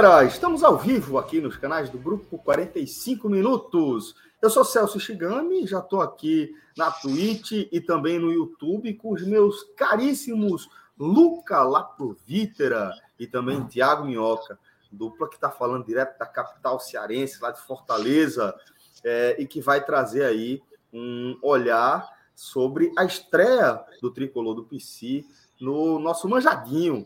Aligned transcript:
Galera, 0.00 0.24
estamos 0.24 0.62
ao 0.62 0.78
vivo 0.78 1.18
aqui 1.18 1.40
nos 1.40 1.56
canais 1.56 1.90
do 1.90 1.98
Grupo 1.98 2.38
45 2.38 3.28
Minutos. 3.28 4.14
Eu 4.40 4.48
sou 4.48 4.64
Celso 4.64 5.00
Shigami, 5.00 5.66
já 5.66 5.80
estou 5.80 6.00
aqui 6.00 6.54
na 6.76 6.88
Twitch 6.88 7.66
e 7.72 7.80
também 7.80 8.16
no 8.16 8.30
YouTube 8.30 8.94
com 8.94 9.12
os 9.12 9.26
meus 9.26 9.64
caríssimos 9.76 10.68
Luca 10.96 11.64
Laprovítera 11.64 12.94
e 13.18 13.26
também 13.26 13.66
Tiago 13.66 14.04
Minhoca, 14.04 14.56
dupla 14.92 15.28
que 15.28 15.34
está 15.34 15.50
falando 15.50 15.84
direto 15.84 16.16
da 16.16 16.26
capital 16.26 16.78
cearense, 16.78 17.42
lá 17.42 17.50
de 17.50 17.60
Fortaleza, 17.62 18.54
é, 19.02 19.34
e 19.36 19.48
que 19.48 19.60
vai 19.60 19.84
trazer 19.84 20.22
aí 20.22 20.62
um 20.92 21.36
olhar 21.42 22.08
sobre 22.36 22.92
a 22.96 23.04
estreia 23.04 23.84
do 24.00 24.12
tricolor 24.12 24.54
do 24.54 24.62
PC 24.62 25.24
no 25.60 25.98
nosso 25.98 26.28
manjadinho, 26.28 27.04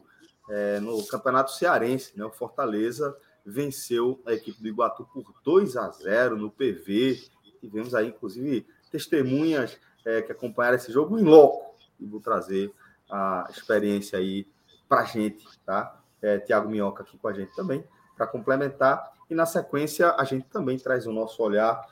é, 0.52 0.78
no 0.80 1.02
Campeonato 1.06 1.50
Cearense, 1.52 2.12
né? 2.14 2.24
O 2.26 2.30
Fortaleza 2.30 3.16
venceu 3.44 4.20
a 4.26 4.34
equipe 4.34 4.60
do 4.60 4.68
Iguatu 4.68 5.08
por 5.12 5.34
2 5.42 5.78
a 5.78 5.88
0 5.88 6.36
no 6.36 6.50
PV. 6.50 7.22
Tivemos 7.58 7.94
aí, 7.94 8.08
inclusive, 8.08 8.66
testemunhas 8.90 9.78
é, 10.04 10.20
que 10.20 10.30
acompanharam 10.30 10.76
esse 10.76 10.92
jogo 10.92 11.18
em 11.18 11.24
loco. 11.24 11.74
E 11.98 12.04
vou 12.04 12.20
trazer 12.20 12.70
a 13.10 13.46
experiência 13.50 14.18
aí 14.18 14.46
para 14.86 15.06
gente, 15.06 15.46
tá? 15.64 15.98
É, 16.20 16.38
Tiago 16.38 16.68
Minhoca 16.68 17.02
aqui 17.02 17.16
com 17.16 17.28
a 17.28 17.32
gente 17.32 17.54
também, 17.56 17.82
para 18.14 18.26
complementar. 18.26 19.10
E 19.30 19.34
na 19.34 19.46
sequência, 19.46 20.14
a 20.18 20.24
gente 20.24 20.46
também 20.48 20.78
traz 20.78 21.06
o 21.06 21.12
nosso 21.12 21.42
olhar 21.42 21.82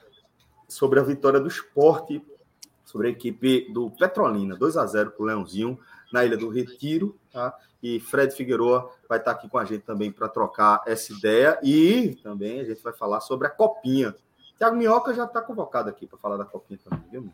sobre 0.68 1.00
a 1.00 1.02
vitória 1.02 1.40
do 1.40 1.48
esporte, 1.48 2.22
sobre 2.84 3.08
a 3.08 3.10
equipe 3.10 3.72
do 3.72 3.90
Petrolina, 3.90 4.54
2 4.54 4.76
a 4.76 4.86
0 4.86 5.12
para 5.12 5.22
o 5.22 5.26
Leãozinho, 5.26 5.78
na 6.12 6.24
Ilha 6.24 6.36
do 6.36 6.48
Retiro, 6.48 7.18
tá? 7.32 7.56
E 7.82 7.98
Fred 8.00 8.34
Figueroa 8.34 8.90
vai 9.08 9.18
estar 9.18 9.32
aqui 9.32 9.48
com 9.48 9.58
a 9.58 9.64
gente 9.64 9.82
também 9.82 10.12
para 10.12 10.28
trocar 10.28 10.82
essa 10.86 11.12
ideia. 11.12 11.58
E 11.62 12.16
também 12.22 12.60
a 12.60 12.64
gente 12.64 12.82
vai 12.82 12.92
falar 12.92 13.20
sobre 13.20 13.46
a 13.46 13.50
Copinha. 13.50 14.14
Tiago 14.58 14.76
Minhoca 14.76 15.14
já 15.14 15.24
está 15.24 15.40
convocado 15.40 15.88
aqui 15.88 16.06
para 16.06 16.18
falar 16.18 16.36
da 16.36 16.44
Copinha 16.44 16.78
também, 16.84 17.04
viu? 17.10 17.32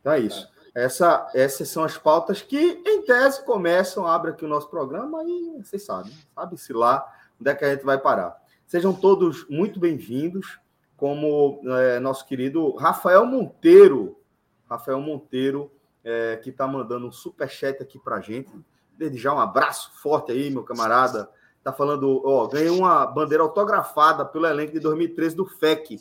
Então 0.00 0.12
é 0.12 0.20
isso. 0.20 0.48
Essa, 0.72 1.28
essas 1.34 1.68
são 1.68 1.82
as 1.82 1.98
pautas 1.98 2.42
que, 2.42 2.82
em 2.86 3.02
tese, 3.02 3.44
começam, 3.44 4.06
abre 4.06 4.30
aqui 4.30 4.44
o 4.44 4.48
nosso 4.48 4.68
programa 4.68 5.24
e 5.24 5.62
vocês 5.64 5.82
sabem, 5.82 6.12
sabe-se 6.34 6.72
lá 6.72 7.04
onde 7.40 7.50
é 7.50 7.54
que 7.54 7.64
a 7.64 7.72
gente 7.74 7.84
vai 7.84 7.98
parar. 7.98 8.36
Sejam 8.66 8.92
todos 8.92 9.48
muito 9.48 9.80
bem-vindos, 9.80 10.60
como 10.96 11.60
é, 11.78 11.98
nosso 11.98 12.26
querido 12.26 12.74
Rafael 12.76 13.24
Monteiro. 13.24 14.20
Rafael 14.68 15.00
Monteiro, 15.00 15.72
é, 16.06 16.36
que 16.36 16.50
está 16.50 16.68
mandando 16.68 17.08
um 17.08 17.10
super 17.10 17.50
chat 17.50 17.82
aqui 17.82 17.98
para 17.98 18.20
gente. 18.20 18.48
Desde 18.96 19.18
já 19.18 19.34
um 19.34 19.40
abraço 19.40 19.90
forte 20.00 20.30
aí, 20.30 20.48
meu 20.48 20.62
camarada. 20.62 21.28
Tá 21.64 21.72
falando, 21.72 22.22
ó, 22.24 22.46
ganhei 22.46 22.70
uma 22.70 23.04
bandeira 23.04 23.42
autografada 23.42 24.24
pelo 24.24 24.46
elenco 24.46 24.72
de 24.72 24.78
2013 24.78 25.34
do 25.34 25.44
FEC. 25.44 26.00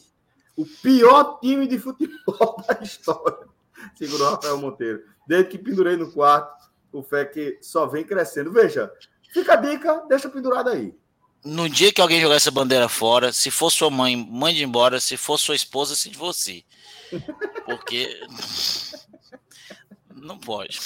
O 0.56 0.64
pior 0.64 1.40
time 1.40 1.68
de 1.68 1.80
futebol 1.80 2.56
da 2.70 2.78
história. 2.84 3.48
Segurou 3.96 4.30
Rafael 4.30 4.60
Monteiro. 4.60 5.02
Desde 5.28 5.50
que 5.50 5.58
pendurei 5.58 5.98
no 5.98 6.12
quarto, 6.12 6.70
o 6.94 7.02
FEC 7.02 7.58
só 7.60 7.88
vem 7.88 8.04
crescendo. 8.04 8.52
Veja, 8.52 8.92
fica 9.34 9.54
a 9.54 9.56
dica, 9.56 10.06
deixa 10.08 10.30
pendurado 10.30 10.70
aí. 10.70 10.96
No 11.44 11.68
dia 11.68 11.92
que 11.92 12.02
alguém 12.02 12.22
jogar 12.22 12.36
essa 12.36 12.52
bandeira 12.52 12.88
fora, 12.88 13.34
se 13.34 13.50
for 13.50 13.72
sua 13.72 13.90
mãe, 13.90 14.16
mande 14.16 14.64
embora. 14.64 15.00
Se 15.00 15.18
for 15.18 15.38
sua 15.38 15.56
esposa, 15.56 15.96
se 15.96 16.10
você. 16.10 16.64
Porque 17.66 18.20
não 20.26 20.38
pode. 20.38 20.80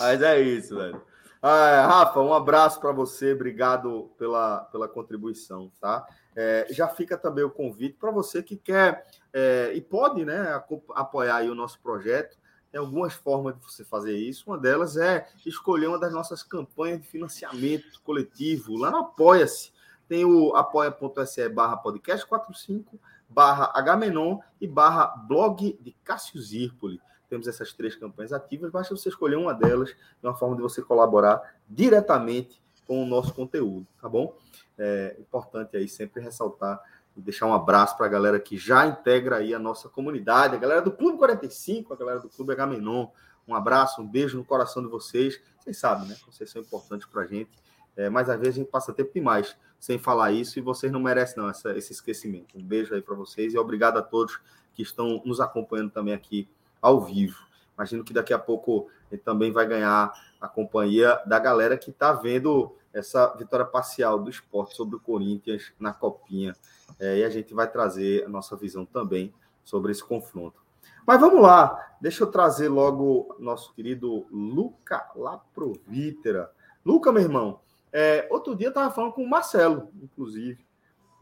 Mas 0.00 0.22
é 0.22 0.40
isso, 0.40 0.76
velho. 0.76 1.02
Ah, 1.40 1.86
Rafa, 1.86 2.20
um 2.20 2.34
abraço 2.34 2.80
para 2.80 2.90
você, 2.90 3.32
obrigado 3.32 4.10
pela, 4.18 4.60
pela 4.72 4.88
contribuição, 4.88 5.70
tá? 5.80 6.04
É, 6.34 6.66
já 6.70 6.88
fica 6.88 7.16
também 7.16 7.44
o 7.44 7.50
convite 7.50 7.96
para 7.98 8.10
você 8.10 8.42
que 8.42 8.56
quer 8.56 9.06
é, 9.32 9.72
e 9.74 9.80
pode 9.80 10.24
né, 10.24 10.60
apoiar 10.94 11.42
o 11.44 11.54
nosso 11.54 11.80
projeto. 11.80 12.36
Tem 12.70 12.78
algumas 12.80 13.14
formas 13.14 13.56
de 13.56 13.62
você 13.62 13.84
fazer 13.84 14.16
isso. 14.16 14.44
Uma 14.50 14.58
delas 14.58 14.96
é 14.96 15.28
escolher 15.46 15.86
uma 15.86 15.98
das 15.98 16.12
nossas 16.12 16.42
campanhas 16.42 17.00
de 17.00 17.08
financiamento 17.08 18.00
coletivo. 18.02 18.76
Lá 18.76 18.90
no 18.90 18.98
Apoia-se. 18.98 19.72
Tem 20.08 20.24
o 20.24 20.54
apoia.se 20.56 21.48
barra 21.50 21.76
podcast 21.76 22.26
45, 22.26 22.98
barra 23.28 23.72
Hmenon 23.76 24.38
e 24.60 24.66
barra 24.66 25.06
blog 25.06 25.78
de 25.80 25.92
Cássio 26.04 26.40
Zirpoli. 26.40 27.00
Temos 27.28 27.46
essas 27.46 27.72
três 27.72 27.94
campanhas 27.94 28.32
ativas, 28.32 28.70
basta 28.70 28.96
você 28.96 29.08
escolher 29.08 29.36
uma 29.36 29.52
delas, 29.52 29.90
de 29.90 30.26
uma 30.26 30.34
forma 30.34 30.56
de 30.56 30.62
você 30.62 30.80
colaborar 30.82 31.56
diretamente 31.68 32.60
com 32.86 33.02
o 33.02 33.06
nosso 33.06 33.34
conteúdo, 33.34 33.86
tá 34.00 34.08
bom? 34.08 34.34
É 34.78 35.16
importante 35.18 35.76
aí 35.76 35.88
sempre 35.88 36.22
ressaltar 36.22 36.80
e 37.14 37.20
deixar 37.20 37.46
um 37.46 37.52
abraço 37.52 37.96
para 37.96 38.06
a 38.06 38.08
galera 38.08 38.40
que 38.40 38.56
já 38.56 38.86
integra 38.86 39.36
aí 39.36 39.52
a 39.52 39.58
nossa 39.58 39.88
comunidade, 39.88 40.56
a 40.56 40.58
galera 40.58 40.80
do 40.80 40.92
Clube 40.92 41.18
45, 41.18 41.92
a 41.92 41.96
galera 41.96 42.20
do 42.20 42.28
Clube 42.28 42.52
Agamenon. 42.52 43.08
Um 43.46 43.54
abraço, 43.54 44.00
um 44.00 44.06
beijo 44.06 44.38
no 44.38 44.44
coração 44.44 44.82
de 44.82 44.88
vocês. 44.88 45.40
Vocês 45.58 45.76
sabem, 45.76 46.08
né? 46.08 46.16
Vocês 46.26 46.50
são 46.50 46.62
importantes 46.62 47.06
para 47.08 47.22
a 47.22 47.26
gente. 47.26 47.50
É, 47.98 48.08
mas 48.08 48.30
às 48.30 48.38
vezes 48.38 48.54
a 48.54 48.58
gente 48.60 48.70
passa 48.70 48.92
tempo 48.92 49.10
demais 49.12 49.56
sem 49.76 49.98
falar 49.98 50.30
isso 50.30 50.56
e 50.56 50.62
vocês 50.62 50.90
não 50.92 51.00
merecem 51.00 51.42
não 51.42 51.50
essa, 51.50 51.76
esse 51.76 51.92
esquecimento. 51.92 52.56
Um 52.56 52.62
beijo 52.62 52.94
aí 52.94 53.02
para 53.02 53.16
vocês 53.16 53.52
e 53.52 53.58
obrigado 53.58 53.98
a 53.98 54.02
todos 54.02 54.40
que 54.72 54.82
estão 54.82 55.20
nos 55.24 55.40
acompanhando 55.40 55.90
também 55.90 56.14
aqui 56.14 56.48
ao 56.80 57.00
vivo. 57.00 57.36
Imagino 57.74 58.04
que 58.04 58.12
daqui 58.12 58.32
a 58.32 58.38
pouco 58.38 58.88
ele 59.10 59.20
também 59.20 59.50
vai 59.50 59.66
ganhar 59.66 60.12
a 60.40 60.46
companhia 60.46 61.20
da 61.26 61.40
galera 61.40 61.76
que 61.76 61.90
está 61.90 62.12
vendo 62.12 62.72
essa 62.92 63.34
vitória 63.36 63.66
parcial 63.66 64.16
do 64.20 64.30
esporte 64.30 64.76
sobre 64.76 64.94
o 64.94 65.00
Corinthians 65.00 65.72
na 65.78 65.92
Copinha. 65.92 66.54
É, 67.00 67.18
e 67.18 67.24
a 67.24 67.30
gente 67.30 67.52
vai 67.52 67.68
trazer 67.68 68.24
a 68.24 68.28
nossa 68.28 68.54
visão 68.54 68.86
também 68.86 69.34
sobre 69.64 69.90
esse 69.90 70.04
confronto. 70.04 70.62
Mas 71.04 71.20
vamos 71.20 71.42
lá, 71.42 71.96
deixa 72.00 72.22
eu 72.22 72.30
trazer 72.30 72.68
logo 72.68 73.34
nosso 73.40 73.74
querido 73.74 74.24
Luca 74.30 75.10
Laprovítera. 75.16 76.52
Luca, 76.84 77.10
meu 77.10 77.22
irmão, 77.22 77.60
é, 77.92 78.26
outro 78.30 78.54
dia 78.54 78.66
eu 78.68 78.70
estava 78.70 78.92
falando 78.92 79.12
com 79.12 79.22
o 79.22 79.28
Marcelo, 79.28 79.90
inclusive, 80.02 80.58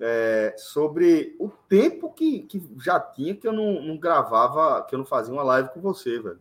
é, 0.00 0.54
sobre 0.58 1.34
o 1.38 1.48
tempo 1.48 2.12
que, 2.12 2.40
que 2.40 2.62
já 2.84 3.00
tinha 3.00 3.34
que 3.34 3.46
eu 3.46 3.52
não, 3.52 3.82
não, 3.82 3.96
gravava, 3.96 4.82
que 4.84 4.94
eu 4.94 4.98
não 4.98 5.06
fazia 5.06 5.32
uma 5.32 5.42
live 5.42 5.70
com 5.70 5.80
você, 5.80 6.20
velho. 6.20 6.38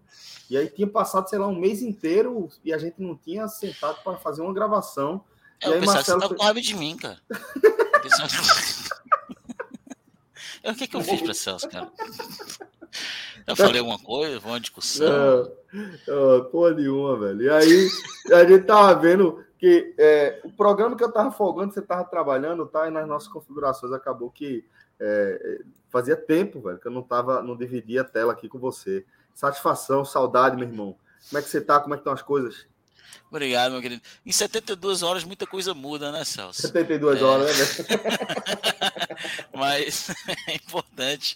E 0.49 0.57
aí 0.57 0.67
tinha 0.69 0.87
passado, 0.87 1.29
sei 1.29 1.39
lá, 1.39 1.47
um 1.47 1.55
mês 1.55 1.81
inteiro 1.81 2.49
e 2.63 2.73
a 2.73 2.77
gente 2.77 3.01
não 3.01 3.15
tinha 3.15 3.47
sentado 3.47 4.01
para 4.03 4.17
fazer 4.17 4.41
uma 4.41 4.53
gravação. 4.53 5.23
É, 5.61 5.69
e 5.69 5.73
aí, 5.73 5.85
Marcelo 5.85 6.21
que 6.21 6.27
você 6.27 6.33
tá 6.33 6.37
com 6.37 6.43
raiva 6.43 6.61
de 6.61 6.75
mim, 6.75 6.97
cara. 6.97 7.17
o 10.65 10.75
que, 10.75 10.87
que 10.87 10.95
eu 10.95 11.01
fiz 11.01 11.21
para 11.21 11.33
Celso, 11.33 11.69
cara? 11.69 11.91
Eu 13.47 13.55
falei 13.55 13.79
alguma 13.79 13.99
coisa, 13.99 14.39
uma 14.39 14.59
discussão. 14.59 15.51
Não, 16.07 16.45
porra 16.45 16.73
nenhuma, 16.73 17.17
velho. 17.19 17.41
E 17.43 17.49
aí 17.49 17.89
a 18.33 18.43
gente 18.43 18.65
tava 18.65 18.99
vendo 18.99 19.44
que 19.65 19.95
é, 19.97 20.41
o 20.43 20.51
programa 20.51 20.95
que 20.95 21.03
eu 21.03 21.11
tava 21.11 21.31
folgando, 21.31 21.73
você 21.73 21.81
tava 21.81 22.03
trabalhando, 22.03 22.67
tá? 22.67 22.87
E 22.87 22.91
nas 22.91 23.07
nossas 23.07 23.27
configurações 23.27 23.91
acabou 23.91 24.29
que 24.29 24.63
é, 24.99 25.61
fazia 25.89 26.15
tempo, 26.15 26.61
velho, 26.61 26.77
que 26.77 26.87
eu 26.87 26.91
não 26.91 27.01
tava, 27.01 27.41
não 27.41 27.57
dividia 27.57 28.01
a 28.01 28.03
tela 28.03 28.31
aqui 28.31 28.47
com 28.47 28.59
você. 28.59 29.03
Satisfação, 29.33 30.05
saudade, 30.05 30.55
meu 30.55 30.67
irmão. 30.67 30.95
Como 31.27 31.39
é 31.39 31.41
que 31.41 31.49
você 31.49 31.59
tá? 31.59 31.79
Como 31.79 31.95
é 31.95 31.97
que 31.97 32.01
estão 32.01 32.13
as 32.13 32.21
coisas? 32.21 32.67
Obrigado, 33.27 33.71
meu 33.71 33.81
querido. 33.81 34.03
Em 34.23 34.31
72 34.31 35.01
horas 35.01 35.23
muita 35.23 35.47
coisa 35.47 35.73
muda, 35.73 36.11
né, 36.11 36.23
Celso? 36.23 36.61
72 36.61 37.19
é... 37.19 37.23
horas, 37.23 37.57
né? 37.57 37.85
Mas 39.51 40.09
é 40.47 40.53
importante. 40.53 41.35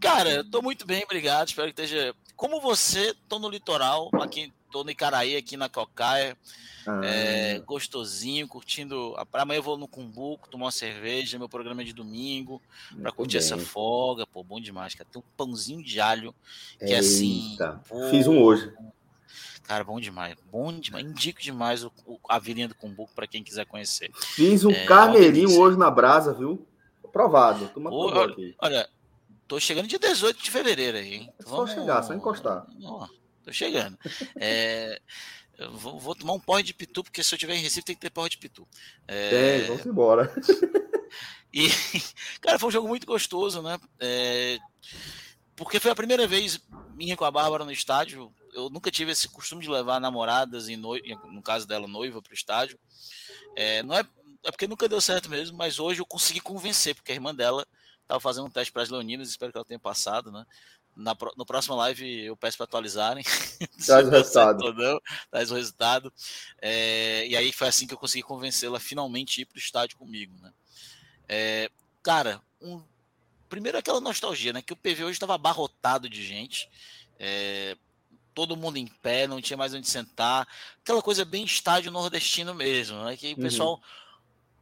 Cara, 0.00 0.28
eu 0.30 0.50
tô 0.50 0.60
muito 0.60 0.84
bem, 0.84 1.04
obrigado. 1.04 1.46
Espero 1.46 1.72
que 1.72 1.80
esteja. 1.80 2.12
Como 2.40 2.58
você, 2.58 3.14
tô 3.28 3.38
no 3.38 3.50
litoral, 3.50 4.08
aqui, 4.14 4.50
tô 4.72 4.82
no 4.82 4.90
Icaraí, 4.90 5.36
aqui 5.36 5.58
na 5.58 5.68
Cocaia. 5.68 6.34
Ah. 6.86 7.02
É, 7.04 7.58
gostosinho, 7.58 8.48
curtindo. 8.48 9.14
Para 9.30 9.42
amanhã 9.42 9.58
eu 9.58 9.62
vou 9.62 9.76
no 9.76 9.86
Cumbuco 9.86 10.48
tomar 10.48 10.64
uma 10.64 10.70
cerveja, 10.70 11.38
meu 11.38 11.50
programa 11.50 11.82
é 11.82 11.84
de 11.84 11.92
domingo, 11.92 12.58
para 12.98 13.12
curtir 13.12 13.36
bem. 13.36 13.46
essa 13.46 13.58
folga. 13.58 14.26
Pô, 14.26 14.42
bom 14.42 14.58
demais, 14.58 14.94
cara. 14.94 15.06
Tem 15.12 15.20
um 15.20 15.24
pãozinho 15.36 15.84
de 15.84 16.00
alho 16.00 16.34
que 16.78 16.94
é 16.94 17.00
assim. 17.00 17.58
Pô, 17.86 18.08
Fiz 18.08 18.26
um 18.26 18.40
hoje. 18.40 18.72
Cara, 19.64 19.84
bom 19.84 20.00
demais, 20.00 20.34
bom 20.50 20.72
demais. 20.72 21.04
Indico 21.04 21.42
demais 21.42 21.84
o, 21.84 21.92
o 22.06 22.18
a 22.26 22.38
vilinha 22.38 22.68
do 22.68 22.74
Cumbuco 22.74 23.12
para 23.14 23.26
quem 23.26 23.44
quiser 23.44 23.66
conhecer. 23.66 24.10
Fiz 24.14 24.64
um 24.64 24.70
é, 24.70 24.86
carneirinho 24.86 25.60
hoje 25.60 25.76
na 25.76 25.90
brasa, 25.90 26.32
viu? 26.32 26.66
Provado. 27.12 27.70
olha, 27.84 28.54
olha, 28.58 28.88
tô 29.50 29.58
chegando 29.58 29.88
de 29.88 29.98
18 29.98 30.40
de 30.40 30.48
fevereiro 30.48 30.96
aí, 30.96 31.14
hein? 31.14 31.34
É 31.40 31.42
só 31.42 31.56
Vamos... 31.56 31.72
chegar, 31.72 32.04
só 32.04 32.14
encostar. 32.14 32.64
Ó, 32.84 33.08
tô 33.42 33.52
chegando. 33.52 33.98
é, 34.36 35.00
vou, 35.72 35.98
vou, 35.98 36.14
tomar 36.14 36.34
um 36.34 36.40
porre 36.40 36.62
de 36.62 36.72
pitu, 36.72 37.02
porque 37.02 37.20
se 37.24 37.34
eu 37.34 37.38
tiver 37.38 37.56
em 37.56 37.60
Recife 37.60 37.82
tem 37.82 37.96
que 37.96 38.00
ter 38.00 38.10
porre 38.10 38.28
de 38.28 38.38
pitu. 38.38 38.66
É, 39.08 39.58
Tem, 39.58 39.66
vamos 39.66 39.84
embora. 39.84 40.32
e, 41.52 41.68
cara, 42.40 42.60
foi 42.60 42.68
um 42.68 42.70
jogo 42.70 42.86
muito 42.86 43.04
gostoso, 43.04 43.60
né? 43.60 43.76
É, 43.98 44.56
porque 45.56 45.80
foi 45.80 45.90
a 45.90 45.96
primeira 45.96 46.28
vez 46.28 46.60
minha 46.94 47.16
com 47.16 47.24
a 47.24 47.30
Bárbara 47.32 47.64
no 47.64 47.72
estádio. 47.72 48.32
Eu 48.52 48.70
nunca 48.70 48.88
tive 48.88 49.10
esse 49.10 49.28
costume 49.28 49.62
de 49.62 49.68
levar 49.68 50.00
namoradas 50.00 50.68
e 50.68 50.76
no, 50.76 50.96
no 51.28 51.42
caso 51.42 51.66
dela 51.66 51.88
noiva 51.88 52.22
para 52.22 52.30
o 52.30 52.34
estádio. 52.34 52.78
É, 53.56 53.82
não 53.82 53.96
é, 53.96 54.04
é 54.44 54.50
porque 54.52 54.68
nunca 54.68 54.88
deu 54.88 55.00
certo 55.00 55.28
mesmo, 55.28 55.58
mas 55.58 55.80
hoje 55.80 56.00
eu 56.00 56.06
consegui 56.06 56.40
convencer, 56.40 56.94
porque 56.94 57.10
a 57.10 57.16
irmã 57.16 57.34
dela 57.34 57.66
estava 58.10 58.20
fazendo 58.20 58.46
um 58.46 58.50
teste 58.50 58.72
para 58.72 58.82
as 58.82 58.88
Leoninas, 58.88 59.28
espero 59.28 59.52
que 59.52 59.58
ela 59.58 59.64
tenha 59.64 59.78
passado, 59.78 60.32
né? 60.32 60.44
Na, 60.96 61.16
no 61.36 61.46
próximo 61.46 61.76
live 61.76 62.24
eu 62.24 62.36
peço 62.36 62.56
para 62.56 62.64
atualizarem. 62.64 63.22
Traz 63.86 64.08
o 64.08 64.10
resultado. 64.10 64.74
Não, 64.74 65.00
traz 65.30 65.50
o 65.50 65.54
resultado. 65.54 66.12
É, 66.60 67.26
e 67.28 67.36
aí 67.36 67.52
foi 67.52 67.68
assim 67.68 67.86
que 67.86 67.94
eu 67.94 67.98
consegui 67.98 68.24
convencê-la 68.24 68.80
finalmente 68.80 69.40
a 69.40 69.42
ir 69.42 69.46
para 69.46 69.56
o 69.56 69.60
estádio 69.60 69.96
comigo, 69.96 70.34
né? 70.42 70.52
É, 71.28 71.70
cara, 72.02 72.42
um, 72.60 72.82
primeiro 73.48 73.78
aquela 73.78 74.00
nostalgia, 74.00 74.52
né? 74.52 74.60
Que 74.60 74.72
o 74.72 74.76
PV 74.76 75.04
hoje 75.04 75.12
estava 75.12 75.36
abarrotado 75.36 76.08
de 76.08 76.26
gente. 76.26 76.68
É, 77.18 77.76
todo 78.34 78.56
mundo 78.56 78.76
em 78.76 78.86
pé, 78.86 79.28
não 79.28 79.40
tinha 79.40 79.56
mais 79.56 79.72
onde 79.72 79.88
sentar. 79.88 80.46
Aquela 80.82 81.00
coisa 81.00 81.24
bem 81.24 81.44
estádio 81.44 81.92
nordestino 81.92 82.52
mesmo, 82.52 83.04
né? 83.04 83.16
Que 83.16 83.28
o 83.28 83.36
uhum. 83.36 83.42
pessoal 83.42 83.82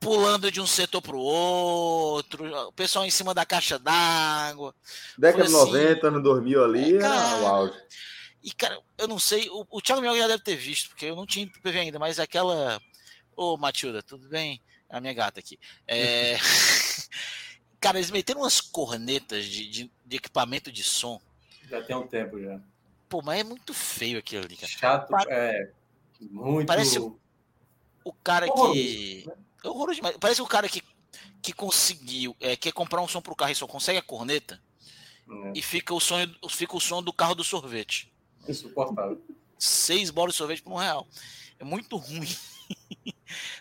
pulando 0.01 0.51
de 0.51 0.61
um 0.61 0.67
setor 0.67 1.03
para 1.03 1.17
o 1.17 1.21
outro, 1.21 2.47
o 2.69 2.73
pessoal 2.73 3.05
em 3.05 3.11
cima 3.11 3.35
da 3.35 3.45
caixa 3.45 3.79
d'água. 3.79 4.75
Década 5.17 5.45
de 5.45 5.55
assim, 5.55 5.67
90, 5.67 6.11
não 6.11 6.23
dormiu 6.23 6.65
ali, 6.65 6.97
é, 6.97 7.01
cara, 7.01 7.43
o 7.43 7.47
auge. 7.47 7.83
E, 8.43 8.53
cara, 8.53 8.81
eu 8.97 9.09
não 9.09 9.19
sei, 9.19 9.49
o, 9.51 9.67
o 9.69 9.81
Thiago 9.81 10.01
Mioga 10.01 10.19
já 10.19 10.29
deve 10.29 10.43
ter 10.43 10.57
visto, 10.57 10.91
porque 10.91 11.07
eu 11.07 11.17
não 11.17 11.27
tinha 11.27 11.45
ido 11.45 11.53
pro 11.53 11.63
PV 11.63 11.81
ainda, 11.81 11.99
mas 11.99 12.19
aquela. 12.19 12.81
Ô, 13.37 13.57
Matilda, 13.57 14.03
tudo 14.03 14.29
bem? 14.29 14.61
A 14.89 15.01
minha 15.01 15.13
gata 15.13 15.41
aqui. 15.41 15.59
É... 15.87 16.37
cara, 17.79 17.99
eles 17.99 18.11
meteram 18.11 18.41
umas 18.41 18.61
cornetas 18.61 19.45
de, 19.45 19.69
de, 19.69 19.91
de, 20.07 20.17
equipamento 20.17 20.73
de 20.73 20.83
som. 20.83 21.21
Já 21.69 21.83
tem 21.83 21.95
um 21.95 22.07
tempo 22.07 22.41
já. 22.41 22.61
Pô, 23.09 23.23
mas 23.23 23.41
é 23.41 23.45
muito 23.45 23.75
feio 23.75 24.19
aquilo 24.19 24.45
ali, 24.45 24.57
cara. 24.57 24.73
Chato, 24.73 25.15
é. 25.29 25.71
Muito. 26.21 26.67
Parece 26.67 26.99
o, 26.99 27.19
o 28.05 28.13
cara 28.13 28.51
que. 28.51 29.25
Né? 29.27 29.35
É 29.65 29.69
horroroso 29.69 29.97
demais. 29.97 30.17
Parece 30.19 30.43
o 30.43 30.47
cara 30.47 30.69
que, 30.69 30.83
que 31.43 31.53
conseguiu, 31.53 32.37
é, 32.41 32.57
quer 32.57 32.73
comprar 32.73 33.01
um 33.01 33.09
som 33.09 33.21
pro 33.21 33.35
carro 33.35 33.53
e 33.53 33.57
só 33.57 33.67
consegue 33.67 33.99
a 33.99 34.03
corneta. 34.03 34.61
É. 35.29 35.53
E 35.57 35.63
fica 35.63 35.95
o, 35.95 36.01
sonho, 36.01 36.35
fica 36.49 36.77
o 36.77 36.81
som 36.81 37.03
do 37.03 37.13
carro 37.13 37.35
do 37.35 37.45
sorvete. 37.45 38.13
Insuportável. 38.49 39.21
Seis 39.59 40.11
bolas 40.11 40.33
de 40.33 40.39
sorvete 40.39 40.63
por 40.63 40.73
um 40.73 40.77
real. 40.77 41.07
É 41.59 41.65
muito 41.65 41.97
ruim. 41.97 42.29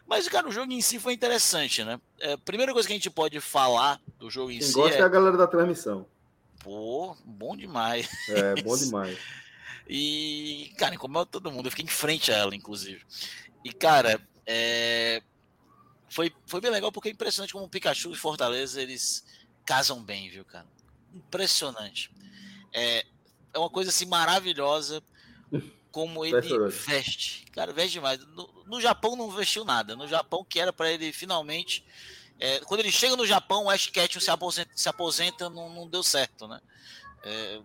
Mas, 0.08 0.30
cara, 0.30 0.48
o 0.48 0.52
jogo 0.52 0.72
em 0.72 0.82
si 0.82 1.00
foi 1.00 1.14
interessante, 1.14 1.84
né? 1.84 2.00
É, 2.20 2.34
a 2.34 2.38
primeira 2.38 2.72
coisa 2.72 2.88
que 2.88 2.94
a 2.94 2.98
gente 2.98 3.10
pode 3.10 3.40
falar 3.42 4.00
do 4.18 4.30
jogo 4.30 4.52
em 4.52 4.60
Quem 4.60 4.68
si. 4.68 4.74
gosta 4.74 4.98
é... 4.98 5.02
é 5.02 5.04
a 5.04 5.10
galera 5.10 5.36
da 5.36 5.48
transmissão. 5.48 6.06
Pô, 6.64 7.16
bom 7.26 7.56
demais. 7.56 8.08
É, 8.30 8.62
bom 8.62 8.76
demais. 8.78 9.18
e, 9.88 10.74
cara, 10.78 10.96
incomoda 10.96 11.26
todo 11.26 11.52
mundo. 11.52 11.68
Eu 11.68 11.72
fiquei 11.72 11.86
em 11.86 11.90
frente 11.90 12.32
a 12.32 12.38
ela, 12.38 12.56
inclusive. 12.56 13.02
E, 13.64 13.74
cara, 13.74 14.22
é 14.46 15.22
foi, 16.10 16.34
foi 16.46 16.62
bem 16.62 16.72
legal 16.72 16.92
porque 16.92 17.10
é 17.10 17.12
impressionante 17.12 17.54
como 17.54 17.66
o 17.66 17.70
Pikachu 17.70 18.12
e 18.12 18.16
Fortaleza 18.16 18.82
eles 18.82 19.26
casam 19.66 20.02
bem, 20.02 20.30
viu, 20.30 20.46
cara? 20.46 20.66
Impressionante. 21.14 22.12
É, 22.74 23.06
é 23.54 23.60
uma 23.60 23.70
coisa 23.70 23.90
assim 23.90 24.06
maravilhosa 24.06 25.04
como 25.92 26.24
ele 26.26 26.40
veste. 26.70 27.46
Cara, 27.52 27.74
veste 27.74 27.94
demais. 27.94 28.20
No, 28.28 28.64
no, 28.68 28.80
Japão 28.80 29.16
não 29.16 29.32
vestiu 29.32 29.66
nada. 29.66 29.96
No 29.96 30.08
Japão, 30.08 30.46
que 30.48 30.60
era 30.60 30.72
para 30.72 30.92
ele 30.92 31.12
finalmente. 31.12 31.84
É, 32.40 32.60
quando 32.60 32.82
ele 32.82 32.92
chega 32.92 33.16
no 33.16 33.26
Japão, 33.26 33.66
o 33.66 33.70
Ash 33.70 33.88
Ketchum 33.88 34.20
se 34.20 34.30
aposenta, 34.30 34.70
se 34.76 34.88
aposenta 34.88 35.50
não, 35.50 35.74
não 35.74 35.88
deu 35.88 36.04
certo, 36.04 36.48
né? 36.48 36.62
É, 37.24 37.60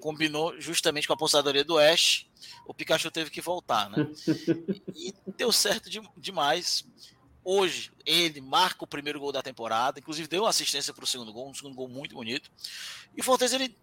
combinou 0.00 0.60
justamente 0.60 1.06
com 1.06 1.14
a 1.14 1.16
aposentadoria 1.16 1.64
do 1.64 1.78
Ash. 1.78 2.26
O 2.66 2.74
Pikachu 2.74 3.10
teve 3.10 3.30
que 3.30 3.40
voltar, 3.40 3.88
né? 3.88 4.06
E, 4.94 5.08
e 5.26 5.32
deu 5.32 5.50
certo 5.50 5.88
de, 5.88 6.02
demais. 6.16 6.84
Hoje, 7.50 7.90
ele 8.04 8.42
marca 8.42 8.84
o 8.84 8.86
primeiro 8.86 9.18
gol 9.18 9.32
da 9.32 9.42
temporada, 9.42 9.98
inclusive 9.98 10.28
deu 10.28 10.42
uma 10.42 10.50
assistência 10.50 10.92
para 10.92 11.02
o 11.02 11.06
segundo 11.06 11.32
gol, 11.32 11.48
um 11.48 11.54
segundo 11.54 11.74
gol 11.74 11.88
muito 11.88 12.14
bonito. 12.14 12.50
E 13.16 13.22
Fortaleza, 13.22 13.56
ele, 13.56 13.74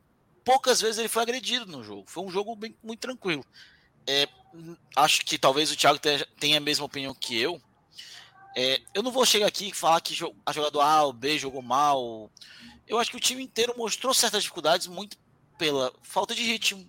poucas 0.43 0.81
vezes 0.81 0.99
ele 0.99 1.07
foi 1.07 1.23
agredido 1.23 1.65
no 1.65 1.83
jogo. 1.83 2.03
Foi 2.05 2.23
um 2.23 2.29
jogo 2.29 2.55
bem, 2.55 2.77
muito 2.83 2.99
tranquilo. 2.99 3.43
É, 4.05 4.29
acho 4.95 5.25
que 5.25 5.39
talvez 5.39 5.71
o 5.71 5.75
Thiago 5.75 5.99
tenha 6.39 6.57
a 6.57 6.61
mesma 6.61 6.85
opinião 6.85 7.15
que 7.15 7.41
eu. 7.41 7.59
É, 8.55 8.83
eu 8.93 9.01
não 9.01 9.09
vou 9.11 9.25
chegar 9.25 9.47
aqui 9.47 9.69
e 9.69 9.73
falar 9.73 9.99
que 9.99 10.15
a 10.45 10.53
jogador 10.53 10.81
A 10.81 11.01
ou 11.05 11.11
B 11.11 11.39
jogou 11.39 11.63
mal. 11.63 12.29
Eu 12.87 12.99
acho 12.99 13.09
que 13.09 13.17
o 13.17 13.19
time 13.19 13.41
inteiro 13.41 13.73
mostrou 13.75 14.13
certas 14.13 14.43
dificuldades 14.43 14.85
muito 14.85 15.17
pela 15.57 15.91
falta 16.03 16.35
de 16.35 16.43
ritmo. 16.43 16.87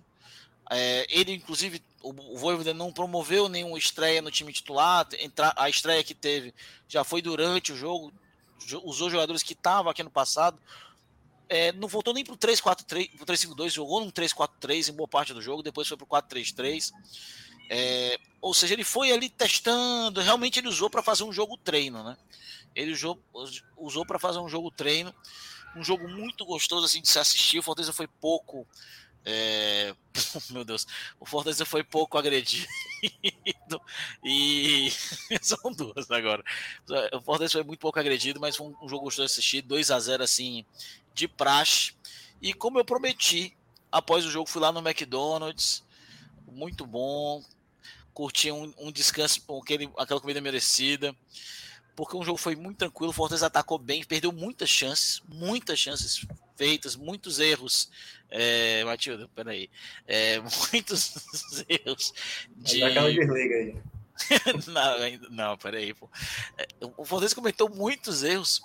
É, 0.69 1.05
ele, 1.09 1.33
inclusive, 1.33 1.81
o 2.01 2.37
Voivoda 2.37 2.73
não 2.73 2.91
promoveu 2.91 3.47
nenhuma 3.47 3.77
estreia 3.77 4.21
no 4.21 4.31
time 4.31 4.51
titular. 4.51 5.07
A 5.55 5.69
estreia 5.69 6.03
que 6.03 6.13
teve 6.13 6.53
já 6.87 7.03
foi 7.03 7.21
durante 7.21 7.71
o 7.71 7.75
jogo. 7.75 8.13
Usou 8.83 9.09
jogadores 9.09 9.43
que 9.43 9.53
estavam 9.53 9.91
aqui 9.91 10.03
no 10.03 10.11
passado. 10.11 10.59
É, 11.49 11.71
não 11.71 11.87
voltou 11.87 12.13
nem 12.13 12.25
para 12.25 12.33
o 12.33 12.37
3-4-3, 12.37 13.69
jogou 13.69 14.01
num 14.01 14.11
3-4-3 14.11 14.89
em 14.89 14.93
boa 14.93 15.07
parte 15.07 15.33
do 15.33 15.41
jogo, 15.41 15.63
depois 15.63 15.87
foi 15.87 15.95
para 15.95 16.03
o 16.03 16.07
4-3-3. 16.07 16.91
É, 17.69 18.19
ou 18.41 18.53
seja, 18.53 18.73
ele 18.73 18.83
foi 18.83 19.11
ali 19.11 19.29
testando, 19.29 20.21
realmente 20.21 20.59
ele 20.59 20.67
usou 20.67 20.89
para 20.89 21.01
fazer 21.01 21.23
um 21.23 21.31
jogo 21.31 21.57
treino, 21.57 22.03
né? 22.03 22.17
Ele 22.75 22.91
usou, 22.91 23.17
usou 23.77 24.05
para 24.05 24.19
fazer 24.19 24.39
um 24.39 24.49
jogo 24.49 24.69
treino, 24.69 25.13
um 25.75 25.83
jogo 25.83 26.07
muito 26.07 26.45
gostoso 26.45 26.85
assim 26.85 27.01
de 27.01 27.07
se 27.07 27.17
assistir. 27.17 27.59
O 27.59 27.63
Fortaleza 27.63 27.93
foi 27.93 28.07
pouco 28.07 28.67
é... 29.29 29.93
Meu 30.49 30.63
Deus, 30.63 30.87
o 31.19 31.25
Fortaleza 31.25 31.65
foi 31.65 31.83
pouco 31.83 32.17
agredido 32.17 32.65
e 34.23 34.89
são 35.41 35.71
duas 35.73 36.09
agora. 36.09 36.41
O 37.13 37.21
Fortaleza 37.21 37.53
foi 37.53 37.63
muito 37.63 37.79
pouco 37.79 37.99
agredido, 37.99 38.39
mas 38.39 38.55
foi 38.55 38.67
um 38.81 38.87
jogo 38.87 39.03
gostoso 39.03 39.27
de 39.27 39.33
assistir, 39.33 39.61
2 39.61 39.91
a 39.91 39.99
0 39.99 40.23
assim, 40.23 40.65
de 41.13 41.27
praxe. 41.27 41.93
E 42.41 42.53
como 42.53 42.79
eu 42.79 42.85
prometi, 42.85 43.55
após 43.91 44.25
o 44.25 44.31
jogo 44.31 44.49
fui 44.49 44.61
lá 44.61 44.71
no 44.71 44.79
McDonald's, 44.79 45.83
muito 46.49 46.85
bom, 46.85 47.43
curti 48.13 48.49
um, 48.49 48.73
um 48.77 48.91
descanso 48.93 49.41
com 49.41 49.61
aquele, 49.61 49.91
aquela 49.97 50.21
comida 50.21 50.39
merecida 50.39 51.13
porque 51.97 52.15
o 52.15 52.23
jogo 52.23 52.37
foi 52.37 52.55
muito 52.55 52.77
tranquilo. 52.77 53.09
O 53.09 53.13
Fortaleza 53.13 53.47
atacou 53.47 53.79
bem, 53.79 54.03
perdeu 54.03 54.31
muitas 54.31 54.69
chances, 54.69 55.19
muitas 55.27 55.79
chances 55.79 56.23
feitas, 56.57 56.95
muitos 56.95 57.39
erros. 57.39 57.89
É, 58.29 58.83
Matilda, 58.83 59.29
peraí. 59.33 59.69
É, 60.05 60.39
muitos 60.71 61.13
erros 61.69 62.13
de. 62.49 62.81
Desliga 62.81 63.01
aí. 63.55 63.75
não, 64.67 65.29
não, 65.29 65.57
peraí. 65.57 65.93
Pô. 65.93 66.09
É, 66.57 66.67
o 66.97 67.05
Fortaleza 67.05 67.35
cometeu 67.35 67.69
muitos 67.69 68.23
erros 68.23 68.61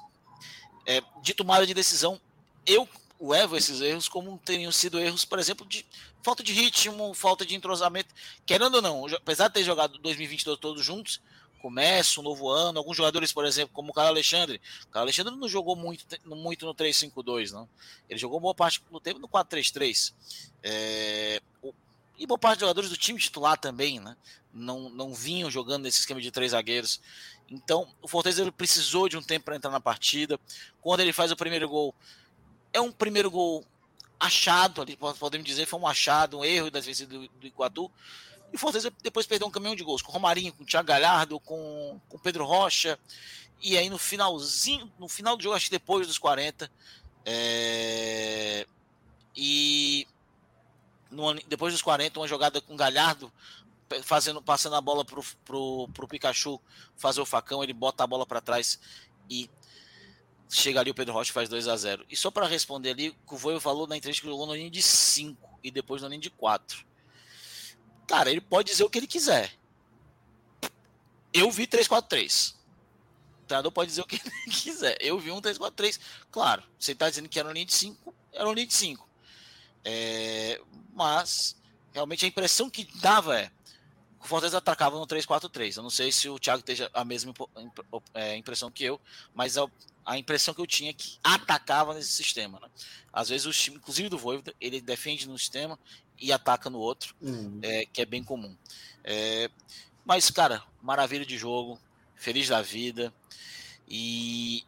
é, 0.86 1.00
de 1.22 1.34
tomada 1.34 1.66
de 1.66 1.74
decisão. 1.74 2.20
Eu 2.66 2.88
levo 3.20 3.56
esses 3.56 3.80
erros 3.80 4.08
como 4.08 4.38
teriam 4.38 4.72
sido 4.72 4.98
erros, 4.98 5.24
por 5.24 5.38
exemplo, 5.38 5.64
de 5.66 5.86
falta 6.22 6.42
de 6.42 6.52
ritmo, 6.52 7.14
falta 7.14 7.46
de 7.46 7.54
entrosamento. 7.54 8.12
Querendo 8.44 8.76
ou 8.76 8.82
não, 8.82 9.06
apesar 9.06 9.48
de 9.48 9.54
ter 9.54 9.64
jogado 9.64 9.98
2022 9.98 10.58
todos 10.58 10.84
juntos, 10.84 11.20
começa 11.62 12.20
um 12.20 12.24
novo 12.24 12.48
ano. 12.48 12.78
Alguns 12.78 12.96
jogadores, 12.96 13.32
por 13.32 13.46
exemplo, 13.46 13.72
como 13.72 13.92
o 13.92 13.94
Carlos 13.94 14.10
Alexandre. 14.10 14.60
O 14.82 14.88
Carlos 14.88 15.16
Alexandre 15.16 15.40
não 15.40 15.48
jogou 15.48 15.76
muito, 15.76 16.04
muito 16.26 16.66
no 16.66 16.74
3-5-2, 16.74 17.52
não. 17.52 17.68
Ele 18.08 18.18
jogou 18.18 18.40
boa 18.40 18.54
parte 18.54 18.82
do 18.90 19.00
tempo 19.00 19.20
no 19.20 19.28
4-3-3. 19.28 20.12
É, 20.62 21.40
e 22.18 22.26
boa 22.26 22.38
parte 22.38 22.58
dos 22.58 22.62
jogadores 22.62 22.90
do 22.90 22.96
time 22.96 23.18
titular 23.18 23.56
também, 23.56 24.00
né? 24.00 24.16
Não, 24.52 24.90
não 24.90 25.14
vinham 25.14 25.50
jogando 25.50 25.84
nesse 25.84 26.00
esquema 26.00 26.20
de 26.20 26.30
três 26.30 26.50
zagueiros. 26.50 27.00
Então, 27.48 27.88
o 28.02 28.08
Fortaleza 28.08 28.42
ele 28.42 28.50
precisou 28.50 29.08
de 29.08 29.16
um 29.16 29.22
tempo 29.22 29.44
para 29.46 29.56
entrar 29.56 29.70
na 29.70 29.80
partida. 29.80 30.38
Quando 30.80 31.00
ele 31.00 31.12
faz 31.12 31.30
o 31.30 31.36
primeiro 31.36 31.68
gol, 31.68 31.94
é 32.72 32.80
um 32.80 32.90
primeiro 32.90 33.30
gol 33.30 33.64
achado, 34.18 34.82
ali, 34.82 34.96
podemos 34.96 35.46
dizer, 35.46 35.66
foi 35.66 35.80
um 35.80 35.86
achado, 35.86 36.38
um 36.38 36.44
erro 36.44 36.70
da 36.70 36.78
defesa 36.78 37.06
do, 37.06 37.28
do 37.28 37.46
Iguatu. 37.46 37.90
E 38.52 38.58
Fortaleza 38.58 38.92
depois 39.02 39.26
perdeu 39.26 39.48
um 39.48 39.50
caminhão 39.50 39.74
de 39.74 39.82
gols 39.82 40.02
com 40.02 40.12
Romarinho, 40.12 40.52
com 40.52 40.64
Thiago 40.64 40.88
Galhardo, 40.88 41.40
com 41.40 42.00
o 42.10 42.18
Pedro 42.18 42.44
Rocha. 42.44 42.98
E 43.62 43.78
aí 43.78 43.88
no 43.88 43.98
finalzinho, 43.98 44.92
no 44.98 45.08
final 45.08 45.36
do 45.36 45.42
jogo, 45.42 45.56
acho 45.56 45.66
que 45.66 45.70
depois 45.70 46.06
dos 46.06 46.18
40, 46.18 46.70
é... 47.24 48.66
e 49.36 50.06
no, 51.10 51.34
depois 51.46 51.72
dos 51.72 51.80
40, 51.80 52.18
uma 52.18 52.26
jogada 52.26 52.60
com 52.60 52.74
o 52.74 52.76
Galhardo 52.76 53.32
fazendo, 54.02 54.42
passando 54.42 54.76
a 54.76 54.80
bola 54.80 55.04
pro, 55.04 55.22
pro, 55.44 55.88
pro 55.94 56.08
Pikachu 56.08 56.60
fazer 56.96 57.20
o 57.20 57.26
facão, 57.26 57.62
ele 57.62 57.72
bota 57.72 58.02
a 58.02 58.06
bola 58.06 58.26
para 58.26 58.40
trás 58.40 58.80
e 59.30 59.48
chega 60.48 60.80
ali 60.80 60.90
o 60.90 60.94
Pedro 60.94 61.14
Rocha 61.14 61.32
faz 61.32 61.48
2 61.48 61.68
a 61.68 61.76
0 61.76 62.04
E 62.10 62.16
só 62.16 62.30
para 62.30 62.46
responder 62.46 62.90
ali, 62.90 63.16
o 63.30 63.36
Voio 63.36 63.60
falou 63.60 63.86
na 63.86 63.96
entrevista 63.96 64.22
que 64.22 64.28
jogou 64.28 64.46
no 64.46 64.54
linha 64.54 64.70
de 64.70 64.82
5 64.82 65.60
e 65.62 65.70
depois 65.70 66.02
no 66.02 66.08
linha 66.08 66.20
de 66.20 66.30
4. 66.30 66.84
Cara, 68.12 68.30
ele 68.30 68.42
pode 68.42 68.70
dizer 68.70 68.84
o 68.84 68.90
que 68.90 68.98
ele 68.98 69.06
quiser. 69.06 69.50
Eu 71.32 71.50
vi 71.50 71.66
3-4-3. 71.66 72.52
O 73.42 73.46
treinador 73.46 73.72
pode 73.72 73.88
dizer 73.88 74.02
o 74.02 74.06
que 74.06 74.16
ele 74.16 74.30
quiser. 74.52 74.98
Eu 75.00 75.18
vi 75.18 75.30
um 75.30 75.40
3-4-3. 75.40 75.98
Claro, 76.30 76.62
você 76.78 76.92
está 76.92 77.08
dizendo 77.08 77.26
que 77.26 77.38
era 77.38 77.48
uma 77.48 77.54
linha 77.54 77.64
de 77.64 77.72
5, 77.72 78.14
era 78.34 78.44
uma 78.44 78.54
linha 78.54 78.66
de 78.66 78.74
5. 78.74 79.08
É, 79.82 80.60
mas, 80.92 81.56
realmente, 81.90 82.26
a 82.26 82.28
impressão 82.28 82.68
que 82.68 82.84
dava 83.00 83.40
é 83.40 83.50
o 84.20 84.26
Fortaleza 84.26 84.58
atacava 84.58 84.98
no 84.98 85.06
3-4-3. 85.06 85.78
Eu 85.78 85.82
não 85.82 85.88
sei 85.88 86.12
se 86.12 86.28
o 86.28 86.38
Thiago 86.38 86.60
esteja 86.60 86.90
a 86.92 87.06
mesma 87.06 87.32
é, 88.12 88.36
impressão 88.36 88.70
que 88.70 88.84
eu, 88.84 89.00
mas 89.34 89.56
a, 89.56 89.66
a, 90.04 90.18
impressão 90.18 90.52
que 90.52 90.60
eu 90.60 90.66
tinha 90.66 90.90
é 90.90 90.92
que 90.92 91.18
atacava 91.24 91.94
nesse 91.94 92.12
sistema. 92.12 92.60
Né? 92.60 92.68
Às 93.10 93.30
vezes, 93.30 93.46
o 93.46 93.52
time, 93.52 93.78
inclusive 93.78 94.10
do 94.10 94.18
Voivoda, 94.18 94.54
ele 94.60 94.82
defende 94.82 95.26
no 95.26 95.38
sistema 95.38 95.78
e 96.18 96.32
ataca 96.32 96.70
no 96.70 96.78
outro, 96.78 97.14
uhum. 97.20 97.58
é, 97.62 97.86
que 97.86 98.02
é 98.02 98.06
bem 98.06 98.22
comum. 98.22 98.56
É, 99.04 99.50
mas, 100.04 100.30
cara, 100.30 100.62
maravilha 100.80 101.26
de 101.26 101.36
jogo, 101.36 101.78
feliz 102.14 102.48
da 102.48 102.62
vida. 102.62 103.12
E 103.88 104.64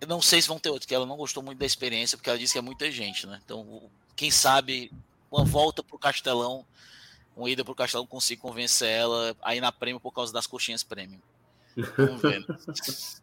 eu 0.00 0.06
não 0.06 0.20
sei 0.20 0.42
se 0.42 0.48
vão 0.48 0.58
ter 0.58 0.70
outro, 0.70 0.86
que 0.86 0.94
ela 0.94 1.06
não 1.06 1.16
gostou 1.16 1.42
muito 1.42 1.58
da 1.58 1.66
experiência, 1.66 2.16
porque 2.16 2.28
ela 2.28 2.38
disse 2.38 2.52
que 2.52 2.58
é 2.58 2.62
muita 2.62 2.90
gente, 2.90 3.26
né? 3.26 3.40
Então, 3.44 3.90
quem 4.14 4.30
sabe, 4.30 4.92
uma 5.30 5.44
volta 5.44 5.82
pro 5.82 5.98
Castelão 5.98 6.66
uma 7.36 7.48
ida 7.48 7.64
pro 7.64 7.74
Castelo 7.74 8.06
consigo 8.06 8.42
convencer 8.42 8.88
ela 8.88 9.34
aí 9.42 9.60
na 9.60 9.72
prêmio 9.72 10.00
por 10.00 10.12
causa 10.12 10.32
das 10.32 10.46
coxinhas 10.46 10.82
prêmio. 10.82 11.20
Vamos 11.96 12.20
ver. 12.20 12.44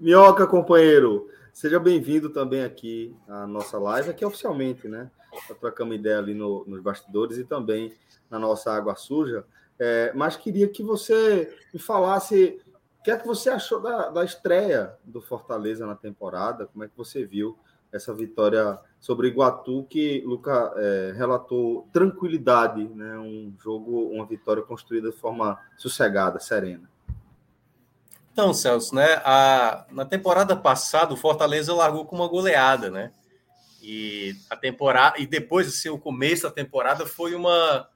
Minhoca, 0.00 0.46
companheiro, 0.46 1.30
seja 1.56 1.80
bem-vindo 1.80 2.28
também 2.28 2.62
aqui 2.62 3.16
à 3.26 3.46
nossa 3.46 3.78
live, 3.78 4.10
aqui 4.10 4.22
oficialmente, 4.22 4.86
né? 4.86 5.10
Trocamos 5.58 5.96
ideia 5.96 6.18
ali 6.18 6.34
no, 6.34 6.66
nos 6.66 6.82
bastidores 6.82 7.38
e 7.38 7.44
também 7.44 7.94
na 8.28 8.38
nossa 8.38 8.70
água 8.70 8.94
suja. 8.94 9.42
É, 9.78 10.12
mas 10.14 10.36
queria 10.36 10.68
que 10.68 10.82
você 10.82 11.50
me 11.72 11.80
falasse 11.80 12.60
o 13.00 13.02
que 13.02 13.10
é 13.10 13.16
que 13.16 13.26
você 13.26 13.48
achou 13.48 13.80
da, 13.80 14.10
da 14.10 14.22
estreia 14.22 14.96
do 15.02 15.22
Fortaleza 15.22 15.86
na 15.86 15.94
temporada, 15.94 16.66
como 16.66 16.84
é 16.84 16.88
que 16.88 16.96
você 16.96 17.24
viu 17.24 17.58
essa 17.90 18.12
vitória 18.12 18.78
sobre 19.00 19.28
Iguatu, 19.28 19.86
que 19.88 20.22
Luca 20.26 20.74
é, 20.76 21.14
relatou 21.16 21.88
tranquilidade, 21.90 22.86
né? 22.86 23.16
um 23.18 23.54
jogo, 23.58 24.10
uma 24.10 24.26
vitória 24.26 24.62
construída 24.62 25.10
de 25.10 25.16
forma 25.16 25.58
sossegada, 25.78 26.38
serena. 26.38 26.86
Então, 28.36 28.52
Celso, 28.52 28.94
né? 28.94 29.14
A, 29.24 29.86
na 29.90 30.04
temporada 30.04 30.54
passada, 30.54 31.14
o 31.14 31.16
Fortaleza 31.16 31.72
largou 31.72 32.04
com 32.04 32.16
uma 32.16 32.28
goleada, 32.28 32.90
né? 32.90 33.10
E 33.80 34.36
a 34.50 34.54
temporada 34.54 35.18
e 35.18 35.26
depois 35.26 35.66
assim, 35.66 35.88
o 35.88 35.98
começo 35.98 36.42
da 36.42 36.50
temporada 36.50 37.06
foi 37.06 37.34
uma, 37.34 37.88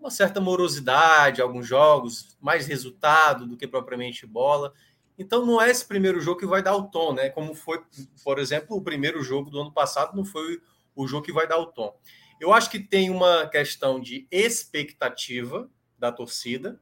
uma 0.00 0.10
certa 0.10 0.40
morosidade, 0.40 1.40
alguns 1.40 1.64
jogos, 1.64 2.36
mais 2.40 2.66
resultado 2.66 3.46
do 3.46 3.56
que 3.56 3.68
propriamente 3.68 4.26
bola. 4.26 4.72
Então 5.16 5.46
não 5.46 5.62
é 5.62 5.70
esse 5.70 5.86
primeiro 5.86 6.20
jogo 6.20 6.40
que 6.40 6.46
vai 6.46 6.60
dar 6.60 6.74
o 6.74 6.88
tom, 6.90 7.12
né? 7.12 7.30
Como 7.30 7.54
foi, 7.54 7.80
por 8.24 8.40
exemplo, 8.40 8.76
o 8.76 8.82
primeiro 8.82 9.22
jogo 9.22 9.48
do 9.48 9.60
ano 9.60 9.72
passado 9.72 10.16
não 10.16 10.24
foi 10.24 10.60
o 10.96 11.06
jogo 11.06 11.24
que 11.24 11.32
vai 11.32 11.46
dar 11.46 11.58
o 11.58 11.66
tom. 11.66 11.96
Eu 12.40 12.52
acho 12.52 12.68
que 12.68 12.80
tem 12.80 13.10
uma 13.10 13.46
questão 13.46 14.00
de 14.00 14.26
expectativa 14.28 15.70
da 15.96 16.10
torcida 16.10 16.80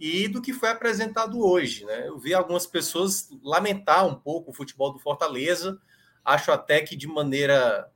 e 0.00 0.26
do 0.26 0.40
que 0.40 0.54
foi 0.54 0.70
apresentado 0.70 1.38
hoje, 1.46 1.84
né? 1.84 2.08
Eu 2.08 2.18
vi 2.18 2.32
algumas 2.32 2.66
pessoas 2.66 3.28
lamentar 3.42 4.06
um 4.06 4.14
pouco 4.14 4.50
o 4.50 4.54
futebol 4.54 4.90
do 4.90 4.98
Fortaleza. 4.98 5.78
Acho 6.24 6.50
até 6.50 6.80
que 6.80 6.96
de 6.96 7.06
maneira 7.06 7.86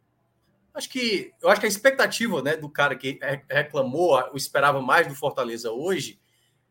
acho 0.74 0.90
que 0.90 1.32
eu 1.40 1.48
acho 1.48 1.60
que 1.60 1.66
a 1.66 1.68
expectativa, 1.68 2.42
né, 2.42 2.56
do 2.56 2.68
cara 2.68 2.94
que 2.94 3.18
reclamou, 3.48 4.20
esperava 4.34 4.82
mais 4.82 5.06
do 5.06 5.14
Fortaleza 5.14 5.70
hoje, 5.70 6.20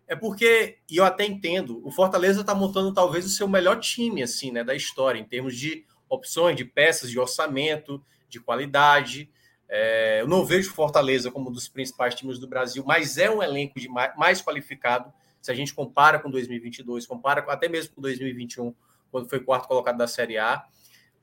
é 0.07 0.15
porque, 0.15 0.77
e 0.87 0.97
eu 0.97 1.05
até 1.05 1.25
entendo, 1.25 1.81
o 1.83 1.89
Fortaleza 1.89 2.41
está 2.41 2.53
montando 2.53 2.93
talvez 2.93 3.25
o 3.25 3.29
seu 3.29 3.47
melhor 3.47 3.79
time 3.79 4.21
assim, 4.21 4.51
né, 4.51 4.63
da 4.63 4.75
história, 4.75 5.19
em 5.19 5.23
termos 5.23 5.57
de 5.57 5.83
opções, 6.07 6.55
de 6.55 6.65
peças, 6.65 7.09
de 7.09 7.17
orçamento, 7.17 8.03
de 8.29 8.39
qualidade. 8.39 9.31
É, 9.67 10.21
eu 10.21 10.27
não 10.27 10.45
vejo 10.45 10.73
Fortaleza 10.73 11.31
como 11.31 11.49
um 11.49 11.53
dos 11.53 11.67
principais 11.67 12.13
times 12.13 12.37
do 12.37 12.47
Brasil, 12.47 12.83
mas 12.85 13.17
é 13.17 13.31
um 13.31 13.41
elenco 13.41 13.79
de 13.79 13.87
mais, 13.89 14.15
mais 14.15 14.41
qualificado 14.41 15.11
se 15.43 15.51
a 15.51 15.53
gente 15.53 15.73
compara 15.75 16.19
com 16.19 16.31
2022, 16.31 17.05
compara 17.05 17.41
até 17.49 17.67
mesmo 17.67 17.95
com 17.95 18.01
2021, 18.01 18.73
quando 19.11 19.29
foi 19.29 19.41
quarto 19.41 19.67
colocado 19.67 19.97
da 19.97 20.07
Série 20.07 20.37
A. 20.37 20.65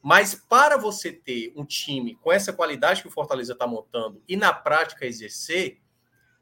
Mas 0.02 0.34
para 0.34 0.76
você 0.76 1.10
ter 1.10 1.54
um 1.56 1.64
time 1.64 2.16
com 2.16 2.30
essa 2.30 2.52
qualidade 2.52 3.00
que 3.00 3.08
o 3.08 3.10
Fortaleza 3.10 3.54
está 3.54 3.66
montando 3.66 4.22
e 4.28 4.36
na 4.36 4.52
prática 4.52 5.06
exercer, 5.06 5.80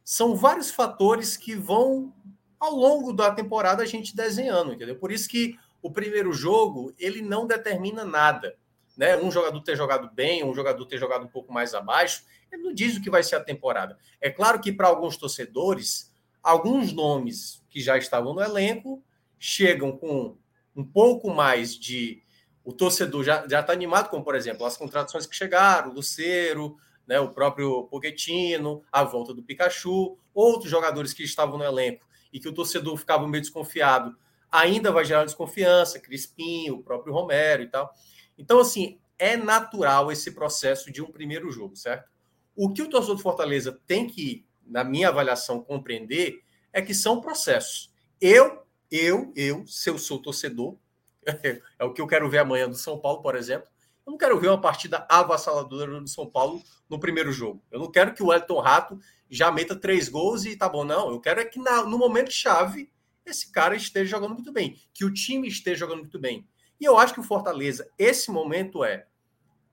são 0.02 0.34
vários 0.34 0.72
fatores 0.72 1.36
que 1.36 1.54
vão 1.54 2.12
ao 2.58 2.74
longo 2.74 3.12
da 3.12 3.30
temporada 3.30 3.84
a 3.84 3.86
gente 3.86 4.16
desenhando, 4.16 4.72
entendeu? 4.72 4.96
Por 4.96 5.12
isso 5.12 5.28
que 5.28 5.56
o 5.80 5.88
primeiro 5.88 6.32
jogo 6.32 6.92
ele 6.98 7.22
não 7.22 7.46
determina 7.46 8.04
nada, 8.04 8.56
né? 8.96 9.16
Um 9.16 9.30
jogador 9.30 9.60
ter 9.60 9.76
jogado 9.76 10.10
bem, 10.12 10.42
um 10.42 10.52
jogador 10.52 10.84
ter 10.84 10.98
jogado 10.98 11.24
um 11.24 11.28
pouco 11.28 11.52
mais 11.52 11.74
abaixo, 11.74 12.24
ele 12.50 12.64
não 12.64 12.74
diz 12.74 12.96
o 12.96 13.00
que 13.00 13.08
vai 13.10 13.22
ser 13.22 13.36
a 13.36 13.44
temporada. 13.44 13.96
É 14.20 14.30
claro 14.30 14.60
que 14.60 14.72
para 14.72 14.88
alguns 14.88 15.16
torcedores, 15.16 16.12
alguns 16.48 16.92
nomes 16.92 17.62
que 17.68 17.78
já 17.78 17.98
estavam 17.98 18.32
no 18.32 18.40
elenco 18.40 19.04
chegam 19.38 19.92
com 19.92 20.38
um 20.74 20.82
pouco 20.82 21.28
mais 21.30 21.74
de 21.78 22.22
o 22.64 22.72
torcedor 22.72 23.22
já 23.22 23.44
está 23.44 23.70
animado, 23.72 24.08
como 24.08 24.24
por 24.24 24.34
exemplo 24.34 24.64
as 24.64 24.76
contratações 24.76 25.26
que 25.26 25.36
chegaram, 25.36 25.90
o 25.90 25.94
Lucero, 25.94 26.76
né, 27.06 27.20
o 27.20 27.28
próprio 27.28 27.84
Pochettino, 27.84 28.82
a 28.90 29.04
volta 29.04 29.34
do 29.34 29.42
Pikachu, 29.42 30.18
outros 30.32 30.70
jogadores 30.70 31.12
que 31.12 31.22
estavam 31.22 31.58
no 31.58 31.64
elenco 31.64 32.06
e 32.32 32.40
que 32.40 32.48
o 32.48 32.54
torcedor 32.54 32.96
ficava 32.96 33.28
meio 33.28 33.42
desconfiado, 33.42 34.16
ainda 34.50 34.90
vai 34.90 35.04
gerar 35.04 35.24
desconfiança, 35.24 36.00
Crispim, 36.00 36.70
o 36.70 36.82
próprio 36.82 37.12
Romero 37.12 37.62
e 37.62 37.68
tal. 37.68 37.92
Então, 38.38 38.58
assim, 38.58 38.98
é 39.18 39.36
natural 39.36 40.10
esse 40.10 40.30
processo 40.30 40.90
de 40.90 41.02
um 41.02 41.12
primeiro 41.12 41.50
jogo, 41.50 41.76
certo? 41.76 42.08
O 42.56 42.72
que 42.72 42.82
o 42.82 42.88
torcedor 42.88 43.16
do 43.16 43.22
Fortaleza 43.22 43.78
tem 43.86 44.06
que, 44.06 44.46
na 44.68 44.84
minha 44.84 45.08
avaliação, 45.08 45.62
compreender 45.62 46.42
é 46.72 46.82
que 46.82 46.94
são 46.94 47.20
processos. 47.20 47.92
Eu, 48.20 48.62
eu, 48.90 49.32
eu, 49.34 49.66
se 49.66 49.90
eu 49.90 49.98
sou 49.98 50.20
torcedor, 50.20 50.76
é 51.78 51.84
o 51.84 51.92
que 51.92 52.00
eu 52.00 52.06
quero 52.06 52.28
ver 52.28 52.38
amanhã 52.38 52.68
do 52.68 52.76
São 52.76 52.98
Paulo, 52.98 53.22
por 53.22 53.34
exemplo. 53.34 53.68
Eu 54.06 54.12
não 54.12 54.18
quero 54.18 54.38
ver 54.40 54.48
uma 54.48 54.60
partida 54.60 55.06
avassaladora 55.08 56.00
do 56.00 56.08
São 56.08 56.26
Paulo 56.26 56.62
no 56.88 56.98
primeiro 56.98 57.30
jogo. 57.30 57.62
Eu 57.70 57.78
não 57.78 57.90
quero 57.90 58.14
que 58.14 58.22
o 58.22 58.32
Elton 58.32 58.60
Rato 58.60 58.98
já 59.28 59.52
meta 59.52 59.76
três 59.76 60.08
gols 60.08 60.44
e 60.44 60.56
tá 60.56 60.68
bom, 60.68 60.84
não. 60.84 61.10
Eu 61.10 61.20
quero 61.20 61.40
é 61.40 61.44
que 61.44 61.58
na, 61.58 61.84
no 61.84 61.98
momento 61.98 62.32
chave 62.32 62.90
esse 63.26 63.52
cara 63.52 63.76
esteja 63.76 64.12
jogando 64.12 64.34
muito 64.34 64.52
bem, 64.52 64.80
que 64.94 65.04
o 65.04 65.12
time 65.12 65.46
esteja 65.46 65.80
jogando 65.80 66.00
muito 66.00 66.18
bem. 66.18 66.48
E 66.80 66.84
eu 66.84 66.96
acho 66.96 67.12
que 67.12 67.20
o 67.20 67.24
Fortaleza, 67.24 67.90
esse 67.98 68.30
momento 68.30 68.82
é. 68.82 69.06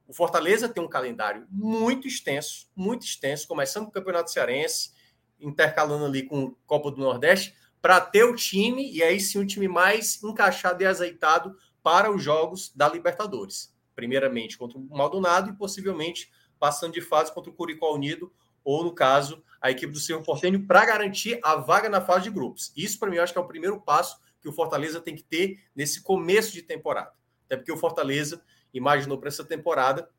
O 0.07 0.13
Fortaleza 0.13 0.69
tem 0.69 0.83
um 0.83 0.87
calendário 0.87 1.47
muito 1.49 2.07
extenso, 2.07 2.67
muito 2.75 3.05
extenso, 3.05 3.47
começando 3.47 3.85
com 3.85 3.89
o 3.89 3.93
Campeonato 3.93 4.31
Cearense, 4.31 4.91
intercalando 5.39 6.05
ali 6.05 6.23
com 6.23 6.55
Copa 6.65 6.91
do 6.91 7.01
Nordeste, 7.01 7.55
para 7.81 7.99
ter 7.99 8.23
o 8.23 8.35
time, 8.35 8.91
e 8.91 9.03
aí 9.03 9.19
sim 9.19 9.39
o 9.39 9.45
time 9.45 9.67
mais 9.67 10.23
encaixado 10.23 10.81
e 10.81 10.85
azeitado 10.85 11.55
para 11.81 12.11
os 12.11 12.23
jogos 12.23 12.71
da 12.75 12.89
Libertadores. 12.89 13.73
Primeiramente 13.95 14.57
contra 14.57 14.77
o 14.77 14.87
Maldonado 14.89 15.49
e 15.51 15.55
possivelmente 15.55 16.31
passando 16.59 16.93
de 16.93 17.01
fase 17.01 17.33
contra 17.33 17.51
o 17.51 17.53
Curicó 17.53 17.93
Unido 17.93 18.31
ou, 18.63 18.83
no 18.83 18.93
caso, 18.93 19.43
a 19.61 19.69
equipe 19.69 19.93
do 19.93 19.99
Cerro 19.99 20.23
Portenho, 20.23 20.65
para 20.65 20.85
garantir 20.85 21.39
a 21.43 21.55
vaga 21.55 21.87
na 21.87 22.01
fase 22.01 22.23
de 22.23 22.31
grupos. 22.31 22.71
Isso, 22.75 22.97
para 22.99 23.09
mim, 23.09 23.17
eu 23.17 23.23
acho 23.23 23.33
que 23.33 23.37
é 23.37 23.41
o 23.41 23.47
primeiro 23.47 23.79
passo 23.79 24.19
que 24.41 24.49
o 24.49 24.51
Fortaleza 24.51 24.99
tem 24.99 25.15
que 25.15 25.23
ter 25.23 25.59
nesse 25.75 26.01
começo 26.01 26.51
de 26.51 26.63
temporada. 26.63 27.11
Até 27.45 27.57
porque 27.57 27.71
o 27.71 27.77
Fortaleza 27.77 28.43
imaginou 28.77 29.17
para 29.17 29.29
essa 29.29 29.43
temporada 29.43 30.09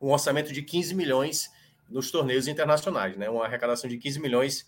um 0.00 0.10
orçamento 0.10 0.52
de 0.52 0.62
15 0.62 0.94
milhões 0.94 1.50
nos 1.88 2.10
torneios 2.10 2.48
internacionais, 2.48 3.16
né? 3.16 3.28
Uma 3.28 3.44
arrecadação 3.44 3.88
de 3.88 3.98
15 3.98 4.20
milhões 4.20 4.66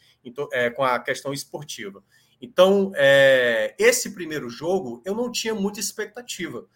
é, 0.52 0.70
com 0.70 0.84
a 0.84 0.98
questão 0.98 1.32
esportiva. 1.32 2.02
Então, 2.40 2.92
é, 2.94 3.74
esse 3.78 4.14
primeiro 4.14 4.48
jogo 4.48 5.02
eu 5.04 5.14
não 5.14 5.32
tinha 5.32 5.54
muita 5.54 5.80
expectativa. 5.80 6.66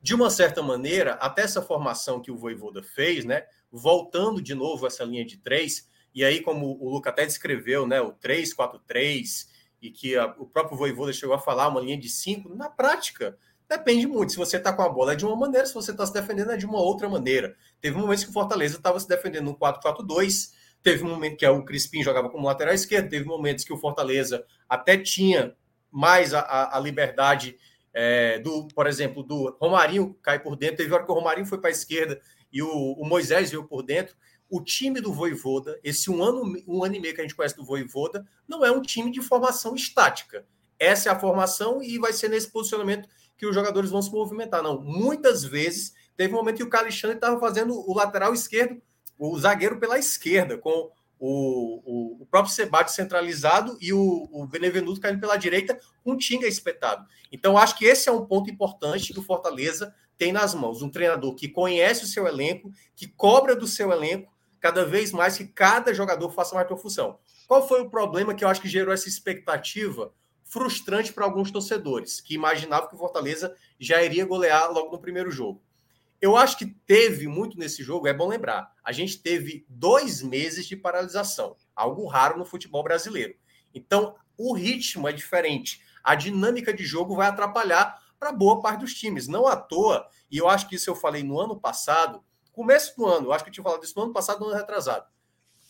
De 0.00 0.14
uma 0.14 0.30
certa 0.30 0.62
maneira, 0.62 1.14
até 1.14 1.42
essa 1.42 1.60
formação 1.60 2.20
que 2.20 2.30
o 2.30 2.36
Voivoda 2.36 2.82
fez, 2.82 3.24
né? 3.24 3.44
Voltando 3.70 4.40
de 4.40 4.54
novo 4.54 4.86
essa 4.86 5.04
linha 5.04 5.24
de 5.24 5.36
três, 5.38 5.88
e 6.14 6.24
aí, 6.24 6.40
como 6.40 6.78
o 6.80 6.88
Luca 6.88 7.10
até 7.10 7.26
descreveu, 7.26 7.86
né? 7.86 8.00
O 8.00 8.12
3-4-3, 8.12 9.48
e 9.82 9.90
que 9.90 10.16
a, 10.16 10.26
o 10.38 10.46
próprio 10.46 10.78
Voivoda 10.78 11.12
chegou 11.12 11.34
a 11.34 11.38
falar, 11.38 11.68
uma 11.68 11.80
linha 11.80 11.98
de 11.98 12.08
cinco, 12.08 12.54
na 12.54 12.70
prática, 12.70 13.36
Depende 13.68 14.06
muito. 14.06 14.32
Se 14.32 14.38
você 14.38 14.58
está 14.58 14.72
com 14.72 14.82
a 14.82 14.88
bola 14.88 15.12
é 15.12 15.16
de 15.16 15.26
uma 15.26 15.34
maneira, 15.34 15.66
se 15.66 15.74
você 15.74 15.90
está 15.90 16.06
se 16.06 16.12
defendendo 16.12 16.52
é 16.52 16.56
de 16.56 16.66
uma 16.66 16.80
outra 16.80 17.08
maneira. 17.08 17.56
Teve 17.80 17.96
momentos 17.96 18.24
que 18.24 18.30
o 18.30 18.32
Fortaleza 18.32 18.76
estava 18.76 18.98
se 19.00 19.08
defendendo 19.08 19.46
no 19.46 19.58
4-4-2. 19.58 20.52
Teve 20.82 21.04
um 21.04 21.08
momento 21.08 21.36
que 21.36 21.46
o 21.46 21.64
Crispim 21.64 22.02
jogava 22.02 22.30
como 22.30 22.46
lateral 22.46 22.74
esquerdo. 22.74 23.10
Teve 23.10 23.24
momentos 23.24 23.64
que 23.64 23.72
o 23.72 23.76
Fortaleza 23.76 24.44
até 24.68 24.96
tinha 24.96 25.56
mais 25.90 26.32
a, 26.32 26.40
a, 26.40 26.76
a 26.76 26.80
liberdade 26.80 27.56
é, 27.92 28.38
do, 28.38 28.68
por 28.68 28.86
exemplo, 28.86 29.22
do 29.22 29.56
Romarinho 29.58 30.14
cai 30.22 30.38
por 30.38 30.54
dentro. 30.54 30.76
Teve 30.76 30.92
hora 30.92 31.04
que 31.04 31.10
o 31.10 31.14
Romarinho 31.14 31.46
foi 31.46 31.58
para 31.58 31.70
a 31.70 31.72
esquerda 31.72 32.20
e 32.52 32.62
o, 32.62 32.68
o, 32.68 33.08
Moisés 33.08 33.50
veio 33.50 33.64
por 33.64 33.82
dentro. 33.82 34.14
O 34.48 34.62
time 34.62 35.00
do 35.00 35.12
Voivoda, 35.12 35.80
esse 35.82 36.10
um 36.10 36.22
ano, 36.22 36.42
um 36.68 36.84
ano 36.84 36.94
e 36.94 37.00
meio 37.00 37.14
que 37.14 37.20
a 37.20 37.24
gente 37.24 37.34
conhece 37.34 37.56
do 37.56 37.64
Voivoda, 37.64 38.24
não 38.46 38.64
é 38.64 38.70
um 38.70 38.82
time 38.82 39.10
de 39.10 39.22
formação 39.22 39.74
estática. 39.74 40.46
Essa 40.78 41.08
é 41.08 41.12
a 41.12 41.18
formação 41.18 41.82
e 41.82 41.98
vai 41.98 42.12
ser 42.12 42.28
nesse 42.28 42.52
posicionamento 42.52 43.08
que 43.36 43.46
os 43.46 43.54
jogadores 43.54 43.90
vão 43.90 44.02
se 44.02 44.10
movimentar. 44.10 44.62
Não, 44.62 44.80
muitas 44.80 45.44
vezes 45.44 45.94
teve 46.16 46.32
um 46.32 46.36
momento 46.38 46.56
que 46.56 46.62
o 46.62 46.70
Calixande 46.70 47.16
estava 47.16 47.38
fazendo 47.38 47.78
o 47.88 47.94
lateral 47.94 48.32
esquerdo, 48.32 48.80
o 49.18 49.38
zagueiro 49.38 49.78
pela 49.78 49.98
esquerda, 49.98 50.58
com 50.58 50.90
o, 51.18 52.18
o, 52.18 52.22
o 52.22 52.26
próprio 52.26 52.54
Sebate 52.54 52.92
centralizado 52.92 53.76
e 53.80 53.92
o, 53.92 54.28
o 54.30 54.46
Benevenuto 54.46 55.00
caindo 55.00 55.20
pela 55.20 55.36
direita, 55.36 55.78
com 56.04 56.12
um 56.12 56.16
Tinga 56.16 56.46
espetado. 56.46 57.06
Então, 57.32 57.56
acho 57.56 57.76
que 57.76 57.84
esse 57.84 58.08
é 58.08 58.12
um 58.12 58.24
ponto 58.24 58.50
importante 58.50 59.12
que 59.12 59.18
o 59.18 59.22
Fortaleza 59.22 59.94
tem 60.18 60.32
nas 60.32 60.54
mãos. 60.54 60.82
Um 60.82 60.90
treinador 60.90 61.34
que 61.34 61.48
conhece 61.48 62.04
o 62.04 62.06
seu 62.06 62.26
elenco, 62.26 62.70
que 62.94 63.06
cobra 63.06 63.54
do 63.54 63.66
seu 63.66 63.92
elenco 63.92 64.32
cada 64.60 64.84
vez 64.84 65.12
mais 65.12 65.36
que 65.36 65.44
cada 65.44 65.92
jogador 65.92 66.30
faça 66.30 66.54
mais 66.54 66.66
sua 66.66 66.76
função. 66.76 67.18
Qual 67.46 67.66
foi 67.66 67.82
o 67.82 67.90
problema 67.90 68.34
que 68.34 68.44
eu 68.44 68.48
acho 68.48 68.60
que 68.60 68.68
gerou 68.68 68.92
essa 68.92 69.08
expectativa? 69.08 70.12
Frustrante 70.56 71.12
para 71.12 71.26
alguns 71.26 71.50
torcedores, 71.50 72.18
que 72.18 72.32
imaginavam 72.32 72.88
que 72.88 72.94
o 72.94 72.98
Fortaleza 72.98 73.54
já 73.78 74.02
iria 74.02 74.24
golear 74.24 74.72
logo 74.72 74.90
no 74.90 74.98
primeiro 74.98 75.30
jogo. 75.30 75.62
Eu 76.18 76.34
acho 76.34 76.56
que 76.56 76.64
teve 76.64 77.28
muito 77.28 77.58
nesse 77.58 77.82
jogo, 77.82 78.08
é 78.08 78.14
bom 78.14 78.26
lembrar, 78.26 78.72
a 78.82 78.90
gente 78.90 79.20
teve 79.20 79.66
dois 79.68 80.22
meses 80.22 80.66
de 80.66 80.74
paralisação, 80.74 81.58
algo 81.74 82.06
raro 82.06 82.38
no 82.38 82.46
futebol 82.46 82.82
brasileiro. 82.82 83.34
Então, 83.74 84.14
o 84.34 84.54
ritmo 84.54 85.06
é 85.06 85.12
diferente, 85.12 85.82
a 86.02 86.14
dinâmica 86.14 86.72
de 86.72 86.86
jogo 86.86 87.14
vai 87.14 87.28
atrapalhar 87.28 88.02
para 88.18 88.32
boa 88.32 88.62
parte 88.62 88.80
dos 88.80 88.94
times. 88.94 89.28
Não 89.28 89.46
à 89.46 89.56
toa, 89.56 90.08
e 90.30 90.38
eu 90.38 90.48
acho 90.48 90.66
que 90.70 90.76
isso 90.76 90.88
eu 90.88 90.96
falei 90.96 91.22
no 91.22 91.38
ano 91.38 91.60
passado, 91.60 92.24
começo 92.50 92.96
do 92.96 93.04
ano, 93.04 93.26
eu 93.26 93.32
acho 93.34 93.44
que 93.44 93.50
eu 93.50 93.54
tinha 93.54 93.64
falado 93.64 93.84
isso 93.84 93.92
no 93.94 94.04
ano 94.04 94.14
passado, 94.14 94.40
no 94.40 94.46
ano 94.46 94.56
retrasado. 94.56 95.04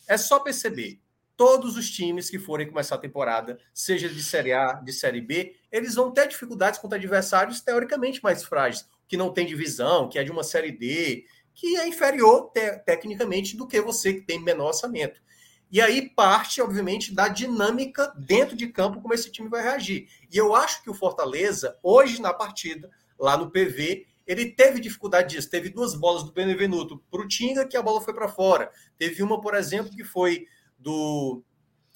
É 0.07 0.17
só 0.17 0.39
perceber, 0.39 1.01
todos 1.37 1.77
os 1.77 1.89
times 1.89 2.29
que 2.29 2.39
forem 2.39 2.67
começar 2.67 2.95
a 2.95 2.99
temporada, 2.99 3.59
seja 3.71 4.09
de 4.09 4.23
Série 4.23 4.51
A, 4.51 4.73
de 4.73 4.91
Série 4.91 5.21
B, 5.21 5.55
eles 5.71 5.93
vão 5.93 6.11
ter 6.11 6.27
dificuldades 6.27 6.79
contra 6.79 6.97
adversários 6.97 7.61
teoricamente 7.61 8.21
mais 8.23 8.43
frágeis, 8.43 8.85
que 9.07 9.15
não 9.15 9.31
tem 9.31 9.45
divisão, 9.45 10.09
que 10.09 10.17
é 10.17 10.23
de 10.23 10.31
uma 10.31 10.43
Série 10.43 10.71
D, 10.71 11.25
que 11.53 11.77
é 11.77 11.87
inferior 11.87 12.51
te 12.51 12.79
tecnicamente 12.79 13.55
do 13.55 13.67
que 13.67 13.79
você 13.79 14.15
que 14.15 14.21
tem 14.21 14.43
menor 14.43 14.69
orçamento. 14.69 15.21
E 15.71 15.79
aí 15.79 16.09
parte, 16.09 16.61
obviamente, 16.61 17.13
da 17.13 17.27
dinâmica 17.27 18.11
dentro 18.17 18.55
de 18.55 18.67
campo, 18.67 19.01
como 19.01 19.13
esse 19.13 19.31
time 19.31 19.49
vai 19.49 19.61
reagir. 19.61 20.07
E 20.31 20.37
eu 20.37 20.55
acho 20.55 20.81
que 20.81 20.89
o 20.89 20.93
Fortaleza, 20.93 21.77
hoje 21.83 22.21
na 22.21 22.33
partida, 22.33 22.89
lá 23.19 23.37
no 23.37 23.51
PV, 23.51 24.07
ele 24.25 24.51
teve 24.51 24.79
dificuldade 24.79 25.35
disso. 25.35 25.49
Teve 25.49 25.69
duas 25.69 25.93
bolas 25.93 26.23
do 26.23 26.31
Benevenuto 26.31 27.03
para 27.11 27.21
o 27.21 27.27
Tinga, 27.27 27.67
que 27.67 27.77
a 27.77 27.81
bola 27.81 28.01
foi 28.01 28.13
para 28.13 28.27
fora. 28.27 28.71
Teve 28.97 29.21
uma, 29.21 29.41
por 29.41 29.55
exemplo, 29.55 29.91
que 29.91 30.03
foi 30.03 30.47
do, 30.77 31.43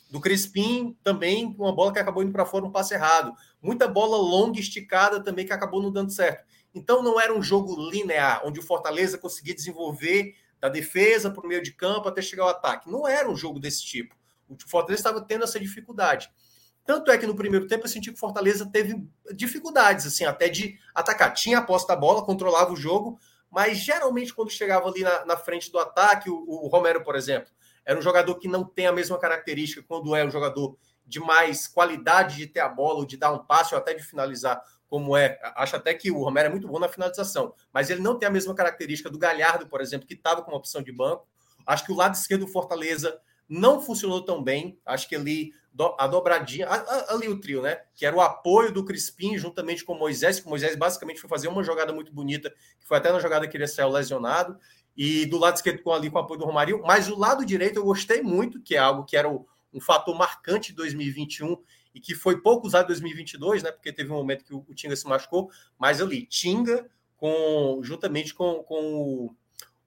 do 0.10 0.20
Crispim 0.20 0.98
também, 1.04 1.56
uma 1.58 1.74
bola 1.74 1.94
que 1.94 2.00
acabou 2.00 2.24
indo 2.24 2.32
para 2.32 2.46
fora, 2.46 2.66
um 2.66 2.72
passe 2.72 2.94
errado. 2.94 3.34
Muita 3.62 3.88
bola 3.88 4.18
longa, 4.18 4.60
esticada 4.60 5.24
também, 5.24 5.46
que 5.46 5.54
acabou 5.54 5.82
não 5.82 5.92
dando 5.92 6.12
certo. 6.12 6.46
Então 6.74 7.04
não 7.04 7.20
era 7.20 7.34
um 7.34 7.42
jogo 7.42 7.90
linear, 7.90 8.42
onde 8.46 8.60
o 8.60 8.64
Fortaleza 8.64 9.18
conseguia 9.18 9.54
desenvolver 9.54 10.36
da 10.60 10.70
defesa 10.70 11.32
para 11.32 11.44
o 11.44 11.48
meio 11.48 11.62
de 11.62 11.74
campo 11.74 12.08
até 12.08 12.22
chegar 12.22 12.44
ao 12.44 12.50
ataque. 12.50 12.90
Não 12.90 13.08
era 13.08 13.30
um 13.30 13.36
jogo 13.36 13.60
desse 13.60 13.84
tipo. 13.84 14.16
O 14.48 14.56
Fortaleza 14.68 15.00
estava 15.00 15.22
tendo 15.22 15.44
essa 15.44 15.60
dificuldade. 15.60 16.30
Tanto 16.86 17.12
é 17.12 17.18
que 17.18 17.28
no 17.28 17.36
primeiro 17.36 17.68
tempo 17.68 17.86
eu 17.86 17.90
senti 17.90 18.10
que 18.10 18.18
o 18.18 18.20
Fortaleza 18.20 18.66
teve 18.66 19.08
dificuldades, 19.34 20.06
assim, 20.06 20.26
até 20.26 20.50
de 20.50 20.78
atacar. 20.94 21.34
Tinha 21.34 21.60
a 21.60 21.62
posse 21.62 21.88
da 21.88 21.96
bola, 21.96 22.24
controlava 22.24 22.74
o 22.74 22.76
jogo, 22.76 23.20
mas 23.50 23.78
geralmente 23.78 24.34
quando 24.34 24.50
chegava 24.50 24.90
ali 24.90 25.04
na, 25.04 25.26
na 25.26 25.38
frente 25.38 25.72
do 25.72 25.80
ataque, 25.80 26.30
o, 26.30 26.36
o 26.36 26.68
Romero, 26.68 27.04
por 27.04 27.16
exemplo, 27.16 27.52
era 27.86 27.98
um 27.98 28.02
jogador 28.02 28.36
que 28.36 28.48
não 28.48 28.64
tem 28.64 28.88
a 28.88 28.92
mesma 28.92 29.18
característica 29.18 29.84
quando 29.88 30.16
é 30.16 30.26
um 30.26 30.32
jogador 30.32 30.78
de 31.06 31.20
mais 31.20 31.68
qualidade 31.68 32.38
de 32.38 32.48
ter 32.48 32.62
a 32.62 32.70
bola, 32.70 33.00
ou 33.00 33.06
de 33.06 33.18
dar 33.18 33.32
um 33.34 33.40
passe, 33.40 33.74
ou 33.74 33.80
até 33.80 33.94
de 33.94 34.04
finalizar, 34.04 34.62
como 34.88 35.18
é. 35.18 35.40
Acho 35.56 35.76
até 35.76 35.94
que 35.94 36.12
o 36.12 36.24
Romero 36.24 36.48
é 36.48 36.52
muito 36.52 36.68
bom 36.68 36.80
na 36.80 36.88
finalização, 36.88 37.54
mas 37.74 37.90
ele 37.90 38.02
não 38.02 38.18
tem 38.18 38.28
a 38.28 38.32
mesma 38.32 38.54
característica 38.54 39.10
do 39.10 39.18
Galhardo, 39.18 39.68
por 39.68 39.82
exemplo, 39.82 40.08
que 40.08 40.14
estava 40.14 40.42
com 40.42 40.52
uma 40.52 40.58
opção 40.58 40.82
de 40.82 40.92
banco. 40.92 41.28
Acho 41.66 41.86
que 41.86 41.92
o 41.92 41.96
lado 41.96 42.16
esquerdo 42.16 42.46
do 42.46 42.52
Fortaleza 42.52 43.20
não 43.48 43.82
funcionou 43.82 44.24
tão 44.24 44.42
bem. 44.42 44.80
Acho 44.86 45.08
que 45.10 45.16
ali 45.16 45.54
a 45.98 46.08
dobradinha, 46.08 46.68
ali 47.10 47.30
o 47.30 47.40
trio, 47.40 47.62
né? 47.62 47.82
Que 47.96 48.06
era 48.06 48.16
o 48.16 48.22
apoio 48.22 48.72
do 48.74 48.84
Crispim 48.84 49.38
juntamente 49.38 49.84
com 49.86 49.94
o 49.94 50.00
Moisés, 50.00 50.40
que 50.40 50.46
o 50.46 50.50
Moisés 50.50 50.76
basicamente 50.76 51.20
foi 51.20 51.30
fazer 51.30 51.48
uma 51.48 51.64
jogada 51.64 51.94
muito 51.94 52.14
bonita, 52.14 52.50
que 52.80 52.88
foi 52.88 52.98
até 52.98 53.12
na 53.12 53.20
jogada 53.20 53.48
que 53.48 53.56
ele 53.56 53.68
saiu 53.68 53.90
lesionado 53.90 54.58
e 54.96 55.26
do 55.26 55.38
lado 55.38 55.56
esquerdo 55.56 55.82
com 55.82 55.92
ali 55.92 56.10
com 56.10 56.18
o 56.18 56.22
apoio 56.22 56.40
do 56.40 56.46
Romário, 56.46 56.82
mas 56.86 57.08
o 57.08 57.18
lado 57.18 57.46
direito 57.46 57.78
eu 57.78 57.84
gostei 57.84 58.22
muito, 58.22 58.62
que 58.62 58.76
é 58.76 58.80
algo 58.80 59.06
que 59.06 59.16
era 59.16 59.30
um 59.30 59.80
fator 59.80 60.16
marcante 60.18 60.70
de 60.72 60.76
2021 60.78 61.58
e 61.94 62.00
que 62.00 62.16
foi 62.16 62.42
pouco 62.42 62.68
usado 62.68 62.86
em 62.86 62.88
2022, 62.88 63.64
né? 63.64 63.72
Porque 63.72 63.92
teve 63.92 64.12
um 64.12 64.16
momento 64.16 64.44
que 64.44 64.54
o, 64.54 64.66
o 64.68 64.74
Tinga 64.74 64.96
se 64.96 65.08
machucou, 65.08 65.50
mas 65.78 66.02
ali 66.02 66.26
Tinga 66.26 66.90
com 67.18 67.80
juntamente 67.84 68.34
com, 68.34 68.64
com 68.64 69.30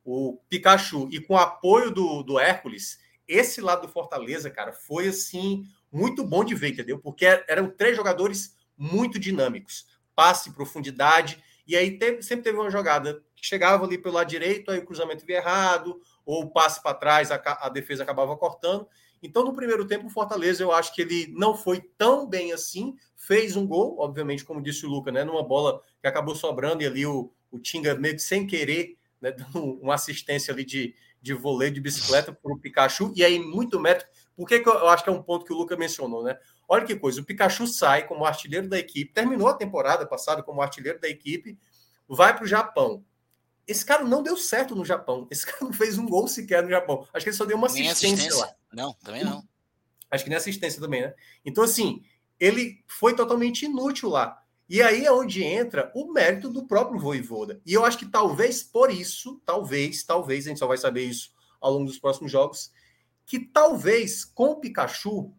o, 0.05 0.33
o 0.33 0.39
Pikachu 0.49 1.09
e 1.11 1.21
com 1.21 1.35
o 1.35 1.39
apoio 1.39 1.91
do, 1.91 2.23
do 2.23 2.39
Hércules, 2.39 3.01
esse 3.27 3.61
lado 3.61 3.87
do 3.87 3.93
Fortaleza, 3.93 4.51
cara, 4.51 4.73
foi 4.73 5.09
assim 5.09 5.67
muito 5.91 6.25
bom 6.25 6.45
de 6.45 6.55
ver, 6.55 6.71
entendeu? 6.71 6.99
Porque 6.99 7.25
eram 7.49 7.71
três 7.71 7.97
jogadores 7.97 8.57
muito 8.77 9.19
dinâmicos, 9.19 9.87
passe, 10.15 10.53
profundidade, 10.53 11.43
e 11.67 11.77
aí 11.77 11.99
teve, 11.99 12.23
sempre 12.23 12.45
teve 12.45 12.59
uma 12.59 12.71
jogada 12.71 13.23
chegava 13.45 13.85
ali 13.85 13.99
pelo 13.99 14.15
lado 14.15 14.29
direito, 14.29 14.71
aí 14.71 14.79
o 14.79 14.85
cruzamento 14.87 15.27
via 15.27 15.37
errado, 15.37 16.01
ou 16.25 16.45
o 16.45 16.51
passe 16.51 16.83
para 16.83 16.95
trás, 16.95 17.31
a, 17.31 17.41
a, 17.61 17.69
defesa 17.69 18.03
acabava 18.03 18.35
cortando. 18.37 18.89
Então, 19.23 19.45
no 19.45 19.53
primeiro 19.53 19.87
tempo, 19.87 20.07
o 20.07 20.11
Fortaleza, 20.11 20.63
eu 20.63 20.73
acho 20.73 20.95
que 20.95 21.03
ele 21.03 21.27
não 21.37 21.55
foi 21.55 21.83
tão 21.99 22.27
bem 22.27 22.53
assim, 22.53 22.97
fez 23.15 23.55
um 23.55 23.67
gol, 23.67 23.97
obviamente, 23.99 24.45
como 24.45 24.63
disse 24.63 24.87
o 24.87 24.89
Luca, 24.89 25.13
né, 25.13 25.25
numa 25.25 25.43
bola 25.43 25.83
que 26.01 26.07
acabou 26.07 26.35
sobrando, 26.35 26.83
e 26.83 26.87
ali 26.87 27.07
o, 27.07 27.31
o 27.51 27.59
Tinga 27.59 27.95
meio 27.95 28.15
que 28.15 28.23
sem 28.23 28.47
querer, 28.47 28.97
né, 29.21 29.31
dando 29.33 29.63
uma 29.83 29.95
assistência 29.95 30.53
ali 30.53 30.65
de, 30.65 30.95
de 31.21 31.35
voleio 31.35 31.73
de 31.73 31.81
bicicleta 31.81 32.33
para 32.33 32.53
o 32.53 32.59
Pikachu, 32.59 33.13
e 33.15 33.23
aí 33.23 33.39
muito 33.39 33.79
método. 33.79 34.11
Por 34.35 34.49
que, 34.49 34.61
que 34.61 34.69
eu 34.69 34.89
acho 34.89 35.05
que 35.05 35.11
é 35.11 35.13
um 35.13 35.23
ponto 35.23 35.45
que 35.45 35.53
o 35.53 35.57
Luca 35.57 35.77
mencionou, 35.77 36.25
né? 36.25 36.37
Olha 36.67 36.85
que 36.85 36.97
coisa, 36.97 37.21
o 37.21 37.25
Pikachu 37.25 37.67
sai 37.67 38.07
como 38.07 38.25
artilheiro 38.25 38.69
da 38.69 38.79
equipe, 38.79 39.13
terminou 39.13 39.49
a 39.49 39.55
temporada 39.55 40.07
passada 40.07 40.43
como 40.43 40.63
artilheiro 40.63 40.99
da 40.99 41.09
equipe, 41.09 41.59
vai 42.09 42.35
para 42.35 42.45
o 42.45 42.49
Japão, 42.49 43.05
esse 43.67 43.85
cara 43.85 44.05
não 44.05 44.23
deu 44.23 44.37
certo 44.37 44.75
no 44.75 44.85
Japão. 44.85 45.27
Esse 45.31 45.47
cara 45.47 45.59
não 45.63 45.73
fez 45.73 45.99
um 45.99 46.07
gol 46.07 46.29
sequer 46.29 46.63
no 46.63 46.71
Japão. 46.71 47.07
Acho 47.13 47.25
que 47.25 47.31
ele 47.31 47.37
só 47.37 47.45
deu 47.45 47.57
uma 47.57 47.67
assistência, 47.67 48.09
assistência, 48.09 48.41
lá. 48.41 48.55
Não, 48.73 48.93
também 48.95 49.25
não. 49.25 49.43
Acho 50.11 50.25
que 50.25 50.31
nem 50.31 50.37
assistência 50.37 50.81
também, 50.81 51.03
né? 51.03 51.15
Então, 51.45 51.65
assim, 51.65 52.03
ele 52.39 52.83
foi 52.87 53.15
totalmente 53.15 53.65
inútil 53.65 54.11
lá. 54.11 54.41
E 54.69 54.83
aí 54.83 55.05
é 55.05 55.13
onde 55.13 55.43
entra 55.43 55.93
o 55.95 56.13
mérito 56.13 56.49
do 56.49 56.67
próprio 56.67 56.99
Voivoda. 56.99 57.61
E 57.67 57.73
eu 57.73 57.85
acho 57.85 57.99
que 57.99 58.07
talvez 58.07 58.63
por 58.63 58.91
isso, 58.91 59.41
talvez, 59.45 60.05
talvez, 60.05 60.47
a 60.47 60.49
gente 60.49 60.59
só 60.59 60.67
vai 60.67 60.79
saber 60.79 61.05
isso 61.05 61.33
ao 61.61 61.73
longo 61.73 61.87
dos 61.87 61.99
próximos 61.99 62.31
jogos, 62.31 62.73
que 63.27 63.39
talvez 63.39 64.25
com 64.25 64.53
o 64.53 64.61
Pikachu, 64.61 65.33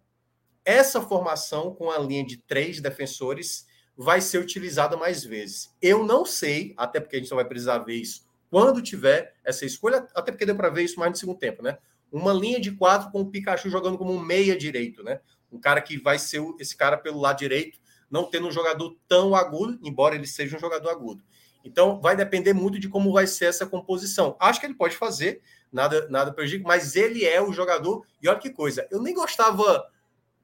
essa 0.64 1.02
formação 1.02 1.74
com 1.74 1.92
a 1.92 2.00
linha 2.00 2.26
de 2.26 2.38
três 2.38 2.82
defensores 2.82 3.65
vai 3.98 4.22
ser 4.22 4.40
utilizada 4.40 4.98
mais 4.98 5.24
vezes. 5.24 5.74
Eu 5.82 6.04
não 6.04 6.26
sei, 6.26 6.74
até 6.78 7.00
porque 7.00 7.16
a 7.16 7.20
gente 7.20 7.30
só 7.30 7.36
vai 7.36 7.46
precisar 7.46 7.80
ver 7.80 7.96
isso 7.96 8.26
quando 8.50 8.82
tiver 8.82 9.36
essa 9.44 9.66
escolha, 9.66 10.08
até 10.16 10.32
porque 10.32 10.46
deu 10.46 10.56
para 10.56 10.70
ver 10.70 10.84
isso 10.84 11.00
mais 11.00 11.12
no 11.12 11.18
segundo 11.18 11.38
tempo, 11.38 11.62
né? 11.62 11.78
Uma 12.12 12.32
linha 12.32 12.60
de 12.60 12.72
quatro 12.72 13.12
com 13.12 13.22
o 13.22 13.30
Pikachu 13.30 13.70
jogando 13.70 13.98
como 13.98 14.14
um 14.14 14.20
meia 14.20 14.58
direito, 14.58 15.04
né? 15.04 15.20
Um 15.52 15.60
cara 15.60 15.82
que 15.82 15.98
vai 15.98 16.18
ser 16.18 16.42
esse 16.60 16.76
cara 16.76 16.98
pelo 16.98 17.20
lado 17.20 17.40
direito, 17.40 17.80
não 18.10 18.30
tendo 18.30 18.48
um 18.48 18.52
jogador 18.52 18.96
tão 19.08 19.36
agudo, 19.36 19.80
embora 19.84 20.16
ele 20.16 20.28
seja 20.28 20.56
um 20.56 20.60
jogador 20.60 20.90
agudo. 20.90 21.24
Então, 21.64 22.00
vai 22.00 22.16
depender 22.16 22.54
muito 22.54 22.80
de 22.80 22.88
como 22.88 23.12
vai 23.12 23.26
ser 23.26 23.46
essa 23.46 23.66
composição. 23.66 24.38
Acho 24.40 24.60
que 24.60 24.68
ele 24.68 24.76
pode 24.76 24.96
fazer, 24.96 25.42
nada, 25.72 26.08
nada 26.10 26.32
prejudica, 26.32 26.68
mas 26.68 26.96
ele 26.96 27.26
é 27.26 27.42
o 27.42 27.52
jogador. 27.52 28.06
E 28.22 28.30
olha 28.30 28.40
que 28.40 28.52
coisa, 28.52 28.88
eu 28.92 29.02
nem 29.02 29.16
gostava 29.16 29.90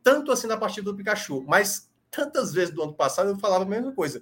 tanto 0.03 0.31
assim 0.31 0.47
na 0.47 0.57
partida 0.57 0.91
do 0.91 0.97
Pikachu, 0.97 1.43
mas 1.47 1.90
tantas 2.11 2.53
vezes 2.53 2.73
do 2.73 2.83
ano 2.83 2.93
passado 2.93 3.29
eu 3.29 3.39
falava 3.39 3.63
a 3.63 3.67
mesma 3.67 3.93
coisa. 3.93 4.21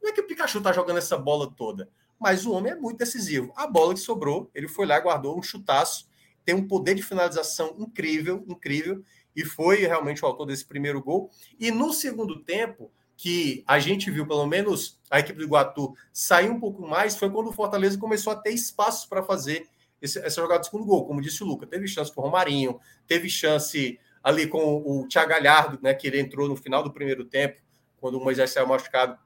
Não 0.00 0.10
é 0.10 0.12
que 0.12 0.20
o 0.20 0.26
Pikachu 0.26 0.60
tá 0.60 0.72
jogando 0.72 0.98
essa 0.98 1.16
bola 1.16 1.50
toda, 1.50 1.88
mas 2.18 2.46
o 2.46 2.52
homem 2.52 2.72
é 2.72 2.76
muito 2.76 2.98
decisivo. 2.98 3.52
A 3.56 3.66
bola 3.66 3.94
que 3.94 4.00
sobrou, 4.00 4.50
ele 4.54 4.68
foi 4.68 4.86
lá, 4.86 5.00
guardou 5.00 5.38
um 5.38 5.42
chutaço, 5.42 6.08
tem 6.44 6.54
um 6.54 6.68
poder 6.68 6.94
de 6.94 7.02
finalização 7.02 7.74
incrível, 7.78 8.44
incrível, 8.46 9.02
e 9.34 9.44
foi 9.44 9.78
realmente 9.78 10.24
o 10.24 10.26
autor 10.28 10.46
desse 10.46 10.64
primeiro 10.64 11.02
gol. 11.02 11.30
E 11.58 11.70
no 11.70 11.92
segundo 11.92 12.42
tempo, 12.42 12.90
que 13.16 13.62
a 13.66 13.78
gente 13.78 14.10
viu, 14.10 14.26
pelo 14.26 14.46
menos 14.46 14.98
a 15.10 15.20
equipe 15.20 15.38
do 15.38 15.44
Iguatu 15.44 15.94
sair 16.12 16.48
um 16.48 16.58
pouco 16.58 16.86
mais, 16.86 17.16
foi 17.16 17.28
quando 17.28 17.48
o 17.48 17.52
Fortaleza 17.52 17.98
começou 17.98 18.32
a 18.32 18.36
ter 18.36 18.50
espaços 18.50 19.04
para 19.04 19.22
fazer 19.22 19.68
esse, 20.00 20.18
essa 20.20 20.40
jogada 20.40 20.60
de 20.60 20.66
segundo 20.66 20.86
gol. 20.86 21.06
Como 21.06 21.20
disse 21.20 21.42
o 21.42 21.46
Luca, 21.46 21.66
teve 21.66 21.86
chance 21.86 22.10
com 22.10 22.22
o 22.22 22.24
Romarinho, 22.24 22.80
teve 23.06 23.28
chance 23.28 23.98
ali 24.22 24.46
com 24.46 24.82
o 24.84 25.06
Thiago 25.08 25.30
Galhardo, 25.30 25.78
né, 25.82 25.94
que 25.94 26.06
ele 26.06 26.20
entrou 26.20 26.48
no 26.48 26.56
final 26.56 26.82
do 26.82 26.92
primeiro 26.92 27.24
tempo, 27.24 27.60
quando 27.98 28.16
o 28.16 28.24
Moisés 28.24 28.50
saiu 28.50 28.66
machucado. 28.66 29.18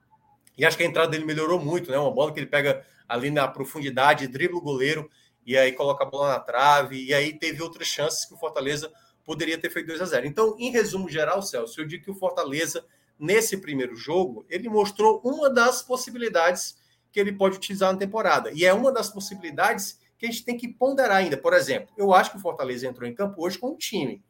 E 0.56 0.64
acho 0.64 0.76
que 0.76 0.82
a 0.82 0.86
entrada 0.86 1.10
dele 1.10 1.24
melhorou 1.24 1.58
muito, 1.60 1.90
né? 1.90 1.98
Uma 1.98 2.12
bola 2.12 2.32
que 2.32 2.38
ele 2.38 2.46
pega 2.46 2.84
ali 3.08 3.30
na 3.30 3.46
profundidade, 3.48 4.28
dribla 4.28 4.58
o 4.58 4.62
goleiro 4.62 5.10
e 5.44 5.56
aí 5.56 5.72
coloca 5.72 6.04
a 6.04 6.06
bola 6.06 6.28
na 6.28 6.40
trave. 6.40 7.04
E 7.04 7.12
aí 7.12 7.36
teve 7.36 7.62
outras 7.62 7.88
chances 7.88 8.24
que 8.24 8.34
o 8.34 8.36
Fortaleza 8.36 8.92
poderia 9.24 9.58
ter 9.58 9.70
feito 9.70 9.88
2 9.88 10.00
a 10.00 10.04
0. 10.04 10.26
Então, 10.26 10.56
em 10.58 10.70
resumo 10.70 11.08
geral, 11.08 11.42
Celso, 11.42 11.80
eu 11.80 11.86
digo 11.86 12.04
que 12.04 12.10
o 12.10 12.14
Fortaleza, 12.14 12.84
nesse 13.18 13.56
primeiro 13.56 13.96
jogo, 13.96 14.46
ele 14.48 14.68
mostrou 14.68 15.20
uma 15.24 15.50
das 15.50 15.82
possibilidades 15.82 16.78
que 17.10 17.18
ele 17.18 17.32
pode 17.32 17.56
utilizar 17.56 17.92
na 17.92 17.98
temporada. 17.98 18.50
E 18.52 18.64
é 18.64 18.72
uma 18.72 18.92
das 18.92 19.08
possibilidades 19.08 19.98
que 20.18 20.26
a 20.26 20.30
gente 20.30 20.44
tem 20.44 20.56
que 20.56 20.68
ponderar 20.68 21.16
ainda. 21.16 21.36
Por 21.36 21.52
exemplo, 21.52 21.92
eu 21.96 22.12
acho 22.12 22.30
que 22.30 22.36
o 22.36 22.40
Fortaleza 22.40 22.86
entrou 22.86 23.08
em 23.08 23.14
campo 23.14 23.44
hoje 23.44 23.58
com 23.58 23.70
um 23.70 23.76
time 23.76 24.22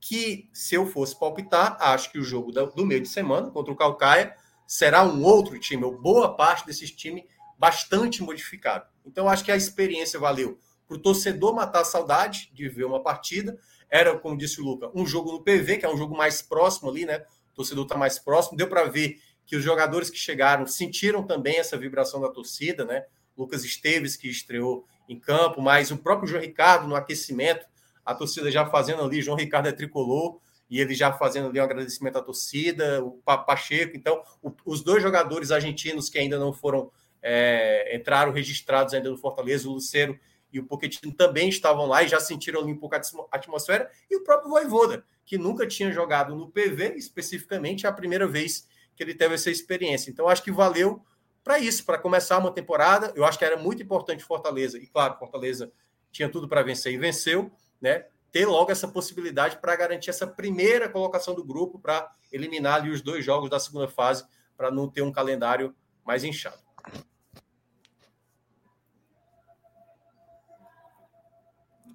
que, 0.00 0.48
se 0.52 0.74
eu 0.74 0.86
fosse 0.86 1.18
palpitar, 1.18 1.76
acho 1.80 2.10
que 2.10 2.18
o 2.18 2.24
jogo 2.24 2.50
do 2.50 2.86
meio 2.86 3.02
de 3.02 3.08
semana 3.08 3.50
contra 3.50 3.72
o 3.72 3.76
Calcaia 3.76 4.34
será 4.66 5.04
um 5.04 5.22
outro 5.22 5.58
time, 5.58 5.84
ou 5.84 6.00
boa 6.00 6.34
parte 6.34 6.64
desses 6.64 6.90
times 6.90 7.24
bastante 7.58 8.22
modificado. 8.22 8.86
Então, 9.04 9.28
acho 9.28 9.44
que 9.44 9.52
a 9.52 9.56
experiência 9.56 10.18
valeu 10.18 10.58
para 10.86 10.96
o 10.96 11.00
torcedor 11.00 11.54
matar 11.54 11.82
a 11.82 11.84
saudade 11.84 12.50
de 12.54 12.68
ver 12.68 12.84
uma 12.84 13.02
partida. 13.02 13.58
Era, 13.90 14.18
como 14.18 14.36
disse 14.36 14.60
o 14.60 14.64
Luca, 14.64 14.90
um 14.94 15.06
jogo 15.06 15.32
no 15.32 15.42
PV, 15.42 15.78
que 15.78 15.84
é 15.84 15.92
um 15.92 15.96
jogo 15.96 16.16
mais 16.16 16.40
próximo 16.40 16.88
ali, 16.88 17.04
né? 17.04 17.24
O 17.52 17.56
torcedor 17.56 17.84
está 17.84 17.96
mais 17.96 18.18
próximo. 18.18 18.56
Deu 18.56 18.68
para 18.68 18.84
ver 18.84 19.20
que 19.44 19.56
os 19.56 19.62
jogadores 19.62 20.08
que 20.08 20.16
chegaram 20.16 20.66
sentiram 20.66 21.24
também 21.26 21.58
essa 21.58 21.76
vibração 21.76 22.20
da 22.20 22.28
torcida, 22.28 22.84
né? 22.84 23.04
Lucas 23.36 23.64
Esteves, 23.64 24.16
que 24.16 24.28
estreou 24.28 24.86
em 25.08 25.18
campo, 25.18 25.60
mas 25.60 25.90
o 25.90 25.98
próprio 25.98 26.28
João 26.28 26.42
Ricardo 26.42 26.86
no 26.86 26.94
aquecimento 26.94 27.66
a 28.10 28.14
torcida 28.14 28.50
já 28.50 28.66
fazendo 28.66 29.02
ali, 29.02 29.22
João 29.22 29.36
Ricardo 29.36 29.68
é 29.68 29.72
tricolor, 29.72 30.40
e 30.68 30.80
ele 30.80 30.94
já 30.94 31.12
fazendo 31.12 31.48
ali 31.48 31.60
um 31.60 31.64
agradecimento 31.64 32.18
à 32.18 32.22
torcida, 32.22 33.04
o 33.04 33.12
Pacheco. 33.22 33.96
Então, 33.96 34.22
o, 34.42 34.52
os 34.64 34.82
dois 34.82 35.02
jogadores 35.02 35.50
argentinos 35.52 36.08
que 36.08 36.18
ainda 36.18 36.38
não 36.38 36.52
foram, 36.52 36.90
é, 37.22 37.96
entraram 37.96 38.32
registrados 38.32 38.94
ainda 38.94 39.10
no 39.10 39.16
Fortaleza, 39.16 39.68
o 39.68 39.72
Lucero 39.72 40.18
e 40.52 40.58
o 40.58 40.64
Pochettino 40.64 41.12
também 41.12 41.48
estavam 41.48 41.86
lá 41.86 42.02
e 42.02 42.08
já 42.08 42.18
sentiram 42.18 42.60
ali 42.60 42.72
um 42.72 42.76
pouco 42.76 42.96
a 42.96 43.00
atmosfera, 43.30 43.88
e 44.10 44.16
o 44.16 44.24
próprio 44.24 44.50
Voivoda, 44.50 45.04
que 45.24 45.38
nunca 45.38 45.64
tinha 45.66 45.92
jogado 45.92 46.34
no 46.34 46.50
PV, 46.50 46.94
especificamente, 46.96 47.86
é 47.86 47.88
a 47.88 47.92
primeira 47.92 48.26
vez 48.26 48.66
que 48.96 49.04
ele 49.04 49.14
teve 49.14 49.34
essa 49.36 49.50
experiência. 49.50 50.10
Então, 50.10 50.28
acho 50.28 50.42
que 50.42 50.50
valeu 50.50 51.00
para 51.44 51.60
isso, 51.60 51.84
para 51.84 51.96
começar 51.98 52.38
uma 52.38 52.50
temporada. 52.50 53.12
Eu 53.14 53.24
acho 53.24 53.38
que 53.38 53.44
era 53.44 53.56
muito 53.56 53.80
importante 53.80 54.24
Fortaleza, 54.24 54.78
e 54.78 54.88
claro, 54.88 55.16
Fortaleza 55.16 55.70
tinha 56.10 56.28
tudo 56.28 56.48
para 56.48 56.62
vencer 56.62 56.92
e 56.92 56.98
venceu, 56.98 57.50
né, 57.80 58.06
ter 58.30 58.46
logo 58.46 58.70
essa 58.70 58.86
possibilidade 58.86 59.58
para 59.58 59.76
garantir 59.76 60.10
essa 60.10 60.26
primeira 60.26 60.88
colocação 60.88 61.34
do 61.34 61.44
grupo, 61.44 61.78
para 61.78 62.12
eliminar 62.30 62.80
ali 62.80 62.90
os 62.90 63.02
dois 63.02 63.24
jogos 63.24 63.50
da 63.50 63.58
segunda 63.58 63.88
fase, 63.88 64.24
para 64.56 64.70
não 64.70 64.88
ter 64.88 65.02
um 65.02 65.12
calendário 65.12 65.74
mais 66.04 66.22
inchado. 66.22 66.58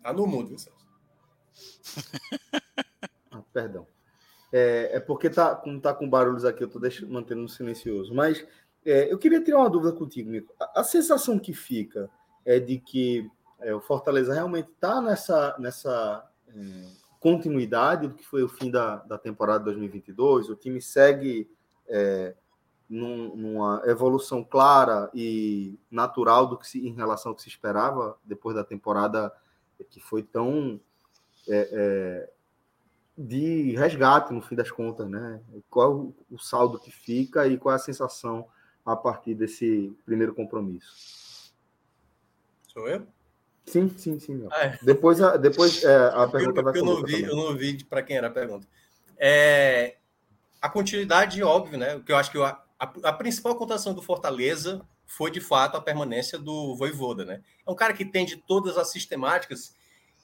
Tá 0.06 0.14
no 0.14 0.60
Celso? 0.60 0.86
ah, 3.32 3.42
perdão. 3.52 3.88
É, 4.54 4.98
é, 4.98 5.00
porque 5.00 5.32
tá, 5.32 5.56
como 5.56 5.82
tá 5.82 5.96
com 5.96 6.08
barulhos 6.08 6.46
aqui, 6.46 6.64
eu 6.64 6.68
estou 6.68 7.10
mantendo 7.10 7.42
no 7.42 7.50
silencioso. 7.50 8.14
Mas 8.14 8.46
é, 8.86 9.12
eu 9.12 9.18
queria 9.18 9.44
tirar 9.44 9.58
uma 9.58 9.70
dúvida 9.70 9.92
contigo, 9.94 10.30
Nico. 10.30 10.54
A, 10.60 10.82
a 10.82 10.84
sensação 10.84 11.40
que 11.40 11.54
fica 11.54 12.08
é 12.46 12.60
de 12.60 12.78
que 12.78 13.28
é, 13.66 13.74
o 13.74 13.82
Fortaleza 13.82 14.32
realmente 14.32 14.70
está 14.70 15.02
nessa, 15.02 15.56
nessa 15.58 16.24
é, 16.48 16.54
continuidade 17.20 18.08
do 18.08 18.14
que 18.14 18.24
foi 18.24 18.44
o 18.44 18.48
fim 18.48 18.70
da, 18.70 18.98
da 18.98 19.18
temporada 19.18 19.64
2022. 19.64 20.50
O 20.50 20.56
time 20.56 20.80
segue 20.80 21.50
é, 21.88 22.36
num, 22.88 23.36
numa 23.36 23.82
evolução 23.86 24.44
clara 24.44 25.10
e 25.16 25.80
natural 25.90 26.46
do 26.46 26.60
que 26.60 26.68
se, 26.68 26.88
em 26.88 26.94
relação 26.94 27.32
ao 27.32 27.36
que 27.36 27.42
se 27.42 27.50
esperava 27.50 28.16
depois 28.24 28.56
da 28.56 28.64
temporada 28.64 29.34
que 29.90 30.00
foi 30.00 30.22
tão 30.22 30.80
é, 31.50 31.70
é, 31.72 32.30
de 33.18 33.76
resgate 33.76 34.32
no 34.32 34.44
fim 34.44 34.56
das 34.56 34.70
contas, 34.70 35.10
né? 35.10 35.42
Qual 35.72 36.14
o, 36.30 36.38
saldo 36.38 36.80
que 36.80 36.92
fica 36.92 37.48
e 37.48 37.58
qual 37.58 37.74
é 37.74 37.78
a 37.78 37.80
sensação 37.80 38.48
a 38.86 38.96
partir 38.96 39.34
desse 39.34 39.92
primeiro 40.06 40.36
compromisso? 40.36 41.52
Sou 42.68 42.88
eu? 42.88 43.08
Sim, 43.66 43.92
sim, 43.98 44.20
sim. 44.20 44.48
Ah, 44.52 44.66
é. 44.66 44.80
Depois, 44.82 45.22
a, 45.22 45.38
depois 45.38 45.84
é, 45.84 45.96
a 46.14 46.28
pergunta 46.28 46.60
eu, 46.60 46.64
vai 46.64 46.78
eu 46.78 46.86
não 46.86 47.04
vi, 47.04 47.24
Eu 47.24 47.36
não 47.36 47.56
vi 47.56 47.84
para 47.84 48.04
quem 48.04 48.18
era 48.18 48.28
a 48.28 48.32
pergunta. 48.32 48.68
É, 49.18 49.96
a 50.62 50.70
continuidade, 50.70 51.42
óbvio, 51.44 51.78
né? 51.78 52.02
Que 52.06 52.12
eu 52.12 52.18
acho 52.18 52.32
que 52.32 52.38
a, 52.38 52.60
a, 52.80 52.94
a, 53.04 53.14
principal 53.14 53.56
contação 53.56 53.94
do 53.94 54.02
Fortaleza 54.02 54.82
foi, 55.06 55.32
de 55.32 55.42
fato, 55.42 55.78
a 55.78 55.82
permanência 55.82 56.38
do 56.38 56.76
Voivoda, 56.76 57.26
né? 57.26 57.42
É 57.66 57.72
um 57.72 57.76
cara 57.76 57.94
que 57.94 58.04
entende 58.04 58.38
todas 58.48 58.78
as 58.78 58.92
sistemáticas 58.92 59.76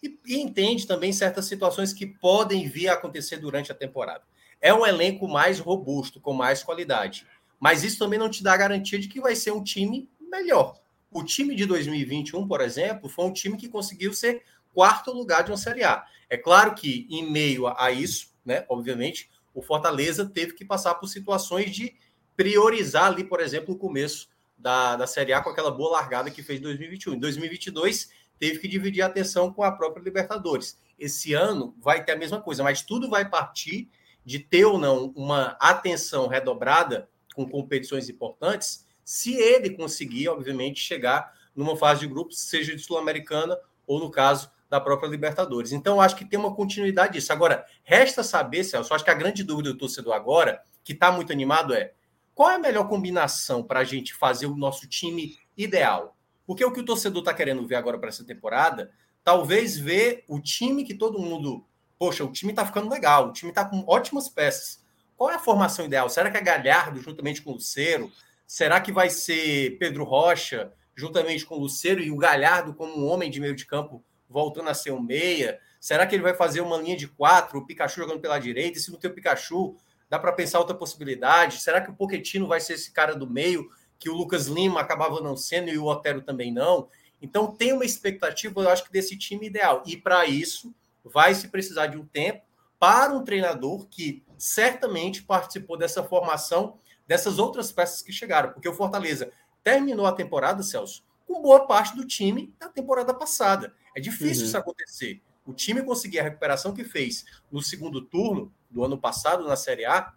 e, 0.03 0.19
e 0.25 0.39
entende 0.39 0.85
também 0.85 1.11
certas 1.11 1.45
situações 1.45 1.93
que 1.93 2.05
podem 2.05 2.67
vir 2.67 2.89
a 2.89 2.93
acontecer 2.93 3.37
durante 3.37 3.71
a 3.71 3.75
temporada. 3.75 4.23
É 4.59 4.73
um 4.73 4.85
elenco 4.85 5.27
mais 5.27 5.59
robusto, 5.59 6.19
com 6.19 6.33
mais 6.33 6.63
qualidade. 6.63 7.25
Mas 7.59 7.83
isso 7.83 7.99
também 7.99 8.19
não 8.19 8.29
te 8.29 8.43
dá 8.43 8.53
a 8.53 8.57
garantia 8.57 8.99
de 8.99 9.07
que 9.07 9.21
vai 9.21 9.35
ser 9.35 9.51
um 9.51 9.63
time 9.63 10.09
melhor. 10.19 10.79
O 11.11 11.23
time 11.23 11.53
de 11.53 11.65
2021, 11.65 12.47
por 12.47 12.61
exemplo, 12.61 13.09
foi 13.09 13.25
um 13.25 13.33
time 13.33 13.57
que 13.57 13.67
conseguiu 13.67 14.13
ser 14.13 14.43
quarto 14.73 15.11
lugar 15.11 15.43
de 15.43 15.51
uma 15.51 15.57
Série 15.57 15.83
A. 15.83 16.05
É 16.29 16.37
claro 16.37 16.73
que, 16.73 17.05
em 17.09 17.29
meio 17.29 17.67
a 17.67 17.91
isso, 17.91 18.33
né, 18.45 18.65
obviamente, 18.69 19.29
o 19.53 19.61
Fortaleza 19.61 20.25
teve 20.25 20.53
que 20.53 20.63
passar 20.63 20.95
por 20.95 21.07
situações 21.07 21.75
de 21.75 21.93
priorizar 22.37 23.07
ali, 23.07 23.25
por 23.25 23.41
exemplo, 23.41 23.75
o 23.75 23.77
começo 23.77 24.29
da, 24.57 24.95
da 24.95 25.05
Série 25.05 25.33
A 25.33 25.41
com 25.41 25.49
aquela 25.49 25.69
boa 25.69 25.99
largada 25.99 26.31
que 26.31 26.41
fez 26.41 26.59
em 26.59 26.63
2021. 26.63 27.15
Em 27.15 27.19
2022, 27.19 28.09
teve 28.39 28.59
que 28.59 28.67
dividir 28.67 29.01
a 29.01 29.07
atenção 29.07 29.51
com 29.51 29.63
a 29.63 29.71
própria 29.71 30.01
Libertadores. 30.01 30.79
Esse 30.97 31.33
ano 31.33 31.75
vai 31.77 32.03
ter 32.05 32.13
a 32.13 32.17
mesma 32.17 32.39
coisa, 32.39 32.63
mas 32.63 32.81
tudo 32.81 33.09
vai 33.09 33.27
partir 33.27 33.89
de 34.23 34.39
ter 34.39 34.65
ou 34.65 34.77
não 34.77 35.11
uma 35.15 35.57
atenção 35.59 36.27
redobrada 36.27 37.09
com 37.35 37.47
competições 37.47 38.07
importantes 38.07 38.85
se 39.03 39.35
ele 39.35 39.71
conseguir, 39.71 40.29
obviamente, 40.29 40.79
chegar 40.79 41.33
numa 41.55 41.75
fase 41.75 42.01
de 42.01 42.07
grupos, 42.07 42.39
seja 42.39 42.75
de 42.75 42.81
Sul-Americana 42.81 43.57
ou, 43.85 43.99
no 43.99 44.09
caso, 44.09 44.49
da 44.69 44.79
própria 44.79 45.09
Libertadores. 45.09 45.71
Então, 45.71 45.99
acho 45.99 46.15
que 46.15 46.23
tem 46.23 46.39
uma 46.39 46.55
continuidade 46.55 47.13
disso. 47.13 47.33
Agora, 47.33 47.65
resta 47.83 48.23
saber, 48.23 48.63
Celso, 48.63 48.93
acho 48.93 49.03
que 49.03 49.11
a 49.11 49.15
grande 49.15 49.43
dúvida 49.43 49.71
do 49.71 49.77
torcedor 49.77 50.13
agora, 50.13 50.61
que 50.83 50.93
está 50.93 51.11
muito 51.11 51.31
animado, 51.31 51.73
é 51.73 51.93
qual 52.33 52.49
é 52.49 52.55
a 52.55 52.59
melhor 52.59 52.87
combinação 52.87 53.61
para 53.61 53.81
a 53.81 53.83
gente 53.83 54.13
fazer 54.13 54.45
o 54.45 54.55
nosso 54.55 54.87
time 54.87 55.37
ideal? 55.57 56.15
Porque 56.47 56.63
o 56.63 56.71
que 56.71 56.79
o 56.79 56.85
torcedor 56.85 57.21
está 57.21 57.33
querendo 57.33 57.67
ver 57.67 57.75
agora 57.75 57.99
para 57.99 58.09
essa 58.09 58.23
temporada, 58.23 58.91
talvez 59.23 59.77
ver 59.77 60.23
o 60.27 60.39
time 60.39 60.83
que 60.83 60.93
todo 60.93 61.19
mundo. 61.19 61.65
Poxa, 61.99 62.23
o 62.23 62.31
time 62.31 62.51
está 62.51 62.65
ficando 62.65 62.89
legal, 62.89 63.27
o 63.27 63.33
time 63.33 63.51
está 63.51 63.65
com 63.65 63.83
ótimas 63.85 64.27
peças. 64.27 64.81
Qual 65.15 65.29
é 65.29 65.35
a 65.35 65.39
formação 65.39 65.85
ideal? 65.85 66.09
Será 66.09 66.31
que 66.31 66.37
é 66.37 66.41
Galhardo, 66.41 66.99
juntamente 66.99 67.41
com 67.41 67.51
o 67.51 67.53
Lucero? 67.53 68.11
Será 68.51 68.81
que 68.81 68.91
vai 68.91 69.09
ser 69.09 69.77
Pedro 69.77 70.03
Rocha, 70.03 70.73
juntamente 70.93 71.45
com 71.45 71.55
o 71.55 71.59
Luceiro 71.59 72.01
e 72.01 72.11
o 72.11 72.17
Galhardo 72.17 72.73
como 72.73 72.97
um 72.97 73.07
homem 73.07 73.31
de 73.31 73.39
meio 73.39 73.55
de 73.55 73.65
campo, 73.65 74.03
voltando 74.27 74.67
a 74.69 74.73
ser 74.73 74.91
um 74.91 75.01
meia? 75.01 75.57
Será 75.79 76.05
que 76.05 76.13
ele 76.13 76.21
vai 76.21 76.33
fazer 76.33 76.59
uma 76.59 76.75
linha 76.75 76.97
de 76.97 77.07
quatro, 77.07 77.59
o 77.59 77.65
Pikachu 77.65 78.01
jogando 78.01 78.19
pela 78.19 78.37
direita? 78.39 78.77
E 78.77 78.81
se 78.81 78.91
não 78.91 78.99
tem 78.99 79.09
o 79.09 79.13
Pikachu, 79.13 79.77
dá 80.09 80.19
para 80.19 80.33
pensar 80.33 80.59
outra 80.59 80.75
possibilidade? 80.75 81.61
Será 81.61 81.79
que 81.79 81.91
o 81.91 81.95
Poquetino 81.95 82.45
vai 82.45 82.59
ser 82.59 82.73
esse 82.73 82.91
cara 82.91 83.15
do 83.15 83.25
meio, 83.25 83.69
que 83.97 84.09
o 84.09 84.13
Lucas 84.13 84.47
Lima 84.47 84.81
acabava 84.81 85.21
não 85.21 85.37
sendo 85.37 85.69
e 85.69 85.77
o 85.77 85.85
Otero 85.85 86.21
também 86.21 86.51
não? 86.51 86.89
Então 87.21 87.55
tem 87.55 87.71
uma 87.71 87.85
expectativa, 87.85 88.59
eu 88.59 88.69
acho 88.69 88.83
que 88.83 88.91
desse 88.91 89.17
time 89.17 89.47
ideal. 89.47 89.81
E 89.85 89.95
para 89.95 90.25
isso 90.25 90.75
vai 91.05 91.33
se 91.33 91.47
precisar 91.47 91.87
de 91.87 91.97
um 91.97 92.05
tempo 92.05 92.41
para 92.77 93.13
um 93.13 93.23
treinador 93.23 93.87
que 93.87 94.25
certamente 94.37 95.23
participou 95.23 95.77
dessa 95.77 96.03
formação 96.03 96.80
dessas 97.11 97.39
outras 97.39 97.73
peças 97.73 98.01
que 98.01 98.13
chegaram, 98.13 98.53
porque 98.53 98.69
o 98.69 98.73
Fortaleza 98.73 99.33
terminou 99.61 100.05
a 100.05 100.13
temporada, 100.13 100.63
Celso, 100.63 101.03
com 101.27 101.41
boa 101.41 101.67
parte 101.67 101.93
do 101.93 102.07
time 102.07 102.55
da 102.57 102.69
temporada 102.69 103.13
passada. 103.13 103.75
É 103.93 103.99
difícil 103.99 104.43
uhum. 104.43 104.47
isso 104.47 104.57
acontecer. 104.57 105.21
O 105.45 105.53
time 105.53 105.83
conseguir 105.83 106.21
a 106.21 106.23
recuperação 106.23 106.73
que 106.73 106.85
fez 106.85 107.25
no 107.51 107.61
segundo 107.61 107.99
turno 107.99 108.49
do 108.69 108.85
ano 108.85 108.97
passado 108.97 109.45
na 109.45 109.57
Série 109.57 109.83
A, 109.83 110.13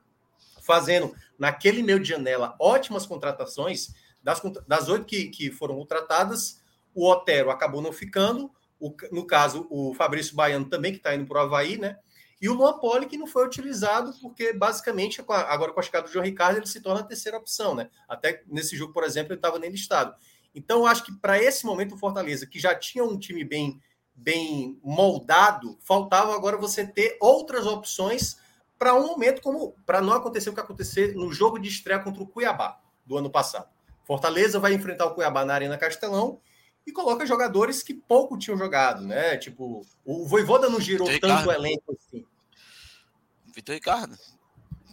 fazendo 0.62 1.12
naquele 1.36 1.82
meio 1.82 1.98
de 1.98 2.10
janela 2.10 2.54
ótimas 2.60 3.04
contratações, 3.04 3.92
das, 4.22 4.40
das 4.64 4.88
oito 4.88 5.04
que, 5.04 5.30
que 5.30 5.50
foram 5.50 5.74
contratadas, 5.74 6.62
o 6.94 7.10
Otero 7.10 7.50
acabou 7.50 7.82
não 7.82 7.92
ficando, 7.92 8.52
o, 8.78 8.94
no 9.10 9.26
caso, 9.26 9.66
o 9.68 9.92
Fabrício 9.94 10.36
Baiano 10.36 10.66
também, 10.66 10.92
que 10.92 10.98
está 10.98 11.12
indo 11.12 11.26
para 11.26 11.42
o 11.42 11.44
Havaí, 11.44 11.76
né? 11.76 11.98
E 12.44 12.48
o 12.50 12.52
Luan 12.52 12.78
Poli, 12.78 13.06
que 13.06 13.16
não 13.16 13.26
foi 13.26 13.46
utilizado, 13.46 14.12
porque 14.20 14.52
basicamente, 14.52 15.24
agora 15.26 15.72
com 15.72 15.80
a 15.80 15.82
chegada 15.82 16.06
do 16.06 16.12
João 16.12 16.26
Ricardo, 16.26 16.58
ele 16.58 16.66
se 16.66 16.78
torna 16.78 17.00
a 17.00 17.02
terceira 17.02 17.38
opção, 17.38 17.74
né? 17.74 17.88
Até 18.06 18.42
nesse 18.46 18.76
jogo, 18.76 18.92
por 18.92 19.02
exemplo, 19.02 19.32
ele 19.32 19.38
estava 19.38 19.58
nem 19.58 19.70
listado. 19.70 20.14
Então, 20.54 20.80
eu 20.80 20.86
acho 20.86 21.06
que 21.06 21.12
para 21.20 21.42
esse 21.42 21.64
momento, 21.64 21.94
o 21.94 21.98
Fortaleza, 21.98 22.46
que 22.46 22.58
já 22.58 22.74
tinha 22.74 23.02
um 23.02 23.18
time 23.18 23.44
bem, 23.44 23.80
bem 24.14 24.78
moldado, 24.84 25.78
faltava 25.80 26.34
agora 26.34 26.58
você 26.58 26.86
ter 26.86 27.16
outras 27.18 27.64
opções 27.64 28.36
para 28.78 28.94
um 28.94 29.06
momento 29.06 29.40
como 29.40 29.74
para 29.86 30.02
não 30.02 30.12
acontecer 30.12 30.50
o 30.50 30.54
que 30.54 30.60
aconteceu 30.60 31.14
no 31.14 31.32
jogo 31.32 31.58
de 31.58 31.70
estreia 31.70 31.98
contra 31.98 32.22
o 32.22 32.26
Cuiabá 32.26 32.78
do 33.06 33.16
ano 33.16 33.30
passado. 33.30 33.70
Fortaleza 34.04 34.60
vai 34.60 34.74
enfrentar 34.74 35.06
o 35.06 35.14
Cuiabá 35.14 35.46
na 35.46 35.54
Arena 35.54 35.78
Castelão 35.78 36.42
e 36.86 36.92
coloca 36.92 37.24
jogadores 37.24 37.82
que 37.82 37.94
pouco 37.94 38.36
tinham 38.36 38.58
jogado, 38.58 39.02
né? 39.02 39.38
Tipo, 39.38 39.80
o 40.04 40.26
Voivoda 40.26 40.68
não 40.68 40.78
girou 40.78 41.06
tanto 41.06 41.24
Ricardo. 41.24 41.50
elenco 41.50 41.96
assim. 41.98 42.22
Vitor 43.54 43.74
Ricardo. 43.74 44.18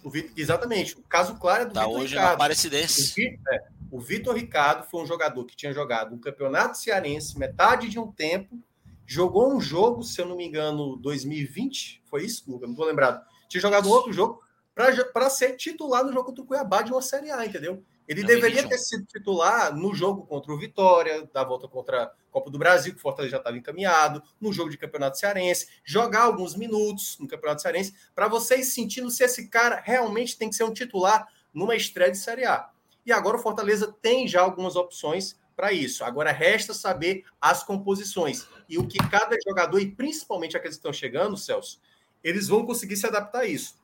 O 0.03 0.09
Vitor, 0.09 0.31
exatamente. 0.35 0.97
O 0.97 1.03
caso 1.03 1.35
claro 1.35 1.63
é 1.63 1.65
do 1.65 1.73
tá 1.73 1.81
Vitor 1.85 1.99
hoje 1.99 2.13
Ricardo. 2.13 2.27
na 2.27 2.33
Aparecidense. 2.33 3.39
É, 3.49 3.63
o 3.91 3.99
Vitor 3.99 4.35
Ricardo 4.35 4.89
foi 4.89 5.03
um 5.03 5.05
jogador 5.05 5.45
que 5.45 5.55
tinha 5.55 5.73
jogado 5.73 6.15
um 6.15 6.19
campeonato 6.19 6.77
cearense 6.77 7.37
metade 7.37 7.89
de 7.89 7.99
um 7.99 8.11
tempo, 8.11 8.57
jogou 9.05 9.53
um 9.53 9.59
jogo, 9.59 10.03
se 10.03 10.21
eu 10.21 10.25
não 10.25 10.37
me 10.37 10.47
engano, 10.47 10.95
2020, 10.97 12.03
foi 12.05 12.23
isso, 12.23 12.49
Luca? 12.49 12.65
Não 12.65 12.73
estou 12.73 12.87
lembrado. 12.87 13.25
Tinha 13.49 13.61
jogado 13.61 13.89
outro 13.89 14.13
jogo 14.13 14.41
para 14.73 15.29
ser 15.29 15.57
titular 15.57 16.03
no 16.03 16.13
jogo 16.13 16.25
contra 16.25 16.43
o 16.43 16.47
Cuiabá 16.47 16.81
de 16.81 16.91
uma 16.91 17.01
Série 17.01 17.29
A, 17.29 17.45
entendeu? 17.45 17.83
Ele 18.11 18.25
deveria 18.25 18.67
ter 18.67 18.77
sido 18.77 19.05
titular 19.05 19.73
no 19.73 19.95
jogo 19.95 20.25
contra 20.25 20.51
o 20.51 20.57
Vitória, 20.57 21.29
da 21.33 21.45
volta 21.45 21.65
contra 21.65 22.03
a 22.03 22.11
Copa 22.29 22.51
do 22.51 22.59
Brasil, 22.59 22.91
que 22.91 22.99
o 22.99 23.01
Fortaleza 23.01 23.31
já 23.31 23.37
estava 23.37 23.55
encaminhado, 23.55 24.21
no 24.39 24.51
jogo 24.51 24.69
de 24.69 24.77
Campeonato 24.77 25.17
Cearense, 25.17 25.69
jogar 25.81 26.23
alguns 26.23 26.53
minutos 26.53 27.17
no 27.21 27.25
Campeonato 27.25 27.61
Cearense, 27.61 27.93
para 28.13 28.27
vocês 28.27 28.73
sentindo 28.73 29.09
se 29.09 29.23
esse 29.23 29.47
cara 29.47 29.81
realmente 29.81 30.37
tem 30.37 30.49
que 30.49 30.57
ser 30.57 30.65
um 30.65 30.73
titular 30.73 31.25
numa 31.53 31.73
estreia 31.73 32.11
de 32.11 32.17
Série 32.17 32.43
A. 32.43 32.69
E 33.05 33.13
agora 33.13 33.37
o 33.37 33.41
Fortaleza 33.41 33.95
tem 34.01 34.27
já 34.27 34.41
algumas 34.41 34.75
opções 34.75 35.39
para 35.55 35.71
isso. 35.71 36.03
Agora 36.03 36.33
resta 36.33 36.73
saber 36.73 37.23
as 37.39 37.63
composições 37.63 38.45
e 38.67 38.77
o 38.77 38.85
que 38.85 38.97
cada 39.09 39.37
jogador, 39.47 39.79
e 39.79 39.89
principalmente 39.89 40.57
aqueles 40.57 40.75
que 40.75 40.79
estão 40.79 40.91
chegando, 40.91 41.37
Celso, 41.37 41.79
eles 42.21 42.49
vão 42.49 42.65
conseguir 42.65 42.97
se 42.97 43.07
adaptar 43.07 43.39
a 43.39 43.45
isso. 43.45 43.79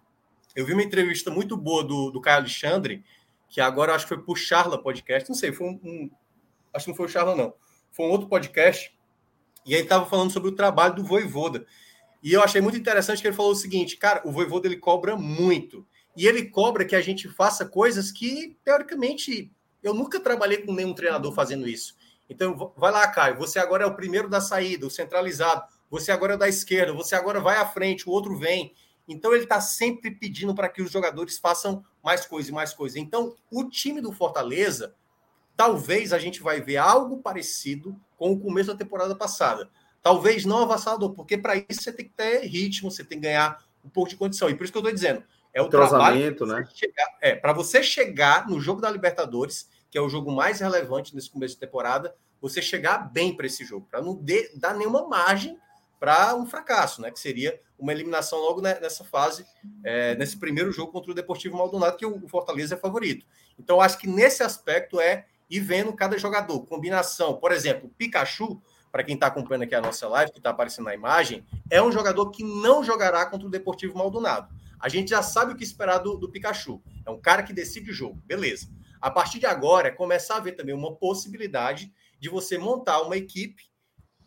Eu 0.53 0.65
vi 0.65 0.73
uma 0.73 0.83
entrevista 0.83 1.31
muito 1.31 1.55
boa 1.55 1.81
do, 1.81 2.11
do 2.11 2.19
Caio 2.19 2.39
Alexandre, 2.39 3.05
que 3.47 3.61
agora 3.61 3.93
acho 3.93 4.05
que 4.05 4.15
foi 4.15 4.23
por 4.23 4.37
Charla 4.37 4.81
Podcast, 4.81 5.29
não 5.29 5.35
sei, 5.35 5.51
foi 5.51 5.67
um, 5.67 5.79
um, 5.83 6.11
acho 6.73 6.85
que 6.85 6.91
não 6.91 6.97
foi 6.97 7.05
o 7.05 7.09
Charla 7.09 7.35
não, 7.35 7.53
foi 7.91 8.05
um 8.05 8.09
outro 8.09 8.27
podcast, 8.27 8.95
e 9.65 9.75
aí 9.75 9.81
estava 9.81 10.05
falando 10.05 10.31
sobre 10.31 10.49
o 10.49 10.55
trabalho 10.55 10.95
do 10.95 11.03
Voivoda, 11.03 11.65
e 12.21 12.33
eu 12.33 12.43
achei 12.43 12.61
muito 12.61 12.77
interessante 12.77 13.21
que 13.21 13.27
ele 13.27 13.35
falou 13.35 13.51
o 13.51 13.55
seguinte, 13.55 13.97
cara, 13.97 14.21
o 14.25 14.31
Voivoda 14.31 14.67
ele 14.67 14.77
cobra 14.77 15.15
muito, 15.15 15.85
e 16.15 16.25
ele 16.25 16.49
cobra 16.49 16.83
que 16.83 16.95
a 16.95 17.01
gente 17.01 17.29
faça 17.29 17.63
coisas 17.63 18.11
que, 18.11 18.57
teoricamente, 18.63 19.51
eu 19.83 19.93
nunca 19.93 20.19
trabalhei 20.19 20.57
com 20.57 20.73
nenhum 20.73 20.93
treinador 20.93 21.31
fazendo 21.31 21.67
isso. 21.67 21.95
Então, 22.27 22.73
vai 22.75 22.91
lá, 22.91 23.07
Caio, 23.07 23.37
você 23.37 23.59
agora 23.59 23.83
é 23.83 23.87
o 23.87 23.95
primeiro 23.95 24.27
da 24.27 24.41
saída, 24.41 24.87
o 24.87 24.89
centralizado, 24.89 25.63
você 25.89 26.11
agora 26.11 26.33
é 26.33 26.37
da 26.37 26.49
esquerda, 26.49 26.91
você 26.91 27.15
agora 27.15 27.39
vai 27.39 27.57
à 27.57 27.65
frente, 27.65 28.09
o 28.09 28.11
outro 28.11 28.37
vem. 28.37 28.73
Então 29.07 29.33
ele 29.33 29.43
está 29.43 29.61
sempre 29.61 30.11
pedindo 30.11 30.53
para 30.53 30.67
que 30.67 30.81
os 30.81 30.91
jogadores 30.91 31.37
façam 31.37 31.83
mais 32.03 32.25
coisa 32.25 32.49
e 32.49 32.53
mais 32.53 32.73
coisa. 32.73 32.99
Então, 32.99 33.35
o 33.51 33.63
time 33.63 34.01
do 34.01 34.11
Fortaleza, 34.11 34.95
talvez 35.55 36.11
a 36.11 36.19
gente 36.19 36.41
vai 36.41 36.61
ver 36.61 36.77
algo 36.77 37.17
parecido 37.19 37.99
com 38.17 38.31
o 38.31 38.39
começo 38.39 38.71
da 38.71 38.77
temporada 38.77 39.15
passada. 39.15 39.69
Talvez 40.01 40.45
não 40.45 40.59
avassalador, 40.59 41.13
porque 41.13 41.37
para 41.37 41.55
isso 41.55 41.81
você 41.81 41.91
tem 41.91 42.05
que 42.05 42.13
ter 42.13 42.45
ritmo, 42.45 42.91
você 42.91 43.03
tem 43.03 43.19
que 43.19 43.27
ganhar 43.27 43.63
um 43.83 43.89
pouco 43.89 44.09
de 44.09 44.17
condição. 44.17 44.49
E 44.49 44.55
por 44.55 44.63
isso 44.63 44.71
que 44.71 44.77
eu 44.77 44.81
estou 44.81 44.93
dizendo, 44.93 45.23
é 45.53 45.61
o 45.61 45.69
trabalho 45.69 46.45
né? 46.45 46.67
Chegar, 46.73 47.17
é, 47.21 47.35
para 47.35 47.53
você 47.53 47.81
chegar 47.81 48.47
no 48.47 48.59
jogo 48.59 48.81
da 48.81 48.91
Libertadores, 48.91 49.69
que 49.89 49.97
é 49.97 50.01
o 50.01 50.09
jogo 50.09 50.31
mais 50.31 50.59
relevante 50.59 51.15
nesse 51.15 51.29
começo 51.29 51.55
de 51.55 51.59
temporada, 51.59 52.15
você 52.39 52.61
chegar 52.61 53.11
bem 53.11 53.35
para 53.35 53.47
esse 53.47 53.65
jogo, 53.65 53.87
para 53.89 54.01
não 54.01 54.23
dar 54.55 54.75
nenhuma 54.75 55.07
margem 55.07 55.57
para 55.99 56.35
um 56.35 56.45
fracasso, 56.45 57.01
né? 57.01 57.11
Que 57.11 57.19
seria 57.19 57.59
uma 57.77 57.91
eliminação 57.91 58.39
logo 58.39 58.61
nessa 58.61 59.03
fase, 59.03 59.45
é, 59.83 60.15
nesse 60.15 60.37
primeiro 60.37 60.71
jogo 60.71 60.91
contra 60.91 61.11
o 61.11 61.15
Deportivo 61.15 61.57
Maldonado, 61.57 61.97
que 61.97 62.05
o 62.05 62.27
Fortaleza 62.27 62.75
é 62.75 62.77
favorito. 62.77 63.25
Então, 63.59 63.79
acho 63.81 63.97
que 63.97 64.07
nesse 64.07 64.43
aspecto 64.43 64.99
é 64.99 65.25
ir 65.49 65.59
vendo 65.59 65.93
cada 65.93 66.17
jogador, 66.17 66.65
combinação. 66.65 67.37
Por 67.37 67.51
exemplo, 67.51 67.89
Pikachu, 67.97 68.61
para 68.91 69.03
quem 69.03 69.15
está 69.15 69.27
acompanhando 69.27 69.63
aqui 69.63 69.75
a 69.75 69.81
nossa 69.81 70.07
live, 70.07 70.31
que 70.31 70.39
está 70.39 70.49
aparecendo 70.49 70.85
na 70.85 70.93
imagem, 70.93 71.45
é 71.69 71.81
um 71.81 71.91
jogador 71.91 72.29
que 72.31 72.43
não 72.43 72.83
jogará 72.83 73.25
contra 73.25 73.47
o 73.47 73.51
Deportivo 73.51 73.97
Maldonado. 73.97 74.53
A 74.79 74.89
gente 74.89 75.09
já 75.09 75.21
sabe 75.21 75.53
o 75.53 75.55
que 75.55 75.63
esperar 75.63 75.99
do, 75.99 76.17
do 76.17 76.29
Pikachu. 76.29 76.81
É 77.05 77.09
um 77.09 77.19
cara 77.19 77.43
que 77.43 77.53
decide 77.53 77.91
o 77.91 77.93
jogo, 77.93 78.21
beleza. 78.25 78.67
A 79.01 79.09
partir 79.09 79.39
de 79.39 79.45
agora, 79.45 79.89
é 79.89 79.91
começar 79.91 80.37
a 80.37 80.39
ver 80.39 80.53
também 80.53 80.73
uma 80.73 80.95
possibilidade 80.95 81.91
de 82.19 82.29
você 82.29 82.57
montar 82.57 83.01
uma 83.01 83.15
equipe 83.15 83.63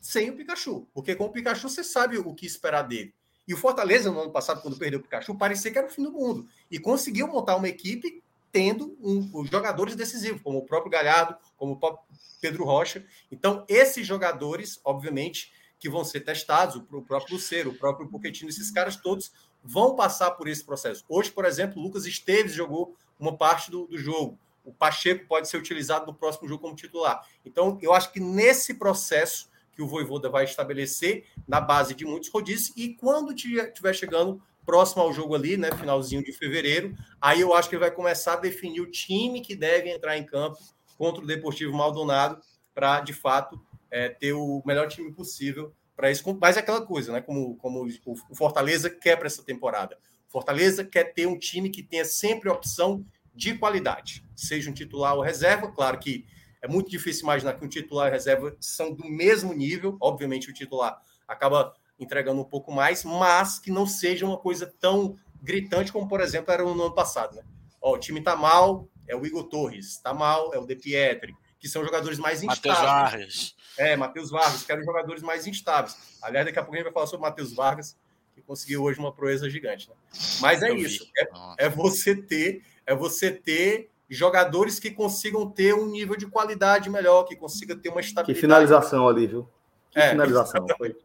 sem 0.01 0.31
o 0.31 0.37
Pikachu. 0.37 0.89
Porque 0.93 1.15
com 1.15 1.27
o 1.27 1.31
Pikachu 1.31 1.69
você 1.69 1.85
sabe 1.85 2.19
o 2.19 2.35
que 2.35 2.47
esperar 2.47 2.83
dele. 2.83 3.15
E 3.47 3.55
o 3.55 3.57
Fortaleza, 3.57 4.11
no 4.11 4.21
ano 4.21 4.31
passado, 4.31 4.63
quando 4.63 4.79
perdeu 4.79 5.01
o 5.01 5.03
Pikachu, 5.03 5.37
parecia 5.37 5.71
que 5.71 5.79
era 5.79 5.87
o 5.87 5.91
fim 5.91 6.03
do 6.03 6.13
mundo. 6.13 6.49
E 6.71 6.79
conseguiu 6.79 7.27
montar 7.27 7.57
uma 7.57 7.69
equipe 7.69 8.23
tendo 8.53 8.97
um, 9.01 9.45
jogadores 9.47 9.95
decisivos, 9.95 10.43
como 10.43 10.59
o 10.59 10.65
próprio 10.65 10.91
Galhardo, 10.91 11.37
como 11.57 11.73
o 11.73 11.77
próprio 11.77 12.05
Pedro 12.41 12.65
Rocha. 12.65 13.05
Então, 13.31 13.65
esses 13.69 14.07
jogadores, 14.07 14.81
obviamente, 14.85 15.53
que 15.79 15.89
vão 15.89 16.05
ser 16.05 16.21
testados, 16.21 16.77
o 16.77 17.03
próprio 17.03 17.35
Lucero, 17.35 17.71
o 17.71 17.75
próprio 17.75 18.09
Pochettino, 18.09 18.51
esses 18.51 18.71
caras 18.71 18.97
todos 18.97 19.33
vão 19.63 19.95
passar 19.95 20.33
por 20.33 20.49
esse 20.49 20.65
processo. 20.65 21.05
Hoje, 21.09 21.31
por 21.31 21.45
exemplo, 21.45 21.81
o 21.81 21.83
Lucas 21.83 22.07
Esteves 22.07 22.53
jogou 22.53 22.97
uma 23.19 23.37
parte 23.37 23.71
do, 23.71 23.87
do 23.87 23.99
jogo. 23.99 24.39
O 24.65 24.73
Pacheco 24.73 25.27
pode 25.27 25.49
ser 25.49 25.57
utilizado 25.57 26.07
no 26.07 26.15
próximo 26.15 26.49
jogo 26.49 26.63
como 26.63 26.77
titular. 26.77 27.27
Então, 27.45 27.79
eu 27.81 27.93
acho 27.93 28.13
que 28.13 28.21
nesse 28.21 28.75
processo 28.75 29.50
que 29.81 29.83
o 29.83 29.87
Voivoda 29.87 30.29
vai 30.29 30.45
estabelecer 30.45 31.25
na 31.49 31.59
base 31.59 31.95
de 31.95 32.05
muitos 32.05 32.29
rodízios 32.29 32.71
e 32.77 32.91
quando 32.95 33.33
estiver 33.33 33.95
chegando 33.95 34.43
próximo 34.67 35.01
ao 35.01 35.11
jogo 35.11 35.35
ali, 35.35 35.57
né, 35.57 35.71
finalzinho 35.73 36.23
de 36.23 36.33
fevereiro, 36.35 36.95
aí 37.19 37.41
eu 37.41 37.55
acho 37.55 37.71
que 37.71 37.75
ele 37.75 37.81
vai 37.81 37.91
começar 37.91 38.35
a 38.35 38.37
definir 38.37 38.83
o 38.83 38.91
time 38.91 39.41
que 39.41 39.57
deve 39.57 39.91
entrar 39.91 40.19
em 40.19 40.27
campo 40.27 40.59
contra 40.99 41.25
o 41.25 41.27
Deportivo 41.27 41.73
Maldonado 41.73 42.43
para, 42.75 43.01
de 43.01 43.15
fato, 43.15 43.59
é, 43.91 44.11
ter 44.11 44.35
o 44.35 44.63
melhor 44.67 44.87
time 44.87 45.11
possível 45.13 45.73
para 45.97 46.11
isso. 46.11 46.23
Mas 46.39 46.59
é 46.59 46.61
aquela 46.61 46.85
coisa, 46.85 47.11
né, 47.11 47.23
como, 47.23 47.57
como 47.57 47.89
o 48.07 48.35
Fortaleza 48.35 48.91
quer 48.91 49.17
para 49.17 49.29
essa 49.29 49.43
temporada. 49.43 49.97
Fortaleza 50.29 50.85
quer 50.85 51.15
ter 51.15 51.27
um 51.27 51.39
time 51.39 51.71
que 51.71 51.83
tenha 51.83 52.05
sempre 52.05 52.51
opção 52.51 53.03
de 53.35 53.57
qualidade, 53.57 54.23
seja 54.37 54.71
um 54.71 54.75
titular 54.75 55.15
ou 55.15 55.23
reserva, 55.23 55.73
claro 55.73 55.99
que 55.99 56.27
é 56.63 56.69
muito 56.69 56.91
difícil 56.91 57.23
imaginar 57.23 57.55
que 57.55 57.65
um 57.65 57.69
titular 57.69 58.09
e 58.09 58.13
reserva 58.13 58.57
são 58.61 58.93
do 58.93 59.09
mesmo 59.09 59.53
nível. 59.53 59.97
Obviamente, 60.01 60.51
o 60.51 60.53
titular 60.53 61.01
acaba 61.27 61.75
entregando 61.99 62.41
um 62.41 62.45
pouco 62.45 62.73
mais, 62.73 63.05
mas 63.05 63.59
que 63.59 63.71
não 63.71 63.87
seja 63.87 64.25
uma 64.27 64.39
coisa 64.39 64.67
tão 64.81 65.17
gritante 65.43 65.93
como, 65.93 66.09
por 66.09 66.21
exemplo, 66.21 66.53
era 66.53 66.63
no 66.63 66.71
ano 66.71 66.95
passado. 66.95 67.37
Né? 67.37 67.43
Ó, 67.81 67.95
o 67.95 67.99
time 67.99 68.21
tá 68.21 68.37
mal, 68.37 68.89
é 69.07 69.17
o 69.17 69.25
Igor 69.25 69.45
Torres, 69.45 69.99
tá 69.99 70.13
mal, 70.15 70.53
é 70.55 70.59
o 70.59 70.67
De 70.67 70.77
Pietri, 70.77 71.35
que 71.59 71.69
são 71.69 71.85
jogadores 71.85 72.19
mais 72.19 72.43
instáveis. 72.43 72.65
Matheus 72.65 72.91
Vargas. 72.91 73.57
É, 73.77 73.97
Matheus 73.97 74.31
Vargas, 74.31 74.63
que 74.63 74.73
eram 74.73 74.83
jogadores 74.83 75.23
mais 75.23 75.47
instáveis. 75.47 75.97
Aliás, 76.23 76.47
daqui 76.47 76.59
a 76.59 76.63
pouco 76.63 76.75
a 76.75 76.79
gente 76.79 76.85
vai 76.85 76.93
falar 76.93 77.07
sobre 77.07 77.27
o 77.27 77.29
Matheus 77.29 77.53
Vargas, 77.53 77.97
que 78.35 78.43
conseguiu 78.43 78.83
hoje 78.83 78.99
uma 78.99 79.13
proeza 79.13 79.49
gigante. 79.49 79.89
Né? 79.89 79.97
Mas 80.41 80.63
é 80.63 80.71
Eu 80.71 80.77
isso. 80.77 81.07
É, 81.17 81.67
é, 81.67 81.69
você 81.69 82.15
ter, 82.15 82.63
é 82.87 82.95
você 82.95 83.31
ter 83.31 83.90
jogadores 84.11 84.81
que 84.81 84.91
consigam 84.91 85.49
ter 85.49 85.73
um 85.73 85.87
nível 85.87 86.17
de 86.17 86.27
qualidade 86.27 86.91
melhor, 86.91 87.25
que 87.25 87.37
consiga 87.37 87.77
ter 87.77 87.89
uma 87.89 88.01
estabilidade. 88.01 88.35
Que 88.35 88.41
finalização 88.41 89.09
ali, 89.09 89.27
viu? 89.27 89.49
Que 89.91 90.01
é, 90.01 90.11
finalização. 90.11 90.67
Foi. 90.77 90.97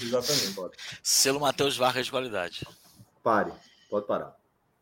Exatamente. 0.00 0.54
Pode. 0.54 0.76
Selo 1.02 1.40
Matheus 1.40 1.76
Vargas 1.76 2.06
de 2.06 2.10
qualidade. 2.10 2.66
Pare, 3.22 3.52
pode 3.90 4.06
parar. 4.06 4.34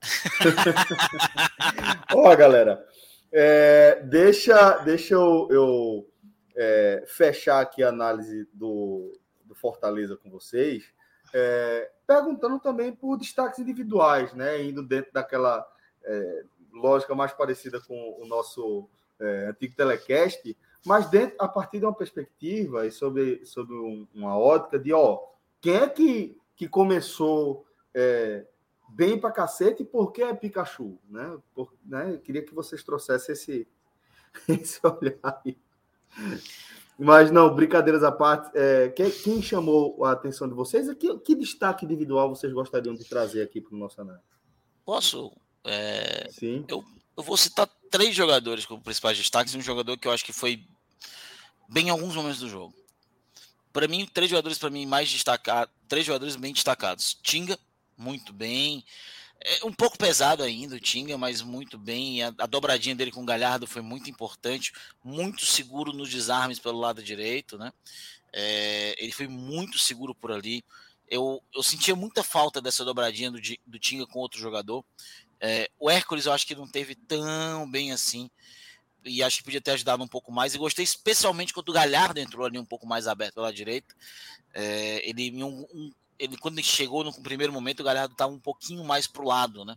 Ó, 2.15 2.35
galera, 2.37 2.85
é, 3.33 4.01
deixa, 4.05 4.79
deixa 4.79 5.15
eu, 5.15 5.49
eu 5.51 6.09
é, 6.57 7.05
fechar 7.07 7.61
aqui 7.61 7.83
a 7.83 7.89
análise 7.89 8.49
do, 8.53 9.13
do 9.45 9.55
Fortaleza 9.55 10.17
com 10.17 10.31
vocês, 10.31 10.85
é, 11.33 11.91
perguntando 12.07 12.59
também 12.61 12.93
por 12.93 13.17
destaques 13.17 13.59
individuais, 13.59 14.33
né? 14.35 14.63
Indo 14.63 14.83
dentro 14.83 15.13
daquela 15.13 15.67
é, 16.05 16.45
lógica 16.73 17.15
mais 17.15 17.33
parecida 17.33 17.81
com 17.81 18.19
o 18.21 18.27
nosso 18.27 18.89
é, 19.21 19.47
antigo 19.51 19.75
telecast, 19.77 20.57
mas 20.85 21.09
dentro, 21.09 21.37
a 21.39 21.47
partir 21.47 21.79
de 21.79 21.85
uma 21.85 21.95
perspectiva 21.95 22.87
e 22.87 22.91
sobre, 22.91 23.45
sobre 23.47 23.75
um, 23.75 24.07
uma 24.15 24.37
ótica 24.37 24.79
de, 24.79 24.93
ó, 24.93 25.21
quem 25.61 25.77
é 25.77 25.89
que, 25.89 26.37
que 26.57 26.69
começou 26.69 27.65
é, 27.95 28.45
bem 28.89 29.19
pra 29.19 29.31
cacete 29.31 29.83
e 29.83 29.87
por 29.87 30.13
que 30.13 30.23
é 30.23 30.35
Pikachu, 30.35 30.99
né? 31.09 31.39
Por, 31.55 31.73
né? 31.85 32.15
Eu 32.15 32.19
queria 32.19 32.43
que 32.43 32.55
vocês 32.55 32.83
trouxessem 32.83 33.33
esse, 33.33 33.69
esse 34.49 34.81
olhar 34.85 35.41
aí. 35.45 35.57
Mas 36.99 37.31
não, 37.31 37.55
brincadeiras 37.55 38.03
à 38.05 38.13
parte, 38.13 38.51
é, 38.55 38.89
quem, 38.91 39.11
quem, 39.11 39.43
chamou 39.43 40.05
a 40.05 40.13
atenção 40.13 40.49
de 40.49 40.55
vocês? 40.55 40.93
Que, 40.95 41.19
que 41.19 41.35
destaque 41.35 41.85
individual 41.85 42.29
vocês 42.29 42.53
gostariam 42.53 42.95
de 42.95 43.09
trazer 43.09 43.43
aqui 43.43 43.61
para 43.61 43.75
o 43.75 43.79
nosso 43.79 44.01
análise? 44.01 44.25
Posso? 44.85 45.33
É. 45.65 46.29
Eu, 46.69 46.85
eu 47.17 47.23
vou 47.23 47.37
citar 47.37 47.69
três 47.91 48.15
jogadores 48.15 48.67
como 48.67 48.83
principais 48.83 49.17
destaques, 49.19 49.55
um 49.55 49.61
jogador 49.61 49.97
que 49.97 50.09
eu 50.09 50.13
acho 50.13 50.25
que 50.25 50.33
foi 50.33 50.65
bem 51.69 51.87
em 51.87 51.91
alguns 51.91 52.15
momentos 52.15 52.41
do 52.41 52.49
jogo. 52.49 52.75
Para 53.73 53.89
mim, 53.89 54.07
três 54.13 54.31
jogadores 54.31 54.59
para 54.59 54.71
mim 54.71 54.85
mais 54.87 55.11
destacados, 55.11 55.73
três 55.89 56.05
jogadores 56.05 56.37
bem 56.37 56.53
destacados. 56.53 57.17
Tinga, 57.23 57.59
muito 57.97 58.33
bem. 58.33 58.85
É 59.45 59.65
um 59.65 59.73
pouco 59.73 59.99
pesado 59.99 60.43
ainda 60.43 60.77
o 60.77 60.81
Tinga, 60.81 61.19
mas 61.19 61.43
muito 61.43 61.77
bem. 61.77 62.23
A, 62.23 62.33
a, 62.39 62.47
dobradinha 62.47 62.95
dele 62.95 63.11
com 63.11 63.23
o 63.23 63.27
Galhardo 63.27 63.67
foi 63.67 63.83
muito 63.83 64.09
importante, 64.09 64.73
muito 65.03 65.45
seguro 65.45 65.93
nos 65.93 66.11
desarmes 66.11 66.59
pelo 66.59 66.79
lado 66.79 67.03
direito, 67.03 67.59
né? 67.59 67.73
É, 68.33 68.95
ele 68.99 69.13
foi 69.13 69.27
muito 69.27 69.79
seguro 69.79 70.15
por 70.15 70.31
ali. 70.31 70.65
Eu, 71.09 71.43
eu 71.55 71.63
sentia 71.63 71.97
muita 71.97 72.23
falta 72.23 72.61
dessa 72.61 72.85
dobradinha 72.85 73.31
do, 73.31 73.41
do 73.67 73.79
Tinga 73.79 74.07
com 74.07 74.21
outro 74.21 74.41
jogador. 74.41 74.85
É, 75.45 75.69
o 75.77 75.91
Hércules 75.91 76.27
eu 76.27 76.33
acho 76.33 76.47
que 76.47 76.55
não 76.55 76.69
teve 76.69 76.95
tão 76.95 77.69
bem 77.69 77.91
assim. 77.91 78.31
E 79.05 79.21
acho 79.21 79.39
que 79.39 79.45
podia 79.45 79.61
ter 79.61 79.73
ajudado 79.73 80.03
um 80.05 80.09
pouco 80.09 80.31
mais. 80.31 80.55
E 80.55 80.59
gostei 80.59 80.85
especialmente 80.85 81.53
quando 81.53 81.71
o 81.71 81.73
Galhardo 81.73 82.21
entrou 82.21 82.47
ali 82.47 82.57
um 82.57 82.65
pouco 82.65 82.87
mais 82.87 83.09
aberto 83.09 83.35
pela 83.35 83.53
direita. 83.53 83.93
É, 84.55 85.09
ele, 85.09 85.43
um, 85.43 85.67
um, 85.75 85.93
ele, 86.17 86.37
quando 86.37 86.55
ele 86.55 86.67
chegou 86.67 87.03
no 87.03 87.13
primeiro 87.21 87.53
momento, 87.53 87.81
o 87.81 87.85
Galhardo 87.85 88.13
estava 88.13 88.33
um 88.33 88.39
pouquinho 88.39 88.85
mais 88.85 89.09
para 89.09 89.23
o 89.23 89.27
lado, 89.27 89.65
né? 89.65 89.77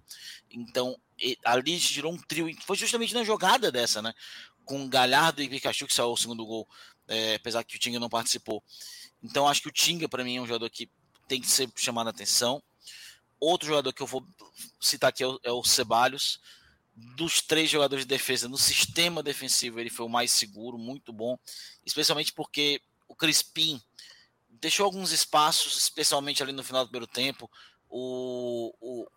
Então, 0.51 0.95
ele, 1.17 1.39
ali 1.43 1.75
girou 1.79 2.13
um 2.13 2.17
trio. 2.17 2.55
Foi 2.61 2.77
justamente 2.77 3.15
na 3.15 3.23
jogada 3.23 3.71
dessa, 3.71 3.99
né? 3.99 4.13
Com 4.63 4.87
Galhardo 4.87 5.41
e 5.41 5.49
Pikachu, 5.49 5.87
que 5.87 5.93
saiu 5.93 6.11
o 6.11 6.17
segundo 6.17 6.45
gol, 6.45 6.69
é, 7.07 7.35
apesar 7.35 7.63
que 7.63 7.75
o 7.75 7.79
Tinga 7.79 7.99
não 7.99 8.09
participou. 8.09 8.63
Então, 9.23 9.47
acho 9.47 9.63
que 9.63 9.69
o 9.69 9.71
Tinga, 9.71 10.07
para 10.07 10.23
mim, 10.23 10.37
é 10.37 10.41
um 10.41 10.45
jogador 10.45 10.69
que 10.69 10.87
tem 11.27 11.41
que 11.41 11.47
ser 11.47 11.67
chamado 11.75 12.07
a 12.07 12.11
atenção. 12.11 12.61
Outro 13.39 13.67
jogador 13.67 13.93
que 13.93 14.01
eu 14.01 14.07
vou 14.07 14.25
citar 14.79 15.09
aqui 15.09 15.23
é 15.23 15.27
o, 15.27 15.39
é 15.43 15.51
o 15.51 15.63
Ceballos. 15.63 16.39
Dos 16.93 17.41
três 17.41 17.69
jogadores 17.69 18.05
de 18.05 18.09
defesa, 18.09 18.47
no 18.47 18.57
sistema 18.57 19.21
defensivo, 19.21 19.79
ele 19.79 19.89
foi 19.89 20.05
o 20.05 20.09
mais 20.09 20.31
seguro, 20.31 20.77
muito 20.77 21.11
bom. 21.11 21.37
Especialmente 21.85 22.31
porque 22.31 22.81
o 23.07 23.15
Crispim 23.15 23.81
deixou 24.49 24.85
alguns 24.85 25.11
espaços, 25.11 25.77
especialmente 25.77 26.41
ali 26.41 26.53
no 26.53 26.63
final 26.63 26.85
do 26.85 26.89
primeiro 26.89 27.11
tempo. 27.11 27.51
O, 27.89 28.73
o 28.79 29.07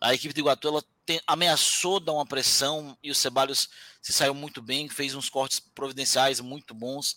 a 0.00 0.12
equipe 0.12 0.34
de 0.34 0.40
Iguatu 0.40 0.68
ela 0.68 0.84
tem, 1.06 1.20
ameaçou 1.26 2.00
dar 2.00 2.12
uma 2.12 2.26
pressão 2.26 2.96
e 3.02 3.10
o 3.10 3.14
Ceballos 3.14 3.68
se 4.02 4.12
saiu 4.12 4.34
muito 4.34 4.60
bem, 4.60 4.88
fez 4.88 5.14
uns 5.14 5.28
cortes 5.28 5.60
providenciais 5.60 6.40
muito 6.40 6.74
bons. 6.74 7.16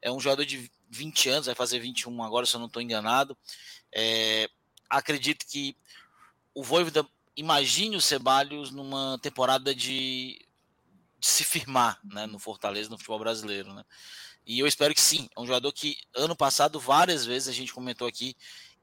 É 0.00 0.10
um 0.10 0.20
jogador 0.20 0.44
de 0.44 0.70
20 0.90 1.28
anos, 1.30 1.46
vai 1.46 1.54
fazer 1.54 1.80
21 1.80 2.22
agora, 2.22 2.46
se 2.46 2.54
eu 2.54 2.60
não 2.60 2.66
estou 2.66 2.80
enganado. 2.80 3.36
É, 3.92 4.48
acredito 4.88 5.46
que 5.46 5.76
o 6.54 6.62
Voivoda 6.62 7.06
imagine 7.36 7.96
o 7.96 8.00
Ceballos 8.00 8.70
numa 8.70 9.18
temporada 9.22 9.74
de, 9.74 10.44
de 11.18 11.26
se 11.26 11.44
firmar 11.44 12.00
né, 12.02 12.26
no 12.26 12.38
Fortaleza, 12.38 12.90
no 12.90 12.96
futebol 12.96 13.20
brasileiro. 13.20 13.72
Né? 13.72 13.84
E 14.44 14.58
eu 14.58 14.66
espero 14.66 14.94
que 14.94 15.00
sim. 15.00 15.28
É 15.36 15.40
um 15.40 15.46
jogador 15.46 15.72
que 15.72 15.98
ano 16.16 16.34
passado, 16.34 16.80
várias 16.80 17.24
vezes, 17.24 17.48
a 17.48 17.52
gente 17.52 17.72
comentou 17.72 18.08
aqui 18.08 18.36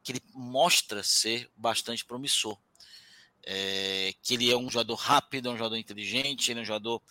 que 0.04 0.12
ele 0.12 0.22
mostra 0.34 1.02
ser 1.04 1.50
bastante 1.56 2.06
promissor. 2.06 2.58
É, 3.48 4.14
que 4.24 4.34
ele 4.34 4.52
é 4.52 4.58
um 4.58 4.70
jogador 4.70 4.96
rápido, 4.96 5.50
é 5.50 5.52
um 5.52 5.58
jogador 5.58 5.78
inteligente, 5.78 6.52
ele 6.52 6.62
é 6.62 6.64
um 6.64 6.66
jogador 6.66 7.02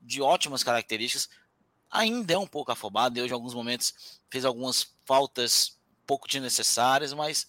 de 0.00 0.22
ótimas 0.22 0.62
características. 0.62 1.28
Ainda 1.90 2.34
é 2.34 2.38
um 2.38 2.46
pouco 2.46 2.72
afobado, 2.72 3.20
hoje, 3.20 3.30
em 3.30 3.34
alguns 3.34 3.54
momentos, 3.54 3.92
fez 4.30 4.44
algumas 4.44 4.94
faltas 5.04 5.78
pouco 6.06 6.28
desnecessárias, 6.28 7.12
mas 7.12 7.46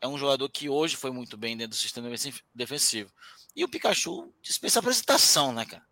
é 0.00 0.08
um 0.08 0.18
jogador 0.18 0.48
que 0.48 0.68
hoje 0.68 0.96
foi 0.96 1.10
muito 1.10 1.36
bem 1.36 1.56
dentro 1.56 1.70
do 1.70 1.80
sistema 1.80 2.08
defensivo. 2.54 3.10
E 3.54 3.64
o 3.64 3.68
Pikachu 3.68 4.32
dispensa 4.42 4.78
apresentação, 4.78 5.52
né, 5.52 5.64
cara? 5.64 5.84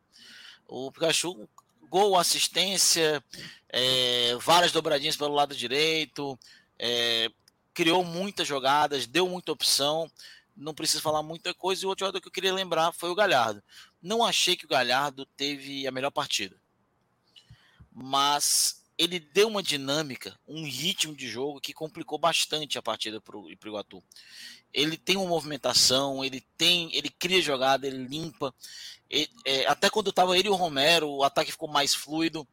O 0.67 0.93
Pikachu 0.93 1.49
gol, 1.95 2.19
assistência, 2.19 3.25
é, 3.69 4.35
várias 4.40 4.73
dobradinhas 4.73 5.17
pelo 5.17 5.33
lado 5.33 5.55
direito, 5.55 6.37
é, 6.77 7.31
criou 7.73 8.05
muitas 8.05 8.49
jogadas, 8.49 9.07
deu 9.07 9.29
muita 9.29 9.53
opção. 9.53 10.11
Não 10.57 10.75
preciso 10.75 11.03
falar 11.03 11.23
muita 11.23 11.55
coisa. 11.55 11.83
E 11.83 11.87
o 11.87 11.88
outro 11.88 12.05
jogador 12.05 12.21
que 12.21 12.29
eu 12.29 12.33
queria 12.33 12.53
lembrar 12.53 12.93
foi 12.93 13.11
o 13.11 13.14
Galhardo. 13.14 13.62
Não 14.03 14.25
achei 14.25 14.57
que 14.57 14.64
o 14.64 14.69
Galhardo 14.69 15.25
teve 15.37 15.87
a 15.87 15.93
melhor 15.93 16.11
partida, 16.11 16.57
mas 17.93 18.84
ele 18.96 19.18
deu 19.18 19.48
uma 19.48 19.62
dinâmica, 19.62 20.38
um 20.46 20.64
ritmo 20.64 21.14
de 21.16 21.28
jogo 21.28 21.61
que 21.61 21.72
complicou 21.72 22.18
bastante 22.18 22.78
a 22.78 22.83
partida 22.83 23.20
para 23.20 23.37
o 23.37 23.50
Iguatu. 23.50 24.02
Ele 24.72 24.96
tem 24.96 25.16
uma 25.16 25.26
movimentação, 25.26 26.24
ele 26.24 26.40
tem, 26.57 26.94
ele 26.94 27.09
cria 27.09 27.42
jogada, 27.42 27.87
ele 27.87 28.07
limpa. 28.07 28.54
Ele, 29.11 29.28
é, 29.44 29.66
até 29.66 29.90
quando 29.90 30.11
estava 30.11 30.38
ele 30.38 30.48
e 30.48 30.50
o 30.50 30.54
Romero, 30.54 31.09
o 31.09 31.24
ataque 31.24 31.52
ficou 31.52 31.68
mais 31.68 31.94
fluido. 31.94 32.46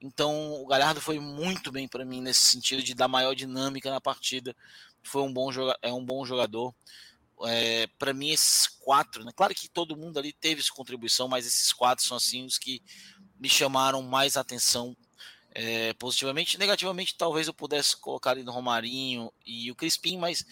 Então 0.00 0.62
o 0.62 0.66
Galhardo 0.66 1.00
foi 1.00 1.18
muito 1.18 1.72
bem 1.72 1.88
para 1.88 2.04
mim 2.04 2.20
nesse 2.20 2.40
sentido 2.40 2.82
de 2.82 2.94
dar 2.94 3.08
maior 3.08 3.34
dinâmica 3.34 3.90
na 3.90 4.00
partida. 4.00 4.54
Foi 5.02 5.22
um 5.22 5.32
bom, 5.32 5.50
é 5.80 5.92
um 5.92 6.04
bom 6.04 6.26
jogador. 6.26 6.74
É, 7.44 7.86
para 7.98 8.12
mim 8.12 8.30
esses 8.30 8.66
quatro, 8.66 9.24
né? 9.24 9.30
Claro 9.34 9.54
que 9.54 9.68
todo 9.68 9.96
mundo 9.96 10.18
ali 10.18 10.32
teve 10.32 10.62
sua 10.62 10.76
contribuição, 10.76 11.28
mas 11.28 11.46
esses 11.46 11.72
quatro 11.72 12.04
são 12.04 12.16
assim 12.16 12.44
os 12.44 12.58
que 12.58 12.82
me 13.38 13.48
chamaram 13.48 14.02
mais 14.02 14.36
atenção 14.36 14.96
é, 15.58 15.94
positivamente. 15.94 16.58
Negativamente, 16.58 17.16
talvez 17.16 17.46
eu 17.46 17.54
pudesse 17.54 17.96
colocar 17.96 18.32
ali 18.32 18.42
no 18.42 18.52
Romarinho 18.52 19.32
e 19.44 19.70
o 19.70 19.74
Crispim, 19.74 20.18
mas 20.18 20.44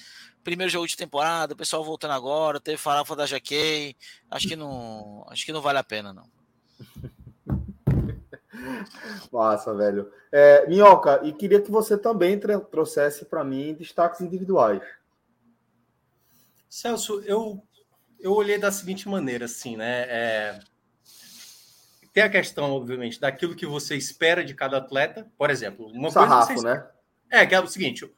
primeiro 0.42 0.72
jogo 0.72 0.86
de 0.86 0.96
temporada, 0.96 1.52
o 1.52 1.56
pessoal 1.56 1.84
voltando 1.84 2.12
agora, 2.12 2.58
teve 2.58 2.78
farofa 2.78 3.14
da 3.14 3.26
Jaquei. 3.26 3.94
Acho 4.30 4.48
que 4.48 4.56
não, 4.56 5.26
acho 5.28 5.44
que 5.44 5.52
não 5.52 5.60
vale 5.60 5.78
a 5.78 5.84
pena, 5.84 6.14
não. 6.14 6.26
Massa, 9.30 9.74
velho. 9.74 10.10
É, 10.32 10.66
Minhoca, 10.66 11.20
e 11.22 11.34
queria 11.34 11.60
que 11.60 11.70
você 11.70 11.98
também 11.98 12.40
trouxesse 12.70 13.26
para 13.26 13.44
mim 13.44 13.74
destaques 13.74 14.22
individuais. 14.22 14.82
Celso, 16.66 17.20
eu, 17.26 17.62
eu 18.18 18.32
olhei 18.32 18.56
da 18.56 18.72
seguinte 18.72 19.06
maneira, 19.06 19.44
assim, 19.44 19.76
né? 19.76 20.06
É, 20.08 20.60
tem 22.14 22.22
a 22.22 22.30
questão, 22.30 22.70
obviamente, 22.70 23.20
daquilo 23.20 23.56
que 23.56 23.66
você 23.66 23.96
espera 23.96 24.44
de 24.44 24.54
cada 24.54 24.78
atleta. 24.78 25.28
Por 25.36 25.50
exemplo, 25.50 25.88
uma 25.88 26.12
Sarrafo, 26.12 26.46
coisa. 26.46 26.62
Você... 26.62 26.66
né? 26.68 26.86
É, 27.28 27.44
que 27.44 27.54
é 27.56 27.60
o 27.60 27.66
seguinte: 27.66 28.08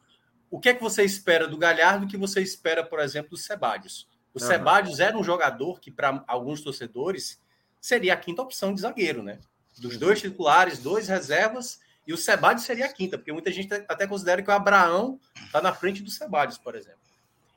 o 0.51 0.59
que 0.59 0.69
é 0.69 0.73
que 0.75 0.81
você 0.81 1.03
espera 1.03 1.47
do 1.47 1.57
Galhardo 1.57 2.05
que 2.05 2.15
você 2.15 2.39
espera, 2.39 2.85
por 2.85 2.99
exemplo, 2.99 3.31
do 3.31 3.37
Sebadios? 3.37 4.07
O 4.35 4.39
uhum. 4.39 4.47
Sebadios 4.47 4.99
era 4.99 5.17
um 5.17 5.23
jogador 5.23 5.79
que, 5.79 5.89
para 5.89 6.23
alguns 6.27 6.61
torcedores, 6.61 7.41
seria 7.81 8.13
a 8.13 8.17
quinta 8.17 8.43
opção 8.43 8.71
de 8.71 8.81
zagueiro, 8.81 9.23
né? 9.23 9.39
Dos 9.79 9.97
dois 9.97 10.21
titulares, 10.21 10.77
dois 10.77 11.07
reservas, 11.07 11.79
e 12.05 12.13
o 12.13 12.17
Sebadios 12.17 12.65
seria 12.65 12.85
a 12.85 12.93
quinta, 12.93 13.17
porque 13.17 13.33
muita 13.33 13.51
gente 13.51 13.73
até 13.73 14.05
considera 14.05 14.43
que 14.43 14.49
o 14.49 14.53
Abraão 14.53 15.19
está 15.43 15.59
na 15.59 15.73
frente 15.73 16.03
do 16.03 16.11
Sebadios, 16.11 16.59
por 16.59 16.75
exemplo. 16.75 16.99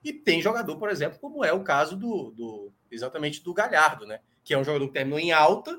E 0.03 0.11
tem 0.11 0.41
jogador, 0.41 0.79
por 0.79 0.89
exemplo, 0.89 1.19
como 1.19 1.45
é 1.45 1.53
o 1.53 1.63
caso 1.63 1.97
do, 1.97 2.31
do 2.31 2.73
exatamente 2.91 3.45
do 3.45 3.53
Galhardo, 3.53 4.07
né? 4.07 4.21
Que 4.43 4.55
é 4.55 4.59
um 4.59 4.65
jogador 4.65 4.87
que 4.87 4.95
terminou 4.95 5.19
em 5.19 5.33
alta 5.33 5.79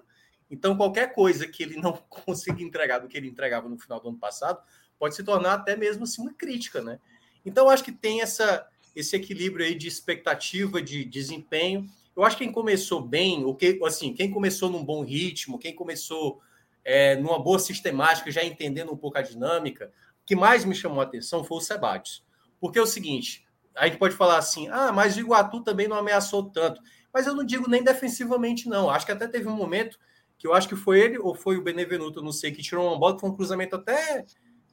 então, 0.51 0.75
qualquer 0.75 1.13
coisa 1.13 1.47
que 1.47 1.63
ele 1.63 1.77
não 1.77 1.93
consiga 2.09 2.61
entregar 2.61 2.99
do 2.99 3.07
que 3.07 3.15
ele 3.15 3.29
entregava 3.29 3.69
no 3.69 3.79
final 3.79 4.01
do 4.01 4.09
ano 4.09 4.17
passado 4.17 4.61
pode 4.99 5.15
se 5.15 5.23
tornar 5.23 5.53
até 5.53 5.75
mesmo 5.75 6.03
assim 6.03 6.21
uma 6.21 6.33
crítica, 6.33 6.81
né? 6.81 6.99
Então, 7.45 7.69
acho 7.69 7.83
que 7.83 7.91
tem 7.91 8.21
essa, 8.21 8.67
esse 8.95 9.15
equilíbrio 9.15 9.65
aí 9.65 9.73
de 9.73 9.87
expectativa, 9.87 10.81
de 10.81 11.05
desempenho. 11.05 11.89
Eu 12.15 12.23
acho 12.23 12.37
que 12.37 12.43
quem 12.43 12.53
começou 12.53 13.01
bem, 13.01 13.43
ou 13.45 13.55
que, 13.55 13.79
assim, 13.83 14.13
quem 14.13 14.29
começou 14.29 14.69
num 14.69 14.83
bom 14.83 15.03
ritmo, 15.03 15.57
quem 15.57 15.73
começou 15.73 16.39
é, 16.83 17.15
numa 17.15 17.39
boa 17.39 17.57
sistemática, 17.57 18.29
já 18.29 18.43
entendendo 18.43 18.91
um 18.91 18.97
pouco 18.97 19.17
a 19.17 19.21
dinâmica, 19.21 19.91
o 20.21 20.25
que 20.25 20.35
mais 20.35 20.65
me 20.65 20.75
chamou 20.75 20.99
a 20.99 21.03
atenção 21.03 21.43
foi 21.43 21.57
o 21.57 21.61
Sebates. 21.61 22.23
Porque 22.59 22.77
é 22.77 22.81
o 22.81 22.85
seguinte, 22.85 23.47
a 23.75 23.87
gente 23.87 23.97
pode 23.97 24.15
falar 24.15 24.37
assim, 24.37 24.67
ah, 24.69 24.91
mas 24.91 25.15
o 25.15 25.19
Iguatu 25.19 25.61
também 25.61 25.87
não 25.87 25.97
ameaçou 25.97 26.43
tanto. 26.43 26.81
Mas 27.11 27.25
eu 27.25 27.33
não 27.33 27.43
digo 27.43 27.69
nem 27.69 27.83
defensivamente, 27.83 28.69
não. 28.69 28.89
Acho 28.89 29.05
que 29.05 29.11
até 29.11 29.27
teve 29.27 29.47
um 29.47 29.55
momento 29.55 29.97
que 30.41 30.47
eu 30.47 30.55
acho 30.55 30.67
que 30.67 30.75
foi 30.75 30.99
ele 30.99 31.19
ou 31.19 31.35
foi 31.35 31.55
o 31.55 31.61
Benevenuto, 31.61 32.19
não 32.19 32.31
sei, 32.31 32.51
que 32.51 32.63
tirou 32.63 32.87
uma 32.87 32.97
bola, 32.97 33.13
que 33.13 33.21
foi 33.21 33.29
um 33.29 33.35
cruzamento 33.35 33.75
até 33.75 34.25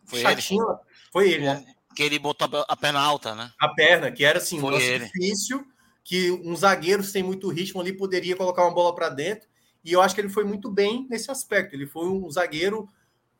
foi 0.07 0.21
chatinho. 0.21 0.65
Ele. 0.65 0.79
Foi 1.13 1.31
ele, 1.31 1.45
né? 1.45 1.63
Que 1.95 2.05
ele 2.05 2.19
botou 2.19 2.65
a 2.67 2.75
perna 2.75 2.99
alta, 3.01 3.35
né? 3.35 3.53
A 3.61 3.69
perna, 3.69 4.11
que 4.11 4.25
era 4.25 4.39
assim, 4.39 4.59
foi 4.59 4.75
um 4.75 4.99
difícil, 4.99 5.63
que 6.03 6.31
um 6.31 6.57
zagueiro 6.57 7.05
sem 7.05 7.23
muito 7.23 7.51
ritmo 7.51 7.83
ali 7.83 7.93
poderia 7.93 8.35
colocar 8.35 8.63
uma 8.63 8.73
bola 8.73 8.95
para 8.95 9.11
dentro. 9.11 9.47
E 9.85 9.93
eu 9.93 10.01
acho 10.01 10.15
que 10.15 10.23
ele 10.23 10.31
foi 10.31 10.43
muito 10.43 10.71
bem 10.71 11.07
nesse 11.11 11.31
aspecto. 11.31 11.75
Ele 11.75 11.87
foi 11.87 12.09
um 12.09 12.31
zagueiro 12.31 12.89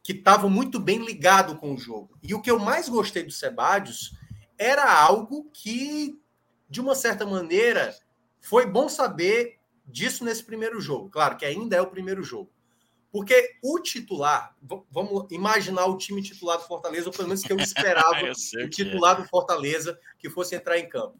que 0.03 0.13
estava 0.13 0.51
muito 0.51 0.79
bem 0.79 1.03
ligado 1.03 1.57
com 1.57 1.73
o 1.73 1.79
jogo. 1.79 2.11
E 2.23 2.35
o 2.35 2.43
que 2.43 2.51
eu 2.51 2.59
mais 2.59 2.91
gostei 2.91 3.23
do 3.23 3.33
Sebadios 3.33 4.13
era 4.59 4.93
algo 4.93 5.49
que, 5.51 6.21
de 6.69 6.79
uma 6.79 6.95
certa 6.95 7.25
maneira, 7.25 7.95
foi 8.39 8.67
bom 8.67 8.87
saber 8.87 9.58
disso 9.89 10.25
nesse 10.25 10.45
primeiro 10.45 10.81
jogo. 10.81 11.09
Claro 11.09 11.37
que 11.37 11.45
ainda 11.45 11.77
é 11.77 11.81
o 11.81 11.91
primeiro 11.91 12.23
jogo. 12.23 12.51
Porque 13.11 13.57
o 13.63 13.81
titular, 13.81 14.55
vamos 14.91 15.27
imaginar 15.31 15.87
o 15.87 15.97
time 15.97 16.23
titular 16.23 16.59
do 16.59 16.65
Fortaleza, 16.65 17.07
ou 17.07 17.13
pelo 17.13 17.29
menos 17.29 17.43
que 17.43 17.53
eu 17.53 17.57
esperava 17.59 18.21
eu 18.21 18.33
o 18.65 18.69
titular 18.69 19.19
é. 19.19 19.23
do 19.23 19.29
Fortaleza 19.29 19.99
que 20.19 20.29
fosse 20.29 20.55
entrar 20.55 20.79
em 20.79 20.89
campo. 20.89 21.19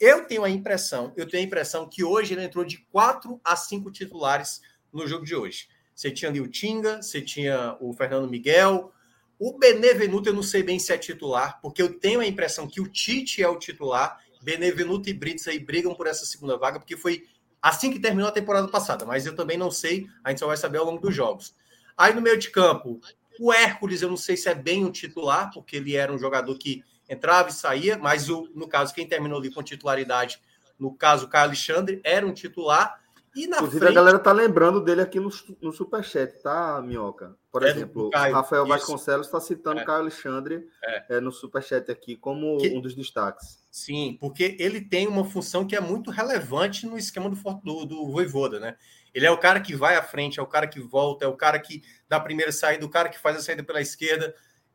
Eu 0.00 0.24
tenho 0.26 0.42
a 0.42 0.50
impressão, 0.50 1.12
eu 1.16 1.28
tenho 1.28 1.42
a 1.42 1.46
impressão 1.46 1.88
que 1.88 2.02
hoje 2.02 2.32
ele 2.32 2.44
entrou 2.44 2.64
de 2.64 2.78
quatro 2.90 3.40
a 3.44 3.56
cinco 3.56 3.90
titulares 3.90 4.62
no 4.92 5.06
jogo 5.06 5.24
de 5.24 5.34
hoje. 5.34 5.68
Você 5.94 6.10
tinha 6.10 6.30
ali 6.30 6.40
o 6.40 6.48
Tinga, 6.48 7.02
você 7.02 7.20
tinha 7.20 7.76
o 7.80 7.92
Fernando 7.92 8.30
Miguel, 8.30 8.92
o 9.38 9.58
Benevenuto 9.58 10.28
eu 10.28 10.34
não 10.34 10.42
sei 10.42 10.62
bem 10.62 10.78
se 10.78 10.92
é 10.92 10.98
titular, 10.98 11.60
porque 11.60 11.82
eu 11.82 11.98
tenho 11.98 12.20
a 12.20 12.26
impressão 12.26 12.66
que 12.66 12.80
o 12.80 12.88
Tite 12.88 13.42
é 13.42 13.48
o 13.48 13.58
titular, 13.58 14.20
Benevenuto 14.42 15.08
e 15.08 15.12
Brits 15.12 15.46
aí 15.46 15.58
brigam 15.58 15.94
por 15.94 16.06
essa 16.06 16.24
segunda 16.24 16.56
vaga, 16.56 16.78
porque 16.78 16.96
foi 16.96 17.26
assim 17.62 17.90
que 17.90 17.98
terminou 17.98 18.28
a 18.28 18.32
temporada 18.32 18.68
passada, 18.68 19.04
mas 19.04 19.26
eu 19.26 19.34
também 19.34 19.56
não 19.58 19.70
sei, 19.70 20.06
a 20.22 20.30
gente 20.30 20.38
só 20.38 20.46
vai 20.46 20.56
saber 20.56 20.78
ao 20.78 20.84
longo 20.84 21.00
dos 21.00 21.14
jogos. 21.14 21.54
Aí 21.96 22.14
no 22.14 22.22
meio 22.22 22.38
de 22.38 22.50
campo, 22.50 23.00
o 23.40 23.52
Hércules, 23.52 24.02
eu 24.02 24.08
não 24.08 24.16
sei 24.16 24.36
se 24.36 24.48
é 24.48 24.54
bem 24.54 24.84
o 24.84 24.90
titular, 24.90 25.50
porque 25.52 25.76
ele 25.76 25.96
era 25.96 26.12
um 26.12 26.18
jogador 26.18 26.56
que 26.56 26.84
entrava 27.08 27.48
e 27.48 27.52
saía, 27.52 27.96
mas 27.96 28.28
o, 28.28 28.48
no 28.54 28.68
caso, 28.68 28.94
quem 28.94 29.06
terminou 29.06 29.38
ali 29.38 29.52
com 29.52 29.62
titularidade, 29.62 30.40
no 30.78 30.94
caso, 30.94 31.26
o 31.26 31.28
Caio 31.28 31.46
Alexandre, 31.46 32.00
era 32.04 32.26
um 32.26 32.32
titular. 32.32 33.00
E 33.34 33.46
na 33.46 33.58
Inclusive, 33.58 33.80
frente... 33.80 33.92
a 33.92 33.94
galera 33.94 34.18
tá 34.18 34.32
lembrando 34.32 34.80
dele 34.80 35.00
aqui 35.00 35.20
no, 35.20 35.30
no 35.60 35.72
Superchat, 35.72 36.42
tá, 36.42 36.82
Minhoca? 36.82 37.36
Por 37.50 37.62
é 37.62 37.70
exemplo, 37.70 38.10
Caio, 38.10 38.34
Rafael 38.34 38.62
isso. 38.62 38.72
Vasconcelos 38.72 39.26
está 39.26 39.40
citando 39.40 39.80
é. 39.80 39.84
Caio 39.84 40.00
Alexandre 40.00 40.66
é. 40.82 41.16
É, 41.16 41.20
no 41.20 41.30
Superchat 41.30 41.90
aqui 41.90 42.16
como 42.16 42.58
que... 42.58 42.68
um 42.68 42.80
dos 42.80 42.94
destaques. 42.94 43.58
Sim, 43.70 44.16
porque 44.20 44.56
ele 44.58 44.80
tem 44.80 45.06
uma 45.06 45.24
função 45.24 45.66
que 45.66 45.76
é 45.76 45.80
muito 45.80 46.10
relevante 46.10 46.86
no 46.86 46.98
esquema 46.98 47.30
do, 47.30 47.36
do, 47.62 47.84
do 47.84 48.10
Voivoda, 48.10 48.58
né? 48.58 48.76
Ele 49.14 49.26
é 49.26 49.30
o 49.30 49.38
cara 49.38 49.60
que 49.60 49.74
vai 49.74 49.96
à 49.96 50.02
frente, 50.02 50.38
é 50.38 50.42
o 50.42 50.46
cara 50.46 50.66
que 50.66 50.80
volta, 50.80 51.24
é 51.24 51.28
o 51.28 51.36
cara 51.36 51.58
que 51.58 51.82
dá 52.08 52.16
a 52.16 52.20
primeira 52.20 52.52
saída, 52.52 52.84
o 52.84 52.90
cara 52.90 53.08
que 53.08 53.18
faz 53.18 53.36
a 53.36 53.40
saída 53.40 53.62
pela 53.62 53.80
esquerda. 53.80 54.34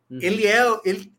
Uhum. 0.09 0.19
Ele 0.21 0.45
é. 0.45 0.63
Ele, 0.85 1.13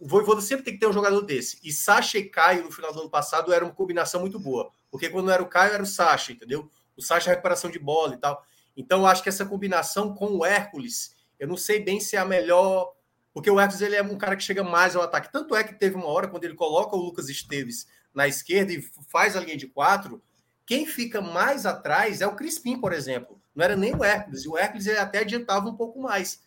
o 0.00 0.06
Voivoda 0.06 0.40
sempre 0.40 0.64
tem 0.64 0.74
que 0.74 0.80
ter 0.80 0.86
um 0.86 0.92
jogador 0.92 1.20
desse. 1.22 1.58
E 1.62 1.72
Sacha 1.72 2.18
e 2.18 2.24
Caio, 2.24 2.64
no 2.64 2.70
final 2.70 2.92
do 2.92 3.00
ano 3.00 3.10
passado, 3.10 3.52
era 3.52 3.64
uma 3.64 3.74
combinação 3.74 4.20
muito 4.20 4.38
boa. 4.38 4.70
Porque 4.90 5.08
quando 5.08 5.30
era 5.30 5.42
o 5.42 5.46
Caio, 5.46 5.74
era 5.74 5.82
o 5.82 5.86
Sacha, 5.86 6.32
entendeu? 6.32 6.70
O 6.96 7.02
Sacha 7.02 7.30
é 7.30 7.34
recuperação 7.34 7.70
de 7.70 7.78
bola 7.78 8.14
e 8.14 8.18
tal. 8.18 8.44
Então, 8.76 9.06
acho 9.06 9.22
que 9.22 9.28
essa 9.28 9.46
combinação 9.46 10.14
com 10.14 10.36
o 10.36 10.44
Hércules, 10.44 11.14
eu 11.38 11.46
não 11.46 11.56
sei 11.56 11.80
bem 11.80 12.00
se 12.00 12.16
é 12.16 12.18
a 12.18 12.24
melhor. 12.24 12.92
Porque 13.32 13.50
o 13.50 13.60
Hércules 13.60 13.82
ele 13.82 13.96
é 13.96 14.02
um 14.02 14.18
cara 14.18 14.36
que 14.36 14.42
chega 14.42 14.64
mais 14.64 14.96
ao 14.96 15.02
ataque. 15.02 15.32
Tanto 15.32 15.54
é 15.54 15.62
que 15.62 15.74
teve 15.74 15.94
uma 15.96 16.06
hora, 16.06 16.28
quando 16.28 16.44
ele 16.44 16.54
coloca 16.54 16.96
o 16.96 17.00
Lucas 17.00 17.28
Esteves 17.28 17.86
na 18.14 18.26
esquerda 18.26 18.72
e 18.72 18.82
faz 19.08 19.36
a 19.36 19.40
linha 19.40 19.56
de 19.56 19.66
quatro, 19.66 20.22
quem 20.64 20.86
fica 20.86 21.20
mais 21.20 21.66
atrás 21.66 22.20
é 22.20 22.26
o 22.26 22.34
Crispim, 22.34 22.80
por 22.80 22.92
exemplo. 22.92 23.40
Não 23.54 23.64
era 23.64 23.76
nem 23.76 23.94
o 23.94 24.02
Hércules. 24.02 24.44
E 24.44 24.48
o 24.48 24.56
Hércules 24.56 24.86
ele 24.86 24.98
até 24.98 25.20
adiantava 25.20 25.68
um 25.68 25.76
pouco 25.76 26.00
mais 26.00 26.40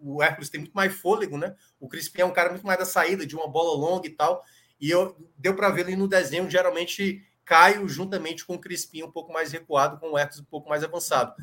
o 0.00 0.22
Hércules 0.22 0.50
tem 0.50 0.60
muito 0.60 0.72
mais 0.72 0.94
fôlego, 0.94 1.36
né? 1.36 1.54
O 1.80 1.88
Crispim 1.88 2.22
é 2.22 2.24
um 2.24 2.32
cara 2.32 2.50
muito 2.50 2.66
mais 2.66 2.78
da 2.78 2.84
saída, 2.84 3.26
de 3.26 3.34
uma 3.34 3.48
bola 3.48 3.76
longa 3.76 4.06
e 4.06 4.10
tal. 4.10 4.44
E 4.80 4.90
eu 4.90 5.16
deu 5.38 5.54
para 5.54 5.70
ver 5.70 5.82
ali 5.82 5.96
no 5.96 6.08
desenho, 6.08 6.50
geralmente 6.50 7.24
Caio 7.44 7.88
juntamente 7.88 8.44
com 8.44 8.54
o 8.54 8.58
Crispim 8.58 9.02
um 9.02 9.10
pouco 9.10 9.32
mais 9.32 9.52
recuado, 9.52 9.98
com 9.98 10.12
o 10.12 10.18
Hércules 10.18 10.40
um 10.40 10.44
pouco 10.44 10.68
mais 10.68 10.82
avançado. 10.82 11.34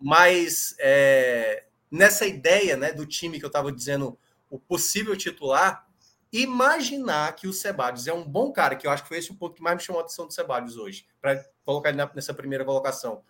Mas 0.00 0.74
é, 0.78 1.64
nessa 1.90 2.26
ideia 2.26 2.76
né, 2.76 2.92
do 2.92 3.06
time 3.06 3.38
que 3.38 3.44
eu 3.44 3.48
estava 3.48 3.72
dizendo, 3.72 4.18
o 4.50 4.58
possível 4.58 5.16
titular, 5.16 5.86
imaginar 6.32 7.34
que 7.34 7.46
o 7.46 7.52
Sebadios 7.52 8.06
é 8.06 8.12
um 8.12 8.24
bom 8.24 8.52
cara, 8.52 8.76
que 8.76 8.86
eu 8.86 8.90
acho 8.90 9.02
que 9.02 9.08
foi 9.08 9.18
esse 9.18 9.30
o 9.30 9.34
ponto 9.34 9.56
que 9.56 9.62
mais 9.62 9.76
me 9.76 9.82
chamou 9.82 10.00
a 10.00 10.04
atenção 10.04 10.26
do 10.26 10.32
Sebadios 10.32 10.76
hoje, 10.76 11.06
para 11.20 11.44
colocar 11.64 11.90
ele 11.90 11.98
nessa 12.14 12.34
primeira 12.34 12.64
colocação 12.64 13.22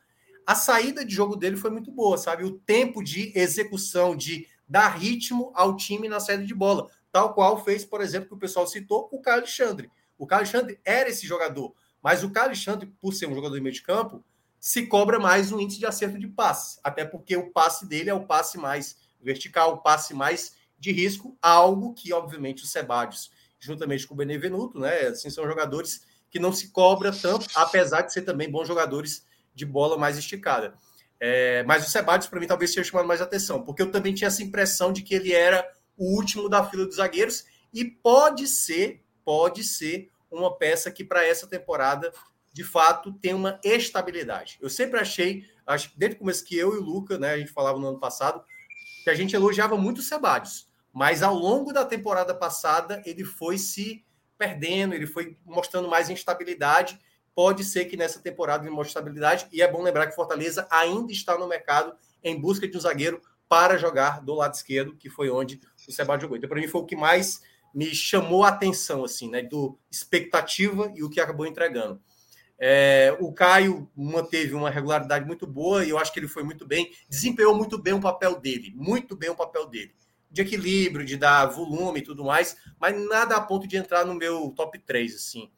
a 0.48 0.54
saída 0.54 1.04
de 1.04 1.14
jogo 1.14 1.36
dele 1.36 1.58
foi 1.58 1.68
muito 1.68 1.92
boa, 1.92 2.16
sabe? 2.16 2.42
O 2.42 2.52
tempo 2.52 3.04
de 3.04 3.38
execução, 3.38 4.16
de 4.16 4.48
dar 4.66 4.96
ritmo 4.96 5.52
ao 5.54 5.76
time 5.76 6.08
na 6.08 6.20
saída 6.20 6.42
de 6.42 6.54
bola, 6.54 6.88
tal 7.12 7.34
qual 7.34 7.62
fez, 7.62 7.84
por 7.84 8.00
exemplo, 8.00 8.28
que 8.28 8.34
o 8.34 8.38
pessoal 8.38 8.66
citou 8.66 9.10
o 9.12 9.20
Caio 9.20 9.40
Alexandre. 9.40 9.90
O 10.16 10.26
Caio 10.26 10.40
Alexandre 10.40 10.80
era 10.86 11.10
esse 11.10 11.26
jogador, 11.26 11.74
mas 12.02 12.24
o 12.24 12.30
Caio 12.30 12.46
Alexandre, 12.46 12.86
por 12.98 13.12
ser 13.12 13.26
um 13.28 13.34
jogador 13.34 13.56
de 13.56 13.60
meio 13.60 13.74
de 13.74 13.82
campo, 13.82 14.24
se 14.58 14.86
cobra 14.86 15.18
mais 15.20 15.50
no 15.50 15.60
índice 15.60 15.80
de 15.80 15.84
acerto 15.84 16.18
de 16.18 16.26
passe, 16.26 16.80
até 16.82 17.04
porque 17.04 17.36
o 17.36 17.50
passe 17.50 17.86
dele 17.86 18.08
é 18.08 18.14
o 18.14 18.24
passe 18.24 18.56
mais 18.56 18.96
vertical, 19.20 19.74
o 19.74 19.82
passe 19.82 20.14
mais 20.14 20.54
de 20.78 20.92
risco, 20.92 21.36
algo 21.42 21.92
que, 21.92 22.10
obviamente, 22.14 22.64
o 22.64 22.66
Sebadios, 22.66 23.30
juntamente 23.60 24.06
com 24.06 24.14
o 24.14 24.16
Benevenuto, 24.16 24.80
né, 24.80 25.08
assim, 25.08 25.28
são 25.28 25.46
jogadores 25.46 26.06
que 26.30 26.38
não 26.38 26.54
se 26.54 26.68
cobra 26.68 27.12
tanto, 27.12 27.46
apesar 27.54 28.00
de 28.00 28.14
ser 28.14 28.22
também 28.22 28.50
bons 28.50 28.66
jogadores 28.66 29.27
de 29.58 29.66
bola 29.66 29.98
mais 29.98 30.16
esticada. 30.16 30.74
É, 31.20 31.64
mas 31.64 31.86
o 31.86 31.90
Sebadios, 31.90 32.30
para 32.30 32.38
mim, 32.38 32.46
talvez 32.46 32.72
tenha 32.72 32.84
chamado 32.84 33.06
mais 33.06 33.20
atenção, 33.20 33.62
porque 33.62 33.82
eu 33.82 33.90
também 33.90 34.14
tinha 34.14 34.28
essa 34.28 34.42
impressão 34.42 34.92
de 34.92 35.02
que 35.02 35.14
ele 35.14 35.32
era 35.32 35.68
o 35.96 36.14
último 36.16 36.48
da 36.48 36.64
fila 36.64 36.86
dos 36.86 36.96
zagueiros 36.96 37.44
e 37.74 37.84
pode 37.84 38.46
ser, 38.46 39.02
pode 39.24 39.64
ser 39.64 40.10
uma 40.30 40.56
peça 40.56 40.90
que 40.90 41.04
para 41.04 41.26
essa 41.26 41.46
temporada, 41.46 42.12
de 42.52 42.62
fato, 42.62 43.12
tem 43.14 43.34
uma 43.34 43.58
estabilidade. 43.64 44.58
Eu 44.60 44.70
sempre 44.70 45.00
achei, 45.00 45.44
acho 45.66 45.90
desde 45.96 46.16
o 46.16 46.20
começo 46.20 46.44
que 46.44 46.56
eu 46.56 46.74
e 46.74 46.78
o 46.78 46.82
Luca, 46.82 47.18
né, 47.18 47.32
a 47.32 47.38
gente 47.38 47.50
falava 47.50 47.78
no 47.78 47.88
ano 47.88 47.98
passado, 47.98 48.44
que 49.02 49.10
a 49.10 49.14
gente 49.14 49.34
elogiava 49.34 49.76
muito 49.76 49.98
o 49.98 50.02
Sebadios, 50.02 50.68
mas 50.92 51.22
ao 51.22 51.34
longo 51.34 51.72
da 51.72 51.84
temporada 51.84 52.34
passada 52.34 53.02
ele 53.04 53.24
foi 53.24 53.58
se 53.58 54.04
perdendo, 54.36 54.94
ele 54.94 55.06
foi 55.06 55.36
mostrando 55.44 55.88
mais 55.88 56.08
instabilidade 56.08 56.98
pode 57.38 57.62
ser 57.62 57.84
que 57.84 57.96
nessa 57.96 58.18
temporada 58.18 58.64
ele 58.64 58.74
mostre 58.74 58.88
estabilidade. 58.88 59.46
E 59.52 59.62
é 59.62 59.70
bom 59.70 59.80
lembrar 59.80 60.08
que 60.08 60.16
Fortaleza 60.16 60.66
ainda 60.68 61.12
está 61.12 61.38
no 61.38 61.46
mercado 61.46 61.94
em 62.20 62.36
busca 62.36 62.66
de 62.66 62.76
um 62.76 62.80
zagueiro 62.80 63.22
para 63.48 63.78
jogar 63.78 64.20
do 64.20 64.34
lado 64.34 64.54
esquerdo, 64.54 64.96
que 64.96 65.08
foi 65.08 65.30
onde 65.30 65.60
o 65.88 65.92
Sebastião 65.92 66.22
jogou. 66.22 66.36
Então, 66.36 66.48
para 66.48 66.60
mim, 66.60 66.66
foi 66.66 66.80
o 66.80 66.84
que 66.84 66.96
mais 66.96 67.40
me 67.72 67.94
chamou 67.94 68.42
a 68.42 68.48
atenção, 68.48 69.04
assim, 69.04 69.30
né? 69.30 69.40
Do 69.40 69.78
expectativa 69.88 70.92
e 70.96 71.04
o 71.04 71.08
que 71.08 71.20
acabou 71.20 71.46
entregando. 71.46 72.02
É, 72.58 73.16
o 73.20 73.32
Caio 73.32 73.88
manteve 73.94 74.54
uma 74.54 74.68
regularidade 74.68 75.24
muito 75.24 75.46
boa 75.46 75.84
e 75.84 75.90
eu 75.90 75.98
acho 75.98 76.12
que 76.12 76.18
ele 76.18 76.26
foi 76.26 76.42
muito 76.42 76.66
bem, 76.66 76.90
desempenhou 77.08 77.54
muito 77.54 77.78
bem 77.78 77.94
o 77.94 78.00
papel 78.00 78.40
dele, 78.40 78.72
muito 78.74 79.14
bem 79.14 79.30
o 79.30 79.36
papel 79.36 79.64
dele. 79.68 79.94
De 80.28 80.42
equilíbrio, 80.42 81.06
de 81.06 81.16
dar 81.16 81.46
volume 81.46 82.00
e 82.00 82.02
tudo 82.02 82.24
mais, 82.24 82.56
mas 82.80 83.00
nada 83.08 83.36
a 83.36 83.40
ponto 83.40 83.68
de 83.68 83.76
entrar 83.76 84.04
no 84.04 84.16
meu 84.16 84.52
top 84.56 84.76
3, 84.80 85.14
assim. 85.14 85.48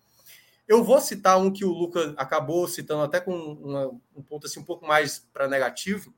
Eu 0.70 0.84
vou 0.84 1.00
citar 1.00 1.36
um 1.36 1.52
que 1.52 1.64
o 1.64 1.72
Luca 1.72 2.14
acabou 2.16 2.68
citando 2.68 3.02
até 3.02 3.18
com 3.18 3.34
uma, 3.34 3.88
um 4.14 4.22
ponto 4.22 4.46
assim 4.46 4.60
um 4.60 4.64
pouco 4.64 4.86
mais 4.86 5.18
para 5.32 5.48
negativo, 5.48 6.14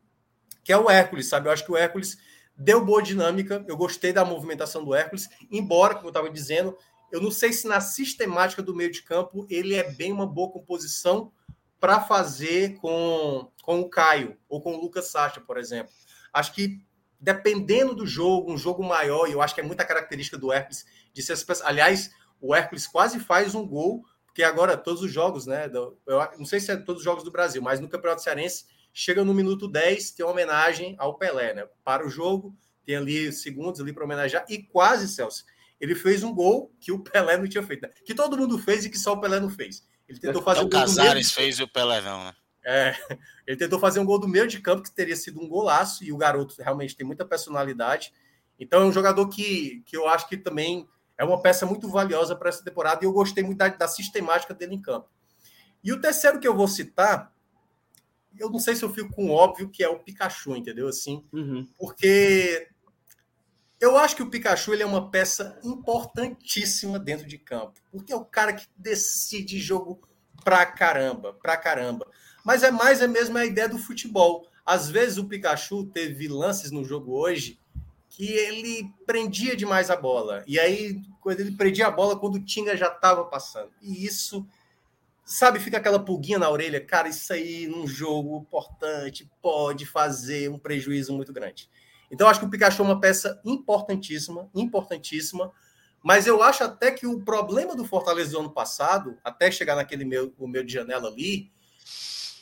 que 0.62 0.70
é 0.70 0.76
o 0.76 0.90
Hércules, 0.90 1.26
sabe? 1.26 1.48
Eu 1.48 1.52
acho 1.52 1.64
que 1.64 1.72
o 1.72 1.76
Hércules 1.76 2.18
deu 2.54 2.84
boa 2.84 3.02
dinâmica, 3.02 3.64
eu 3.66 3.78
gostei 3.78 4.12
da 4.12 4.26
movimentação 4.26 4.84
do 4.84 4.94
Hércules, 4.94 5.26
embora, 5.50 5.94
como 5.94 6.08
eu 6.08 6.10
estava 6.10 6.28
dizendo, 6.28 6.76
eu 7.10 7.18
não 7.18 7.30
sei 7.30 7.50
se 7.50 7.66
na 7.66 7.80
sistemática 7.80 8.62
do 8.62 8.74
meio 8.74 8.92
de 8.92 9.00
campo 9.00 9.46
ele 9.48 9.74
é 9.74 9.90
bem 9.90 10.12
uma 10.12 10.26
boa 10.26 10.52
composição 10.52 11.32
para 11.80 12.02
fazer 12.02 12.74
com, 12.74 13.50
com 13.62 13.80
o 13.80 13.88
Caio 13.88 14.36
ou 14.50 14.60
com 14.60 14.74
o 14.74 14.80
Lucas 14.82 15.08
Sacha, 15.08 15.40
por 15.40 15.56
exemplo. 15.56 15.90
Acho 16.30 16.52
que 16.52 16.78
dependendo 17.18 17.94
do 17.94 18.06
jogo, 18.06 18.52
um 18.52 18.58
jogo 18.58 18.84
maior, 18.84 19.26
e 19.30 19.32
eu 19.32 19.40
acho 19.40 19.54
que 19.54 19.62
é 19.62 19.64
muita 19.64 19.82
característica 19.82 20.36
do 20.36 20.52
Hércules 20.52 20.84
de 21.14 21.22
ser. 21.22 21.42
Aliás, 21.64 22.10
o 22.38 22.54
Hércules 22.54 22.86
quase 22.86 23.18
faz 23.18 23.54
um 23.54 23.66
gol 23.66 24.04
porque 24.32 24.42
agora 24.42 24.78
todos 24.78 25.02
os 25.02 25.12
jogos, 25.12 25.46
né? 25.46 25.68
Do, 25.68 25.98
eu 26.06 26.18
não 26.38 26.46
sei 26.46 26.58
se 26.58 26.72
é 26.72 26.76
todos 26.76 27.00
os 27.00 27.04
jogos 27.04 27.22
do 27.22 27.30
Brasil, 27.30 27.60
mas 27.60 27.80
no 27.80 27.88
Campeonato 27.88 28.22
Cearense 28.22 28.64
chega 28.90 29.22
no 29.22 29.34
minuto 29.34 29.68
10, 29.68 30.12
tem 30.12 30.24
uma 30.24 30.32
homenagem 30.32 30.96
ao 30.98 31.18
Pelé, 31.18 31.52
né? 31.52 31.68
Para 31.84 32.06
o 32.06 32.08
jogo, 32.08 32.56
tem 32.86 32.96
ali 32.96 33.30
segundos 33.30 33.78
ali 33.78 33.92
para 33.92 34.04
homenagear, 34.04 34.46
e 34.48 34.62
quase, 34.62 35.06
Celso, 35.06 35.44
ele 35.78 35.94
fez 35.94 36.22
um 36.22 36.34
gol 36.34 36.74
que 36.80 36.90
o 36.90 36.98
Pelé 36.98 37.36
não 37.36 37.46
tinha 37.46 37.62
feito, 37.62 37.82
né? 37.82 37.90
que 38.06 38.14
todo 38.14 38.36
mundo 38.36 38.58
fez 38.58 38.86
e 38.86 38.90
que 38.90 38.98
só 38.98 39.12
o 39.12 39.20
Pelé 39.20 39.38
não 39.38 39.50
fez. 39.50 39.86
Ele 40.08 40.18
tentou 40.18 40.42
fazer 40.42 40.60
é, 40.60 40.62
um 40.62 40.68
gol. 40.70 40.80
O 40.80 40.82
Casares 40.82 41.30
fez 41.30 41.58
e 41.58 41.62
o 41.62 41.68
Pelé 41.68 42.00
não, 42.00 42.24
né? 42.24 42.34
É, 42.64 42.96
ele 43.46 43.58
tentou 43.58 43.78
fazer 43.78 44.00
um 44.00 44.06
gol 44.06 44.18
do 44.18 44.28
meio 44.28 44.48
de 44.48 44.60
campo, 44.60 44.82
que 44.82 44.90
teria 44.90 45.16
sido 45.16 45.42
um 45.42 45.48
golaço, 45.48 46.02
e 46.02 46.10
o 46.10 46.16
garoto 46.16 46.54
realmente 46.58 46.96
tem 46.96 47.06
muita 47.06 47.26
personalidade. 47.26 48.14
Então 48.58 48.80
é 48.80 48.84
um 48.86 48.92
jogador 48.92 49.28
que, 49.28 49.82
que 49.84 49.94
eu 49.94 50.08
acho 50.08 50.26
que 50.26 50.38
também 50.38 50.88
é 51.18 51.24
uma 51.24 51.40
peça 51.40 51.66
muito 51.66 51.88
valiosa 51.88 52.34
para 52.34 52.48
essa 52.48 52.64
temporada 52.64 53.04
e 53.04 53.06
eu 53.06 53.12
gostei 53.12 53.44
muito 53.44 53.58
da, 53.58 53.68
da, 53.68 53.88
sistemática 53.88 54.54
dele 54.54 54.74
em 54.74 54.82
campo. 54.82 55.08
E 55.82 55.92
o 55.92 56.00
terceiro 56.00 56.40
que 56.40 56.46
eu 56.46 56.56
vou 56.56 56.68
citar, 56.68 57.32
eu 58.38 58.50
não 58.50 58.58
sei 58.58 58.74
se 58.74 58.84
eu 58.84 58.92
fico 58.92 59.12
com 59.12 59.30
óbvio 59.30 59.68
que 59.68 59.82
é 59.82 59.88
o 59.88 59.98
Pikachu, 59.98 60.56
entendeu? 60.56 60.88
Assim, 60.88 61.24
uhum. 61.32 61.66
porque 61.78 62.68
eu 63.80 63.98
acho 63.98 64.16
que 64.16 64.22
o 64.22 64.30
Pikachu 64.30 64.72
ele 64.72 64.82
é 64.82 64.86
uma 64.86 65.10
peça 65.10 65.58
importantíssima 65.62 66.98
dentro 66.98 67.26
de 67.26 67.38
campo, 67.38 67.80
porque 67.90 68.12
é 68.12 68.16
o 68.16 68.24
cara 68.24 68.52
que 68.52 68.66
decide 68.76 69.58
jogo 69.58 70.00
pra 70.44 70.64
caramba, 70.64 71.32
pra 71.34 71.56
caramba. 71.56 72.06
Mas 72.44 72.62
é 72.62 72.70
mais 72.70 73.00
é 73.02 73.06
mesmo 73.06 73.36
a 73.38 73.44
ideia 73.44 73.68
do 73.68 73.78
futebol. 73.78 74.48
Às 74.64 74.88
vezes 74.88 75.18
o 75.18 75.28
Pikachu 75.28 75.86
teve 75.86 76.28
lances 76.28 76.70
no 76.70 76.84
jogo 76.84 77.12
hoje 77.12 77.58
que 78.14 78.30
ele 78.30 78.92
prendia 79.06 79.56
demais 79.56 79.90
a 79.90 79.96
bola. 79.96 80.44
E 80.46 80.60
aí, 80.60 81.00
quando 81.20 81.40
ele 81.40 81.56
prendia 81.56 81.86
a 81.86 81.90
bola, 81.90 82.18
quando 82.18 82.34
o 82.34 82.44
Tinga 82.44 82.76
já 82.76 82.88
estava 82.88 83.24
passando. 83.24 83.70
E 83.80 84.04
isso, 84.04 84.46
sabe, 85.24 85.58
fica 85.58 85.78
aquela 85.78 85.98
pulguinha 85.98 86.38
na 86.38 86.50
orelha. 86.50 86.84
Cara, 86.84 87.08
isso 87.08 87.32
aí 87.32 87.66
num 87.66 87.86
jogo 87.86 88.36
importante 88.36 89.30
pode 89.40 89.86
fazer 89.86 90.50
um 90.50 90.58
prejuízo 90.58 91.14
muito 91.14 91.32
grande. 91.32 91.70
Então, 92.10 92.28
acho 92.28 92.38
que 92.38 92.44
o 92.44 92.50
Pikachu 92.50 92.82
é 92.82 92.84
uma 92.84 93.00
peça 93.00 93.40
importantíssima, 93.46 94.50
importantíssima. 94.54 95.50
Mas 96.04 96.26
eu 96.26 96.42
acho 96.42 96.64
até 96.64 96.90
que 96.90 97.06
o 97.06 97.24
problema 97.24 97.74
do 97.74 97.86
Fortaleza 97.86 98.32
do 98.32 98.40
ano 98.40 98.50
passado, 98.50 99.16
até 99.24 99.50
chegar 99.50 99.74
naquele 99.74 100.04
meu, 100.04 100.34
o 100.38 100.46
meu 100.46 100.62
de 100.62 100.74
janela 100.74 101.08
ali, 101.08 101.50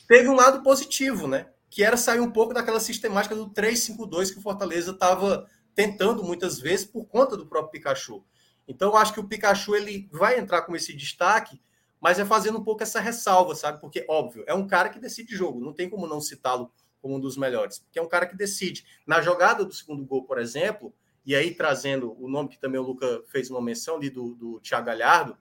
teve 0.05 0.27
um 0.27 0.35
lado 0.35 0.61
positivo, 0.63 1.29
né? 1.29 1.47
Que 1.69 1.81
era 1.81 1.95
sair 1.95 2.19
um 2.19 2.29
pouco 2.29 2.53
daquela 2.53 2.81
sistemática 2.81 3.33
do 3.33 3.49
3-5-2 3.51 4.33
que 4.33 4.39
o 4.39 4.41
Fortaleza 4.41 4.91
estava 4.91 5.47
tentando 5.75 6.23
muitas 6.23 6.59
vezes 6.59 6.85
por 6.85 7.05
conta 7.05 7.37
do 7.37 7.45
próprio 7.45 7.71
Pikachu. 7.71 8.23
Então, 8.67 8.89
eu 8.89 8.97
acho 8.97 9.13
que 9.13 9.19
o 9.19 9.27
Pikachu 9.27 9.75
ele 9.75 10.09
vai 10.11 10.39
entrar 10.39 10.61
com 10.61 10.75
esse 10.75 10.93
destaque, 10.95 11.61
mas 11.99 12.19
é 12.19 12.25
fazendo 12.25 12.59
um 12.59 12.63
pouco 12.63 12.83
essa 12.83 12.99
ressalva, 12.99 13.55
sabe? 13.55 13.79
Porque, 13.79 14.05
óbvio, 14.09 14.43
é 14.47 14.53
um 14.53 14.67
cara 14.67 14.89
que 14.89 14.99
decide 14.99 15.35
jogo, 15.35 15.59
não 15.59 15.73
tem 15.73 15.89
como 15.89 16.07
não 16.07 16.21
citá-lo 16.21 16.71
como 17.01 17.15
um 17.15 17.19
dos 17.19 17.35
melhores, 17.35 17.79
porque 17.79 17.97
é 17.97 18.01
um 18.01 18.07
cara 18.07 18.27
que 18.27 18.35
decide. 18.35 18.85
Na 19.05 19.21
jogada 19.21 19.65
do 19.65 19.73
segundo 19.73 20.05
gol, 20.05 20.23
por 20.23 20.37
exemplo, 20.37 20.93
e 21.25 21.35
aí 21.35 21.53
trazendo 21.53 22.15
o 22.19 22.27
nome 22.27 22.49
que 22.49 22.59
também 22.59 22.79
o 22.79 22.83
Luca 22.83 23.23
fez 23.27 23.49
uma 23.49 23.61
menção 23.61 23.95
ali 23.95 24.09
do, 24.09 24.35
do 24.35 24.59
Thiago 24.59 24.85
Galhardo, 24.85 25.37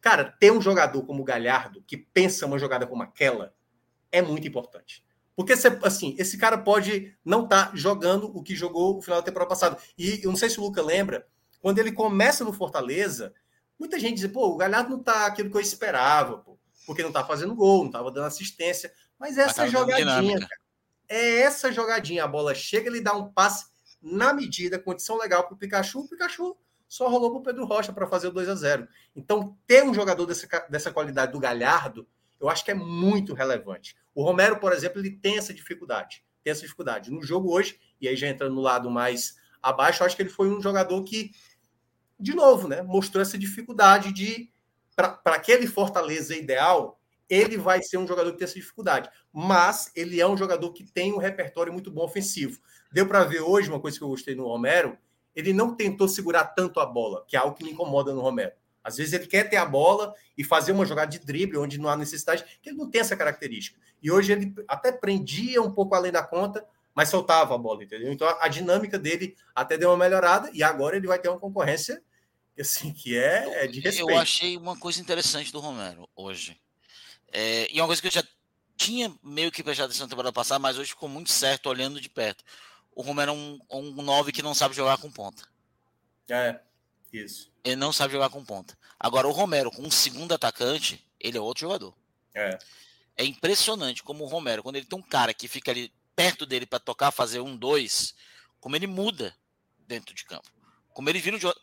cara, 0.00 0.24
ter 0.24 0.50
um 0.50 0.60
jogador 0.60 1.02
como 1.04 1.22
o 1.22 1.24
Galhardo 1.24 1.82
que 1.86 1.96
pensa 1.96 2.46
uma 2.46 2.58
jogada 2.58 2.86
como 2.86 3.02
aquela 3.02 3.54
é 4.10 4.22
muito 4.22 4.46
importante. 4.46 5.04
Porque, 5.36 5.52
assim, 5.82 6.16
esse 6.18 6.38
cara 6.38 6.56
pode 6.56 7.14
não 7.22 7.44
estar 7.44 7.66
tá 7.66 7.76
jogando 7.76 8.34
o 8.34 8.42
que 8.42 8.56
jogou 8.56 8.94
no 8.94 9.02
final 9.02 9.20
da 9.20 9.24
temporada 9.24 9.50
passada. 9.50 9.76
E 9.96 10.20
eu 10.24 10.30
não 10.30 10.36
sei 10.36 10.48
se 10.48 10.58
o 10.58 10.62
Luca 10.62 10.80
lembra, 10.80 11.26
quando 11.60 11.78
ele 11.78 11.92
começa 11.92 12.42
no 12.42 12.54
Fortaleza, 12.54 13.34
muita 13.78 14.00
gente 14.00 14.16
diz, 14.16 14.30
pô, 14.30 14.48
o 14.48 14.56
Galhardo 14.56 14.88
não 14.88 15.02
tá 15.02 15.26
aquilo 15.26 15.50
que 15.50 15.56
eu 15.56 15.60
esperava, 15.60 16.38
pô, 16.38 16.58
porque 16.86 17.02
não 17.02 17.12
tá 17.12 17.22
fazendo 17.22 17.54
gol, 17.54 17.84
não 17.84 17.90
tava 17.90 18.10
dando 18.10 18.26
assistência. 18.26 18.90
Mas 19.18 19.36
essa 19.36 19.68
jogadinha, 19.68 20.38
cara, 20.40 20.60
é 21.06 21.40
essa 21.40 21.70
jogadinha, 21.70 22.24
a 22.24 22.28
bola 22.28 22.54
chega, 22.54 22.88
ele 22.88 23.02
dá 23.02 23.12
um 23.12 23.30
passe 23.30 23.66
na 24.00 24.32
medida, 24.32 24.78
condição 24.78 25.18
legal 25.18 25.44
para 25.44 25.54
o 25.54 25.58
Pikachu, 25.58 26.00
o 26.00 26.08
Pikachu 26.08 26.56
só 26.88 27.08
rolou 27.08 27.30
para 27.30 27.40
o 27.40 27.42
Pedro 27.42 27.64
Rocha 27.64 27.92
para 27.92 28.06
fazer 28.06 28.28
o 28.28 28.32
2 28.32 28.48
a 28.48 28.54
0 28.54 28.88
Então, 29.14 29.58
ter 29.66 29.84
um 29.84 29.92
jogador 29.92 30.24
dessa, 30.24 30.46
dessa 30.70 30.92
qualidade 30.92 31.32
do 31.32 31.40
Galhardo, 31.40 32.06
eu 32.40 32.48
acho 32.48 32.64
que 32.64 32.70
é 32.70 32.74
muito 32.74 33.34
relevante. 33.34 33.96
O 34.14 34.22
Romero, 34.22 34.58
por 34.58 34.72
exemplo, 34.72 35.00
ele 35.00 35.10
tem 35.10 35.38
essa 35.38 35.52
dificuldade. 35.52 36.24
Tem 36.42 36.50
essa 36.50 36.62
dificuldade. 36.62 37.10
No 37.10 37.22
jogo 37.22 37.52
hoje, 37.52 37.78
e 38.00 38.08
aí 38.08 38.16
já 38.16 38.28
entrando 38.28 38.54
no 38.54 38.60
lado 38.60 38.90
mais 38.90 39.36
abaixo, 39.62 40.02
eu 40.02 40.06
acho 40.06 40.16
que 40.16 40.22
ele 40.22 40.30
foi 40.30 40.48
um 40.48 40.60
jogador 40.60 41.02
que, 41.02 41.32
de 42.18 42.34
novo, 42.34 42.68
né, 42.68 42.82
mostrou 42.82 43.22
essa 43.22 43.38
dificuldade 43.38 44.12
de. 44.12 44.50
Para 44.94 45.20
aquele 45.26 45.66
Fortaleza 45.66 46.34
ideal, 46.34 46.98
ele 47.28 47.58
vai 47.58 47.82
ser 47.82 47.98
um 47.98 48.06
jogador 48.06 48.32
que 48.32 48.38
tem 48.38 48.46
essa 48.46 48.54
dificuldade. 48.54 49.10
Mas 49.30 49.90
ele 49.94 50.20
é 50.20 50.26
um 50.26 50.36
jogador 50.36 50.72
que 50.72 50.84
tem 50.84 51.12
um 51.12 51.18
repertório 51.18 51.72
muito 51.72 51.90
bom 51.90 52.02
ofensivo. 52.02 52.60
Deu 52.90 53.06
para 53.06 53.24
ver 53.24 53.40
hoje 53.40 53.68
uma 53.68 53.80
coisa 53.80 53.98
que 53.98 54.04
eu 54.04 54.08
gostei 54.08 54.34
no 54.34 54.46
Romero, 54.46 54.96
ele 55.34 55.52
não 55.52 55.76
tentou 55.76 56.08
segurar 56.08 56.46
tanto 56.46 56.80
a 56.80 56.86
bola, 56.86 57.26
que 57.28 57.36
é 57.36 57.38
algo 57.38 57.54
que 57.54 57.62
me 57.62 57.72
incomoda 57.72 58.14
no 58.14 58.22
Romero. 58.22 58.52
Às 58.86 58.98
vezes 58.98 59.12
ele 59.12 59.26
quer 59.26 59.50
ter 59.50 59.56
a 59.56 59.66
bola 59.66 60.14
e 60.38 60.44
fazer 60.44 60.70
uma 60.70 60.86
jogada 60.86 61.10
de 61.10 61.18
drible 61.18 61.58
onde 61.58 61.76
não 61.76 61.88
há 61.88 61.96
necessidade, 61.96 62.44
que 62.62 62.70
ele 62.70 62.76
não 62.76 62.88
tem 62.88 63.00
essa 63.00 63.16
característica. 63.16 63.80
E 64.00 64.12
hoje 64.12 64.30
ele 64.30 64.54
até 64.68 64.92
prendia 64.92 65.60
um 65.60 65.72
pouco 65.72 65.96
além 65.96 66.12
da 66.12 66.22
conta, 66.22 66.64
mas 66.94 67.08
soltava 67.08 67.52
a 67.52 67.58
bola, 67.58 67.82
entendeu? 67.82 68.12
Então 68.12 68.28
a, 68.40 68.46
dinâmica 68.46 68.96
dele 68.96 69.36
até 69.52 69.76
deu 69.76 69.90
uma 69.90 69.96
melhorada 69.96 70.48
e 70.54 70.62
agora 70.62 70.96
ele 70.96 71.08
vai 71.08 71.18
ter 71.18 71.28
uma 71.28 71.40
concorrência 71.40 72.00
assim 72.56 72.92
que 72.92 73.18
é, 73.18 73.64
é 73.64 73.66
de 73.66 73.80
respeito. 73.80 74.08
Eu 74.08 74.16
achei 74.16 74.56
uma 74.56 74.78
coisa 74.78 75.00
interessante 75.00 75.50
do 75.50 75.58
Romero 75.58 76.08
hoje. 76.14 76.56
É, 77.32 77.68
e 77.72 77.80
uma 77.80 77.88
coisa 77.88 78.00
que 78.00 78.06
eu 78.06 78.12
já 78.12 78.22
tinha 78.76 79.12
meio 79.20 79.50
que 79.50 79.64
prestado 79.64 79.86
atenção 79.86 80.06
na 80.06 80.10
temporada 80.10 80.32
passada, 80.32 80.60
mas 80.60 80.78
hoje 80.78 80.90
ficou 80.90 81.08
muito 81.08 81.32
certo 81.32 81.68
olhando 81.68 82.00
de 82.00 82.08
perto. 82.08 82.44
O 82.94 83.02
Romero 83.02 83.32
é 83.32 83.34
um, 83.34 83.58
um 83.68 84.00
9 84.00 84.30
que 84.30 84.42
não 84.42 84.54
sabe 84.54 84.76
jogar 84.76 84.96
com 84.98 85.10
ponta. 85.10 85.42
É, 86.30 86.60
isso. 87.12 87.50
Ele 87.66 87.74
não 87.74 87.92
sabe 87.92 88.12
jogar 88.12 88.30
com 88.30 88.44
ponta. 88.44 88.78
Agora, 88.98 89.26
o 89.26 89.32
Romero, 89.32 89.72
com 89.72 89.82
um 89.82 89.90
segundo 89.90 90.32
atacante, 90.32 91.04
ele 91.18 91.36
é 91.36 91.40
outro 91.40 91.62
jogador. 91.62 91.92
É. 92.32 92.56
É 93.16 93.24
impressionante 93.24 94.04
como 94.04 94.22
o 94.22 94.28
Romero, 94.28 94.62
quando 94.62 94.76
ele 94.76 94.86
tem 94.86 94.96
um 94.96 95.02
cara 95.02 95.34
que 95.34 95.48
fica 95.48 95.72
ali 95.72 95.92
perto 96.14 96.46
dele 96.46 96.64
para 96.64 96.78
tocar, 96.78 97.10
fazer 97.10 97.40
um, 97.40 97.56
dois, 97.56 98.14
como 98.60 98.76
ele 98.76 98.86
muda 98.86 99.34
dentro 99.80 100.14
de 100.14 100.24
campo. 100.24 100.48
Como 100.90 101.10
ele 101.10 101.18
vira 101.18 101.34
um 101.34 101.40
jogador. 101.40 101.60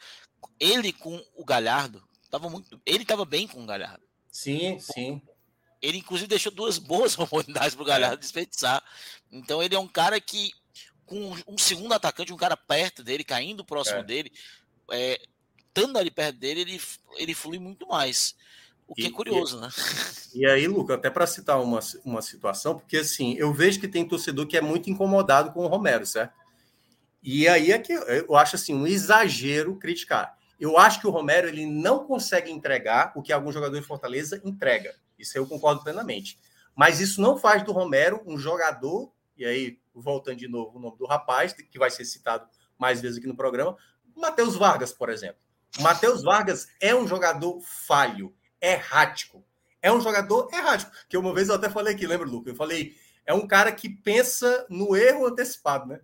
Ele 0.59 0.91
com 0.91 1.23
o 1.35 1.45
Galhardo, 1.45 2.05
tava 2.29 2.49
muito. 2.49 2.81
Ele 2.85 3.05
tava 3.05 3.23
bem 3.23 3.47
com 3.47 3.63
o 3.63 3.65
Galhardo. 3.65 4.03
Sim, 4.29 4.77
sim. 4.79 5.21
Ele, 5.81 5.99
inclusive, 5.99 6.27
deixou 6.27 6.51
duas 6.51 6.77
boas 6.77 7.15
oportunidades 7.17 7.75
para 7.75 7.83
o 7.83 7.87
Galhardo 7.87 8.17
é. 8.17 8.19
desperdiçar. 8.19 8.83
Então, 9.31 9.63
ele 9.63 9.73
é 9.73 9.79
um 9.79 9.87
cara 9.87 10.19
que, 10.19 10.51
com 11.05 11.33
um 11.47 11.57
segundo 11.57 11.93
atacante, 11.93 12.33
um 12.33 12.37
cara 12.37 12.57
perto 12.57 13.05
dele, 13.05 13.23
caindo 13.23 13.63
próximo 13.63 13.99
é. 13.99 14.03
dele, 14.03 14.33
é, 14.91 15.21
estando 15.73 15.97
ali 15.97 16.11
perto 16.11 16.37
dele, 16.37 16.61
ele, 16.61 16.81
ele 17.17 17.33
flui 17.33 17.57
muito 17.57 17.87
mais. 17.87 18.35
O 18.87 18.93
que 18.93 19.03
é 19.03 19.05
e, 19.05 19.07
é 19.07 19.11
curioso, 19.11 19.57
e, 19.57 19.61
né? 19.61 19.69
E 20.35 20.45
aí, 20.45 20.67
Luca, 20.67 20.95
até 20.95 21.09
para 21.09 21.25
citar 21.25 21.61
uma, 21.61 21.79
uma 22.05 22.21
situação, 22.21 22.77
porque 22.77 22.97
assim, 22.97 23.33
eu 23.35 23.53
vejo 23.53 23.79
que 23.79 23.87
tem 23.87 24.07
torcedor 24.07 24.45
que 24.45 24.57
é 24.57 24.61
muito 24.61 24.89
incomodado 24.89 25.51
com 25.51 25.63
o 25.65 25.67
Romero, 25.67 26.05
certo? 26.05 26.33
E 27.21 27.47
aí 27.47 27.71
é 27.71 27.79
que 27.79 27.93
eu 27.93 28.35
acho 28.35 28.55
assim, 28.55 28.73
um 28.73 28.85
exagero 28.85 29.77
criticar. 29.77 30.37
Eu 30.59 30.77
acho 30.77 30.99
que 30.99 31.07
o 31.07 31.09
Romero 31.09 31.47
ele 31.47 31.65
não 31.65 32.05
consegue 32.05 32.51
entregar 32.51 33.13
o 33.15 33.21
que 33.21 33.31
algum 33.31 33.51
jogador 33.51 33.79
de 33.79 33.85
Fortaleza 33.85 34.41
entrega. 34.43 34.93
Isso 35.17 35.37
eu 35.37 35.47
concordo 35.47 35.83
plenamente. 35.83 36.37
Mas 36.75 36.99
isso 36.99 37.21
não 37.21 37.37
faz 37.37 37.63
do 37.63 37.71
Romero 37.71 38.21
um 38.25 38.37
jogador, 38.37 39.11
e 39.37 39.45
aí, 39.45 39.79
voltando 39.93 40.37
de 40.37 40.47
novo 40.47 40.77
o 40.77 40.81
nome 40.81 40.97
do 40.97 41.05
rapaz, 41.05 41.53
que 41.53 41.79
vai 41.79 41.89
ser 41.89 42.03
citado 42.03 42.47
mais 42.77 42.99
vezes 42.99 43.19
aqui 43.19 43.27
no 43.27 43.35
programa, 43.35 43.77
Matheus 44.15 44.55
Vargas, 44.55 44.91
por 44.91 45.09
exemplo. 45.09 45.41
Matheus 45.79 46.23
Vargas 46.23 46.67
é 46.79 46.93
um 46.93 47.07
jogador 47.07 47.59
falho, 47.61 48.33
errático. 48.61 49.43
É 49.81 49.91
um 49.91 49.99
jogador 49.99 50.49
errático. 50.53 50.91
Que 51.09 51.17
uma 51.17 51.33
vez 51.33 51.49
eu 51.49 51.55
até 51.55 51.69
falei 51.69 51.93
aqui, 51.93 52.07
lembra, 52.07 52.27
Luca? 52.27 52.49
Eu 52.49 52.55
falei, 52.55 52.95
é 53.25 53.33
um 53.33 53.47
cara 53.47 53.71
que 53.71 53.89
pensa 53.89 54.65
no 54.69 54.95
erro 54.95 55.25
antecipado, 55.25 55.87
né? 55.87 55.99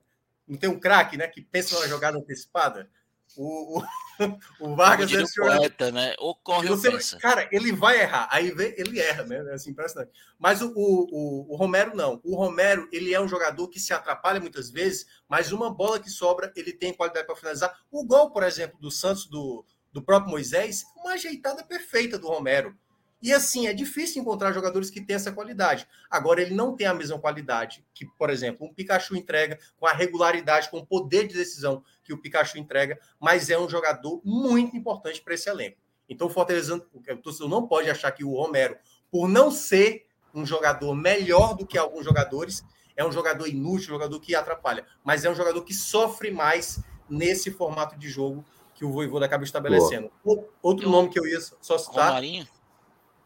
Não 0.47 0.57
tem 0.57 0.69
um 0.69 0.79
craque, 0.79 1.15
né? 1.15 1.27
Que 1.27 1.41
pensa 1.41 1.79
na 1.79 1.87
jogada 1.87 2.17
antecipada. 2.17 2.89
O, 3.37 3.79
o, 3.79 3.83
o 4.59 4.75
Vargas 4.75 5.11
é 5.13 5.23
poeta, 5.35 5.91
né? 5.91 6.15
Ocorre 6.19 6.69
você. 6.69 7.17
Cara, 7.17 7.47
ele 7.51 7.71
vai 7.71 8.01
errar. 8.01 8.27
Aí 8.31 8.51
vê, 8.51 8.75
ele 8.77 8.99
erra, 8.99 9.23
né? 9.23 9.37
É 9.49 9.53
assim, 9.53 9.71
impressionante. 9.71 10.11
Mas 10.37 10.61
o, 10.61 10.71
o, 10.75 11.53
o, 11.53 11.55
Romero 11.55 11.95
não. 11.95 12.19
O 12.23 12.35
Romero, 12.35 12.87
ele 12.91 13.13
é 13.13 13.21
um 13.21 13.27
jogador 13.27 13.67
que 13.69 13.79
se 13.79 13.93
atrapalha 13.93 14.39
muitas 14.39 14.69
vezes, 14.69 15.05
mas 15.27 15.51
uma 15.51 15.73
bola 15.73 15.99
que 15.99 16.09
sobra, 16.09 16.51
ele 16.55 16.73
tem 16.73 16.93
qualidade 16.93 17.27
para 17.27 17.35
finalizar. 17.35 17.79
O 17.91 18.05
gol, 18.05 18.31
por 18.31 18.43
exemplo, 18.43 18.79
do 18.79 18.91
Santos, 18.91 19.25
do, 19.27 19.65
do 19.91 20.01
próprio 20.01 20.31
Moisés, 20.31 20.83
uma 20.97 21.13
ajeitada 21.13 21.63
perfeita 21.63 22.17
do 22.17 22.27
Romero. 22.27 22.75
E 23.21 23.33
assim, 23.33 23.67
é 23.67 23.73
difícil 23.73 24.21
encontrar 24.21 24.53
jogadores 24.53 24.89
que 24.89 25.01
têm 25.01 25.17
essa 25.17 25.31
qualidade. 25.31 25.85
Agora, 26.09 26.41
ele 26.41 26.55
não 26.55 26.75
tem 26.75 26.87
a 26.87 26.93
mesma 26.93 27.19
qualidade 27.19 27.85
que, 27.93 28.05
por 28.17 28.29
exemplo, 28.29 28.65
um 28.65 28.73
Pikachu 28.73 29.15
entrega, 29.15 29.59
com 29.77 29.85
a 29.85 29.91
regularidade, 29.91 30.69
com 30.69 30.77
o 30.77 30.85
poder 30.85 31.27
de 31.27 31.35
decisão 31.35 31.83
que 32.09 32.13
o 32.13 32.17
Pikachu 32.17 32.57
entrega, 32.57 32.99
mas 33.19 33.51
é 33.51 33.59
um 33.59 33.69
jogador 33.69 34.19
muito 34.25 34.75
importante 34.75 35.21
para 35.21 35.35
esse 35.35 35.47
elenco. 35.47 35.77
Então, 36.09 36.25
o 36.25 36.29
Fortaleza, 36.29 36.83
o 36.91 37.17
torcedor 37.17 37.47
não 37.47 37.67
pode 37.67 37.87
achar 37.87 38.11
que 38.11 38.23
o 38.23 38.33
Romero, 38.33 38.75
por 39.11 39.27
não 39.27 39.51
ser 39.51 40.07
um 40.33 40.43
jogador 40.43 40.95
melhor 40.95 41.55
do 41.55 41.67
que 41.67 41.77
alguns 41.77 42.03
jogadores, 42.03 42.63
é 42.97 43.05
um 43.05 43.11
jogador 43.11 43.47
inútil, 43.47 43.89
um 43.89 43.97
jogador 43.97 44.19
que 44.19 44.33
atrapalha, 44.33 44.87
mas 45.03 45.23
é 45.23 45.29
um 45.29 45.35
jogador 45.35 45.61
que 45.63 45.73
sofre 45.73 46.31
mais 46.31 46.81
nesse 47.07 47.51
formato 47.51 47.95
de 47.95 48.09
jogo 48.09 48.43
que 48.73 48.83
o 48.83 48.91
Voivoda 48.91 49.27
acaba 49.27 49.43
estabelecendo. 49.43 50.11
Boa. 50.25 50.47
Outro 50.63 50.89
nome 50.89 51.09
que 51.09 51.19
eu 51.19 51.27
ia 51.27 51.39
só 51.61 51.77
citar. 51.77 52.07
Romarinho? 52.07 52.47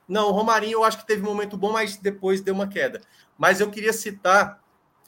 Não, 0.06 0.28
o 0.28 0.32
Romarinho 0.32 0.74
eu 0.74 0.84
acho 0.84 0.98
que 0.98 1.08
teve 1.08 1.22
um 1.22 1.26
momento 1.26 1.56
bom, 1.56 1.72
mas 1.72 1.96
depois 1.96 2.42
deu 2.42 2.54
uma 2.54 2.68
queda. 2.68 3.00
Mas 3.38 3.62
eu 3.62 3.72
queria 3.72 3.94
citar 3.94 4.62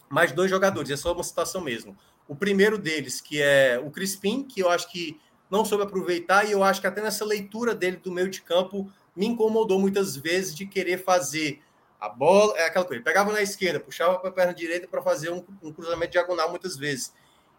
mais 0.10 0.32
dois 0.32 0.50
jogadores, 0.50 0.90
é 0.90 0.96
só 0.96 1.12
uma 1.12 1.24
citação 1.24 1.62
mesmo. 1.62 1.98
O 2.28 2.36
primeiro 2.36 2.78
deles, 2.78 3.22
que 3.22 3.42
é 3.42 3.80
o 3.84 3.92
Crispim, 3.92 4.44
que 4.44 4.62
eu 4.62 4.70
acho 4.70 4.92
que 4.92 5.20
não 5.50 5.64
soube 5.64 5.84
aproveitar, 5.84 6.46
e 6.46 6.52
eu 6.52 6.64
acho 6.64 6.82
que 6.82 6.88
até 6.88 7.02
nessa 7.02 7.24
leitura 7.24 7.76
dele 7.76 7.98
do 7.98 8.12
meio 8.12 8.30
de 8.30 8.42
campo 8.42 8.92
me 9.16 9.28
incomodou 9.28 9.80
muitas 9.80 10.16
vezes 10.16 10.56
de 10.56 10.66
querer 10.66 11.04
fazer 11.04 11.62
a 12.00 12.10
bola, 12.10 12.58
é 12.58 12.66
aquela 12.66 12.86
coisa, 12.86 13.02
pegava 13.02 13.32
na 13.32 13.42
esquerda, 13.42 13.80
puxava 13.80 14.20
para 14.20 14.30
a 14.30 14.34
perna 14.34 14.54
direita 14.54 14.88
para 14.88 15.02
fazer 15.02 15.32
um, 15.32 15.44
um, 15.64 15.72
cruzamento 15.72 16.12
diagonal 16.12 16.50
muitas 16.50 16.76
vezes. 16.76 17.14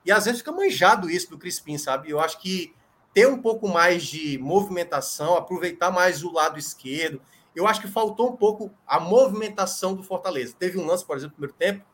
E 0.04 0.12
às 0.12 0.24
vezes 0.24 0.40
fica 0.40 0.52
manjado 0.52 1.10
isso 1.10 1.30
do 1.30 1.38
Crispim, 1.38 1.78
sabe? 1.78 2.10
Eu 2.10 2.20
acho 2.20 2.40
que 2.40 2.74
ter 3.12 3.26
um 3.26 3.40
pouco 3.40 3.66
mais 3.66 4.04
de 4.04 4.38
movimentação, 4.38 5.36
aproveitar 5.36 5.90
mais 5.90 6.22
o 6.22 6.32
lado 6.32 6.58
esquerdo. 6.58 7.20
eu 7.54 7.66
acho 7.66 7.80
que 7.80 7.88
faltou 7.88 8.30
um 8.30 8.36
pouco 8.36 8.70
a 8.86 9.00
movimentação 9.00 9.94
do 9.94 10.02
Fortaleza. 10.02 10.54
Teve 10.58 10.78
um 10.78 10.86
lance, 10.86 11.04
por 11.04 11.16
exemplo, 11.16 11.34
no 11.38 11.48
primeiro 11.48 11.56
tempo, 11.58 11.86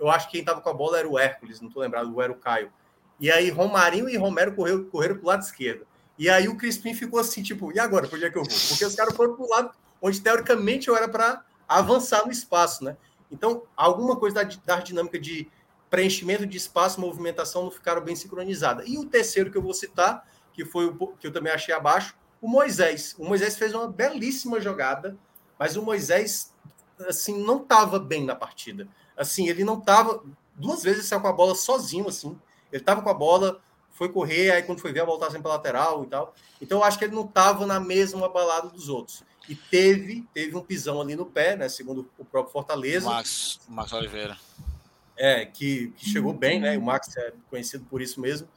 eu 0.00 0.10
acho 0.10 0.26
que 0.26 0.32
quem 0.32 0.40
estava 0.40 0.60
com 0.60 0.70
a 0.70 0.74
bola 0.74 0.98
era 0.98 1.08
o 1.08 1.18
Hércules, 1.18 1.60
não 1.60 1.68
estou 1.68 1.82
lembrado, 1.82 2.20
era 2.20 2.32
o 2.32 2.36
Caio. 2.36 2.72
E 3.20 3.30
aí 3.30 3.50
Romarinho 3.50 4.08
e 4.08 4.16
Romero 4.16 4.54
correram, 4.54 4.84
correram 4.84 5.16
para 5.16 5.24
o 5.24 5.28
lado 5.28 5.42
esquerdo. 5.42 5.86
E 6.18 6.28
aí 6.28 6.48
o 6.48 6.56
Crispim 6.56 6.94
ficou 6.94 7.20
assim, 7.20 7.42
tipo, 7.42 7.70
e 7.72 7.78
agora? 7.78 8.08
Por 8.08 8.16
onde 8.16 8.24
é 8.24 8.30
que 8.30 8.38
eu 8.38 8.42
vou? 8.42 8.58
Porque 8.68 8.84
os 8.84 8.94
caras 8.94 9.14
foram 9.14 9.36
para 9.36 9.44
o 9.44 9.48
lado 9.48 9.70
onde, 10.00 10.20
teoricamente, 10.20 10.88
eu 10.88 10.96
era 10.96 11.08
para 11.08 11.44
avançar 11.68 12.24
no 12.24 12.32
espaço, 12.32 12.82
né? 12.82 12.96
Então, 13.30 13.62
alguma 13.76 14.16
coisa 14.16 14.42
da, 14.44 14.56
da 14.64 14.80
dinâmica 14.80 15.18
de 15.18 15.48
preenchimento 15.88 16.46
de 16.46 16.56
espaço, 16.56 17.00
movimentação 17.00 17.64
não 17.64 17.70
ficaram 17.70 18.00
bem 18.00 18.16
sincronizadas. 18.16 18.88
E 18.88 18.96
o 18.96 19.04
terceiro 19.04 19.50
que 19.50 19.58
eu 19.58 19.62
vou 19.62 19.74
citar, 19.74 20.26
que 20.52 20.64
foi 20.64 20.86
o 20.86 21.06
que 21.08 21.26
eu 21.26 21.32
também 21.32 21.52
achei 21.52 21.74
abaixo, 21.74 22.16
o 22.40 22.48
Moisés. 22.48 23.14
O 23.18 23.24
Moisés 23.24 23.56
fez 23.56 23.74
uma 23.74 23.88
belíssima 23.88 24.60
jogada, 24.60 25.16
mas 25.58 25.76
o 25.76 25.82
Moisés 25.82 26.54
assim 27.08 27.42
não 27.42 27.62
estava 27.62 27.98
bem 27.98 28.24
na 28.24 28.34
partida. 28.34 28.88
Assim, 29.16 29.48
ele 29.48 29.64
não 29.64 29.78
estava 29.78 30.22
duas 30.54 30.82
vezes 30.82 31.06
saiu 31.06 31.20
com 31.20 31.28
a 31.28 31.32
bola 31.32 31.54
sozinho 31.54 32.08
assim. 32.08 32.38
Ele 32.72 32.82
estava 32.82 33.02
com 33.02 33.08
a 33.08 33.14
bola, 33.14 33.60
foi 33.90 34.08
correr, 34.08 34.50
aí 34.50 34.62
quando 34.62 34.80
foi 34.80 34.92
ver 34.92 35.00
a 35.00 35.04
bola 35.04 35.16
estava 35.16 35.32
sempre 35.32 35.48
lateral 35.48 36.04
e 36.04 36.06
tal. 36.06 36.34
Então 36.60 36.78
eu 36.78 36.84
acho 36.84 36.98
que 36.98 37.04
ele 37.04 37.14
não 37.14 37.24
estava 37.24 37.66
na 37.66 37.80
mesma 37.80 38.28
balada 38.28 38.68
dos 38.68 38.88
outros. 38.88 39.22
E 39.48 39.54
teve, 39.54 40.24
teve 40.32 40.56
um 40.56 40.62
pisão 40.62 41.00
ali 41.00 41.16
no 41.16 41.26
pé, 41.26 41.56
né, 41.56 41.68
segundo 41.68 42.08
o 42.18 42.24
próprio 42.24 42.52
Fortaleza. 42.52 43.08
Max, 43.08 43.58
Max 43.68 43.92
Oliveira. 43.92 44.38
É, 45.16 45.44
que, 45.44 45.88
que 45.96 46.08
chegou 46.08 46.32
bem, 46.32 46.60
né? 46.60 46.78
O 46.78 46.82
Max 46.82 47.14
é 47.16 47.32
conhecido 47.50 47.84
por 47.90 48.00
isso 48.00 48.20
mesmo. 48.20 48.48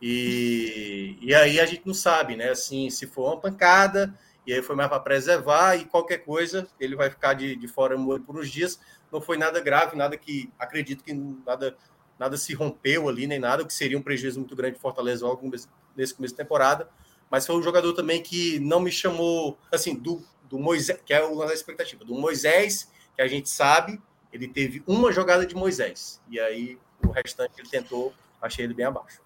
E, 0.00 1.16
e 1.20 1.34
aí 1.34 1.60
a 1.60 1.66
gente 1.66 1.82
não 1.86 1.94
sabe, 1.94 2.34
né? 2.34 2.50
Assim, 2.50 2.88
se 2.90 3.06
for 3.06 3.26
uma 3.26 3.40
pancada, 3.40 4.12
e 4.48 4.52
aí 4.54 4.62
foi 4.62 4.74
mais 4.74 4.88
para 4.88 4.98
preservar, 4.98 5.76
e 5.76 5.84
qualquer 5.84 6.24
coisa, 6.24 6.66
ele 6.80 6.96
vai 6.96 7.10
ficar 7.10 7.34
de, 7.34 7.54
de 7.54 7.68
fora 7.68 7.94
por 8.26 8.34
uns 8.34 8.50
dias. 8.50 8.80
Não 9.12 9.20
foi 9.20 9.36
nada 9.36 9.60
grave, 9.60 9.94
nada 9.94 10.16
que 10.16 10.50
acredito 10.58 11.04
que 11.04 11.12
nada, 11.12 11.76
nada 12.18 12.34
se 12.38 12.54
rompeu 12.54 13.10
ali, 13.10 13.26
nem 13.26 13.38
nada, 13.38 13.62
que 13.62 13.74
seria 13.74 13.98
um 13.98 14.00
prejuízo 14.00 14.38
muito 14.38 14.56
grande 14.56 14.76
de 14.76 14.80
Fortaleza 14.80 15.26
logo 15.26 15.46
nesse 15.94 16.14
começo 16.14 16.32
de 16.32 16.34
temporada. 16.34 16.88
Mas 17.30 17.46
foi 17.46 17.56
um 17.56 17.62
jogador 17.62 17.92
também 17.92 18.22
que 18.22 18.58
não 18.60 18.80
me 18.80 18.90
chamou, 18.90 19.58
assim, 19.70 19.94
do, 19.94 20.24
do 20.48 20.58
Moisés, 20.58 20.98
que 21.04 21.12
é 21.12 21.22
o 21.22 21.34
lance 21.34 21.48
da 21.48 21.54
expectativa, 21.54 22.02
do 22.02 22.14
Moisés, 22.14 22.90
que 23.14 23.20
a 23.20 23.28
gente 23.28 23.50
sabe, 23.50 24.00
ele 24.32 24.48
teve 24.48 24.82
uma 24.86 25.12
jogada 25.12 25.44
de 25.44 25.54
Moisés. 25.54 26.22
E 26.26 26.40
aí 26.40 26.78
o 27.06 27.10
restante 27.10 27.52
ele 27.58 27.68
tentou, 27.68 28.14
achei 28.40 28.64
ele 28.64 28.72
bem 28.72 28.86
abaixo. 28.86 29.20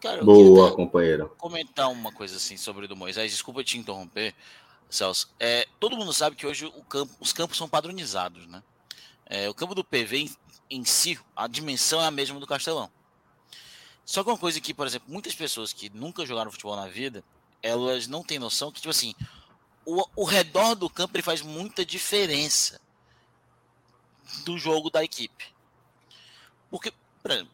Cara, 0.00 0.24
Boa, 0.24 0.74
companheiro. 0.74 1.30
Comentar 1.36 1.90
uma 1.90 2.10
coisa 2.10 2.36
assim 2.36 2.56
sobre 2.56 2.86
o 2.86 2.88
do 2.88 2.96
Moisés. 2.96 3.30
Desculpa 3.30 3.62
te 3.62 3.76
interromper, 3.76 4.34
Celso. 4.90 5.30
É, 5.38 5.66
todo 5.78 5.96
mundo 5.96 6.12
sabe 6.12 6.36
que 6.36 6.46
hoje 6.46 6.70
campo, 6.88 7.14
os 7.20 7.32
campos 7.32 7.56
são 7.56 7.68
padronizados, 7.68 8.46
né? 8.46 8.62
É, 9.24 9.48
o 9.48 9.54
campo 9.54 9.74
do 9.74 9.84
PV 9.84 10.18
em, 10.18 10.36
em, 10.68 10.84
si, 10.84 11.18
a 11.36 11.46
dimensão 11.46 12.02
é 12.02 12.06
a 12.06 12.10
mesma 12.10 12.40
do 12.40 12.46
Castelão. 12.46 12.90
Só 14.04 14.24
que 14.24 14.30
uma 14.30 14.38
coisa 14.38 14.60
que, 14.60 14.74
por 14.74 14.86
exemplo, 14.88 15.10
muitas 15.10 15.34
pessoas 15.34 15.72
que 15.72 15.88
nunca 15.90 16.26
jogaram 16.26 16.50
futebol 16.50 16.74
na 16.74 16.88
vida, 16.88 17.22
elas 17.62 18.08
não 18.08 18.24
têm 18.24 18.40
noção 18.40 18.72
que, 18.72 18.80
tipo 18.80 18.90
assim, 18.90 19.14
o, 19.86 20.04
o 20.16 20.24
redor 20.24 20.74
do 20.74 20.90
campo 20.90 21.16
ele 21.16 21.22
faz 21.22 21.42
muita 21.42 21.86
diferença 21.86 22.80
do 24.44 24.58
jogo 24.58 24.90
da 24.90 25.04
equipe. 25.04 25.54
Porque 26.68 26.92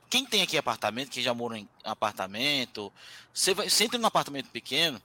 quem 0.08 0.24
tem 0.24 0.42
aqui 0.42 0.56
apartamento, 0.56 1.10
quem 1.10 1.22
já 1.22 1.34
mora 1.34 1.58
em 1.58 1.68
apartamento, 1.84 2.92
você, 3.34 3.52
vai, 3.52 3.68
você 3.68 3.84
entra 3.84 3.98
num 3.98 4.06
apartamento 4.06 4.48
pequeno, 4.50 5.02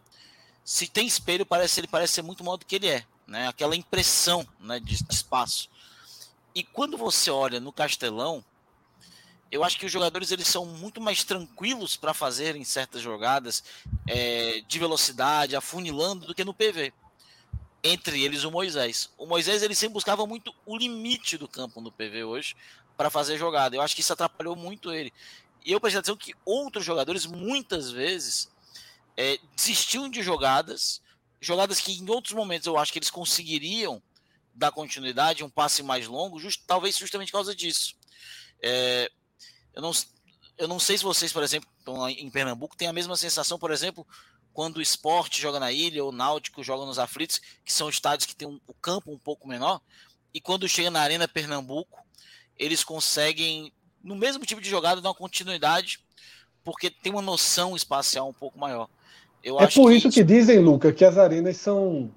se 0.64 0.88
tem 0.88 1.08
espelho, 1.08 1.46
parece 1.46 1.80
ele 1.80 1.88
parece 1.88 2.14
ser 2.14 2.22
muito 2.22 2.44
maior 2.44 2.58
do 2.58 2.66
que 2.66 2.76
ele 2.76 2.88
é, 2.88 3.06
né? 3.28 3.48
Aquela 3.48 3.76
impressão, 3.76 4.48
né, 4.60 4.80
de, 4.80 4.98
espaço. 5.10 5.70
E 6.54 6.64
quando 6.64 6.98
você 6.98 7.32
olha 7.32 7.60
no 7.60 7.72
Castelão, 7.72 8.44
eu 9.52 9.64
acho 9.64 9.78
que 9.78 9.86
os 9.86 9.92
jogadores 9.92 10.32
eles 10.32 10.48
são 10.48 10.66
muito 10.66 11.02
mais 11.02 11.24
tranquilos 11.24 11.98
para 11.98 12.14
fazerem 12.14 12.64
certas 12.64 13.02
jogadas 13.02 13.64
é, 14.08 14.62
de 14.68 14.80
velocidade, 14.80 15.56
afunilando, 15.56 16.28
do 16.28 16.36
que 16.36 16.46
no 16.46 16.54
PV. 16.54 16.94
Entre 17.84 18.24
eles 18.24 18.44
o 18.44 18.52
Moisés. 18.52 19.10
O 19.18 19.26
Moisés 19.26 19.64
ele 19.64 19.76
sempre 19.76 19.96
buscava 19.96 20.26
muito 20.28 20.54
o 20.66 20.78
limite 20.78 21.38
do 21.38 21.48
campo 21.48 21.82
no 21.82 21.92
PV 21.92 22.24
hoje, 22.24 22.56
para 22.96 23.10
fazer 23.10 23.38
jogada. 23.38 23.76
Eu 23.76 23.82
acho 23.82 23.96
que 23.96 24.02
isso 24.02 24.14
atrapalhou 24.14 24.56
muito 24.56 24.92
ele. 24.94 25.12
E 25.66 25.72
eu 25.72 25.80
prestei 25.82 26.00
atenção 26.00 26.16
que 26.16 26.36
outros 26.46 26.86
jogadores, 26.86 27.26
muitas 27.26 27.92
vezes, 27.92 28.50
é, 29.18 29.40
de 30.10 30.22
jogadas, 30.22 31.02
jogadas 31.40 31.80
que 31.80 31.94
em 31.94 32.10
outros 32.10 32.34
momentos 32.34 32.68
eu 32.68 32.78
acho 32.78 32.92
que 32.92 33.00
eles 33.00 33.10
conseguiriam 33.10 34.02
dar 34.54 34.72
continuidade, 34.72 35.44
um 35.44 35.50
passe 35.50 35.82
mais 35.82 36.08
longo, 36.08 36.40
just, 36.40 36.62
talvez 36.68 36.98
justamente 36.98 37.32
por 37.32 37.38
causa 37.38 37.56
disso. 37.56 37.96
É, 38.62 39.12
eu, 39.74 39.82
não, 39.82 39.92
eu 40.58 40.68
não 40.68 40.80
sei 40.80 40.98
se 40.98 41.04
vocês, 41.04 41.32
por 41.32 41.44
exemplo, 41.44 41.70
em 42.10 42.30
Pernambuco, 42.30 42.76
têm 42.76 42.88
a 42.88 42.94
mesma 42.94 43.16
sensação, 43.16 43.58
por 43.58 43.72
exemplo, 43.72 44.06
quando 44.54 44.78
o 44.78 44.82
esporte 44.82 45.42
joga 45.42 45.60
na 45.60 45.72
ilha 45.72 46.04
ou 46.04 46.10
o 46.10 46.16
náutico 46.16 46.64
joga 46.64 46.86
nos 46.86 47.00
aflitos, 47.00 47.40
que 47.64 47.72
são 47.72 47.90
estádios 47.90 48.26
que 48.26 48.36
têm 48.36 48.48
um, 48.48 48.60
o 48.68 48.74
campo 48.74 49.12
um 49.12 49.18
pouco 49.18 49.48
menor, 49.48 49.82
e 50.34 50.40
quando 50.40 50.68
chega 50.68 50.92
na 50.92 51.02
Arena 51.02 51.28
Pernambuco, 51.28 52.06
eles 52.58 52.84
conseguem, 52.84 53.74
no 54.04 54.16
mesmo 54.16 54.46
tipo 54.46 54.62
de 54.62 54.70
jogada, 54.70 55.02
dar 55.02 55.10
uma 55.10 55.16
continuidade, 55.16 56.00
porque 56.64 56.90
tem 56.90 57.12
uma 57.12 57.22
noção 57.22 57.76
espacial 57.76 58.30
um 58.30 58.34
pouco 58.34 58.60
maior. 58.60 58.90
Eu 59.44 59.60
é 59.60 59.68
por 59.68 59.90
que 59.90 59.98
isso 59.98 60.10
que 60.10 60.24
dizem, 60.24 60.60
Luca, 60.60 60.92
que 60.92 61.04
as 61.04 61.18
arenas 61.18 61.58
são 61.58 62.12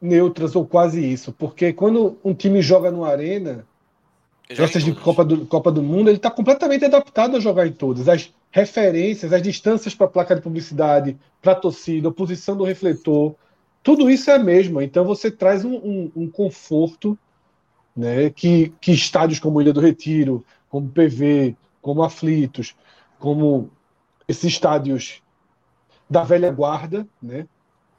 neutras 0.00 0.54
ou 0.54 0.64
quase 0.64 1.04
isso, 1.04 1.32
porque 1.32 1.72
quando 1.72 2.16
um 2.24 2.32
time 2.32 2.62
joga 2.62 2.90
numa 2.90 3.08
arena, 3.08 3.66
essas 4.48 4.84
de 4.84 4.94
Copa 4.94 5.24
do, 5.24 5.44
Copa 5.46 5.70
do 5.70 5.82
Mundo, 5.82 6.08
ele 6.08 6.16
está 6.16 6.30
completamente 6.30 6.84
adaptado 6.84 7.36
a 7.36 7.40
jogar 7.40 7.66
em 7.66 7.72
todas. 7.72 8.08
As 8.08 8.32
referências, 8.50 9.32
as 9.32 9.42
distâncias 9.42 9.94
para 9.94 10.06
a 10.06 10.10
placa 10.10 10.34
de 10.34 10.40
publicidade, 10.40 11.18
para 11.42 11.52
a 11.52 11.56
torcida, 11.56 12.08
a 12.08 12.12
posição 12.12 12.56
do 12.56 12.64
refletor, 12.64 13.34
tudo 13.82 14.10
isso 14.10 14.30
é 14.30 14.34
a 14.34 14.38
mesma. 14.38 14.82
Então 14.82 15.04
você 15.04 15.30
traz 15.30 15.64
um, 15.64 15.74
um, 15.74 16.12
um 16.16 16.30
conforto 16.30 17.18
né, 17.94 18.30
que, 18.30 18.72
que 18.80 18.92
estádios 18.92 19.38
como 19.38 19.60
Ilha 19.60 19.72
do 19.72 19.80
Retiro, 19.80 20.44
como 20.70 20.88
PV, 20.88 21.56
como 21.82 22.02
Aflitos, 22.02 22.74
como 23.18 23.70
esses 24.26 24.44
estádios 24.44 25.22
da 26.08 26.24
velha 26.24 26.50
guarda, 26.50 27.06
né, 27.22 27.46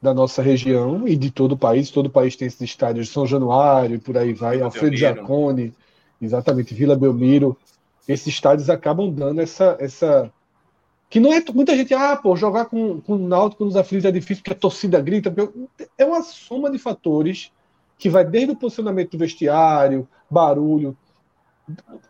da 0.02 0.14
nossa 0.14 0.42
região 0.42 1.08
e 1.08 1.16
de 1.16 1.30
todo 1.30 1.54
o 1.54 1.58
país. 1.58 1.92
Todo 1.92 2.08
o 2.08 2.12
país 2.12 2.36
tem 2.36 2.48
esses 2.48 2.62
estádios, 2.62 3.10
São 3.10 3.28
Januário, 3.28 4.00
por 4.00 4.18
aí 4.18 4.34
vai, 4.34 4.56
Vila 4.56 4.66
Alfredo 4.66 4.96
Jacone, 4.96 5.74
exatamente, 6.22 6.74
Vila 6.74 6.96
Belmiro. 6.96 7.58
Esses 8.08 8.28
estádios 8.28 8.70
acabam 8.70 9.12
dando 9.12 9.42
essa, 9.42 9.78
essa 9.80 10.32
que 11.10 11.20
não 11.20 11.34
é 11.34 11.44
muita 11.54 11.76
gente, 11.76 11.94
ah, 11.94 12.16
pô, 12.16 12.36
jogar 12.36 12.66
com, 12.66 13.02
com 13.02 13.14
o 13.14 13.18
Náutico 13.18 13.66
nos 13.66 13.76
aflitos 13.76 14.06
é 14.06 14.12
difícil 14.12 14.44
porque 14.44 14.54
a 14.54 14.60
torcida 14.60 15.02
grita, 15.02 15.34
é 15.98 16.06
uma 16.06 16.22
soma 16.22 16.70
de 16.70 16.78
fatores 16.78 17.52
que 17.98 18.10
vai 18.10 18.24
desde 18.24 18.52
o 18.52 18.56
posicionamento 18.56 19.12
do 19.12 19.18
vestiário, 19.18 20.08
barulho, 20.30 20.96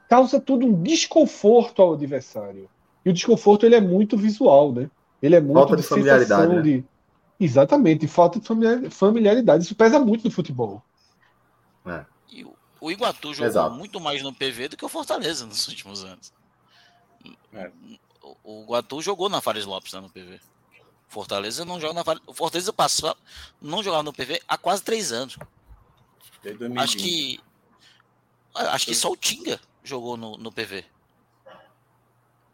causa 0.10 0.39
tudo 0.39 0.66
um 0.66 0.84
desconforto 0.84 1.82
ao 1.82 1.93
adversário. 1.93 2.70
E 3.06 3.10
o 3.10 3.14
desconforto 3.14 3.66
ele 3.66 3.76
é 3.76 3.82
muito 3.82 4.18
visual, 4.18 4.72
né? 4.72 4.89
Ele 5.22 5.36
é 5.36 5.42
muito 5.42 5.56
falta 5.56 5.76
de, 5.76 5.82
de 5.82 5.88
familiaridade. 5.88 6.56
Né? 6.56 6.62
De... 6.62 6.86
Exatamente, 7.40 8.08
falta 8.08 8.40
de 8.40 8.90
familiaridade. 8.90 9.64
Isso 9.64 9.76
pesa 9.76 10.00
muito 10.00 10.26
no 10.26 10.32
futebol. 10.32 10.84
É. 11.86 12.06
E 12.30 12.46
o 12.82 12.92
Iguatu 12.92 13.34
jogou 13.34 13.50
Exato. 13.50 13.76
muito 13.76 14.00
mais 14.00 14.22
no 14.22 14.34
PV 14.34 14.70
do 14.70 14.78
que 14.78 14.86
o 14.86 14.90
Fortaleza 14.90 15.46
nos 15.46 15.68
últimos 15.68 16.04
anos. 16.04 16.34
É. 17.54 17.72
O 18.44 18.64
Iguatu 18.64 19.02
jogou 19.02 19.30
na 19.30 19.42
Fares 19.42 19.66
Lopes 19.66 19.94
né, 19.94 20.00
no 20.00 20.10
PV. 20.10 20.40
Fortaleza 21.08 21.66
não 21.66 21.80
joga 21.80 21.94
na 21.94 22.04
Fares. 22.04 22.22
O 22.28 22.34
Fortaleza 22.34 22.72
passou, 22.72 23.16
não 23.62 23.82
jogava 23.82 24.04
no 24.04 24.14
PV 24.14 24.42
há 24.48 24.58
quase 24.58 24.84
três 24.84 25.12
anos. 25.12 25.38
Acho 26.78 26.98
que. 26.98 27.40
Acho 28.54 28.86
que 28.86 28.96
só 28.96 29.12
o 29.12 29.18
Tinga 29.18 29.60
jogou 29.84 30.16
no, 30.16 30.38
no 30.38 30.52
PV. 30.52 30.86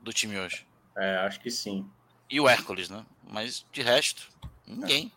Do 0.02 0.14
time 0.14 0.40
hoje. 0.40 0.66
É, 0.96 1.18
acho 1.18 1.40
que 1.40 1.52
sim. 1.52 1.90
E 2.30 2.40
o 2.40 2.48
Hércules, 2.50 2.90
né? 2.90 3.06
Mas 3.30 3.66
de 3.72 3.82
resto, 3.82 4.30
ninguém. 4.66 5.12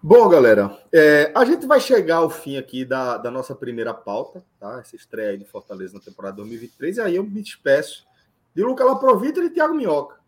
Bom, 0.00 0.28
galera, 0.28 0.80
é, 0.92 1.32
a 1.34 1.44
gente 1.44 1.66
vai 1.66 1.80
chegar 1.80 2.18
ao 2.18 2.30
fim 2.30 2.56
aqui 2.56 2.84
da, 2.84 3.18
da 3.18 3.30
nossa 3.30 3.54
primeira 3.54 3.92
pauta, 3.92 4.44
tá? 4.58 4.78
Essa 4.80 4.94
estreia 4.94 5.36
de 5.36 5.44
Fortaleza 5.44 5.94
na 5.94 6.00
temporada 6.00 6.36
2023. 6.36 6.96
E 6.96 7.00
aí 7.00 7.16
eu 7.16 7.24
me 7.24 7.42
despeço 7.42 8.06
de 8.54 8.62
Luca 8.62 8.84
Laprovita 8.84 9.40
e 9.40 9.48
de 9.48 9.54
Thiago 9.54 9.74
Minhoca. 9.74 10.18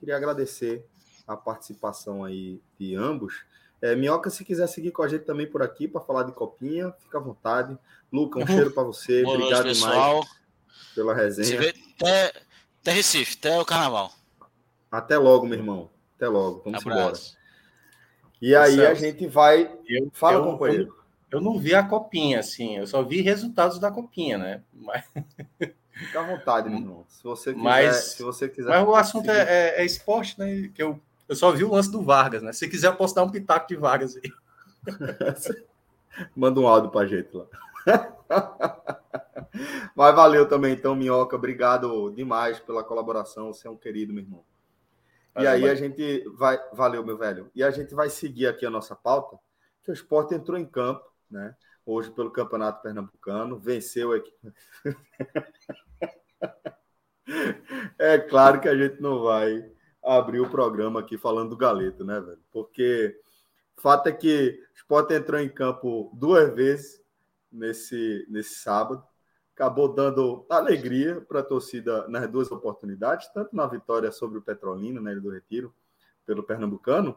Queria 0.00 0.16
agradecer 0.16 0.84
a 1.26 1.36
participação 1.36 2.24
aí 2.24 2.60
de 2.78 2.96
ambos. 2.96 3.44
É, 3.80 3.94
Minhoca, 3.94 4.28
se 4.28 4.44
quiser 4.44 4.66
seguir 4.66 4.90
com 4.90 5.02
a 5.02 5.08
gente 5.08 5.24
também 5.24 5.46
por 5.46 5.62
aqui 5.62 5.86
para 5.86 6.00
falar 6.00 6.24
de 6.24 6.32
copinha, 6.32 6.92
fica 7.00 7.18
à 7.18 7.20
vontade. 7.20 7.78
Luca, 8.12 8.38
um 8.38 8.42
uhum. 8.42 8.46
cheiro 8.48 8.72
para 8.72 8.82
você. 8.82 9.22
Boa 9.22 9.36
Obrigado 9.36 9.64
noite, 9.64 9.80
demais 9.80 10.26
pela 10.94 11.14
resenha. 11.14 11.60
Vê, 11.60 11.74
até, 12.00 12.32
até 12.80 12.92
Recife, 12.92 13.36
até 13.38 13.58
o 13.58 13.64
carnaval. 13.64 14.12
Até 14.92 15.16
logo, 15.16 15.46
meu 15.46 15.58
irmão. 15.58 15.88
Até 16.16 16.28
logo. 16.28 16.60
Vamos 16.62 16.84
embora. 16.84 17.14
E 18.42 18.54
aí 18.54 18.74
Celso, 18.74 18.90
a 18.90 18.94
gente 18.94 19.26
vai. 19.26 19.72
Eu, 19.88 20.10
Fala, 20.12 20.34
eu, 20.36 20.44
companheiro. 20.44 20.94
Eu, 21.30 21.38
eu 21.38 21.40
não 21.40 21.58
vi 21.58 21.74
a 21.74 21.82
copinha, 21.82 22.40
assim, 22.40 22.76
eu 22.76 22.86
só 22.86 23.02
vi 23.02 23.22
resultados 23.22 23.78
da 23.78 23.90
copinha, 23.90 24.36
né? 24.36 24.62
Mas... 24.70 25.02
Fica 25.92 26.20
à 26.20 26.22
vontade, 26.24 26.68
meu 26.68 26.78
irmão. 26.78 27.04
Se 27.08 27.22
você 27.22 27.54
quiser. 27.54 27.64
Mas, 27.64 27.96
se 27.96 28.22
você 28.22 28.48
quiser 28.48 28.68
mas 28.68 28.86
o 28.86 28.94
assunto 28.94 29.30
é, 29.30 29.40
é, 29.40 29.82
é, 29.82 29.84
esporte, 29.84 30.38
né? 30.38 30.70
Que 30.74 30.82
eu, 30.82 31.00
eu 31.26 31.34
só 31.34 31.50
vi 31.52 31.64
o 31.64 31.72
lance 31.72 31.90
do 31.90 32.02
Vargas, 32.02 32.42
né? 32.42 32.52
Se 32.52 32.68
quiser, 32.68 32.88
eu 32.88 32.96
posso 32.96 33.14
dar 33.14 33.22
um 33.22 33.30
pitaco 33.30 33.68
de 33.68 33.76
Vargas 33.76 34.16
aí. 34.16 34.32
Manda 36.36 36.60
um 36.60 36.66
áudio 36.66 36.90
pra 36.90 37.06
gente 37.06 37.30
lá. 37.34 37.46
Mas 39.94 40.14
valeu 40.14 40.48
também, 40.48 40.74
então, 40.74 40.94
Minhoca. 40.94 41.36
Obrigado 41.36 42.10
demais 42.10 42.58
pela 42.60 42.84
colaboração. 42.84 43.52
Você 43.52 43.66
é 43.66 43.70
um 43.70 43.76
querido, 43.76 44.12
meu 44.12 44.22
irmão. 44.22 44.42
Valeu, 45.34 45.50
e 45.50 45.54
aí 45.54 45.68
a 45.68 45.74
gente 45.74 46.24
vai. 46.36 46.58
Valeu, 46.72 47.04
meu 47.04 47.16
velho. 47.16 47.50
E 47.54 47.62
a 47.62 47.70
gente 47.70 47.94
vai 47.94 48.10
seguir 48.10 48.46
aqui 48.46 48.66
a 48.66 48.70
nossa 48.70 48.94
pauta, 48.94 49.38
que 49.82 49.90
o 49.90 49.94
esporte 49.94 50.34
entrou 50.34 50.58
em 50.58 50.66
campo, 50.66 51.04
né? 51.30 51.56
Hoje 51.84 52.10
pelo 52.10 52.30
Campeonato 52.30 52.82
Pernambucano, 52.82 53.58
venceu 53.58 54.12
a 54.12 54.18
equipe. 54.18 54.52
é 57.98 58.18
claro 58.18 58.60
que 58.60 58.68
a 58.68 58.76
gente 58.76 59.00
não 59.00 59.22
vai 59.22 59.68
abrir 60.02 60.40
o 60.40 60.50
programa 60.50 61.00
aqui 61.00 61.16
falando 61.16 61.50
do 61.50 61.56
Galeto, 61.56 62.04
né, 62.04 62.20
velho? 62.20 62.42
Porque 62.50 63.18
o 63.76 63.80
fato 63.80 64.08
é 64.08 64.12
que 64.12 64.60
o 64.74 64.76
Sport 64.76 65.10
entrou 65.10 65.40
em 65.40 65.48
campo 65.48 66.10
duas 66.14 66.54
vezes 66.54 67.02
nesse, 67.50 68.26
nesse 68.28 68.56
sábado, 68.56 69.02
acabou 69.62 69.86
dando 69.86 70.44
alegria 70.48 71.20
para 71.20 71.38
a 71.38 71.44
torcida 71.44 72.08
nas 72.08 72.28
duas 72.28 72.50
oportunidades, 72.50 73.28
tanto 73.28 73.54
na 73.54 73.64
vitória 73.64 74.10
sobre 74.10 74.38
o 74.38 74.42
Petrolina, 74.42 75.00
na 75.00 75.12
Ilha 75.12 75.20
do 75.20 75.30
Retiro, 75.30 75.72
pelo 76.26 76.42
Pernambucano, 76.42 77.16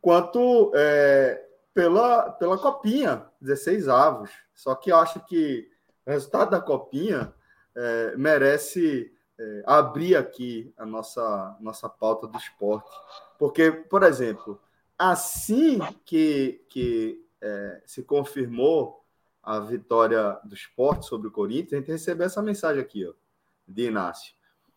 quanto 0.00 0.72
é, 0.74 1.46
pela, 1.72 2.28
pela 2.32 2.58
Copinha, 2.58 3.24
16 3.40 3.88
avos. 3.88 4.30
Só 4.52 4.74
que 4.74 4.90
eu 4.90 4.96
acho 4.96 5.24
que 5.26 5.70
o 6.04 6.10
resultado 6.10 6.50
da 6.50 6.60
Copinha 6.60 7.32
é, 7.76 8.16
merece 8.16 9.12
é, 9.38 9.62
abrir 9.64 10.16
aqui 10.16 10.74
a 10.76 10.84
nossa, 10.84 11.56
nossa 11.60 11.88
pauta 11.88 12.26
do 12.26 12.36
esporte. 12.36 12.90
Porque, 13.38 13.70
por 13.70 14.02
exemplo, 14.02 14.60
assim 14.98 15.78
que, 16.04 16.64
que 16.68 17.24
é, 17.40 17.80
se 17.86 18.02
confirmou 18.02 18.99
a 19.42 19.58
vitória 19.60 20.38
do 20.44 20.54
esporte 20.54 21.06
sobre 21.06 21.28
o 21.28 21.30
Corinthians, 21.30 21.72
a 21.72 21.76
gente 21.76 21.90
recebeu 21.90 22.26
essa 22.26 22.42
mensagem 22.42 22.82
aqui, 22.82 23.06
ó, 23.06 23.12
de 23.66 23.86
Inácio. 23.86 24.34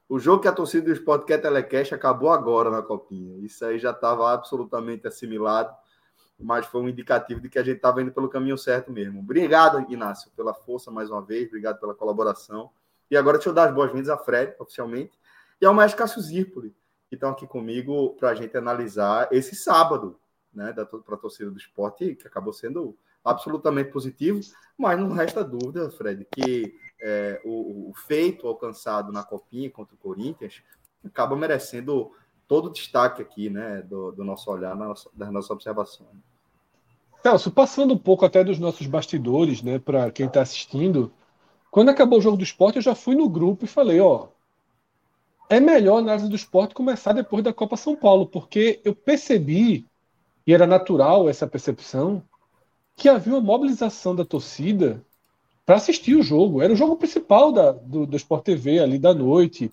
O 0.08 0.20
jogo 0.20 0.42
que 0.42 0.48
a 0.48 0.52
torcida 0.52 0.86
do 0.86 0.92
esporte 0.92 1.26
quer 1.26 1.40
telecast 1.40 1.94
acabou 1.94 2.30
agora 2.30 2.70
na 2.70 2.82
Copinha. 2.82 3.38
Isso 3.44 3.66
aí 3.66 3.80
já 3.80 3.92
estava 3.92 4.32
absolutamente 4.32 5.08
assimilado, 5.08 5.76
mas 6.40 6.66
foi 6.66 6.82
um 6.82 6.90
indicativo 6.90 7.42
de 7.42 7.50
que 7.50 7.58
a 7.58 7.64
gente 7.64 7.78
estava 7.78 8.02
indo 8.02 8.12
pelo 8.12 8.30
caminho 8.30 8.58
certo 8.58 8.92
mesmo. 8.92 9.20
Obrigado, 9.20 9.86
Inácio, 9.92 10.32
pela 10.36 10.54
força 10.54 10.92
mais 10.92 11.10
uma 11.10 11.22
vez, 11.22 11.48
obrigado 11.48 11.80
pela 11.80 11.96
colaboração. 11.96 12.70
E 13.10 13.18
agora 13.18 13.38
deixa 13.38 13.50
eu 13.50 13.54
dar 13.54 13.70
as 13.70 13.74
boas-vindas 13.74 14.10
a 14.10 14.18
Fred, 14.18 14.56
oficialmente, 14.60 15.18
e 15.60 15.66
ao 15.66 15.74
Mestre 15.74 15.98
Cássio 15.98 16.22
Zirpoli, 16.22 16.76
que 17.08 17.16
estão 17.16 17.30
aqui 17.30 17.48
comigo 17.48 18.16
para 18.16 18.30
a 18.30 18.36
gente 18.36 18.58
analisar 18.58 19.28
esse 19.32 19.56
sábado, 19.56 20.20
né, 20.54 20.74
para 20.74 21.16
a 21.16 21.18
torcida 21.18 21.50
do 21.50 21.58
esporte, 21.58 22.16
que 22.16 22.28
acabou 22.28 22.54
sendo 22.54 22.98
absolutamente 23.24 23.92
positivo, 23.92 24.40
mas 24.78 25.00
não 25.00 25.12
resta 25.12 25.44
dúvida, 25.44 25.90
Fred, 25.92 26.28
que 26.32 26.76
é, 27.02 27.42
o, 27.44 27.90
o, 27.90 27.94
feito 28.08 28.48
alcançado 28.48 29.12
na 29.12 29.24
Copinha 29.24 29.70
contra 29.70 29.96
o 29.96 29.98
Corinthians 29.98 30.62
acaba 31.06 31.36
merecendo 31.36 32.12
todo 32.48 32.68
o 32.68 32.72
destaque 32.72 33.22
aqui, 33.22 33.50
né, 33.50 33.82
do, 33.82 34.12
do 34.12 34.24
nosso 34.24 34.50
olhar, 34.52 34.76
nossa, 34.76 35.10
da 35.14 35.32
nossa 35.32 35.54
observação. 35.54 36.08
Celso, 37.22 37.52
passando 37.52 37.94
um 37.94 37.98
pouco 37.98 38.26
até 38.26 38.44
dos 38.44 38.60
nossos 38.60 38.88
bastidores, 38.88 39.62
né, 39.62 39.80
para 39.80 40.12
quem 40.12 40.28
está 40.28 40.42
assistindo, 40.42 41.12
quando 41.72 41.90
acabou 41.90 42.20
o 42.20 42.22
jogo 42.22 42.38
do 42.38 42.44
esporte, 42.44 42.76
eu 42.78 42.82
já 42.82 42.96
fui 42.96 43.16
no 43.16 43.30
grupo 43.30 43.66
e 43.66 43.68
falei, 43.68 44.00
ó, 44.00 44.28
é 45.50 45.60
melhor 45.60 45.98
a 45.98 46.00
análise 46.00 46.30
do 46.30 46.36
esporte 46.36 46.74
começar 46.74 47.14
depois 47.14 47.44
da 47.44 47.54
Copa 47.54 47.76
São 47.76 47.96
Paulo, 47.96 48.28
porque 48.28 48.82
eu 48.84 48.94
percebi, 48.96 49.88
e 50.46 50.54
era 50.54 50.68
natural 50.68 51.30
essa 51.30 51.48
percepção, 51.48 52.24
que 52.96 53.10
havia 53.10 53.34
uma 53.34 53.42
mobilização 53.42 54.16
da 54.16 54.26
torcida 54.26 55.04
para 55.66 55.76
assistir 55.76 56.16
o 56.16 56.24
jogo. 56.24 56.62
Era 56.62 56.74
o 56.74 56.76
jogo 56.76 56.96
principal 56.96 57.52
da, 57.52 57.72
do, 57.72 58.06
do 58.06 58.18
Sport 58.18 58.44
TV 58.44 58.80
ali 58.80 59.00
da 59.00 59.14
noite. 59.14 59.72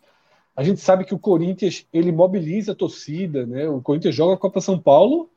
A 0.57 0.63
gente 0.63 0.81
sabe 0.81 1.05
que 1.05 1.15
o 1.15 1.19
Corinthians 1.19 1.87
ele 1.93 2.13
mobiliza 2.13 2.73
a 2.73 2.75
torcida, 2.75 3.47
né? 3.47 3.69
O 3.69 3.81
Corinthians 3.81 4.15
joga 4.15 4.35
a 4.35 4.39
Copa 4.39 4.61
São 4.61 4.79
Paulo, 4.79 5.31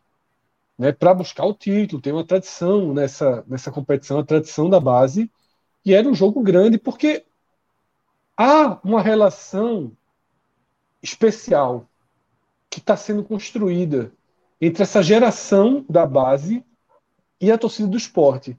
né? 0.78 0.92
Para 0.92 1.14
buscar 1.14 1.46
o 1.46 1.54
título. 1.54 2.02
Tem 2.02 2.14
uma 2.14 2.26
tradição 2.26 2.94
nessa 2.94 3.44
nessa 3.48 3.72
competição, 3.72 4.20
a 4.20 4.26
tradição 4.26 4.70
da 4.70 4.80
base. 4.80 5.30
E 5.86 5.94
era 5.94 6.08
um 6.08 6.14
jogo 6.16 6.42
grande 6.42 6.78
porque 6.78 7.26
há 8.38 8.80
uma 8.84 9.02
relação 9.02 9.92
especial 11.02 11.88
que 12.70 12.80
está 12.80 12.96
sendo 12.96 13.24
construída 13.24 14.12
entre 14.60 14.84
essa 14.84 15.04
geração 15.04 15.86
da 15.90 16.06
base 16.06 16.64
e 17.40 17.52
a 17.52 17.58
torcida 17.58 17.88
do 17.88 17.98
esporte. 17.98 18.58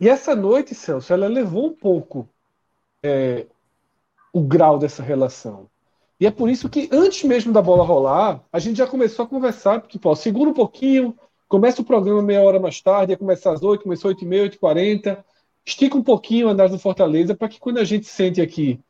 E 0.00 0.08
essa 0.08 0.34
noite, 0.34 0.74
Celso, 0.74 1.12
ela 1.12 1.26
levou 1.26 1.66
um 1.66 1.72
pouco 1.72 2.28
é, 3.02 3.46
o 4.32 4.40
grau 4.40 4.78
dessa 4.78 5.02
relação. 5.02 5.68
E 6.20 6.26
é 6.26 6.30
por 6.30 6.50
isso 6.50 6.68
que, 6.68 6.88
antes 6.92 7.24
mesmo 7.24 7.52
da 7.52 7.62
bola 7.62 7.84
rolar, 7.84 8.42
a 8.52 8.58
gente 8.58 8.76
já 8.78 8.86
começou 8.86 9.24
a 9.24 9.28
conversar, 9.28 9.80
porque, 9.80 9.98
pô, 9.98 10.14
segura 10.14 10.50
um 10.50 10.54
pouquinho, 10.54 11.16
começa 11.48 11.80
o 11.80 11.84
programa 11.84 12.22
meia 12.22 12.42
hora 12.42 12.60
mais 12.60 12.80
tarde, 12.80 13.12
ia 13.12 13.16
começar 13.16 13.52
às 13.52 13.62
8, 13.62 13.82
começou 13.82 14.08
8 14.08 14.24
e 14.24 14.26
meia, 14.26 14.42
8 14.42 14.54
e 14.54 14.58
40 14.58 15.24
estica 15.68 15.96
um 15.96 16.02
pouquinho 16.02 16.48
a 16.48 16.52
análise 16.52 16.76
do 16.76 16.80
Fortaleza 16.80 17.34
para 17.34 17.48
que 17.48 17.60
quando 17.60 17.78
a 17.78 17.84
gente 17.84 18.06
sente 18.06 18.40
aqui 18.40 18.80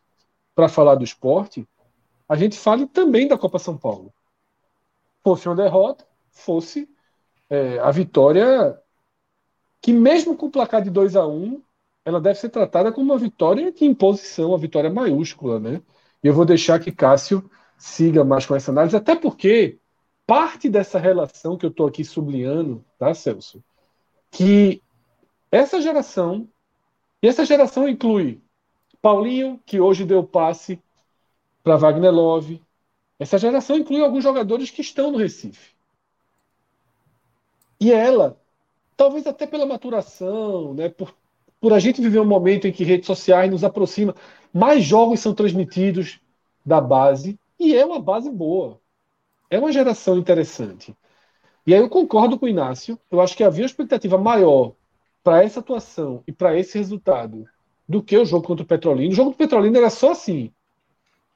para 0.54 0.68
falar 0.68 0.94
do 0.94 1.04
esporte, 1.04 1.66
a 2.28 2.36
gente 2.36 2.56
fale 2.56 2.86
também 2.86 3.26
da 3.26 3.36
Copa 3.36 3.58
São 3.58 3.76
Paulo. 3.76 4.12
Fosse 5.24 5.48
uma 5.48 5.56
derrota, 5.56 6.06
fosse 6.30 6.88
é, 7.50 7.78
a 7.78 7.90
vitória 7.90 8.78
que 9.80 9.92
mesmo 9.92 10.36
com 10.36 10.46
o 10.46 10.50
placar 10.50 10.82
de 10.82 10.90
2 10.90 11.16
a 11.16 11.26
1 11.26 11.32
um, 11.32 11.62
ela 12.04 12.20
deve 12.20 12.38
ser 12.38 12.48
tratada 12.48 12.92
como 12.92 13.12
uma 13.12 13.18
vitória 13.18 13.70
de 13.70 13.84
imposição, 13.84 14.50
uma 14.50 14.58
vitória 14.58 14.90
maiúscula, 14.90 15.60
né? 15.60 15.82
E 16.22 16.26
eu 16.26 16.34
vou 16.34 16.44
deixar 16.44 16.80
que 16.80 16.90
Cássio 16.90 17.48
siga 17.76 18.24
mais 18.24 18.46
com 18.46 18.56
essa 18.56 18.70
análise, 18.70 18.96
até 18.96 19.14
porque 19.14 19.78
parte 20.26 20.68
dessa 20.68 20.98
relação 20.98 21.56
que 21.56 21.64
eu 21.64 21.70
estou 21.70 21.86
aqui 21.86 22.04
sublinhando, 22.04 22.84
tá, 22.98 23.14
Celso? 23.14 23.62
Que 24.30 24.82
essa 25.50 25.80
geração 25.80 26.48
e 27.22 27.28
essa 27.28 27.44
geração 27.44 27.88
inclui 27.88 28.40
Paulinho, 29.00 29.60
que 29.64 29.80
hoje 29.80 30.04
deu 30.04 30.24
passe 30.24 30.82
para 31.62 31.76
Wagner 31.76 32.12
Love. 32.12 32.62
Essa 33.18 33.38
geração 33.38 33.76
inclui 33.76 34.02
alguns 34.02 34.22
jogadores 34.22 34.70
que 34.70 34.80
estão 34.80 35.12
no 35.12 35.18
Recife. 35.18 35.77
E 37.80 37.92
ela, 37.92 38.40
talvez 38.96 39.26
até 39.26 39.46
pela 39.46 39.66
maturação, 39.66 40.74
né, 40.74 40.88
por, 40.88 41.14
por 41.60 41.72
a 41.72 41.78
gente 41.78 42.00
viver 42.00 42.20
um 42.20 42.24
momento 42.24 42.66
em 42.66 42.72
que 42.72 42.84
redes 42.84 43.06
sociais 43.06 43.50
nos 43.50 43.64
aproxima, 43.64 44.14
mais 44.52 44.84
jogos 44.84 45.20
são 45.20 45.34
transmitidos 45.34 46.20
da 46.64 46.80
base, 46.80 47.38
e 47.58 47.74
é 47.74 47.84
uma 47.84 48.00
base 48.00 48.30
boa. 48.30 48.80
É 49.50 49.58
uma 49.58 49.72
geração 49.72 50.18
interessante. 50.18 50.94
E 51.66 51.74
aí 51.74 51.80
eu 51.80 51.88
concordo 51.88 52.38
com 52.38 52.46
o 52.46 52.48
Inácio, 52.48 52.98
eu 53.10 53.20
acho 53.20 53.36
que 53.36 53.44
havia 53.44 53.62
uma 53.62 53.66
expectativa 53.66 54.18
maior 54.18 54.72
para 55.22 55.42
essa 55.44 55.60
atuação 55.60 56.22
e 56.26 56.32
para 56.32 56.58
esse 56.58 56.78
resultado 56.78 57.44
do 57.88 58.02
que 58.02 58.16
o 58.16 58.24
jogo 58.24 58.46
contra 58.46 58.64
o 58.64 58.66
Petrolino. 58.66 59.12
O 59.12 59.14
jogo 59.14 59.30
do 59.30 59.36
Petrolino 59.36 59.76
era 59.76 59.90
só 59.90 60.12
assim. 60.12 60.52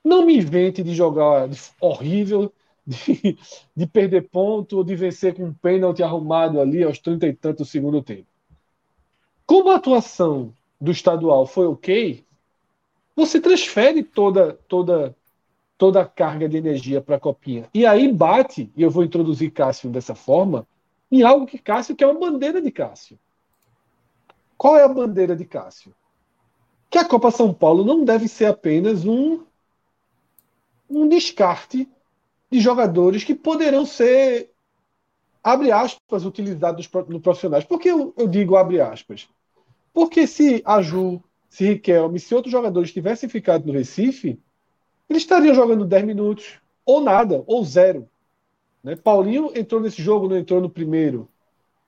Não 0.05 0.25
me 0.25 0.37
invente 0.37 0.83
de 0.83 0.95
jogar 0.95 1.49
horrível, 1.81 2.53
de, 2.87 3.39
de 3.75 3.87
perder 3.87 4.29
ponto 4.29 4.79
ou 4.79 4.85
de 4.85 4.95
vencer 4.95 5.35
com 5.35 5.45
um 5.45 5.55
pênalti 5.55 6.03
arrumado 6.03 6.61
ali 6.61 6.83
aos 6.83 6.99
30 6.99 7.27
e 7.27 7.33
tantos 7.33 7.69
do 7.69 7.71
segundo 7.71 8.03
tempo. 8.03 8.27
Como 9.47 9.71
a 9.71 9.77
atuação 9.77 10.55
do 10.81 10.91
estadual 10.91 11.47
foi 11.47 11.67
ok, 11.67 12.25
você 13.15 13.41
transfere 13.41 14.03
toda 14.03 14.55
toda 14.69 15.15
toda 15.77 16.01
a 16.01 16.07
carga 16.07 16.49
de 16.49 16.57
energia 16.57 17.01
para 17.01 17.17
a 17.17 17.21
copinha. 17.21 17.69
E 17.75 17.85
aí 17.85 18.13
bate, 18.13 18.71
e 18.77 18.83
eu 18.83 18.91
vou 18.91 19.03
introduzir 19.03 19.51
Cássio 19.51 19.91
dessa 19.91 20.15
forma, 20.15 20.65
em 21.11 21.23
algo 21.23 21.45
que 21.45 21.59
Cássio 21.59 21.97
que 21.97 22.05
é 22.05 22.07
uma 22.07 22.21
bandeira 22.21 22.63
de 22.63 22.71
Cássio. 22.71 23.19
Qual 24.57 24.77
é 24.77 24.85
a 24.85 24.89
bandeira 24.89 25.35
de 25.35 25.45
Cássio? 25.45 25.93
Que 26.89 26.99
a 26.99 27.05
Copa 27.05 27.33
São 27.33 27.53
Paulo 27.53 27.85
não 27.85 28.05
deve 28.05 28.29
ser 28.29 28.47
apenas 28.47 29.05
um, 29.05 29.45
um 30.89 31.09
descarte 31.09 31.89
de 32.53 32.61
jogadores 32.61 33.25
que 33.25 33.35
poderão 33.35 33.87
ser, 33.87 34.51
abre 35.43 35.73
aspas, 35.73 36.27
utilizados 36.27 36.89
no 37.09 37.19
profissionais. 37.19 37.65
Por 37.65 37.81
que 37.81 37.89
eu, 37.89 38.13
eu 38.15 38.29
digo 38.29 38.57
abre 38.57 38.79
aspas? 38.79 39.27
Porque 39.93 40.27
se 40.27 40.63
a 40.67 40.83
Ju, 40.83 41.23
se 41.49 41.65
Riquelme, 41.65 42.21
se 42.21 42.35
outros 42.35 42.53
jogadores 42.53 42.93
tivessem 42.93 43.27
ficado 43.27 43.67
no 43.67 43.73
Recife, 43.73 44.39
eles 45.09 45.23
estariam 45.23 45.55
jogando 45.55 45.87
10 45.87 46.05
minutos, 46.05 46.61
ou 46.85 47.01
nada, 47.01 47.43
ou 47.47 47.65
zero. 47.65 48.07
Né? 48.85 48.97
Paulinho 48.97 49.51
entrou 49.55 49.81
nesse 49.81 50.03
jogo, 50.03 50.29
não 50.29 50.37
entrou 50.37 50.61
no 50.61 50.69
primeiro. 50.69 51.27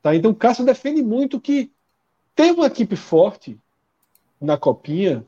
Tá? 0.01 0.17
Então 0.17 0.31
o 0.31 0.35
Cássio 0.35 0.65
defende 0.65 1.03
muito 1.03 1.39
que 1.39 1.71
ter 2.35 2.53
uma 2.53 2.67
equipe 2.67 2.97
forte 2.97 3.59
na 4.41 4.57
copinha 4.57 5.27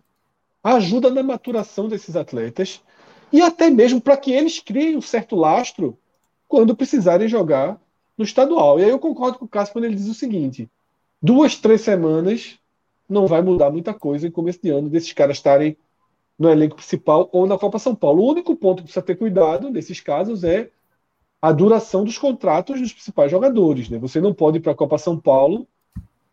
ajuda 0.65 1.11
na 1.11 1.23
maturação 1.23 1.89
desses 1.89 2.17
atletas 2.17 2.83
e 3.33 3.41
até 3.41 3.71
mesmo 3.71 4.01
para 4.01 4.17
que 4.17 4.33
eles 4.33 4.61
criem 4.61 4.97
um 4.97 5.03
certo 5.03 5.37
lastro 5.37 5.99
quando 6.49 6.77
precisarem 6.77 7.29
jogar 7.29 7.81
no 8.17 8.25
estadual. 8.25 8.79
E 8.79 8.85
aí 8.85 8.91
eu 8.91 8.99
concordo 8.99 9.39
com 9.39 9.45
o 9.45 9.49
Cássio 9.49 9.73
quando 9.73 9.85
ele 9.85 9.97
diz 9.97 10.09
o 10.09 10.15
seguinte: 10.15 10.69
duas, 11.21 11.57
três 11.57 11.81
semanas 11.81 12.59
não 13.09 13.27
vai 13.27 13.43
mudar 13.43 13.71
muita 13.71 13.95
coisa 13.95 14.27
em 14.27 14.31
começo 14.31 14.61
de 14.63 14.71
ano 14.71 14.89
desses 14.89 15.13
caras 15.13 15.37
estarem 15.37 15.77
no 16.39 16.51
elenco 16.51 16.77
principal 16.77 17.29
ou 17.33 17.47
na 17.47 17.59
Copa 17.59 17.79
São 17.79 17.95
Paulo. 17.95 18.23
O 18.23 18.31
único 18.31 18.55
ponto 18.57 18.79
que 18.79 18.85
precisa 18.85 19.05
ter 19.05 19.17
cuidado 19.17 19.71
nesses 19.71 20.01
casos 20.01 20.45
é 20.45 20.71
a 21.41 21.53
duração 21.53 22.05
dos 22.05 22.19
contratos 22.19 22.81
dos 22.81 22.93
principais 22.93 23.31
jogadores. 23.31 23.89
Né? 23.89 23.99
Você 23.99 24.21
não 24.21 24.35
pode 24.35 24.59
ir 24.59 24.61
para 24.61 24.73
a 24.73 24.77
Copa 24.77 24.99
São 24.99 25.19
Paulo 25.19 25.67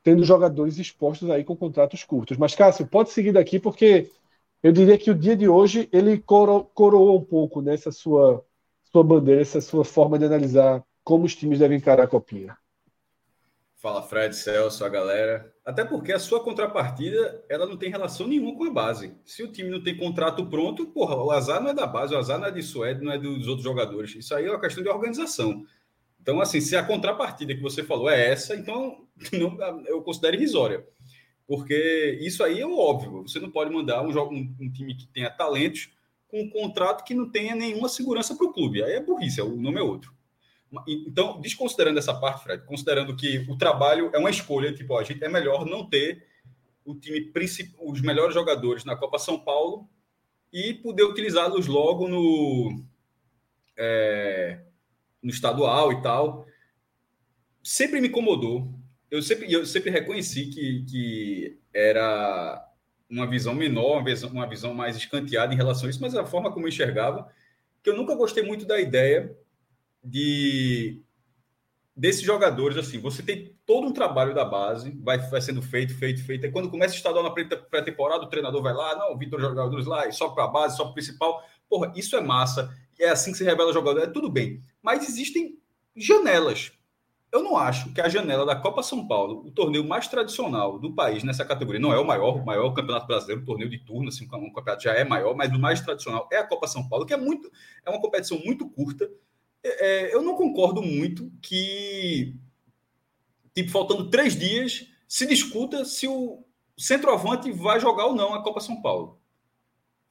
tendo 0.03 0.23
jogadores 0.25 0.77
expostos 0.77 1.29
aí 1.29 1.43
com 1.45 1.55
contratos 1.55 2.03
curtos. 2.03 2.35
Mas, 2.37 2.53
Cássio, 2.53 2.85
pode 2.85 3.11
seguir 3.11 3.31
daqui, 3.31 3.57
porque 3.57 4.09
eu 4.63 4.71
diria 4.71 4.97
que 4.97 5.11
o 5.11 5.15
dia 5.15 5.35
de 5.35 5.47
hoje 5.47 5.89
ele 5.91 6.17
coro, 6.17 6.63
coroou 6.73 7.19
um 7.19 7.23
pouco 7.23 7.61
nessa 7.61 7.91
sua, 7.91 8.43
sua 8.85 9.03
bandeira, 9.03 9.41
essa 9.41 9.59
sua 9.59 9.83
forma 9.83 10.17
de 10.17 10.23
analisar 10.23 10.81
como 11.03 11.25
os 11.25 11.35
times 11.35 11.59
devem 11.59 11.77
encarar 11.77 12.03
a 12.03 12.07
copinha. 12.07 12.57
Fala 13.75 14.01
Fred, 14.01 14.33
Celso, 14.33 14.85
a 14.85 14.89
galera. 14.89 15.53
Até 15.65 15.83
porque 15.83 16.13
a 16.13 16.19
sua 16.19 16.41
contrapartida 16.41 17.43
ela 17.49 17.65
não 17.65 17.75
tem 17.75 17.89
relação 17.89 18.25
nenhuma 18.25 18.55
com 18.55 18.63
a 18.63 18.71
base. 18.71 19.13
Se 19.25 19.43
o 19.43 19.51
time 19.51 19.69
não 19.69 19.83
tem 19.83 19.97
contrato 19.97 20.45
pronto, 20.45 20.85
porra, 20.87 21.17
o 21.17 21.29
azar 21.31 21.61
não 21.61 21.71
é 21.71 21.73
da 21.73 21.85
base, 21.85 22.15
o 22.15 22.17
azar 22.17 22.39
não 22.39 22.47
é 22.47 22.51
de 22.51 22.63
Suede, 22.63 23.03
não 23.03 23.11
é 23.11 23.17
dos 23.17 23.45
outros 23.45 23.65
jogadores. 23.65 24.15
Isso 24.15 24.33
aí 24.33 24.45
é 24.45 24.49
uma 24.49 24.61
questão 24.61 24.81
de 24.81 24.89
organização. 24.89 25.65
Então, 26.21 26.39
assim, 26.39 26.61
se 26.61 26.77
a 26.77 26.83
contrapartida 26.85 27.53
que 27.53 27.61
você 27.61 27.83
falou 27.83 28.09
é 28.09 28.31
essa, 28.31 28.55
então 28.55 29.05
não, 29.33 29.85
eu 29.85 30.01
considero 30.01 30.37
irrisória. 30.37 30.87
Porque 31.55 32.17
isso 32.19 32.43
aí 32.43 32.61
é 32.61 32.65
óbvio. 32.65 33.21
Você 33.21 33.39
não 33.39 33.51
pode 33.51 33.71
mandar 33.71 34.01
um, 34.01 34.09
um, 34.09 34.55
um 34.59 34.71
time 34.71 34.95
que 34.95 35.05
tenha 35.05 35.29
talentos 35.29 35.91
com 36.27 36.41
um 36.41 36.49
contrato 36.49 37.03
que 37.03 37.13
não 37.13 37.29
tenha 37.29 37.53
nenhuma 37.53 37.87
segurança 37.87 38.35
para 38.35 38.47
o 38.47 38.51
clube. 38.51 38.83
Aí 38.83 38.93
é 38.93 38.99
burrice, 38.99 39.39
o 39.39 39.55
nome 39.55 39.79
é 39.79 39.83
outro. 39.83 40.11
Então, 40.87 41.39
desconsiderando 41.39 41.99
essa 41.99 42.11
parte, 42.11 42.41
Fred, 42.41 42.65
considerando 42.65 43.15
que 43.15 43.45
o 43.47 43.55
trabalho 43.55 44.09
é 44.15 44.17
uma 44.17 44.31
escolha, 44.31 44.73
tipo, 44.73 44.95
ó, 44.95 44.99
a 44.99 45.03
gente 45.03 45.23
é 45.23 45.29
melhor 45.29 45.63
não 45.63 45.87
ter 45.87 46.25
o 46.83 46.95
time 46.95 47.31
os 47.79 48.01
melhores 48.01 48.33
jogadores 48.33 48.83
na 48.83 48.95
Copa 48.95 49.19
São 49.19 49.39
Paulo 49.39 49.87
e 50.51 50.73
poder 50.73 51.03
utilizá-los 51.03 51.67
logo 51.67 52.07
no, 52.07 52.83
é, 53.77 54.59
no 55.21 55.29
estadual 55.29 55.91
e 55.91 56.01
tal. 56.01 56.47
Sempre 57.61 58.01
me 58.01 58.07
incomodou. 58.07 58.73
Eu 59.13 59.21
sempre, 59.21 59.53
eu 59.53 59.63
sempre 59.63 59.91
reconheci 59.91 60.47
que, 60.47 60.85
que 60.89 61.59
era 61.71 62.67
uma 63.07 63.27
visão 63.27 63.53
menor, 63.53 63.97
uma 63.97 64.03
visão, 64.03 64.29
uma 64.31 64.49
visão 64.49 64.73
mais 64.73 64.97
escanteada 64.97 65.53
em 65.53 65.55
relação 65.55 65.85
a 65.85 65.91
isso, 65.91 66.01
mas 66.01 66.15
a 66.15 66.25
forma 66.25 66.51
como 66.51 66.65
eu 66.65 66.69
enxergava, 66.69 67.31
que 67.83 67.91
eu 67.91 67.95
nunca 67.95 68.15
gostei 68.15 68.41
muito 68.41 68.65
da 68.65 68.81
ideia 68.81 69.37
de 70.03 70.99
desses 71.95 72.23
jogadores, 72.23 72.75
assim, 72.75 72.97
você 72.97 73.21
tem 73.21 73.55
todo 73.67 73.85
um 73.85 73.93
trabalho 73.93 74.33
da 74.33 74.43
base, 74.43 74.89
vai, 74.99 75.19
vai 75.19 75.41
sendo 75.41 75.61
feito, 75.61 75.95
feito, 75.95 76.25
feito. 76.25 76.47
E 76.47 76.51
quando 76.51 76.71
começa 76.71 76.95
o 76.95 76.97
estadual 76.97 77.23
na 77.23 77.29
pré-temporada, 77.29 78.23
o 78.23 78.29
treinador 78.29 78.63
vai 78.63 78.73
lá, 78.73 78.95
não, 78.95 79.15
Vitor 79.15 79.39
jogadores 79.39 79.85
lá, 79.85 80.07
e 80.07 80.11
só 80.11 80.29
para 80.29 80.45
a 80.45 80.47
base, 80.47 80.75
só 80.75 80.85
para 80.85 80.93
principal. 80.93 81.47
Porra, 81.69 81.93
isso 81.95 82.15
é 82.15 82.21
massa, 82.21 82.75
é 82.99 83.09
assim 83.09 83.31
que 83.31 83.37
se 83.37 83.43
revela 83.43 83.71
jogador, 83.71 84.01
é 84.01 84.07
tudo 84.07 84.27
bem. 84.27 84.63
Mas 84.81 85.07
existem 85.07 85.59
janelas. 85.95 86.71
Eu 87.33 87.41
não 87.41 87.57
acho 87.57 87.91
que 87.91 87.99
a 87.99 88.07
janela 88.07 88.45
da 88.45 88.55
Copa 88.55 88.83
São 88.83 89.07
Paulo, 89.07 89.43
o 89.47 89.49
torneio 89.49 89.83
mais 89.83 90.07
tradicional 90.07 90.77
do 90.77 90.93
país 90.93 91.23
nessa 91.23 91.43
categoria, 91.43 91.81
não 91.81 91.91
é 91.91 91.97
o 91.97 92.05
maior, 92.05 92.37
o 92.37 92.45
maior 92.45 92.71
campeonato 92.75 93.07
brasileiro, 93.07 93.41
o 93.41 93.45
torneio 93.45 93.71
de 93.71 93.79
turno, 93.79 94.09
assim, 94.09 94.25
um 94.25 94.53
campeonato 94.53 94.83
já 94.83 94.93
é 94.93 95.03
maior, 95.03 95.35
mas 95.35 95.51
o 95.51 95.57
mais 95.57 95.81
tradicional 95.81 96.29
é 96.31 96.37
a 96.37 96.47
Copa 96.47 96.67
São 96.67 96.87
Paulo, 96.87 97.07
que 97.07 97.13
é 97.13 97.17
muito, 97.17 97.51
é 97.83 97.89
uma 97.89 97.99
competição 97.99 98.39
muito 98.45 98.69
curta, 98.69 99.09
é, 99.63 100.13
eu 100.13 100.21
não 100.21 100.35
concordo 100.35 100.83
muito 100.83 101.31
que, 101.41 102.35
tipo, 103.55 103.71
faltando 103.71 104.11
três 104.11 104.37
dias, 104.37 104.87
se 105.07 105.25
discuta 105.25 105.85
se 105.85 106.07
o 106.07 106.45
centroavante 106.77 107.51
vai 107.51 107.79
jogar 107.79 108.05
ou 108.05 108.15
não 108.15 108.35
a 108.35 108.43
Copa 108.43 108.59
São 108.59 108.79
Paulo. 108.79 109.19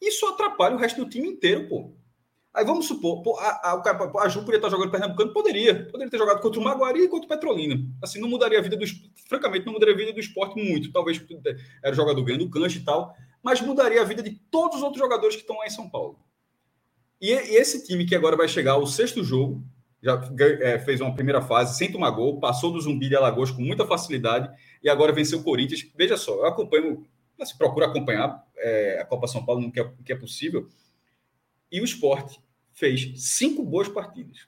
Isso 0.01 0.27
atrapalha 0.27 0.75
o 0.75 0.79
resto 0.79 1.05
do 1.05 1.09
time 1.09 1.29
inteiro, 1.29 1.69
pô. 1.69 1.95
Aí 2.55 2.67
vamos 2.67 2.87
supor, 2.87 3.23
pô, 3.23 3.39
a, 3.39 3.47
a, 3.47 4.25
a 4.25 4.29
Ju 4.29 4.41
poderia 4.41 4.59
estar 4.59 4.69
jogando 4.69 4.91
Pernambucano? 4.91 5.33
Poderia. 5.33 5.87
Poderia 5.87 6.11
ter 6.11 6.19
jogado 6.19 6.41
contra 6.41 6.61
o 6.61 6.63
Maguari 6.63 7.05
e 7.05 7.09
contra 7.09 7.25
o 7.25 7.29
Petrolina. 7.29 7.83
Assim, 8.03 8.21
não 8.21 8.29
mudaria 8.29 8.59
a 8.59 8.63
vida 8.63 8.77
do 8.77 8.85
Francamente, 9.27 9.65
não 9.65 9.73
mudaria 9.73 9.95
a 9.95 9.97
vida 9.97 10.13
do 10.13 10.21
esporte 10.21 10.63
muito. 10.63 10.93
Talvez 10.93 11.23
era 11.83 11.95
jogador 11.95 12.23
ganhando 12.23 12.51
cancha 12.51 12.79
e 12.79 12.85
tal. 12.85 13.15
Mas 13.43 13.61
mudaria 13.63 14.03
a 14.03 14.05
vida 14.05 14.23
de 14.23 14.39
todos 14.51 14.77
os 14.77 14.83
outros 14.83 15.01
jogadores 15.01 15.35
que 15.35 15.43
estão 15.43 15.57
lá 15.57 15.67
em 15.67 15.71
São 15.71 15.89
Paulo. 15.89 16.19
E, 17.19 17.31
e 17.31 17.57
esse 17.57 17.87
time 17.87 18.05
que 18.05 18.15
agora 18.15 18.37
vai 18.37 18.49
chegar 18.49 18.73
ao 18.73 18.87
sexto 18.87 19.25
jogo, 19.25 19.65
já 20.03 20.21
é, 20.61 20.79
fez 20.81 21.01
uma 21.01 21.15
primeira 21.15 21.41
fase 21.41 21.79
sem 21.79 21.91
tomar 21.91 22.11
gol, 22.11 22.41
passou 22.41 22.73
do 22.73 22.81
Zumbi 22.81 23.09
de 23.09 23.17
Alagoas 23.17 23.51
com 23.51 23.63
muita 23.63 23.87
facilidade 23.87 24.51
e 24.83 24.91
agora 24.91 25.13
venceu 25.13 25.39
o 25.39 25.45
Corinthians. 25.45 25.89
Veja 25.97 26.17
só, 26.17 26.35
eu 26.35 26.47
acompanho, 26.47 27.07
se 27.45 27.57
procura 27.57 27.87
acompanhar 27.87 28.45
é, 28.57 28.99
a 29.01 29.05
Copa 29.05 29.29
São 29.29 29.45
Paulo 29.45 29.63
no 29.63 29.73
que, 29.73 29.81
é, 29.81 29.93
que 30.05 30.13
é 30.13 30.17
possível. 30.17 30.69
E 31.73 31.81
o 31.81 31.85
esporte 31.85 32.39
fez 32.73 33.13
cinco 33.17 33.65
boas 33.65 33.89
partidas. 33.89 34.47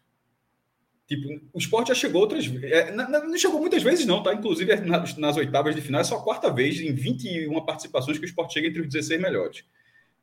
Tipo, 1.07 1.29
o 1.53 1.59
esporte 1.59 1.89
já 1.89 1.95
chegou 1.95 2.21
outras 2.21 2.47
vezes. 2.47 2.71
É, 2.71 2.91
não 2.93 3.37
chegou 3.39 3.61
muitas 3.61 3.83
vezes, 3.83 4.07
não, 4.07 4.23
tá? 4.23 4.33
Inclusive 4.33 4.77
nas, 4.77 5.17
nas, 5.17 5.37
oitavas 5.37 5.75
de 5.75 5.81
final, 5.81 6.01
é 6.01 6.05
só 6.05 6.17
a 6.17 6.23
quarta 6.23 6.51
vez 6.51 6.81
em 6.81 6.95
21 6.95 7.61
participações 7.65 8.19
que 8.19 8.25
o 8.25 8.27
esporte 8.27 8.55
chega 8.55 8.69
entre 8.69 8.81
os 8.81 8.89
16 8.89 9.21
melhores. 9.21 9.65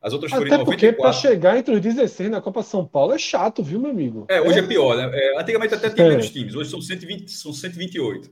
As 0.02 0.14
outras 0.14 0.32
foram 0.32 0.48
Até 0.48 0.58
94. 0.58 0.64
porque 0.66 1.02
para 1.02 1.14
chegar 1.14 1.58
entre 1.58 1.76
os 1.76 1.82
16 1.82 2.32
na 2.32 2.42
Copa 2.42 2.64
São 2.64 2.86
Paulo 2.86 3.14
é 3.14 3.20
chato, 3.20 3.62
viu, 3.62 3.80
meu 3.80 3.92
amigo? 3.92 4.26
É, 4.28 4.42
hoje 4.42 4.58
é, 4.58 4.64
é 4.64 4.68
pior, 4.68 4.98
né? 4.98 5.12
É, 5.14 5.40
antigamente 5.40 5.76
até 5.76 5.92
tinha 5.92 6.08
é. 6.08 6.10
menos 6.10 6.32
times, 6.32 6.56
hoje 6.56 6.72
são, 6.72 6.82
120, 6.82 7.30
são 7.30 7.54
128. 7.54 8.32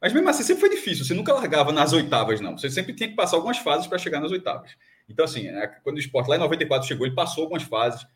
Mas 0.00 0.14
mesmo 0.14 0.28
assim, 0.30 0.42
sempre 0.42 0.60
foi 0.62 0.70
difícil. 0.70 1.04
Você 1.04 1.12
nunca 1.12 1.34
largava 1.34 1.72
nas 1.72 1.92
oitavas, 1.92 2.40
não. 2.40 2.56
Você 2.56 2.70
sempre 2.70 2.94
tinha 2.94 3.10
que 3.10 3.14
passar 3.14 3.36
algumas 3.36 3.58
fases 3.58 3.86
para 3.86 3.98
chegar 3.98 4.18
nas 4.18 4.32
oitavas. 4.32 4.70
Então, 5.10 5.24
assim, 5.24 5.48
é, 5.48 5.66
quando 5.82 5.96
o 5.96 6.00
esporte 6.00 6.28
lá 6.28 6.36
em 6.36 6.40
94 6.40 6.86
chegou, 6.86 7.06
ele 7.06 7.14
passou 7.14 7.42
algumas 7.42 7.64
fases. 7.64 8.06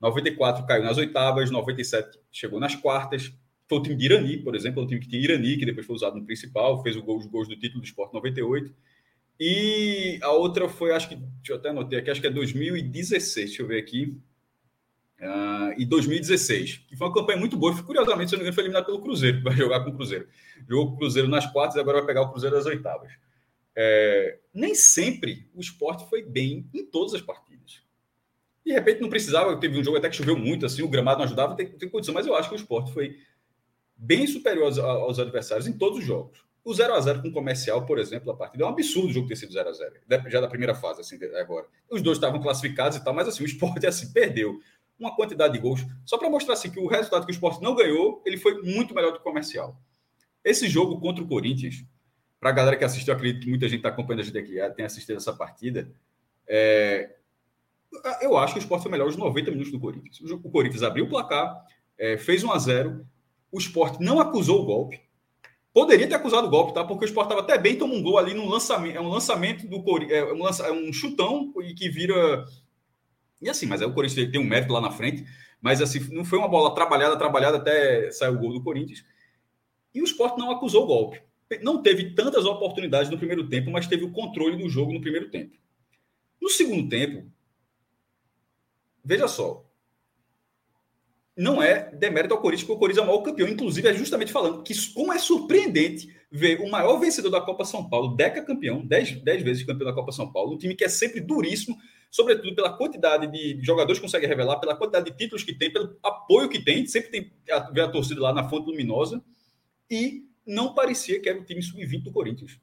94 0.00 0.66
caiu 0.66 0.82
nas 0.82 0.98
oitavas, 0.98 1.50
97 1.50 2.18
chegou 2.32 2.58
nas 2.58 2.74
quartas. 2.74 3.32
Foi 3.68 3.78
o 3.78 3.82
time 3.82 3.94
de 3.94 4.06
Irani, 4.06 4.38
por 4.38 4.56
exemplo, 4.56 4.82
o 4.82 4.86
time 4.86 5.00
que 5.00 5.08
tinha 5.08 5.22
Irani, 5.22 5.56
que 5.56 5.64
depois 5.64 5.86
foi 5.86 5.94
usado 5.94 6.16
no 6.16 6.24
principal, 6.24 6.82
fez 6.82 6.96
gol, 6.96 7.18
os 7.18 7.26
gols 7.26 7.46
do 7.46 7.56
título 7.56 7.80
do 7.80 7.86
esporte 7.86 8.12
98. 8.14 8.74
E 9.38 10.18
a 10.22 10.32
outra 10.32 10.68
foi, 10.68 10.92
acho 10.92 11.08
que, 11.08 11.16
deixa 11.16 11.52
eu 11.52 11.56
até 11.56 11.70
anotar 11.70 11.98
aqui, 11.98 12.10
acho 12.10 12.20
que 12.20 12.26
é 12.26 12.30
2016, 12.30 13.46
deixa 13.46 13.62
eu 13.62 13.66
ver 13.66 13.78
aqui. 13.78 14.18
Uh, 15.20 15.78
e 15.78 15.84
2016, 15.84 16.78
que 16.88 16.96
foi 16.96 17.06
uma 17.06 17.14
campanha 17.14 17.38
muito 17.38 17.56
boa. 17.56 17.74
Curiosamente, 17.82 18.30
se 18.30 18.36
não 18.36 18.38
me 18.40 18.44
engano, 18.44 18.54
foi 18.54 18.64
eliminado 18.64 18.86
pelo 18.86 19.00
Cruzeiro, 19.00 19.40
vai 19.44 19.54
jogar 19.54 19.84
com 19.84 19.90
o 19.90 19.94
Cruzeiro. 19.94 20.26
Jogou 20.68 20.88
com 20.88 20.94
o 20.94 20.98
Cruzeiro 20.98 21.28
nas 21.28 21.46
quartas 21.46 21.76
agora 21.76 21.98
vai 21.98 22.06
pegar 22.06 22.22
o 22.22 22.30
Cruzeiro 22.30 22.56
nas 22.56 22.66
oitavas. 22.66 23.12
É, 23.76 24.38
nem 24.52 24.74
sempre 24.74 25.48
o 25.54 25.60
esporte 25.60 26.08
foi 26.08 26.22
bem 26.22 26.68
em 26.74 26.84
todas 26.84 27.14
as 27.14 27.22
partidas. 27.22 27.82
De 28.64 28.72
repente 28.72 29.00
não 29.00 29.08
precisava, 29.08 29.58
teve 29.58 29.78
um 29.78 29.84
jogo 29.84 29.96
até 29.96 30.08
que 30.08 30.16
choveu 30.16 30.36
muito, 30.36 30.66
assim, 30.66 30.82
o 30.82 30.88
gramado 30.88 31.18
não 31.18 31.24
ajudava, 31.24 31.56
tem, 31.56 31.66
tem 31.66 31.88
condição, 31.88 32.14
mas 32.14 32.26
eu 32.26 32.34
acho 32.34 32.48
que 32.48 32.54
o 32.54 32.56
esporte 32.56 32.92
foi 32.92 33.16
bem 33.96 34.26
superior 34.26 34.66
aos, 34.66 34.78
aos 34.78 35.18
adversários 35.18 35.66
em 35.66 35.72
todos 35.72 35.98
os 35.98 36.04
jogos. 36.04 36.44
O 36.62 36.74
0 36.74 36.92
a 36.92 37.00
0 37.00 37.22
com 37.22 37.28
o 37.28 37.32
comercial, 37.32 37.86
por 37.86 37.98
exemplo, 37.98 38.30
a 38.30 38.36
partida 38.36 38.64
é 38.64 38.66
um 38.66 38.70
absurdo 38.70 39.08
o 39.08 39.12
jogo 39.12 39.28
ter 39.28 39.36
sido 39.36 39.52
0 39.52 39.68
a 39.68 39.72
0 39.72 39.94
já 40.28 40.40
da 40.40 40.48
primeira 40.48 40.74
fase, 40.74 41.00
assim, 41.00 41.18
agora. 41.36 41.66
Os 41.90 42.02
dois 42.02 42.18
estavam 42.18 42.40
classificados 42.40 42.98
e 42.98 43.04
tal, 43.04 43.14
mas 43.14 43.28
assim, 43.28 43.42
o 43.42 43.46
esporte 43.46 43.86
assim, 43.88 44.12
perdeu 44.12 44.60
uma 44.98 45.16
quantidade 45.16 45.54
de 45.54 45.58
gols. 45.58 45.80
Só 46.04 46.18
para 46.18 46.28
mostrar 46.28 46.54
assim, 46.54 46.70
que 46.70 46.78
o 46.78 46.86
resultado 46.86 47.24
que 47.24 47.32
o 47.32 47.34
esporte 47.34 47.62
não 47.62 47.74
ganhou, 47.74 48.22
ele 48.26 48.36
foi 48.36 48.60
muito 48.62 48.94
melhor 48.94 49.10
do 49.10 49.14
que 49.14 49.20
o 49.22 49.24
comercial. 49.24 49.80
Esse 50.44 50.68
jogo 50.68 51.00
contra 51.00 51.24
o 51.24 51.26
Corinthians, 51.26 51.82
para 52.40 52.50
a 52.50 52.52
galera 52.52 52.76
que 52.76 52.84
assistiu, 52.84 53.12
acredito 53.14 53.42
que 53.44 53.50
muita 53.50 53.68
gente 53.68 53.78
está 53.78 53.90
acompanhando 53.90 54.20
a 54.20 54.24
gente 54.24 54.38
aqui, 54.38 54.74
tem 54.74 54.84
assistido 54.84 55.16
essa 55.16 55.32
partida. 55.32 55.92
É... 56.48 57.14
Eu 58.22 58.38
acho 58.38 58.54
que 58.54 58.60
o 58.60 58.62
esporte 58.62 58.82
foi 58.82 58.90
melhor 58.90 59.08
os 59.08 59.16
90 59.16 59.50
minutos 59.50 59.70
do 59.70 59.78
Corinthians. 59.78 60.18
O 60.30 60.50
Corinthians 60.50 60.82
abriu 60.82 61.04
o 61.04 61.08
placar, 61.08 61.64
é, 61.98 62.16
fez 62.16 62.42
1 62.42 62.50
a 62.50 62.58
0 62.58 63.06
o 63.52 63.58
esporte 63.58 64.02
não 64.02 64.20
acusou 64.20 64.62
o 64.62 64.64
golpe 64.64 65.00
Poderia 65.72 66.08
ter 66.08 66.16
acusado 66.16 66.48
o 66.48 66.50
golpe, 66.50 66.74
tá? 66.74 66.84
Porque 66.84 67.04
o 67.04 67.06
Sport 67.06 67.26
estava 67.26 67.42
até 67.42 67.56
bem, 67.56 67.78
toma 67.78 67.94
um 67.94 68.02
gol 68.02 68.18
ali 68.18 68.34
no 68.34 68.48
lançamento. 68.48 68.96
É 68.96 69.00
um 69.00 69.08
lançamento 69.08 69.68
do 69.68 69.82
Corinthians. 69.82 70.18
É, 70.18 70.32
um, 70.32 70.42
lança, 70.42 70.66
é 70.66 70.72
um 70.72 70.92
chutão 70.92 71.52
e 71.62 71.74
que 71.74 71.88
vira. 71.88 72.44
E 73.40 73.48
assim, 73.48 73.66
mas 73.66 73.80
é 73.80 73.86
o 73.86 73.94
Corinthians 73.94 74.30
tem 74.30 74.40
um 74.40 74.44
mérito 74.44 74.72
lá 74.72 74.80
na 74.80 74.90
frente. 74.90 75.24
Mas 75.60 75.80
assim, 75.80 76.00
não 76.12 76.24
foi 76.24 76.38
uma 76.38 76.48
bola 76.48 76.74
trabalhada, 76.74 77.16
trabalhada 77.16 77.58
até 77.58 78.10
sair 78.10 78.30
o 78.30 78.38
gol 78.38 78.52
do 78.52 78.62
Corinthians. 78.62 79.04
E 79.94 80.02
o 80.02 80.04
Sport 80.04 80.38
não 80.38 80.50
acusou 80.50 80.84
o 80.84 80.86
golpe. 80.86 81.22
Não 81.62 81.82
teve 81.82 82.14
tantas 82.14 82.44
oportunidades 82.44 83.10
no 83.10 83.18
primeiro 83.18 83.48
tempo, 83.48 83.70
mas 83.70 83.86
teve 83.86 84.04
o 84.04 84.12
controle 84.12 84.56
do 84.56 84.68
jogo 84.68 84.92
no 84.92 85.00
primeiro 85.00 85.30
tempo. 85.30 85.56
No 86.40 86.48
segundo 86.48 86.88
tempo, 86.88 87.30
veja 89.04 89.26
só. 89.26 89.66
não 91.36 91.62
é 91.62 91.90
demérito 91.94 92.34
ao 92.34 92.40
Corinthians, 92.40 92.66
porque 92.66 92.76
o 92.76 92.78
Corinthians 92.78 93.02
é 93.02 93.08
o 93.08 93.12
maior 93.12 93.22
campeão. 93.22 93.48
Inclusive, 93.48 93.88
é 93.88 93.94
justamente 93.94 94.30
falando 94.30 94.62
que 94.62 94.74
como 94.92 95.12
é 95.12 95.18
surpreendente 95.18 96.14
ver 96.30 96.60
o 96.60 96.70
maior 96.70 96.98
vencedor 96.98 97.30
da 97.30 97.40
Copa 97.40 97.64
São 97.64 97.88
Paulo, 97.88 98.14
Deca 98.14 98.44
campeão, 98.44 98.86
10 98.86 99.22
vezes 99.42 99.64
campeão 99.64 99.88
da 99.88 99.94
Copa 99.94 100.12
São 100.12 100.30
Paulo, 100.32 100.54
um 100.54 100.58
time 100.58 100.76
que 100.76 100.84
é 100.84 100.88
sempre 100.88 101.20
duríssimo, 101.20 101.76
sobretudo 102.10 102.54
pela 102.54 102.72
quantidade 102.72 103.26
de 103.26 103.58
jogadores 103.64 103.98
que 103.98 104.04
consegue 104.04 104.26
revelar, 104.26 104.60
pela 104.60 104.76
quantidade 104.76 105.10
de 105.10 105.16
títulos 105.16 105.42
que 105.42 105.54
tem, 105.54 105.72
pelo 105.72 105.96
apoio 106.02 106.48
que 106.48 106.62
tem, 106.62 106.86
sempre 106.86 107.10
tem 107.10 107.32
a, 107.50 107.84
a 107.84 107.88
torcida 107.88 108.20
lá 108.20 108.32
na 108.32 108.48
fonte 108.48 108.66
luminosa, 108.66 109.22
e 109.90 110.29
não 110.50 110.74
parecia 110.74 111.20
que 111.20 111.28
era 111.28 111.38
o 111.38 111.44
time 111.44 111.62
sub-20 111.62 112.02
do 112.02 112.12
Corinthians. 112.12 112.58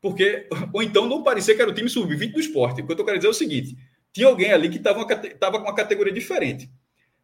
Porque, 0.00 0.48
ou 0.72 0.82
então 0.82 1.08
não 1.08 1.22
parecia 1.22 1.54
que 1.54 1.60
era 1.60 1.70
o 1.70 1.74
time 1.74 1.88
sub-20 1.88 2.32
do 2.32 2.40
esporte. 2.40 2.80
O 2.80 2.86
que 2.86 2.92
eu 2.92 3.04
quero 3.04 3.18
dizer 3.18 3.28
é 3.28 3.30
o 3.30 3.34
seguinte: 3.34 3.76
tinha 4.12 4.28
alguém 4.28 4.52
ali 4.52 4.68
que 4.68 4.76
estava 4.76 5.04
com 5.04 5.64
uma 5.64 5.74
categoria 5.74 6.12
diferente. 6.12 6.70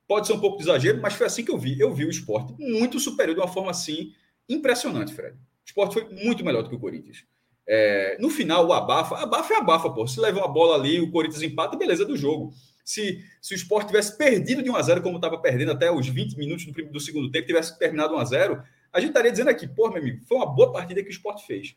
Pode 0.07 0.27
ser 0.27 0.33
um 0.33 0.41
pouco 0.41 0.57
de 0.57 0.65
exagero, 0.65 1.01
mas 1.01 1.15
foi 1.15 1.27
assim 1.27 1.45
que 1.45 1.51
eu 1.51 1.59
vi. 1.59 1.79
Eu 1.79 1.95
vi 1.95 2.05
o 2.05 2.11
esporte 2.11 2.55
muito 2.59 2.99
superior 2.99 3.35
de 3.35 3.41
uma 3.41 3.49
forma 3.49 3.71
assim 3.71 4.13
impressionante, 4.49 5.15
Fred. 5.15 5.35
O 5.35 5.39
esporte 5.65 5.95
foi 5.95 6.09
muito 6.11 6.45
melhor 6.45 6.63
do 6.63 6.69
que 6.69 6.75
o 6.75 6.81
Corinthians. 6.81 7.25
É, 7.67 8.17
no 8.21 8.29
final, 8.29 8.67
o 8.67 8.73
abafa, 8.73 9.17
abafa 9.17 9.55
é 9.55 9.57
abafa, 9.59 9.89
pô. 9.91 10.07
Se 10.07 10.21
leva 10.21 10.41
uma 10.41 10.49
bola 10.49 10.75
ali, 10.75 11.01
o 11.01 11.11
Corinthians 11.11 11.43
empata, 11.43 11.77
beleza 11.77 12.05
do 12.05 12.17
jogo. 12.17 12.53
Se, 12.85 13.25
se 13.41 13.55
o 13.55 13.57
esporte 13.57 13.87
tivesse 13.87 14.19
perdido 14.19 14.63
de 14.63 14.69
1 14.69 14.77
a 14.77 14.83
0 14.83 15.03
como 15.03 15.17
estava 15.17 15.39
perdendo 15.39 15.71
até 15.71 15.91
os 15.91 16.09
20 16.09 16.37
minutos 16.37 16.67
do, 16.67 16.73
do 16.73 17.01
segundo 17.01 17.31
tempo, 17.31 17.47
tivesse 17.47 17.79
terminado 17.79 18.15
1 18.15 18.19
a 18.19 18.25
0 18.25 18.63
a 18.93 19.01
gente 19.01 19.11
estaria 19.11 19.31
dizendo 19.31 19.49
aqui, 19.49 19.67
pô, 19.67 19.89
meu 19.89 20.03
amigo, 20.03 20.25
foi 20.27 20.37
uma 20.37 20.47
boa 20.47 20.73
partida 20.73 21.03
que 21.03 21.09
o 21.09 21.11
esporte 21.11 21.47
fez. 21.47 21.75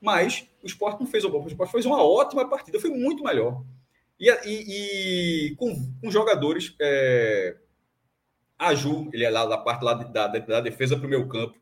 Mas 0.00 0.48
o 0.62 0.66
esporte 0.66 1.00
não 1.00 1.06
fez 1.06 1.24
uma 1.24 1.30
boa, 1.30 1.44
o 1.44 1.48
esporte 1.48 1.72
fez 1.72 1.86
uma 1.86 2.02
ótima 2.02 2.48
partida, 2.48 2.80
foi 2.80 2.90
muito 2.90 3.22
melhor. 3.22 3.62
E, 4.18 4.30
e, 4.44 5.50
e 5.50 5.56
com, 5.56 5.74
com, 6.00 6.10
jogadores. 6.10 6.74
É, 6.80 7.56
a 8.58 8.74
Ju, 8.74 9.08
ele 9.12 9.24
é 9.24 9.30
lá 9.30 9.46
da 9.46 9.56
parte 9.56 9.82
lá 9.82 9.94
da, 9.94 10.26
da 10.26 10.60
defesa 10.60 10.96
para 10.96 11.06
o 11.06 11.10
meu 11.10 11.26
campo. 11.28 11.58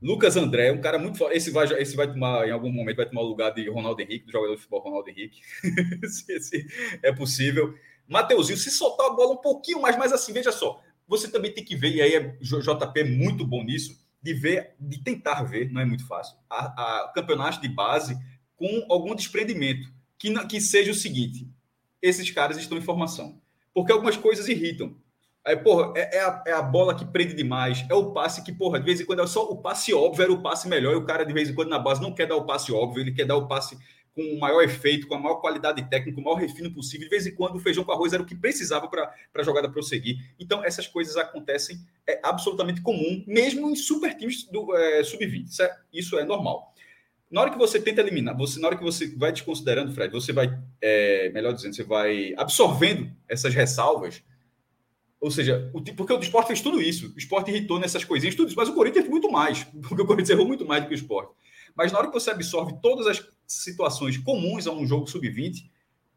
Lucas 0.00 0.36
André, 0.36 0.70
um 0.70 0.80
cara 0.80 0.98
muito. 0.98 1.22
Esse 1.30 1.50
vai, 1.50 1.66
esse 1.80 1.96
vai 1.96 2.10
tomar, 2.10 2.46
em 2.46 2.52
algum 2.52 2.70
momento, 2.70 2.96
vai 2.96 3.08
tomar 3.08 3.22
o 3.22 3.26
lugar 3.26 3.50
de 3.50 3.68
Ronaldo 3.68 4.00
Henrique, 4.00 4.26
do 4.26 4.32
jogador 4.32 4.54
de 4.54 4.60
futebol 4.60 4.80
Ronaldo 4.80 5.10
Henrique. 5.10 5.40
se, 6.08 6.40
se 6.40 6.66
é 7.02 7.12
possível. 7.12 7.74
Mateuzinho, 8.06 8.56
se 8.56 8.70
soltar 8.70 9.08
a 9.08 9.10
bola 9.10 9.32
um 9.32 9.38
pouquinho 9.38 9.82
mais, 9.82 9.98
mas 9.98 10.12
assim, 10.12 10.32
veja 10.32 10.52
só. 10.52 10.80
Você 11.06 11.30
também 11.30 11.52
tem 11.52 11.64
que 11.64 11.74
ver, 11.74 11.90
e 11.90 12.00
aí 12.00 12.14
é 12.14 12.20
JP 12.20 13.04
muito 13.04 13.46
bom 13.46 13.64
nisso, 13.64 13.98
de 14.28 14.34
ver, 14.34 14.74
de 14.78 15.02
tentar 15.02 15.42
ver, 15.42 15.72
não 15.72 15.80
é 15.80 15.84
muito 15.86 16.06
fácil, 16.06 16.36
a, 16.50 16.66
a 17.04 17.12
campeonato 17.14 17.60
de 17.60 17.68
base 17.68 18.18
com 18.56 18.84
algum 18.90 19.14
desprendimento. 19.14 19.88
Que, 20.18 20.34
que 20.46 20.60
seja 20.60 20.90
o 20.90 20.94
seguinte: 20.94 21.48
esses 22.02 22.30
caras 22.30 22.58
estão 22.58 22.76
em 22.76 22.82
formação. 22.82 23.40
Porque 23.72 23.92
algumas 23.92 24.16
coisas 24.16 24.48
irritam. 24.48 24.96
Aí, 25.46 25.56
porra, 25.56 25.92
é, 25.96 26.18
é, 26.18 26.20
a, 26.20 26.42
é, 26.48 26.52
a, 26.52 26.60
bola 26.60 26.94
que 26.94 27.06
prende 27.06 27.32
demais. 27.32 27.86
É 27.88 27.94
o 27.94 28.12
passe 28.12 28.42
que, 28.42 28.52
porra, 28.52 28.78
de 28.78 28.84
vez 28.84 29.00
em 29.00 29.06
quando 29.06 29.22
é 29.22 29.26
só 29.26 29.44
o 29.44 29.56
passe 29.62 29.94
óbvio, 29.94 30.24
era 30.24 30.32
o 30.32 30.42
passe 30.42 30.68
melhor. 30.68 30.92
E 30.92 30.96
o 30.96 31.04
cara, 31.04 31.24
de 31.24 31.32
vez 31.32 31.48
em 31.48 31.54
quando, 31.54 31.68
na 31.68 31.78
base, 31.78 32.02
não 32.02 32.12
quer 32.12 32.26
dar 32.26 32.36
o 32.36 32.44
passe 32.44 32.72
óbvio, 32.72 33.00
ele 33.00 33.12
quer 33.12 33.24
dar 33.24 33.36
o 33.36 33.46
passe 33.46 33.78
com 34.18 34.34
o 34.34 34.40
maior 34.40 34.60
efeito, 34.64 35.06
com 35.06 35.14
a 35.14 35.18
maior 35.18 35.36
qualidade 35.36 35.88
técnica, 35.88 36.20
o 36.20 36.24
maior 36.24 36.34
refino 36.34 36.72
possível. 36.72 37.06
De 37.06 37.10
vez 37.10 37.24
em 37.24 37.36
quando, 37.36 37.54
o 37.54 37.60
feijão 37.60 37.84
com 37.84 37.92
arroz 37.92 38.12
era 38.12 38.20
o 38.20 38.26
que 38.26 38.34
precisava 38.34 38.88
para 38.88 39.14
a 39.32 39.42
jogada 39.44 39.70
prosseguir. 39.70 40.18
Então, 40.40 40.64
essas 40.64 40.88
coisas 40.88 41.16
acontecem, 41.16 41.78
é 42.04 42.18
absolutamente 42.24 42.80
comum, 42.80 43.22
mesmo 43.28 43.70
em 43.70 43.76
super 43.76 44.16
times 44.16 44.42
do 44.50 44.74
é, 44.74 45.04
sub-20. 45.04 45.44
Isso, 45.44 45.62
é, 45.62 45.76
isso 45.92 46.18
é 46.18 46.24
normal. 46.24 46.74
Na 47.30 47.42
hora 47.42 47.50
que 47.50 47.58
você 47.58 47.80
tenta 47.80 48.00
eliminar, 48.00 48.36
você, 48.36 48.58
na 48.58 48.66
hora 48.66 48.76
que 48.76 48.82
você 48.82 49.06
vai 49.16 49.30
desconsiderando, 49.30 49.92
Fred, 49.92 50.12
você 50.12 50.32
vai, 50.32 50.58
é, 50.82 51.30
melhor 51.30 51.52
dizendo, 51.52 51.76
você 51.76 51.84
vai 51.84 52.34
absorvendo 52.36 53.12
essas 53.28 53.54
ressalvas. 53.54 54.20
Ou 55.20 55.30
seja, 55.30 55.70
o, 55.72 55.80
porque 55.80 56.12
o 56.12 56.18
esporte 56.18 56.48
fez 56.48 56.60
tudo 56.60 56.82
isso. 56.82 57.12
O 57.14 57.18
esporte 57.18 57.52
irritou 57.52 57.78
nessas 57.78 58.04
coisinhas, 58.04 58.34
tudo 58.34 58.48
isso. 58.48 58.56
Mas 58.56 58.68
o 58.68 58.74
Corinthians 58.74 59.06
muito 59.06 59.30
mais. 59.30 59.62
Porque 59.88 60.02
o 60.02 60.06
Corinthians 60.06 60.30
errou 60.30 60.46
muito 60.46 60.64
mais 60.64 60.82
do 60.82 60.88
que 60.88 60.94
o 60.94 60.96
esporte. 60.96 61.32
Mas 61.76 61.92
na 61.92 61.98
hora 61.98 62.08
que 62.08 62.14
você 62.14 62.30
absorve 62.30 62.74
todas 62.82 63.06
as 63.06 63.20
situações 63.48 64.18
comuns 64.18 64.66
a 64.66 64.72
um 64.72 64.86
jogo 64.86 65.06
sub-20, 65.06 65.70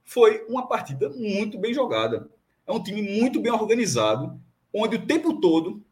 foi 0.03 0.45
uma 0.47 0.67
partida 0.67 1.09
muito 1.09 1.57
bem 1.57 1.73
jogada. 1.73 2.29
É 2.67 2.71
um 2.71 2.84
time 2.84 3.01
muito 3.01 3.41
bem 3.41 3.51
organizado, 3.51 4.39
onde 4.73 4.97
o 4.97 5.05
tempo 5.05 5.39
todo 5.39 5.84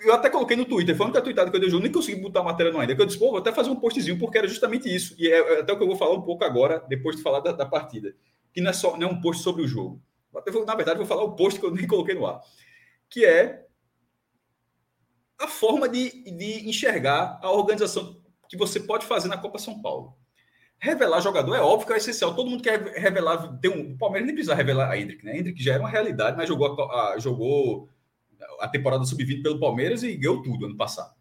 eu 0.00 0.14
até 0.14 0.30
coloquei 0.30 0.56
no 0.56 0.64
Twitter, 0.64 0.96
foi 0.96 1.04
a 1.04 1.08
única 1.08 1.22
tweetada 1.22 1.50
que 1.50 1.56
eu 1.56 1.60
dei 1.60 1.68
jogo, 1.68 1.82
nem 1.82 1.90
consegui 1.90 2.20
botar 2.20 2.40
a 2.40 2.44
matéria 2.44 2.72
no 2.72 2.78
ainda, 2.78 2.94
que 2.94 3.02
eu 3.02 3.06
disse, 3.06 3.18
pô, 3.18 3.30
vou 3.30 3.38
até 3.38 3.52
fazer 3.52 3.70
um 3.70 3.76
postzinho, 3.76 4.18
porque 4.18 4.38
era 4.38 4.46
justamente 4.46 4.94
isso. 4.94 5.14
E 5.18 5.26
é, 5.26 5.38
é 5.38 5.60
até 5.60 5.72
o 5.72 5.76
que 5.76 5.82
eu 5.82 5.88
vou 5.88 5.96
falar 5.96 6.14
um 6.14 6.22
pouco 6.22 6.44
agora, 6.44 6.84
depois 6.88 7.16
de 7.16 7.22
falar 7.22 7.40
da, 7.40 7.50
da 7.50 7.66
partida. 7.66 8.14
Que 8.52 8.60
não 8.60 8.70
é 8.70 8.72
só 8.72 8.96
não 8.96 9.08
é 9.08 9.10
um 9.10 9.20
post 9.20 9.42
sobre 9.42 9.62
o 9.62 9.66
jogo. 9.66 10.00
Vou, 10.52 10.64
na 10.64 10.74
verdade, 10.76 10.98
vou 10.98 11.06
falar 11.06 11.24
o 11.24 11.34
post 11.34 11.58
que 11.58 11.66
eu 11.66 11.70
nem 11.74 11.86
coloquei 11.86 12.14
no 12.14 12.26
ar. 12.26 12.40
Que 13.10 13.24
é 13.24 13.66
a 15.38 15.48
forma 15.48 15.88
de, 15.88 16.10
de 16.30 16.68
enxergar 16.68 17.40
a 17.42 17.50
organização 17.50 18.20
que 18.48 18.56
você 18.56 18.80
pode 18.80 19.04
fazer 19.04 19.28
na 19.28 19.36
Copa 19.36 19.58
São 19.58 19.82
Paulo. 19.82 20.16
Revelar 20.80 21.20
jogador 21.20 21.54
é 21.54 21.60
óbvio 21.60 21.88
que 21.88 21.92
é 21.92 21.96
essencial. 21.96 22.34
Todo 22.34 22.48
mundo 22.48 22.62
quer 22.62 22.80
revelar. 22.94 23.58
Tem 23.58 23.70
um, 23.70 23.92
o 23.92 23.98
Palmeiras 23.98 24.26
nem 24.26 24.34
precisa 24.34 24.54
revelar 24.54 24.90
a 24.90 24.98
Hendrick, 24.98 25.24
né? 25.24 25.36
Hendrick 25.36 25.62
já 25.62 25.74
era 25.74 25.82
uma 25.82 25.88
realidade, 25.88 26.36
mas 26.36 26.48
jogou, 26.48 26.80
a, 26.80 27.14
a, 27.14 27.18
jogou 27.18 27.88
a 28.60 28.68
temporada 28.68 29.04
sub-20 29.04 29.42
pelo 29.42 29.58
Palmeiras 29.58 30.02
e 30.02 30.16
ganhou 30.16 30.42
tudo 30.42 30.66
ano 30.66 30.76
passado. 30.76 31.12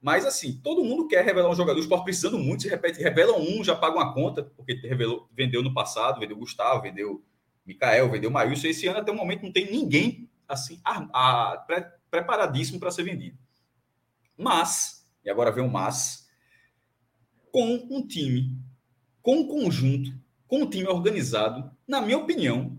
Mas, 0.00 0.26
assim, 0.26 0.60
todo 0.62 0.84
mundo 0.84 1.08
quer 1.08 1.24
revelar 1.24 1.50
um 1.50 1.54
jogador, 1.54 1.78
o 1.78 1.82
esporte 1.82 2.04
precisando 2.04 2.38
muito, 2.38 2.62
se 2.62 2.68
repete, 2.68 3.02
revela 3.02 3.38
um, 3.38 3.64
já 3.64 3.74
paga 3.74 3.96
uma 3.96 4.12
conta, 4.12 4.42
porque 4.54 4.74
revelou, 4.74 5.28
vendeu 5.32 5.62
no 5.62 5.72
passado, 5.72 6.20
vendeu 6.20 6.36
Gustavo, 6.36 6.82
vendeu 6.82 7.24
Mikael, 7.64 8.10
vendeu 8.10 8.30
Maílson. 8.30 8.66
Esse 8.66 8.86
ano, 8.86 8.98
até 8.98 9.10
o 9.10 9.14
momento, 9.14 9.44
não 9.44 9.52
tem 9.52 9.70
ninguém, 9.70 10.28
assim, 10.46 10.78
a, 10.84 11.52
a, 11.52 11.56
pre, 11.58 11.86
preparadíssimo 12.10 12.78
para 12.78 12.90
ser 12.90 13.02
vendido. 13.02 13.38
Mas, 14.36 15.06
e 15.24 15.30
agora 15.30 15.50
vem 15.50 15.64
o 15.64 15.70
mas, 15.70 16.28
com 17.50 17.74
um 17.90 18.06
time, 18.06 18.58
com 19.24 19.38
um 19.38 19.48
conjunto, 19.48 20.12
com 20.46 20.58
um 20.60 20.70
time 20.70 20.86
organizado, 20.86 21.74
na 21.88 22.02
minha 22.02 22.18
opinião, 22.18 22.78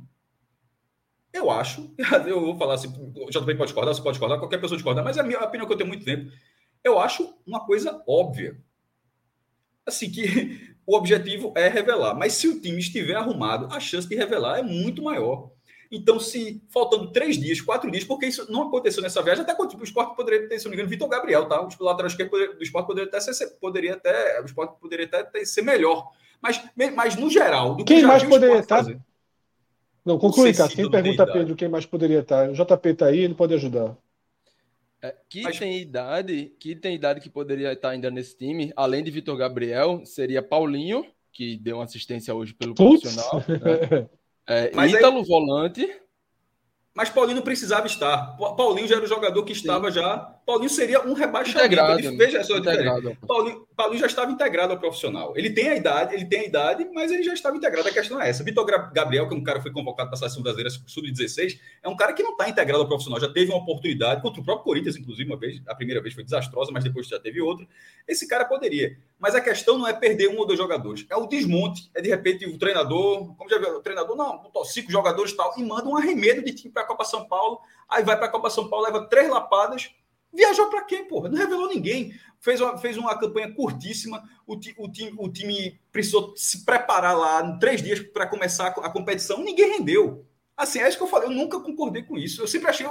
eu 1.34 1.50
acho, 1.50 1.92
eu 2.28 2.40
vou 2.40 2.56
falar 2.56 2.76
assim, 2.76 2.88
o 2.88 3.30
JP 3.32 3.56
pode 3.56 3.66
discordar, 3.66 3.96
você 3.96 4.02
pode 4.02 4.14
discordar, 4.14 4.38
qualquer 4.38 4.62
pessoa 4.62 4.78
discordar, 4.78 5.04
mas 5.04 5.18
é 5.18 5.22
a 5.22 5.24
minha 5.24 5.40
opinião 5.40 5.66
que 5.66 5.74
eu 5.74 5.78
tenho 5.78 5.90
muito 5.90 6.06
tempo. 6.06 6.32
Eu 6.84 7.00
acho 7.00 7.36
uma 7.48 7.66
coisa 7.66 8.00
óbvia. 8.08 8.62
Assim, 9.88 10.10
que 10.12 10.78
o 10.86 10.96
objetivo 10.96 11.52
é 11.58 11.68
revelar. 11.68 12.14
Mas 12.14 12.34
se 12.34 12.48
o 12.48 12.62
time 12.62 12.78
estiver 12.78 13.16
arrumado, 13.16 13.68
a 13.74 13.80
chance 13.80 14.08
de 14.08 14.16
revelar 14.16 14.60
é 14.60 14.64
muito 14.64 15.02
maior. 15.02 15.52
Então, 15.92 16.20
se 16.20 16.62
faltando 16.70 17.12
três 17.12 17.38
dias, 17.38 17.62
quatro 17.62 17.90
dias, 17.92 18.04
porque 18.04 18.26
isso 18.26 18.52
não 18.52 18.64
aconteceu 18.64 19.02
nessa 19.02 19.22
viagem, 19.22 19.44
até 19.44 19.54
quando 19.54 19.70
tipo, 19.70 19.82
o 19.82 19.86
esporte 19.86 20.16
poderia 20.16 20.48
ter, 20.48 20.60
se 20.60 20.66
não 20.66 20.72
me 20.72 20.76
engano, 20.76 20.90
Vitor 20.90 21.08
Gabriel, 21.08 21.48
tá? 21.48 21.62
O 21.62 21.84
lateral 21.84 22.08
esquerdo 22.08 22.32
do 22.32 22.64
esporte 22.64 22.88
poderia 22.88 23.08
até 23.08 23.20
ser, 23.20 23.48
poderia 23.60 23.94
até, 23.94 24.42
o 24.42 24.46
esporte 24.46 24.80
poderia 24.80 25.06
até 25.06 25.46
ser 25.46 25.62
melhor. 25.62 26.10
Mas, 26.42 26.62
mas 26.96 27.16
no 27.16 27.30
geral, 27.30 27.76
do 27.76 27.86
que 27.86 27.96
Quem 27.96 28.04
mais 28.04 28.24
poderia 28.24 28.60
estar? 28.60 28.78
Fazer, 28.78 29.00
não, 30.06 30.20
conclui, 30.20 30.54
Cássio. 30.54 30.78
Quem 30.78 30.92
pergunta 30.92 31.26
Pedro 31.26 31.56
quem 31.56 31.68
mais 31.68 31.86
poderia 31.86 32.20
estar? 32.20 32.48
O 32.48 32.54
JP 32.54 32.90
está 32.90 33.08
aí, 33.08 33.20
ele 33.20 33.34
pode 33.34 33.56
ajudar. 33.56 33.98
É, 35.02 35.16
que 35.28 35.42
Mas... 35.42 35.58
tem 35.58 35.80
idade, 35.80 36.54
que 36.60 36.76
tem 36.76 36.96
idade 36.96 37.20
que 37.20 37.30
poderia 37.30 37.74
estar 37.74 37.90
ainda 37.90 38.12
nesse 38.12 38.38
time, 38.38 38.72
além 38.76 39.04
de 39.04 39.10
Vitor 39.10 39.36
Gabriel, 39.36 40.06
seria 40.06 40.44
Paulinho, 40.44 41.06
que 41.32 41.58
deu 41.58 41.78
uma 41.78 41.86
assistência 41.86 42.34
hoje 42.36 42.54
pelo 42.54 42.76
Putz. 42.76 43.02
profissional. 43.02 43.44
Né? 43.48 44.08
É, 44.48 44.68
Ítalo, 44.68 45.20
aí... 45.20 45.26
volante. 45.26 46.05
Mas 46.96 47.10
Paulinho 47.10 47.36
não 47.36 47.44
precisava 47.44 47.86
estar. 47.88 48.38
Paulinho 48.38 48.88
já 48.88 48.96
era 48.96 49.04
o 49.04 49.08
jogador 49.08 49.44
que 49.44 49.52
estava 49.52 49.92
Sim. 49.92 50.00
já. 50.00 50.18
Paulinho 50.46 50.70
seria 50.70 51.02
um 51.02 51.12
rebaixamento. 51.12 51.66
Integrado, 51.66 52.00
ele, 52.00 52.16
veja 52.16 52.42
só 52.42 52.58
integrado. 52.58 53.18
Paulinho, 53.28 53.68
Paulinho 53.76 54.00
já 54.00 54.06
estava 54.06 54.32
integrado 54.32 54.72
ao 54.72 54.80
profissional. 54.80 55.34
Ele 55.36 55.50
tem 55.50 55.68
a 55.68 55.76
idade, 55.76 56.16
ele 56.16 56.24
tem 56.24 56.42
a 56.42 56.46
idade, 56.46 56.88
mas 56.94 57.12
ele 57.12 57.24
já 57.24 57.34
estava 57.34 57.58
integrado. 57.58 57.90
A 57.90 57.92
questão 57.92 58.22
é 58.22 58.30
essa. 58.30 58.46
Vitor 58.46 58.66
Gabriel, 58.94 59.28
que 59.28 59.36
é 59.36 59.38
um 59.38 59.44
cara 59.44 59.58
que 59.58 59.64
foi 59.64 59.74
convocado 59.74 60.08
para 60.08 60.16
a 60.16 60.20
seleção 60.20 60.42
brasileira 60.42 60.70
sub-16, 60.70 61.60
é 61.84 61.90
um 61.90 61.98
cara 61.98 62.14
que 62.14 62.24
não 62.24 62.32
está 62.32 62.48
integrado 62.48 62.82
ao 62.82 62.88
profissional. 62.88 63.20
Já 63.20 63.28
teve 63.28 63.52
uma 63.52 63.58
oportunidade 63.58 64.22
contra 64.22 64.40
o 64.40 64.46
próprio 64.46 64.64
Corinthians, 64.64 64.96
inclusive, 64.96 65.30
uma 65.30 65.38
vez. 65.38 65.62
A 65.68 65.76
primeira 65.76 66.02
vez 66.02 66.14
foi 66.14 66.24
desastrosa, 66.24 66.72
mas 66.72 66.84
depois 66.84 67.08
já 67.08 67.20
teve 67.20 67.42
outra. 67.42 67.68
Esse 68.08 68.26
cara 68.26 68.46
poderia. 68.46 68.98
Mas 69.20 69.36
a 69.36 69.42
questão 69.42 69.78
não 69.78 69.88
é 69.88 69.92
perder 69.92 70.30
um 70.30 70.38
ou 70.38 70.46
dois 70.46 70.60
jogadores. 70.60 71.06
É 71.10 71.16
o 71.18 71.28
desmonte. 71.28 71.90
É 71.94 72.02
de 72.02 72.08
repente 72.08 72.46
o 72.46 72.58
treinador, 72.58 73.36
como 73.36 73.50
já 73.50 73.58
viu, 73.58 73.76
o 73.76 73.82
treinador, 73.82 74.16
não, 74.16 74.38
botou 74.38 74.64
cinco 74.64 74.90
jogadores 74.90 75.32
e 75.34 75.36
tal, 75.36 75.54
e 75.58 75.64
manda 75.64 75.90
um 75.90 75.98
arremedo 75.98 76.42
de 76.44 76.54
time 76.54 76.74
para 76.74 76.85
a 76.86 76.88
Copa 76.88 77.04
São 77.04 77.28
Paulo. 77.28 77.60
Aí 77.90 78.04
vai 78.04 78.18
para 78.18 78.28
a 78.28 78.32
Copa 78.32 78.50
São 78.50 78.70
Paulo, 78.70 78.86
leva 78.86 79.08
três 79.08 79.30
lapadas 79.30 79.92
Viajou 80.36 80.70
para 80.70 80.84
quê, 80.84 80.98
porra? 81.04 81.30
Não 81.30 81.38
revelou 81.38 81.70
ninguém. 81.70 82.14
Fez 82.42 82.60
uma, 82.60 82.78
fez 82.78 82.98
uma 82.98 83.18
campanha 83.18 83.54
curtíssima. 83.54 84.22
O, 84.46 84.60
ti, 84.60 84.76
o, 84.78 84.92
time, 84.92 85.16
o 85.18 85.32
time 85.32 85.80
precisou 85.92 86.36
se 86.36 86.66
preparar 86.66 87.18
lá 87.18 87.42
em 87.42 87.58
três 87.58 87.82
dias 87.82 88.02
para 88.02 88.28
começar 88.28 88.68
a 88.68 88.90
competição. 88.90 89.42
Ninguém 89.42 89.78
rendeu. 89.78 90.26
Assim, 90.58 90.80
é 90.80 90.88
isso 90.90 90.98
que 90.98 91.04
eu 91.04 91.08
falei. 91.08 91.30
Eu 91.30 91.34
nunca 91.34 91.60
concordei 91.62 92.04
com 92.04 92.18
isso. 92.18 92.42
Eu 92.42 92.48
sempre 92.48 92.70
achei 92.70 92.86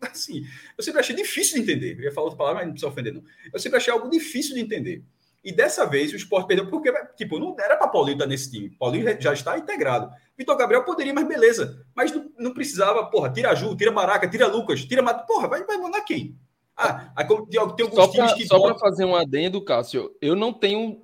assim, 0.00 0.46
eu 0.76 0.82
sempre 0.82 1.00
achei 1.00 1.14
difícil 1.14 1.56
de 1.56 1.62
entender. 1.62 1.98
Eu 1.98 2.04
ia 2.04 2.12
falar 2.12 2.24
outra 2.24 2.38
palavra, 2.38 2.60
mas 2.60 2.66
não 2.66 2.72
precisa 2.72 2.90
ofender, 2.90 3.12
não. 3.12 3.22
Eu 3.52 3.60
sempre 3.60 3.76
achei 3.76 3.92
algo 3.92 4.08
difícil 4.08 4.54
de 4.54 4.60
entender. 4.62 5.04
E 5.42 5.52
dessa 5.52 5.86
vez 5.86 6.12
o 6.12 6.16
Sport 6.16 6.46
perdeu 6.46 6.68
porque, 6.68 6.92
tipo, 7.16 7.38
não 7.38 7.54
era 7.58 7.76
para 7.76 7.88
Paulinho 7.88 8.16
estar 8.16 8.26
nesse 8.26 8.50
time. 8.50 8.70
Paulinho 8.70 9.20
já 9.20 9.32
está 9.32 9.56
integrado. 9.56 10.10
Vitor 10.36 10.56
Gabriel 10.56 10.84
poderia, 10.84 11.14
mas 11.14 11.26
beleza. 11.26 11.84
Mas 11.94 12.12
não, 12.12 12.30
não 12.38 12.54
precisava, 12.54 13.06
porra, 13.06 13.30
tira 13.30 13.54
Ju, 13.54 13.76
tira 13.76 13.90
Maraca, 13.92 14.28
tira 14.28 14.46
Lucas, 14.46 14.84
tira 14.84 15.02
Mato. 15.02 15.26
Porra, 15.26 15.48
vai, 15.48 15.64
vai 15.64 15.76
mandar 15.78 16.00
quem? 16.02 16.36
Ah, 16.76 17.12
tem, 17.24 17.48
tem 17.48 17.58
alguns 17.60 17.94
só 17.94 18.08
times 18.08 18.30
pra, 18.30 18.34
que. 18.34 18.46
Só 18.46 18.60
para 18.60 18.78
fazer 18.78 19.04
um 19.04 19.16
adendo, 19.16 19.64
Cássio, 19.64 20.10
eu 20.20 20.36
não 20.36 20.52
tenho 20.52 21.02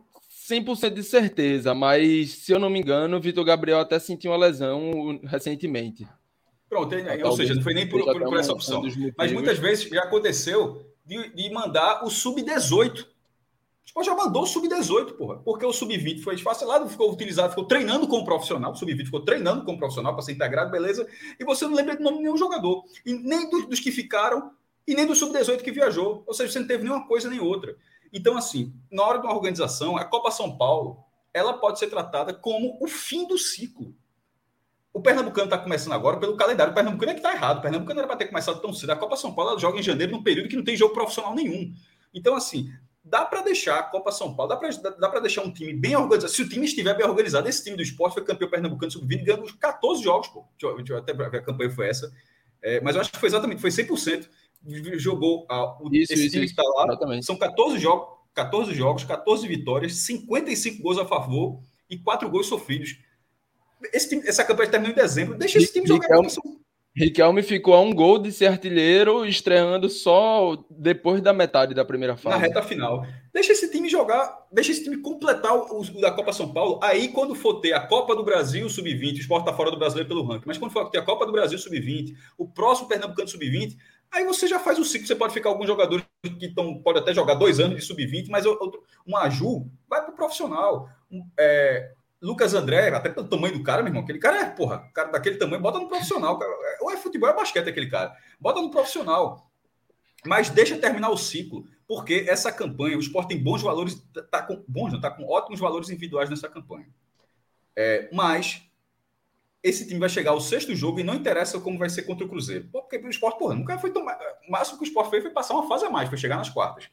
100% 0.49 0.93
de 0.93 1.03
certeza, 1.03 1.75
mas 1.75 2.31
se 2.31 2.53
eu 2.53 2.59
não 2.59 2.69
me 2.69 2.81
engano, 2.81 3.17
o 3.17 3.21
Vitor 3.21 3.45
Gabriel 3.45 3.81
até 3.81 3.99
sentiu 3.99 4.31
uma 4.31 4.37
lesão 4.37 5.19
recentemente. 5.25 6.07
Pronto, 6.69 6.95
ou 7.25 7.37
seja, 7.37 7.55
não 7.55 7.63
foi 7.63 7.73
nem 7.73 7.89
por, 7.89 8.05
por, 8.05 8.21
por 8.21 8.39
essa 8.39 8.53
opção. 8.53 8.83
Mas 9.17 9.33
muitas 9.33 9.59
vezes 9.59 9.89
já 9.89 10.03
aconteceu 10.03 10.85
de, 11.05 11.35
de 11.35 11.51
mandar 11.51 12.05
o 12.05 12.11
sub-18 12.11 13.07
Tipo, 13.85 14.03
já 14.03 14.15
mandou 14.15 14.43
o 14.43 14.47
sub-18, 14.47 15.13
porra. 15.13 15.37
Porque 15.39 15.65
o 15.65 15.73
sub-20 15.73 16.23
foi 16.23 16.35
esfacelado, 16.35 16.89
ficou 16.89 17.13
utilizado, 17.13 17.51
ficou 17.51 17.67
treinando 17.67 18.09
como 18.09 18.25
profissional. 18.25 18.73
O 18.73 18.75
sub-20 18.75 19.05
ficou 19.05 19.21
treinando 19.21 19.65
como 19.65 19.79
profissional 19.79 20.15
para 20.15 20.23
ser 20.23 20.33
integrado, 20.33 20.71
beleza. 20.71 21.07
E 21.39 21.45
você 21.45 21.67
não 21.67 21.75
lembra 21.75 21.97
de 21.97 22.03
nome 22.03 22.17
de 22.17 22.23
nenhum 22.23 22.37
jogador. 22.37 22.83
E 23.05 23.13
nem 23.13 23.49
dos, 23.51 23.67
dos 23.67 23.81
que 23.81 23.93
ficaram, 23.93 24.53
e 24.87 24.95
nem 24.95 25.07
do 25.07 25.15
sub-18 25.15 25.63
que 25.63 25.71
viajou. 25.71 26.25
Ou 26.27 26.33
seja, 26.33 26.53
você 26.53 26.61
não 26.61 26.67
teve 26.67 26.85
nenhuma 26.85 27.07
coisa 27.07 27.29
nem 27.29 27.41
outra. 27.41 27.77
Então, 28.13 28.37
assim, 28.37 28.73
na 28.91 29.03
hora 29.03 29.19
de 29.19 29.27
uma 29.27 29.35
organização, 29.35 29.97
a 29.97 30.05
Copa 30.05 30.31
São 30.31 30.57
Paulo, 30.57 30.99
ela 31.33 31.53
pode 31.55 31.79
ser 31.79 31.89
tratada 31.89 32.33
como 32.33 32.79
o 32.81 32.87
fim 32.87 33.27
do 33.27 33.37
ciclo. 33.37 33.95
O 34.93 35.03
Pernambucano 35.03 35.47
está 35.47 35.59
começando 35.59 35.93
agora 35.93 36.19
pelo 36.19 36.37
calendário. 36.37 36.71
O 36.71 36.75
Pernambucano 36.75 37.11
é 37.11 37.15
que 37.15 37.21
está 37.21 37.35
errado. 37.35 37.59
O 37.59 37.63
Pernambucano 37.63 37.99
era 37.99 38.07
para 38.07 38.17
ter 38.17 38.27
começado 38.27 38.61
tão 38.61 38.73
cedo. 38.73 38.91
A 38.91 38.97
Copa 38.97 39.17
São 39.17 39.35
Paulo 39.35 39.59
joga 39.59 39.79
em 39.79 39.83
janeiro, 39.83 40.13
num 40.13 40.23
período 40.23 40.49
que 40.49 40.57
não 40.57 40.63
tem 40.63 40.77
jogo 40.77 40.95
profissional 40.95 41.35
nenhum. 41.35 41.75
Então, 42.15 42.37
assim, 42.37 42.73
dá 43.05 43.25
para 43.25 43.43
deixar 43.43 43.79
a 43.79 43.83
Copa 43.83 44.11
São 44.11 44.35
Paulo, 44.35 44.59
dá 44.99 45.09
para 45.09 45.21
deixar 45.21 45.43
um 45.43 45.53
time 45.53 45.75
bem 45.75 45.95
organizado. 45.95 46.33
Se 46.33 46.43
o 46.43 46.49
time 46.49 46.65
estiver 46.65 46.97
bem 46.97 47.07
organizado, 47.07 47.47
esse 47.49 47.63
time 47.63 47.77
do 47.77 47.83
esporte 47.83 48.15
foi 48.15 48.25
campeão 48.25 48.49
pernambucano 48.49 48.91
sub-20 48.91 49.25
ganhando 49.25 49.59
14 49.59 50.03
jogos, 50.03 50.29
pô. 50.29 50.45
Deixa 50.59 50.75
eu, 50.75 50.77
deixa 50.77 50.99
até 50.99 51.13
ver 51.13 51.27
a 51.27 51.43
campanha 51.43 51.71
foi 51.71 51.89
essa. 51.89 52.11
É, 52.63 52.81
mas 52.81 52.95
eu 52.95 53.03
acho 53.03 53.13
que 53.13 53.19
foi 53.19 53.29
exatamente, 53.29 53.61
foi 53.61 53.71
100%. 53.71 54.27
Jogou 54.97 55.47
a, 55.51 55.83
o, 55.83 55.95
isso, 55.95 56.15
esse 56.15 56.25
isso, 56.25 56.33
time 56.33 56.47
isso, 56.47 56.55
que 56.55 56.61
está 56.61 56.63
lá. 56.63 56.87
Exatamente. 56.87 57.27
São 57.27 57.37
14 57.37 57.79
jogos, 57.79 58.09
14 58.33 58.75
jogos, 58.75 59.05
14 59.05 59.47
vitórias, 59.47 59.97
55 59.97 60.83
gols 60.83 60.97
a 60.97 61.05
favor 61.05 61.61
e 61.91 61.99
4 61.99 62.31
gols 62.31 62.47
sofridos. 62.47 62.97
Time, 64.09 64.23
essa 64.27 64.43
campanha 64.43 64.71
terminou 64.71 64.97
em 64.97 64.99
dezembro. 64.99 65.37
Deixa 65.37 65.59
esse 65.59 65.75
time 65.75 65.87
jogar. 65.87 66.07
Riquelme, 66.07 66.31
Riquelme 66.97 67.43
ficou 67.43 67.75
a 67.75 67.81
um 67.81 67.93
gol 67.93 68.21
de 68.21 68.31
ser 68.31 68.47
artilheiro, 68.47 69.27
estreando 69.27 69.89
só 69.89 70.57
depois 70.71 71.21
da 71.21 71.33
metade 71.33 71.75
da 71.75 71.85
primeira 71.85 72.17
fase. 72.17 72.37
Na 72.37 72.41
reta 72.41 72.63
final. 72.63 73.05
Deixa 73.33 73.51
esse 73.51 73.69
time 73.69 73.89
jogar, 73.89 74.47
deixa 74.53 74.71
esse 74.71 74.85
time 74.85 74.99
completar 74.99 75.53
o, 75.53 75.81
o 75.81 76.01
da 76.01 76.13
Copa 76.13 76.33
São 76.33 76.53
Paulo. 76.53 76.79
Aí, 76.81 77.09
quando 77.09 77.35
for 77.35 77.55
ter 77.55 77.73
a 77.73 77.81
Copa 77.81 78.15
do 78.15 78.23
Brasil 78.23 78.69
Sub-20, 78.69 79.17
o 79.17 79.19
esporte 79.19 79.43
está 79.43 79.53
fora 79.53 79.73
do 79.73 79.77
brasileiro 79.77 80.09
pelo 80.09 80.25
ranking, 80.25 80.47
mas 80.47 80.57
quando 80.57 80.71
for 80.71 80.89
ter 80.89 80.99
a 80.99 81.03
Copa 81.03 81.27
do 81.27 81.33
Brasil 81.33 81.59
Sub-20, 81.59 82.15
o 82.39 82.47
próximo 82.47 82.87
Pernambucano 82.87 83.27
Sub-20, 83.27 83.77
aí 84.13 84.25
você 84.25 84.47
já 84.47 84.61
faz 84.61 84.79
o 84.79 84.85
ciclo. 84.85 85.09
Você 85.09 85.17
pode 85.17 85.35
ficar 85.35 85.49
alguns 85.49 85.67
jogadores 85.67 86.07
que 86.23 86.47
estão, 86.47 86.81
pode 86.81 87.01
até 87.01 87.13
jogar 87.13 87.35
dois 87.35 87.59
anos 87.59 87.77
de 87.77 87.85
Sub-20, 87.85 88.29
mas 88.29 88.47
outro, 88.47 88.85
um 89.05 89.17
Aju 89.17 89.69
vai 89.89 90.01
para 90.01 90.13
o 90.13 90.17
profissional. 90.17 90.89
É, 91.37 91.91
Lucas 92.25 92.55
André, 92.55 92.89
até 92.89 93.11
pelo 93.11 93.29
tamanho 93.29 93.59
do 93.59 93.63
cara, 93.63 93.83
meu 93.83 93.91
irmão, 93.91 94.03
aquele 94.03 94.19
cara 94.19 94.41
é, 94.41 94.47
porra, 94.47 94.91
cara 94.95 95.11
daquele 95.11 95.37
tamanho, 95.37 95.61
bota 95.61 95.79
no 95.79 95.89
profissional. 95.89 96.39
Cara. 96.39 96.51
Ou 96.81 96.91
é 96.91 96.97
futebol, 96.97 97.29
é 97.29 97.35
basquete 97.35 97.69
aquele 97.69 97.87
cara. 97.87 98.17
Bota 98.41 98.63
no 98.63 98.71
profissional. 98.71 99.51
Mas 100.27 100.49
deixa 100.49 100.79
terminar 100.79 101.11
o 101.11 101.19
ciclo, 101.19 101.67
porque 101.87 102.25
essa 102.27 102.51
campanha, 102.51 102.97
o 102.97 103.01
esporte 103.01 103.29
tem 103.29 103.43
bons 103.43 103.61
valores, 103.61 104.03
tá 104.31 104.43
com 104.43 104.65
bons, 104.67 104.95
não, 104.95 105.01
tá 105.03 105.11
com 105.11 105.27
ótimos 105.27 105.61
valores 105.61 105.91
individuais 105.91 106.31
nessa 106.31 106.49
campanha. 106.49 106.89
É, 107.77 108.09
mas 108.11 108.63
esse 109.63 109.87
time 109.87 110.01
vai 110.01 110.09
chegar 110.09 110.31
ao 110.31 110.41
sexto 110.41 110.75
jogo 110.75 111.01
e 111.01 111.05
não 111.05 111.15
interessa 111.15 111.61
como 111.61 111.79
vai 111.79 111.91
ser 111.91 112.05
contra 112.05 112.25
o 112.25 112.29
Cruzeiro. 112.29 112.71
Porque 112.73 112.97
o 112.97 113.11
esporte, 113.11 113.39
porra, 113.39 113.55
nunca 113.55 113.79
foi 113.79 113.91
tão. 113.91 114.03
O 114.03 114.51
máximo 114.51 114.79
que 114.79 114.85
o 114.85 114.89
esporte 114.89 115.11
fez 115.11 115.23
foi 115.23 115.33
passar 115.33 115.53
uma 115.53 115.69
fase 115.69 115.85
a 115.85 115.91
mais, 115.91 116.09
foi 116.09 116.17
chegar 116.17 116.37
nas 116.37 116.49
quartas. 116.49 116.89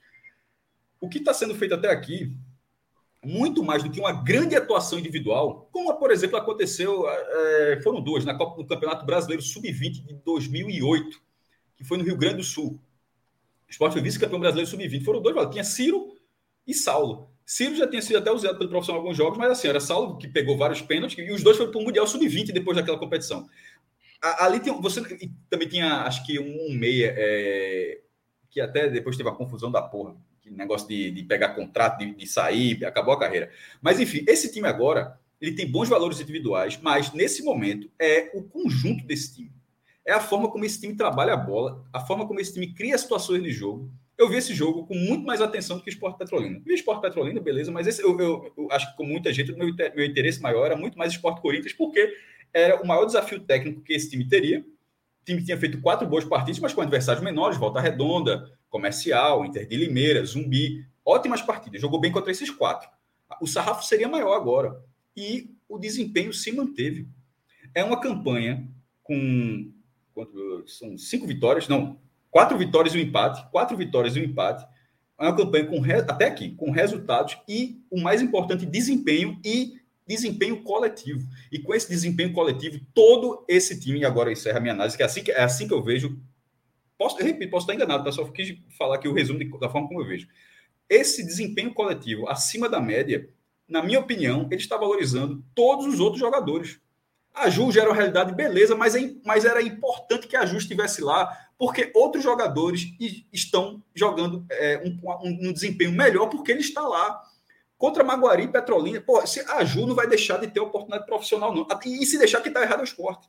O 0.99 1.07
que 1.07 1.19
está 1.19 1.33
sendo 1.33 1.55
feito 1.55 1.73
até 1.73 1.89
aqui 1.89 2.35
muito 3.23 3.63
mais 3.63 3.83
do 3.83 3.91
que 3.91 3.99
uma 3.99 4.11
grande 4.11 4.55
atuação 4.55 4.97
individual, 4.97 5.69
como, 5.71 5.93
por 5.95 6.11
exemplo, 6.11 6.37
aconteceu, 6.37 7.07
é, 7.07 7.79
foram 7.83 8.01
duas, 8.01 8.25
na 8.25 8.35
Copa 8.35 8.57
do 8.57 8.67
Campeonato 8.67 9.05
Brasileiro 9.05 9.43
Sub-20 9.43 10.05
de 10.05 10.13
2008, 10.25 11.21
que 11.75 11.83
foi 11.83 11.97
no 11.97 12.03
Rio 12.03 12.17
Grande 12.17 12.37
do 12.37 12.43
Sul. 12.43 12.79
O 13.67 13.71
esporte 13.71 13.93
foi 13.93 14.01
vice-campeão 14.01 14.39
brasileiro 14.39 14.69
Sub-20. 14.69 15.03
Foram 15.03 15.21
dois, 15.21 15.49
tinha 15.51 15.63
Ciro 15.63 16.15
e 16.65 16.73
Saulo. 16.73 17.29
Ciro 17.45 17.75
já 17.75 17.87
tinha 17.87 18.01
sido 18.01 18.17
até 18.17 18.31
usado 18.31 18.57
pelo 18.57 18.69
profissional 18.69 19.01
em 19.01 19.03
alguns 19.03 19.17
jogos, 19.17 19.37
mas 19.37 19.51
assim, 19.51 19.67
era 19.67 19.79
Saulo 19.79 20.17
que 20.17 20.27
pegou 20.27 20.57
vários 20.57 20.81
pênaltis, 20.81 21.17
e 21.17 21.31
os 21.31 21.43
dois 21.43 21.57
foram 21.57 21.71
para 21.71 21.79
o 21.79 21.83
Mundial 21.83 22.07
Sub-20 22.07 22.51
depois 22.51 22.75
daquela 22.75 22.97
competição. 22.97 23.47
Ali 24.21 24.59
tem, 24.59 24.79
você 24.81 25.01
também 25.49 25.67
tinha, 25.67 26.03
acho 26.03 26.25
que 26.25 26.39
um 26.39 26.73
meia, 26.73 27.13
é, 27.17 28.01
que 28.49 28.61
até 28.61 28.87
depois 28.89 29.17
teve 29.17 29.29
a 29.29 29.33
confusão 29.33 29.71
da 29.71 29.81
porra 29.81 30.15
negócio 30.55 30.87
de, 30.87 31.11
de 31.11 31.23
pegar 31.23 31.49
contrato, 31.49 31.99
de, 31.99 32.13
de, 32.13 32.27
sair, 32.27 32.83
acabou 32.85 33.13
a 33.13 33.19
carreira. 33.19 33.51
Mas, 33.81 33.99
enfim, 33.99 34.23
esse 34.27 34.51
time 34.51 34.67
agora, 34.67 35.19
ele 35.39 35.53
tem 35.53 35.69
bons 35.69 35.89
valores 35.89 36.19
individuais, 36.19 36.79
mas 36.81 37.11
nesse 37.13 37.43
momento 37.43 37.89
é 37.99 38.31
o 38.33 38.43
conjunto 38.43 39.05
desse 39.05 39.35
time. 39.35 39.51
É 40.05 40.13
a 40.13 40.19
forma 40.19 40.49
como 40.49 40.65
esse 40.65 40.79
time 40.79 40.95
trabalha 40.95 41.33
a 41.33 41.37
bola, 41.37 41.85
a 41.93 41.99
forma 41.99 42.27
como 42.27 42.39
esse 42.39 42.53
time 42.53 42.73
cria 42.73 42.97
situações 42.97 43.43
de 43.43 43.51
jogo. 43.51 43.91
Eu 44.17 44.29
vi 44.29 44.37
esse 44.37 44.53
jogo 44.53 44.85
com 44.85 44.93
muito 44.93 45.25
mais 45.25 45.41
atenção 45.41 45.77
do 45.77 45.83
que 45.83 45.89
o 45.89 45.93
Esporte 45.93 46.17
Petrolina. 46.17 46.59
Vi 46.63 46.71
o 46.71 46.75
Esporte 46.75 47.01
Petrolina, 47.01 47.39
beleza, 47.39 47.71
mas 47.71 47.87
esse, 47.87 48.03
eu, 48.03 48.19
eu, 48.19 48.53
eu, 48.55 48.67
acho 48.71 48.91
que 48.91 48.97
com 48.97 49.05
muita 49.05 49.33
gente, 49.33 49.51
meu, 49.53 49.73
meu 49.95 50.05
interesse 50.05 50.41
maior 50.41 50.65
era 50.65 50.75
muito 50.75 50.97
mais 50.97 51.11
Esporte 51.11 51.41
Corinthians, 51.41 51.73
porque 51.73 52.13
era 52.53 52.81
o 52.81 52.87
maior 52.87 53.05
desafio 53.05 53.39
técnico 53.39 53.81
que 53.81 53.93
esse 53.93 54.09
time 54.09 54.27
teria. 54.27 54.63
O 55.21 55.25
time 55.25 55.43
tinha 55.43 55.57
feito 55.57 55.79
quatro 55.81 56.07
boas 56.07 56.25
partidas, 56.25 56.59
mas 56.59 56.73
com 56.73 56.81
adversários 56.81 57.23
menores, 57.23 57.57
volta 57.57 57.79
redonda, 57.79 58.51
Comercial, 58.69 59.45
Inter 59.45 59.67
de 59.67 59.75
Limeira, 59.75 60.25
Zumbi. 60.25 60.85
Ótimas 61.05 61.41
partidas. 61.41 61.81
Jogou 61.81 61.99
bem 61.99 62.11
contra 62.11 62.31
esses 62.31 62.49
quatro. 62.49 62.89
O 63.41 63.47
sarrafo 63.47 63.83
seria 63.85 64.07
maior 64.07 64.35
agora. 64.35 64.81
E 65.15 65.51
o 65.67 65.77
desempenho 65.77 66.33
se 66.33 66.51
manteve. 66.51 67.07
É 67.75 67.83
uma 67.83 67.99
campanha 67.99 68.67
com. 69.03 69.71
São 70.65 70.97
cinco 70.97 71.27
vitórias, 71.27 71.67
não. 71.67 71.99
Quatro 72.29 72.57
vitórias 72.57 72.95
e 72.95 72.97
um 72.97 73.01
empate. 73.01 73.49
Quatro 73.51 73.75
vitórias 73.77 74.15
e 74.15 74.21
um 74.21 74.23
empate. 74.23 74.65
É 75.19 75.25
uma 75.25 75.35
campanha 75.35 75.67
com 75.67 75.83
até 76.09 76.25
aqui, 76.25 76.55
com 76.55 76.71
resultados 76.71 77.37
e 77.47 77.79
o 77.91 78.01
mais 78.01 78.23
importante, 78.23 78.65
desempenho 78.65 79.39
e 79.45 79.79
desempenho 80.15 80.63
coletivo. 80.63 81.27
E 81.51 81.59
com 81.59 81.73
esse 81.73 81.89
desempenho 81.89 82.33
coletivo, 82.33 82.79
todo 82.93 83.43
esse 83.47 83.79
time, 83.79 84.05
agora 84.05 84.31
encerra 84.31 84.57
a 84.57 84.61
minha 84.61 84.73
análise, 84.73 84.95
que 84.95 85.03
é 85.03 85.05
assim 85.05 85.23
que, 85.23 85.31
é 85.31 85.43
assim 85.43 85.67
que 85.67 85.73
eu 85.73 85.81
vejo 85.81 86.19
Posso, 87.01 87.19
eu 87.19 87.25
repito, 87.25 87.49
posso 87.49 87.63
estar 87.63 87.73
enganado, 87.73 88.03
tá? 88.03 88.11
Só 88.11 88.23
quis 88.25 88.55
falar 88.77 88.93
aqui 88.97 89.07
o 89.07 89.13
resumo 89.13 89.39
de, 89.39 89.49
da 89.57 89.67
forma 89.67 89.87
como 89.87 90.01
eu 90.01 90.05
vejo. 90.05 90.27
Esse 90.87 91.25
desempenho 91.25 91.73
coletivo 91.73 92.29
acima 92.29 92.69
da 92.69 92.79
média, 92.79 93.27
na 93.67 93.81
minha 93.81 93.99
opinião, 93.99 94.47
ele 94.51 94.61
está 94.61 94.77
valorizando 94.77 95.43
todos 95.55 95.87
os 95.87 95.99
outros 95.99 96.19
jogadores. 96.19 96.79
A 97.33 97.49
Ju 97.49 97.71
já 97.71 97.81
era 97.81 97.89
uma 97.89 97.95
realidade, 97.95 98.35
beleza, 98.35 98.75
mas, 98.75 98.93
é, 98.93 99.15
mas 99.25 99.45
era 99.45 99.63
importante 99.63 100.27
que 100.27 100.35
a 100.35 100.45
Ju 100.45 100.57
estivesse 100.57 101.01
lá, 101.01 101.35
porque 101.57 101.91
outros 101.95 102.23
jogadores 102.23 102.93
estão 103.33 103.81
jogando 103.95 104.45
é, 104.51 104.83
um, 104.85 104.99
um, 105.27 105.49
um, 105.49 105.53
desempenho 105.53 105.91
melhor 105.91 106.27
porque 106.27 106.51
ele 106.51 106.61
está 106.61 106.83
lá. 106.83 107.19
Contra 107.81 108.03
Maguari 108.03 108.47
Petrolina, 108.47 109.01
pô, 109.01 109.25
se 109.25 109.39
a 109.39 109.63
Ju 109.63 109.87
não 109.87 109.95
vai 109.95 110.05
deixar 110.05 110.37
de 110.37 110.45
ter 110.45 110.59
oportunidade 110.59 111.03
profissional, 111.03 111.51
não. 111.51 111.65
E, 111.83 112.05
se 112.05 112.15
deixar 112.19 112.39
que 112.39 112.49
está 112.49 112.61
errado 112.61 112.77
é 112.77 112.81
o 112.81 112.83
esporte. 112.83 113.27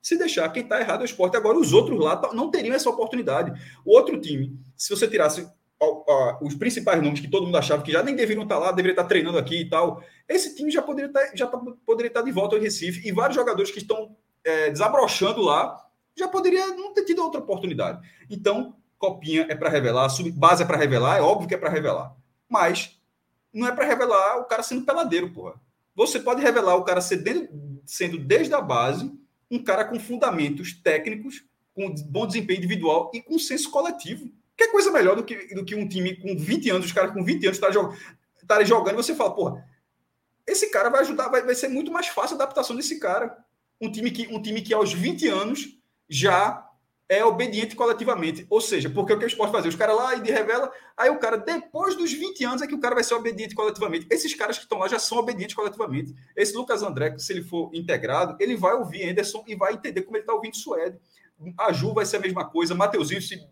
Se 0.00 0.16
deixar, 0.16 0.48
quem 0.48 0.62
está 0.62 0.80
errado 0.80 1.00
é 1.00 1.02
o 1.02 1.04
esporte. 1.04 1.36
Agora, 1.36 1.58
os 1.58 1.74
outros 1.74 2.00
lá 2.00 2.18
não 2.32 2.50
teriam 2.50 2.74
essa 2.74 2.88
oportunidade. 2.88 3.52
O 3.84 3.94
outro 3.94 4.18
time, 4.18 4.58
se 4.74 4.88
você 4.88 5.06
tirasse 5.06 5.46
os 6.40 6.54
principais 6.54 7.02
nomes 7.02 7.20
que 7.20 7.28
todo 7.28 7.44
mundo 7.44 7.58
achava 7.58 7.82
que 7.82 7.92
já 7.92 8.02
nem 8.02 8.16
deveriam 8.16 8.44
estar 8.44 8.54
tá 8.54 8.60
lá, 8.62 8.72
deveria 8.72 8.92
estar 8.92 9.02
tá 9.02 9.08
treinando 9.10 9.36
aqui 9.36 9.60
e 9.60 9.68
tal, 9.68 10.02
esse 10.26 10.56
time 10.56 10.70
já 10.70 10.80
poderia 10.80 11.10
estar, 11.10 11.26
tá, 11.26 11.32
já 11.34 11.46
poderia 11.46 12.08
estar 12.08 12.22
de 12.22 12.32
volta 12.32 12.56
ao 12.56 12.62
Recife. 12.62 13.06
E 13.06 13.12
vários 13.12 13.36
jogadores 13.36 13.70
que 13.70 13.78
estão 13.78 14.16
é, 14.42 14.70
desabrochando 14.70 15.42
lá 15.42 15.78
já 16.16 16.28
poderia 16.28 16.66
não 16.68 16.94
ter 16.94 17.04
tido 17.04 17.22
outra 17.22 17.42
oportunidade. 17.42 18.00
Então, 18.30 18.74
copinha 18.96 19.44
é 19.50 19.54
para 19.54 19.68
revelar, 19.68 20.08
base 20.32 20.62
é 20.62 20.66
para 20.66 20.78
revelar, 20.78 21.18
é 21.18 21.20
óbvio 21.20 21.46
que 21.46 21.54
é 21.54 21.58
para 21.58 21.68
revelar. 21.68 22.16
Mas 22.48 23.01
não 23.52 23.66
é 23.66 23.72
para 23.72 23.84
revelar 23.84 24.38
o 24.38 24.44
cara 24.44 24.62
sendo 24.62 24.84
peladeiro, 24.84 25.30
porra. 25.30 25.60
Você 25.94 26.18
pode 26.18 26.40
revelar 26.40 26.76
o 26.76 26.84
cara 26.84 27.00
sendo, 27.00 27.82
sendo 27.84 28.18
desde 28.18 28.54
a 28.54 28.60
base 28.60 29.12
um 29.50 29.62
cara 29.62 29.84
com 29.84 30.00
fundamentos 30.00 30.72
técnicos, 30.72 31.44
com 31.74 31.94
bom 32.06 32.26
desempenho 32.26 32.58
individual 32.58 33.10
e 33.12 33.20
com 33.20 33.38
senso 33.38 33.70
coletivo. 33.70 34.30
Que 34.56 34.68
coisa 34.68 34.90
melhor 34.90 35.16
do 35.16 35.24
que, 35.24 35.54
do 35.54 35.64
que 35.64 35.74
um 35.74 35.86
time 35.86 36.16
com 36.16 36.36
20 36.36 36.70
anos, 36.70 36.86
os 36.86 36.92
caras 36.92 37.12
com 37.12 37.22
20 37.22 37.44
anos 37.44 37.58
estarem 37.58 37.74
jogando, 37.74 38.64
jogando 38.64 38.94
e 38.94 39.02
você 39.02 39.14
fala, 39.14 39.34
porra, 39.34 39.68
esse 40.46 40.70
cara 40.70 40.88
vai 40.88 41.00
ajudar, 41.00 41.28
vai, 41.28 41.42
vai 41.42 41.54
ser 41.54 41.68
muito 41.68 41.92
mais 41.92 42.08
fácil 42.08 42.34
a 42.34 42.42
adaptação 42.42 42.74
desse 42.74 42.98
cara. 42.98 43.36
Um 43.80 43.90
time 43.90 44.10
que, 44.10 44.26
um 44.28 44.40
time 44.40 44.62
que 44.62 44.72
aos 44.72 44.92
20 44.92 45.28
anos 45.28 45.78
já 46.08 46.66
é 47.12 47.24
obediente 47.24 47.76
coletivamente. 47.76 48.46
Ou 48.48 48.60
seja, 48.60 48.88
porque 48.88 49.12
o 49.12 49.18
que 49.18 49.24
o 49.24 49.26
esporte 49.26 49.52
fazer? 49.52 49.68
Os 49.68 49.76
caras 49.76 49.96
lá 49.96 50.14
e 50.14 50.20
de 50.22 50.30
revela, 50.30 50.72
aí 50.96 51.10
o 51.10 51.18
cara, 51.18 51.36
depois 51.36 51.94
dos 51.94 52.12
20 52.12 52.44
anos, 52.44 52.62
é 52.62 52.66
que 52.66 52.74
o 52.74 52.80
cara 52.80 52.94
vai 52.94 53.04
ser 53.04 53.14
obediente 53.14 53.54
coletivamente. 53.54 54.06
Esses 54.10 54.34
caras 54.34 54.56
que 54.56 54.64
estão 54.64 54.78
lá 54.78 54.88
já 54.88 54.98
são 54.98 55.18
obedientes 55.18 55.54
coletivamente. 55.54 56.14
Esse 56.34 56.54
Lucas 56.56 56.82
André, 56.82 57.16
se 57.18 57.32
ele 57.32 57.42
for 57.42 57.70
integrado, 57.74 58.36
ele 58.40 58.56
vai 58.56 58.72
ouvir 58.74 59.08
Anderson 59.08 59.44
e 59.46 59.54
vai 59.54 59.74
entender 59.74 60.02
como 60.02 60.16
ele 60.16 60.22
está 60.22 60.32
ouvindo 60.32 60.56
Suede. 60.56 60.98
A 61.58 61.72
Ju 61.72 61.92
vai 61.92 62.06
ser 62.06 62.16
a 62.16 62.20
mesma 62.20 62.48
coisa. 62.48 62.74
Mateuzinho, 62.74 63.20
se 63.20 63.46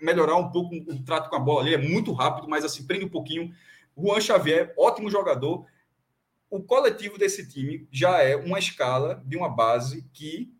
melhorar 0.00 0.36
um 0.36 0.50
pouco 0.50 0.74
o 0.74 1.02
trato 1.04 1.28
com 1.28 1.36
a 1.36 1.40
bola 1.40 1.60
ali, 1.60 1.74
é 1.74 1.78
muito 1.78 2.12
rápido, 2.12 2.48
mas 2.48 2.64
assim, 2.64 2.86
prende 2.86 3.04
um 3.04 3.10
pouquinho. 3.10 3.52
Juan 3.96 4.20
Xavier, 4.20 4.72
ótimo 4.78 5.10
jogador. 5.10 5.66
O 6.48 6.62
coletivo 6.62 7.18
desse 7.18 7.46
time 7.46 7.86
já 7.92 8.22
é 8.22 8.36
uma 8.36 8.58
escala 8.58 9.22
de 9.26 9.36
uma 9.36 9.48
base 9.48 10.08
que 10.12 10.50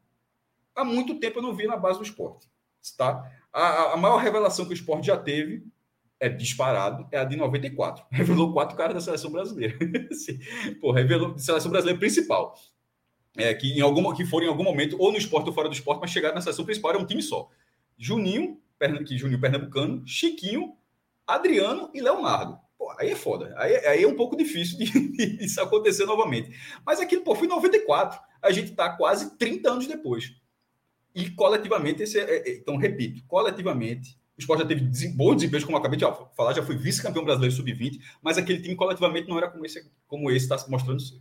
há 0.80 0.84
muito 0.84 1.18
tempo 1.18 1.38
eu 1.38 1.42
não 1.42 1.54
vi 1.54 1.66
na 1.66 1.76
base 1.76 1.98
do 1.98 2.04
esporte. 2.04 2.48
Tá? 2.96 3.30
A, 3.52 3.92
a 3.92 3.96
maior 3.96 4.16
revelação 4.18 4.64
que 4.64 4.72
o 4.72 4.74
esporte 4.74 5.06
já 5.06 5.16
teve 5.16 5.64
é 6.18 6.28
disparado, 6.28 7.08
é 7.10 7.18
a 7.18 7.24
de 7.24 7.36
94. 7.36 8.04
Revelou 8.12 8.52
quatro 8.52 8.76
caras 8.76 8.94
da 8.94 9.00
seleção 9.00 9.30
brasileira. 9.30 9.78
Pô, 10.80 10.92
revelou 10.92 11.38
seleção 11.38 11.70
brasileira 11.70 11.98
principal. 11.98 12.54
É, 13.36 13.54
que, 13.54 13.72
em 13.72 13.80
algum, 13.80 14.12
que 14.14 14.26
foram 14.26 14.46
em 14.46 14.48
algum 14.48 14.64
momento, 14.64 14.96
ou 14.98 15.12
no 15.12 15.18
esporte 15.18 15.46
ou 15.46 15.54
fora 15.54 15.68
do 15.68 15.74
esporte, 15.74 16.00
mas 16.00 16.10
chegaram 16.10 16.34
na 16.34 16.40
seleção 16.40 16.64
principal, 16.64 16.90
era 16.90 17.00
um 17.00 17.06
time 17.06 17.22
só. 17.22 17.48
Juninho, 17.96 18.60
que 19.06 19.16
Juninho 19.16 19.40
Pernambucano, 19.40 20.02
Chiquinho, 20.06 20.74
Adriano 21.26 21.90
e 21.94 22.00
Leonardo. 22.00 22.58
Pô, 22.76 22.90
aí 22.98 23.10
é 23.10 23.14
foda. 23.14 23.54
Aí, 23.56 23.76
aí 23.86 24.02
é 24.02 24.08
um 24.08 24.16
pouco 24.16 24.36
difícil 24.36 24.78
de, 24.78 24.86
de, 25.12 25.44
isso 25.44 25.60
acontecer 25.60 26.06
novamente. 26.06 26.50
Mas 26.84 27.00
aquilo, 27.00 27.22
pô, 27.22 27.34
foi 27.34 27.46
em 27.46 27.50
94. 27.50 28.18
A 28.42 28.50
gente 28.50 28.70
está 28.70 28.90
quase 28.96 29.36
30 29.36 29.70
anos 29.70 29.86
depois. 29.86 30.34
E 31.14 31.30
coletivamente, 31.30 32.02
esse 32.02 32.18
é, 32.18 32.48
é, 32.48 32.56
então, 32.56 32.76
repito, 32.76 33.22
coletivamente, 33.26 34.16
o 34.36 34.40
esporte 34.40 34.62
já 34.62 34.68
teve 34.68 34.82
bons 35.14 35.36
desempenhos, 35.36 35.64
como 35.64 35.76
eu 35.76 35.80
acabei 35.80 35.98
de 35.98 36.06
falar, 36.36 36.54
já 36.54 36.62
foi 36.62 36.76
vice-campeão 36.76 37.24
brasileiro 37.24 37.54
sub-20, 37.54 38.00
mas 38.22 38.38
aquele 38.38 38.62
time 38.62 38.76
coletivamente 38.76 39.28
não 39.28 39.36
era 39.36 39.50
como 39.50 39.66
esse 39.66 39.90
como 40.06 40.30
está 40.30 40.56
se 40.56 40.70
mostrando 40.70 41.00
ser. 41.00 41.20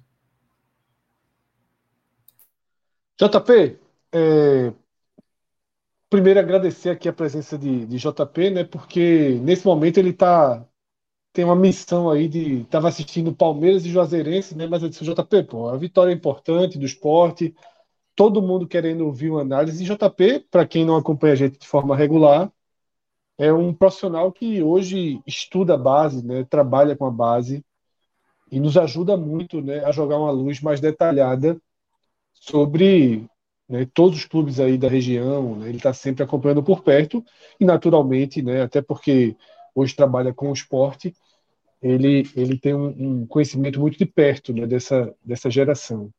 JP, 3.18 3.78
é, 4.14 4.74
primeiro 6.10 6.40
agradecer 6.40 6.90
aqui 6.90 7.10
a 7.10 7.14
presença 7.14 7.58
de, 7.58 7.86
de 7.86 7.98
JP, 7.98 8.50
né? 8.52 8.64
Porque 8.64 9.40
nesse 9.42 9.66
momento 9.66 9.98
ele 9.98 10.14
tá 10.14 10.66
tem 11.32 11.46
uma 11.46 11.56
missão 11.56 12.10
aí 12.10 12.28
de 12.28 12.62
estava 12.62 12.88
assistindo 12.88 13.36
Palmeiras 13.36 13.86
e 13.86 13.92
Juazeirense, 13.92 14.56
né? 14.56 14.68
Mas 14.68 14.82
eu 14.82 14.90
disse 14.90 15.04
JP, 15.04 15.44
pô, 15.44 15.70
a 15.70 15.78
vitória 15.78 16.12
é 16.12 16.16
importante 16.16 16.80
do 16.80 16.86
esporte, 16.86 17.56
todo 18.20 18.42
mundo 18.42 18.68
querendo 18.68 19.06
ouvir 19.06 19.30
uma 19.30 19.40
análise. 19.40 19.82
E 19.82 19.88
JP, 19.88 20.48
para 20.52 20.68
quem 20.68 20.84
não 20.84 20.98
acompanha 20.98 21.32
a 21.32 21.38
gente 21.38 21.58
de 21.58 21.66
forma 21.66 21.96
regular, 21.96 22.52
é 23.38 23.54
um 23.54 23.74
profissional 23.74 24.30
que 24.30 24.62
hoje 24.62 25.22
estuda 25.26 25.76
a 25.76 25.78
base, 25.78 26.26
né, 26.26 26.44
trabalha 26.44 26.98
com 26.98 27.06
a 27.06 27.12
base 27.12 27.64
e 28.52 28.60
nos 28.60 28.76
ajuda 28.76 29.16
muito 29.16 29.62
né, 29.62 29.86
a 29.86 29.94
jogar 29.94 30.18
uma 30.18 30.32
luz 30.32 30.60
mais 30.60 30.82
detalhada 30.82 31.58
sobre 32.34 33.26
né, 33.70 33.88
todos 33.94 34.20
os 34.20 34.26
clubes 34.26 34.60
aí 34.60 34.78
da 34.78 34.90
região. 34.90 35.56
Né, 35.56 35.70
ele 35.70 35.78
está 35.78 35.94
sempre 35.94 36.22
acompanhando 36.22 36.62
por 36.62 36.84
perto 36.84 37.24
e, 37.58 37.64
naturalmente, 37.64 38.42
né, 38.42 38.64
até 38.64 38.82
porque 38.82 39.38
hoje 39.74 39.96
trabalha 39.96 40.34
com 40.34 40.50
o 40.50 40.54
esporte, 40.54 41.16
ele, 41.82 42.30
ele 42.36 42.60
tem 42.60 42.74
um, 42.74 43.22
um 43.22 43.26
conhecimento 43.26 43.80
muito 43.80 43.98
de 43.98 44.06
perto 44.06 44.52
né, 44.52 44.68
dessa, 44.68 45.16
dessa 45.24 45.50
geração. 45.50 46.12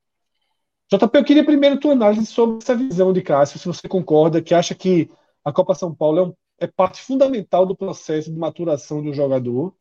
JP, 0.93 1.19
eu 1.19 1.25
queria 1.25 1.45
primeiro 1.45 1.79
tua 1.79 1.93
análise 1.93 2.27
sobre 2.27 2.59
essa 2.59 2.75
visão 2.75 3.13
de 3.13 3.23
Cássio, 3.23 3.61
se 3.61 3.67
você 3.67 3.89
concorda, 3.89 4.43
que 4.43 4.53
acha 4.53 4.75
que 4.75 5.09
a 5.45 5.53
Copa 5.53 5.75
São 5.75 5.95
Paulo 5.95 6.19
é, 6.19 6.23
um, 6.23 6.35
é 6.59 6.67
parte 6.67 7.01
fundamental 7.01 7.65
do 7.65 7.77
processo 7.77 8.33
de 8.33 8.39
maturação 8.39 9.01
de 9.01 9.09
um 9.09 9.15
jogador, 9.15 9.73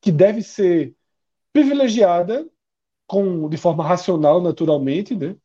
que 0.00 0.10
deve 0.10 0.42
ser 0.42 0.96
privilegiada 1.52 2.48
com, 3.06 3.48
de 3.48 3.56
forma 3.56 3.84
racional, 3.84 4.40
naturalmente, 4.42 5.14
né? 5.14 5.36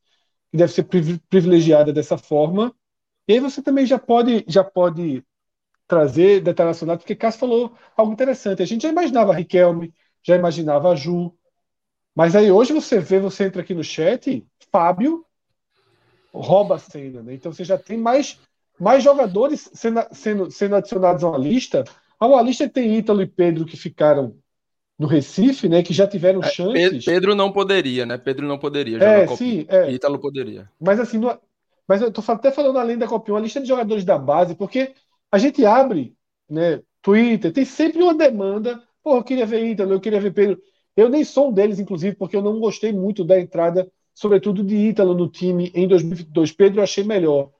que 0.51 0.57
deve 0.57 0.73
ser 0.73 0.83
privilegiada 1.29 1.93
dessa 1.93 2.17
forma. 2.17 2.73
E 3.27 3.33
aí 3.33 3.39
você 3.39 3.61
também 3.61 3.85
já 3.85 3.99
pode, 3.99 4.45
já 4.47 4.63
pode 4.63 5.23
trazer 5.87 6.43
relacionados, 6.43 7.03
porque 7.03 7.15
Cássio 7.15 7.41
falou 7.41 7.73
algo 7.95 8.13
interessante. 8.13 8.63
A 8.63 8.65
gente 8.65 8.83
já 8.83 8.89
imaginava 8.89 9.33
Riquelme, 9.33 9.93
já 10.23 10.35
imaginava 10.35 10.95
Ju, 10.95 11.36
mas 12.17 12.35
aí 12.35 12.51
hoje 12.51 12.73
você 12.73 12.97
vê, 12.97 13.19
você 13.19 13.43
entra 13.43 13.61
aqui 13.61 13.75
no 13.75 13.83
chat, 13.83 14.43
Fábio 14.71 15.23
rouba 16.33 16.77
a 16.77 16.79
cena, 16.79 17.21
né? 17.21 17.35
Então 17.35 17.53
você 17.53 17.63
já 17.63 17.77
tem 17.77 17.95
mais, 17.95 18.39
mais 18.79 19.03
jogadores 19.03 19.69
sendo, 19.71 20.01
sendo, 20.11 20.49
sendo 20.49 20.75
adicionados 20.75 21.23
a 21.23 21.29
uma 21.29 21.37
lista. 21.37 21.83
A 22.19 22.25
uma 22.25 22.41
lista 22.41 22.67
tem 22.67 22.97
Ítalo 22.97 23.21
e 23.21 23.27
Pedro 23.27 23.65
que 23.65 23.77
ficaram 23.77 24.35
no 24.97 25.05
Recife, 25.05 25.69
né? 25.69 25.83
Que 25.83 25.93
já 25.93 26.07
tiveram 26.07 26.41
é, 26.41 26.49
chances. 26.49 27.05
Pedro 27.05 27.35
não 27.35 27.51
poderia, 27.51 28.03
né? 28.03 28.17
Pedro 28.17 28.47
não 28.47 28.57
poderia. 28.57 28.97
É, 28.97 29.27
sim. 29.27 29.67
É. 29.67 29.91
Ítalo 29.91 30.17
poderia. 30.17 30.67
Mas 30.81 30.99
assim, 30.99 31.19
não, 31.19 31.39
mas 31.87 32.01
eu 32.01 32.11
tô 32.11 32.23
até 32.31 32.49
falando 32.49 32.79
além 32.79 32.97
da 32.97 33.07
Copinha, 33.07 33.35
uma 33.35 33.41
lista 33.41 33.61
de 33.61 33.67
jogadores 33.67 34.03
da 34.03 34.17
base, 34.17 34.55
porque 34.55 34.91
a 35.31 35.37
gente 35.37 35.63
abre, 35.63 36.15
né? 36.49 36.81
Twitter, 36.99 37.53
tem 37.53 37.63
sempre 37.63 38.01
uma 38.01 38.15
demanda. 38.15 38.81
Pô, 39.03 39.17
eu 39.17 39.23
queria 39.23 39.45
ver 39.45 39.63
Ítalo, 39.63 39.93
eu 39.93 40.01
queria 40.01 40.19
ver 40.19 40.33
Pedro. 40.33 40.59
Eu 40.97 41.09
nem 41.09 41.23
sou 41.23 41.49
um 41.49 41.53
deles, 41.53 41.79
inclusive, 41.79 42.15
porque 42.15 42.35
eu 42.35 42.41
não 42.41 42.59
gostei 42.59 42.91
muito 42.91 43.23
da 43.23 43.39
entrada, 43.39 43.89
sobretudo 44.15 44.63
de 44.63 44.75
Ítalo 44.75 45.13
no 45.13 45.29
time 45.29 45.71
em 45.75 45.87
2022. 45.87 46.51
Pedro 46.51 46.79
eu 46.79 46.83
achei 46.83 47.03
melhor. 47.03 47.51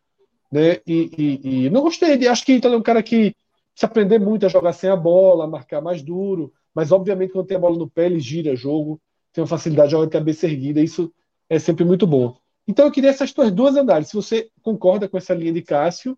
Né? 0.52 0.80
E, 0.88 1.12
e, 1.16 1.66
e 1.66 1.70
não 1.70 1.82
gostei. 1.82 2.18
De, 2.18 2.28
acho 2.28 2.44
que 2.44 2.54
Ítalo 2.54 2.74
é 2.74 2.78
um 2.80 2.82
cara 2.82 3.04
que 3.04 3.36
se 3.76 3.86
aprender 3.86 4.18
muito 4.18 4.48
a 4.48 4.50
jogar 4.50 4.74
sem 4.74 4.90
a 4.90 4.96
bola, 4.96 5.44
a 5.44 5.48
marcar 5.48 5.82
mais 5.82 6.02
duro, 6.02 6.52
mas 6.74 6.92
obviamente 6.92 7.32
quando 7.32 7.46
tem 7.46 7.58
a 7.58 7.60
bola 7.60 7.78
no 7.78 7.88
pé, 7.88 8.08
ele 8.08 8.20
gira 8.20 8.56
jogo, 8.56 9.00
tem 9.32 9.44
uma 9.44 9.48
facilidade, 9.48 9.92
joga 9.92 10.08
de 10.08 10.14
cabeça 10.14 10.48
erguida, 10.48 10.82
isso 10.82 11.14
é 11.48 11.60
sempre 11.60 11.86
muito 11.86 12.08
bom. 12.08 12.36
Então 12.68 12.86
eu 12.86 12.92
queria 12.92 13.12
essas 13.12 13.32
tuas 13.32 13.52
duas 13.52 13.78
análises. 13.78 14.10
Se 14.10 14.16
você 14.16 14.50
concorda 14.64 15.08
com 15.08 15.16
essa 15.16 15.36
linha 15.36 15.54
de 15.54 15.62
Cássio, 15.62 16.18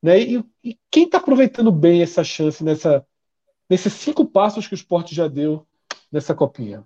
né? 0.00 0.20
E, 0.20 0.44
e 0.62 0.78
quem 0.90 1.04
está 1.04 1.18
aproveitando 1.18 1.72
bem 1.72 2.02
essa 2.02 2.22
chance 2.22 2.62
nessa, 2.62 3.04
nesses 3.68 3.92
cinco 3.94 4.24
passos 4.24 4.68
que 4.68 4.74
o 4.74 4.76
esporte 4.76 5.12
já 5.12 5.26
deu 5.26 5.66
nessa 6.12 6.34
copinha? 6.34 6.84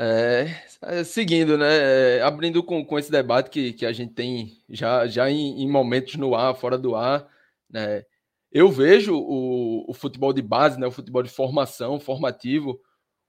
É, 0.00 0.46
é, 0.82 1.02
seguindo, 1.02 1.58
né? 1.58 2.18
É, 2.18 2.22
abrindo 2.22 2.62
com, 2.62 2.84
com 2.84 2.98
esse 2.98 3.10
debate 3.10 3.50
que, 3.50 3.72
que 3.72 3.84
a 3.84 3.92
gente 3.92 4.14
tem 4.14 4.62
já, 4.68 5.08
já 5.08 5.28
em, 5.28 5.60
em 5.62 5.68
momentos 5.68 6.14
no 6.14 6.36
ar, 6.36 6.54
fora 6.54 6.78
do 6.78 6.94
ar, 6.94 7.28
né? 7.68 8.04
Eu 8.52 8.70
vejo 8.70 9.16
o, 9.16 9.90
o 9.90 9.92
futebol 9.92 10.32
de 10.32 10.40
base, 10.40 10.78
né, 10.80 10.86
o 10.86 10.90
futebol 10.90 11.22
de 11.22 11.28
formação, 11.28 12.00
formativo, 12.00 12.80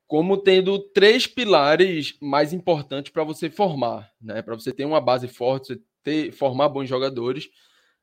como 0.08 0.38
tendo 0.38 0.80
três 0.80 1.28
pilares 1.28 2.16
mais 2.22 2.54
importantes 2.54 3.12
para 3.12 3.24
você 3.24 3.50
formar, 3.50 4.12
né? 4.22 4.42
Para 4.42 4.56
você 4.56 4.72
ter 4.72 4.86
uma 4.86 5.02
base 5.02 5.28
forte, 5.28 5.68
você 5.68 5.82
ter, 6.04 6.32
formar 6.32 6.70
bons 6.70 6.88
jogadores, 6.88 7.50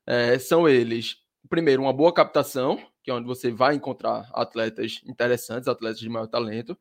é, 0.05 0.37
são 0.39 0.67
eles, 0.67 1.17
primeiro, 1.49 1.83
uma 1.83 1.93
boa 1.93 2.13
captação, 2.13 2.79
que 3.07 3.11
é 3.11 3.13
onde 3.13 3.25
você 3.25 3.49
vai 3.49 3.73
encontrar 3.73 4.29
atletas 4.33 4.99
interessantes, 5.05 5.69
atletas 5.69 5.97
de 5.97 6.09
maior 6.09 6.27
talento. 6.27 6.77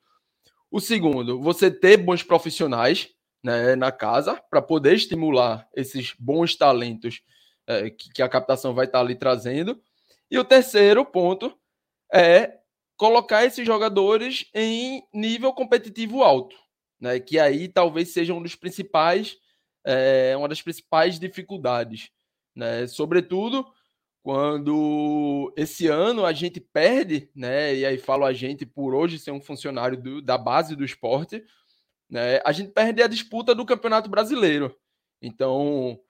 O 0.68 0.80
segundo, 0.80 1.40
você 1.40 1.70
ter 1.70 1.98
bons 1.98 2.24
profissionais 2.24 3.10
né, 3.44 3.76
na 3.76 3.92
casa 3.92 4.34
para 4.50 4.60
poder 4.60 4.96
estimular 4.96 5.68
esses 5.72 6.16
bons 6.18 6.56
talentos 6.56 7.22
é, 7.64 7.90
que, 7.90 8.12
que, 8.12 8.22
a 8.22 8.28
captação 8.28 8.74
vai 8.74 8.86
estar 8.86 8.98
tá 8.98 9.04
ali 9.04 9.14
trazendo. 9.14 9.80
E 10.28 10.36
o 10.36 10.42
terceiro 10.42 11.06
ponto 11.06 11.56
é 12.12 12.58
colocar 12.96 13.44
esses 13.44 13.64
jogadores 13.64 14.50
em 14.52 15.04
nível 15.14 15.52
competitivo 15.52 16.24
alto, 16.24 16.56
né, 17.00 17.20
que 17.20 17.38
aí 17.38 17.68
talvez 17.68 18.12
seja 18.12 18.34
um 18.34 18.42
dos 18.42 18.56
principais, 18.56 19.36
é, 19.84 20.36
uma 20.36 20.48
das 20.48 20.60
principais 20.60 21.20
dificuldades, 21.20 22.10
né, 22.52 22.88
sobretudo 22.88 23.64
quando 24.26 25.54
esse 25.56 25.86
ano 25.86 26.26
a 26.26 26.32
gente 26.32 26.58
perde, 26.58 27.30
né? 27.32 27.72
E 27.76 27.86
aí 27.86 27.96
falo 27.96 28.24
a 28.24 28.32
gente 28.32 28.66
por 28.66 28.92
hoje 28.92 29.20
ser 29.20 29.30
um 29.30 29.40
funcionário 29.40 29.96
do, 29.96 30.20
da 30.20 30.36
base 30.36 30.74
do 30.74 30.84
esporte, 30.84 31.44
né? 32.10 32.40
A 32.44 32.50
gente 32.50 32.72
perde 32.72 33.00
a 33.00 33.06
disputa 33.06 33.54
do 33.54 33.64
Campeonato 33.64 34.10
Brasileiro. 34.10 34.76
Então, 35.22 36.00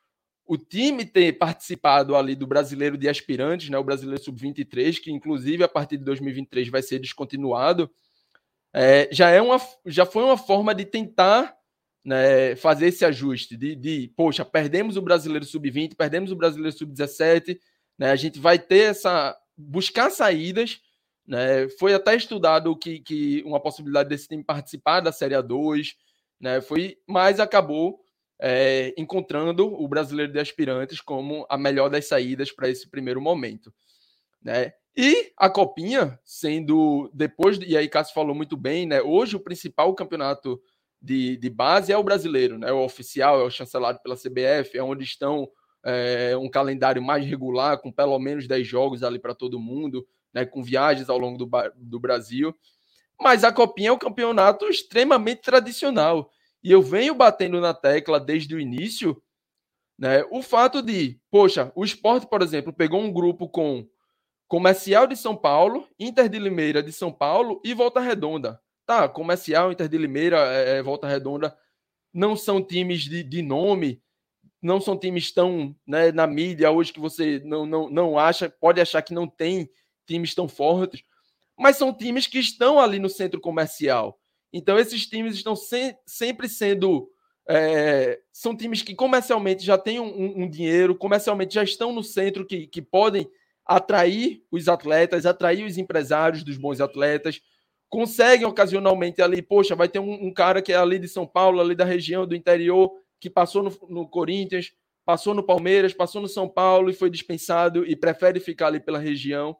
o 0.47 0.56
time 0.56 1.05
ter 1.05 1.34
participado 1.34 2.16
ali 2.16 2.34
do 2.34 2.47
Brasileiro 2.47 2.97
de 2.97 3.06
Aspirantes, 3.06 3.68
né? 3.68 3.76
O 3.76 3.84
Brasileiro 3.84 4.24
Sub-23, 4.24 4.98
que 4.98 5.12
inclusive 5.12 5.62
a 5.62 5.68
partir 5.68 5.98
de 5.98 6.05
2023 6.05 6.70
vai 6.70 6.80
ser 6.80 6.98
descontinuado, 6.98 7.90
é, 8.72 9.10
já 9.12 9.28
é 9.28 9.43
uma, 9.43 9.60
já 9.84 10.06
foi 10.06 10.24
uma 10.24 10.38
forma 10.38 10.74
de 10.74 10.86
tentar 10.86 11.55
né, 12.02 12.56
fazer 12.56 12.86
esse 12.86 13.05
ajuste 13.05 13.59
de, 13.59 13.76
de, 13.76 14.10
poxa, 14.16 14.43
perdemos 14.43 14.97
o 14.97 15.02
Brasileiro 15.02 15.44
Sub-20, 15.44 15.94
perdemos 15.94 16.32
o 16.32 16.36
Brasileiro 16.36 16.74
Sub-17 16.74 17.59
né? 17.98 18.10
A 18.10 18.16
gente 18.16 18.39
vai 18.39 18.59
ter 18.59 18.90
essa. 18.90 19.36
buscar 19.56 20.10
saídas. 20.10 20.81
Né? 21.27 21.68
Foi 21.78 21.93
até 21.93 22.14
estudado 22.14 22.77
que, 22.77 23.01
que 23.01 23.43
uma 23.44 23.60
possibilidade 23.60 24.09
desse 24.09 24.28
time 24.28 24.44
participar 24.44 25.01
da 25.01 25.10
Série 25.10 25.35
A2, 25.35 25.94
né? 26.40 26.60
Foi, 26.60 26.98
mas 27.06 27.40
acabou 27.40 28.01
é, 28.39 28.94
encontrando 28.97 29.66
o 29.66 29.89
brasileiro 29.89 30.32
de 30.32 30.39
aspirantes 30.39 31.01
como 31.01 31.47
a 31.48 31.56
melhor 31.56 31.89
das 31.89 32.06
saídas 32.06 32.52
para 32.52 32.68
esse 32.68 32.89
primeiro 32.89 33.20
momento. 33.20 33.73
Né? 34.43 34.73
E 34.97 35.32
a 35.36 35.51
Copinha, 35.51 36.18
sendo 36.24 37.10
depois, 37.12 37.59
e 37.59 37.77
aí 37.77 37.89
Cássio 37.89 38.14
falou 38.14 38.35
muito 38.35 38.56
bem, 38.56 38.86
né? 38.86 39.02
Hoje 39.02 39.36
o 39.36 39.40
principal 39.40 39.94
campeonato 39.94 40.60
de, 41.02 41.36
de 41.36 41.51
base 41.51 41.93
é 41.93 41.98
o 41.98 42.02
brasileiro, 42.02 42.59
né? 42.59 42.73
O 42.73 42.82
oficial, 42.82 43.40
é 43.40 43.44
o 43.44 43.51
chancelado 43.51 44.01
pela 44.02 44.16
CBF, 44.16 44.78
é 44.78 44.82
onde 44.82 45.05
estão 45.05 45.48
é, 45.87 46.37
um 46.37 46.49
calendário 46.49 47.01
mais 47.01 47.25
regular, 47.25 47.79
com 47.79 47.93
pelo 47.93 48.19
menos 48.19 48.49
10 48.49 48.67
jogos 48.67 49.05
ali 49.05 49.21
para 49.21 49.37
todo 49.37 49.61
mundo, 49.61 50.05
né? 50.35 50.45
Com 50.45 50.63
viagens 50.63 51.09
ao 51.09 51.17
longo 51.17 51.39
do, 51.39 51.49
do 51.77 52.01
Brasil. 52.01 52.53
Mas 53.21 53.45
a 53.45 53.53
Copinha 53.53 53.91
é 53.91 53.93
um 53.93 53.99
campeonato 53.99 54.67
extremamente 54.67 55.43
tradicional. 55.43 56.31
E 56.63 56.73
eu 56.73 56.83
venho 56.83 57.15
batendo 57.15 57.61
na 57.61 57.73
tecla 57.73 58.19
desde 58.19 58.53
o 58.57 58.61
início, 58.61 59.23
né? 59.97 60.25
O 60.31 60.43
fato 60.43 60.83
de, 60.83 61.21
poxa, 61.31 61.71
o 61.77 61.85
esporte, 61.85 62.27
por 62.29 62.43
exemplo, 62.43 62.73
pegou 62.73 63.01
um 63.01 63.13
grupo 63.13 63.49
com 63.49 63.89
Comercial 64.49 65.07
de 65.07 65.17
São 65.17 65.37
Paulo, 65.37 65.89
Inter 65.99 66.29
de 66.29 66.39
Limeira 66.39 66.83
de 66.83 66.93
São 66.93 67.13
Paulo 67.13 67.61
e 67.65 67.73
Volta 67.73 68.01
Redonda. 68.01 68.61
Tá, 68.85 69.09
Comercial, 69.09 69.71
Inter 69.71 69.89
de 69.89 69.99
Limeira, 69.99 70.39
é, 70.39 70.83
Volta 70.83 71.07
Redonda 71.07 71.57
não 72.13 72.35
são 72.35 72.63
times 72.63 73.03
de, 73.03 73.23
de 73.23 73.43
nome, 73.43 74.03
não 74.62 74.81
são 74.81 74.99
times 74.99 75.33
tão 75.33 75.74
né, 75.87 76.11
na 76.12 76.27
mídia 76.27 76.70
hoje 76.70 76.93
que 76.93 77.01
você 77.01 77.41
não, 77.45 77.66
não, 77.66 77.91
não 77.91 78.19
acha, 78.19 78.49
pode 78.49 78.81
achar 78.81 79.03
que 79.03 79.15
não 79.15 79.27
tem 79.27 79.70
times 80.07 80.35
tão 80.35 80.49
fortes, 80.49 81.03
mas 81.59 81.77
são 81.77 81.93
times 81.93 82.27
que 82.27 82.39
estão 82.39 82.78
ali 82.78 82.99
no 82.99 83.09
centro 83.09 83.41
comercial. 83.41 84.19
Então, 84.53 84.78
esses 84.78 85.07
times 85.07 85.35
estão 85.35 85.57
se, 85.57 85.97
sempre 86.07 86.49
sendo. 86.49 87.11
É, 87.49 88.19
são 88.33 88.57
times 88.57 88.83
que 88.83 88.95
comercialmente 88.95 89.65
já 89.65 89.78
têm 89.78 90.01
um, 90.01 90.43
um, 90.43 90.51
dinheiro, 90.51 90.97
comercialmente 90.97 91.55
já 91.55 91.62
estão 91.62 91.93
no 91.93 92.03
centro, 92.03 92.45
que, 92.45 92.66
que 92.66 92.83
podem 92.83 93.28
atrair 93.65 94.43
os 94.51 94.69
atletas, 94.69 95.27
atrair 95.27 95.65
os 95.65 95.78
empresários 95.78 96.43
dos 96.43 96.57
bons 96.57 96.81
atletas, 96.81 97.41
conseguem 97.89 98.47
ocasionalmente 98.47 99.23
ali, 99.23 99.43
poxa, 99.43 99.77
vai 99.77 99.89
ter 99.89 99.99
um, 99.99 100.27
um, 100.27 100.33
cara 100.33 100.61
que 100.61 100.73
é 100.73 100.77
ali 100.77 100.99
de 100.99 101.09
São 101.09 101.27
Paulo, 101.27 101.61
ali 101.61 101.74
da 101.74 101.85
região 101.85 102.27
do 102.27 102.35
interior, 102.35 102.93
que 103.27 103.31
passou 103.31 103.62
no, 103.65 103.77
no, 103.89 104.09
Corinthians, 104.09 104.73
passou 105.05 105.35
no 105.35 105.43
Palmeiras, 105.43 105.93
passou 105.93 106.23
no 106.23 106.28
São 106.28 106.48
Paulo 106.48 106.89
e 106.89 106.94
foi 106.94 107.11
dispensado 107.11 107.85
e 107.85 107.97
prefere 107.97 108.39
ficar 108.39 108.69
ali 108.69 108.78
pela 108.78 109.01
região. 109.01 109.57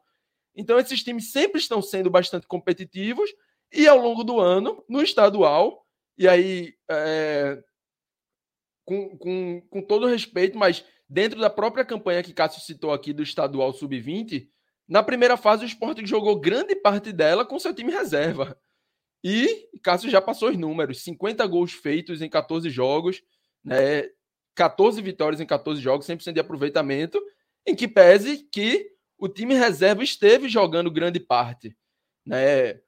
Então, 0.55 0.79
esses 0.79 1.03
times 1.03 1.31
sempre 1.31 1.59
estão 1.59 1.81
sendo 1.81 2.09
bastante 2.09 2.47
competitivos 2.47 3.29
e 3.71 3.85
ao 3.87 3.97
longo 3.99 4.23
do 4.23 4.39
ano, 4.39 4.81
no 4.87 5.01
estadual, 5.01 5.85
e 6.17 6.27
aí, 6.29 6.75
é, 6.89 7.61
com, 8.85 9.17
com, 9.17 9.61
com 9.69 9.81
todo 9.81 10.07
respeito, 10.07 10.57
mas 10.57 10.85
dentro 11.09 11.39
da 11.39 11.49
própria 11.49 11.83
campanha 11.83 12.23
que 12.23 12.33
Cássio 12.33 12.61
citou 12.61 12.93
aqui 12.93 13.11
do 13.11 13.21
estadual 13.21 13.73
sub-20, 13.73 14.47
na 14.87 15.03
primeira 15.03 15.35
fase, 15.35 15.65
o 15.65 15.67
Sport 15.67 15.99
jogou 16.05 16.39
grande 16.39 16.73
parte 16.73 17.11
dela 17.11 17.45
com 17.45 17.59
seu 17.59 17.73
time 17.73 17.91
reserva. 17.91 18.57
E 19.21 19.67
Cássio 19.83 20.09
já 20.09 20.21
passou 20.21 20.49
os 20.49 20.57
números: 20.57 21.03
50 21.03 21.45
gols 21.45 21.73
feitos 21.73 22.21
em 22.21 22.29
14 22.29 22.69
jogos, 22.69 23.21
né? 23.67 24.09
14 24.55 24.99
vitórias 25.01 25.39
em 25.39 25.45
14 25.45 25.79
jogos, 25.79 26.07
100% 26.07 26.33
de 26.33 26.39
aproveitamento, 26.39 27.21
em 27.65 27.75
que 27.75 27.87
pese 27.87 28.47
que 28.51 28.89
o 29.17 29.27
time 29.27 29.53
reserva 29.53 30.03
esteve 30.03 30.49
jogando 30.49 30.89
grande 30.89 31.19
parte. 31.19 31.77
Né? 32.25 32.79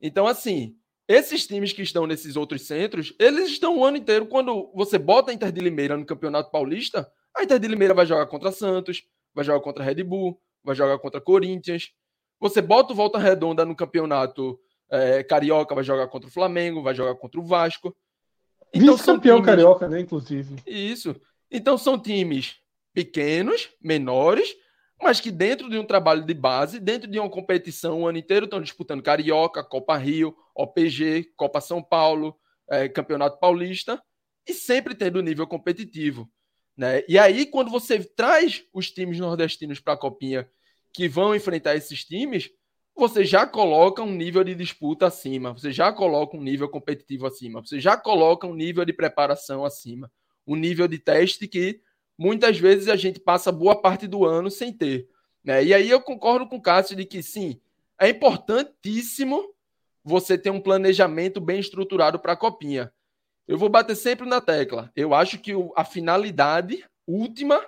Então, 0.00 0.26
assim, 0.26 0.76
esses 1.06 1.46
times 1.46 1.72
que 1.72 1.82
estão 1.82 2.06
nesses 2.06 2.36
outros 2.36 2.62
centros, 2.62 3.14
eles 3.18 3.50
estão 3.50 3.78
o 3.78 3.84
ano 3.84 3.96
inteiro. 3.98 4.26
Quando 4.26 4.72
você 4.74 4.98
bota 4.98 5.30
a 5.30 5.34
Inter 5.34 5.52
de 5.52 5.60
Limeira 5.60 5.96
no 5.96 6.06
Campeonato 6.06 6.50
Paulista, 6.50 7.10
a 7.36 7.42
Inter 7.42 7.58
de 7.58 7.68
Limeira 7.68 7.92
vai 7.92 8.06
jogar 8.06 8.26
contra 8.26 8.52
Santos, 8.52 9.02
vai 9.34 9.44
jogar 9.44 9.60
contra 9.60 9.84
Red 9.84 10.02
Bull, 10.04 10.40
vai 10.64 10.74
jogar 10.74 10.98
contra 10.98 11.20
Corinthians. 11.20 11.90
Você 12.38 12.62
bota 12.62 12.92
o 12.92 12.96
Volta 12.96 13.18
Redonda 13.18 13.64
no 13.64 13.76
campeonato 13.76 14.58
é, 14.90 15.22
carioca, 15.22 15.74
vai 15.74 15.84
jogar 15.84 16.08
contra 16.08 16.28
o 16.28 16.32
Flamengo, 16.32 16.82
vai 16.82 16.94
jogar 16.94 17.14
contra 17.16 17.40
o 17.40 17.44
Vasco. 17.44 17.94
Então, 18.72 18.96
campeão 18.96 19.36
times... 19.36 19.46
carioca, 19.46 19.88
né, 19.88 20.00
inclusive. 20.00 20.56
Isso. 20.66 21.14
Então 21.50 21.76
são 21.76 21.98
times 21.98 22.56
pequenos, 22.94 23.68
menores, 23.82 24.54
mas 25.00 25.20
que 25.20 25.30
dentro 25.30 25.68
de 25.68 25.78
um 25.78 25.84
trabalho 25.84 26.24
de 26.24 26.34
base, 26.34 26.78
dentro 26.78 27.10
de 27.10 27.18
uma 27.18 27.30
competição 27.30 28.02
o 28.02 28.06
ano 28.06 28.18
inteiro 28.18 28.44
estão 28.44 28.60
disputando 28.60 29.02
Carioca, 29.02 29.64
Copa 29.64 29.96
Rio, 29.96 30.36
OPG, 30.54 31.32
Copa 31.36 31.60
São 31.60 31.82
Paulo, 31.82 32.36
é, 32.70 32.88
Campeonato 32.88 33.38
Paulista 33.38 34.00
e 34.46 34.52
sempre 34.52 34.94
tendo 34.94 35.22
nível 35.22 35.46
competitivo. 35.46 36.30
Né? 36.76 37.02
E 37.08 37.18
aí, 37.18 37.46
quando 37.46 37.70
você 37.70 38.02
traz 38.02 38.62
os 38.72 38.90
times 38.90 39.18
nordestinos 39.18 39.80
para 39.80 39.94
a 39.94 39.98
Copinha 39.98 40.48
que 40.92 41.08
vão 41.08 41.34
enfrentar 41.34 41.76
esses 41.76 42.04
times, 42.04 42.50
você 42.96 43.24
já 43.24 43.46
coloca 43.46 44.02
um 44.02 44.12
nível 44.12 44.44
de 44.44 44.54
disputa 44.54 45.06
acima, 45.06 45.52
você 45.52 45.72
já 45.72 45.92
coloca 45.92 46.36
um 46.36 46.42
nível 46.42 46.68
competitivo 46.68 47.26
acima, 47.26 47.60
você 47.60 47.80
já 47.80 47.96
coloca 47.96 48.46
um 48.46 48.54
nível 48.54 48.84
de 48.84 48.92
preparação 48.92 49.64
acima, 49.64 50.10
um 50.46 50.56
nível 50.56 50.86
de 50.86 50.98
teste 50.98 51.48
que 51.48 51.80
muitas 52.18 52.58
vezes 52.58 52.88
a 52.88 52.96
gente 52.96 53.18
passa 53.18 53.50
boa 53.50 53.80
parte 53.80 54.06
do 54.06 54.24
ano 54.24 54.50
sem 54.50 54.72
ter. 54.72 55.08
Né? 55.42 55.64
E 55.64 55.74
aí 55.74 55.88
eu 55.88 56.00
concordo 56.00 56.46
com 56.46 56.56
o 56.56 56.62
Cássio 56.62 56.96
de 56.96 57.04
que 57.04 57.22
sim, 57.22 57.60
é 57.98 58.08
importantíssimo 58.08 59.54
você 60.04 60.36
ter 60.36 60.50
um 60.50 60.60
planejamento 60.60 61.40
bem 61.40 61.60
estruturado 61.60 62.18
para 62.18 62.32
a 62.32 62.36
Copinha. 62.36 62.92
Eu 63.46 63.58
vou 63.58 63.68
bater 63.68 63.96
sempre 63.96 64.28
na 64.28 64.40
tecla. 64.40 64.90
Eu 64.94 65.14
acho 65.14 65.38
que 65.38 65.52
a 65.76 65.84
finalidade 65.84 66.84
última, 67.06 67.60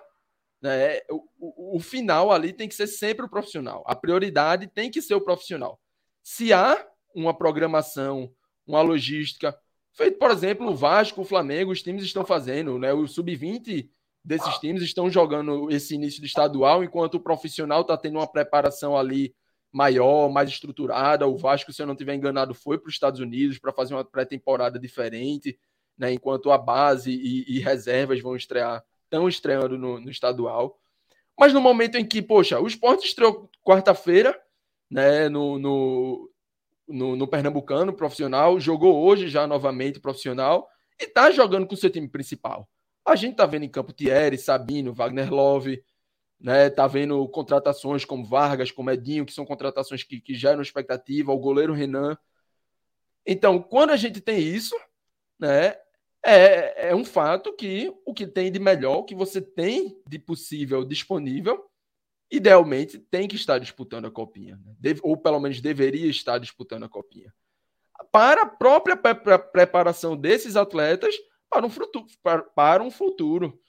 né, 0.62 0.98
o, 1.10 1.24
o, 1.38 1.76
o 1.76 1.80
final 1.80 2.30
ali 2.30 2.52
tem 2.52 2.68
que 2.68 2.74
ser 2.74 2.86
sempre 2.86 3.26
o 3.26 3.28
profissional. 3.28 3.82
A 3.86 3.94
prioridade 3.94 4.68
tem 4.68 4.90
que 4.90 5.02
ser 5.02 5.14
o 5.14 5.20
profissional. 5.20 5.80
Se 6.22 6.52
há 6.52 6.86
uma 7.14 7.36
programação, 7.36 8.32
uma 8.66 8.80
logística, 8.80 9.56
feito, 9.92 10.18
por 10.18 10.30
exemplo, 10.30 10.68
o 10.68 10.74
Vasco, 10.74 11.20
o 11.20 11.24
Flamengo, 11.24 11.72
os 11.72 11.82
times 11.82 12.04
estão 12.04 12.24
fazendo, 12.24 12.78
né? 12.78 12.92
O 12.92 13.06
sub-20 13.06 13.90
desses 14.24 14.58
times 14.58 14.82
estão 14.82 15.10
jogando 15.10 15.68
esse 15.70 15.96
início 15.96 16.20
de 16.20 16.28
estadual, 16.28 16.84
enquanto 16.84 17.16
o 17.16 17.20
profissional 17.20 17.82
está 17.82 17.96
tendo 17.96 18.18
uma 18.18 18.26
preparação 18.26 18.96
ali 18.96 19.34
maior, 19.72 20.30
mais 20.30 20.48
estruturada. 20.48 21.26
O 21.26 21.36
Vasco, 21.36 21.72
se 21.72 21.82
eu 21.82 21.86
não 21.86 21.94
estiver 21.94 22.14
enganado, 22.14 22.54
foi 22.54 22.78
para 22.78 22.88
os 22.88 22.94
Estados 22.94 23.18
Unidos 23.18 23.58
para 23.58 23.72
fazer 23.72 23.94
uma 23.94 24.04
pré-temporada 24.04 24.78
diferente 24.78 25.58
né, 25.96 26.12
enquanto 26.12 26.50
a 26.50 26.58
base 26.58 27.10
e, 27.12 27.56
e, 27.56 27.60
reservas 27.60 28.20
vão 28.20 28.36
estrear, 28.36 28.82
estão 29.12 29.28
estreando 29.28 29.76
no, 29.76 30.00
no, 30.00 30.10
estadual. 30.10 30.80
Mas 31.38 31.52
no 31.52 31.60
momento 31.60 31.96
em 31.96 32.06
que, 32.06 32.22
poxa, 32.22 32.58
o 32.58 32.66
esporte 32.66 33.06
estreou 33.06 33.50
quarta-feira 33.62 34.40
né, 34.90 35.28
no, 35.28 35.58
no, 35.58 36.30
no, 36.88 37.16
no 37.16 37.28
Pernambucano 37.28 37.92
profissional, 37.92 38.58
jogou 38.58 39.04
hoje 39.04 39.28
já 39.28 39.46
novamente 39.46 40.00
profissional 40.00 40.68
e 40.98 41.04
está 41.04 41.30
jogando 41.30 41.66
com 41.66 41.74
o 41.74 41.76
seu 41.76 41.90
time 41.90 42.08
principal. 42.08 42.68
A 43.04 43.14
gente 43.16 43.32
está 43.32 43.44
vendo 43.44 43.64
em 43.64 43.68
campo 43.68 43.92
Thierry, 43.92 44.38
Sabino, 44.38 44.94
Wagner 44.94 45.32
Love, 45.32 45.82
né? 46.40 46.70
Tá 46.70 46.86
vendo 46.86 47.26
contratações 47.28 48.04
como 48.04 48.24
Vargas, 48.24 48.70
como 48.70 48.90
Edinho, 48.90 49.26
que 49.26 49.32
são 49.32 49.44
contratações 49.44 50.04
que, 50.04 50.20
que 50.20 50.34
geram 50.34 50.62
expectativa, 50.62 51.32
o 51.32 51.38
goleiro 51.38 51.72
Renan. 51.72 52.16
Então, 53.26 53.60
quando 53.60 53.90
a 53.90 53.96
gente 53.96 54.20
tem 54.20 54.38
isso, 54.38 54.76
né? 55.38 55.76
É, 56.24 56.90
é 56.90 56.94
um 56.94 57.04
fato 57.04 57.54
que 57.54 57.92
o 58.04 58.14
que 58.14 58.26
tem 58.26 58.50
de 58.50 58.58
melhor, 58.58 58.98
o 58.98 59.04
que 59.04 59.14
você 59.14 59.40
tem 59.40 60.00
de 60.06 60.18
possível 60.18 60.84
disponível, 60.84 61.64
idealmente 62.30 62.98
tem 62.98 63.28
que 63.28 63.36
estar 63.36 63.58
disputando 63.58 64.06
a 64.06 64.10
copinha, 64.10 64.56
né? 64.64 64.74
Deve, 64.78 65.00
ou 65.02 65.16
pelo 65.16 65.40
menos 65.40 65.60
deveria 65.60 66.08
estar 66.08 66.38
disputando 66.38 66.84
a 66.84 66.88
copinha. 66.88 67.32
Para 68.10 68.42
a 68.42 68.46
própria 68.46 68.96
pre 68.96 69.14
preparação 69.38 70.16
desses 70.16 70.56
atletas 70.56 71.14
para 71.50 71.66
um 71.66 71.70
futuro. 71.70 72.06
Para, 72.22 72.42
para 72.42 72.82
um 72.82 72.90
futuro 72.90 73.60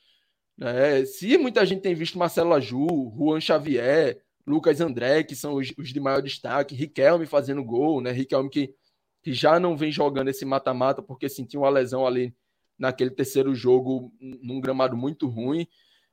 né? 0.57 1.03
Se 1.05 1.37
muita 1.37 1.65
gente 1.65 1.81
tem 1.81 1.95
visto 1.95 2.17
Marcelo 2.17 2.53
Aju, 2.53 3.11
Juan 3.17 3.39
Xavier, 3.39 4.21
Lucas 4.45 4.81
André, 4.81 5.23
que 5.23 5.35
são 5.35 5.55
os, 5.55 5.73
os 5.77 5.89
de 5.89 5.99
maior 5.99 6.21
destaque, 6.21 6.75
Riquelme 6.75 7.25
fazendo 7.25 7.63
gol, 7.63 8.01
né? 8.01 8.11
Riquelme 8.11 8.49
que, 8.49 8.73
que 9.21 9.33
já 9.33 9.59
não 9.59 9.75
vem 9.75 9.91
jogando 9.91 10.29
esse 10.29 10.45
mata-mata 10.45 11.01
porque 11.01 11.29
sentiu 11.29 11.61
uma 11.61 11.69
lesão 11.69 12.05
ali 12.05 12.35
naquele 12.77 13.11
terceiro 13.11 13.53
jogo 13.53 14.11
num 14.19 14.59
gramado 14.59 14.95
muito 14.95 15.27
ruim, 15.27 15.67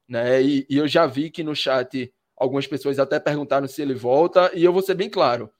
né? 0.09 0.43
E, 0.43 0.66
e, 0.69 0.77
eu 0.77 0.89
já 0.89 1.07
vi 1.07 1.31
que 1.31 1.43
no 1.43 1.55
chat 1.55 2.12
algumas 2.37 2.66
pessoas 2.66 2.99
até 2.99 3.20
perguntaram 3.20 3.69
se 3.69 3.82
ele 3.82 3.95
volta, 3.95 4.51
e 4.55 4.65
eu 4.65 4.73
vou 4.73 4.82
ser 4.82 4.95
bem 4.95 5.11
claro. 5.11 5.51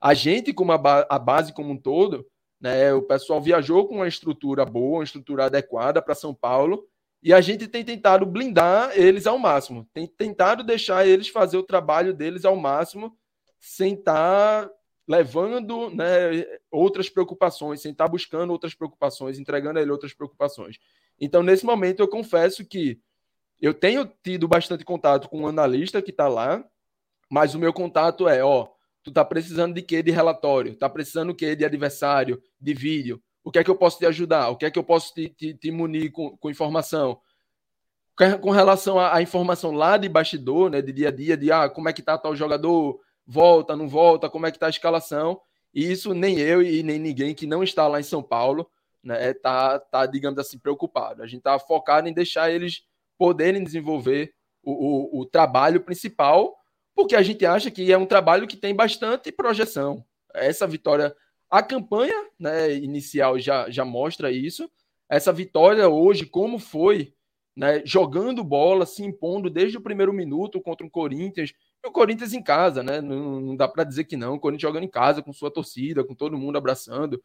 A 0.00 0.14
gente, 0.14 0.52
como 0.52 0.72
a, 0.72 0.78
ba 0.78 1.06
a 1.08 1.18
base 1.18 1.52
como 1.52 1.70
um 1.72 1.76
todo, 1.76 2.26
né? 2.60 2.92
O 2.94 3.02
pessoal 3.02 3.40
viajou 3.40 3.86
com 3.86 3.96
uma 3.96 4.08
estrutura 4.08 4.64
boa, 4.64 4.98
uma 4.98 5.04
estrutura 5.04 5.46
adequada 5.46 6.00
para 6.02 6.14
São 6.14 6.34
Paulo, 6.34 6.86
e 7.22 7.32
a 7.32 7.40
gente 7.40 7.66
tem 7.66 7.84
tentado 7.84 8.26
blindar 8.26 8.92
eles 8.94 9.26
ao 9.26 9.38
máximo, 9.38 9.88
tem 9.94 10.06
tentado 10.06 10.62
deixar 10.62 11.06
eles 11.06 11.28
fazer 11.28 11.56
o 11.56 11.62
trabalho 11.62 12.12
deles 12.12 12.44
ao 12.44 12.54
máximo, 12.54 13.16
sem 13.58 13.94
estar 13.94 14.66
tá 14.66 14.70
levando 15.06 15.90
né, 15.90 16.44
outras 16.70 17.08
preocupações, 17.08 17.82
sem 17.82 17.92
estar 17.92 18.08
buscando 18.08 18.50
outras 18.50 18.74
preocupações, 18.74 19.38
entregando 19.38 19.78
a 19.78 19.82
ele 19.82 19.90
outras 19.90 20.14
preocupações. 20.14 20.78
Então, 21.20 21.42
nesse 21.42 21.64
momento, 21.64 22.00
eu 22.00 22.08
confesso 22.08 22.64
que 22.64 22.98
eu 23.60 23.72
tenho 23.72 24.10
tido 24.22 24.48
bastante 24.48 24.84
contato 24.84 25.28
com 25.28 25.42
um 25.42 25.46
analista 25.46 26.02
que 26.02 26.10
está 26.10 26.28
lá, 26.28 26.64
mas 27.30 27.54
o 27.54 27.58
meu 27.58 27.72
contato 27.72 28.28
é, 28.28 28.42
ó, 28.42 28.68
tu 29.02 29.12
tá 29.12 29.24
precisando 29.24 29.74
de 29.74 29.82
quê 29.82 30.02
de 30.02 30.10
relatório? 30.10 30.74
Tá 30.74 30.88
precisando 30.88 31.30
o 31.30 31.34
quê 31.34 31.54
de 31.54 31.64
adversário, 31.64 32.42
de 32.60 32.74
vídeo? 32.74 33.22
O 33.42 33.50
que 33.50 33.58
é 33.58 33.64
que 33.64 33.70
eu 33.70 33.76
posso 33.76 33.98
te 33.98 34.06
ajudar? 34.06 34.48
O 34.48 34.56
que 34.56 34.64
é 34.64 34.70
que 34.70 34.78
eu 34.78 34.84
posso 34.84 35.12
te, 35.12 35.28
te, 35.28 35.54
te 35.54 35.70
munir 35.70 36.10
com, 36.10 36.36
com 36.36 36.50
informação? 36.50 37.20
Com 38.40 38.50
relação 38.50 38.98
à, 38.98 39.20
informação 39.20 39.72
lá 39.72 39.96
de 39.96 40.08
bastidor, 40.08 40.70
né, 40.70 40.80
de 40.80 40.92
dia 40.92 41.08
a 41.08 41.10
dia, 41.10 41.36
de 41.36 41.50
ah, 41.50 41.68
como 41.68 41.88
é 41.88 41.92
que 41.92 42.00
tá 42.00 42.16
tal 42.16 42.34
jogador, 42.34 43.00
volta, 43.26 43.76
não 43.76 43.88
volta, 43.88 44.28
como 44.28 44.46
é 44.46 44.50
que 44.50 44.58
tá 44.58 44.66
a 44.66 44.70
escalação, 44.70 45.40
e 45.72 45.90
isso 45.90 46.14
nem 46.14 46.38
eu 46.38 46.62
e 46.62 46.82
nem 46.82 46.98
ninguém 46.98 47.34
que 47.34 47.46
não 47.46 47.62
está 47.62 47.88
lá 47.88 47.98
em 47.98 48.04
São 48.04 48.22
Paulo, 48.22 48.68
né, 49.02 49.34
tá, 49.34 49.78
tá 49.78 50.06
digamos 50.06 50.38
assim, 50.38 50.58
preocupado. 50.58 51.22
A 51.22 51.26
gente 51.26 51.42
tá 51.42 51.58
focado 51.58 52.08
em 52.08 52.12
deixar 52.12 52.50
eles 52.50 52.84
poderem 53.18 53.62
desenvolver 53.62 54.32
o, 54.62 55.18
o, 55.18 55.20
o 55.20 55.26
trabalho 55.26 55.80
principal, 55.80 56.56
porque 56.94 57.14
a 57.16 57.22
gente 57.22 57.44
acha 57.44 57.70
que 57.70 57.92
é 57.92 57.98
um 57.98 58.06
trabalho 58.06 58.46
que 58.46 58.56
tem 58.56 58.74
bastante 58.74 59.30
projeção. 59.32 60.04
Essa 60.32 60.66
vitória, 60.66 61.14
a 61.50 61.62
campanha 61.62 62.28
né, 62.38 62.74
inicial 62.74 63.38
já, 63.38 63.68
já 63.68 63.84
mostra 63.84 64.30
isso. 64.30 64.70
Essa 65.08 65.32
vitória 65.32 65.88
hoje, 65.88 66.24
como 66.24 66.58
foi, 66.58 67.12
né, 67.54 67.82
jogando 67.84 68.42
bola, 68.42 68.86
se 68.86 69.04
impondo 69.04 69.50
desde 69.50 69.76
o 69.76 69.82
primeiro 69.82 70.12
minuto 70.12 70.60
contra 70.60 70.86
o 70.86 70.90
Corinthians. 70.90 71.52
O 71.84 71.92
Corinthians 71.92 72.32
em 72.32 72.42
casa, 72.42 72.82
né? 72.82 73.00
Não, 73.00 73.40
não 73.40 73.56
dá 73.56 73.68
para 73.68 73.84
dizer 73.84 74.04
que 74.04 74.16
não. 74.16 74.34
O 74.34 74.40
Corinthians 74.40 74.68
jogando 74.68 74.84
em 74.84 74.90
casa, 74.90 75.22
com 75.22 75.32
sua 75.32 75.50
torcida, 75.50 76.02
com 76.02 76.14
todo 76.14 76.38
mundo 76.38 76.56
abraçando. 76.56 77.22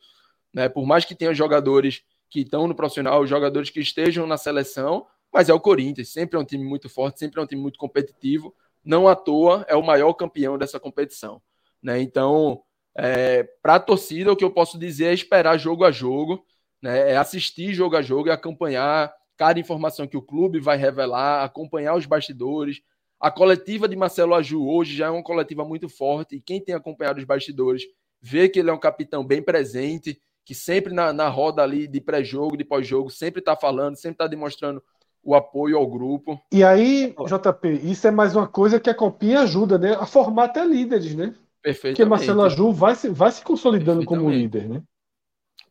Né? 0.53 0.67
Por 0.67 0.85
mais 0.85 1.05
que 1.05 1.15
tenha 1.15 1.33
jogadores 1.33 2.03
que 2.29 2.41
estão 2.41 2.67
no 2.67 2.75
profissional, 2.75 3.25
jogadores 3.25 3.69
que 3.69 3.79
estejam 3.79 4.27
na 4.27 4.37
seleção, 4.37 5.07
mas 5.31 5.49
é 5.49 5.53
o 5.53 5.59
Corinthians, 5.59 6.09
sempre 6.09 6.37
é 6.37 6.39
um 6.39 6.45
time 6.45 6.63
muito 6.63 6.89
forte, 6.89 7.19
sempre 7.19 7.39
é 7.39 7.43
um 7.43 7.47
time 7.47 7.61
muito 7.61 7.79
competitivo 7.79 8.53
não 8.83 9.07
à 9.07 9.15
toa 9.15 9.65
é 9.67 9.75
o 9.75 9.83
maior 9.83 10.13
campeão 10.13 10.57
dessa 10.57 10.79
competição. 10.79 11.41
Né? 11.81 12.01
Então, 12.01 12.61
é, 12.95 13.43
para 13.61 13.75
a 13.75 13.79
torcida, 13.79 14.31
o 14.31 14.35
que 14.35 14.43
eu 14.43 14.51
posso 14.51 14.77
dizer 14.77 15.05
é 15.05 15.13
esperar 15.13 15.57
jogo 15.57 15.83
a 15.83 15.91
jogo, 15.91 16.45
né? 16.81 17.11
é 17.11 17.17
assistir 17.17 17.73
jogo 17.73 17.95
a 17.95 18.01
jogo 18.01 18.29
e 18.29 18.31
acompanhar 18.31 19.13
cada 19.37 19.59
informação 19.59 20.07
que 20.07 20.17
o 20.17 20.21
clube 20.21 20.59
vai 20.59 20.77
revelar, 20.77 21.43
acompanhar 21.43 21.95
os 21.95 22.05
bastidores. 22.05 22.81
A 23.19 23.29
coletiva 23.29 23.87
de 23.87 23.95
Marcelo 23.95 24.33
Aju 24.33 24.65
hoje 24.65 24.95
já 24.95 25.07
é 25.07 25.09
uma 25.09 25.23
coletiva 25.23 25.65
muito 25.65 25.89
forte, 25.89 26.37
e 26.37 26.41
quem 26.41 26.63
tem 26.63 26.73
acompanhado 26.73 27.19
os 27.19 27.25
bastidores 27.25 27.83
vê 28.21 28.47
que 28.47 28.59
ele 28.59 28.69
é 28.69 28.73
um 28.73 28.79
capitão 28.79 29.25
bem 29.25 29.41
presente, 29.41 30.19
que 30.45 30.55
sempre 30.55 30.93
na, 30.93 31.11
na 31.11 31.27
roda 31.27 31.61
ali 31.61 31.87
de 31.87 31.99
pré-jogo, 31.99 32.57
de 32.57 32.63
pós-jogo, 32.63 33.09
sempre 33.09 33.39
está 33.39 33.55
falando, 33.55 33.95
sempre 33.95 34.15
está 34.15 34.27
demonstrando 34.27 34.81
o 35.21 35.35
apoio 35.35 35.77
ao 35.77 35.85
grupo. 35.85 36.39
E 36.51 36.63
aí, 36.63 37.13
JP, 37.27 37.67
isso 37.83 38.07
é 38.07 38.11
mais 38.11 38.35
uma 38.35 38.47
coisa 38.47 38.79
que 38.79 38.89
a 38.89 38.95
Copinha 38.95 39.41
ajuda, 39.41 39.77
né? 39.77 39.95
A 39.95 40.05
formar 40.05 40.45
até 40.45 40.65
líderes, 40.65 41.13
né? 41.13 41.35
Perfeito. 41.61 41.97
Porque 41.97 42.09
Marcelo 42.09 42.41
Aju 42.41 42.71
vai 42.71 42.95
se, 42.95 43.09
vai 43.09 43.31
se 43.31 43.43
consolidando 43.43 44.05
como 44.05 44.29
líder, 44.29 44.69
né? 44.69 44.81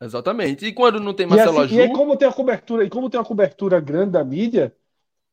Exatamente. 0.00 0.66
E 0.66 0.72
quando 0.72 1.00
não 1.00 1.14
tem 1.14 1.26
Marcelo 1.26 1.62
e 1.62 1.64
assim, 1.64 1.80
Aju. 1.80 1.90
E 1.90 1.92
como 1.94 2.16
tem 2.16 2.28
a 2.28 2.32
cobertura, 2.32 2.84
e 2.84 2.90
como 2.90 3.08
tem 3.08 3.18
uma 3.18 3.26
cobertura 3.26 3.80
grande 3.80 4.12
da 4.12 4.22
mídia, 4.22 4.72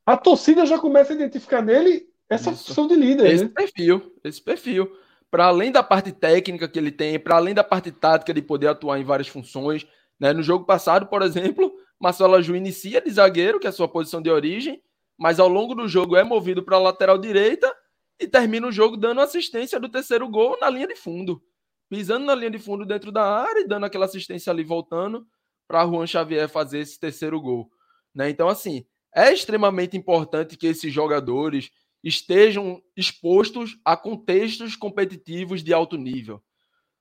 a 0.05 0.15
torcida 0.15 0.65
já 0.65 0.77
começa 0.77 1.13
a 1.13 1.15
identificar 1.15 1.61
nele 1.61 2.07
essa 2.29 2.51
Isso. 2.51 2.65
função 2.65 2.87
de 2.87 2.95
líder. 2.95 3.31
Esse 3.31 3.45
né? 3.45 3.51
perfil, 3.53 4.13
esse 4.23 4.41
perfil. 4.41 4.95
Para 5.31 5.45
além 5.45 5.71
da 5.71 5.83
parte 5.83 6.11
técnica 6.11 6.67
que 6.67 6.77
ele 6.77 6.91
tem, 6.91 7.19
para 7.19 7.35
além 7.35 7.53
da 7.53 7.63
parte 7.63 7.91
tática 7.91 8.33
de 8.33 8.41
poder 8.41 8.67
atuar 8.67 8.99
em 8.99 9.03
várias 9.03 9.27
funções. 9.27 9.85
Né? 10.19 10.31
No 10.31 10.43
jogo 10.43 10.65
passado, 10.65 11.07
por 11.07 11.21
exemplo, 11.21 11.73
Marcelo 11.99 12.35
Aju 12.35 12.55
inicia 12.55 13.01
de 13.01 13.09
zagueiro, 13.09 13.59
que 13.59 13.67
é 13.67 13.69
a 13.69 13.73
sua 13.73 13.87
posição 13.87 14.21
de 14.21 14.29
origem, 14.29 14.81
mas 15.17 15.39
ao 15.39 15.47
longo 15.47 15.73
do 15.73 15.87
jogo 15.87 16.15
é 16.15 16.23
movido 16.23 16.63
para 16.63 16.77
a 16.77 16.79
lateral 16.79 17.17
direita 17.17 17.73
e 18.19 18.27
termina 18.27 18.67
o 18.67 18.71
jogo 18.71 18.95
dando 18.95 19.21
assistência 19.21 19.79
do 19.79 19.89
terceiro 19.89 20.27
gol 20.29 20.57
na 20.59 20.69
linha 20.69 20.87
de 20.87 20.95
fundo. 20.95 21.41
Pisando 21.89 22.25
na 22.25 22.35
linha 22.35 22.51
de 22.51 22.59
fundo 22.59 22.85
dentro 22.85 23.11
da 23.11 23.23
área 23.23 23.61
e 23.61 23.67
dando 23.67 23.85
aquela 23.85 24.05
assistência 24.05 24.51
ali 24.51 24.63
voltando 24.63 25.25
para 25.67 25.85
Juan 25.85 26.07
Xavier 26.07 26.47
fazer 26.47 26.79
esse 26.79 26.99
terceiro 26.99 27.39
gol. 27.41 27.69
Né? 28.13 28.29
Então, 28.29 28.47
assim, 28.47 28.85
é 29.15 29.33
extremamente 29.33 29.95
importante 29.95 30.57
que 30.57 30.67
esses 30.67 30.93
jogadores 30.93 31.71
estejam 32.03 32.83
expostos 32.95 33.79
a 33.83 33.95
contextos 33.95 34.75
competitivos 34.75 35.63
de 35.63 35.73
alto 35.73 35.97
nível. 35.97 36.43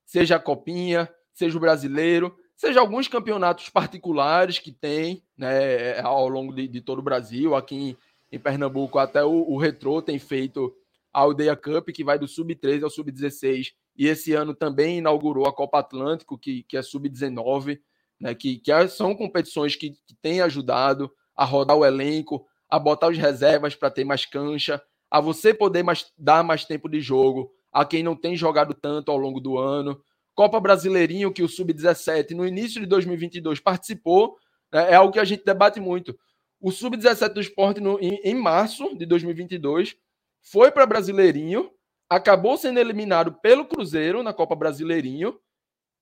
Seja 0.07 0.37
a 0.37 0.41
Copinha, 0.41 1.13
seja 1.33 1.59
o 1.59 1.61
brasileiro, 1.61 2.35
seja 2.57 2.81
alguns 2.81 3.09
campeonatos 3.09 3.69
particulares 3.69 4.61
que 4.61 4.71
tem 4.71 5.25
né, 5.37 5.99
ao 6.01 6.29
longo 6.29 6.55
de, 6.55 6.69
de 6.69 6.81
todo 6.81 7.01
o 7.01 7.03
Brasil. 7.03 7.57
Aqui 7.57 7.75
em, 7.75 7.97
em 8.31 8.39
Pernambuco, 8.39 8.99
até 8.99 9.25
o, 9.25 9.51
o 9.51 9.59
Retrô 9.59 10.01
tem 10.01 10.19
feito 10.19 10.73
a 11.13 11.21
Aldeia 11.21 11.57
Cup, 11.57 11.91
que 11.91 12.05
vai 12.05 12.19
do 12.19 12.29
Sub-13 12.29 12.85
ao 12.85 12.91
Sub-16, 12.91 13.73
e 13.97 14.09
esse 14.09 14.33
ano 14.33 14.55
também 14.55 14.99
inaugurou 14.99 15.47
a 15.47 15.53
Copa 15.53 15.79
Atlântico, 15.79 16.39
que, 16.39 16.63
que 16.65 16.77
é 16.77 16.83
Sub-19, 16.83 17.81
né, 18.21 18.35
que, 18.35 18.59
que 18.59 18.73
é, 18.73 18.87
são 18.89 19.15
competições 19.15 19.77
que, 19.77 19.91
que 19.91 20.15
têm 20.23 20.41
ajudado 20.41 21.11
a 21.37 21.45
rodar 21.45 21.77
o 21.77 21.85
elenco, 21.85 22.47
a 22.69 22.79
botar 22.79 23.09
os 23.09 23.19
reservas 23.19 23.75
para 23.75 23.91
ter 23.91 24.05
mais 24.05 24.27
cancha, 24.27 24.83
a 25.11 25.21
você 25.21 25.55
poder 25.55 25.83
mais, 25.83 26.13
dar 26.19 26.43
mais 26.43 26.65
tempo 26.65 26.89
de 26.89 27.01
jogo 27.01 27.51
a 27.73 27.85
quem 27.85 28.03
não 28.03 28.15
tem 28.15 28.37
jogado 28.37 28.73
tanto 28.73 29.11
ao 29.11 29.19
longo 29.19 29.41
do 29.41 29.59
ano. 29.59 30.01
Copa 30.35 30.61
Brasileirinho, 30.61 31.33
que 31.33 31.43
o 31.43 31.49
Sub-17 31.49 32.31
no 32.31 32.47
início 32.47 32.81
de 32.81 32.87
2022 32.87 33.59
participou, 33.61 34.37
né, 34.73 34.93
é 34.93 34.95
algo 34.95 35.13
que 35.13 35.19
a 35.19 35.25
gente 35.25 35.45
debate 35.45 35.81
muito. 35.81 36.17
O 36.61 36.71
Sub-17 36.71 37.33
do 37.33 37.41
esporte, 37.41 37.81
no, 37.81 37.99
em, 38.01 38.21
em 38.25 38.35
março 38.35 38.97
de 38.97 39.05
2022, 39.07 39.97
foi 40.41 40.71
para 40.71 40.87
Brasileirinho, 40.87 41.71
acabou 42.09 42.57
sendo 42.57 42.79
eliminado 42.79 43.35
pelo 43.41 43.65
Cruzeiro 43.65 44.23
na 44.23 44.33
Copa 44.33 44.55
Brasileirinho, 44.55 45.39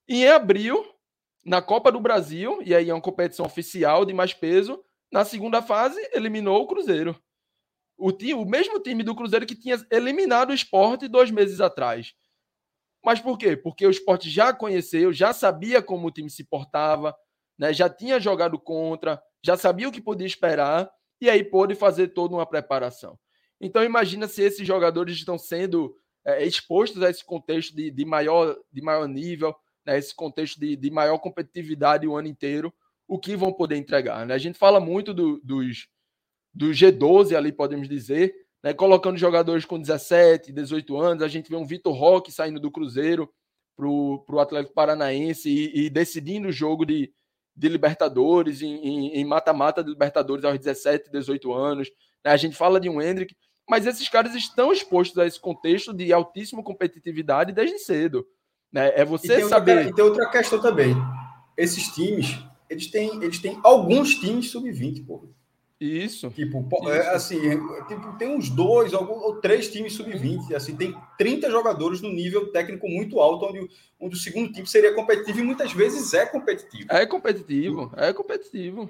e 0.06 0.24
em 0.24 0.28
abril, 0.28 0.84
na 1.44 1.62
Copa 1.62 1.90
do 1.90 2.00
Brasil, 2.00 2.60
e 2.64 2.74
aí 2.74 2.90
é 2.90 2.94
uma 2.94 3.00
competição 3.00 3.46
oficial 3.46 4.04
de 4.04 4.12
mais 4.12 4.34
peso, 4.34 4.82
na 5.12 5.24
segunda 5.26 5.60
fase, 5.60 6.01
eliminou 6.14 6.62
o 6.62 6.66
Cruzeiro. 6.66 7.20
O, 7.98 8.10
time, 8.10 8.34
o 8.34 8.47
mesmo 8.47 8.80
time 8.80 9.05
do 9.05 9.14
Cruzeiro 9.14 9.47
que 9.47 9.55
tinha 9.55 9.76
eliminado 9.90 10.51
o 10.51 10.55
esporte 10.55 11.06
dois 11.06 11.30
meses 11.30 11.60
atrás. 11.60 12.14
Mas 13.05 13.20
por 13.20 13.36
quê? 13.36 13.56
Porque 13.56 13.86
o 13.86 13.90
esporte 13.90 14.30
já 14.30 14.55
conheceu, 14.55 15.12
já 15.12 15.32
sabia 15.32 15.82
como 15.82 16.06
o 16.09 16.10
time 16.10 16.30
se 16.30 16.44
portava, 16.44 17.14
né? 17.59 17.74
já 17.74 17.90
tinha 17.90 18.18
jogado 18.18 18.59
contra, 18.59 19.22
já 19.44 19.56
sabia 19.56 19.89
o 19.89 19.93
que 19.93 20.01
podia 20.01 20.26
esperar, 20.26 20.90
e 21.20 21.28
aí 21.28 21.44
pôde 21.44 21.74
fazer 21.74 22.09
toda 22.09 22.34
uma 22.34 22.47
preparação. 22.47 23.18
Então 23.60 23.84
imagina 23.84 24.26
se 24.26 24.43
esses 24.43 24.66
jogadores 24.66 25.16
estão 25.16 25.36
sendo 25.36 25.94
é, 26.24 26.44
expostos 26.44 27.02
a 27.02 27.10
esse 27.10 27.24
contexto 27.24 27.74
de, 27.76 27.90
de, 27.90 28.05
maior, 28.05 28.56
de 28.72 28.80
maior 28.80 29.06
nível, 29.06 29.55
né? 29.84 29.98
esse 29.98 30.14
contexto 30.14 30.59
de, 30.59 30.74
de 30.74 30.90
maior 30.90 31.18
competitividade 31.18 32.06
o 32.06 32.16
ano 32.16 32.28
inteiro, 32.28 32.72
o 33.12 33.18
que 33.18 33.36
vão 33.36 33.52
poder 33.52 33.76
entregar. 33.76 34.24
Né? 34.24 34.32
A 34.32 34.39
gente 34.39 34.59
fala 34.59 34.80
muito 34.80 35.12
do, 35.12 35.39
dos, 35.44 35.86
do 36.55 36.70
G12 36.70 37.36
ali, 37.36 37.52
podemos 37.52 37.86
dizer, 37.86 38.34
né, 38.64 38.72
colocando 38.72 39.18
jogadores 39.18 39.66
com 39.66 39.78
17, 39.78 40.51
18 40.51 40.97
anos. 40.98 41.22
A 41.22 41.28
gente 41.28 41.51
vê 41.51 41.56
um 41.56 41.66
Vitor 41.66 41.94
Roque 41.94 42.32
saindo 42.32 42.59
do 42.59 42.70
Cruzeiro 42.70 43.28
para 43.76 43.86
o 43.86 44.40
Atlético 44.40 44.72
Paranaense 44.72 45.47
e, 45.47 45.84
e, 45.84 45.90
decidindo 45.90 46.48
o 46.48 46.52
jogo 46.52 46.86
de, 46.86 47.12
de 47.55 47.68
Libertadores, 47.68 48.62
em 48.62 49.22
mata-mata 49.26 49.84
de 49.84 49.90
Libertadores 49.90 50.43
aos 50.43 50.59
17, 50.59 51.10
18 51.10 51.52
anos. 51.52 51.90
Né, 52.24 52.32
a 52.32 52.36
gente 52.39 52.56
fala 52.56 52.80
de 52.80 52.89
um 52.89 52.98
Hendrick, 52.98 53.36
mas 53.68 53.86
esses 53.86 54.09
caras 54.09 54.34
estão 54.34 54.72
expostos 54.72 55.18
a 55.18 55.26
esse 55.26 55.39
contexto 55.39 55.93
de 55.93 56.14
altíssima 56.14 56.62
competitividade 56.62 57.52
desde 57.52 57.78
cedo. 57.78 58.26
Né? 58.72 58.90
É 58.94 59.05
você 59.05 59.40
e 59.40 59.48
saber. 59.51 59.76
Outra, 59.76 59.90
e 59.90 59.94
tem 59.94 60.05
outra 60.05 60.30
questão 60.30 60.62
também. 60.62 60.94
Esses 61.59 61.89
times, 61.89 62.43
eles 62.72 62.86
têm, 62.88 63.22
eles 63.22 63.38
têm 63.38 63.58
alguns 63.62 64.14
times 64.16 64.50
sub-20, 64.50 65.06
pô. 65.06 65.28
Isso. 65.78 66.30
Tipo, 66.30 66.60
Isso. 66.60 66.88
É, 66.90 67.08
assim, 67.08 67.40
tipo, 67.88 68.16
tem 68.16 68.28
uns 68.28 68.48
dois 68.48 68.94
algum, 68.94 69.14
ou 69.14 69.40
três 69.40 69.68
times 69.68 69.94
sub-20. 69.94 70.54
Assim, 70.54 70.76
tem 70.76 70.94
30 71.18 71.50
jogadores 71.50 72.00
no 72.00 72.10
nível 72.10 72.52
técnico 72.52 72.88
muito 72.88 73.18
alto, 73.18 73.46
onde, 73.46 73.68
onde 73.98 74.14
o 74.14 74.18
segundo 74.18 74.52
time 74.52 74.66
seria 74.66 74.94
competitivo 74.94 75.40
e 75.40 75.42
muitas 75.42 75.72
vezes 75.72 76.14
é 76.14 76.24
competitivo. 76.24 76.86
É 76.88 77.04
competitivo, 77.04 77.92
é 77.96 78.12
competitivo. 78.12 78.88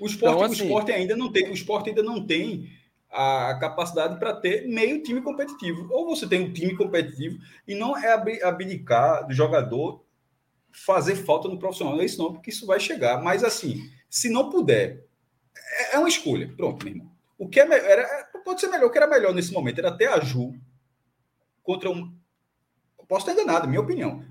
O 0.00 0.06
esporte, 0.06 0.34
então, 0.34 0.42
assim, 0.42 0.62
o 0.62 0.66
esporte 0.66 0.92
ainda 0.92 1.16
não 1.16 1.32
tem, 1.32 1.50
o 1.50 1.52
esporte 1.52 1.88
ainda 1.88 2.02
não 2.02 2.24
tem 2.24 2.70
a 3.10 3.58
capacidade 3.60 4.18
para 4.18 4.34
ter 4.34 4.66
meio 4.68 5.02
time 5.02 5.20
competitivo. 5.20 5.88
Ou 5.90 6.06
você 6.06 6.26
tem 6.26 6.40
um 6.40 6.52
time 6.52 6.76
competitivo 6.76 7.38
e 7.66 7.74
não 7.74 7.96
é 7.96 8.12
abdicar 8.42 9.26
do 9.26 9.34
jogador 9.34 10.02
fazer 10.72 11.16
falta 11.16 11.48
no 11.48 11.58
profissional. 11.58 11.94
Não 11.94 12.02
é 12.02 12.06
isso 12.06 12.18
não, 12.18 12.32
porque 12.32 12.50
isso 12.50 12.66
vai 12.66 12.80
chegar. 12.80 13.22
Mas 13.22 13.44
assim, 13.44 13.90
se 14.08 14.28
não 14.28 14.50
puder 14.50 15.04
é, 15.72 15.96
é 15.96 15.98
uma 15.98 16.08
escolha. 16.08 16.52
Pronto, 16.56 16.84
meu 16.84 16.94
irmão. 16.94 17.12
O 17.38 17.48
que 17.48 17.60
é 17.60 17.64
melhor, 17.64 17.88
era, 17.88 18.02
é, 18.02 18.38
pode 18.44 18.60
ser 18.60 18.68
melhor, 18.68 18.86
o 18.86 18.90
que 18.90 18.98
era 18.98 19.06
melhor 19.06 19.34
nesse 19.34 19.52
momento 19.52 19.78
era 19.78 19.96
ter 19.96 20.06
a 20.06 20.20
Ju 20.20 20.54
contra 21.62 21.90
um. 21.90 22.14
Posso 23.08 23.28
estar 23.28 23.40
enganado, 23.40 23.68
minha 23.68 23.80
opinião. 23.80 24.24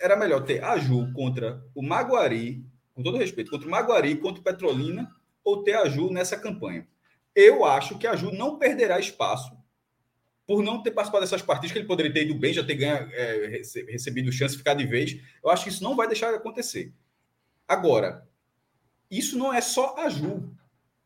Era 0.00 0.16
melhor 0.16 0.44
ter 0.44 0.62
a 0.64 0.76
Ju 0.78 1.12
contra 1.12 1.62
o 1.74 1.82
Maguari 1.82 2.64
com 2.94 3.02
todo 3.02 3.18
respeito, 3.18 3.50
contra 3.50 3.68
o 3.68 3.70
Maguari, 3.70 4.16
contra 4.16 4.40
o 4.40 4.44
Petrolina 4.44 5.14
ou 5.44 5.62
ter 5.62 5.74
a 5.74 5.86
Ju 5.86 6.10
nessa 6.10 6.36
campanha. 6.36 6.88
Eu 7.34 7.64
acho 7.64 7.98
que 7.98 8.06
a 8.06 8.16
Ju 8.16 8.32
não 8.32 8.58
perderá 8.58 8.98
espaço 8.98 9.54
por 10.46 10.62
não 10.62 10.82
ter 10.82 10.92
participado 10.92 11.24
dessas 11.24 11.42
partidas, 11.42 11.72
que 11.72 11.78
ele 11.78 11.88
poderia 11.88 12.12
ter 12.12 12.22
ido 12.22 12.34
bem, 12.34 12.52
já 12.52 12.62
ter 12.62 12.76
ganho, 12.76 13.10
é, 13.12 13.62
recebido 13.88 14.30
chance 14.30 14.56
ficar 14.56 14.74
de 14.74 14.86
vez. 14.86 15.20
Eu 15.42 15.50
acho 15.50 15.64
que 15.64 15.70
isso 15.70 15.82
não 15.82 15.96
vai 15.96 16.06
deixar 16.06 16.30
de 16.30 16.36
acontecer. 16.36 16.92
Agora, 17.66 18.28
isso 19.10 19.36
não 19.36 19.52
é 19.52 19.60
só 19.60 19.96
a 19.98 20.08
Ju. 20.08 20.48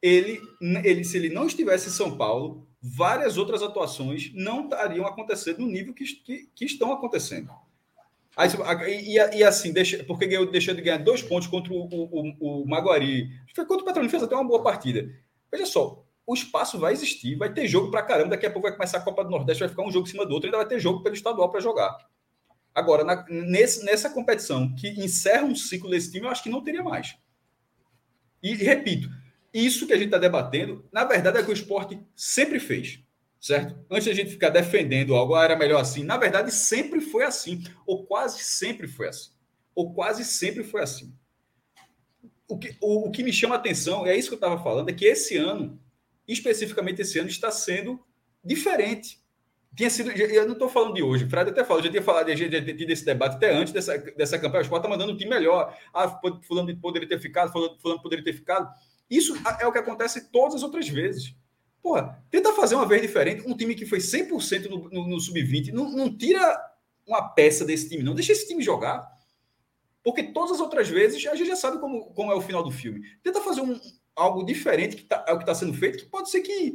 Ele, 0.02 0.40
ele, 0.84 1.04
se 1.04 1.16
ele 1.16 1.30
não 1.30 1.46
estivesse 1.46 1.88
em 1.88 1.92
São 1.92 2.16
Paulo, 2.16 2.68
várias 2.82 3.38
outras 3.38 3.62
atuações 3.62 4.30
não 4.34 4.64
estariam 4.64 5.06
acontecendo 5.06 5.60
no 5.60 5.66
nível 5.66 5.94
que, 5.94 6.04
que, 6.04 6.50
que 6.54 6.64
estão 6.64 6.92
acontecendo. 6.92 7.50
Aí, 8.36 8.48
e, 8.88 9.16
e, 9.38 9.44
assim, 9.44 9.72
deixa, 9.72 10.04
porque 10.04 10.26
ganhou, 10.26 10.50
deixou 10.50 10.74
de 10.74 10.80
ganhar 10.80 10.98
dois 10.98 11.22
pontos 11.22 11.48
contra 11.48 11.72
o, 11.72 11.78
o, 11.82 12.62
o 12.62 12.68
Maguari. 12.68 13.28
Foi 13.54 13.66
contra 13.66 13.82
o 13.82 13.86
Petrolina, 13.86 14.10
fez 14.10 14.22
até 14.22 14.34
uma 14.34 14.46
boa 14.46 14.62
partida. 14.62 15.10
Veja 15.50 15.66
só, 15.66 16.04
o 16.30 16.34
espaço 16.34 16.78
vai 16.78 16.92
existir, 16.92 17.34
vai 17.34 17.52
ter 17.52 17.66
jogo 17.66 17.90
para 17.90 18.04
caramba. 18.04 18.30
Daqui 18.30 18.46
a 18.46 18.50
pouco 18.50 18.68
vai 18.68 18.76
começar 18.76 18.98
a 18.98 19.00
Copa 19.00 19.24
do 19.24 19.30
Nordeste, 19.30 19.58
vai 19.58 19.68
ficar 19.68 19.82
um 19.82 19.90
jogo 19.90 20.06
em 20.06 20.10
cima 20.12 20.24
do 20.24 20.32
outro, 20.32 20.46
ainda 20.46 20.58
vai 20.58 20.68
ter 20.68 20.78
jogo 20.78 21.02
pelo 21.02 21.12
estadual 21.12 21.50
para 21.50 21.58
jogar. 21.58 21.98
Agora, 22.72 23.02
na, 23.02 23.26
nesse, 23.28 23.84
nessa 23.84 24.08
competição 24.08 24.72
que 24.76 24.90
encerra 24.90 25.42
um 25.44 25.56
ciclo 25.56 25.90
desse 25.90 26.12
time, 26.12 26.26
eu 26.26 26.30
acho 26.30 26.44
que 26.44 26.48
não 26.48 26.62
teria 26.62 26.84
mais. 26.84 27.16
E, 28.40 28.54
repito, 28.54 29.10
isso 29.52 29.88
que 29.88 29.92
a 29.92 29.96
gente 29.96 30.06
está 30.06 30.18
debatendo, 30.18 30.88
na 30.92 31.04
verdade, 31.04 31.38
é 31.38 31.40
o 31.40 31.44
que 31.44 31.50
o 31.50 31.52
esporte 31.52 32.00
sempre 32.14 32.60
fez. 32.60 33.00
Certo? 33.40 33.76
Antes 33.90 34.04
de 34.04 34.10
a 34.10 34.14
gente 34.14 34.30
ficar 34.30 34.50
defendendo 34.50 35.16
algo, 35.16 35.34
ah, 35.34 35.42
era 35.42 35.56
melhor 35.56 35.80
assim. 35.80 36.04
Na 36.04 36.16
verdade, 36.16 36.52
sempre 36.52 37.00
foi 37.00 37.24
assim. 37.24 37.64
Ou 37.84 38.06
quase 38.06 38.44
sempre 38.44 38.86
foi 38.86 39.08
assim. 39.08 39.32
Ou 39.74 39.92
quase 39.92 40.24
sempre 40.24 40.62
foi 40.62 40.80
assim. 40.80 41.12
O 42.46 42.56
que, 42.56 42.76
o, 42.80 43.08
o 43.08 43.10
que 43.10 43.24
me 43.24 43.32
chama 43.32 43.56
a 43.56 43.58
atenção, 43.58 44.06
é 44.06 44.16
isso 44.16 44.28
que 44.28 44.34
eu 44.34 44.36
estava 44.36 44.62
falando, 44.62 44.90
é 44.90 44.92
que 44.92 45.04
esse 45.04 45.36
ano, 45.36 45.80
especificamente 46.26 47.02
esse 47.02 47.18
ano, 47.18 47.28
está 47.28 47.50
sendo 47.50 48.00
diferente. 48.44 49.20
Tinha 49.76 49.88
sido, 49.88 50.10
eu 50.10 50.46
não 50.46 50.54
estou 50.54 50.68
falando 50.68 50.94
de 50.94 51.02
hoje, 51.02 51.24
o 51.24 51.30
Fred 51.30 51.50
até 51.50 51.64
falou, 51.64 51.82
já 51.82 51.90
tinha 51.90 52.02
falado, 52.02 52.28
já 52.28 52.48
tinha 52.48 52.76
tido 52.76 52.90
esse 52.90 53.04
debate 53.04 53.36
até 53.36 53.54
antes 53.54 53.72
dessa, 53.72 53.96
dessa 53.98 54.38
campanha. 54.38 54.62
O 54.62 54.64
Sport 54.64 54.80
está 54.80 54.88
mandando 54.88 55.12
um 55.12 55.16
time 55.16 55.30
melhor. 55.30 55.76
Ah, 55.94 56.20
fulano 56.42 56.76
poderia 56.78 57.08
ter 57.08 57.20
ficado, 57.20 57.52
fulano, 57.52 57.78
fulano 57.80 58.02
poderia 58.02 58.24
ter 58.24 58.32
ficado. 58.32 58.68
Isso 59.08 59.34
é 59.60 59.66
o 59.66 59.72
que 59.72 59.78
acontece 59.78 60.30
todas 60.30 60.56
as 60.56 60.62
outras 60.62 60.88
vezes. 60.88 61.34
Porra, 61.82 62.22
tenta 62.30 62.52
fazer 62.52 62.74
uma 62.74 62.86
vez 62.86 63.00
diferente. 63.00 63.46
Um 63.46 63.56
time 63.56 63.74
que 63.74 63.86
foi 63.86 63.98
100% 63.98 64.68
no, 64.68 64.88
no, 64.90 65.08
no 65.08 65.20
sub-20, 65.20 65.72
não, 65.72 65.90
não 65.90 66.16
tira 66.16 66.40
uma 67.06 67.28
peça 67.28 67.64
desse 67.64 67.88
time, 67.88 68.02
não. 68.02 68.14
Deixa 68.14 68.32
esse 68.32 68.46
time 68.46 68.62
jogar. 68.62 69.08
Porque 70.02 70.22
todas 70.22 70.52
as 70.52 70.60
outras 70.60 70.88
vezes 70.88 71.26
a 71.26 71.34
gente 71.34 71.48
já 71.48 71.56
sabe 71.56 71.78
como, 71.78 72.06
como 72.14 72.32
é 72.32 72.34
o 72.34 72.40
final 72.40 72.62
do 72.62 72.70
filme. 72.70 73.02
Tenta 73.22 73.40
fazer 73.40 73.60
um, 73.60 73.78
algo 74.20 74.44
diferente, 74.44 74.96
que 74.96 75.04
tá, 75.04 75.24
é 75.26 75.32
o 75.32 75.38
que 75.38 75.42
está 75.42 75.54
sendo 75.54 75.72
feito, 75.74 75.98
que 75.98 76.06
pode 76.06 76.30
ser 76.30 76.40
que. 76.42 76.74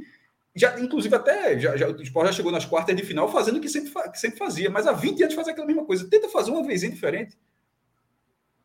Já, 0.55 0.80
inclusive, 0.80 1.13
até 1.13 1.59
já, 1.59 1.76
já, 1.76 1.89
o 1.89 2.01
Sport 2.01 2.27
já 2.27 2.34
chegou 2.34 2.51
nas 2.51 2.65
quartas 2.65 2.95
de 2.95 3.03
final 3.03 3.30
fazendo 3.30 3.57
o 3.57 3.61
que 3.61 3.67
sempre, 3.67 3.91
que 4.09 4.17
sempre 4.17 4.38
fazia, 4.38 4.69
mas 4.69 4.88
há 4.88 4.93
20 4.93 5.22
anos 5.23 5.35
faz 5.35 5.47
aquela 5.47 5.67
mesma 5.67 5.85
coisa. 5.85 6.09
Tenta 6.09 6.30
fazer 6.30 6.51
uma 6.51 6.63
vez 6.63 6.81
diferente. 6.81 7.38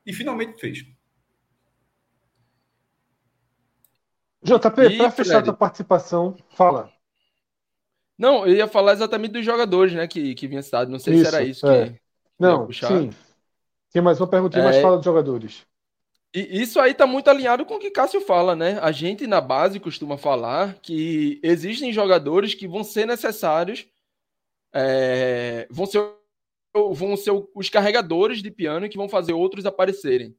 E 0.06 0.12
finalmente 0.12 0.58
fez. 0.58 0.86
JP, 4.42 4.96
para 4.96 5.10
fechar 5.10 5.38
a 5.38 5.42
tua 5.42 5.54
participação, 5.54 6.36
fala. 6.50 6.90
Não, 8.16 8.46
eu 8.46 8.54
ia 8.54 8.68
falar 8.68 8.92
exatamente 8.92 9.32
dos 9.32 9.44
jogadores, 9.44 9.92
né, 9.92 10.06
que, 10.06 10.34
que 10.34 10.46
vinha 10.46 10.62
citado. 10.62 10.90
Não 10.90 10.98
sei 10.98 11.14
isso, 11.14 11.30
se 11.30 11.36
era 11.36 11.44
isso 11.44 11.66
é. 11.66 11.90
que. 11.90 12.00
Não, 12.38 12.70
sim. 12.72 13.10
Tem 13.92 14.00
mais 14.00 14.20
uma 14.20 14.28
perguntinha, 14.28 14.62
é... 14.62 14.66
mas 14.66 14.76
fala 14.80 14.96
dos 14.96 15.04
jogadores. 15.04 15.66
E 16.34 16.62
isso 16.62 16.78
aí 16.78 16.94
tá 16.94 17.06
muito 17.06 17.28
alinhado 17.28 17.66
com 17.66 17.74
o 17.74 17.78
que 17.78 17.90
Cássio 17.90 18.20
fala, 18.20 18.54
né? 18.54 18.78
A 18.80 18.92
gente 18.92 19.26
na 19.26 19.40
base 19.40 19.80
costuma 19.80 20.16
falar 20.16 20.74
que 20.80 21.40
existem 21.42 21.92
jogadores 21.92 22.54
que 22.54 22.68
vão 22.68 22.84
ser 22.84 23.06
necessários, 23.06 23.86
é... 24.72 25.66
vão 25.70 25.86
ser 25.86 26.00
vão 26.72 27.16
ser 27.16 27.32
os 27.54 27.68
carregadores 27.68 28.42
de 28.42 28.50
piano 28.50 28.88
que 28.88 28.96
vão 28.96 29.08
fazer 29.08 29.32
outros 29.32 29.66
aparecerem. 29.66 30.36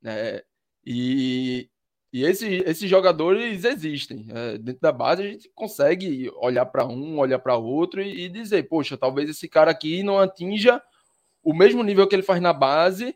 Né? 0.00 0.40
E, 0.84 1.68
e 2.12 2.24
esse, 2.24 2.62
esses 2.64 2.88
jogadores 2.88 3.64
existem. 3.64 4.26
É, 4.30 4.58
dentro 4.58 4.80
da 4.80 4.92
base 4.92 5.22
a 5.22 5.26
gente 5.26 5.50
consegue 5.54 6.30
olhar 6.36 6.66
para 6.66 6.86
um, 6.86 7.18
olhar 7.18 7.38
para 7.38 7.56
outro 7.56 8.00
e, 8.00 8.24
e, 8.24 8.28
dizer, 8.28 8.68
poxa, 8.68 8.96
talvez 8.96 9.28
esse 9.28 9.48
cara 9.48 9.70
aqui 9.70 10.02
não 10.02 10.18
atinja 10.18 10.82
o 11.42 11.54
mesmo 11.54 11.82
nível 11.82 12.08
que 12.08 12.14
ele 12.14 12.22
faz 12.22 12.40
na 12.40 12.52
base 12.52 13.14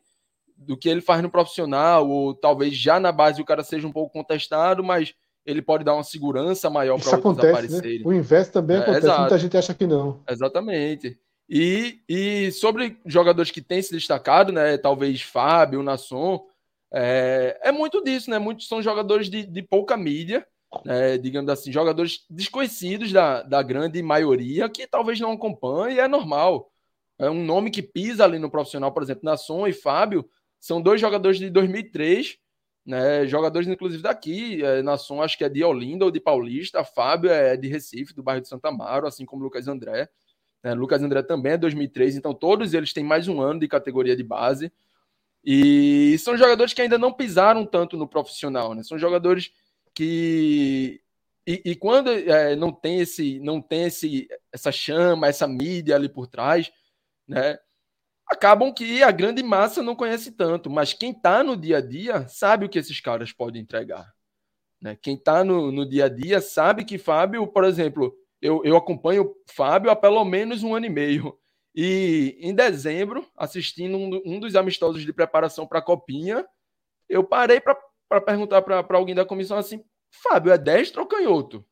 do 0.60 0.76
que 0.76 0.88
ele 0.88 1.00
faz 1.00 1.22
no 1.22 1.30
profissional, 1.30 2.08
ou 2.08 2.34
talvez 2.34 2.76
já 2.76 3.00
na 3.00 3.10
base 3.10 3.40
o 3.40 3.44
cara 3.44 3.64
seja 3.64 3.86
um 3.86 3.92
pouco 3.92 4.12
contestado, 4.12 4.84
mas 4.84 5.14
ele 5.44 5.62
pode 5.62 5.84
dar 5.84 5.94
uma 5.94 6.04
segurança 6.04 6.68
maior 6.68 7.00
para 7.00 7.16
outros 7.16 7.36
né? 7.38 7.50
aparecerem. 7.50 7.98
Né? 8.00 8.04
O 8.04 8.12
inverso 8.12 8.52
também 8.52 8.76
é, 8.76 8.80
acontece, 8.80 9.06
exato. 9.06 9.20
muita 9.20 9.38
gente 9.38 9.56
acha 9.56 9.74
que 9.74 9.86
não. 9.86 10.22
Exatamente. 10.28 11.18
E, 11.48 12.00
e 12.08 12.52
sobre 12.52 12.98
jogadores 13.06 13.50
que 13.50 13.62
têm 13.62 13.82
se 13.82 13.90
destacado, 13.90 14.52
né? 14.52 14.76
Talvez 14.76 15.22
Fábio, 15.22 15.82
Nasson, 15.82 16.44
é, 16.92 17.58
é 17.62 17.72
muito 17.72 18.04
disso, 18.04 18.30
né? 18.30 18.38
Muitos 18.38 18.68
são 18.68 18.82
jogadores 18.82 19.28
de, 19.28 19.44
de 19.44 19.62
pouca 19.62 19.96
mídia, 19.96 20.46
né? 20.84 21.18
digamos 21.18 21.50
assim, 21.50 21.72
jogadores 21.72 22.24
desconhecidos 22.28 23.10
da, 23.10 23.42
da 23.42 23.62
grande 23.62 24.00
maioria, 24.02 24.68
que 24.68 24.86
talvez 24.86 25.18
não 25.18 25.32
acompanhe, 25.32 25.98
é 25.98 26.06
normal. 26.06 26.70
É 27.18 27.28
um 27.28 27.44
nome 27.44 27.70
que 27.70 27.82
pisa 27.82 28.24
ali 28.24 28.38
no 28.38 28.50
profissional, 28.50 28.92
por 28.92 29.02
exemplo, 29.02 29.24
Nasson 29.24 29.66
e 29.66 29.72
Fábio, 29.72 30.28
são 30.60 30.80
dois 30.80 31.00
jogadores 31.00 31.38
de 31.38 31.48
2003, 31.50 32.38
né? 32.84 33.26
Jogadores, 33.26 33.66
inclusive, 33.66 34.02
daqui. 34.02 34.62
É, 34.62 34.82
Nasson, 34.82 35.22
acho 35.22 35.38
que 35.38 35.44
é 35.44 35.48
de 35.48 35.64
Olinda 35.64 36.04
ou 36.04 36.10
de 36.10 36.20
Paulista. 36.20 36.84
Fábio 36.84 37.30
é 37.30 37.56
de 37.56 37.68
Recife, 37.68 38.14
do 38.14 38.22
bairro 38.22 38.42
de 38.42 38.48
Santa 38.48 38.68
Amaro, 38.68 39.06
assim 39.06 39.24
como 39.24 39.42
Lucas 39.42 39.66
André. 39.66 40.08
Né? 40.62 40.74
Lucas 40.74 41.02
André 41.02 41.22
também 41.22 41.52
é 41.52 41.56
2003, 41.56 42.16
então 42.16 42.34
todos 42.34 42.74
eles 42.74 42.92
têm 42.92 43.04
mais 43.04 43.26
um 43.28 43.40
ano 43.40 43.60
de 43.60 43.68
categoria 43.68 44.14
de 44.14 44.22
base. 44.22 44.70
E 45.44 46.18
são 46.18 46.36
jogadores 46.36 46.74
que 46.74 46.82
ainda 46.82 46.98
não 46.98 47.12
pisaram 47.12 47.64
tanto 47.64 47.96
no 47.96 48.06
profissional, 48.06 48.74
né? 48.74 48.82
São 48.82 48.98
jogadores 48.98 49.50
que 49.94 51.00
e, 51.46 51.62
e 51.64 51.74
quando 51.74 52.10
é, 52.10 52.54
não 52.54 52.70
tem 52.70 53.00
esse 53.00 53.40
não 53.40 53.62
tem 53.62 53.84
esse 53.84 54.28
essa 54.52 54.70
chama, 54.70 55.28
essa 55.28 55.48
mídia 55.48 55.96
ali 55.96 56.10
por 56.10 56.26
trás, 56.26 56.70
né? 57.26 57.58
Acabam 58.30 58.72
que 58.72 59.02
a 59.02 59.10
grande 59.10 59.42
massa 59.42 59.82
não 59.82 59.96
conhece 59.96 60.30
tanto, 60.30 60.70
mas 60.70 60.92
quem 60.92 61.10
está 61.10 61.42
no 61.42 61.56
dia 61.56 61.78
a 61.78 61.80
dia 61.80 62.28
sabe 62.28 62.64
o 62.64 62.68
que 62.68 62.78
esses 62.78 63.00
caras 63.00 63.32
podem 63.32 63.60
entregar. 63.60 64.12
Né? 64.80 64.96
Quem 65.02 65.16
está 65.16 65.42
no, 65.42 65.72
no 65.72 65.88
dia 65.88 66.04
a 66.04 66.08
dia 66.08 66.40
sabe 66.40 66.84
que 66.84 66.96
Fábio, 66.96 67.46
por 67.48 67.64
exemplo, 67.64 68.14
eu, 68.40 68.62
eu 68.64 68.76
acompanho 68.76 69.34
Fábio 69.50 69.90
há 69.90 69.96
pelo 69.96 70.24
menos 70.24 70.62
um 70.62 70.74
ano 70.74 70.86
e 70.86 70.90
meio. 70.90 71.36
E 71.74 72.36
em 72.40 72.54
dezembro, 72.54 73.26
assistindo 73.36 73.96
um, 73.96 74.22
um 74.24 74.40
dos 74.40 74.54
amistosos 74.54 75.04
de 75.04 75.12
preparação 75.12 75.66
para 75.66 75.80
a 75.80 75.82
Copinha, 75.82 76.46
eu 77.08 77.24
parei 77.24 77.60
para 77.60 77.76
perguntar 78.20 78.62
para 78.62 78.96
alguém 78.96 79.14
da 79.14 79.24
comissão 79.24 79.58
assim: 79.58 79.84
Fábio, 80.22 80.52
é 80.52 80.58
destro 80.58 81.02
ou 81.02 81.08
canhoto? 81.08 81.64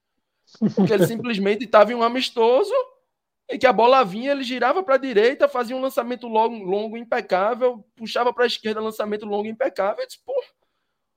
Porque 0.75 0.93
ele 0.93 1.07
simplesmente 1.07 1.65
estava 1.65 1.93
em 1.93 1.95
um 1.95 2.03
amistoso 2.03 2.73
e 3.51 3.57
que 3.57 3.67
a 3.67 3.73
bola 3.73 4.05
vinha, 4.05 4.33
ele 4.33 4.45
girava 4.45 4.83
para 4.83 4.97
a 4.97 4.99
direita, 4.99 5.49
fazia 5.49 5.75
um 5.75 5.81
lançamento 5.81 6.29
longo, 6.29 6.63
longo 6.65 6.97
impecável, 6.97 7.83
puxava 7.97 8.33
para 8.33 8.45
a 8.45 8.47
esquerda, 8.47 8.81
lançamento 8.81 9.25
longo 9.25 9.49
impecável. 9.49 10.03
Eu 10.03 10.07
disse, 10.07 10.21
pô, 10.25 10.35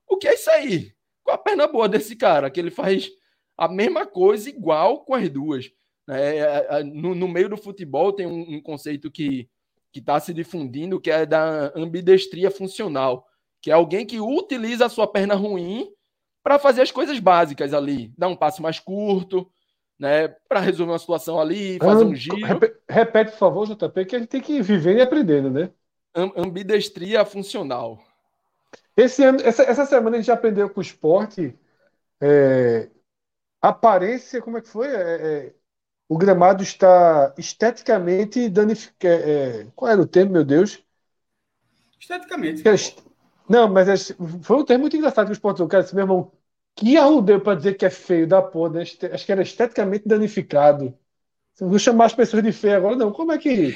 o 0.08 0.18
que 0.18 0.28
é 0.28 0.36
isso 0.36 0.50
aí? 0.50 0.94
Qual 1.24 1.36
a 1.36 1.38
perna 1.38 1.68
boa 1.68 1.90
desse 1.90 2.16
cara? 2.16 2.50
Que 2.50 2.60
ele 2.60 2.72
faz 2.72 3.10
a 3.58 3.68
mesma 3.68 4.06
coisa 4.06 4.50
igual 4.50 5.04
com 5.04 5.14
as 5.14 5.30
duas. 5.30 5.72
É, 6.10 6.38
é, 6.38 6.68
é, 6.70 6.84
no, 6.84 7.14
no, 7.14 7.28
meio 7.28 7.50
do 7.50 7.58
futebol 7.58 8.14
tem 8.14 8.26
um, 8.26 8.56
um 8.56 8.62
conceito 8.62 9.12
que 9.12 9.50
está 9.94 10.20
se 10.20 10.34
difundindo, 10.34 11.00
que 11.00 11.12
é 11.12 11.26
da 11.26 11.72
ambidestria 11.76 12.50
funcional, 12.50 13.28
que 13.62 13.70
é 13.70 13.74
alguém 13.74 14.06
que 14.06 14.20
utiliza 14.20 14.86
a 14.86 14.90
sua 14.90 15.06
perna 15.06 15.36
ruim 15.36 15.92
para 16.42 16.58
fazer 16.58 16.82
as 16.82 16.92
coisas 16.92 17.20
básicas 17.20 17.74
ali, 17.74 18.12
dar 18.18 18.30
um 18.30 18.36
passo 18.36 18.62
mais 18.64 18.80
curto, 18.80 19.50
né, 20.02 20.30
para 20.50 20.60
resolver 20.60 20.94
uma 20.94 20.98
situação 20.98 21.40
ali, 21.40 21.78
fazer 21.78 22.04
um 22.04 22.16
giro. 22.16 22.36
Repete, 22.90 23.32
por 23.34 23.38
favor, 23.38 23.68
JP, 23.68 24.06
que 24.06 24.16
a 24.16 24.20
gente 24.20 24.30
tem 24.30 24.42
que 24.42 24.54
ir 24.54 24.64
vivendo 24.64 24.98
e 24.98 25.02
aprendendo, 25.02 25.52
né? 25.52 25.70
Ambidestria 26.36 27.24
funcional. 27.24 28.00
Esse 28.98 29.24
ano, 29.24 29.40
essa, 29.44 29.62
essa 29.62 29.86
semana 29.86 30.16
a 30.16 30.20
gente 30.20 30.26
já 30.26 30.34
aprendeu 30.34 30.68
com 30.72 30.80
o 30.80 30.84
esporte 30.84 31.56
é, 32.20 32.90
aparência, 33.62 34.42
como 34.42 34.58
é 34.58 34.62
que 34.62 34.70
foi? 34.70 34.88
É, 34.88 35.46
é, 35.48 35.54
o 36.10 36.18
gramado 36.18 36.64
está 36.64 37.32
esteticamente 37.38 38.50
danificado. 38.50 39.24
É, 39.24 39.68
qual 39.76 39.92
era 39.92 40.02
o 40.02 40.08
termo, 40.08 40.32
meu 40.32 40.44
Deus? 40.44 40.84
Esteticamente. 42.00 42.64
Não, 43.48 43.70
mas 43.72 43.88
é, 43.88 44.16
foi 44.42 44.58
um 44.58 44.66
termo 44.66 44.82
muito 44.82 44.98
engraçado 44.98 45.28
que 45.28 45.34
os 45.34 45.40
pontos. 45.40 45.66
Cara, 45.68 45.86
meu 45.94 46.04
irmão, 46.04 46.32
que 46.76 46.98
arrudeu 46.98 47.40
para 47.40 47.58
dizer 47.58 47.76
que 47.76 47.86
é 47.86 47.90
feio 47.90 48.28
da 48.28 48.42
porra, 48.42 48.74
né? 48.76 48.82
Acho 48.82 49.26
que 49.26 49.32
era 49.32 49.42
esteticamente 49.42 50.08
danificado. 50.08 50.94
Não 51.60 51.70
vou 51.70 51.80
chamar 51.80 52.06
as 52.06 52.16
pessoas 52.16 52.44
de 52.44 52.52
feio 52.52 52.78
agora, 52.78 52.96
não. 52.96 53.12
Como 53.12 53.32
é 53.32 53.38
que. 53.38 53.76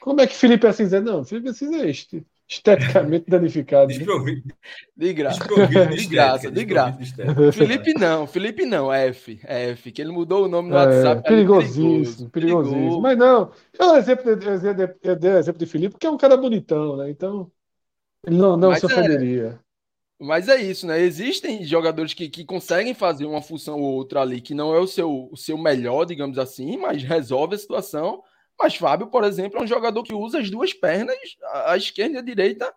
Como 0.00 0.20
é 0.20 0.26
que 0.26 0.34
Felipe 0.34 0.66
Assis 0.66 0.92
é? 0.92 1.00
Não, 1.00 1.24
Felipe 1.24 1.50
Assis 1.50 1.70
é 1.70 1.88
este. 1.88 2.26
Esteticamente 2.48 3.26
danificado. 3.28 3.86
Desprovido. 3.86 4.52
De 4.96 5.12
graça. 5.12 5.38
De 5.86 6.06
graça, 6.06 6.50
de 6.50 6.64
graça. 6.64 6.98
Felipe 7.52 7.94
não, 7.94 8.26
Felipe 8.26 8.66
não, 8.66 8.92
F. 8.92 9.40
F, 9.44 9.92
que 9.92 10.02
ele 10.02 10.10
mudou 10.10 10.44
o 10.44 10.48
nome 10.48 10.68
no 10.68 10.76
é, 10.76 10.84
WhatsApp. 10.84 11.22
Perigosíssimo, 11.22 12.28
perigosíssimo. 12.30 13.00
Mas 13.00 13.16
não, 13.16 13.52
eu, 13.78 13.96
exemplo, 13.96 14.30
eu 15.02 15.16
dei 15.16 15.30
o 15.30 15.38
exemplo 15.38 15.60
de 15.60 15.66
Felipe, 15.66 15.92
porque 15.92 16.06
é 16.06 16.10
um 16.10 16.18
cara 16.18 16.36
bonitão, 16.36 16.96
né? 16.96 17.08
Então, 17.08 17.50
ele 18.26 18.36
não, 18.36 18.56
não 18.56 18.74
se 18.74 18.84
é. 18.84 18.86
ofenderia. 18.86 19.46
É, 19.46 19.71
mas 20.22 20.48
é 20.48 20.56
isso, 20.60 20.86
né? 20.86 21.00
Existem 21.00 21.64
jogadores 21.64 22.14
que, 22.14 22.28
que 22.28 22.44
conseguem 22.44 22.94
fazer 22.94 23.26
uma 23.26 23.42
função 23.42 23.80
ou 23.80 23.92
outra 23.94 24.20
ali, 24.20 24.40
que 24.40 24.54
não 24.54 24.72
é 24.74 24.78
o 24.78 24.86
seu, 24.86 25.28
o 25.32 25.36
seu 25.36 25.58
melhor, 25.58 26.04
digamos 26.04 26.38
assim, 26.38 26.76
mas 26.76 27.02
resolve 27.02 27.56
a 27.56 27.58
situação. 27.58 28.22
Mas 28.56 28.76
Fábio, 28.76 29.08
por 29.08 29.24
exemplo, 29.24 29.58
é 29.58 29.62
um 29.62 29.66
jogador 29.66 30.04
que 30.04 30.14
usa 30.14 30.38
as 30.38 30.48
duas 30.48 30.72
pernas, 30.72 31.16
a, 31.66 31.76
esquerda 31.76 32.14
e 32.14 32.18
a 32.18 32.22
direita, 32.22 32.72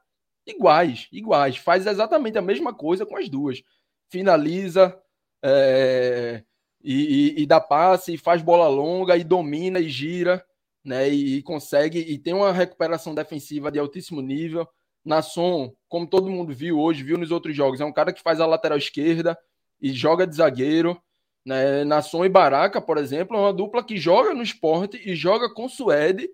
iguais, 0.45 1.07
iguais. 1.11 1.57
Faz 1.57 1.85
exatamente 1.85 2.35
a 2.37 2.41
mesma 2.41 2.73
coisa 2.73 3.05
com 3.05 3.15
as 3.15 3.29
duas. 3.29 3.61
Finaliza 4.09 4.99
é, 5.43 6.43
e, 6.83 7.35
e, 7.37 7.43
e, 7.43 7.45
dá 7.45 7.61
passe, 7.61 8.15
e 8.15 8.17
faz 8.17 8.41
bola 8.41 8.67
longa, 8.67 9.15
e 9.15 9.23
domina 9.23 9.79
e 9.79 9.87
gira, 9.87 10.43
né? 10.83 11.09
E, 11.09 11.37
e 11.37 11.43
consegue, 11.43 11.99
e 11.99 12.17
tem 12.17 12.33
uma 12.33 12.51
recuperação 12.51 13.13
defensiva 13.13 13.71
de 13.71 13.77
altíssimo 13.77 14.21
nível. 14.21 14.67
Nasson, 15.05 15.71
como 15.87 16.07
todo 16.07 16.29
mundo 16.29 16.53
viu 16.53 16.79
hoje, 16.79 17.03
viu 17.03 17.17
nos 17.17 17.29
outros 17.29 17.55
jogos, 17.55 17.79
é 17.79 17.85
um 17.85 17.93
cara 17.93 18.11
que 18.11 18.23
faz 18.23 18.41
a 18.41 18.45
lateral 18.47 18.77
esquerda 18.77 19.37
e 19.79 19.93
joga 19.93 20.25
de 20.25 20.35
zagueiro. 20.35 20.99
Né? 21.45 21.83
Nasson 21.83 22.25
e 22.25 22.29
Baraca, 22.29 22.81
por 22.81 22.97
exemplo, 22.97 23.37
é 23.37 23.39
uma 23.39 23.53
dupla 23.53 23.83
que 23.83 23.97
joga 23.97 24.33
no 24.33 24.41
esporte 24.41 24.99
e 25.05 25.15
joga 25.15 25.53
com 25.53 25.69
Suede 25.69 26.27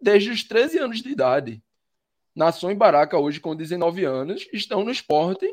desde 0.00 0.30
os 0.30 0.42
13 0.42 0.78
anos 0.78 1.02
de 1.02 1.10
idade. 1.10 1.62
Nasson 2.34 2.70
e 2.70 2.74
Baraca, 2.74 3.18
hoje 3.18 3.38
com 3.38 3.54
19 3.54 4.04
anos, 4.04 4.48
estão 4.52 4.82
no 4.82 4.90
esporte 4.90 5.46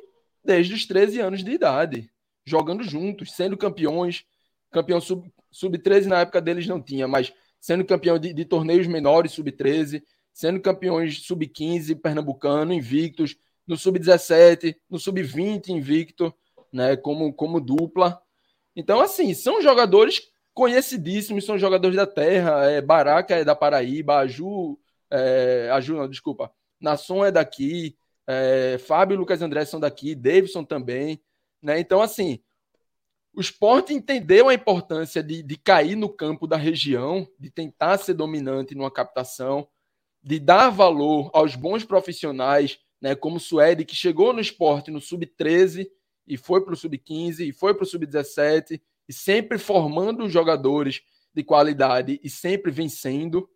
desde 0.43 0.73
os 0.73 0.85
13 0.85 1.19
anos 1.19 1.43
de 1.43 1.52
idade, 1.52 2.10
jogando 2.45 2.84
juntos, 2.84 3.34
sendo 3.34 3.57
campeões. 3.57 4.26
Campeão 4.72 5.02
sub-13 5.02 5.31
sub 5.52 6.07
na 6.07 6.22
época 6.22 6.41
deles 6.41 6.65
não 6.65 6.81
tinha, 6.81 7.07
mas 7.07 7.34
sendo 7.60 7.85
campeão 7.85 8.18
de, 8.18 8.34
de 8.34 8.45
torneios 8.45 8.88
menores, 8.88 9.34
sub-13, 9.34 10.02
sendo 10.33 10.61
campeões 10.61 11.25
sub-15 11.25 11.99
pernambucano, 11.99 12.73
invictos, 12.73 13.35
no 13.67 13.77
sub-17, 13.77 14.75
no 14.89 14.99
sub-20 14.99 15.69
invicto, 15.69 16.33
né, 16.71 16.95
como, 16.95 17.33
como 17.33 17.59
dupla. 17.59 18.21
Então, 18.75 19.01
assim, 19.01 19.33
são 19.33 19.61
jogadores 19.61 20.31
conhecidíssimos, 20.53 21.45
são 21.45 21.57
jogadores 21.57 21.95
da 21.95 22.07
terra. 22.07 22.65
É, 22.65 22.81
Baraca 22.81 23.35
é 23.35 23.43
da 23.43 23.55
Paraíba, 23.55 24.19
Aju, 24.19 24.79
é, 25.09 25.69
Aju 25.71 25.95
não, 25.97 26.09
desculpa, 26.09 26.51
Nasson 26.79 27.25
é 27.25 27.31
daqui, 27.31 27.95
é, 28.27 28.77
Fábio 28.77 29.15
e 29.15 29.17
Lucas 29.17 29.41
André 29.41 29.65
são 29.65 29.79
daqui, 29.79 30.15
Davidson 30.15 30.63
também. 30.63 31.21
Né? 31.61 31.79
Então, 31.79 32.01
assim, 32.01 32.39
o 33.33 33.39
esporte 33.39 33.93
entendeu 33.93 34.49
a 34.49 34.53
importância 34.53 35.23
de, 35.23 35.43
de 35.43 35.57
cair 35.57 35.95
no 35.95 36.09
campo 36.09 36.47
da 36.47 36.57
região, 36.57 37.27
de 37.39 37.49
tentar 37.49 37.97
ser 37.97 38.13
dominante 38.13 38.75
numa 38.75 38.91
captação, 38.91 39.67
de 40.23 40.39
dar 40.39 40.69
valor 40.69 41.30
aos 41.34 41.56
bons 41.56 41.84
profissionais, 41.84 42.80
né, 43.02 43.15
como 43.15 43.39
Suede, 43.39 43.85
que 43.85 43.95
chegou 43.95 44.31
no 44.31 44.39
esporte 44.39 44.91
no 44.91 45.02
sub-13 45.02 45.88
e 46.27 46.38
foi 46.38 46.64
para 46.64 46.73
o 46.73 46.77
sub-15 46.77 47.39
e 47.39 47.52
foi 47.52 47.73
para 47.73 47.84
o 47.84 47.88
sub-17 47.88 48.80
e 49.10 49.14
sempre 49.14 49.57
formando 49.57 50.30
jogadores 50.30 51.02
de 51.34 51.43
qualidade 51.43 52.19
e 52.23 52.30
sempre 52.30 52.72
vencendo. 52.72 53.49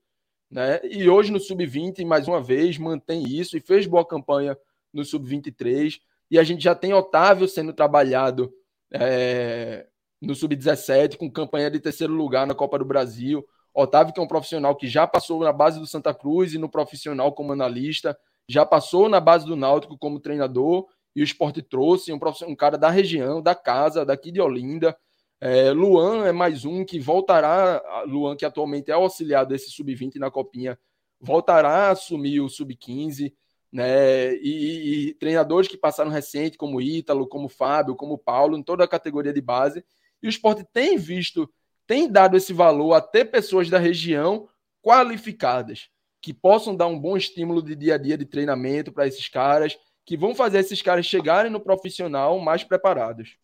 Né? 0.50 0.80
E 0.84 1.10
hoje 1.10 1.32
no 1.32 1.40
sub-20, 1.40 2.06
mais 2.06 2.28
uma 2.28 2.42
vez, 2.42 2.78
mantém 2.78 3.24
isso 3.28 3.56
e 3.56 3.60
fez 3.62 3.86
boa 3.86 4.06
campanha 4.06 4.58
no 4.92 5.04
sub-23. 5.04 6.00
E 6.32 6.40
a 6.40 6.44
gente 6.44 6.64
já 6.64 6.74
tem 6.74 6.94
Otávio 6.94 7.48
sendo 7.48 7.74
trabalhado 7.74 8.52
é, 8.92 9.86
no 10.22 10.34
sub-17, 10.34 11.18
com 11.18 11.30
campanha 11.30 11.70
de 11.70 11.80
terceiro 11.80 12.14
lugar 12.14 12.48
na 12.48 12.56
Copa 12.56 12.80
do 12.80 12.86
Brasil. 12.86 13.46
Otávio, 13.76 14.14
que 14.14 14.20
é 14.20 14.24
um 14.24 14.28
profissional 14.28 14.76
que 14.76 14.88
já 14.88 15.06
passou 15.06 15.42
na 15.42 15.52
base 15.52 15.80
do 15.80 15.86
Santa 15.86 16.14
Cruz 16.14 16.54
e 16.54 16.58
no 16.58 16.70
profissional 16.70 17.34
como 17.34 17.52
analista, 17.52 18.18
já 18.48 18.66
passou 18.66 19.10
na 19.10 19.20
base 19.20 19.46
do 19.46 19.56
Náutico 19.56 19.98
como 19.98 20.20
treinador, 20.20 20.88
e 21.14 21.22
o 21.22 21.24
esporte 21.24 21.62
trouxe 21.62 22.14
um, 22.14 22.20
um 22.48 22.56
cara 22.56 22.78
da 22.78 22.90
região, 22.90 23.42
da 23.42 23.54
casa, 23.54 24.06
daqui 24.06 24.32
de 24.32 24.42
Olinda. 24.42 24.96
É, 25.42 25.72
Luan 25.72 26.26
é 26.26 26.32
mais 26.32 26.64
um 26.64 26.86
que 26.86 27.00
voltará, 27.00 27.82
Luan, 28.06 28.36
que 28.36 28.46
atualmente 28.46 28.92
é 28.92 28.94
auxiliar 28.94 29.46
desse 29.46 29.70
sub-20 29.72 30.16
na 30.16 30.32
Copinha, 30.32 30.78
voltará 31.20 31.88
a 31.88 31.92
assumir 31.92 32.40
o 32.40 32.50
sub-15. 32.50 33.34
Né? 33.72 34.36
E, 34.36 35.10
e, 35.10 35.14
treinadores 35.16 35.68
que 35.68 35.78
passaram 35.78 36.10
recente, 36.10 36.58
como 36.58 36.82
Ítalo, 36.82 37.28
como 37.28 37.50
Fábio, 37.50 37.96
como 37.96 38.18
Paulo, 38.18 38.58
em 38.58 38.64
toda 38.64 38.86
a 38.86 38.88
categoria 38.88 39.34
de 39.34 39.42
base. 39.42 39.84
E 40.24 40.28
o 40.28 40.30
esporte 40.30 40.66
tem 40.72 40.98
visto 40.98 41.50
tem 41.88 42.10
dado 42.10 42.38
esse 42.38 42.54
valor 42.54 42.94
a 42.94 43.02
ter 43.02 43.26
pessoas 43.26 43.70
da 43.70 43.78
região 43.78 44.48
qualificadas, 44.82 45.90
que 46.22 46.34
possam 46.34 46.76
dar 46.76 46.88
um 46.88 47.00
bom 47.00 47.16
estímulo 47.16 47.62
de 47.62 47.76
dia 47.76 47.96
a 47.96 47.98
dia 47.98 48.18
de 48.18 48.26
treinamento 48.26 48.92
para 48.92 49.08
esses 49.08 49.28
caras, 49.28 49.78
que 50.06 50.16
vão 50.16 50.36
fazer 50.36 50.60
esses 50.60 50.82
caras 50.82 51.06
chegarem 51.06 51.52
no 51.52 51.60
profissional 51.60 52.40
mais 52.40 52.64
preparados. 52.64 53.38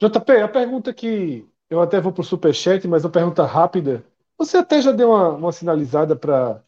JP, 0.00 0.32
a 0.42 0.48
pergunta 0.48 0.94
que 0.94 1.46
eu 1.68 1.80
até 1.80 2.00
vou 2.00 2.10
para 2.10 2.22
o 2.22 2.24
superchat, 2.24 2.88
mas 2.88 3.04
uma 3.04 3.10
pergunta 3.10 3.44
rápida. 3.44 4.04
Você 4.38 4.56
até 4.56 4.80
já 4.80 4.92
deu 4.92 5.10
uma, 5.10 5.28
uma 5.28 5.52
sinalizada 5.52 6.16
para 6.16 6.64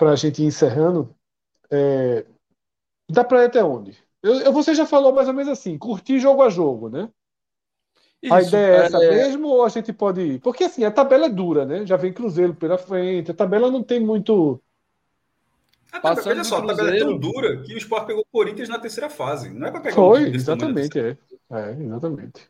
a 0.00 0.14
gente 0.14 0.42
ir 0.42 0.46
encerrando. 0.46 1.14
É, 1.70 2.26
dá 3.10 3.24
para 3.24 3.44
ir 3.44 3.46
até 3.46 3.64
onde? 3.64 3.96
Eu, 4.22 4.34
eu, 4.40 4.52
você 4.52 4.74
já 4.74 4.84
falou 4.84 5.14
mais 5.14 5.28
ou 5.28 5.34
menos 5.34 5.50
assim, 5.50 5.78
curtir 5.78 6.18
jogo 6.18 6.42
a 6.42 6.50
jogo, 6.50 6.90
né? 6.90 7.10
Isso, 8.22 8.34
a 8.34 8.42
ideia 8.42 8.66
é 8.66 8.76
essa 8.86 9.04
é... 9.04 9.10
mesmo 9.10 9.48
ou 9.48 9.64
a 9.64 9.68
gente 9.68 9.92
pode 9.92 10.20
ir? 10.20 10.40
Porque 10.40 10.64
assim, 10.64 10.84
a 10.84 10.90
tabela 10.90 11.26
é 11.26 11.28
dura, 11.28 11.64
né? 11.64 11.86
Já 11.86 11.96
vem 11.96 12.12
Cruzeiro 12.12 12.54
pela 12.54 12.76
frente, 12.76 13.30
a 13.30 13.34
tabela 13.34 13.70
não 13.70 13.82
tem 13.82 14.00
muito. 14.00 14.60
A 15.92 16.00
tabela, 16.00 16.28
olha 16.28 16.44
só, 16.44 16.58
a 16.58 16.66
tabela 16.66 16.94
é 16.94 16.98
tão 16.98 17.16
dura 17.16 17.62
que 17.62 17.74
o 17.74 17.78
Sport 17.78 18.06
pegou 18.06 18.22
o 18.22 18.32
Corinthians 18.32 18.68
na 18.68 18.78
terceira 18.78 19.08
fase. 19.08 19.50
Não 19.50 19.68
é 19.68 19.70
para 19.70 19.80
pegar 19.80 19.94
Foi, 19.94 20.24
um 20.24 20.34
exatamente, 20.34 20.98
é. 20.98 21.16
é. 21.50 21.76
Exatamente. 21.80 22.48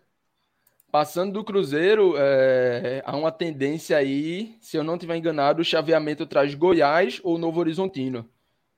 Passando 0.90 1.34
do 1.34 1.44
Cruzeiro, 1.44 2.14
é, 2.16 3.02
há 3.04 3.14
uma 3.14 3.30
tendência 3.30 3.94
aí, 3.98 4.56
se 4.58 4.78
eu 4.78 4.82
não 4.82 4.94
estiver 4.94 5.16
enganado, 5.16 5.60
o 5.60 5.64
chaveamento 5.64 6.26
traz 6.26 6.54
Goiás 6.54 7.20
ou 7.22 7.36
Novo 7.36 7.60
Horizontino. 7.60 8.26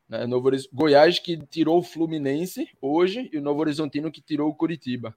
Né? 0.09 0.27
Novo, 0.27 0.51
Goiás 0.73 1.21
que 1.21 1.37
tirou 1.37 1.79
o 1.79 1.85
Fluminense 1.85 2.69
hoje 2.83 3.31
e 3.33 3.39
o 3.39 3.41
Novo 3.43 3.61
Horizontino 3.61 4.11
que 4.11 4.21
tirou 4.21 4.51
o 4.51 4.55
Curitiba. 4.55 5.15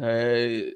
É, 0.00 0.72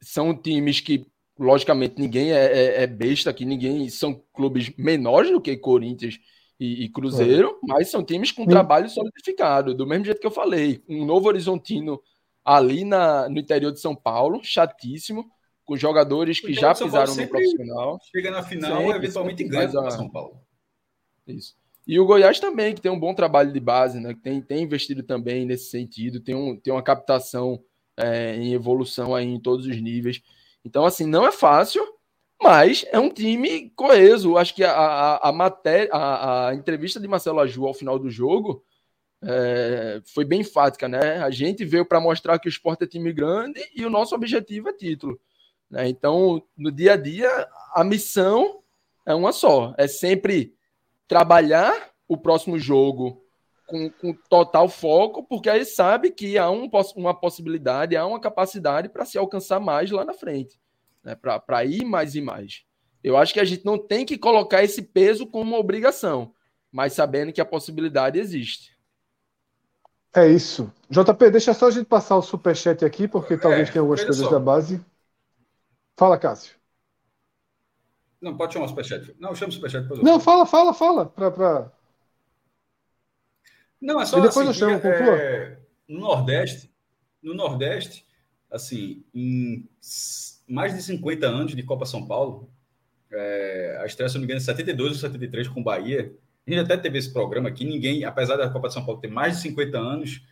são 0.00 0.34
times 0.34 0.80
que, 0.80 1.06
logicamente, 1.38 2.00
ninguém 2.00 2.32
é, 2.32 2.44
é, 2.44 2.82
é, 2.82 2.86
besta 2.86 3.30
aqui, 3.30 3.44
ninguém 3.44 3.88
são 3.88 4.22
clubes 4.32 4.72
menores 4.76 5.30
do 5.30 5.40
que 5.40 5.56
Corinthians 5.56 6.18
e, 6.58 6.84
e 6.84 6.88
Cruzeiro, 6.88 7.58
é. 7.62 7.66
mas 7.66 7.90
são 7.90 8.02
times 8.02 8.32
com 8.32 8.44
Sim. 8.44 8.50
trabalho 8.50 8.88
solidificado, 8.88 9.74
do 9.74 9.86
mesmo 9.86 10.04
jeito 10.04 10.20
que 10.20 10.26
eu 10.26 10.30
falei. 10.30 10.82
Um 10.88 11.04
novo 11.04 11.28
horizontino 11.28 12.00
ali 12.44 12.84
na, 12.84 13.28
no 13.28 13.38
interior 13.38 13.72
de 13.72 13.80
São 13.80 13.94
Paulo, 13.94 14.40
chatíssimo, 14.42 15.30
com 15.64 15.76
jogadores 15.76 16.40
que 16.40 16.52
já 16.52 16.74
pisaram 16.74 17.14
no 17.14 17.28
profissional. 17.28 17.98
Chega 18.10 18.30
na 18.30 18.42
final, 18.42 18.78
sempre, 18.78 18.96
eventualmente 18.96 19.44
ganha 19.44 19.80
a... 19.80 19.90
São 19.90 20.08
Paulo. 20.10 20.40
Isso. 21.26 21.56
E 21.86 21.98
o 21.98 22.06
Goiás 22.06 22.38
também, 22.38 22.74
que 22.74 22.80
tem 22.80 22.90
um 22.90 22.98
bom 22.98 23.14
trabalho 23.14 23.52
de 23.52 23.60
base, 23.60 24.00
né? 24.00 24.14
Que 24.14 24.20
tem, 24.20 24.40
tem 24.40 24.62
investido 24.62 25.02
também 25.02 25.44
nesse 25.44 25.70
sentido, 25.70 26.20
tem, 26.20 26.34
um, 26.34 26.56
tem 26.56 26.72
uma 26.72 26.82
captação 26.82 27.62
é, 27.96 28.36
em 28.36 28.52
evolução 28.52 29.14
aí 29.14 29.26
em 29.26 29.40
todos 29.40 29.66
os 29.66 29.80
níveis. 29.80 30.22
Então, 30.64 30.84
assim, 30.84 31.06
não 31.06 31.26
é 31.26 31.32
fácil, 31.32 31.82
mas 32.42 32.84
é 32.90 32.98
um 32.98 33.08
time 33.08 33.70
coeso. 33.70 34.36
Acho 34.36 34.54
que 34.54 34.64
a, 34.64 34.72
a, 34.72 35.28
a 35.28 35.32
matéria, 35.32 35.92
a, 35.92 36.48
a, 36.48 36.54
entrevista 36.54 37.00
de 37.00 37.08
Marcelo 37.08 37.40
Aju 37.40 37.66
ao 37.66 37.74
final 37.74 37.98
do 37.98 38.10
jogo 38.10 38.64
é, 39.22 40.00
foi 40.04 40.24
bem 40.24 40.40
enfática, 40.40 40.88
né? 40.88 41.18
A 41.18 41.30
gente 41.30 41.64
veio 41.64 41.86
para 41.86 42.00
mostrar 42.00 42.38
que 42.38 42.48
o 42.48 42.50
esporte 42.50 42.84
é 42.84 42.86
time 42.86 43.12
grande 43.12 43.60
e 43.74 43.84
o 43.84 43.90
nosso 43.90 44.14
objetivo 44.14 44.68
é 44.68 44.72
título. 44.72 45.20
Né? 45.70 45.88
Então, 45.88 46.42
no 46.56 46.72
dia 46.72 46.94
a 46.94 46.96
dia, 46.96 47.48
a 47.74 47.84
missão 47.84 48.62
é 49.06 49.14
uma 49.14 49.32
só: 49.32 49.74
é 49.78 49.86
sempre 49.86 50.54
trabalhar 51.06 51.90
o 52.08 52.16
próximo 52.16 52.58
jogo 52.58 53.21
com, 53.72 53.90
com, 53.90 54.12
total 54.28 54.68
foco, 54.68 55.22
porque 55.22 55.48
aí 55.48 55.64
sabe 55.64 56.10
que 56.10 56.36
há 56.36 56.50
um, 56.50 56.68
uma 56.94 57.18
possibilidade, 57.18 57.96
há 57.96 58.06
uma 58.06 58.20
capacidade 58.20 58.90
para 58.90 59.06
se 59.06 59.16
alcançar 59.16 59.58
mais 59.58 59.90
lá 59.90 60.04
na 60.04 60.12
frente, 60.12 60.60
né? 61.02 61.14
para 61.14 61.64
ir 61.64 61.84
mais 61.86 62.14
e 62.14 62.20
mais. 62.20 62.64
Eu 63.02 63.16
acho 63.16 63.32
que 63.32 63.40
a 63.40 63.44
gente 63.44 63.64
não 63.64 63.78
tem 63.78 64.04
que 64.04 64.18
colocar 64.18 64.62
esse 64.62 64.82
peso 64.82 65.26
como 65.26 65.50
uma 65.50 65.58
obrigação, 65.58 66.34
mas 66.70 66.92
sabendo 66.92 67.32
que 67.32 67.40
a 67.40 67.46
possibilidade 67.46 68.18
existe. 68.18 68.78
É 70.14 70.28
isso. 70.28 70.70
JP, 70.90 71.30
deixa 71.30 71.54
só 71.54 71.68
a 71.68 71.70
gente 71.70 71.86
passar 71.86 72.16
o 72.16 72.22
superchat 72.22 72.84
aqui, 72.84 73.08
porque 73.08 73.38
talvez 73.38 73.70
é, 73.70 73.72
tenha 73.72 73.80
algumas 73.80 74.04
coisas 74.04 74.22
só. 74.22 74.30
da 74.30 74.38
base. 74.38 74.78
Fala, 75.96 76.18
Cássio. 76.18 76.54
Não, 78.20 78.36
pode 78.36 78.52
chamar 78.52 78.66
o 78.66 78.68
superchat. 78.68 79.16
Não, 79.18 79.34
chama 79.34 79.48
o 79.48 79.52
superchat. 79.52 79.82
Depois 79.82 80.02
não, 80.02 80.20
fala, 80.20 80.44
fala, 80.44 80.74
fala. 80.74 81.06
Pra, 81.06 81.30
pra... 81.30 81.72
Não, 83.82 84.00
é 84.00 84.06
só 84.06 84.18
e 84.18 84.22
depois 84.22 84.48
assim, 84.48 84.64
eu 84.64 84.80
chamo, 84.80 84.86
é, 84.86 85.58
No 85.88 86.00
Nordeste, 86.00 86.70
no 87.20 87.34
Nordeste, 87.34 88.06
assim, 88.48 89.04
em 89.12 89.68
mais 90.48 90.74
de 90.74 90.82
50 90.82 91.26
anos 91.26 91.54
de 91.54 91.62
Copa 91.64 91.84
São 91.84 92.06
Paulo, 92.06 92.48
é, 93.10 93.78
a 93.82 93.86
estreia, 93.86 94.08
se 94.08 94.14
não 94.14 94.20
me 94.20 94.26
engano, 94.26 94.40
é 94.40 94.44
72 94.44 94.92
ou 94.92 94.98
73 94.98 95.48
com 95.48 95.62
Bahia. 95.62 96.14
A 96.46 96.50
gente 96.50 96.60
até 96.60 96.76
teve 96.76 96.98
esse 96.98 97.12
programa 97.12 97.48
aqui, 97.48 97.64
ninguém, 97.64 98.04
apesar 98.04 98.36
da 98.36 98.48
Copa 98.48 98.68
de 98.68 98.74
São 98.74 98.84
Paulo 98.86 99.00
ter 99.00 99.08
mais 99.08 99.36
de 99.36 99.42
50 99.42 99.78
anos, 99.78 100.22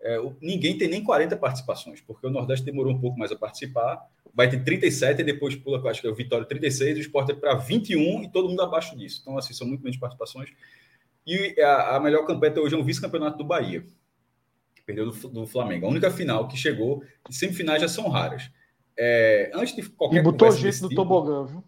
é, 0.00 0.18
ninguém 0.40 0.78
tem 0.78 0.88
nem 0.88 1.02
40 1.02 1.36
participações, 1.36 2.00
porque 2.00 2.26
o 2.26 2.30
Nordeste 2.30 2.64
demorou 2.64 2.92
um 2.92 3.00
pouco 3.00 3.18
mais 3.18 3.32
a 3.32 3.36
participar. 3.36 4.00
Vai 4.32 4.48
ter 4.48 4.62
37 4.62 5.20
e 5.20 5.24
depois 5.24 5.56
pula, 5.56 5.82
acho 5.90 6.00
que 6.00 6.06
é 6.06 6.10
o 6.10 6.14
Vitória 6.14 6.46
36, 6.46 6.98
o 6.98 7.00
Sport 7.00 7.30
é 7.30 7.34
para 7.34 7.54
21 7.56 8.22
e 8.22 8.28
todo 8.30 8.48
mundo 8.48 8.62
abaixo 8.62 8.96
disso. 8.96 9.18
Então, 9.20 9.36
assim, 9.36 9.52
são 9.52 9.66
muito 9.66 9.82
menos 9.82 9.98
participações. 9.98 10.50
E 11.30 11.62
a, 11.62 11.94
a 11.94 12.00
melhor 12.00 12.26
campanha 12.26 12.50
até 12.50 12.60
hoje 12.60 12.74
é 12.74 12.78
um 12.78 12.82
vice-campeonato 12.82 13.38
do 13.38 13.44
Bahia, 13.44 13.84
perdeu 14.84 15.08
do, 15.08 15.28
do, 15.28 15.46
Flamengo. 15.46 15.86
A 15.86 15.88
única 15.88 16.10
final 16.10 16.48
que 16.48 16.56
chegou, 16.56 17.04
e 17.28 17.32
semifinais 17.32 17.80
já 17.80 17.86
são 17.86 18.08
raras. 18.08 18.50
É, 18.98 19.48
antes 19.54 19.76
de 19.76 19.88
qualquer 19.90 20.18
E 20.18 20.22
botou 20.22 20.50
gente 20.50 20.82
no 20.82 20.88
tipo, 20.88 21.00
tobogã, 21.00 21.46
viu? 21.46 21.62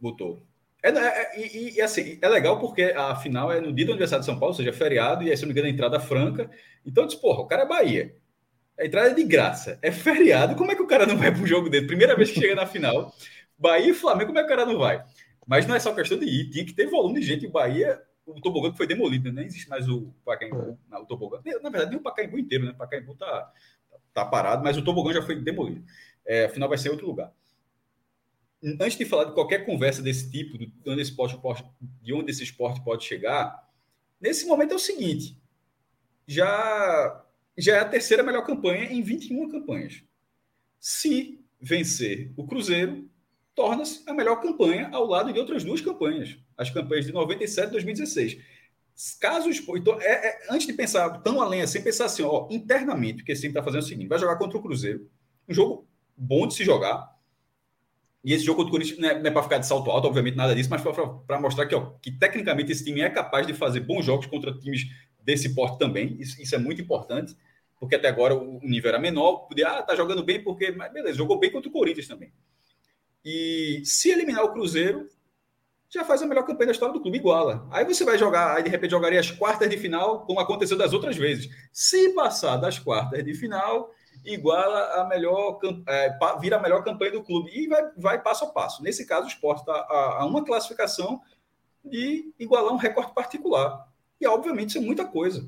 Botou. 0.00 0.42
É, 0.82 0.88
é, 0.88 0.92
é, 0.92 1.40
e, 1.40 1.76
e, 1.76 1.80
assim, 1.80 2.18
é 2.20 2.28
legal 2.28 2.58
porque 2.58 2.82
a 2.82 3.14
final 3.14 3.52
é 3.52 3.60
no 3.60 3.72
dia 3.72 3.86
do 3.86 3.92
aniversário 3.92 4.22
de 4.22 4.26
São 4.26 4.40
Paulo, 4.40 4.52
ou 4.52 4.56
seja, 4.56 4.72
feriado, 4.72 5.22
e 5.22 5.30
aí, 5.30 5.36
se 5.36 5.44
não 5.44 5.48
me 5.48 5.52
engano, 5.52 5.68
a 5.68 5.70
entrada 5.70 6.00
franca. 6.00 6.50
Então, 6.84 7.04
eu 7.04 7.08
disse, 7.08 7.20
porra, 7.20 7.42
o 7.42 7.46
cara 7.46 7.62
é 7.62 7.68
Bahia. 7.68 8.16
A 8.76 8.86
entrada 8.86 9.10
é 9.10 9.14
de 9.14 9.22
graça. 9.22 9.78
É 9.80 9.92
feriado. 9.92 10.56
Como 10.56 10.72
é 10.72 10.74
que 10.74 10.82
o 10.82 10.86
cara 10.86 11.06
não 11.06 11.16
vai 11.16 11.32
pro 11.32 11.46
jogo 11.46 11.70
dele? 11.70 11.86
Primeira 11.86 12.16
vez 12.16 12.32
que 12.32 12.40
chega 12.40 12.56
na 12.56 12.66
final. 12.66 13.14
Bahia 13.56 13.92
e 13.92 13.94
Flamengo, 13.94 14.26
como 14.26 14.38
é 14.40 14.42
que 14.42 14.52
o 14.52 14.56
cara 14.56 14.66
não 14.66 14.78
vai? 14.78 15.04
Mas 15.46 15.64
não 15.64 15.76
é 15.76 15.80
só 15.80 15.94
questão 15.94 16.18
de 16.18 16.26
ir. 16.26 16.50
Tinha 16.50 16.64
que 16.64 16.72
ter 16.72 16.86
volume 16.86 17.20
de 17.20 17.26
gente. 17.26 17.46
O 17.46 17.50
Bahia, 17.50 18.00
o 18.36 18.40
Tobogã 18.40 18.72
foi 18.72 18.86
demolido. 18.86 19.28
Né? 19.30 19.40
Nem 19.40 19.46
existe 19.46 19.68
mais 19.68 19.88
o 19.88 20.12
Pacaembu. 20.24 20.78
É. 20.90 20.96
O 20.96 21.06
Tobogã. 21.06 21.40
Na 21.62 21.70
verdade, 21.70 21.90
nem 21.90 21.98
o 21.98 22.02
Pacaembu 22.02 22.38
inteiro, 22.38 22.64
né? 22.64 22.72
O 22.72 22.76
Pacaembu 22.76 23.14
tá, 23.14 23.52
tá 24.12 24.24
parado, 24.24 24.62
mas 24.62 24.76
o 24.76 24.84
Tobogã 24.84 25.12
já 25.12 25.22
foi 25.22 25.36
demolido. 25.36 25.84
É, 26.26 26.44
afinal, 26.44 26.68
vai 26.68 26.78
ser 26.78 26.90
outro 26.90 27.06
lugar 27.06 27.32
antes 28.62 28.98
de 28.98 29.04
falar 29.04 29.24
de 29.24 29.34
qualquer 29.34 29.64
conversa 29.64 30.02
desse 30.02 30.30
tipo, 30.30 30.58
de 30.58 30.72
onde 30.86 31.00
esse 31.00 31.10
esporte, 31.10 31.64
de 32.02 32.12
onde 32.12 32.30
esse 32.30 32.42
esporte 32.42 32.82
pode 32.82 33.04
chegar, 33.04 33.68
nesse 34.20 34.46
momento 34.46 34.72
é 34.72 34.76
o 34.76 34.80
seguinte: 34.80 35.40
já, 36.26 37.24
já 37.56 37.76
é 37.76 37.80
a 37.80 37.88
terceira 37.88 38.22
melhor 38.22 38.44
campanha 38.44 38.84
em 38.84 39.02
21 39.02 39.48
campanhas. 39.48 40.02
Se 40.80 41.44
vencer 41.60 42.32
o 42.36 42.46
Cruzeiro, 42.46 43.08
torna-se 43.58 44.08
a 44.08 44.14
melhor 44.14 44.40
campanha 44.40 44.88
ao 44.92 45.04
lado 45.04 45.32
de 45.32 45.38
outras 45.40 45.64
duas 45.64 45.80
campanhas, 45.80 46.38
as 46.56 46.70
campanhas 46.70 47.06
de 47.06 47.12
97 47.12 47.66
e 47.66 47.72
2016. 47.72 48.38
Caso 49.20 49.50
então, 49.76 50.00
é, 50.00 50.28
é, 50.28 50.38
antes 50.48 50.64
de 50.64 50.72
pensar 50.72 51.10
tão 51.22 51.42
além 51.42 51.60
assim, 51.60 51.82
pensar 51.82 52.04
assim, 52.04 52.22
ó, 52.22 52.46
internamente, 52.52 53.16
porque 53.16 53.34
time 53.34 53.48
está 53.48 53.60
fazendo 53.60 53.82
o 53.82 53.84
seguinte: 53.84 54.06
vai 54.06 54.16
jogar 54.16 54.36
contra 54.36 54.56
o 54.56 54.62
Cruzeiro, 54.62 55.10
um 55.48 55.52
jogo 55.52 55.88
bom 56.16 56.46
de 56.46 56.54
se 56.54 56.64
jogar, 56.64 57.12
e 58.22 58.32
esse 58.32 58.44
jogo 58.44 58.58
contra 58.58 58.68
o 58.68 58.72
Corinthians 58.72 59.00
não 59.00 59.08
é, 59.08 59.12
é 59.12 59.30
para 59.30 59.42
ficar 59.42 59.58
de 59.58 59.66
salto 59.66 59.90
alto, 59.90 60.06
obviamente, 60.06 60.36
nada 60.36 60.54
disso, 60.54 60.70
mas 60.70 60.80
para 61.26 61.40
mostrar 61.40 61.66
que, 61.66 61.74
ó, 61.74 61.94
que 62.00 62.12
tecnicamente 62.12 62.70
esse 62.70 62.84
time 62.84 63.00
é 63.00 63.10
capaz 63.10 63.44
de 63.44 63.54
fazer 63.54 63.80
bons 63.80 64.04
jogos 64.04 64.26
contra 64.26 64.56
times 64.56 64.84
desse 65.20 65.52
porte 65.52 65.78
também. 65.78 66.16
Isso, 66.20 66.40
isso 66.40 66.54
é 66.54 66.58
muito 66.58 66.80
importante, 66.80 67.36
porque 67.80 67.96
até 67.96 68.06
agora 68.06 68.36
o 68.36 68.60
nível 68.62 68.90
era 68.90 69.00
menor. 69.00 69.48
Podia, 69.48 69.68
ah, 69.68 69.82
tá 69.82 69.96
jogando 69.96 70.22
bem 70.22 70.42
porque. 70.44 70.70
Mas 70.70 70.92
beleza, 70.92 71.18
jogou 71.18 71.40
bem 71.40 71.50
contra 71.50 71.68
o 71.68 71.72
Corinthians 71.72 72.06
também. 72.06 72.32
E 73.30 73.82
se 73.84 74.10
eliminar 74.10 74.42
o 74.42 74.52
Cruzeiro, 74.54 75.06
já 75.90 76.02
faz 76.02 76.22
a 76.22 76.26
melhor 76.26 76.46
campanha 76.46 76.68
da 76.68 76.72
história 76.72 76.94
do 76.94 77.00
clube, 77.02 77.18
iguala. 77.18 77.68
Aí 77.70 77.84
você 77.84 78.02
vai 78.02 78.16
jogar, 78.16 78.56
aí 78.56 78.62
de 78.62 78.70
repente 78.70 78.92
jogaria 78.92 79.20
as 79.20 79.30
quartas 79.30 79.68
de 79.68 79.76
final, 79.76 80.24
como 80.24 80.40
aconteceu 80.40 80.78
das 80.78 80.94
outras 80.94 81.14
vezes. 81.14 81.46
Se 81.70 82.14
passar 82.14 82.56
das 82.56 82.78
quartas 82.78 83.22
de 83.22 83.34
final, 83.34 83.90
iguala 84.24 85.02
a 85.02 85.04
melhor, 85.06 85.60
é, 85.86 86.18
vira 86.40 86.56
a 86.56 86.62
melhor 86.62 86.82
campanha 86.82 87.12
do 87.12 87.22
clube 87.22 87.50
e 87.52 87.68
vai, 87.68 87.90
vai 87.98 88.22
passo 88.22 88.46
a 88.46 88.48
passo. 88.48 88.82
Nesse 88.82 89.04
caso, 89.06 89.26
o 89.26 89.28
esporte 89.28 89.60
está 89.60 89.74
a, 89.74 90.22
a, 90.22 90.24
uma 90.24 90.42
classificação 90.42 91.20
de 91.84 92.32
igualar 92.38 92.72
um 92.72 92.78
recorde 92.78 93.12
particular. 93.12 93.86
E, 94.18 94.26
obviamente, 94.26 94.70
isso 94.70 94.78
é 94.78 94.80
muita 94.80 95.04
coisa, 95.04 95.46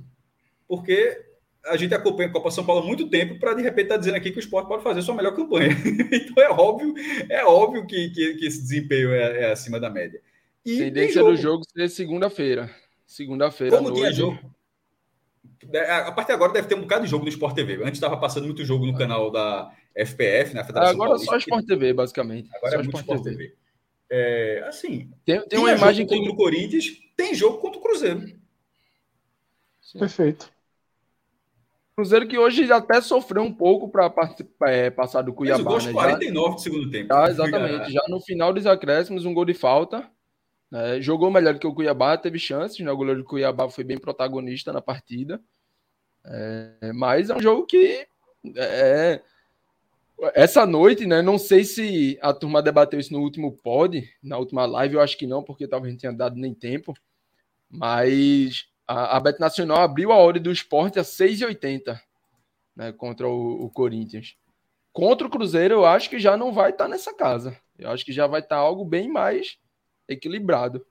porque 0.69 1.30
a 1.67 1.77
gente 1.77 1.95
acompanha 1.95 2.29
a 2.29 2.33
Copa 2.33 2.51
São 2.51 2.65
Paulo 2.65 2.83
há 2.83 2.87
muito 2.87 3.09
tempo 3.09 3.39
para, 3.39 3.55
de 3.55 3.63
repente, 3.63 3.85
estar 3.85 3.95
tá 3.95 4.01
dizendo 4.01 4.17
aqui 4.17 4.31
que 4.31 4.39
o 4.39 4.41
esporte 4.41 4.69
pode 4.69 4.83
fazer 4.83 5.03
sua 5.03 5.15
melhor 5.15 5.35
campanha. 5.35 5.71
então, 6.13 6.43
é 6.43 6.51
óbvio, 6.51 6.95
é 7.29 7.45
óbvio 7.45 7.87
que, 7.87 8.11
que, 8.11 8.35
que 8.35 8.47
esse 8.47 8.63
desempenho 8.63 9.13
é, 9.13 9.43
é, 9.43 9.53
acima 9.53 9.79
da 9.79 9.91
média. 9.91 10.21
E 10.65 10.79
Tendência 10.79 11.23
do 11.23 11.37
jogo 11.37 11.65
ser 11.65 11.89
segunda-feira. 11.89 12.71
Segunda-feira. 13.07 13.77
Como 13.77 13.93
dia 13.93 14.13
jogo? 14.13 14.39
É, 15.73 15.93
a 15.93 16.13
partir 16.13 16.29
de 16.29 16.35
agora 16.35 16.53
deve 16.53 16.69
ter 16.69 16.75
um 16.75 16.83
bocado 16.83 17.05
de 17.05 17.11
jogo 17.11 17.25
no 17.25 17.31
Sport 17.31 17.55
TV. 17.55 17.75
Antes 17.83 17.95
estava 17.95 18.17
passando 18.17 18.47
muito 18.47 18.65
jogo 18.65 18.87
no 18.87 18.97
canal 18.97 19.31
da 19.31 19.71
FPF, 19.95 20.55
na 20.55 20.65
Federação 20.65 20.95
Agora 20.95 21.11
Paulista, 21.11 21.33
só 21.33 21.39
Sport 21.39 21.67
TV, 21.67 21.93
basicamente. 21.93 22.49
Agora 22.55 22.73
só 22.73 22.79
é 22.79 22.83
muito 22.83 22.99
Sport 22.99 23.23
TV. 23.23 23.37
TV. 23.37 23.55
É, 24.13 24.65
assim, 24.67 25.11
tem, 25.25 25.41
tem 25.47 25.59
uma 25.59 25.73
imagem 25.73 26.07
contra 26.07 26.25
que... 26.25 26.31
o 26.31 26.37
Corinthians, 26.37 26.87
tem 27.17 27.35
jogo 27.35 27.59
contra 27.59 27.79
o 27.79 27.83
Cruzeiro. 27.83 28.27
Sim. 29.81 29.99
Perfeito. 29.99 30.51
Cruzeiro 32.01 32.27
que 32.27 32.39
hoje 32.39 32.73
até 32.73 32.99
sofreu 33.03 33.43
um 33.43 33.53
pouco 33.53 33.87
para 33.87 34.11
é, 34.63 34.89
passar 34.89 35.21
do 35.21 35.35
Cuiabá. 35.35 35.63
Mas 35.65 35.87
o 35.87 35.93
gol 35.93 36.03
né? 36.03 36.09
49 36.09 36.49
já... 36.49 36.55
do 36.55 36.61
segundo 36.63 36.91
tempo. 36.91 37.15
Já, 37.15 37.29
exatamente. 37.29 37.93
Já 37.93 38.01
no 38.09 38.21
final 38.21 38.55
dos 38.55 38.67
acréscimos, 38.67 39.27
um 39.27 39.35
gol 39.35 39.45
de 39.45 39.53
falta. 39.53 40.11
É, 40.73 40.99
jogou 41.03 41.31
melhor 41.31 41.59
que 41.59 41.67
o 41.67 41.75
Cuiabá, 41.75 42.17
teve 42.17 42.39
chances, 42.39 42.81
né? 42.81 42.91
O 42.91 42.97
goleiro 42.97 43.21
do 43.21 43.27
Cuiabá 43.27 43.69
foi 43.69 43.85
bem 43.85 43.99
protagonista 43.99 44.73
na 44.73 44.81
partida. 44.81 45.43
É, 46.25 46.91
mas 46.95 47.29
é 47.29 47.37
um 47.37 47.43
jogo 47.43 47.67
que 47.67 48.07
é, 48.57 49.21
essa 50.35 50.65
noite, 50.65 51.05
né? 51.05 51.21
Não 51.21 51.37
sei 51.37 51.65
se 51.65 52.19
a 52.23 52.33
turma 52.33 52.63
debateu 52.63 52.99
isso 52.99 53.13
no 53.13 53.21
último 53.21 53.53
pod, 53.53 54.09
na 54.23 54.39
última 54.39 54.65
live, 54.65 54.95
eu 54.95 55.03
acho 55.03 55.19
que 55.19 55.27
não, 55.27 55.43
porque 55.43 55.69
talvez 55.69 55.93
não 55.93 56.01
tenha 56.01 56.15
dado 56.15 56.37
nem 56.37 56.55
tempo. 56.55 56.95
Mas 57.69 58.65
a, 58.91 59.17
a 59.17 59.21
Bet 59.21 59.39
Nacional 59.39 59.79
abriu 59.79 60.11
a 60.11 60.17
hora 60.17 60.41
do 60.41 60.51
esporte 60.51 60.99
a 60.99 61.03
6,80 61.03 62.01
né, 62.75 62.91
contra 62.91 63.29
o, 63.29 63.67
o, 63.67 63.71
Corinthians. 63.71 64.37
Contra 64.93 65.29
o 65.29 65.31
Cruzeiro, 65.31 65.75
eu 65.75 65.87
acho 65.87 66.11
que 66.11 66.19
já 66.19 66.37
não 66.37 66.53
vai 66.53 66.71
estar 66.71 66.85
tá 66.85 66.91
nessa 66.91 67.15
casa. 67.15 67.57
Eu 67.79 67.89
acho 67.91 68.05
que 68.05 68.13
já 68.13 68.27
vai 68.27 68.41
estar 68.41 68.57
tá 68.57 68.61
algo 68.61 68.85
bem 68.85 69.09
mais 69.09 69.59
equilibrado. 70.09 70.85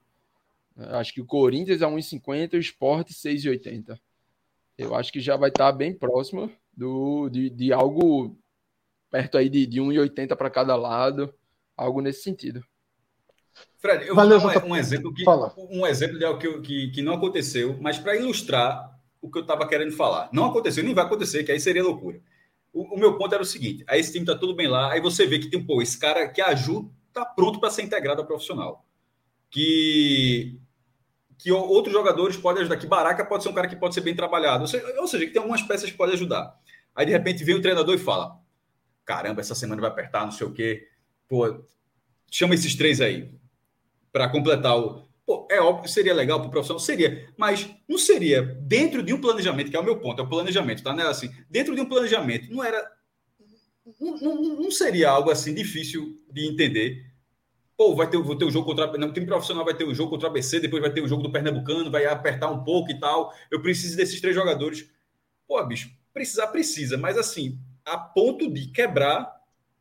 Acho 0.74 1.12
que 1.12 1.20
o 1.20 1.26
Corinthians 1.26 1.82
é 1.82 1.86
1,50 1.86 2.54
e 2.54 2.56
o 2.56 2.60
Sport 2.60 3.10
6,80. 3.10 4.00
Eu 4.78 4.94
acho 4.94 5.12
que 5.12 5.20
já 5.20 5.36
vai 5.36 5.50
estar 5.50 5.70
bem 5.72 5.92
próximo 5.92 6.50
do, 6.74 7.28
de, 7.28 7.50
de 7.50 7.70
algo 7.70 8.34
perto 9.10 9.36
aí 9.36 9.50
de, 9.50 9.66
de 9.66 9.78
1,80 9.78 10.34
para 10.36 10.48
cada 10.48 10.74
lado, 10.74 11.34
algo 11.76 12.00
nesse 12.00 12.22
sentido. 12.22 12.64
Fred, 13.78 14.06
eu 14.06 14.14
Valeu, 14.14 14.38
vou 14.38 14.52
dar 14.52 14.64
um, 14.64 14.70
um 14.70 14.76
exemplo 14.76 15.12
que 15.12 15.24
Fala. 15.24 15.54
um 15.56 15.86
exemplo 15.86 16.18
de 16.18 16.24
algo 16.24 16.38
que, 16.38 16.60
que, 16.60 16.90
que 16.90 17.02
não 17.02 17.14
aconteceu, 17.14 17.78
mas 17.80 17.98
para 17.98 18.16
ilustrar 18.16 18.90
o 19.22 19.30
que 19.30 19.38
eu 19.38 19.42
estava 19.42 19.66
querendo 19.66 19.92
falar. 19.92 20.28
Não 20.32 20.44
aconteceu, 20.46 20.84
nem 20.84 20.94
vai 20.94 21.04
acontecer, 21.04 21.44
que 21.44 21.52
aí 21.52 21.60
seria 21.60 21.82
loucura. 21.82 22.20
O, 22.72 22.94
o 22.94 22.98
meu 22.98 23.16
ponto 23.16 23.34
era 23.34 23.42
o 23.42 23.46
seguinte: 23.46 23.84
aí 23.86 24.00
esse 24.00 24.12
time 24.12 24.24
está 24.24 24.36
tudo 24.36 24.54
bem 24.54 24.68
lá, 24.68 24.92
aí 24.92 25.00
você 25.00 25.26
vê 25.26 25.38
que 25.38 25.48
tem, 25.48 25.64
pô, 25.64 25.80
esse 25.80 25.98
cara 25.98 26.28
que 26.28 26.40
ajuda 26.40 26.90
está 27.08 27.24
pronto 27.24 27.58
para 27.58 27.70
ser 27.70 27.82
integrado 27.82 28.20
ao 28.20 28.26
profissional 28.26 28.84
que 29.50 30.58
que 31.38 31.50
outros 31.50 31.94
jogadores 31.94 32.36
podem 32.36 32.60
ajudar, 32.60 32.76
que 32.76 32.86
Baraca 32.86 33.24
pode 33.24 33.42
ser 33.42 33.48
um 33.48 33.54
cara 33.54 33.66
que 33.66 33.74
pode 33.74 33.94
ser 33.94 34.02
bem 34.02 34.14
trabalhado, 34.14 34.60
ou 34.60 34.66
seja, 34.66 34.84
ou 35.00 35.08
seja, 35.08 35.24
que 35.24 35.32
tem 35.32 35.40
algumas 35.40 35.62
peças 35.62 35.90
que 35.90 35.96
podem 35.96 36.14
ajudar. 36.14 36.54
Aí 36.94 37.06
de 37.06 37.12
repente 37.12 37.42
vem 37.42 37.54
o 37.54 37.62
treinador 37.62 37.94
e 37.94 37.98
fala: 37.98 38.38
caramba, 39.06 39.40
essa 39.40 39.54
semana 39.54 39.80
vai 39.80 39.90
apertar, 39.90 40.24
não 40.24 40.32
sei 40.32 40.46
o 40.46 40.52
quê. 40.52 40.86
Pô, 41.26 41.64
chama 42.30 42.54
esses 42.54 42.74
três 42.74 43.00
aí 43.00 43.39
para 44.12 44.28
completar 44.28 44.78
o. 44.78 45.08
Pô, 45.26 45.46
é 45.50 45.60
óbvio 45.60 45.84
que 45.84 45.90
seria 45.90 46.14
legal 46.14 46.40
para 46.40 46.48
o 46.48 46.50
profissional, 46.50 46.80
seria, 46.80 47.28
mas 47.36 47.70
não 47.88 47.98
seria 47.98 48.42
dentro 48.42 49.02
de 49.02 49.12
um 49.14 49.20
planejamento, 49.20 49.70
que 49.70 49.76
é 49.76 49.80
o 49.80 49.84
meu 49.84 49.98
ponto, 50.00 50.20
é 50.20 50.24
o 50.24 50.28
planejamento, 50.28 50.82
tá? 50.82 50.92
Né? 50.92 51.04
Assim, 51.04 51.30
dentro 51.48 51.74
de 51.74 51.80
um 51.80 51.88
planejamento, 51.88 52.52
não 52.52 52.64
era. 52.64 52.84
Não, 54.00 54.16
não, 54.20 54.42
não 54.56 54.70
seria 54.70 55.10
algo 55.10 55.30
assim 55.30 55.54
difícil 55.54 56.20
de 56.30 56.46
entender 56.46 57.10
Pô, 57.80 57.94
vai 57.94 58.10
ter, 58.10 58.18
vou 58.18 58.36
ter 58.36 58.44
o 58.44 58.50
jogo 58.50 58.66
contra. 58.66 58.98
Não, 58.98 59.10
time 59.10 59.24
profissional 59.24 59.64
vai 59.64 59.72
ter 59.72 59.84
o 59.84 59.94
jogo 59.94 60.10
contra 60.10 60.28
o 60.28 60.30
ABC, 60.30 60.60
depois 60.60 60.82
vai 60.82 60.92
ter 60.92 61.00
o 61.00 61.08
jogo 61.08 61.22
do 61.22 61.32
Pernambucano, 61.32 61.90
vai 61.90 62.04
apertar 62.04 62.50
um 62.50 62.62
pouco 62.62 62.90
e 62.90 63.00
tal. 63.00 63.32
Eu 63.50 63.62
preciso 63.62 63.96
desses 63.96 64.20
três 64.20 64.36
jogadores. 64.36 64.86
Pô, 65.48 65.64
bicho, 65.64 65.90
precisar 66.12 66.48
precisa, 66.48 66.98
mas 66.98 67.16
assim, 67.16 67.58
a 67.82 67.96
ponto 67.96 68.52
de 68.52 68.66
quebrar 68.66 69.34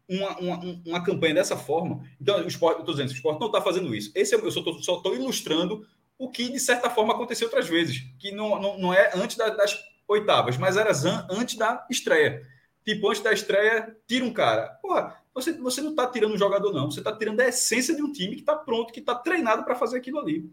uma, 0.10 0.38
uma, 0.40 0.82
uma 0.86 1.04
campanha 1.04 1.36
dessa 1.36 1.56
forma. 1.56 2.04
Então, 2.20 2.44
o 2.44 2.48
esporte, 2.48 2.78
eu 2.78 2.80
estou 2.80 2.96
dizendo, 2.96 3.10
o 3.10 3.14
esporte 3.14 3.40
não 3.40 3.48
está 3.48 3.62
fazendo 3.62 3.94
isso. 3.94 4.12
Esse 4.16 4.36
é, 4.36 4.38
eu 4.38 4.52
só 4.52 4.62
estou 4.62 5.16
ilustrando 5.16 5.86
o 6.18 6.30
que, 6.30 6.52
de 6.52 6.60
certa 6.60 6.90
forma, 6.90 7.14
aconteceu 7.14 7.48
outras 7.48 7.68
vezes, 7.68 8.04
que 8.18 8.32
não, 8.32 8.60
não, 8.60 8.78
não 8.78 8.94
é 8.94 9.12
antes 9.16 9.38
da, 9.38 9.50
das 9.50 9.80
oitavas, 10.08 10.58
mas 10.58 10.76
era 10.76 10.92
antes 11.30 11.56
da 11.56 11.86
estreia. 11.90 12.46
Tipo, 12.84 13.10
antes 13.10 13.22
da 13.22 13.32
estreia, 13.32 13.96
tira 14.08 14.26
um 14.26 14.34
cara. 14.34 14.70
Porra, 14.82 15.16
você, 15.34 15.54
você 15.54 15.82
não 15.82 15.92
está 15.92 16.08
tirando 16.08 16.34
um 16.34 16.38
jogador, 16.38 16.74
não. 16.74 16.90
Você 16.90 17.00
está 17.00 17.16
tirando 17.16 17.40
a 17.40 17.48
essência 17.48 17.96
de 17.96 18.02
um 18.02 18.12
time 18.12 18.36
que 18.36 18.42
está 18.42 18.56
pronto, 18.56 18.92
que 18.92 19.00
está 19.00 19.14
treinado 19.14 19.64
para 19.64 19.76
fazer 19.76 19.98
aquilo 19.98 20.20
ali. 20.20 20.52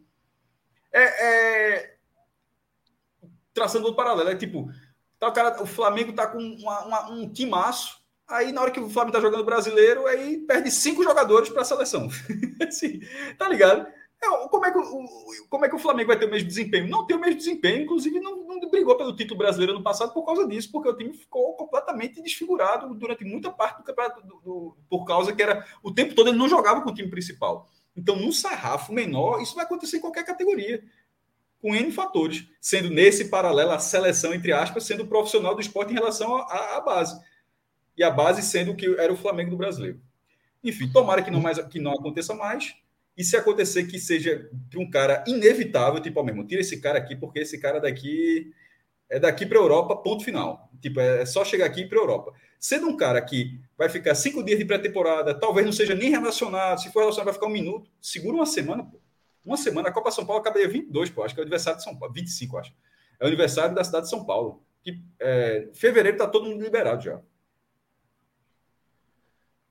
É, 0.93 1.03
é... 1.03 1.97
Traçando 3.55 3.87
outro 3.87 3.97
paralelo, 3.97 4.29
é 4.29 4.37
tipo, 4.37 4.71
tá 5.19 5.29
o, 5.29 5.33
cara, 5.33 5.63
o 5.63 5.67
Flamengo 5.67 6.11
está 6.11 6.27
com 6.27 6.39
uma, 6.39 6.85
uma, 6.85 7.11
um 7.11 7.33
timaço, 7.33 7.99
aí 8.29 8.53
na 8.53 8.63
hora 8.63 8.71
que 8.71 8.81
o 8.81 8.89
Flamengo 8.89 9.17
está 9.17 9.21
jogando 9.21 9.45
brasileiro, 9.45 10.07
aí 10.07 10.39
perde 10.39 10.71
cinco 10.71 11.03
jogadores 11.03 11.49
para 11.49 11.63
a 11.63 11.65
seleção. 11.65 12.09
assim, 12.67 13.01
tá 13.39 13.49
ligado? 13.49 13.87
É, 14.23 14.49
como, 14.49 14.65
é 14.65 14.73
que 14.73 14.79
o, 14.79 15.07
como 15.49 15.65
é 15.67 15.69
que 15.69 15.75
o 15.75 15.79
Flamengo 15.79 16.09
vai 16.09 16.19
ter 16.19 16.27
o 16.27 16.31
mesmo 16.31 16.49
desempenho? 16.49 16.89
Não 16.89 17.07
tem 17.07 17.17
o 17.17 17.21
mesmo 17.21 17.37
desempenho, 17.37 17.83
inclusive 17.83 18.19
não, 18.19 18.45
não, 18.47 18.71
brigou 18.71 18.97
pelo 18.97 19.15
título 19.15 19.39
brasileiro 19.39 19.75
ano 19.75 19.83
passado 19.83 20.13
por 20.13 20.25
causa 20.25 20.47
disso, 20.49 20.71
porque 20.73 20.89
o 20.89 20.97
time 20.97 21.13
ficou 21.13 21.55
completamente 21.55 22.23
desfigurado 22.23 22.93
durante 22.95 23.25
muita 23.25 23.51
parte 23.51 23.79
do 23.79 23.85
campeonato, 23.85 24.27
do, 24.27 24.41
do, 24.41 24.77
por 24.89 25.05
causa 25.05 25.35
que 25.35 25.43
era 25.43 25.65
o 25.83 25.93
tempo 25.93 26.15
todo 26.15 26.29
ele 26.29 26.39
não 26.39 26.49
jogava 26.49 26.81
com 26.81 26.91
o 26.91 26.95
time 26.95 27.11
principal. 27.11 27.69
Então, 27.95 28.17
num 28.17 28.33
sarrafo 28.33 28.93
menor, 28.93 29.41
isso 29.41 29.55
vai 29.55 29.65
acontecer 29.65 29.99
em 29.99 30.01
qualquer 30.01 30.25
categoria, 30.25 30.83
com 31.61 31.75
N 31.75 31.91
fatores, 31.91 32.47
sendo 32.61 32.91
nesse 32.91 33.29
paralelo 33.29 33.71
a 33.71 33.79
seleção, 33.79 34.35
entre 34.35 34.53
aspas, 34.53 34.85
sendo 34.85 35.07
profissional 35.07 35.55
do 35.55 35.61
esporte 35.61 35.93
em 35.93 35.95
relação 35.95 36.37
à 36.37 36.81
base. 36.81 37.19
E 37.97 38.03
a 38.03 38.11
base 38.11 38.43
sendo 38.43 38.75
que 38.75 38.87
era 38.99 39.13
o 39.13 39.17
Flamengo 39.17 39.51
do 39.51 39.57
brasileiro. 39.57 40.01
Enfim, 40.63 40.89
tomara 40.89 41.23
que 41.23 41.31
não, 41.31 41.41
mais, 41.41 41.59
que 41.59 41.79
não 41.79 41.93
aconteça 41.93 42.35
mais 42.35 42.75
e 43.17 43.25
se 43.25 43.37
acontecer 43.37 43.87
que 43.87 43.99
seja 43.99 44.51
para 44.69 44.81
um 44.81 44.91
cara 44.91 45.25
inevitável, 45.27 46.01
tipo, 46.01 46.21
ó, 46.21 46.23
mesmo, 46.23 46.47
tira 46.47 46.61
esse 46.61 46.81
cara 46.81 46.99
aqui, 46.99 47.17
porque 47.17 47.39
esse 47.39 47.59
cara 47.59 47.81
daqui 47.81 48.53
é 49.09 49.19
daqui 49.19 49.47
para 49.47 49.59
Europa, 49.59 49.97
ponto 49.97 50.25
final. 50.25 50.71
Tipo, 50.83 51.01
é 51.01 51.25
só 51.25 51.45
chegar 51.45 51.67
aqui 51.67 51.87
para 51.87 51.99
Europa. 51.99 52.35
Sendo 52.59 52.89
um 52.89 52.97
cara 52.97 53.21
que 53.23 53.61
vai 53.79 53.89
ficar 53.89 54.15
cinco 54.15 54.43
dias 54.43 54.59
de 54.59 54.65
pré-temporada, 54.65 55.39
talvez 55.39 55.65
não 55.65 55.73
seja 55.73 55.95
nem 55.95 56.11
relacionado, 56.11 56.81
se 56.81 56.93
for 56.93 57.01
relacionado, 57.01 57.27
vai 57.27 57.35
ficar 57.35 57.47
um 57.47 57.51
minuto, 57.51 57.91
segura 58.01 58.37
uma 58.37 58.47
semana, 58.47 58.85
pô. 58.85 59.01
Uma 59.45 59.57
semana, 59.57 59.89
a 59.89 59.93
Copa 59.93 60.11
São 60.11 60.27
Paulo 60.27 60.41
acaba 60.41 60.59
dia 60.59 60.69
22, 60.69 61.09
pô. 61.11 61.23
Acho 61.23 61.33
que 61.33 61.41
é 61.41 61.43
o 61.43 61.45
aniversário 61.45 61.79
de 61.79 61.85
São 61.85 61.97
Paulo, 61.97 62.13
25, 62.13 62.59
acho. 62.59 62.75
É 63.21 63.25
o 63.25 63.29
aniversário 63.29 63.75
da 63.75 63.85
cidade 63.85 64.05
de 64.05 64.11
São 64.11 64.25
Paulo. 64.25 64.63
Que, 64.83 65.01
é, 65.21 65.69
fevereiro 65.73 66.17
está 66.17 66.27
todo 66.27 66.47
mundo 66.47 66.63
liberado 66.63 67.03
já. 67.03 67.21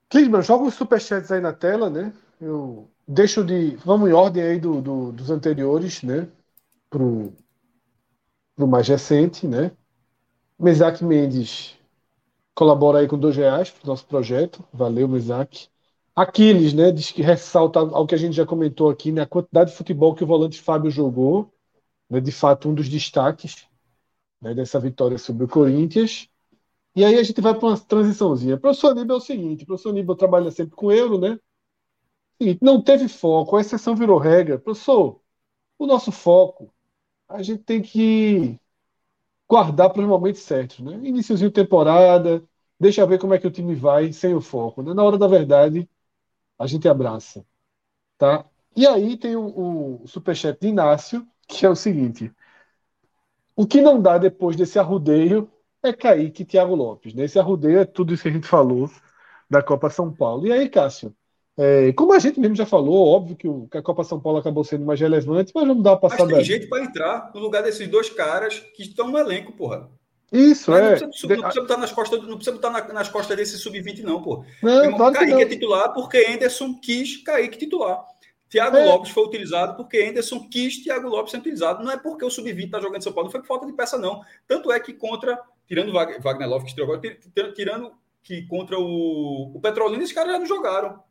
Clisman, 0.08 0.42
joga 0.42 0.64
os 0.64 0.74
superchats 0.74 1.30
aí 1.32 1.40
na 1.40 1.52
tela, 1.52 1.90
né? 1.90 2.12
Eu 2.40 2.88
deixo 3.06 3.44
de. 3.44 3.76
Vamos 3.76 4.08
em 4.08 4.12
ordem 4.12 4.42
aí 4.42 4.60
do, 4.60 4.80
do 4.80 5.12
dos 5.12 5.30
anteriores, 5.30 6.02
né? 6.02 6.28
Pro, 6.88 7.32
pro 8.54 8.66
mais 8.66 8.88
recente, 8.88 9.46
né? 9.46 9.72
Mesaque 10.58 11.04
Mendes 11.04 11.76
colabora 12.54 13.00
aí 13.00 13.08
com 13.08 13.18
dois 13.18 13.36
reais 13.36 13.70
para 13.70 13.84
o 13.84 13.86
nosso 13.88 14.06
projeto. 14.06 14.64
Valeu, 14.72 15.06
Mesaque. 15.06 15.68
Aquiles, 16.14 16.72
né? 16.72 16.90
Diz 16.90 17.12
que 17.12 17.20
ressalta 17.20 17.78
ao 17.80 18.06
que 18.06 18.14
a 18.14 18.18
gente 18.18 18.34
já 18.34 18.46
comentou 18.46 18.88
aqui, 18.88 19.12
né? 19.12 19.22
A 19.22 19.26
quantidade 19.26 19.70
de 19.70 19.76
futebol 19.76 20.14
que 20.14 20.24
o 20.24 20.26
volante 20.26 20.60
Fábio 20.60 20.90
jogou. 20.90 21.52
Né, 22.08 22.20
de 22.20 22.32
fato, 22.32 22.68
um 22.68 22.74
dos 22.74 22.88
destaques 22.88 23.66
né, 24.40 24.54
dessa 24.54 24.80
vitória 24.80 25.18
sobre 25.18 25.44
o 25.44 25.48
Corinthians. 25.48 26.28
E 26.96 27.04
aí 27.04 27.18
a 27.18 27.22
gente 27.22 27.40
vai 27.42 27.54
para 27.54 27.68
uma 27.68 27.78
transiçãozinha. 27.78 28.56
O 28.56 28.60
professor 28.60 28.92
Aníbal 28.92 29.18
é 29.18 29.20
o 29.20 29.22
seguinte: 29.22 29.64
o 29.64 29.66
professor 29.66 29.90
Aníbal 29.90 30.16
trabalha 30.16 30.50
sempre 30.50 30.74
com 30.74 30.90
euro, 30.90 31.18
né? 31.20 31.38
Seguinte, 32.40 32.60
não 32.62 32.82
teve 32.82 33.08
foco, 33.08 33.56
a 33.56 33.60
exceção 33.60 33.94
virou 33.94 34.18
regra. 34.18 34.58
Professor, 34.58 35.20
o 35.78 35.86
nosso 35.86 36.12
foco, 36.12 36.72
a 37.28 37.42
gente 37.42 37.62
tem 37.64 37.82
que 37.82 38.60
guardar 39.48 39.90
para 39.92 40.02
os 40.02 40.08
momentos 40.08 40.42
certos, 40.42 40.80
né? 40.80 40.94
Iniciozinho 41.06 41.50
de 41.50 41.54
temporada, 41.54 42.42
deixa 42.80 43.06
ver 43.06 43.18
como 43.18 43.34
é 43.34 43.38
que 43.38 43.46
o 43.46 43.50
time 43.50 43.74
vai 43.74 44.12
sem 44.12 44.34
o 44.34 44.40
foco. 44.40 44.82
Né? 44.82 44.94
Na 44.94 45.04
hora 45.04 45.18
da 45.18 45.28
verdade, 45.28 45.88
a 46.58 46.66
gente 46.66 46.88
abraça, 46.88 47.46
tá? 48.18 48.46
E 48.76 48.86
aí 48.86 49.16
tem 49.18 49.36
o, 49.36 50.02
o 50.02 50.08
superchat 50.08 50.60
de 50.60 50.68
Inácio, 50.68 51.26
que 51.48 51.66
é 51.66 51.70
o 51.70 51.76
seguinte: 51.76 52.32
o 53.56 53.66
que 53.66 53.80
não 53.82 54.00
dá 54.00 54.18
depois 54.18 54.56
desse 54.56 54.78
arrudeio 54.78 55.50
é 55.86 55.92
Kaique 55.92 56.42
e 56.42 56.46
Thiago 56.46 56.74
Lopes. 56.74 57.14
Né? 57.14 57.24
Esse 57.24 57.38
arrudeio 57.38 57.78
é 57.78 57.84
tudo 57.84 58.14
isso 58.14 58.22
que 58.22 58.28
a 58.28 58.32
gente 58.32 58.46
falou 58.46 58.90
da 59.48 59.62
Copa 59.62 59.90
São 59.90 60.12
Paulo. 60.12 60.46
E 60.46 60.52
aí, 60.52 60.68
Cássio, 60.68 61.14
é, 61.58 61.92
como 61.92 62.12
a 62.12 62.18
gente 62.18 62.38
mesmo 62.38 62.54
já 62.54 62.66
falou, 62.66 63.06
óbvio 63.06 63.36
que, 63.36 63.48
o, 63.48 63.66
que, 63.70 63.78
a 63.78 63.82
Copa 63.82 64.04
São 64.04 64.20
Paulo 64.20 64.38
acabou 64.38 64.62
sendo 64.62 64.84
mais 64.84 65.00
relevante, 65.00 65.52
mas 65.54 65.66
vamos 65.66 65.82
dar 65.82 65.92
uma 65.92 66.00
passada. 66.00 66.24
Mas 66.24 66.34
tem 66.34 66.44
gente 66.44 66.66
para 66.68 66.84
entrar 66.84 67.30
no 67.34 67.40
lugar 67.40 67.62
desses 67.62 67.88
dois 67.88 68.10
caras 68.10 68.60
que 68.74 68.82
estão 68.82 69.08
no 69.08 69.18
elenco, 69.18 69.52
porra. 69.52 69.88
Isso, 70.30 70.70
mas 70.70 70.80
é. 70.80 71.04
Não 71.04 71.08
precisa, 71.08 71.34
não 71.34 71.42
precisa 71.42 71.60
botar 71.62 71.76
nas 71.78 71.92
costas, 71.92 72.22
não 72.22 72.36
precisa 72.36 72.52
botar 72.56 72.70
na, 72.70 72.92
nas 72.92 73.08
costas 73.08 73.36
desse 73.36 73.58
sub-20, 73.58 74.02
não, 74.02 74.20
pô. 74.20 74.44
Não, 74.62 74.84
irmão, 74.84 74.98
claro 74.98 75.14
Kaique 75.14 75.42
é 75.42 75.46
titular 75.46 75.94
porque 75.94 76.26
Anderson 76.28 76.74
quis 76.80 77.22
Kaique 77.22 77.56
titular. 77.56 78.04
Thiago 78.48 78.76
é. 78.76 78.84
Lopes 78.84 79.10
foi 79.10 79.24
utilizado 79.24 79.76
porque 79.76 80.02
Anderson 80.02 80.48
quis 80.48 80.82
Thiago 80.82 81.08
Lopes 81.08 81.30
ser 81.30 81.38
utilizado. 81.38 81.82
Não 81.82 81.90
é 81.90 81.96
porque 81.96 82.24
o 82.24 82.30
sub-20 82.30 82.64
está 82.66 82.80
jogando 82.80 82.98
em 82.98 83.02
São 83.02 83.12
Paulo, 83.12 83.26
não 83.26 83.32
foi 83.32 83.40
por 83.40 83.46
falta 83.46 83.66
de 83.66 83.72
peça, 83.72 83.96
não. 83.96 84.20
Tanto 84.46 84.70
é 84.70 84.78
que 84.78 84.92
contra, 84.92 85.38
tirando 85.66 85.92
Wagner 85.92 86.48
Love, 86.48 86.64
que 86.64 86.70
estreou 86.70 86.92
agora, 86.92 87.52
tirando 87.54 87.92
que 88.22 88.42
contra 88.46 88.78
o, 88.78 89.56
o 89.56 89.60
Petrolina, 89.60 90.02
esses 90.02 90.14
caras 90.14 90.32
já 90.32 90.38
não 90.38 90.46
jogaram. 90.46 91.02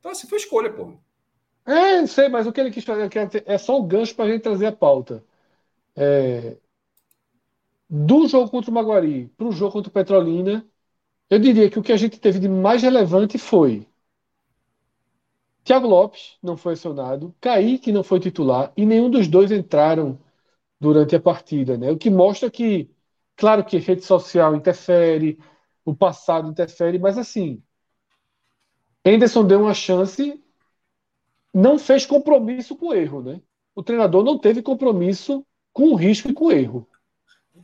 Então, 0.00 0.12
assim, 0.12 0.28
foi 0.28 0.38
escolha, 0.38 0.72
pô. 0.72 0.98
É, 1.66 2.06
sei, 2.06 2.28
mas 2.28 2.46
o 2.46 2.52
que 2.52 2.60
ele 2.60 2.70
quis 2.70 2.84
fazer 2.84 3.08
é 3.46 3.58
só 3.58 3.78
o 3.78 3.82
gancho 3.86 4.14
para 4.14 4.24
a 4.26 4.28
gente 4.32 4.42
trazer 4.42 4.66
a 4.66 4.72
pauta. 4.72 5.24
É, 5.96 6.56
do 7.90 8.26
jogo 8.26 8.50
contra 8.50 8.70
o 8.70 8.74
Maguari 8.74 9.28
para 9.36 9.46
o 9.46 9.52
jogo 9.52 9.72
contra 9.72 9.90
o 9.90 9.92
Petrolina, 9.92 10.66
eu 11.30 11.38
diria 11.40 11.70
que 11.70 11.78
o 11.78 11.82
que 11.84 11.92
a 11.92 11.96
gente 11.98 12.18
teve 12.20 12.38
de 12.40 12.48
mais 12.48 12.82
relevante 12.82 13.38
foi 13.38 13.88
Thiago 15.64 15.86
Lopes 15.86 16.38
não 16.42 16.56
foi 16.56 16.74
acionado, 16.74 17.34
Kaique 17.40 17.92
não 17.92 18.02
foi 18.04 18.20
titular 18.20 18.72
e 18.76 18.84
nenhum 18.86 19.10
dos 19.10 19.28
dois 19.28 19.50
entraram 19.52 20.18
durante 20.80 21.16
a 21.16 21.20
partida, 21.20 21.78
né? 21.78 21.90
O 21.92 21.98
que 21.98 22.10
mostra 22.10 22.50
que, 22.50 22.90
claro 23.40 23.64
que 23.64 23.78
rede 23.78 24.04
social 24.04 24.54
interfere, 24.54 25.38
o 25.82 25.96
passado 25.96 26.50
interfere, 26.50 26.98
mas 26.98 27.16
assim, 27.16 27.62
Henderson 29.02 29.46
deu 29.46 29.62
uma 29.62 29.72
chance, 29.72 30.44
não 31.52 31.78
fez 31.78 32.04
compromisso 32.04 32.76
com 32.76 32.88
o 32.88 32.94
erro, 32.94 33.22
né? 33.22 33.40
O 33.74 33.82
treinador 33.82 34.22
não 34.22 34.38
teve 34.38 34.60
compromisso 34.60 35.44
com 35.72 35.84
o 35.84 35.94
risco 35.94 36.28
e 36.28 36.34
com 36.34 36.46
o 36.46 36.52
erro. 36.52 36.86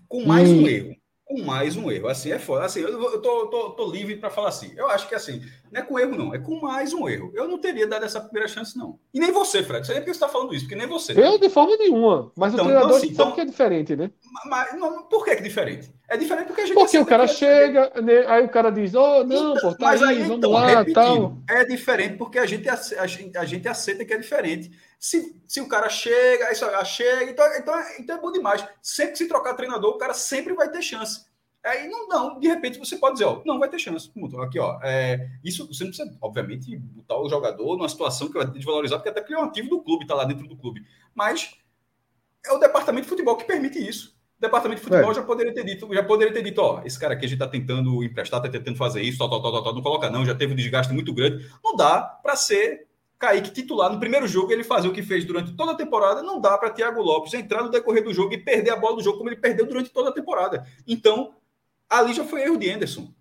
Com 0.09 0.24
mais 0.24 0.48
e... 0.48 0.55
um 0.55 0.66
erro 0.66 1.05
com 1.27 1.43
mais 1.43 1.77
um 1.77 1.90
erro. 1.90 2.09
Assim, 2.09 2.31
é 2.31 2.39
foda. 2.39 2.65
Assim, 2.65 2.81
eu, 2.81 3.20
tô, 3.20 3.48
tô, 3.48 3.70
tô 3.70 3.90
livre 3.90 4.16
para 4.16 4.31
falar 4.31 4.48
assim. 4.48 4.73
Eu 4.77 4.89
acho 4.89 5.09
que 5.09 5.15
assim, 5.15 5.43
não 5.73 5.81
é 5.81 5.85
com 5.85 5.98
erro, 5.98 6.16
não. 6.16 6.32
É 6.32 6.39
com 6.39 6.61
mais 6.61 6.94
um 6.94 7.09
erro. 7.09 7.32
Eu 7.35 7.48
não 7.48 7.59
teria 7.59 7.86
dado 7.86 8.05
essa 8.05 8.20
primeira 8.20 8.48
chance, 8.48 8.78
não. 8.78 8.98
E 9.12 9.19
nem 9.19 9.32
você, 9.32 9.62
Fred. 9.62 9.81
Não 9.81 9.85
sei 9.85 9.97
porque 9.97 10.15
você 10.15 10.16
está 10.16 10.28
falando 10.28 10.55
isso, 10.55 10.65
porque 10.65 10.77
nem 10.77 10.86
você. 10.86 11.12
Eu, 11.12 11.36
de 11.36 11.51
forma 11.51 11.77
nenhuma. 11.77 12.31
Mas 12.36 12.55
então, 12.55 12.65
o 12.65 12.69
treinador 12.69 12.90
então, 12.90 12.98
assim, 12.98 13.12
então, 13.12 13.32
que 13.32 13.40
é 13.40 13.44
diferente, 13.44 13.97
né? 13.97 14.11
Mas, 14.47 14.78
não, 14.78 15.03
por 15.03 15.24
que 15.24 15.31
é 15.31 15.40
diferente? 15.40 15.93
É 16.09 16.16
diferente 16.16 16.47
porque 16.47 16.61
a 16.61 16.66
gente. 16.66 16.77
Porque 16.77 16.98
o 16.98 17.05
cara 17.05 17.27
chega, 17.27 17.93
né, 18.01 18.24
aí 18.28 18.44
o 18.44 18.48
cara 18.48 18.70
diz, 18.70 18.94
oh, 18.94 19.24
não, 19.24 19.57
então, 19.57 19.73
pô, 19.73 19.77
tá 19.77 19.90
aí, 19.90 20.05
aí, 20.05 20.23
vamos 20.23 20.39
então, 20.39 20.53
lá, 20.53 20.85
tal. 20.94 21.39
É 21.51 21.65
diferente 21.65 22.16
porque 22.16 22.39
a 22.39 22.47
gente, 22.47 22.69
a, 22.69 23.07
gente, 23.07 23.36
a 23.36 23.44
gente 23.44 23.66
aceita 23.66 24.05
que 24.05 24.15
é 24.15 24.19
diferente. 24.19 24.70
Se, 24.98 25.40
se 25.47 25.60
o 25.60 25.68
cara 25.68 25.89
chega, 25.89 26.47
aí 26.47 26.55
só 26.55 26.85
chega, 26.85 27.31
então, 27.31 27.47
então, 27.56 27.74
então 27.98 28.16
é 28.16 28.20
bom 28.20 28.32
demais. 28.32 28.66
Sempre 28.82 29.12
que 29.12 29.18
se 29.18 29.28
trocar 29.28 29.55
treinador, 29.55 29.94
o 29.94 29.98
cara 29.98 30.14
sempre 30.14 30.55
vai 30.55 30.70
ter 30.70 30.82
chance. 30.82 31.27
Aí 31.66 31.89
não, 31.89 32.06
não, 32.06 32.39
de 32.39 32.47
repente 32.47 32.78
você 32.78 32.97
pode 32.97 33.14
dizer, 33.14 33.24
ó, 33.24 33.43
não 33.44 33.59
vai 33.59 33.68
ter 33.68 33.78
chance. 33.78 34.10
Aqui, 34.40 34.59
ó, 34.59 34.78
é, 34.85 35.28
isso 35.43 35.66
você 35.66 35.82
não 35.82 35.90
precisa, 35.90 36.16
obviamente, 36.23 36.77
botar 36.77 37.18
o 37.18 37.28
jogador 37.28 37.77
numa 37.77 37.89
situação 37.89 38.28
que 38.28 38.35
vai 38.35 38.47
desvalorizar, 38.47 38.98
porque 38.98 39.09
até 39.09 39.20
porque 39.20 39.35
é 39.35 39.39
um 39.39 39.44
ativo 39.44 39.68
do 39.68 39.82
clube, 39.82 40.05
está 40.05 40.14
lá 40.14 40.24
dentro 40.24 40.47
do 40.47 40.56
clube. 40.56 40.86
Mas 41.12 41.56
é 42.47 42.52
o 42.52 42.59
departamento 42.59 43.05
de 43.05 43.09
futebol 43.09 43.36
que 43.36 43.44
permite 43.44 43.78
isso. 43.85 44.16
O 44.39 44.40
departamento 44.40 44.81
de 44.81 44.86
futebol 44.86 45.10
é. 45.10 45.14
já 45.14 45.23
poderia 45.23 45.52
ter 45.52 45.64
dito, 45.64 45.93
já 45.93 46.05
poderia 46.05 46.32
ter 46.32 46.43
dito, 46.43 46.60
ó, 46.60 46.82
esse 46.85 46.98
cara 46.98 47.14
aqui 47.14 47.24
a 47.24 47.28
gente 47.28 47.43
está 47.43 47.48
tentando 47.48 48.05
emprestar, 48.05 48.39
está 48.39 48.51
tentando 48.51 48.77
fazer 48.77 49.02
isso, 49.02 49.18
tal, 49.18 49.28
tal, 49.28 49.43
tal, 49.43 49.64
tal, 49.64 49.74
não 49.74 49.82
coloca 49.82 50.09
não, 50.09 50.24
já 50.24 50.36
teve 50.36 50.52
um 50.52 50.56
desgaste 50.56 50.93
muito 50.93 51.12
grande. 51.12 51.51
Não 51.64 51.74
dá 51.74 52.01
para 52.01 52.36
ser 52.36 52.85
Kaique 53.18 53.51
titular 53.51 53.90
no 53.90 53.98
primeiro 53.98 54.26
jogo, 54.26 54.52
ele 54.52 54.62
fazer 54.62 54.88
o 54.88 54.93
que 54.93 55.02
fez 55.02 55.24
durante 55.24 55.52
toda 55.56 55.72
a 55.72 55.74
temporada, 55.74 56.22
não 56.22 56.40
dá 56.40 56.56
para 56.59 56.70
Thiago 56.70 57.01
Lopes 57.01 57.32
entrar 57.32 57.62
no 57.62 57.70
decorrer 57.70 58.05
do 58.05 58.12
jogo 58.12 58.34
e 58.34 58.38
perder 58.38 58.70
a 58.70 58.76
bola 58.76 58.97
do 58.97 59.02
jogo 59.02 59.18
como 59.18 59.30
ele 59.30 59.36
perdeu 59.36 59.66
durante 59.66 59.90
toda 59.90 60.10
a 60.10 60.12
temporada. 60.12 60.66
Então, 60.86 61.34
ali 61.88 62.12
já 62.12 62.24
foi 62.24 62.43
erro 62.43 62.59
de 62.59 62.70
Anderson. 62.70 63.12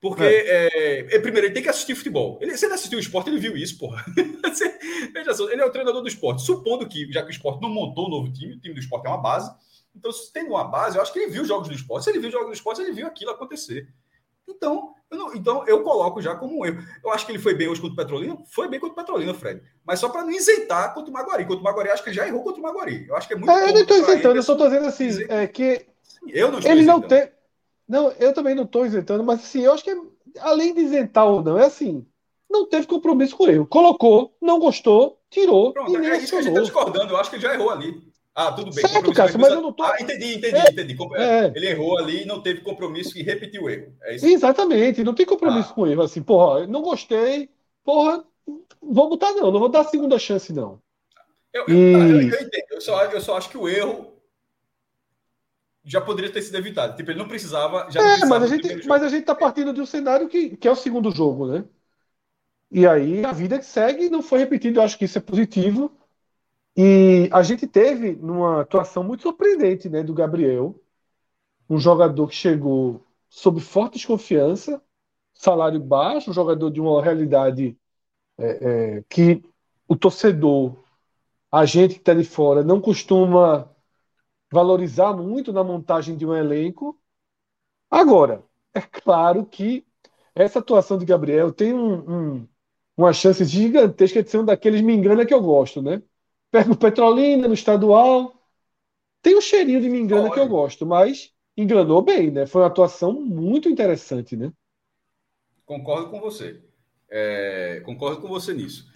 Porque, 0.00 0.22
é. 0.22 1.14
É, 1.14 1.18
primeiro, 1.18 1.46
ele 1.46 1.54
tem 1.54 1.62
que 1.62 1.68
assistir 1.68 1.94
futebol. 1.94 2.38
Ele, 2.40 2.56
se 2.56 2.64
ele 2.64 2.72
assistiu 2.72 2.98
o 2.98 3.02
esporte, 3.02 3.28
ele 3.28 3.38
viu 3.38 3.54
isso, 3.56 3.78
porra. 3.78 4.02
Veja 5.12 5.34
só, 5.34 5.50
ele 5.50 5.60
é 5.60 5.64
o 5.64 5.70
treinador 5.70 6.00
do 6.00 6.08
esporte. 6.08 6.42
Supondo 6.42 6.88
que, 6.88 7.10
já 7.12 7.22
que 7.22 7.28
o 7.28 7.30
esporte 7.30 7.60
não 7.60 7.68
montou 7.68 8.06
um 8.06 8.10
novo 8.10 8.32
time, 8.32 8.54
o 8.54 8.60
time 8.60 8.74
do 8.74 8.80
esporte 8.80 9.06
é 9.06 9.10
uma 9.10 9.20
base. 9.20 9.52
Então, 9.94 10.10
se 10.10 10.32
tem 10.32 10.44
uma 10.44 10.64
base, 10.64 10.96
eu 10.96 11.02
acho 11.02 11.12
que 11.12 11.18
ele 11.18 11.30
viu 11.30 11.44
jogos 11.44 11.68
do 11.68 11.74
esporte. 11.74 12.04
Se 12.04 12.10
ele 12.10 12.18
viu 12.18 12.30
jogos 12.30 12.48
do 12.48 12.54
esporte, 12.54 12.80
ele 12.80 12.92
viu 12.92 13.06
aquilo 13.06 13.30
acontecer. 13.30 13.88
Então, 14.48 14.94
eu 15.10 15.18
não, 15.18 15.34
então, 15.34 15.64
eu 15.66 15.82
coloco 15.82 16.22
já 16.22 16.36
como 16.36 16.60
um 16.60 16.64
erro. 16.64 16.82
Eu 17.04 17.10
acho 17.10 17.26
que 17.26 17.32
ele 17.32 17.38
foi 17.38 17.52
bem 17.52 17.66
hoje 17.66 17.80
contra 17.80 17.94
o 17.94 17.96
Petrolina. 17.96 18.38
Foi 18.48 18.68
bem 18.68 18.78
contra 18.78 18.92
o 18.92 18.96
Petrolina, 18.96 19.34
Fred. 19.34 19.60
Mas 19.84 19.98
só 19.98 20.08
para 20.08 20.22
não 20.22 20.30
isentar 20.30 20.94
contra 20.94 21.10
o 21.10 21.12
Maguari. 21.12 21.44
Contra 21.44 21.60
o 21.60 21.64
Maguari, 21.64 21.90
acho 21.90 22.04
que 22.04 22.10
ele 22.10 22.16
já 22.16 22.28
errou 22.28 22.44
contra 22.44 22.60
o 22.60 22.62
Maguari. 22.62 23.06
Eu 23.08 23.16
acho 23.16 23.26
que 23.26 23.34
é 23.34 23.36
muito. 23.36 23.50
É, 23.50 23.68
eu 23.68 23.74
não 23.74 23.80
estou 23.80 23.96
isentando, 23.96 24.36
eu 24.36 24.42
só 24.42 24.52
estou 24.52 24.68
dizendo 24.68 24.86
assim, 24.86 25.08
é 25.28 25.46
que. 25.48 25.84
Eu 26.28 26.52
não 26.52 26.58
estou 26.58 26.70
ele 26.70 26.82
isentando. 26.82 27.00
não 27.00 27.08
tem 27.08 27.28
Não, 27.88 28.12
eu 28.20 28.32
também 28.32 28.54
não 28.54 28.62
estou 28.62 28.86
isentando, 28.86 29.24
mas 29.24 29.40
assim, 29.40 29.62
eu 29.62 29.72
acho 29.72 29.82
que 29.82 29.90
é, 29.90 29.96
além 30.38 30.72
de 30.74 30.82
isentar 30.82 31.26
ou 31.26 31.42
não, 31.42 31.58
é 31.58 31.64
assim, 31.64 32.06
não 32.48 32.68
teve 32.68 32.86
compromisso 32.86 33.36
com 33.36 33.44
o 33.44 33.50
erro. 33.50 33.66
Colocou, 33.66 34.36
não 34.40 34.60
gostou, 34.60 35.18
tirou. 35.28 35.72
Pronto, 35.72 35.90
e 35.90 36.06
é 36.06 36.18
isso 36.18 36.30
que 36.30 36.36
a 36.36 36.42
gente 36.42 36.50
está 36.50 36.60
discordando. 36.60 37.12
Eu 37.12 37.16
acho 37.16 37.30
que 37.30 37.36
ele 37.36 37.42
já 37.42 37.54
errou 37.54 37.70
ali. 37.70 38.09
Ah, 38.34 38.52
tudo 38.52 38.72
bem. 38.72 38.86
Certo, 38.86 39.12
Cássio, 39.12 39.40
mas 39.40 39.52
eu 39.52 39.60
não 39.60 39.72
tô... 39.72 39.82
Ah, 39.82 39.96
entendi, 40.00 40.36
entendi, 40.36 40.56
é, 40.56 40.70
entendi. 40.70 40.96
É. 41.16 41.52
Ele 41.54 41.68
errou 41.68 41.98
ali, 41.98 42.24
não 42.24 42.40
teve 42.40 42.60
compromisso 42.60 43.18
e 43.18 43.22
repetiu 43.22 43.64
o 43.64 43.70
erro. 43.70 43.92
É 44.02 44.14
Exatamente, 44.14 45.04
não 45.04 45.14
tem 45.14 45.26
compromisso 45.26 45.70
ah. 45.72 45.74
com 45.74 45.82
o 45.82 45.86
erro. 45.86 46.02
Assim, 46.02 46.22
porra, 46.22 46.66
não 46.66 46.80
gostei, 46.80 47.50
porra, 47.84 48.24
vou 48.80 49.08
botar 49.08 49.32
não, 49.32 49.50
não 49.50 49.58
vou 49.58 49.68
dar 49.68 49.84
segunda 49.84 50.18
chance, 50.18 50.52
não. 50.52 50.80
Eu, 51.52 51.66
eu, 51.66 51.74
e... 51.74 51.92
eu, 51.92 52.20
eu 52.20 52.22
entendo, 52.22 52.66
eu 52.70 52.80
só, 52.80 53.04
eu 53.06 53.20
só 53.20 53.36
acho 53.36 53.50
que 53.50 53.58
o 53.58 53.68
erro 53.68 54.10
já 55.84 56.00
poderia 56.00 56.30
ter 56.30 56.42
sido 56.42 56.56
evitado. 56.56 56.96
Tipo, 56.96 57.10
ele 57.10 57.18
não 57.18 57.28
precisava. 57.28 57.90
Já 57.90 58.00
é, 58.00 58.04
precisava 58.04 58.40
mas, 58.40 58.42
a 58.42 58.56
gente, 58.56 58.86
mas 58.86 59.02
a 59.02 59.08
gente 59.08 59.24
tá 59.24 59.34
partindo 59.34 59.72
de 59.72 59.80
um 59.80 59.86
cenário 59.86 60.28
que, 60.28 60.56
que 60.56 60.68
é 60.68 60.70
o 60.70 60.76
segundo 60.76 61.10
jogo, 61.10 61.46
né? 61.46 61.64
E 62.70 62.86
aí 62.86 63.24
a 63.24 63.32
vida 63.32 63.58
que 63.58 63.64
segue 63.64 64.08
não 64.08 64.22
foi 64.22 64.38
repetido. 64.38 64.78
Eu 64.78 64.84
acho 64.84 64.96
que 64.96 65.04
isso 65.04 65.18
é 65.18 65.20
positivo. 65.20 65.92
E 66.82 67.28
a 67.30 67.42
gente 67.42 67.66
teve 67.66 68.16
numa 68.16 68.62
atuação 68.62 69.04
muito 69.04 69.22
surpreendente 69.24 69.86
né, 69.90 70.02
do 70.02 70.14
Gabriel, 70.14 70.80
um 71.68 71.78
jogador 71.78 72.26
que 72.28 72.34
chegou 72.34 73.06
sob 73.28 73.60
forte 73.60 73.94
desconfiança, 73.94 74.82
salário 75.34 75.78
baixo, 75.78 76.30
um 76.30 76.32
jogador 76.32 76.70
de 76.70 76.80
uma 76.80 77.02
realidade 77.02 77.76
é, 78.38 78.96
é, 78.98 79.04
que 79.10 79.42
o 79.86 79.94
torcedor, 79.94 80.74
a 81.52 81.66
gente 81.66 81.96
que 81.96 82.00
está 82.00 82.14
de 82.14 82.24
fora, 82.24 82.64
não 82.64 82.80
costuma 82.80 83.70
valorizar 84.50 85.12
muito 85.14 85.52
na 85.52 85.62
montagem 85.62 86.16
de 86.16 86.26
um 86.26 86.34
elenco. 86.34 86.98
Agora, 87.90 88.42
é 88.74 88.80
claro 88.80 89.46
que 89.46 89.86
essa 90.34 90.60
atuação 90.60 90.98
de 90.98 91.06
Gabriel 91.06 91.52
tem 91.52 91.74
um, 91.74 92.38
um, 92.38 92.48
uma 92.96 93.12
chance 93.12 93.44
gigantesca 93.44 94.22
de 94.22 94.30
ser 94.30 94.38
um 94.38 94.46
daqueles 94.46 94.80
me 94.80 94.94
engana 94.94 95.26
que 95.26 95.34
eu 95.34 95.42
gosto, 95.42 95.82
né? 95.82 96.02
Pega 96.50 96.72
o 96.72 96.76
Petrolina 96.76 97.46
no 97.46 97.54
estadual. 97.54 98.34
Tem 99.22 99.36
um 99.36 99.40
cheirinho 99.40 99.80
de 99.80 99.88
me 99.88 99.98
engana 99.98 100.24
Olha. 100.24 100.32
que 100.32 100.40
eu 100.40 100.48
gosto, 100.48 100.86
mas 100.86 101.32
enganou 101.56 102.02
bem, 102.02 102.30
né? 102.30 102.46
Foi 102.46 102.62
uma 102.62 102.68
atuação 102.68 103.12
muito 103.12 103.68
interessante, 103.68 104.36
né? 104.36 104.52
Concordo 105.64 106.10
com 106.10 106.20
você. 106.20 106.60
É, 107.08 107.80
concordo 107.84 108.20
com 108.20 108.28
você 108.28 108.52
nisso. 108.54 108.90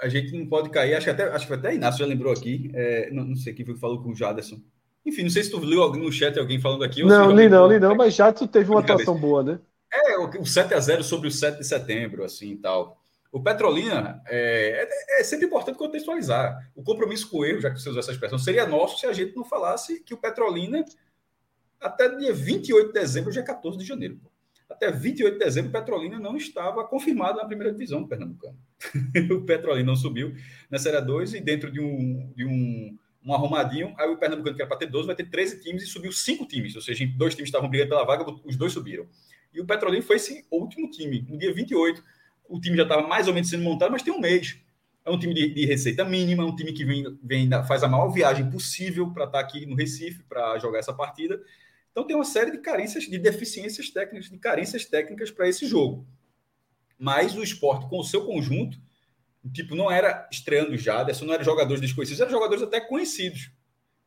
A 0.00 0.08
gente 0.08 0.36
não 0.36 0.46
pode 0.46 0.70
cair, 0.70 0.94
acho 0.94 1.04
que 1.04 1.10
até, 1.10 1.24
acho 1.24 1.46
que 1.46 1.52
até 1.52 1.74
Inácio 1.74 2.00
já 2.00 2.06
lembrou 2.06 2.32
aqui, 2.32 2.70
é, 2.74 3.10
não, 3.10 3.24
não, 3.24 3.36
sei 3.36 3.54
quem 3.54 3.64
foi 3.64 3.74
que 3.74 3.80
falou 3.80 4.02
com 4.02 4.10
o 4.10 4.14
Jaderson. 4.14 4.60
Enfim, 5.06 5.22
não 5.22 5.30
sei 5.30 5.44
se 5.44 5.50
tu 5.50 5.60
viu 5.60 5.88
no 5.92 6.12
chat 6.12 6.38
alguém 6.38 6.60
falando 6.60 6.82
aqui. 6.82 7.02
Não, 7.02 7.30
li 7.30 7.48
não, 7.48 7.68
li 7.68 7.78
não, 7.78 7.94
mas 7.94 8.14
Jadson 8.14 8.46
teve 8.46 8.70
uma 8.70 8.80
atuação 8.80 9.16
boa, 9.16 9.42
né? 9.42 9.60
É, 9.92 10.18
o, 10.18 10.28
o 10.40 10.46
7 10.46 10.74
a 10.74 10.80
0 10.80 11.04
sobre 11.04 11.28
o 11.28 11.30
7 11.30 11.58
de 11.58 11.64
setembro, 11.64 12.24
assim 12.24 12.52
e 12.52 12.56
tal. 12.56 13.00
O 13.34 13.42
Petrolina 13.42 14.22
é, 14.28 14.86
é, 14.86 15.20
é, 15.20 15.24
sempre 15.24 15.46
importante 15.46 15.76
contextualizar. 15.76 16.70
O 16.72 16.84
compromisso 16.84 17.28
com 17.28 17.38
o 17.38 17.44
erro, 17.44 17.60
já 17.60 17.68
que 17.68 17.80
você 17.80 17.88
usou 17.88 17.98
essa 17.98 18.12
expressão, 18.12 18.38
seria 18.38 18.64
nosso 18.64 19.00
se 19.00 19.06
a 19.06 19.12
gente 19.12 19.34
não 19.34 19.44
falasse 19.44 19.98
que 20.04 20.14
o 20.14 20.16
Petrolina, 20.16 20.84
até 21.80 22.14
dia 22.14 22.32
28 22.32 22.86
de 22.86 22.92
dezembro, 22.92 23.36
é 23.36 23.42
14 23.42 23.76
de 23.76 23.84
janeiro. 23.84 24.20
Até 24.70 24.88
28 24.88 25.32
de 25.32 25.44
dezembro, 25.44 25.70
o 25.70 25.72
Petrolina 25.72 26.20
não 26.20 26.36
estava 26.36 26.84
confirmado 26.84 27.38
na 27.38 27.44
primeira 27.44 27.72
divisão 27.72 28.02
do 28.02 28.06
Pernambucano. 28.06 28.56
o 29.32 29.40
Petrolina 29.40 29.88
não 29.88 29.96
subiu 29.96 30.32
na 30.70 30.78
Série 30.78 31.00
2 31.00 31.34
e 31.34 31.40
dentro 31.40 31.72
de 31.72 31.80
um, 31.80 32.32
de 32.36 32.46
um, 32.46 32.96
um 33.24 33.34
arrumadinho, 33.34 33.96
aí 33.98 34.08
o 34.08 34.16
Pernambucano, 34.16 34.54
que 34.54 34.62
era 34.62 34.68
para 34.68 34.78
ter 34.78 34.86
12, 34.86 35.08
vai 35.08 35.16
ter 35.16 35.28
13 35.28 35.60
times 35.60 35.82
e 35.82 35.86
subiu 35.86 36.12
5 36.12 36.46
times. 36.46 36.76
Ou 36.76 36.82
seja, 36.82 37.04
dois 37.16 37.34
times 37.34 37.48
estavam 37.48 37.68
brigando 37.68 37.90
pela 37.90 38.04
vaga, 38.04 38.24
os 38.44 38.54
dois 38.54 38.72
subiram. 38.72 39.08
E 39.52 39.60
o 39.60 39.66
Petrolina 39.66 40.04
foi 40.04 40.16
esse 40.16 40.46
último 40.52 40.88
time, 40.88 41.26
no 41.28 41.36
dia 41.36 41.52
28 41.52 42.00
o 42.48 42.60
time 42.60 42.76
já 42.76 42.82
estava 42.82 43.06
mais 43.06 43.26
ou 43.28 43.34
menos 43.34 43.48
sendo 43.48 43.62
montado, 43.62 43.90
mas 43.90 44.02
tem 44.02 44.12
um 44.12 44.20
mês. 44.20 44.58
É 45.04 45.10
um 45.10 45.18
time 45.18 45.34
de, 45.34 45.52
de 45.52 45.66
receita 45.66 46.04
mínima, 46.04 46.42
é 46.42 46.46
um 46.46 46.56
time 46.56 46.72
que 46.72 46.84
vem, 46.84 47.18
vem 47.22 47.48
faz 47.66 47.82
a 47.82 47.88
maior 47.88 48.08
viagem 48.08 48.48
possível 48.50 49.10
para 49.12 49.24
estar 49.24 49.38
tá 49.38 49.44
aqui 49.44 49.66
no 49.66 49.76
Recife 49.76 50.22
para 50.22 50.58
jogar 50.58 50.78
essa 50.78 50.94
partida. 50.94 51.42
Então 51.90 52.06
tem 52.06 52.16
uma 52.16 52.24
série 52.24 52.50
de 52.50 52.58
carências, 52.58 53.04
de 53.04 53.18
deficiências 53.18 53.90
técnicas, 53.90 54.30
de 54.30 54.38
carências 54.38 54.84
técnicas 54.84 55.30
para 55.30 55.48
esse 55.48 55.66
jogo. 55.66 56.06
Mas 56.98 57.36
o 57.36 57.42
esporte, 57.42 57.88
com 57.88 57.98
o 57.98 58.04
seu 58.04 58.24
conjunto, 58.24 58.78
tipo, 59.52 59.74
não 59.74 59.90
era 59.90 60.26
estreando 60.32 60.76
já, 60.78 61.04
não 61.22 61.34
eram 61.34 61.44
jogadores 61.44 61.80
desconhecidos, 61.80 62.20
eram 62.20 62.30
jogadores 62.30 62.62
até 62.62 62.80
conhecidos. 62.80 63.50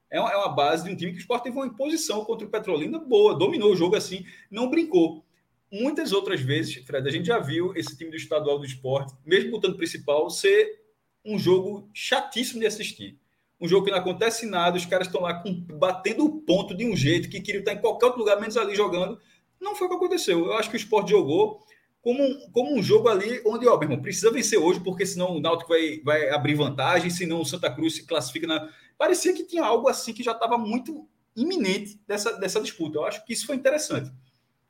É 0.10 0.20
uma, 0.20 0.32
é 0.32 0.36
uma 0.36 0.50
base 0.50 0.86
de 0.86 0.92
um 0.92 0.96
time 0.96 1.12
que 1.12 1.18
o 1.18 1.22
esporte 1.22 1.44
teve 1.44 1.56
uma 1.56 1.68
imposição 1.68 2.26
contra 2.26 2.48
o 2.48 2.50
Petrolina 2.50 2.98
boa, 2.98 3.38
dominou 3.38 3.72
o 3.72 3.76
jogo 3.76 3.96
assim, 3.96 4.26
não 4.50 4.70
brincou 4.70 5.27
muitas 5.72 6.12
outras 6.12 6.42
vezes, 6.42 6.76
Fred, 6.86 7.08
a 7.08 7.12
gente 7.12 7.28
já 7.28 7.40
viu 7.40 7.74
esse 7.76 7.98
time 7.98 8.10
do 8.10 8.18
estadual 8.18 8.60
do 8.60 8.66
esporte, 8.66 9.14
mesmo 9.26 9.52
botando 9.52 9.78
principal, 9.78 10.30
ser 10.30 10.82
um 11.24 11.38
jogo 11.38 11.90
chatíssimo 11.94 12.60
de 12.60 12.68
assistir. 12.68 13.20
Um 13.60 13.68
jogo 13.68 13.86
que 13.86 13.92
não 13.92 13.98
acontece 13.98 14.46
nada, 14.46 14.78
os 14.78 14.86
caras 14.86 15.08
estão 15.08 15.22
lá 15.22 15.34
com, 15.34 15.54
batendo 15.54 16.26
o 16.26 16.42
ponto 16.42 16.76
de 16.76 16.86
um 16.86 16.96
jeito 16.96 17.30
que 17.30 17.42
queriam 17.42 17.62
estar 17.62 17.74
em 17.74 17.82
qualquer 17.82 18.06
outro 18.06 18.20
lugar, 18.20 18.40
menos 18.40 18.56
ali 18.56 18.76
jogando. 18.76 19.20
Não 19.60 19.76
foi 19.76 19.88
o 19.88 19.90
que 19.90 19.96
aconteceu. 19.96 20.46
Eu 20.46 20.54
acho 20.54 20.70
que 20.70 20.76
o 20.76 20.78
esporte 20.78 21.10
jogou 21.10 21.60
como 22.02 22.24
um, 22.24 22.52
como 22.52 22.78
um 22.78 22.82
jogo 22.82 23.10
ali 23.10 23.42
onde, 23.46 23.68
ó, 23.68 23.74
meu 23.78 23.84
irmão, 23.84 24.02
precisa 24.02 24.32
vencer 24.32 24.60
hoje, 24.60 24.80
porque 24.80 25.06
senão 25.06 25.36
o 25.36 25.42
Náutico 25.42 25.70
vai, 25.70 26.00
vai 26.04 26.30
abrir 26.30 26.54
vantagem, 26.54 27.10
senão 27.10 27.42
o 27.42 27.46
Santa 27.46 27.70
Cruz 27.74 27.96
se 27.96 28.06
classifica 28.06 28.48
na. 28.48 28.70
Parecia 28.98 29.34
que 29.34 29.44
tinha 29.44 29.64
algo 29.64 29.90
assim 29.90 30.14
que 30.14 30.24
já 30.24 30.32
estava 30.32 30.58
muito 30.58 31.08
iminente 31.36 32.00
dessa, 32.08 32.34
dessa 32.40 32.62
disputa. 32.62 32.98
Eu 32.98 33.06
acho 33.06 33.26
que 33.26 33.34
isso 33.34 33.46
foi 33.46 33.56
interessante. 33.56 34.12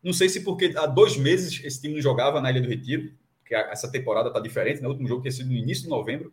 Não 0.04 0.14
sei 0.14 0.30
se 0.30 0.44
porque 0.44 0.74
há 0.76 0.86
dois 0.86 1.18
meses 1.18 1.64
esse 1.64 1.82
time 1.82 1.96
não 1.96 2.02
jogava 2.02 2.40
na 2.40 2.50
Ilha 2.52 2.62
do 2.62 2.70
Retiro, 2.70 3.12
que 3.46 3.56
essa 3.56 3.90
temporada 3.92 4.28
está 4.28 4.40
diferente, 4.40 4.82
né? 4.82 4.88
O 4.88 4.92
último 4.92 5.08
jogo 5.08 5.22
tinha 5.22 5.32
sido 5.32 5.48
no 5.48 5.54
início 5.54 5.84
de 5.84 5.90
novembro, 5.90 6.32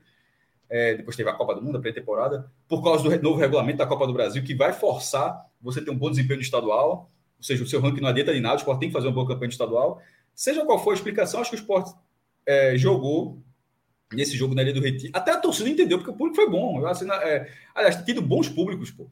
é, 0.69 0.95
depois 0.95 1.17
teve 1.17 1.31
a 1.31 1.33
Copa 1.33 1.55
do 1.55 1.63
Mundo, 1.63 1.79
a 1.79 1.81
pré-temporada, 1.81 2.51
por 2.69 2.83
causa 2.83 3.03
do 3.03 3.23
novo 3.23 3.39
regulamento 3.39 3.79
da 3.79 3.87
Copa 3.87 4.07
do 4.07 4.13
Brasil, 4.13 4.43
que 4.43 4.55
vai 4.55 4.73
forçar 4.73 5.47
você 5.61 5.81
ter 5.81 5.91
um 5.91 5.97
bom 5.97 6.11
desempenho 6.11 6.39
no 6.39 6.43
estadual, 6.43 7.11
ou 7.39 7.43
seja, 7.43 7.63
o 7.63 7.67
seu 7.67 7.81
ranking 7.81 8.01
não 8.01 8.09
adianta 8.09 8.33
de 8.33 8.41
nada, 8.41 8.57
o 8.57 8.59
esporte 8.59 8.81
tem 8.81 8.89
que 8.89 8.93
fazer 8.93 9.07
uma 9.07 9.15
boa 9.15 9.27
campanha 9.27 9.49
no 9.49 9.53
estadual. 9.53 10.01
Seja 10.35 10.65
qual 10.65 10.83
for 10.83 10.91
a 10.91 10.95
explicação, 10.95 11.41
acho 11.41 11.51
que 11.51 11.57
o 11.57 11.61
esporte 11.61 11.95
é, 12.47 12.77
jogou 12.77 13.43
nesse 14.13 14.37
jogo 14.37 14.55
na 14.55 14.63
Ilha 14.63 14.73
do 14.73 14.81
Retiro. 14.81 15.13
Até 15.15 15.33
a 15.33 15.39
torcida 15.39 15.69
entendeu, 15.69 15.99
porque 15.99 16.11
o 16.11 16.15
público 16.15 16.37
foi 16.37 16.49
bom. 16.49 16.81
Eu, 16.81 16.87
assim, 16.87 17.11
é, 17.11 17.51
aliás, 17.75 18.03
tido 18.05 18.21
bons 18.21 18.49
públicos, 18.49 18.91
pô 18.91 19.09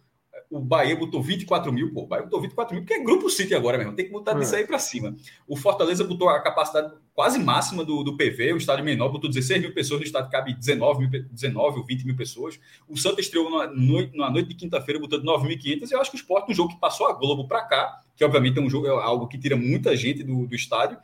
o 0.53 0.61
Bahia 0.61 0.95
botou 0.95 1.23
24 1.23 1.73
mil, 1.73 1.95
pô, 1.95 2.03
o 2.03 2.07
Bahia 2.07 2.25
botou 2.25 2.39
24 2.39 2.75
mil, 2.75 2.85
porque 2.85 3.01
é 3.01 3.03
grupo 3.03 3.31
City 3.31 3.55
agora 3.55 3.79
mesmo, 3.79 3.95
tem 3.95 4.05
que 4.05 4.13
botar 4.13 4.35
disso 4.35 4.55
é. 4.55 4.59
aí 4.59 4.67
para 4.67 4.79
cima. 4.79 5.17
O 5.49 5.57
Fortaleza 5.57 6.05
botou 6.05 6.29
a 6.29 6.41
capacidade 6.43 6.93
quase 7.15 7.39
máxima 7.39 7.83
do, 7.83 8.05
do 8.05 8.19
PV, 8.19 8.53
o 8.53 8.59
estádio 8.59 8.85
menor 8.85 9.09
botou 9.09 9.31
16 9.31 9.63
mil 9.63 9.73
pessoas, 9.73 10.01
no 10.01 10.07
estádio 10.07 10.31
cabe 10.31 10.53
19, 10.53 11.09
mil, 11.09 11.25
19 11.31 11.79
ou 11.79 11.87
20 11.87 12.05
mil 12.05 12.15
pessoas. 12.15 12.61
O 12.87 12.99
Santos 12.99 13.21
estreou 13.21 13.51
na 13.51 13.67
noite, 13.73 14.15
na 14.15 14.31
noite 14.31 14.51
de 14.51 14.55
quinta-feira 14.55 15.01
botando 15.01 15.25
9.500, 15.25 15.91
e 15.91 15.95
eu 15.95 16.01
acho 16.03 16.11
que 16.11 16.17
o 16.19 16.21
esporte, 16.21 16.53
um 16.53 16.55
jogo 16.55 16.75
que 16.75 16.81
passou 16.81 17.07
a 17.09 17.15
Globo 17.15 17.49
para 17.49 17.63
cá, 17.63 18.03
que 18.15 18.23
obviamente 18.23 18.59
é 18.59 18.61
um 18.61 18.69
jogo, 18.69 18.87
é 18.87 18.91
algo 18.91 19.27
que 19.29 19.39
tira 19.39 19.57
muita 19.57 19.97
gente 19.97 20.23
do, 20.23 20.47
do 20.47 20.55
estádio, 20.55 20.99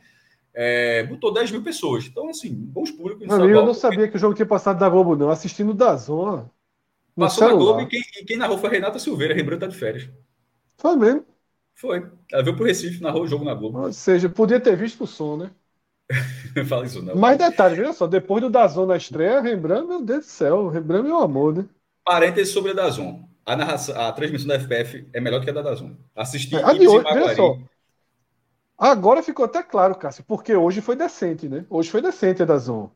é, 0.53 1.03
botou 1.03 1.33
10 1.33 1.49
mil 1.49 1.63
pessoas. 1.63 2.05
Então, 2.05 2.29
assim, 2.29 2.53
bons 2.53 2.91
públicos. 2.91 3.25
Não, 3.27 3.49
eu 3.49 3.65
não 3.65 3.73
sabia 3.73 4.07
que 4.07 4.15
o 4.15 4.19
jogo 4.19 4.35
tinha 4.35 4.45
passado 4.45 4.77
da 4.77 4.89
Globo, 4.89 5.15
não. 5.15 5.29
Assistindo 5.29 5.73
da 5.73 5.95
Zona. 5.95 6.51
Passou 7.19 7.47
na 7.47 7.53
Globo 7.53 7.81
e 7.81 7.87
quem, 7.87 8.01
e 8.19 8.25
quem 8.25 8.37
narrou 8.37 8.57
foi 8.57 8.69
a 8.69 8.73
Renata 8.73 8.99
Silveira, 8.99 9.33
Rembrandt 9.33 9.61
tá 9.61 9.67
de 9.67 9.75
férias. 9.75 10.09
Foi 10.77 10.95
mesmo? 10.95 11.25
Foi. 11.75 12.05
Ela 12.31 12.43
veio 12.43 12.55
pro 12.55 12.65
Recife, 12.65 13.01
narrou 13.01 13.23
o 13.23 13.27
jogo 13.27 13.45
na 13.45 13.53
Globo. 13.53 13.79
Ou 13.79 13.93
seja, 13.93 14.27
podia 14.27 14.59
ter 14.59 14.75
visto 14.75 15.03
o 15.03 15.07
som, 15.07 15.37
né? 15.37 15.51
Fala 16.67 16.85
isso 16.85 17.01
não. 17.01 17.15
Mais 17.15 17.37
detalhes, 17.37 17.77
veja 17.77 17.93
só, 17.93 18.07
depois 18.07 18.41
do 18.41 18.49
Dazon 18.49 18.85
na 18.85 18.97
estreia, 18.97 19.41
Rembrandt, 19.41 19.87
meu 19.87 20.01
Deus 20.01 20.25
do 20.25 20.29
céu, 20.29 20.67
Rembrandt 20.67 21.05
é 21.05 21.09
meu 21.09 21.19
amor, 21.19 21.55
né? 21.55 21.65
Parênteses 22.03 22.53
sobre 22.53 22.71
a 22.71 22.73
Dazon. 22.73 23.23
A, 23.45 23.55
narração, 23.55 23.99
a 23.99 24.11
transmissão 24.11 24.47
da 24.47 24.59
FPF 24.59 25.07
é 25.13 25.19
melhor 25.19 25.39
do 25.39 25.43
que 25.43 25.49
a 25.49 25.53
da 25.53 25.61
Dazon. 25.61 25.91
Assisti 26.15 26.55
é, 26.55 26.63
a 26.63 26.73
de 26.73 26.87
hoje, 26.87 27.03
veja 27.13 27.35
só. 27.35 27.57
Agora 28.77 29.21
ficou 29.21 29.45
até 29.45 29.61
claro, 29.61 29.95
Cássio, 29.95 30.23
porque 30.27 30.55
hoje 30.55 30.81
foi 30.81 30.95
decente, 30.95 31.49
né? 31.49 31.65
Hoje 31.69 31.89
foi 31.89 32.01
decente 32.01 32.43
a 32.43 32.45
Dazon. 32.45 32.89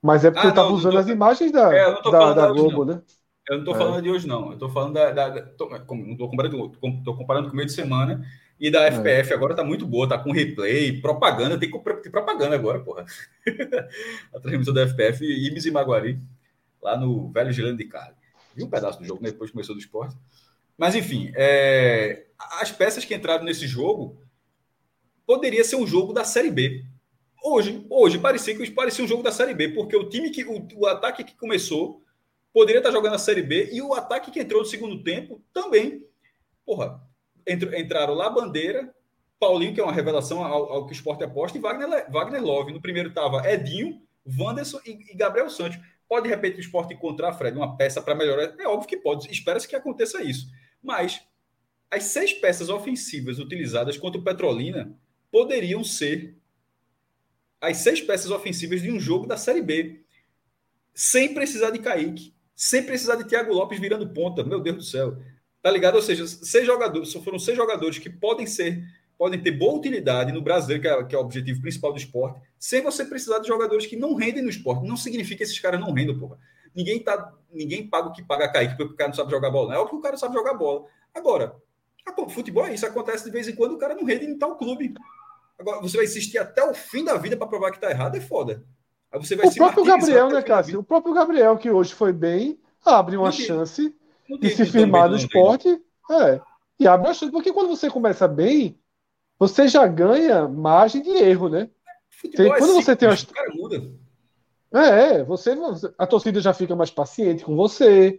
Mas 0.00 0.24
é 0.24 0.30
porque 0.30 0.46
ah, 0.46 0.50
eu 0.50 0.54
tava 0.54 0.68
não, 0.68 0.76
usando 0.76 0.92
tô... 0.92 0.98
as 0.98 1.08
imagens 1.08 1.52
da, 1.52 1.74
é, 1.74 2.02
da, 2.02 2.34
da 2.34 2.48
Globo, 2.48 2.84
né? 2.84 3.00
Eu 3.48 3.56
não 3.56 3.60
estou 3.60 3.74
é. 3.74 3.78
falando 3.78 4.02
de 4.02 4.10
hoje, 4.10 4.26
não. 4.26 4.48
Eu 4.48 4.52
estou 4.54 4.70
falando 4.70 4.94
da. 4.94 5.10
da, 5.10 5.28
da 5.28 5.42
tô, 5.42 5.68
não 5.68 6.12
estou 6.12 6.28
comparando, 6.28 6.68
tô 7.04 7.16
comparando 7.16 7.48
com 7.48 7.54
o 7.54 7.56
meio 7.56 7.66
de 7.66 7.72
semana. 7.72 8.24
E 8.62 8.70
da 8.70 8.86
FPF 8.86 9.32
é. 9.32 9.34
agora 9.34 9.54
está 9.54 9.64
muito 9.64 9.84
boa, 9.84 10.04
está 10.04 10.16
com 10.16 10.30
replay, 10.30 11.00
propaganda, 11.00 11.58
tem 11.58 11.68
ter 11.68 12.10
propaganda 12.10 12.54
agora, 12.54 12.78
porra. 12.78 13.04
a 14.32 14.38
transmissão 14.38 14.72
da 14.72 14.86
FPF, 14.86 15.24
Ibis 15.24 15.66
e 15.66 15.72
Maguari, 15.72 16.20
lá 16.80 16.96
no 16.96 17.28
Velho 17.32 17.50
Gelando 17.50 17.78
de 17.78 17.86
Carne. 17.86 18.14
Vi 18.54 18.62
um 18.62 18.70
pedaço 18.70 19.00
do 19.00 19.04
jogo, 19.04 19.20
né? 19.20 19.32
depois 19.32 19.50
começou 19.50 19.74
do 19.74 19.80
esporte. 19.80 20.16
Mas, 20.78 20.94
enfim, 20.94 21.32
é... 21.34 22.26
as 22.60 22.70
peças 22.70 23.04
que 23.04 23.12
entraram 23.12 23.42
nesse 23.42 23.66
jogo 23.66 24.22
poderia 25.26 25.64
ser 25.64 25.74
um 25.74 25.86
jogo 25.86 26.12
da 26.12 26.22
Série 26.22 26.50
B. 26.50 26.84
Hoje, 27.42 27.84
hoje 27.90 28.18
parecia 28.20 28.56
que 28.56 28.70
parecia 28.70 29.04
um 29.04 29.08
jogo 29.08 29.24
da 29.24 29.32
Série 29.32 29.54
B, 29.54 29.70
porque 29.70 29.96
o 29.96 30.08
time 30.08 30.30
que 30.30 30.44
o, 30.44 30.68
o 30.76 30.86
ataque 30.86 31.24
que 31.24 31.34
começou 31.34 32.00
poderia 32.52 32.78
estar 32.78 32.90
jogando 32.90 33.14
a 33.14 33.18
Série 33.18 33.42
B 33.42 33.70
e 33.72 33.80
o 33.80 33.94
ataque 33.94 34.30
que 34.30 34.40
entrou 34.40 34.60
no 34.60 34.66
segundo 34.66 35.02
tempo 35.02 35.42
também. 35.52 36.06
Porra, 36.64 37.00
entraram 37.46 38.14
lá 38.14 38.30
Bandeira, 38.30 38.94
Paulinho, 39.38 39.74
que 39.74 39.80
é 39.80 39.84
uma 39.84 39.92
revelação 39.92 40.44
ao, 40.44 40.72
ao 40.72 40.86
que 40.86 40.92
o 40.92 40.94
esporte 40.94 41.24
aposta, 41.24 41.58
e 41.58 41.60
Wagner, 41.60 42.10
Wagner 42.10 42.42
Love. 42.42 42.72
No 42.72 42.80
primeiro 42.80 43.08
estava 43.08 43.50
Edinho, 43.50 44.00
Wanderson 44.24 44.80
e, 44.86 45.12
e, 45.12 45.16
Gabriel 45.16 45.50
Santos. 45.50 45.78
Pode, 46.08 46.28
de 46.28 46.34
repente, 46.34 46.58
o 46.58 46.60
esporte 46.60 46.94
encontrar, 46.94 47.32
Fred, 47.32 47.56
uma 47.56 47.76
peça 47.76 48.00
para 48.00 48.14
melhorar? 48.14 48.54
É 48.60 48.68
óbvio 48.68 48.88
que 48.88 48.96
pode. 48.96 49.30
Espera-se 49.30 49.66
que 49.66 49.74
aconteça 49.74 50.22
isso. 50.22 50.46
Mas 50.82 51.22
as 51.90 52.04
seis 52.04 52.32
peças 52.32 52.68
ofensivas 52.68 53.38
utilizadas 53.38 53.96
contra 53.96 54.20
o 54.20 54.24
Petrolina 54.24 54.96
poderiam 55.30 55.82
ser 55.82 56.36
as 57.60 57.78
seis 57.78 58.00
peças 58.00 58.30
ofensivas 58.30 58.82
de 58.82 58.90
um 58.90 59.00
jogo 59.00 59.26
da 59.26 59.36
Série 59.36 59.62
B. 59.62 60.04
Sem 60.94 61.32
precisar 61.32 61.70
de 61.70 61.78
Kaique, 61.78 62.34
sem 62.62 62.84
precisar 62.84 63.16
de 63.16 63.24
Thiago 63.24 63.52
Lopes 63.52 63.80
virando 63.80 64.08
ponta. 64.08 64.44
Meu 64.44 64.60
Deus 64.60 64.76
do 64.76 64.82
céu. 64.84 65.16
Tá 65.60 65.68
ligado? 65.68 65.96
Ou 65.96 66.02
seja, 66.02 66.24
seis 66.28 66.64
jogadores, 66.64 67.12
foram 67.12 67.36
seis 67.36 67.56
jogadores 67.56 67.98
que 67.98 68.08
podem 68.08 68.46
ser, 68.46 68.84
podem 69.18 69.42
ter 69.42 69.50
boa 69.50 69.74
utilidade 69.74 70.30
no 70.30 70.40
brasileiro, 70.40 70.80
que 70.80 70.88
é, 70.88 71.04
que 71.04 71.14
é 71.16 71.18
o 71.18 71.22
objetivo 71.22 71.60
principal 71.60 71.92
do 71.92 71.98
esporte, 71.98 72.40
sem 72.60 72.80
você 72.80 73.04
precisar 73.04 73.40
de 73.40 73.48
jogadores 73.48 73.84
que 73.84 73.96
não 73.96 74.14
rendem 74.14 74.44
no 74.44 74.48
esporte. 74.48 74.86
Não 74.86 74.96
significa 74.96 75.38
que 75.38 75.42
esses 75.42 75.58
caras 75.58 75.80
não 75.80 75.92
rendam, 75.92 76.16
porra. 76.16 76.38
Ninguém, 76.72 77.02
tá, 77.02 77.32
ninguém 77.52 77.88
paga 77.88 78.10
o 78.10 78.12
que 78.12 78.22
paga 78.22 78.48
Kaique 78.48 78.76
porque 78.76 78.94
o 78.94 78.96
cara 78.96 79.08
não 79.08 79.16
sabe 79.16 79.32
jogar 79.32 79.50
bola. 79.50 79.74
É 79.74 79.78
óbvio 79.78 79.90
que 79.90 79.96
o 79.96 80.02
cara 80.02 80.16
sabe 80.16 80.32
jogar 80.32 80.54
bola. 80.54 80.86
Agora, 81.12 81.56
futebol 82.30 82.64
é 82.64 82.74
isso, 82.74 82.86
acontece 82.86 83.24
de 83.24 83.30
vez 83.32 83.48
em 83.48 83.56
quando 83.56 83.72
o 83.72 83.78
cara 83.78 83.96
não 83.96 84.04
rende 84.04 84.24
em 84.24 84.38
tal 84.38 84.56
clube. 84.56 84.94
Agora, 85.58 85.80
você 85.80 85.96
vai 85.96 86.06
insistir 86.06 86.38
até 86.38 86.62
o 86.62 86.74
fim 86.74 87.04
da 87.04 87.16
vida 87.16 87.36
para 87.36 87.48
provar 87.48 87.72
que 87.72 87.80
tá 87.80 87.90
errado, 87.90 88.16
é 88.16 88.20
foda. 88.20 88.64
Aí 89.12 89.20
você 89.20 89.36
vai 89.36 89.46
o 89.46 89.54
próprio 89.54 89.84
Gabriel, 89.84 90.28
né, 90.30 90.42
Cássio? 90.42 90.80
O 90.80 90.84
próprio 90.84 91.14
Gabriel, 91.14 91.58
que 91.58 91.70
hoje 91.70 91.92
foi 91.92 92.12
bem, 92.12 92.58
abre 92.84 93.16
uma 93.16 93.30
chance 93.30 93.94
de 94.40 94.50
se 94.50 94.64
firmar 94.64 95.08
no 95.10 95.16
esporte. 95.16 95.68
É. 96.10 96.40
E 96.80 96.86
abre 96.86 97.08
uma 97.08 97.14
chance, 97.14 97.30
porque 97.30 97.52
quando 97.52 97.68
você 97.68 97.90
começa 97.90 98.26
bem, 98.26 98.78
você 99.38 99.68
já 99.68 99.86
ganha 99.86 100.48
margem 100.48 101.02
de 101.02 101.10
erro, 101.10 101.48
né? 101.48 101.68
Tem, 102.34 102.50
é 102.50 102.58
quando 102.58 102.74
você 102.74 102.96
tem 102.96 103.08
uma... 103.08 103.16
cara 103.16 103.54
muda. 103.54 103.82
É, 104.72 105.22
você, 105.24 105.54
a 105.98 106.06
torcida 106.06 106.40
já 106.40 106.54
fica 106.54 106.74
mais 106.74 106.90
paciente 106.90 107.44
com 107.44 107.54
você. 107.54 108.18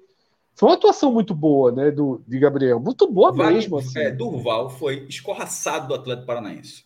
Foi 0.55 0.69
uma 0.69 0.75
atuação 0.75 1.11
muito 1.11 1.33
boa, 1.33 1.71
né, 1.71 1.89
do, 1.89 2.21
de 2.27 2.37
Gabriel. 2.37 2.79
Muito 2.79 3.11
boa 3.11 3.31
vale, 3.31 3.55
mesmo. 3.55 3.79
Assim. 3.79 3.97
É, 3.97 4.11
Durval 4.11 4.69
foi 4.69 5.07
escorraçado 5.09 5.87
do 5.87 5.95
Atlético 5.95 6.27
Paranaense. 6.27 6.85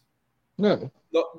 É. 0.62 0.90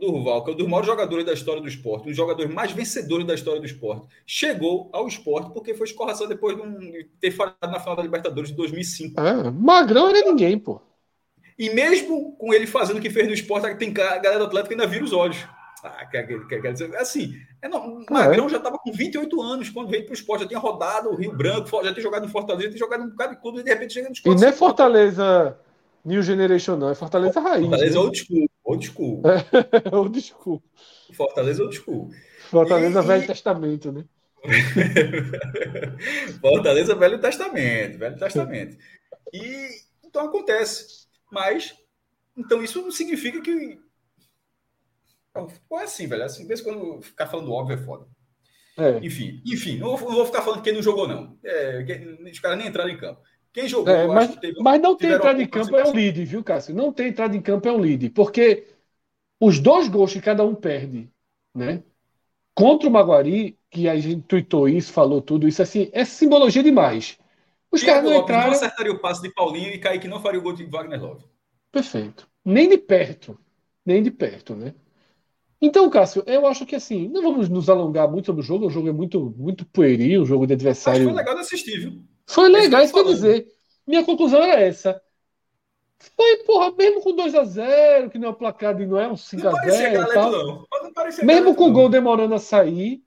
Durval, 0.01 0.45
que 0.45 0.51
é 0.51 0.55
um 0.55 0.57
dos 0.57 0.67
maiores 0.67 0.87
jogadores 0.87 1.25
da 1.25 1.33
história 1.33 1.61
do 1.61 1.69
esporte, 1.69 2.05
um 2.05 2.09
dos 2.09 2.17
jogadores 2.17 2.53
mais 2.53 2.73
vencedores 2.73 3.27
da 3.27 3.35
história 3.35 3.61
do 3.61 3.67
esporte, 3.67 4.07
chegou 4.27 4.89
ao 4.93 5.07
esporte 5.07 5.53
porque 5.53 5.75
foi 5.75 5.87
escorraçado 5.87 6.29
depois 6.29 6.57
de, 6.57 6.63
um, 6.63 6.79
de 6.79 7.05
ter 7.21 7.31
falhado 7.31 7.57
na 7.63 7.79
final 7.79 7.97
da 7.97 8.03
Libertadores 8.03 8.51
de 8.51 8.57
2005. 8.57 9.21
É, 9.21 9.51
Magrão 9.51 10.09
era 10.09 10.23
ninguém, 10.23 10.59
pô. 10.59 10.81
E 11.59 11.71
mesmo 11.71 12.37
com 12.37 12.55
ele 12.55 12.67
fazendo 12.67 12.99
o 12.99 13.01
que 13.01 13.11
fez 13.11 13.27
no 13.27 13.35
esporte, 13.35 13.75
tem 13.77 13.91
a 13.91 14.19
galera 14.19 14.39
do 14.39 14.45
Atlético 14.47 14.73
ainda 14.73 14.87
vira 14.87 15.05
os 15.05 15.13
olhos. 15.13 15.45
Ah, 15.83 16.07
quer, 16.07 16.27
quer, 16.27 16.61
quer 16.61 16.73
dizer, 16.73 16.97
assim, 16.97 17.35
é, 17.63 17.69
não, 17.69 17.99
o 17.99 18.07
Magrão 18.11 18.47
é. 18.47 18.49
já 18.49 18.57
estava 18.57 18.79
com 18.79 18.91
28 18.91 19.41
anos 19.41 19.71
quando 19.71 19.91
veio 19.91 20.05
para 20.05 20.11
o 20.11 20.15
esporte, 20.15 20.43
já 20.43 20.49
tinha 20.49 20.59
rodado 20.59 21.11
o 21.11 21.15
Rio 21.15 21.33
Branco, 21.37 21.69
já 21.85 21.93
tinha 21.93 22.03
jogado 22.03 22.27
em 22.27 22.29
Fortaleza, 22.29 22.65
já 22.65 22.69
tinha 22.71 22.79
jogado 22.79 23.03
em 23.03 23.07
um 23.07 23.11
bocado 23.11 23.35
de 23.35 23.41
clube 23.41 23.61
e 23.61 23.63
de 23.63 23.71
repente 23.71 23.93
chega 23.93 24.09
no 24.09 24.13
esporte. 24.13 24.39
E 24.39 24.41
não 24.41 24.49
é 24.49 24.53
Fortaleza 24.53 25.59
New 26.05 26.23
Generation, 26.23 26.77
não, 26.77 26.91
é 26.91 26.95
Fortaleza 26.95 27.39
Raiz. 27.41 27.67
Fortaleza 27.67 27.95
né? 27.95 28.01
Old 28.01 28.19
School. 28.19 28.49
Old 28.69 28.87
School. 28.87 29.23
É, 29.25 29.41
old 29.97 30.21
School. 30.21 30.63
Fortaleza 31.15 31.63
Old 31.63 31.75
School. 31.75 32.11
Fortaleza 32.51 33.01
e... 33.01 33.07
Velho 33.07 33.27
Testamento, 33.27 33.91
né? 33.91 34.05
Fortaleza 36.41 36.95
Velho 36.95 37.19
Testamento, 37.19 37.99
Velho 37.99 38.19
Testamento. 38.19 38.77
E 39.33 39.69
então 40.05 40.27
acontece. 40.27 41.07
Mas, 41.33 41.75
então 42.37 42.63
isso 42.63 42.83
não 42.83 42.91
significa 42.91 43.41
que 43.41 43.81
é 45.73 45.83
assim, 45.83 46.07
velho. 46.07 46.25
Assim, 46.25 46.47
vez 46.47 46.61
quando 46.61 47.01
ficar 47.01 47.27
falando 47.27 47.53
óbvio 47.53 47.75
é 47.75 47.79
foda. 47.79 48.07
É. 48.77 48.99
Enfim, 48.99 49.43
enfim, 49.47 49.79
não 49.79 49.97
vou, 49.97 50.11
não 50.11 50.17
vou, 50.17 50.27
ficar 50.27 50.43
falando 50.43 50.63
quem 50.63 50.75
não 50.75 50.83
jogou, 50.83 51.09
não. 51.09 51.39
É, 51.43 51.85
os 52.31 52.39
caras 52.39 52.59
nem 52.59 52.69
entraram 52.69 52.91
em 52.91 52.99
campo. 52.99 53.23
Quem 53.59 53.67
jogou, 53.67 53.93
é, 53.93 54.07
mas, 54.07 54.37
teve, 54.37 54.61
mas 54.61 54.81
não 54.81 54.95
tem 54.95 55.11
entrada 55.11 55.43
em 55.43 55.47
campo 55.49 55.77
é 55.77 55.85
um 55.85 55.93
lead, 55.93 56.25
viu, 56.25 56.45
Cássio? 56.45 56.73
Não 56.77 56.93
tem 56.93 57.09
entrada 57.09 57.37
em 57.37 57.43
campo 57.43 57.67
é 57.67 57.73
um 57.73 57.81
lead. 57.81 58.09
Porque 58.11 58.69
os 59.41 59.59
dois 59.59 59.89
gols 59.89 60.13
que 60.13 60.21
cada 60.21 60.45
um 60.45 60.55
perde, 60.55 61.11
né? 61.53 61.83
Contra 62.55 62.89
o 62.89 62.93
Maguari, 62.93 63.59
que 63.69 63.89
a 63.89 63.99
gente 63.99 64.23
tweetou 64.23 64.69
isso, 64.69 64.93
falou 64.93 65.21
tudo 65.21 65.49
isso, 65.49 65.61
assim, 65.61 65.91
é 65.93 66.05
simbologia 66.05 66.63
demais. 66.63 67.19
Os 67.69 67.83
caras 67.83 68.05
não 68.05 68.15
entraram... 68.15 68.47
não 68.47 68.53
acertaria 68.53 68.93
o 68.93 69.01
passe 69.01 69.23
de 69.23 69.35
Paulinho 69.35 69.75
e 69.75 69.79
Kaique 69.79 70.07
não 70.07 70.23
faria 70.23 70.39
o 70.39 70.43
gol 70.43 70.53
de 70.53 70.65
Wagner 70.65 71.03
Love. 71.03 71.25
Perfeito. 71.73 72.29
Nem 72.45 72.69
de 72.69 72.79
perto. 72.79 73.37
Nem 73.85 74.01
de 74.01 74.13
perto, 74.13 74.55
né? 74.55 74.73
Então, 75.61 75.91
Cássio, 75.91 76.23
eu 76.29 76.47
acho 76.47 76.65
que 76.65 76.77
assim, 76.77 77.09
não 77.09 77.23
vamos 77.23 77.49
nos 77.49 77.69
alongar 77.69 78.09
muito 78.09 78.27
sobre 78.27 78.41
o 78.41 78.45
jogo, 78.45 78.67
o 78.69 78.71
jogo 78.71 78.89
é 78.89 78.93
muito, 78.93 79.35
muito 79.37 79.67
pueril, 79.67 80.23
o 80.23 80.27
jogo 80.27 80.47
de 80.47 80.53
adversário. 80.53 81.01
Mas 81.01 81.09
foi 81.09 81.19
legal 81.19 81.35
de 81.35 81.41
assistir, 81.41 81.81
viu? 81.81 82.05
Foi 82.29 82.49
legal, 82.51 82.83
isso 82.83 82.93
quer 82.93 83.05
dizer. 83.05 83.47
Minha 83.87 84.05
conclusão 84.05 84.43
era 84.43 84.61
essa. 84.61 85.01
Foi, 86.15 86.37
porra, 86.45 86.71
mesmo 86.77 87.01
com 87.01 87.17
2x0, 87.17 88.11
que 88.11 88.19
não 88.19 88.29
é 88.29 88.31
o 88.31 88.35
placar 88.35 88.77
de 88.77 88.87
não 88.87 88.99
é 88.99 89.09
um 89.09 89.15
5x0 89.15 90.11
e 90.11 90.13
tal. 90.13 90.31
Não. 90.31 90.47
Não 90.47 91.25
mesmo 91.25 91.55
com 91.55 91.69
o 91.69 91.73
gol 91.73 91.89
demorando 91.89 92.35
a 92.35 92.39
sair, 92.39 93.03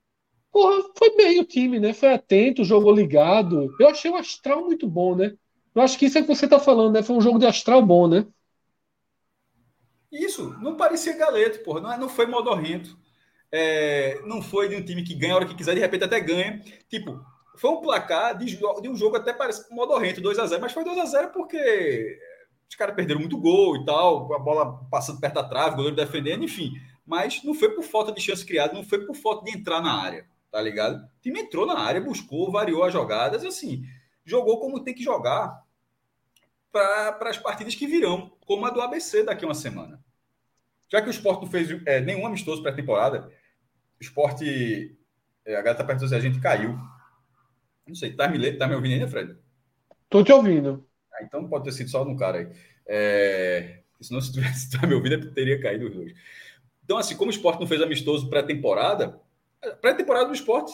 porra, 0.50 0.82
foi 0.98 1.16
bem 1.16 1.40
o 1.40 1.44
time, 1.44 1.78
né? 1.78 1.94
Foi 1.94 2.12
atento, 2.12 2.64
jogou 2.64 2.92
ligado. 2.92 3.72
Eu 3.78 3.88
achei 3.88 4.10
o 4.10 4.16
astral 4.16 4.64
muito 4.64 4.88
bom, 4.88 5.14
né? 5.14 5.32
Eu 5.74 5.82
acho 5.82 5.96
que 5.96 6.06
isso 6.06 6.18
é 6.18 6.22
que 6.22 6.28
você 6.28 6.48
tá 6.48 6.58
falando, 6.58 6.94
né? 6.94 7.02
Foi 7.02 7.16
um 7.16 7.20
jogo 7.20 7.38
de 7.38 7.46
astral 7.46 7.80
bom, 7.80 8.08
né? 8.08 8.26
Isso, 10.10 10.54
não 10.60 10.76
parecia 10.76 11.16
galeto, 11.16 11.62
porra. 11.62 11.80
Não, 11.80 11.92
é, 11.92 11.96
não 11.96 12.08
foi 12.08 12.26
modorrento. 12.26 12.98
É, 13.52 14.20
não 14.26 14.42
foi 14.42 14.68
de 14.68 14.74
um 14.74 14.84
time 14.84 15.04
que 15.04 15.14
ganha 15.14 15.32
a 15.32 15.36
hora 15.36 15.46
que 15.46 15.54
quiser, 15.54 15.74
de 15.74 15.80
repente 15.80 16.04
até 16.04 16.20
ganha. 16.20 16.60
Tipo, 16.90 17.24
foi 17.56 17.70
um 17.70 17.80
placar 17.80 18.36
de, 18.36 18.56
de 18.56 18.88
um 18.88 18.96
jogo 18.96 19.16
até 19.16 19.32
parece 19.32 19.72
modorrento, 19.74 20.20
2x0, 20.20 20.58
mas 20.60 20.72
foi 20.72 20.84
2x0 20.84 21.30
porque 21.32 22.18
os 22.68 22.74
caras 22.74 22.94
perderam 22.94 23.20
muito 23.20 23.38
gol 23.38 23.76
e 23.76 23.84
tal, 23.84 24.32
a 24.32 24.38
bola 24.38 24.86
passando 24.90 25.20
perto 25.20 25.34
da 25.34 25.44
trave, 25.44 25.74
o 25.74 25.76
goleiro 25.76 25.96
defendendo, 25.96 26.44
enfim. 26.44 26.72
Mas 27.04 27.42
não 27.44 27.54
foi 27.54 27.70
por 27.70 27.84
falta 27.84 28.12
de 28.12 28.20
chance 28.20 28.44
criada, 28.44 28.72
não 28.72 28.84
foi 28.84 29.04
por 29.04 29.14
falta 29.14 29.44
de 29.44 29.56
entrar 29.56 29.80
na 29.80 29.92
área, 29.92 30.26
tá 30.50 30.60
ligado? 30.60 31.04
O 31.04 31.20
time 31.20 31.40
entrou 31.40 31.66
na 31.66 31.78
área, 31.78 32.00
buscou, 32.00 32.50
variou 32.50 32.82
as 32.84 32.92
jogadas, 32.92 33.44
assim, 33.44 33.82
jogou 34.24 34.58
como 34.60 34.82
tem 34.82 34.94
que 34.94 35.02
jogar 35.02 35.62
para 36.70 37.28
as 37.28 37.36
partidas 37.36 37.74
que 37.74 37.86
virão, 37.86 38.32
como 38.46 38.64
a 38.64 38.70
do 38.70 38.80
ABC 38.80 39.22
daqui 39.22 39.44
a 39.44 39.48
uma 39.48 39.54
semana. 39.54 40.02
Já 40.88 41.00
que 41.00 41.08
o 41.08 41.10
esporte 41.10 41.42
não 41.42 41.50
fez 41.50 41.68
é, 41.86 42.00
nenhum 42.00 42.26
amistoso 42.26 42.62
pré-temporada, 42.62 43.30
o 44.00 44.02
esporte. 44.02 44.96
É, 45.44 45.52
a 45.52 45.56
galera 45.56 45.72
está 45.72 45.84
perguntando 45.84 46.08
se 46.10 46.14
a 46.14 46.20
gente 46.20 46.40
caiu. 46.40 46.78
Não 47.86 47.94
sei, 47.94 48.12
tá 48.12 48.28
me, 48.28 48.52
tá 48.52 48.66
me 48.66 48.74
ouvindo 48.74 48.94
ainda, 48.94 49.08
Fred? 49.08 49.36
Tô 50.08 50.22
te 50.22 50.32
ouvindo. 50.32 50.86
Ah, 51.12 51.22
então 51.22 51.48
pode 51.48 51.64
ter 51.64 51.72
sido 51.72 51.90
só 51.90 52.02
um 52.04 52.16
cara 52.16 52.38
aí. 52.38 52.48
É... 52.86 53.80
Senão, 54.00 54.20
se 54.20 54.32
tivesse 54.32 54.70
tá 54.78 54.86
me 54.86 54.94
ouvindo, 54.94 55.14
eu 55.14 55.34
teria 55.34 55.60
caído 55.60 55.86
os 55.88 55.94
dois. 55.94 56.12
Então, 56.84 56.98
assim, 56.98 57.16
como 57.16 57.30
o 57.30 57.34
esporte 57.34 57.60
não 57.60 57.66
fez 57.66 57.80
amistoso 57.80 58.28
pré-temporada, 58.28 59.20
pré-temporada 59.80 60.26
do 60.26 60.34
esporte, 60.34 60.72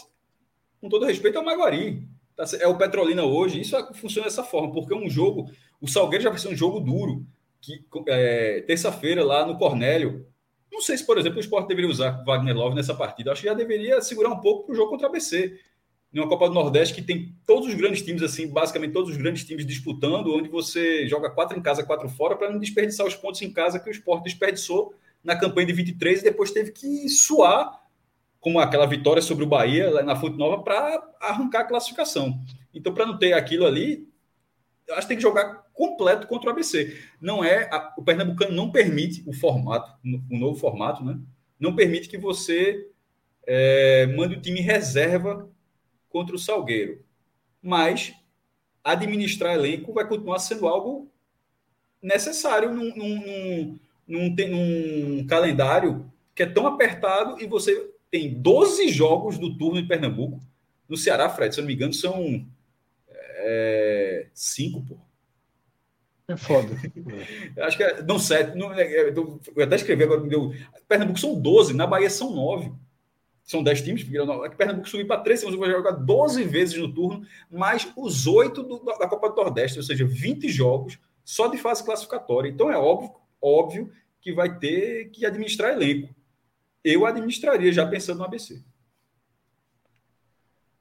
com 0.80 0.88
todo 0.88 1.06
respeito, 1.06 1.38
é 1.38 1.40
o 1.40 1.44
Maguari. 1.44 2.08
Tá 2.36 2.44
é 2.60 2.66
o 2.66 2.78
Petrolina 2.78 3.24
hoje. 3.24 3.60
Isso 3.60 3.76
é, 3.76 3.92
funciona 3.94 4.26
dessa 4.26 4.44
forma, 4.44 4.72
porque 4.72 4.94
é 4.94 4.96
um 4.96 5.10
jogo. 5.10 5.50
O 5.80 5.88
Salgueiro 5.88 6.22
já 6.22 6.30
vai 6.30 6.38
ser 6.38 6.48
um 6.48 6.56
jogo 6.56 6.80
duro. 6.80 7.26
Que 7.60 7.84
é, 8.06 8.60
terça-feira, 8.62 9.24
lá 9.24 9.44
no 9.44 9.58
Cornélio. 9.58 10.26
Não 10.72 10.80
sei 10.80 10.96
se, 10.96 11.04
por 11.04 11.18
exemplo, 11.18 11.38
o 11.38 11.40
esporte 11.40 11.66
deveria 11.66 11.90
usar 11.90 12.22
Wagner 12.24 12.56
Love 12.56 12.76
nessa 12.76 12.94
partida. 12.94 13.32
Acho 13.32 13.42
que 13.42 13.48
já 13.48 13.54
deveria 13.54 14.00
segurar 14.00 14.30
um 14.30 14.40
pouco 14.40 14.66
para 14.66 14.72
o 14.72 14.76
jogo 14.76 14.90
contra 14.90 15.08
a 15.08 15.10
ABC 15.10 15.58
numa 16.12 16.28
Copa 16.28 16.48
do 16.48 16.54
Nordeste 16.54 16.94
que 16.94 17.02
tem 17.02 17.34
todos 17.46 17.68
os 17.68 17.74
grandes 17.74 18.02
times, 18.02 18.22
assim, 18.22 18.48
basicamente 18.48 18.92
todos 18.92 19.10
os 19.10 19.16
grandes 19.16 19.44
times 19.44 19.66
disputando, 19.66 20.34
onde 20.34 20.48
você 20.48 21.06
joga 21.06 21.30
quatro 21.30 21.58
em 21.58 21.62
casa, 21.62 21.84
quatro 21.84 22.08
fora, 22.08 22.36
para 22.36 22.50
não 22.50 22.58
desperdiçar 22.58 23.06
os 23.06 23.14
pontos 23.14 23.42
em 23.42 23.52
casa 23.52 23.78
que 23.78 23.88
o 23.88 23.92
esporte 23.92 24.24
desperdiçou 24.24 24.94
na 25.22 25.36
campanha 25.36 25.66
de 25.66 25.72
23 25.74 26.20
e 26.20 26.24
depois 26.24 26.50
teve 26.50 26.72
que 26.72 27.08
suar, 27.08 27.82
como 28.40 28.58
aquela 28.58 28.86
vitória 28.86 29.20
sobre 29.20 29.44
o 29.44 29.48
Bahia 29.48 30.02
na 30.02 30.16
Fonte 30.16 30.38
Nova, 30.38 30.62
para 30.62 31.02
arrancar 31.20 31.60
a 31.60 31.64
classificação. 31.64 32.40
Então, 32.72 32.94
para 32.94 33.04
não 33.04 33.18
ter 33.18 33.32
aquilo 33.32 33.66
ali, 33.66 34.08
acho 34.90 35.02
que 35.02 35.08
tem 35.08 35.16
que 35.16 35.22
jogar 35.22 35.66
completo 35.74 36.26
contra 36.26 36.48
o 36.48 36.52
ABC. 36.52 36.96
Não 37.20 37.44
é. 37.44 37.68
A, 37.70 37.94
o 37.98 38.02
Pernambucano 38.02 38.54
não 38.54 38.70
permite 38.70 39.22
o 39.26 39.32
formato, 39.32 39.90
o 40.30 40.38
novo 40.38 40.58
formato, 40.58 41.04
né? 41.04 41.18
Não 41.58 41.74
permite 41.74 42.08
que 42.08 42.16
você 42.16 42.88
é, 43.46 44.06
mande 44.06 44.36
o 44.36 44.40
time 44.40 44.60
reserva 44.60 45.50
contra 46.18 46.34
o 46.34 46.38
Salgueiro. 46.38 47.00
Mas 47.62 48.12
administrar 48.82 49.54
elenco 49.54 49.92
vai 49.92 50.06
continuar 50.06 50.40
sendo 50.40 50.66
algo 50.66 51.08
necessário 52.02 52.72
num, 52.74 52.94
num, 52.96 53.78
num, 54.06 54.36
num, 54.36 55.26
calendário 55.26 56.10
que 56.34 56.42
é 56.42 56.46
tão 56.46 56.66
apertado 56.66 57.40
e 57.40 57.46
você 57.46 57.90
tem 58.10 58.34
12 58.34 58.88
jogos 58.88 59.38
do 59.38 59.56
turno 59.56 59.80
de 59.80 59.86
Pernambuco. 59.86 60.40
No 60.88 60.96
Ceará, 60.96 61.28
Fred, 61.28 61.54
se 61.54 61.60
eu 61.60 61.62
não 61.62 61.68
me 61.68 61.74
engano, 61.74 61.92
são 61.92 62.44
é, 63.08 64.26
cinco, 64.34 64.82
pô. 64.82 64.96
É 66.26 66.36
foda. 66.36 66.68
Acho 67.62 67.76
que 67.76 67.82
é, 67.82 68.02
não, 68.02 68.18
sete. 68.18 68.56
Não, 68.56 68.72
é, 68.72 68.82
é, 68.82 69.10
eu 69.10 69.62
até 69.62 69.76
escrevi 69.76 70.02
agora. 70.02 70.20
Deu, 70.22 70.52
Pernambuco 70.88 71.20
são 71.20 71.38
12, 71.38 71.74
na 71.74 71.86
Bahia 71.86 72.10
são 72.10 72.34
9. 72.34 72.72
São 73.48 73.62
10 73.62 73.80
times, 73.80 74.04
porque 74.04 74.56
Pernambuco 74.56 74.86
subiu 74.86 75.06
para 75.06 75.22
13, 75.22 75.46
mas 75.46 75.54
vai 75.54 75.70
jogar 75.70 75.92
12 75.92 76.44
vezes 76.44 76.76
no 76.76 76.92
turno, 76.92 77.26
mais 77.50 77.90
os 77.96 78.26
8 78.26 78.62
do, 78.62 78.78
da 78.84 79.08
Copa 79.08 79.30
do 79.30 79.36
Nordeste, 79.36 79.78
ou 79.78 79.82
seja, 79.82 80.04
20 80.04 80.50
jogos 80.50 80.98
só 81.24 81.46
de 81.46 81.56
fase 81.56 81.82
classificatória. 81.82 82.50
Então 82.50 82.70
é 82.70 82.76
óbvio, 82.76 83.10
óbvio 83.40 83.90
que 84.20 84.34
vai 84.34 84.58
ter 84.58 85.08
que 85.08 85.24
administrar 85.24 85.72
elenco. 85.72 86.14
Eu 86.84 87.06
administraria 87.06 87.72
já 87.72 87.86
pensando 87.86 88.18
no 88.18 88.24
ABC. 88.26 88.62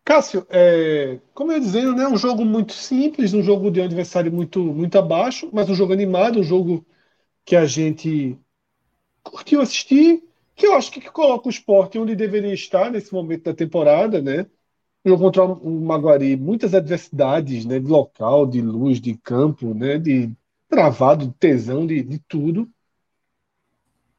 Cássio, 0.03 0.45
é, 0.49 1.21
como 1.33 1.53
eu 1.53 1.55
ia 1.55 1.61
dizendo, 1.61 1.95
né, 1.95 2.05
um 2.05 2.17
jogo 2.17 2.43
muito 2.43 2.73
simples, 2.73 3.33
um 3.33 3.43
jogo 3.43 3.71
de 3.71 3.79
um 3.79 3.85
adversário 3.85 4.29
muito, 4.29 4.61
muito 4.61 4.97
abaixo, 4.97 5.49
mas 5.53 5.69
um 5.69 5.75
jogo 5.75 5.93
animado, 5.93 6.41
um 6.41 6.43
jogo 6.43 6.85
que 7.45 7.55
a 7.55 7.65
gente 7.65 8.37
curtiu 9.23 9.61
assistir, 9.61 10.26
que 10.57 10.65
eu 10.65 10.73
acho 10.73 10.91
que, 10.91 10.99
que 10.99 11.11
coloca 11.11 11.47
o 11.47 11.51
esporte 11.51 11.99
onde 11.99 12.15
deveria 12.15 12.53
estar 12.53 12.89
nesse 12.89 13.13
momento 13.13 13.43
da 13.43 13.53
temporada, 13.53 14.19
né? 14.21 14.47
Contra 15.03 15.45
o 15.45 15.79
Maguari, 15.79 16.35
muitas 16.35 16.73
adversidades, 16.73 17.63
né, 17.63 17.79
de 17.79 17.87
local, 17.87 18.45
de 18.45 18.59
luz, 18.59 18.99
de 18.99 19.15
campo, 19.15 19.73
né, 19.73 19.97
de 19.97 20.29
travado, 20.67 21.27
de 21.27 21.33
tesão, 21.35 21.87
de, 21.87 22.03
de 22.03 22.19
tudo. 22.27 22.69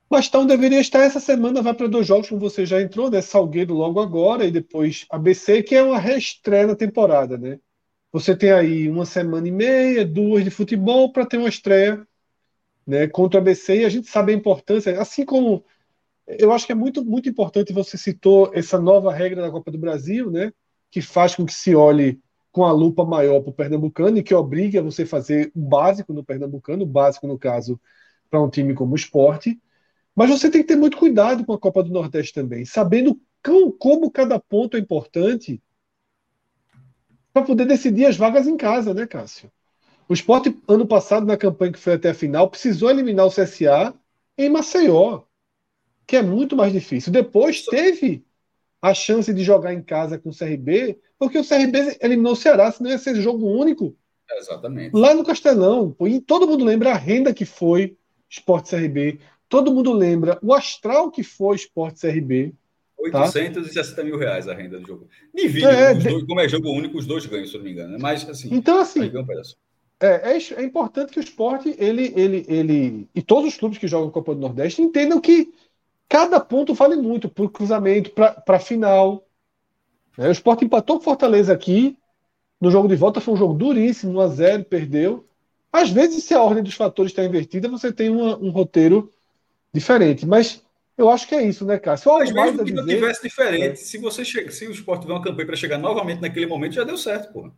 Bastão 0.08 0.46
deveria 0.46 0.80
estar 0.80 1.00
essa 1.00 1.20
semana, 1.20 1.60
vai 1.60 1.74
para 1.74 1.88
dois 1.88 2.06
jogos, 2.06 2.28
como 2.28 2.40
você 2.40 2.64
já 2.64 2.80
entrou, 2.80 3.10
né? 3.10 3.20
Salgueiro 3.20 3.74
logo 3.74 4.00
agora 4.00 4.46
e 4.46 4.50
depois 4.50 5.04
ABC, 5.10 5.62
que 5.62 5.74
é 5.74 5.82
uma 5.82 5.98
reestreia 5.98 6.68
na 6.68 6.76
temporada, 6.76 7.36
né? 7.36 7.58
Você 8.12 8.34
tem 8.34 8.52
aí 8.52 8.88
uma 8.88 9.04
semana 9.04 9.46
e 9.46 9.50
meia, 9.50 10.06
duas 10.06 10.44
de 10.44 10.50
futebol 10.50 11.12
para 11.12 11.26
ter 11.26 11.36
uma 11.36 11.48
estreia 11.48 12.06
né, 12.86 13.06
contra 13.08 13.38
o 13.38 13.42
ABC 13.42 13.80
e 13.80 13.84
a 13.84 13.88
gente 13.90 14.08
sabe 14.08 14.32
a 14.32 14.36
importância, 14.36 14.98
assim 14.98 15.26
como 15.26 15.62
eu 16.28 16.52
acho 16.52 16.66
que 16.66 16.72
é 16.72 16.74
muito, 16.74 17.04
muito 17.04 17.28
importante, 17.28 17.72
você 17.72 17.96
citou 17.96 18.50
essa 18.52 18.78
nova 18.78 19.12
regra 19.12 19.42
da 19.42 19.50
Copa 19.50 19.70
do 19.70 19.78
Brasil, 19.78 20.30
né? 20.30 20.52
Que 20.90 21.00
faz 21.00 21.34
com 21.34 21.46
que 21.46 21.54
se 21.54 21.74
olhe 21.74 22.20
com 22.52 22.64
a 22.64 22.72
lupa 22.72 23.04
maior 23.04 23.40
para 23.40 23.50
o 23.50 23.54
Pernambucano 23.54 24.18
e 24.18 24.22
que 24.22 24.34
obriga 24.34 24.82
você 24.82 25.06
fazer 25.06 25.50
o 25.54 25.60
básico 25.60 26.12
no 26.12 26.24
Pernambucano, 26.24 26.82
o 26.82 26.86
básico, 26.86 27.26
no 27.26 27.38
caso, 27.38 27.80
para 28.30 28.42
um 28.42 28.50
time 28.50 28.74
como 28.74 28.92
o 28.92 28.96
esporte. 28.96 29.58
Mas 30.14 30.30
você 30.30 30.50
tem 30.50 30.62
que 30.62 30.68
ter 30.68 30.76
muito 30.76 30.96
cuidado 30.96 31.44
com 31.44 31.52
a 31.52 31.58
Copa 31.58 31.82
do 31.82 31.92
Nordeste 31.92 32.34
também, 32.34 32.64
sabendo 32.64 33.18
como 33.78 34.10
cada 34.10 34.38
ponto 34.38 34.76
é 34.76 34.80
importante 34.80 35.62
para 37.32 37.42
poder 37.42 37.66
decidir 37.66 38.04
as 38.04 38.16
vagas 38.16 38.46
em 38.46 38.56
casa, 38.56 38.92
né, 38.92 39.06
Cássio? 39.06 39.50
O 40.08 40.14
esporte, 40.14 40.58
ano 40.66 40.86
passado, 40.86 41.26
na 41.26 41.36
campanha 41.36 41.72
que 41.72 41.78
foi 41.78 41.94
até 41.94 42.10
a 42.10 42.14
final, 42.14 42.50
precisou 42.50 42.90
eliminar 42.90 43.26
o 43.26 43.30
CSA 43.30 43.94
em 44.36 44.48
Maceió, 44.48 45.22
que 46.08 46.16
é 46.16 46.22
muito 46.22 46.56
mais 46.56 46.72
difícil. 46.72 47.12
Depois 47.12 47.62
teve 47.66 48.24
a 48.80 48.94
chance 48.94 49.32
de 49.32 49.44
jogar 49.44 49.74
em 49.74 49.82
casa 49.82 50.18
com 50.18 50.30
o 50.30 50.34
CRB, 50.34 50.98
porque 51.18 51.38
o 51.38 51.46
CRB 51.46 51.98
eliminou 52.00 52.32
o 52.32 52.36
Ceará, 52.36 52.72
senão 52.72 52.90
ia 52.90 52.96
ser 52.96 53.14
jogo 53.16 53.46
único. 53.46 53.94
Exatamente. 54.32 54.96
Lá 54.96 55.12
no 55.14 55.22
Castelão. 55.22 55.94
E 56.06 56.18
todo 56.20 56.46
mundo 56.46 56.64
lembra 56.64 56.92
a 56.92 56.96
renda 56.96 57.34
que 57.34 57.44
foi 57.44 57.96
Esporte 58.28 58.70
CRB. 58.70 59.20
Todo 59.50 59.72
mundo 59.72 59.92
lembra 59.92 60.38
o 60.42 60.54
astral 60.54 61.10
que 61.10 61.22
foi 61.22 61.56
Esporte 61.56 62.00
CRB. 62.00 62.54
860 62.98 63.94
tá? 63.94 64.02
mil 64.02 64.16
reais 64.16 64.48
a 64.48 64.54
renda 64.54 64.80
do 64.80 64.86
jogo. 64.86 65.08
Divido, 65.34 65.68
é, 65.68 65.94
dois, 65.94 66.24
como 66.24 66.40
é 66.40 66.48
jogo 66.48 66.70
único, 66.70 66.96
os 66.96 67.06
dois 67.06 67.26
ganham, 67.26 67.46
se 67.46 67.56
não 67.56 67.64
me 67.64 67.72
engano. 67.72 67.92
Né? 67.92 67.98
Mas, 68.00 68.26
assim, 68.28 68.48
então, 68.50 68.80
assim, 68.80 69.10
é, 70.00 70.32
é, 70.32 70.38
é, 70.38 70.64
importante 70.64 71.12
que 71.12 71.18
o 71.18 71.22
esporte, 71.22 71.74
ele, 71.78 72.12
ele, 72.16 72.44
ele, 72.48 73.08
e 73.14 73.20
todos 73.20 73.52
os 73.52 73.58
clubes 73.58 73.78
que 73.78 73.86
jogam 73.86 74.10
Copa 74.10 74.34
do 74.34 74.40
Nordeste 74.40 74.80
entendam 74.80 75.20
que 75.20 75.52
cada 76.08 76.40
ponto 76.40 76.74
vale 76.74 76.96
muito 76.96 77.28
para 77.28 77.44
o 77.44 77.50
cruzamento, 77.50 78.10
para 78.10 78.42
a 78.46 78.58
final. 78.58 79.26
É, 80.16 80.28
o 80.28 80.32
esporte 80.32 80.64
empatou 80.64 80.98
com 80.98 81.04
Fortaleza 81.04 81.52
aqui. 81.52 81.96
No 82.60 82.70
jogo 82.70 82.88
de 82.88 82.96
volta 82.96 83.20
foi 83.20 83.34
um 83.34 83.36
jogo 83.36 83.54
duríssimo, 83.54 84.14
1 84.14 84.20
a 84.20 84.28
0 84.28 84.64
perdeu. 84.64 85.28
Às 85.72 85.90
vezes, 85.90 86.24
se 86.24 86.34
a 86.34 86.42
ordem 86.42 86.62
dos 86.62 86.74
fatores 86.74 87.12
está 87.12 87.22
invertida, 87.22 87.68
você 87.68 87.92
tem 87.92 88.08
uma, 88.08 88.36
um 88.38 88.50
roteiro 88.50 89.12
diferente. 89.72 90.26
Mas 90.26 90.64
eu 90.96 91.08
acho 91.08 91.28
que 91.28 91.34
é 91.34 91.44
isso, 91.44 91.64
né, 91.64 91.78
Cássio? 91.78 92.12
Mas 92.14 92.32
mesmo 92.32 92.64
que 92.64 92.72
não 92.72 92.84
tivesse 92.84 93.22
diferente, 93.22 93.64
é. 93.64 93.76
se 93.76 93.98
você 93.98 94.24
chega, 94.24 94.50
se 94.50 94.66
o 94.66 94.72
esporte 94.72 95.02
tiver 95.02 95.12
uma 95.12 95.22
campanha 95.22 95.46
para 95.46 95.56
chegar 95.56 95.78
novamente 95.78 96.20
naquele 96.20 96.46
momento, 96.46 96.74
já 96.74 96.84
deu 96.84 96.96
certo, 96.96 97.32
pô. 97.32 97.52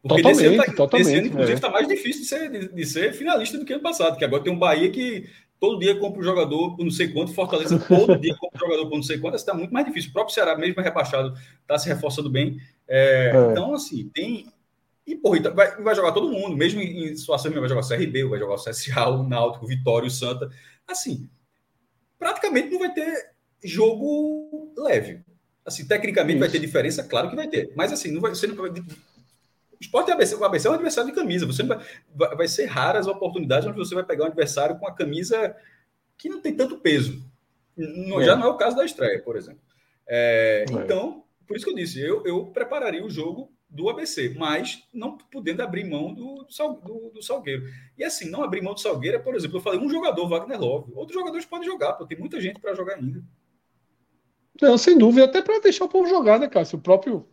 Porque 0.00 0.22
totalmente, 0.22 0.44
esse 0.44 0.46
ano, 0.46 0.64
tá, 0.64 0.72
totalmente, 0.72 1.08
esse 1.08 1.18
ano 1.18 1.26
inclusive, 1.26 1.54
está 1.54 1.68
é. 1.68 1.70
mais 1.72 1.88
difícil 1.88 2.22
de 2.22 2.28
ser, 2.28 2.50
de, 2.50 2.68
de, 2.68 2.86
ser 2.86 3.12
finalista 3.12 3.58
do 3.58 3.64
que 3.64 3.72
ano 3.72 3.82
passado, 3.82 4.16
que 4.16 4.24
agora 4.24 4.44
tem 4.44 4.52
um 4.52 4.58
Bahia 4.58 4.90
que 4.90 5.28
todo 5.60 5.78
dia 5.78 5.98
compra 5.98 6.20
um 6.20 6.24
jogador 6.24 6.76
por 6.76 6.84
não 6.84 6.90
sei 6.90 7.08
quanto, 7.08 7.32
Fortaleza 7.32 7.78
todo 7.78 8.18
dia 8.18 8.36
compra 8.36 8.56
um 8.56 8.60
jogador 8.68 8.88
por 8.88 8.96
não 8.96 9.02
sei 9.02 9.18
quanto, 9.18 9.36
está 9.36 9.54
muito 9.54 9.72
mais 9.72 9.86
difícil. 9.86 10.10
O 10.10 10.12
próprio 10.12 10.34
Ceará, 10.34 10.56
mesmo 10.56 10.82
rebaixado, 10.82 11.36
está 11.60 11.78
se 11.78 11.88
reforçando 11.88 12.30
bem. 12.30 12.60
É, 12.86 13.32
é. 13.34 13.50
Então, 13.50 13.74
assim, 13.74 14.08
tem, 14.14 14.46
e, 15.06 15.16
porra, 15.16 15.38
então 15.38 15.54
vai, 15.54 15.74
vai 15.82 15.94
jogar 15.94 16.12
todo 16.12 16.30
mundo, 16.30 16.56
mesmo 16.56 16.80
em 16.80 17.16
situações 17.16 17.54
vai 17.54 17.68
jogar 17.68 17.80
o 17.80 17.88
CRB, 17.88 18.24
vai 18.24 18.38
jogar 18.38 18.54
o 18.54 18.62
CSA, 18.62 19.08
o 19.08 19.22
Náutico, 19.22 19.64
o 19.64 19.68
Vitória, 19.68 20.06
o 20.06 20.10
Santa. 20.10 20.50
Assim, 20.86 21.28
praticamente 22.18 22.70
não 22.70 22.78
vai 22.78 22.92
ter 22.92 23.30
jogo 23.64 24.72
leve. 24.76 25.20
Assim, 25.64 25.86
tecnicamente 25.86 26.36
Isso. 26.36 26.40
vai 26.40 26.48
ter 26.50 26.58
diferença, 26.58 27.02
claro 27.04 27.30
que 27.30 27.36
vai 27.36 27.48
ter. 27.48 27.72
Mas 27.76 27.92
assim, 27.92 28.10
não 28.10 28.20
vai, 28.20 28.30
você 28.34 28.46
não 28.46 28.54
vai, 28.54 28.70
o 28.70 28.84
esporte 29.80 30.10
é 30.10 30.14
ABC, 30.14 30.34
o 30.34 30.44
ABC 30.44 30.66
é 30.66 30.70
um 30.70 30.74
adversário 30.74 31.10
de 31.10 31.16
camisa. 31.16 31.46
Você 31.46 31.62
vai, 31.62 31.78
vai 32.14 32.48
ser 32.48 32.66
raras 32.66 33.06
as 33.06 33.14
oportunidades 33.14 33.68
onde 33.68 33.78
você 33.78 33.94
vai 33.94 34.04
pegar 34.04 34.24
um 34.24 34.28
adversário 34.28 34.78
com 34.78 34.86
a 34.86 34.94
camisa 34.94 35.54
que 36.16 36.28
não 36.28 36.40
tem 36.40 36.54
tanto 36.54 36.78
peso. 36.78 37.24
Não, 37.76 38.20
é. 38.20 38.24
Já 38.24 38.36
não 38.36 38.46
é 38.46 38.50
o 38.50 38.56
caso 38.56 38.76
da 38.76 38.84
estreia, 38.84 39.22
por 39.22 39.36
exemplo. 39.36 39.60
É, 40.06 40.64
é. 40.68 40.72
Então, 40.72 41.24
por 41.46 41.56
isso 41.56 41.64
que 41.64 41.70
eu 41.70 41.76
disse, 41.76 42.00
eu, 42.00 42.24
eu 42.26 42.46
prepararia 42.46 43.04
o 43.04 43.10
jogo 43.10 43.52
do 43.70 43.88
ABC, 43.88 44.34
mas 44.36 44.82
não 44.92 45.16
podendo 45.16 45.62
abrir 45.62 45.84
mão 45.84 46.12
do, 46.14 46.46
do, 46.46 47.10
do, 47.10 47.22
Salgueiro. 47.22 47.64
E 47.96 48.02
assim, 48.02 48.30
não 48.30 48.42
abrir 48.42 48.62
mão 48.62 48.74
do 48.74 48.80
Salgueiro 48.80 49.18
é, 49.18 49.20
por 49.20 49.34
exemplo, 49.34 49.58
eu 49.58 49.60
falei 49.60 49.78
um 49.78 49.90
jogador, 49.90 50.26
Wagner 50.26 50.58
Love. 50.58 50.92
Outros 50.94 51.14
jogadores 51.14 51.44
podem 51.44 51.66
jogar, 51.66 51.92
porque 51.92 52.14
tem 52.14 52.20
muita 52.20 52.40
gente 52.40 52.58
para 52.60 52.74
jogar 52.74 52.94
ainda. 52.94 53.22
Não, 54.60 54.76
sem 54.76 54.96
dúvida, 54.96 55.26
até 55.26 55.42
para 55.42 55.60
deixar 55.60 55.84
o 55.84 55.88
povo 55.88 56.08
jogar, 56.08 56.40
né, 56.40 56.48
Cássio? 56.48 56.78
O 56.78 56.82
próprio 56.82 57.26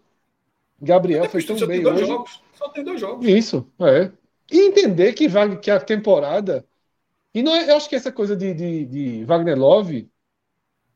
Gabriel 0.85 1.29
foi 1.29 1.43
tão 1.43 1.55
bem 1.67 1.85
hoje. 1.85 2.05
Jogos, 2.05 2.41
só 2.53 2.69
tem 2.69 2.83
dois 2.83 2.99
jogos. 2.99 3.27
Isso, 3.27 3.67
é. 3.79 4.11
E 4.51 4.67
entender 4.67 5.13
que, 5.13 5.27
que 5.61 5.71
a 5.71 5.79
temporada. 5.79 6.65
E 7.33 7.43
não 7.43 7.55
é, 7.55 7.69
eu 7.69 7.75
acho 7.75 7.89
que 7.89 7.95
essa 7.95 8.11
coisa 8.11 8.35
de, 8.35 8.53
de, 8.53 8.85
de 8.85 9.25
Wagner 9.25 9.57
Love 9.57 10.09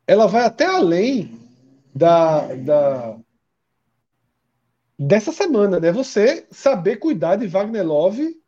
ela 0.08 0.26
vai 0.26 0.44
até 0.44 0.66
além 0.66 1.40
da, 1.94 2.56
da, 2.56 3.20
dessa 4.98 5.32
semana, 5.32 5.80
né? 5.80 5.92
Você 5.92 6.48
saber 6.50 6.98
cuidar 6.98 7.36
de 7.36 7.48
Wagner 7.48 7.86
Love 7.86 8.42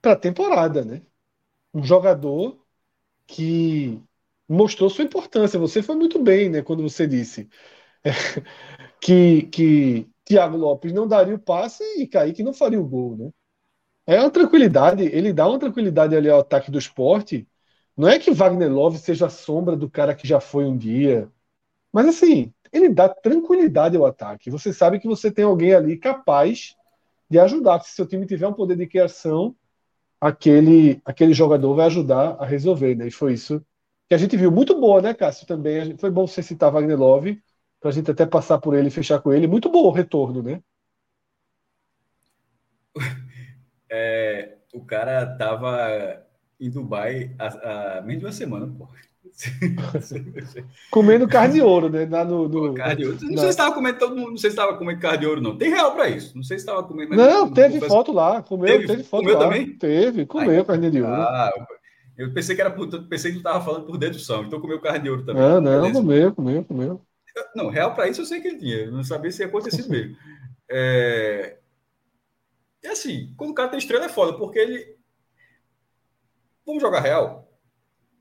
para 0.00 0.12
a 0.12 0.16
temporada, 0.16 0.84
né? 0.84 1.02
Um 1.74 1.82
jogador 1.82 2.58
que 3.26 4.00
mostrou 4.48 4.88
sua 4.90 5.04
importância. 5.04 5.58
Você 5.58 5.82
foi 5.82 5.96
muito 5.96 6.22
bem, 6.22 6.48
né? 6.48 6.62
Quando 6.62 6.82
você 6.82 7.06
disse 7.06 7.48
que, 9.00 9.42
que 9.44 10.10
Thiago 10.24 10.56
Lopes 10.56 10.92
não 10.92 11.06
daria 11.06 11.34
o 11.34 11.38
passe 11.38 11.82
e 11.98 12.06
Kaique 12.06 12.42
não 12.42 12.52
faria 12.52 12.80
o 12.80 12.86
gol, 12.86 13.16
né? 13.16 13.30
É 14.06 14.20
uma 14.20 14.30
tranquilidade, 14.30 15.04
ele 15.04 15.32
dá 15.32 15.48
uma 15.48 15.58
tranquilidade 15.58 16.14
ali 16.16 16.28
ao 16.28 16.40
ataque 16.40 16.70
do 16.70 16.78
esporte. 16.78 17.48
Não 17.96 18.08
é 18.08 18.18
que 18.18 18.30
Wagner 18.32 18.70
Love 18.72 18.98
seja 18.98 19.26
a 19.26 19.30
sombra 19.30 19.76
do 19.76 19.88
cara 19.88 20.14
que 20.14 20.26
já 20.28 20.40
foi 20.40 20.64
um 20.66 20.76
dia. 20.76 21.30
Mas 21.92 22.08
assim, 22.08 22.52
ele 22.72 22.88
dá 22.88 23.08
tranquilidade 23.08 23.96
ao 23.96 24.06
ataque. 24.06 24.50
Você 24.50 24.72
sabe 24.72 24.98
que 24.98 25.08
você 25.08 25.30
tem 25.30 25.44
alguém 25.44 25.74
ali 25.74 25.96
capaz 25.96 26.76
de 27.30 27.38
ajudar. 27.38 27.80
Se 27.80 27.94
seu 27.94 28.06
time 28.06 28.26
tiver 28.26 28.48
um 28.48 28.52
poder 28.52 28.76
de 28.76 28.86
criação, 28.86 29.56
aquele, 30.20 31.00
aquele 31.04 31.32
jogador 31.34 31.74
vai 31.74 31.86
ajudar 31.86 32.36
a 32.40 32.46
resolver, 32.46 32.94
né? 32.96 33.08
E 33.08 33.10
foi 33.10 33.34
isso 33.34 33.64
que 34.08 34.14
a 34.14 34.18
gente 34.18 34.36
viu. 34.36 34.50
Muito 34.50 34.78
boa, 34.80 35.00
né, 35.02 35.14
Cássio? 35.14 35.46
Também 35.46 35.96
foi 35.98 36.10
bom 36.10 36.26
você 36.26 36.42
citar 36.42 36.72
Wagner 36.72 36.98
Love, 36.98 37.42
para 37.84 37.90
a 37.90 37.92
gente 37.92 38.10
até 38.10 38.24
passar 38.24 38.56
por 38.56 38.74
ele 38.74 38.88
e 38.88 38.90
fechar 38.90 39.20
com 39.20 39.30
ele. 39.30 39.46
Muito 39.46 39.68
bom 39.68 39.82
o 39.82 39.90
retorno, 39.90 40.42
né? 40.42 40.62
É, 43.96 44.56
o 44.72 44.84
cara 44.84 45.24
tava 45.36 46.26
em 46.58 46.68
Dubai 46.68 47.32
há, 47.38 47.98
há 47.98 48.02
menos 48.02 48.22
de 48.22 48.26
uma 48.26 48.32
semana, 48.32 48.66
pô. 48.66 48.88
comendo 50.90 51.28
carne 51.28 51.54
de 51.54 51.62
ouro, 51.62 51.88
né? 51.88 52.04
Lá 52.10 52.24
no, 52.24 52.48
no 52.48 52.74
carne 52.74 52.96
de 52.96 53.06
ouro. 53.06 53.18
Não 53.22 53.36
sei 53.36 53.38
se 53.38 53.48
estava 53.50 53.72
comendo 53.72 53.98
todo 54.00 54.16
mundo, 54.16 54.30
não 54.30 54.36
sei 54.36 54.50
se 54.50 54.56
estava 54.56 54.76
comendo 54.76 54.98
carne 54.98 55.18
de 55.18 55.26
ouro, 55.26 55.40
não. 55.40 55.56
Tem 55.56 55.70
real 55.70 55.94
para 55.94 56.08
isso. 56.08 56.34
Não 56.34 56.42
sei 56.42 56.58
se 56.58 56.64
estava 56.64 56.82
comendo. 56.82 57.14
Não, 57.14 57.52
teve 57.52 57.78
foto 57.82 58.10
lá. 58.10 58.42
Comeu, 58.42 58.66
teve, 58.66 58.86
teve 58.88 59.04
foto 59.04 59.22
comeu 59.22 59.38
lá. 59.38 59.44
também? 59.44 59.78
Teve, 59.78 60.26
comeu 60.26 60.58
Ai, 60.58 60.64
carne 60.64 60.90
de 60.90 61.00
ouro. 61.00 61.14
Ah, 61.14 61.52
eu 62.18 62.32
pensei 62.32 62.56
que 62.56 62.62
era 62.62 62.70
pensei 62.72 63.30
que 63.30 63.36
tu 63.36 63.46
estava 63.46 63.64
falando 63.64 63.86
por 63.86 63.96
dedução, 63.96 64.42
então 64.42 64.60
comeu 64.60 64.80
carne 64.80 65.04
de 65.04 65.10
ouro 65.10 65.24
também. 65.24 65.40
Ah, 65.40 65.60
não, 65.60 65.82
Beleza. 65.82 66.00
comeu, 66.00 66.34
comeu, 66.34 66.64
comeu. 66.64 67.00
Não, 67.54 67.68
real 67.68 67.94
para 67.94 68.08
isso 68.08 68.20
eu 68.20 68.26
sei 68.26 68.40
que 68.40 68.48
ele 68.48 68.58
tinha. 68.58 68.90
Não 68.90 69.02
sabia 69.02 69.30
se 69.30 69.42
ia 69.42 69.48
acontecer 69.48 69.88
mesmo. 69.88 70.16
É... 70.68 71.58
E 72.82 72.86
assim, 72.86 73.34
quando 73.36 73.50
o 73.50 73.54
cara 73.54 73.68
tem 73.68 73.78
estrela 73.78 74.04
é 74.04 74.08
foda, 74.08 74.36
porque 74.36 74.58
ele. 74.58 74.96
Vamos 76.66 76.82
jogar 76.82 77.00
real. 77.00 77.50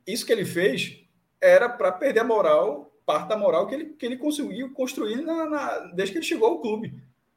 Isso 0.05 0.25
que 0.25 0.31
ele 0.31 0.45
fez 0.45 1.03
era 1.41 1.69
para 1.69 1.91
perder 1.91 2.21
a 2.21 2.23
moral, 2.23 2.93
parte 3.05 3.27
da 3.27 3.37
moral 3.37 3.67
que 3.67 3.75
ele, 3.75 3.85
que 3.93 4.05
ele 4.05 4.17
conseguiu 4.17 4.73
construir 4.73 5.21
na, 5.21 5.45
na, 5.45 5.79
desde 5.93 6.13
que 6.13 6.19
ele 6.19 6.25
chegou 6.25 6.47
ao 6.47 6.61
clube. 6.61 6.93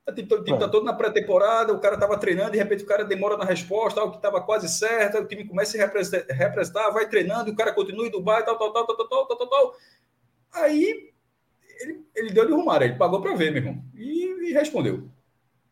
O 0.08 0.12
time 0.14 0.52
está 0.52 0.68
todo 0.68 0.84
na 0.84 0.92
pré-temporada, 0.92 1.72
o 1.72 1.80
cara 1.80 1.94
estava 1.94 2.16
treinando, 2.16 2.52
de 2.52 2.58
repente 2.58 2.84
o 2.84 2.86
cara 2.86 3.04
demora 3.04 3.36
na 3.36 3.44
resposta, 3.44 4.00
algo 4.00 4.12
que 4.12 4.18
estava 4.18 4.40
quase 4.40 4.68
certo, 4.68 5.18
o 5.18 5.26
time 5.26 5.44
começa 5.44 5.76
a 5.76 5.80
representar, 5.80 6.32
representar, 6.32 6.90
vai 6.90 7.08
treinando, 7.08 7.50
o 7.50 7.56
cara 7.56 7.72
continua 7.72 8.06
em 8.06 8.10
Dubai, 8.10 8.44
tal, 8.44 8.56
tal, 8.56 8.72
tal, 8.72 8.86
tal, 8.86 8.96
tal, 8.96 9.26
tal, 9.26 9.36
tal, 9.36 9.48
tal. 9.48 9.76
Aí 10.52 11.12
ele, 11.80 12.04
ele 12.14 12.30
deu 12.30 12.46
de 12.46 12.52
rumar, 12.52 12.82
ele 12.82 12.94
pagou 12.94 13.20
para 13.20 13.34
ver, 13.34 13.50
meu 13.50 13.62
irmão, 13.62 13.82
e, 13.94 14.50
e 14.50 14.52
respondeu. 14.52 15.08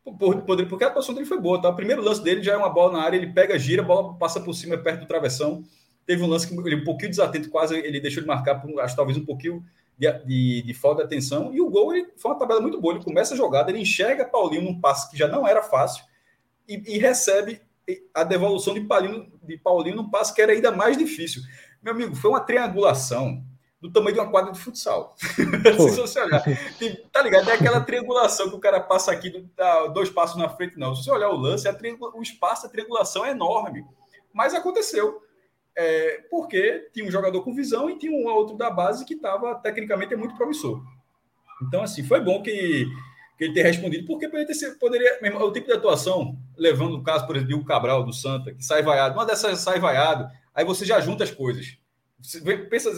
Por, 0.03 0.41
por, 0.41 0.65
porque 0.67 0.83
a 0.83 0.87
atuação 0.87 1.15
dele 1.15 1.25
foi 1.25 1.39
boa, 1.39 1.59
tá? 1.59 1.69
O 1.69 1.75
primeiro 1.75 2.01
lance 2.01 2.23
dele 2.23 2.43
já 2.43 2.53
é 2.53 2.57
uma 2.57 2.69
bola 2.69 2.93
na 2.93 3.03
área, 3.03 3.17
ele 3.17 3.33
pega, 3.33 3.57
gira, 3.57 3.81
a 3.81 3.85
bola 3.85 4.13
passa 4.17 4.39
por 4.39 4.53
cima, 4.53 4.77
perto 4.77 5.01
do 5.01 5.07
travessão. 5.07 5.63
Teve 6.05 6.21
um 6.21 6.27
lance 6.27 6.47
que 6.47 6.55
ele 6.67 6.75
um 6.75 6.83
pouquinho 6.83 7.09
desatento, 7.09 7.49
quase 7.49 7.75
ele 7.75 7.99
deixou 7.99 8.21
de 8.21 8.27
marcar, 8.27 8.55
por, 8.55 8.79
acho 8.79 8.95
talvez 8.95 9.17
um 9.17 9.25
pouquinho 9.25 9.65
de, 9.97 10.11
de, 10.23 10.61
de, 10.61 10.73
falta 10.75 11.01
de 11.01 11.07
atenção. 11.07 11.53
E 11.53 11.59
o 11.59 11.69
gol 11.69 11.95
ele, 11.95 12.07
foi 12.17 12.31
uma 12.31 12.37
tabela 12.37 12.61
muito 12.61 12.79
boa. 12.79 12.93
Ele 12.93 13.03
começa 13.03 13.33
a 13.33 13.37
jogada, 13.37 13.71
ele 13.71 13.79
enxerga 13.79 14.25
Paulinho 14.25 14.61
num 14.61 14.79
passe 14.79 15.09
que 15.09 15.17
já 15.17 15.27
não 15.27 15.47
era 15.47 15.63
fácil 15.63 16.05
e, 16.67 16.95
e 16.95 16.99
recebe 16.99 17.61
a 18.13 18.23
devolução 18.23 18.73
de 18.73 18.81
Paulinho, 18.81 19.31
de 19.43 19.57
Paulinho 19.57 19.95
num 19.95 20.09
passe 20.09 20.33
que 20.33 20.41
era 20.41 20.51
ainda 20.51 20.71
mais 20.71 20.97
difícil. 20.97 21.41
Meu 21.81 21.93
amigo, 21.93 22.15
foi 22.15 22.29
uma 22.29 22.39
triangulação 22.39 23.43
do 23.85 23.91
tamanho 23.91 24.15
de 24.15 24.19
uma 24.19 24.29
quadra 24.29 24.51
de 24.51 24.59
futsal. 24.59 25.15
Se 25.19 26.01
você 26.01 26.19
olhar, 26.19 26.43
tem, 26.79 26.95
tá 27.11 27.21
ligado? 27.21 27.49
É 27.49 27.53
aquela 27.53 27.81
triangulação 27.81 28.49
que 28.49 28.55
o 28.55 28.59
cara 28.59 28.79
passa 28.79 29.11
aqui, 29.11 29.47
dá 29.55 29.87
dois 29.87 30.09
passos 30.09 30.37
na 30.37 30.49
frente, 30.49 30.77
não. 30.77 30.95
Se 30.95 31.03
você 31.03 31.11
olhar 31.11 31.29
o 31.29 31.37
lance, 31.37 31.67
o 32.13 32.21
espaço 32.21 32.63
da 32.63 32.69
triangulação 32.69 33.25
é 33.25 33.31
enorme. 33.31 33.85
Mas 34.33 34.53
aconteceu. 34.53 35.21
É, 35.77 36.23
porque 36.31 36.89
tinha 36.93 37.05
um 37.05 37.11
jogador 37.11 37.43
com 37.43 37.53
visão 37.53 37.89
e 37.89 37.97
tinha 37.97 38.11
um 38.11 38.25
outro 38.27 38.55
da 38.55 38.69
base 38.69 39.05
que 39.05 39.13
estava 39.13 39.55
tecnicamente 39.55 40.15
muito 40.15 40.35
promissor. 40.35 40.81
Então, 41.61 41.81
assim, 41.83 42.01
foi 42.01 42.21
bom 42.21 42.41
que, 42.41 42.87
que 43.37 43.43
ele 43.43 43.53
tenha 43.53 43.65
respondido, 43.65 44.05
porque 44.07 44.27
poderia, 44.29 44.47
ter, 44.47 44.79
poderia 44.79 45.37
o 45.37 45.51
tipo 45.51 45.67
de 45.67 45.73
atuação, 45.73 46.37
levando 46.57 46.95
o 46.95 47.03
caso, 47.03 47.27
por 47.27 47.35
exemplo, 47.35 47.57
do 47.57 47.65
Cabral, 47.65 48.03
do 48.03 48.13
Santa, 48.13 48.53
que 48.53 48.63
sai 48.63 48.81
vaiado, 48.81 49.15
uma 49.15 49.25
dessas 49.25 49.59
sai 49.59 49.79
vaiado, 49.79 50.27
aí 50.53 50.63
você 50.63 50.85
já 50.85 50.99
junta 51.01 51.25
as 51.25 51.31
coisas. 51.31 51.77
Você 52.21 52.39
pensa, 52.39 52.89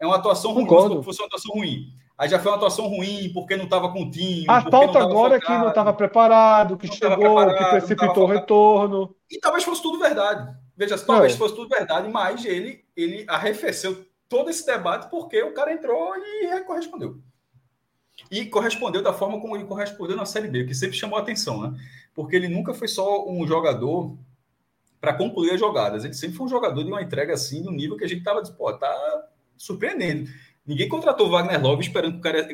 é 0.00 0.06
uma 0.06 0.16
atuação 0.16 0.52
ruim, 0.52 0.66
se 0.66 1.02
fosse 1.02 1.20
uma 1.20 1.26
atuação 1.26 1.54
ruim. 1.54 1.92
Aí 2.16 2.28
já 2.28 2.38
foi 2.40 2.50
uma 2.50 2.56
atuação 2.56 2.88
ruim 2.88 3.30
porque 3.32 3.56
não 3.56 3.64
estava 3.64 3.92
com 3.92 4.02
o 4.02 4.10
time. 4.10 4.44
A 4.48 4.60
falta 4.62 4.98
agora 4.98 5.36
é 5.36 5.40
que 5.40 5.50
não 5.50 5.68
estava 5.68 5.92
preparado, 5.92 6.76
que 6.76 6.88
chegou, 6.88 7.16
preparado, 7.16 7.56
que 7.56 7.64
precipitou 7.70 8.24
o 8.24 8.26
retorno. 8.26 9.14
E 9.30 9.38
talvez 9.38 9.62
fosse 9.62 9.80
tudo 9.80 10.00
verdade. 10.00 10.52
Veja, 10.76 10.98
talvez 10.98 11.34
é. 11.34 11.36
fosse 11.36 11.54
tudo 11.54 11.68
verdade, 11.68 12.08
mas 12.08 12.44
ele, 12.44 12.84
ele 12.96 13.24
arrefeceu 13.28 14.04
todo 14.28 14.50
esse 14.50 14.66
debate 14.66 15.08
porque 15.08 15.40
o 15.42 15.54
cara 15.54 15.72
entrou 15.72 16.14
e 16.16 16.60
correspondeu. 16.64 17.20
E 18.30 18.46
correspondeu 18.46 19.00
da 19.00 19.12
forma 19.12 19.40
como 19.40 19.56
ele 19.56 19.64
correspondeu 19.64 20.16
na 20.16 20.26
Série 20.26 20.48
B, 20.48 20.64
que 20.64 20.74
sempre 20.74 20.96
chamou 20.96 21.18
a 21.18 21.22
atenção, 21.22 21.60
né? 21.62 21.78
Porque 22.14 22.34
ele 22.34 22.48
nunca 22.48 22.74
foi 22.74 22.88
só 22.88 23.28
um 23.28 23.46
jogador 23.46 24.16
para 25.00 25.14
concluir 25.14 25.52
as 25.52 25.60
jogadas. 25.60 26.04
Ele 26.04 26.14
sempre 26.14 26.36
foi 26.36 26.46
um 26.46 26.50
jogador 26.50 26.82
de 26.82 26.90
uma 26.90 27.00
entrega 27.00 27.32
assim, 27.32 27.62
do 27.62 27.70
nível 27.70 27.96
que 27.96 28.04
a 28.04 28.08
gente 28.08 28.24
tava, 28.24 28.42
pô, 28.42 28.72
tá 28.72 29.28
surpreendendo. 29.58 30.30
Ninguém 30.66 30.88
contratou 30.88 31.28
Wagner 31.28 31.62
Love 31.62 31.82
esperando 31.82 32.12
que 32.12 32.18
o 32.18 32.22
cara 32.22 32.48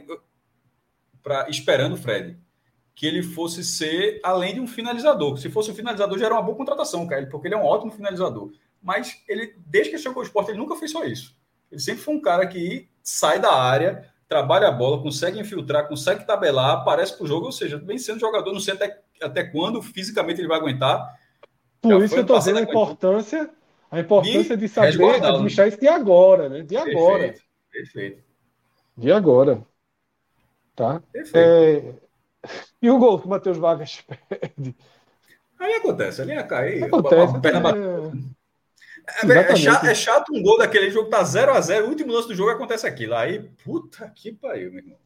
para 1.23 1.49
esperando 1.49 1.95
o 1.95 1.97
Fred 1.97 2.37
que 2.95 3.07
ele 3.07 3.23
fosse 3.23 3.65
ser 3.65 4.21
além 4.23 4.55
de 4.55 4.61
um 4.61 4.67
finalizador. 4.67 5.37
Se 5.37 5.51
fosse 5.51 5.71
um 5.71 5.75
finalizador, 5.75 6.17
já 6.19 6.27
era 6.27 6.35
uma 6.35 6.43
boa 6.43 6.57
contratação, 6.57 7.07
cara, 7.07 7.27
porque 7.27 7.49
ele 7.49 7.55
é 7.55 7.59
um 7.59 7.65
ótimo 7.65 7.91
finalizador. 7.91 8.53
Mas 8.81 9.21
ele, 9.29 9.55
desde 9.67 9.91
que 9.91 9.99
chegou 9.99 10.21
ao 10.21 10.27
esporte, 10.27 10.51
ele 10.51 10.59
nunca 10.59 10.77
fez 10.77 10.93
só 10.93 11.05
isso. 11.05 11.35
Ele 11.73 11.81
sempre 11.81 12.03
foi 12.03 12.15
um 12.15 12.21
cara 12.21 12.47
que 12.47 12.89
sai 13.03 13.41
da 13.41 13.53
área, 13.53 14.09
trabalha 14.29 14.69
a 14.69 14.73
bola, 14.73 15.03
consegue 15.03 15.41
infiltrar, 15.41 15.89
consegue 15.89 16.25
tabelar, 16.25 16.79
aparece 16.79 17.17
para 17.17 17.25
o 17.25 17.27
jogo, 17.27 17.47
ou 17.47 17.53
seja, 17.53 17.79
vem 17.79 17.99
sendo 17.99 18.21
jogador, 18.21 18.53
não 18.53 18.61
sei 18.61 18.75
até, 18.75 19.03
até 19.21 19.43
quando 19.43 19.83
fisicamente 19.83 20.41
ele 20.41 20.49
vai 20.49 20.59
aguentar. 20.59 21.19
Por 21.81 22.03
isso 22.03 22.15
que 22.15 22.21
eu 22.21 22.23
estou 22.23 22.39
dizendo 22.39 22.59
a 22.61 22.63
importância, 22.63 23.51
a 23.95 24.01
importância 24.01 24.57
de, 24.57 24.69
saber 24.69 25.05
administrar 25.25 25.69
isso 25.69 25.79
de 25.79 25.89
agora, 25.89 26.49
né? 26.49 26.63
De 26.63 26.77
agora. 26.77 27.19
Perfeito. 27.19 27.43
Perfeito. 27.71 28.25
De 28.97 29.13
agora. 29.13 29.65
Tá? 30.75 31.01
Perfeito. 31.13 31.37
É, 31.37 31.95
e 32.83 32.91
o 32.91 32.99
gol 32.99 33.19
que 33.19 33.27
o 33.27 33.31
Matheus 33.31 33.57
Vargas 33.57 34.03
perde. 34.29 34.75
Aí 35.59 35.75
acontece, 35.75 36.23
ali 36.23 36.33
ia 36.33 36.43
cair. 36.43 36.85
Acontece. 36.85 37.37
A 37.37 37.41
perna 37.41 37.71
é... 37.71 38.45
É, 39.07 39.53
é, 39.53 39.57
chato, 39.57 39.85
é, 39.85 39.95
chato, 39.95 40.33
um 40.33 40.43
gol 40.43 40.57
daquele 40.57 40.91
jogo 40.91 41.11
tá 41.11 41.23
0x0, 41.23 41.83
o 41.83 41.89
último 41.89 42.11
lance 42.11 42.27
do 42.27 42.35
jogo 42.35 42.51
acontece 42.51 42.87
aquilo. 42.87 43.15
Aí, 43.15 43.39
puta 43.63 44.11
que 44.15 44.33
pariu, 44.33 44.73
meu 44.73 44.83
irmão. 44.83 44.97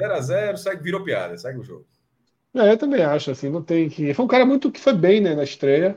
0x0, 0.00 0.32
é. 0.32 0.56
segue, 0.56 0.82
virou 0.82 1.04
piada, 1.04 1.38
segue 1.38 1.60
o 1.60 1.62
jogo. 1.62 1.86
É, 2.52 2.72
eu 2.72 2.76
também 2.76 3.04
acho, 3.04 3.30
assim, 3.30 3.48
não 3.48 3.62
tem 3.62 3.88
que. 3.88 4.12
Foi 4.14 4.24
um 4.24 4.28
cara 4.28 4.44
muito 4.44 4.72
que 4.72 4.80
foi 4.80 4.94
bem, 4.94 5.20
né, 5.20 5.34
na 5.34 5.44
estreia. 5.44 5.96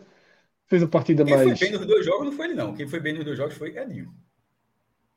Fez 0.70 0.84
a 0.84 0.88
partida 0.88 1.26
Quem 1.26 1.36
mais. 1.36 1.48
Quem 1.48 1.58
foi 1.58 1.68
bem 1.68 1.78
nos 1.80 1.88
dois 1.88 2.06
jogos 2.06 2.26
não 2.26 2.32
foi 2.32 2.46
ele, 2.46 2.54
não. 2.54 2.76
Quem 2.76 2.88
foi 2.88 3.00
bem 3.00 3.14
nos 3.14 3.26
dois 3.26 3.38
jogos 3.38 3.56
foi 3.56 3.76
Edinho. 3.76 4.14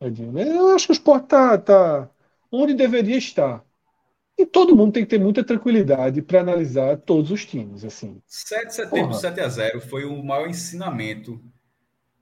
Edinho. 0.00 0.32
Né? 0.32 0.48
Eu 0.48 0.68
acho 0.68 0.86
que 0.86 0.92
o 0.92 0.94
Sport 0.94 1.26
tá, 1.26 1.58
tá 1.58 2.10
onde 2.50 2.72
deveria 2.72 3.18
estar. 3.18 3.62
E 4.38 4.46
todo 4.46 4.74
mundo 4.74 4.94
tem 4.94 5.04
que 5.04 5.10
ter 5.10 5.20
muita 5.20 5.44
tranquilidade 5.44 6.22
para 6.22 6.40
analisar 6.40 6.96
todos 6.96 7.30
os 7.30 7.44
times. 7.44 7.84
assim. 7.84 8.22
7 8.26 8.66
de 8.66 8.74
setembro, 8.74 9.12
7 9.12 9.40
a 9.40 9.48
0 9.48 9.80
foi 9.82 10.06
o 10.06 10.24
maior 10.24 10.48
ensinamento. 10.48 11.38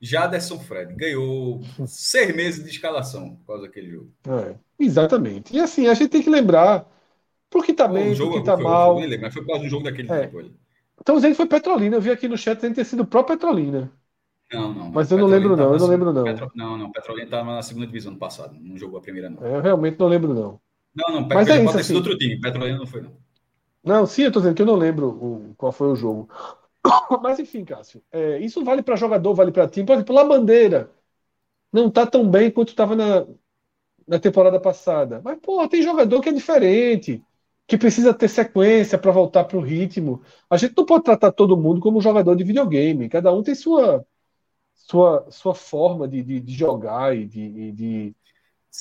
Jaderson 0.03 0.59
Fred 0.59 0.95
ganhou 0.95 1.61
seis 1.87 2.35
meses 2.35 2.65
de 2.65 2.71
escalação 2.71 3.37
por 3.37 3.47
causa 3.47 3.63
daquele 3.63 3.91
jogo. 3.91 4.13
É, 4.27 4.57
exatamente. 4.79 5.55
E 5.55 5.61
assim, 5.61 5.87
a 5.87 5.95
gente 5.95 6.09
tem 6.09 6.23
que 6.23 6.31
lembrar 6.31 6.91
porque 7.49 7.73
tá 7.73 7.87
bem, 7.87 8.17
porque 8.17 8.43
tá 8.43 8.57
foi, 8.57 8.65
mal. 8.65 8.97
Foi, 8.97 9.19
mas 9.19 9.33
foi 9.33 9.43
por 9.43 9.49
causa 9.49 9.63
do 9.63 9.71
jogo 9.71 9.85
daquele 9.85 10.11
é. 10.11 10.27
tempo 10.27 10.51
Então 11.01 11.17
dizendo 11.17 11.33
que 11.33 11.37
foi 11.37 11.47
Petrolina. 11.47 11.97
Eu 11.97 12.01
vi 12.01 12.11
aqui 12.11 12.29
no 12.29 12.37
chat 12.37 12.57
dizendo 12.57 12.75
ter 12.75 12.85
sido 12.85 13.07
pró 13.07 13.23
Petrolina. 13.23 13.91
Não, 14.53 14.75
não. 14.75 14.91
Mas 14.91 15.11
eu 15.11 15.19
não 15.19 15.27
lembro, 15.27 15.57
não. 15.57 15.73
Eu 15.73 15.79
não 15.79 15.87
lembro, 15.87 16.13
não. 16.13 16.25
Petro... 16.25 16.51
Não, 16.55 16.77
não. 16.77 16.91
Petrolina 16.91 17.25
estava 17.25 17.55
na 17.55 17.63
segunda 17.63 17.87
divisão 17.87 18.13
no 18.13 18.19
passado. 18.19 18.57
Não 18.61 18.77
jogou 18.77 18.99
a 18.99 19.03
primeira, 19.03 19.31
não. 19.31 19.45
É, 19.45 19.57
eu 19.57 19.61
realmente 19.61 19.99
não 19.99 20.09
lembro, 20.09 20.35
não. 20.35 20.61
Não, 20.95 21.21
não, 21.21 21.29
mas 21.29 21.49
é 21.49 21.63
isso, 21.63 21.79
assim. 21.79 21.95
outro 21.95 22.19
time. 22.19 22.41
Petrolina 22.41 22.79
não 22.79 22.87
foi, 22.87 23.03
não. 23.03 23.13
Não, 23.83 24.07
sim, 24.07 24.23
eu 24.23 24.33
tô 24.33 24.41
dizendo 24.41 24.55
que 24.55 24.63
eu 24.63 24.67
não 24.67 24.75
lembro 24.75 25.09
o, 25.09 25.55
qual 25.57 25.73
foi 25.73 25.89
o 25.89 25.97
jogo. 25.97 26.29
Mas 27.23 27.39
enfim, 27.39 27.65
Cássio, 27.65 28.03
é, 28.13 28.39
isso 28.39 28.63
vale 28.65 28.83
para 28.83 28.97
jogador, 28.97 29.35
vale 29.35 29.53
para 29.53 29.69
time. 29.69 29.87
Por 29.87 29.95
exemplo, 29.95 30.19
a 30.19 30.25
bandeira 30.25 30.91
não 31.73 31.91
tá 31.91 32.07
tão 32.07 32.29
bem 32.29 32.51
quanto 32.51 32.71
estava 32.71 32.95
na, 32.97 33.27
na 34.07 34.19
temporada 34.19 34.61
passada. 34.61 35.21
Mas, 35.25 35.39
pô, 35.41 35.67
tem 35.69 35.83
jogador 35.83 36.21
que 36.21 36.29
é 36.29 36.33
diferente, 36.33 37.23
que 37.71 37.79
precisa 37.79 38.13
ter 38.13 38.27
sequência 38.27 38.99
para 38.99 39.13
voltar 39.13 39.45
para 39.45 39.57
o 39.57 39.61
ritmo. 39.61 40.21
A 40.51 40.57
gente 40.57 40.75
não 40.77 40.85
pode 40.85 41.05
tratar 41.05 41.31
todo 41.31 41.57
mundo 41.57 41.81
como 41.81 41.99
um 41.99 42.01
jogador 42.01 42.35
de 42.35 42.43
videogame. 42.43 43.09
Cada 43.09 43.33
um 43.33 43.45
tem 43.45 43.55
sua 43.55 44.05
sua, 44.75 45.31
sua 45.31 45.55
forma 45.55 46.09
de, 46.09 46.21
de, 46.21 46.41
de 46.41 46.53
jogar 46.53 47.17
e 47.17 47.25
de, 47.25 47.71
de 47.71 48.17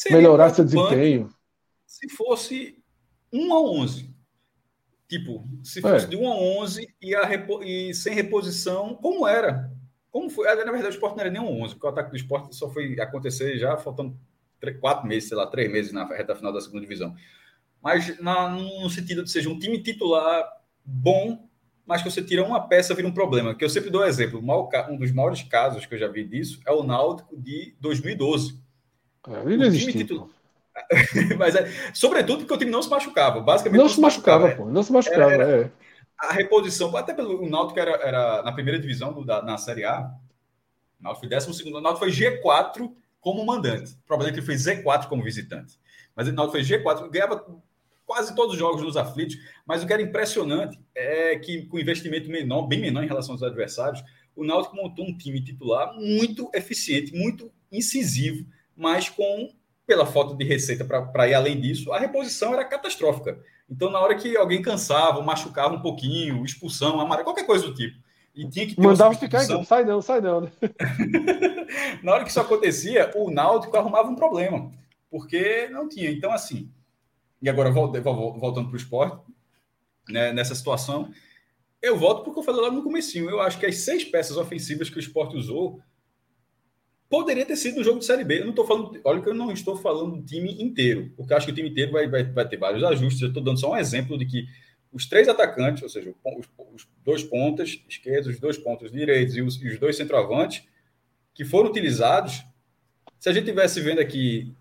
melhorar 0.09 0.49
seu 0.49 0.65
desempenho 0.65 1.29
se 1.85 2.09
fosse 2.09 2.81
1 3.31 3.53
a 3.53 3.61
11. 3.61 4.09
Tipo, 5.07 5.47
se 5.63 5.81
fosse 5.81 6.05
é. 6.05 6.09
de 6.09 6.15
1 6.15 6.27
a 6.27 6.35
11 6.35 6.95
e, 6.99 7.15
a 7.15 7.25
repo... 7.25 7.61
e 7.61 7.93
sem 7.93 8.15
reposição, 8.15 8.95
como 8.95 9.27
era? 9.27 9.71
Como 10.09 10.31
foi? 10.31 10.47
Na 10.47 10.71
verdade, 10.71 10.87
o 10.87 10.89
esporte 10.89 11.15
não 11.15 11.21
era 11.21 11.31
nem 11.31 11.39
um 11.39 11.61
11, 11.61 11.75
porque 11.75 11.85
o 11.85 11.89
ataque 11.91 12.09
do 12.09 12.17
esporte 12.17 12.55
só 12.55 12.67
foi 12.71 12.99
acontecer 12.99 13.55
já 13.59 13.77
faltando 13.77 14.19
3, 14.59 14.79
4 14.79 15.07
meses, 15.07 15.29
sei 15.29 15.37
lá, 15.37 15.45
3 15.45 15.71
meses 15.71 15.91
na 15.91 16.07
reta 16.07 16.35
final 16.35 16.51
da 16.51 16.59
segunda 16.59 16.81
divisão. 16.81 17.15
Mas 17.81 18.19
na, 18.19 18.49
no 18.49 18.89
sentido 18.89 19.23
de 19.23 19.31
seja 19.31 19.49
um 19.49 19.57
time 19.57 19.81
titular 19.81 20.47
bom, 20.83 21.47
mas 21.85 22.03
que 22.03 22.09
você 22.09 22.21
tira 22.21 22.43
uma 22.43 22.67
peça 22.67 22.93
vira 22.93 23.07
um 23.07 23.13
problema. 23.13 23.55
Que 23.55 23.63
eu 23.63 23.69
sempre 23.69 23.89
dou 23.89 24.05
exemplo. 24.05 24.41
Um 24.89 24.97
dos 24.97 25.11
maiores 25.11 25.41
casos 25.43 25.85
que 25.85 25.95
eu 25.95 25.99
já 25.99 26.07
vi 26.07 26.23
disso 26.23 26.59
é 26.65 26.71
o 26.71 26.83
Náutico 26.83 27.35
de 27.35 27.75
2012. 27.79 28.59
É, 29.27 29.51
ele 29.51 29.77
time 29.77 29.93
titular, 29.93 30.27
Mas 31.37 31.55
é, 31.55 31.69
sobretudo 31.93 32.39
porque 32.39 32.53
o 32.53 32.57
time 32.57 32.71
não 32.71 32.81
se 32.81 32.89
machucava. 32.89 33.41
Basicamente, 33.41 33.77
não, 33.79 33.85
não 33.85 33.93
se 33.93 33.99
machucava, 33.99 34.45
machucava, 34.45 34.65
pô. 34.65 34.71
Não 34.71 34.83
se 34.83 34.91
machucava, 34.91 35.31
era, 35.31 35.43
era, 35.43 35.61
é. 35.65 35.71
A 36.17 36.33
reposição, 36.33 36.95
até 36.97 37.13
pelo 37.13 37.41
o 37.41 37.49
Náutico 37.49 37.79
era, 37.79 37.91
era 38.05 38.43
na 38.43 38.51
primeira 38.51 38.79
divisão 38.79 39.13
do, 39.13 39.23
da, 39.25 39.41
na 39.41 39.57
Série 39.57 39.85
A. 39.85 40.11
O 40.99 41.03
Náutico 41.03 41.27
foi 41.27 41.29
12 41.29 41.53
segundo, 41.53 41.77
o 41.77 41.81
Náutico 41.81 42.05
foi 42.05 42.11
G4 42.11 42.91
como 43.21 43.45
mandante. 43.45 43.93
O 43.93 44.05
problema 44.05 44.29
é 44.29 44.33
que 44.33 44.39
ele 44.39 44.45
foi 44.45 44.55
Z4 44.55 45.07
como 45.07 45.23
visitante. 45.23 45.79
Mas 46.15 46.27
o 46.27 46.33
Náutico 46.33 46.57
foi 46.57 46.61
G4, 46.61 47.09
ganhava 47.09 47.45
quase 48.09 48.33
todos 48.33 48.53
os 48.53 48.59
jogos 48.59 48.81
nos 48.81 48.97
aflitos, 48.97 49.37
mas 49.67 49.83
o 49.83 49.85
que 49.85 49.93
era 49.93 50.01
impressionante 50.01 50.79
é 50.95 51.37
que 51.37 51.67
com 51.67 51.77
investimento 51.77 52.27
menor, 52.27 52.63
bem 52.63 52.81
menor 52.81 53.03
em 53.03 53.07
relação 53.07 53.35
aos 53.35 53.43
adversários, 53.43 54.03
o 54.35 54.43
Náutico 54.43 54.75
montou 54.75 55.05
um 55.05 55.15
time 55.15 55.39
titular 55.43 55.93
muito 55.93 56.49
eficiente, 56.51 57.15
muito 57.15 57.51
incisivo, 57.71 58.47
mas 58.75 59.09
com 59.09 59.51
pela 59.85 60.07
falta 60.07 60.35
de 60.35 60.43
receita 60.43 60.83
para 60.83 61.27
ir 61.27 61.35
além 61.35 61.61
disso, 61.61 61.93
a 61.93 61.99
reposição 61.99 62.53
era 62.53 62.65
catastrófica. 62.65 63.39
Então, 63.69 63.91
na 63.91 63.99
hora 63.99 64.15
que 64.15 64.35
alguém 64.35 64.59
cansava, 64.59 65.21
machucava 65.21 65.75
um 65.75 65.81
pouquinho, 65.81 66.43
expulsão, 66.43 66.99
amarelo, 66.99 67.25
qualquer 67.25 67.45
coisa 67.45 67.67
do 67.67 67.75
tipo, 67.75 67.95
e 68.33 68.49
tinha 68.49 68.65
que 68.65 68.75
ter 68.75 68.81
Mandava 68.81 69.13
ficar, 69.13 69.41
sai 69.65 69.85
não, 69.85 70.01
sai 70.01 70.19
não. 70.19 70.49
Na 72.01 72.13
hora 72.13 72.23
que 72.23 72.31
isso 72.31 72.39
acontecia, 72.39 73.11
o 73.15 73.29
Náutico 73.29 73.77
arrumava 73.77 74.09
um 74.09 74.15
problema, 74.15 74.71
porque 75.11 75.67
não 75.69 75.87
tinha. 75.87 76.09
Então, 76.09 76.31
assim, 76.31 76.71
e 77.41 77.49
agora 77.49 77.71
voltando 77.71 78.67
para 78.67 78.73
o 78.73 78.77
esporte, 78.77 79.21
né, 80.09 80.33
nessa 80.33 80.55
situação, 80.55 81.11
eu 81.81 81.97
volto 81.97 82.23
porque 82.23 82.39
eu 82.39 82.43
falei 82.43 82.61
lá 82.61 82.71
no 82.71 82.83
comecinho. 82.83 83.29
Eu 83.29 83.39
acho 83.39 83.59
que 83.59 83.65
as 83.65 83.77
seis 83.77 84.03
peças 84.03 84.37
ofensivas 84.37 84.89
que 84.89 84.97
o 84.97 84.99
esporte 84.99 85.37
usou 85.37 85.81
poderia 87.09 87.45
ter 87.45 87.55
sido 87.55 87.79
um 87.79 87.83
jogo 87.83 87.99
de 87.99 88.05
Série 88.05 88.23
B. 88.23 88.39
Eu 88.39 88.43
não 88.43 88.49
estou 88.51 88.67
falando, 88.67 88.99
olha 89.03 89.21
que 89.21 89.29
eu 89.29 89.33
não 89.33 89.51
estou 89.51 89.77
falando 89.77 90.17
do 90.17 90.25
time 90.25 90.61
inteiro, 90.61 91.11
porque 91.15 91.33
acho 91.33 91.45
que 91.45 91.51
o 91.51 91.55
time 91.55 91.69
inteiro 91.69 91.91
vai, 91.91 92.07
vai, 92.07 92.23
vai 92.23 92.47
ter 92.47 92.57
vários 92.57 92.83
ajustes. 92.83 93.21
Eu 93.21 93.29
estou 93.29 93.43
dando 93.43 93.59
só 93.59 93.71
um 93.71 93.77
exemplo 93.77 94.17
de 94.17 94.25
que 94.25 94.45
os 94.91 95.07
três 95.07 95.27
atacantes, 95.27 95.81
ou 95.81 95.89
seja, 95.89 96.13
os, 96.37 96.49
os 96.73 96.87
dois 97.03 97.23
pontas 97.23 97.81
esquerdos, 97.87 98.27
os 98.27 98.39
dois 98.39 98.57
pontas 98.57 98.91
direitos 98.91 99.35
e 99.35 99.41
os, 99.41 99.61
e 99.61 99.67
os 99.69 99.79
dois 99.79 99.95
centroavantes, 99.95 100.67
que 101.33 101.45
foram 101.45 101.69
utilizados, 101.69 102.43
se 103.19 103.29
a 103.29 103.33
gente 103.33 103.45
tivesse 103.45 103.79
vendo 103.81 103.99
aqui 103.99 104.55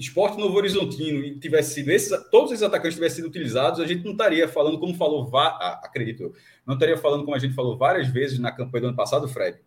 Esporte 0.00 0.38
Novo 0.38 0.56
Horizontino 0.56 1.22
e 1.22 1.38
tivesse 1.38 1.74
sido 1.74 1.90
esses, 1.90 2.10
todos 2.30 2.52
esses 2.52 2.62
atacantes 2.62 2.94
tivessem 2.94 3.16
sido 3.16 3.28
utilizados, 3.28 3.80
a 3.80 3.86
gente 3.86 4.02
não 4.02 4.12
estaria 4.12 4.48
falando 4.48 4.78
como 4.78 4.94
falou, 4.94 5.30
ah, 5.36 5.80
acredito 5.84 6.32
não 6.66 6.74
estaria 6.74 6.96
falando 6.96 7.24
como 7.24 7.36
a 7.36 7.38
gente 7.38 7.54
falou 7.54 7.76
várias 7.76 8.08
vezes 8.08 8.38
na 8.38 8.50
campanha 8.50 8.82
do 8.82 8.86
ano 8.88 8.96
passado, 8.96 9.28
Fred. 9.28 9.58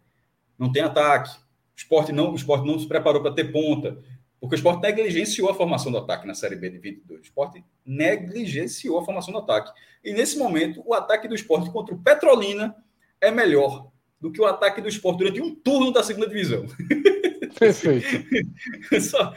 Não 0.57 0.71
tem 0.71 0.81
ataque. 0.81 1.29
O 1.37 1.77
esporte 1.77 2.11
não, 2.11 2.31
o 2.31 2.35
esporte 2.35 2.65
não 2.65 2.79
se 2.79 2.87
preparou 2.87 3.21
para 3.21 3.33
ter 3.33 3.51
ponta, 3.51 3.99
porque 4.39 4.55
o 4.55 4.57
esporte 4.57 4.81
negligenciou 4.81 5.49
a 5.49 5.53
formação 5.53 5.91
do 5.91 5.97
ataque 5.99 6.25
na 6.25 6.33
Série 6.33 6.55
B 6.55 6.69
de 6.69 6.79
22. 6.79 7.19
O 7.19 7.23
esporte 7.23 7.63
negligenciou 7.85 8.99
a 8.99 9.05
formação 9.05 9.33
do 9.33 9.39
ataque. 9.39 9.71
E 10.03 10.13
nesse 10.13 10.37
momento, 10.37 10.81
o 10.85 10.93
ataque 10.93 11.27
do 11.27 11.35
esporte 11.35 11.69
contra 11.71 11.93
o 11.93 11.99
Petrolina 11.99 12.75
é 13.21 13.29
melhor 13.29 13.91
do 14.19 14.31
que 14.31 14.41
o 14.41 14.45
ataque 14.45 14.81
do 14.81 14.87
esporte 14.87 15.19
durante 15.19 15.41
um 15.41 15.53
turno 15.53 15.91
da 15.91 16.01
segunda 16.01 16.27
divisão. 16.27 16.65
Perfeito. 17.57 18.07
Só, 19.01 19.33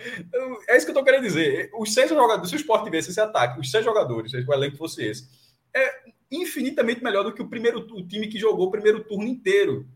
é 0.69 0.77
isso 0.77 0.87
que 0.87 0.91
eu 0.91 0.95
estou 0.95 1.05
querendo 1.05 1.23
dizer. 1.23 1.71
Os 1.79 1.93
seis 1.93 2.09
jogadores, 2.09 2.49
se 2.49 2.57
o 2.57 2.59
Sport 2.59 2.85
tivesse 2.85 3.11
esse 3.11 3.21
ataque, 3.21 3.61
os 3.61 3.71
seis 3.71 3.85
jogadores, 3.85 4.31
se 4.31 4.39
o 4.39 4.53
elenco 4.53 4.77
fosse 4.77 5.05
esse, 5.05 5.29
é 5.75 6.11
infinitamente 6.31 7.03
melhor 7.03 7.25
do 7.25 7.33
que 7.33 7.43
o 7.43 7.49
primeiro 7.49 7.81
o 7.81 8.07
time 8.07 8.29
que 8.29 8.39
jogou 8.39 8.67
o 8.67 8.71
primeiro 8.71 9.05
turno 9.05 9.27
inteiro 9.27 9.87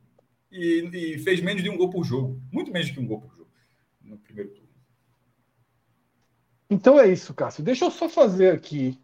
e, 0.50 0.88
e 0.92 1.18
fez 1.18 1.40
menos 1.40 1.62
de 1.62 1.70
um 1.70 1.76
gol 1.76 1.90
por 1.90 2.04
jogo. 2.04 2.40
Muito 2.52 2.70
menos 2.70 2.90
que 2.90 3.00
um 3.00 3.06
gol 3.06 3.20
por 3.20 3.34
jogo 3.34 3.50
no 4.02 4.18
primeiro 4.18 4.50
turno. 4.50 4.68
Então 6.68 6.98
é 6.98 7.08
isso, 7.08 7.34
Cássio. 7.34 7.64
Deixa 7.64 7.84
eu 7.84 7.90
só 7.90 8.08
fazer 8.08 8.52
aqui 8.52 8.98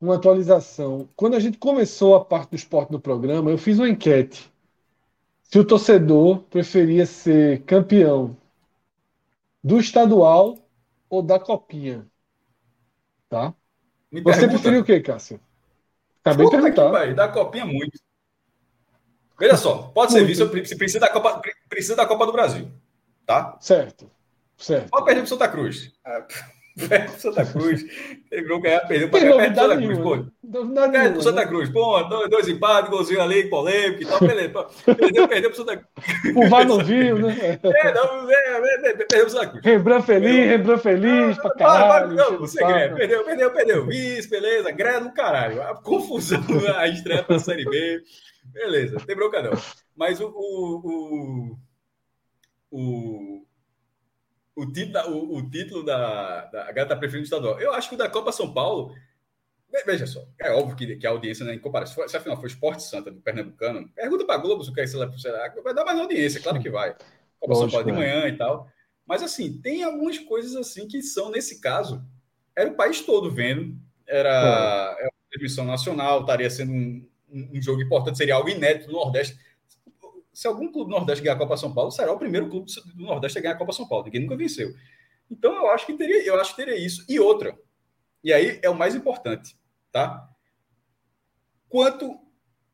uma 0.00 0.14
atualização. 0.14 1.08
Quando 1.14 1.36
a 1.36 1.40
gente 1.40 1.58
começou 1.58 2.14
a 2.14 2.24
parte 2.24 2.50
do 2.50 2.56
esporte 2.56 2.90
no 2.90 3.00
programa, 3.00 3.50
eu 3.50 3.58
fiz 3.58 3.78
uma 3.78 3.88
enquete 3.88 4.50
se 5.50 5.58
o 5.58 5.64
torcedor 5.64 6.38
preferia 6.44 7.04
ser 7.04 7.62
campeão 7.62 8.36
do 9.62 9.78
estadual 9.78 10.58
ou 11.08 11.22
da 11.22 11.38
copinha. 11.38 12.06
Tá? 13.28 13.54
Me 14.10 14.20
Você 14.20 14.40
pergunta. 14.40 14.54
preferiu 14.54 14.80
o 14.80 14.84
quê, 14.84 15.00
Cássio? 15.00 15.40
Acabei 16.24 16.46
de 16.46 16.50
perguntar. 16.50 17.14
Da 17.14 17.28
copinha 17.28 17.64
muito. 17.64 17.98
Veja 19.38 19.56
só, 19.56 19.84
pode 19.94 20.12
ser 20.12 20.24
visto, 20.24 20.46
precisa 20.48 21.00
da, 21.00 21.08
Copa, 21.08 21.40
precisa 21.68 21.96
da 21.96 22.06
Copa 22.06 22.26
do 22.26 22.32
Brasil. 22.32 22.70
Tá? 23.24 23.56
Certo. 23.60 24.10
Certo. 24.56 24.90
Pode 24.90 25.04
perder 25.06 25.20
para 25.20 25.28
Santa 25.28 25.48
Cruz. 25.48 25.92
Perde 26.04 26.59
Santa 27.18 27.44
Cruz. 27.44 27.84
Jogo 28.46 28.62
ganhar, 28.62 28.80
perdeu 28.80 29.08
para 29.08 29.20
perde 29.20 29.54
Santa 29.54 29.76
Cruz, 29.76 29.98
pô. 29.98 30.10
Perde 30.90 31.12
pro 31.12 31.22
Santa 31.22 31.46
Cruz, 31.46 31.68
pô, 31.68 32.02
dois, 32.04 32.30
dois 32.30 32.48
empates, 32.48 32.90
golzinho 32.90 33.22
ali, 33.22 33.48
polêmico 33.48 34.02
e 34.02 34.06
tal, 34.06 34.20
beleza. 34.20 34.66
Perdeu, 34.84 35.28
perdeu 35.28 35.50
pro 35.50 35.58
Santa 35.58 35.76
Cruz. 35.76 36.36
O 36.36 36.48
VAR 36.48 36.66
não 36.66 36.78
viu, 36.78 37.18
né? 37.18 37.58
É, 37.62 37.94
não, 37.94 38.30
é, 38.30 38.34
é, 38.34 38.88
é, 38.90 38.92
perdeu 38.94 39.20
pro 39.20 39.30
Santa 39.30 39.46
Cruz. 39.48 39.64
Rembrandt 39.64 40.06
feliz, 40.06 40.46
Rembrandt 40.46 40.82
feliz, 40.82 41.36
pra 41.38 41.50
caralho. 41.54 42.14
Não, 42.14 42.38
você 42.38 42.58
quer, 42.58 42.94
perdeu, 42.94 43.24
perdeu, 43.24 43.50
perdeu. 43.50 43.90
Isso, 43.90 44.30
beleza, 44.30 44.70
greve 44.70 45.00
do 45.00 45.12
caralho. 45.12 45.62
A 45.62 45.74
confusão, 45.74 46.40
a 46.76 46.88
estreia 46.88 47.22
pra 47.22 47.38
Série 47.38 47.64
B. 47.64 48.02
Beleza, 48.52 48.98
tem 49.06 49.16
bronca 49.16 49.42
não. 49.42 49.52
Mas 49.96 50.20
o, 50.20 50.26
o, 50.28 51.56
o, 52.70 52.76
o 52.76 53.46
o, 54.60 54.72
título, 54.72 55.16
o, 55.16 55.36
o 55.38 55.50
título 55.50 55.84
da, 55.84 56.46
da 56.46 56.62
a 56.62 56.72
galera 56.72 56.86
tá 56.86 56.96
preferindo 56.96 57.24
estadual. 57.24 57.58
Eu 57.60 57.72
acho 57.72 57.88
que 57.88 57.94
o 57.94 57.98
da 57.98 58.08
Copa 58.08 58.32
São 58.32 58.52
Paulo. 58.52 58.94
Veja 59.86 60.04
só, 60.04 60.26
é 60.40 60.50
óbvio 60.50 60.76
que, 60.76 60.96
que 60.96 61.06
a 61.06 61.10
audiência, 61.10 61.44
né, 61.44 61.54
em 61.54 61.58
comparação, 61.58 62.06
se 62.08 62.16
afinal 62.16 62.36
for 62.36 62.48
Esporte 62.48 62.82
Santa 62.82 63.08
do 63.08 63.20
Pernambucano, 63.20 63.88
pergunta 63.94 64.24
para 64.24 64.40
Globo 64.40 64.64
se 64.64 64.74
quer 64.74 64.88
será, 64.88 65.08
vai 65.62 65.72
dar 65.72 65.84
mais 65.84 65.96
audiência, 65.96 66.40
claro 66.40 66.60
que 66.60 66.68
vai. 66.68 66.90
Copa 67.38 67.54
Lógico, 67.54 67.60
São 67.60 67.70
Paulo 67.70 67.84
de 67.84 67.92
é. 67.92 67.94
manhã 67.94 68.26
e 68.26 68.36
tal. 68.36 68.68
Mas 69.06 69.22
assim, 69.22 69.60
tem 69.62 69.84
algumas 69.84 70.18
coisas 70.18 70.56
assim 70.56 70.88
que 70.88 71.00
são, 71.00 71.30
nesse 71.30 71.60
caso, 71.60 72.04
era 72.56 72.68
o 72.68 72.74
país 72.74 73.00
todo 73.00 73.30
vendo, 73.30 73.76
era, 74.08 74.96
é. 74.98 75.04
uma 75.04 75.12
transmissão 75.30 75.64
nacional, 75.64 76.22
estaria 76.22 76.50
sendo 76.50 76.72
um, 76.72 77.08
um 77.32 77.62
jogo 77.62 77.80
importante, 77.80 78.18
seria 78.18 78.34
algo 78.34 78.48
inédito 78.48 78.88
no 78.88 78.94
Nordeste 78.94 79.38
se 80.32 80.46
algum 80.46 80.70
clube 80.70 80.90
do 80.90 80.96
Nordeste 80.96 81.22
ganhar 81.22 81.34
a 81.34 81.38
Copa 81.38 81.56
São 81.56 81.72
Paulo, 81.72 81.90
será 81.90 82.12
o 82.12 82.18
primeiro 82.18 82.48
clube 82.48 82.70
do 82.94 83.04
Nordeste 83.04 83.38
a 83.38 83.42
ganhar 83.42 83.54
a 83.54 83.58
Copa 83.58 83.72
São 83.72 83.86
Paulo. 83.86 84.04
Ninguém 84.04 84.22
nunca 84.22 84.36
venceu. 84.36 84.74
Então 85.30 85.54
eu 85.54 85.70
acho 85.70 85.86
que 85.86 85.94
teria, 85.94 86.24
eu 86.24 86.40
acho 86.40 86.50
que 86.54 86.64
teria 86.64 86.76
isso. 86.76 87.04
E 87.08 87.18
outra, 87.18 87.58
e 88.22 88.32
aí 88.32 88.60
é 88.62 88.70
o 88.70 88.76
mais 88.76 88.94
importante, 88.94 89.58
tá? 89.90 90.28
Quanto 91.68 92.18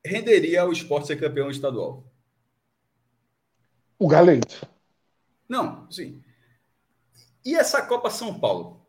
renderia 0.05 0.65
o 0.65 0.73
esporte 0.73 1.07
ser 1.07 1.21
campeão 1.21 1.51
estadual? 1.51 2.05
O 3.99 4.09
Galento. 4.09 4.67
Não, 5.49 5.91
sim. 5.91 6.23
E 7.45 7.55
essa 7.55 7.83
Copa 7.87 8.11
São 8.11 8.39
Paulo? 8.39 8.87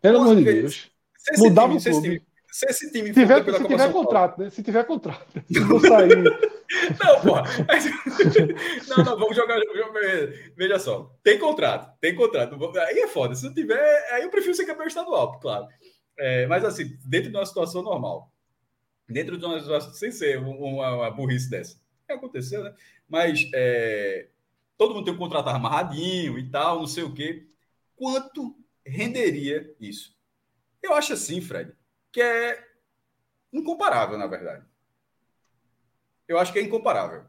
Pelo 0.00 0.20
amor 0.20 0.36
de 0.36 0.44
Deus. 0.44 0.90
Mudava 1.36 1.74
o 1.74 1.82
clube. 1.82 2.27
Se 2.58 2.66
esse 2.66 2.90
time, 2.90 3.14
se 3.14 3.20
tiver, 3.20 3.44
se 3.44 3.68
tiver 3.68 3.92
contrato, 3.92 4.40
né? 4.40 4.50
Se 4.50 4.62
tiver 4.64 4.84
contrato. 4.84 5.40
Se 5.46 5.60
for 5.60 5.80
sair. 5.80 6.24
Não, 6.24 7.20
porra. 7.20 7.44
Não, 8.88 9.04
não, 9.04 9.16
vamos 9.16 9.36
jogar. 9.36 9.60
Veja 10.56 10.76
só. 10.80 11.16
Tem 11.22 11.38
contrato, 11.38 11.96
tem 12.00 12.16
contrato. 12.16 12.58
Aí 12.80 12.98
é 12.98 13.06
foda. 13.06 13.36
Se 13.36 13.44
não 13.44 13.54
tiver, 13.54 14.12
aí 14.12 14.24
eu 14.24 14.30
prefiro 14.30 14.54
ser 14.54 14.66
campeão 14.66 14.88
estadual, 14.88 15.38
claro. 15.38 15.68
É, 16.18 16.46
mas 16.46 16.64
assim, 16.64 16.98
dentro 17.04 17.30
de 17.30 17.36
uma 17.36 17.46
situação 17.46 17.80
normal. 17.80 18.32
Dentro 19.08 19.38
de 19.38 19.44
uma 19.44 19.60
situação, 19.60 19.92
sem 19.92 20.10
ser 20.10 20.38
uma, 20.38 20.96
uma 20.96 21.10
burrice 21.12 21.48
dessa. 21.48 21.80
É, 22.08 22.14
aconteceu, 22.14 22.64
né? 22.64 22.74
Mas 23.08 23.48
é, 23.54 24.26
todo 24.76 24.96
mundo 24.96 25.04
tem 25.04 25.14
um 25.14 25.18
contrato 25.18 25.48
amarradinho 25.48 26.36
e 26.36 26.50
tal, 26.50 26.80
não 26.80 26.88
sei 26.88 27.04
o 27.04 27.14
quê. 27.14 27.46
Quanto 27.94 28.56
renderia 28.84 29.72
isso? 29.80 30.18
Eu 30.82 30.94
acho 30.94 31.12
assim, 31.12 31.40
Fred, 31.40 31.72
que 32.12 32.20
é 32.20 32.66
incomparável, 33.52 34.18
na 34.18 34.26
verdade 34.26 34.68
eu 36.28 36.38
acho 36.38 36.52
que 36.52 36.58
é 36.58 36.62
incomparável. 36.62 37.22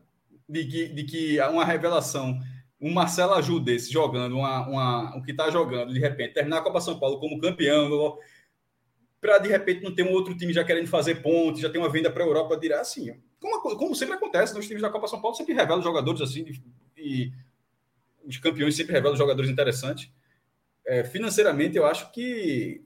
De 0.48 0.66
que, 0.66 0.88
de 0.90 1.04
que 1.04 1.40
uma 1.42 1.64
revelação, 1.64 2.38
um 2.82 2.92
Marcelo 2.92 3.34
Aju 3.34 3.60
desse 3.60 3.92
jogando, 3.92 4.36
uma, 4.36 4.68
uma, 4.68 5.18
o 5.18 5.24
que 5.24 5.32
está 5.32 5.50
jogando, 5.50 5.94
de 5.94 6.00
repente, 6.00 6.34
terminar 6.34 6.58
a 6.58 6.62
Copa 6.62 6.82
São 6.82 7.00
Paulo 7.00 7.20
como 7.20 7.40
campeão, 7.40 8.18
para 9.22 9.38
de 9.38 9.48
repente 9.48 9.84
não 9.84 9.94
ter 9.94 10.04
um 10.04 10.12
outro 10.12 10.36
time 10.36 10.52
já 10.52 10.64
querendo 10.64 10.88
fazer 10.88 11.22
pontos, 11.22 11.62
já 11.62 11.70
ter 11.70 11.78
uma 11.78 11.90
venda 11.90 12.12
para 12.12 12.24
a 12.24 12.28
Europa, 12.28 12.58
dirá 12.58 12.82
assim, 12.82 13.16
como, 13.40 13.78
como 13.78 13.96
sempre 13.96 14.16
acontece 14.16 14.54
nos 14.56 14.68
times 14.68 14.82
da 14.82 14.90
Copa 14.90 15.08
São 15.08 15.22
Paulo, 15.22 15.38
sempre 15.38 15.54
revelam 15.54 15.84
jogadores 15.84 16.22
assim, 16.22 16.46
e 16.98 17.32
os 18.26 18.38
campeões 18.38 18.76
sempre 18.76 18.94
revelam 18.94 19.16
jogadores 19.16 19.50
interessantes. 19.50 20.12
É, 20.86 21.04
financeiramente, 21.04 21.78
eu 21.78 21.86
acho 21.86 22.12
que, 22.12 22.84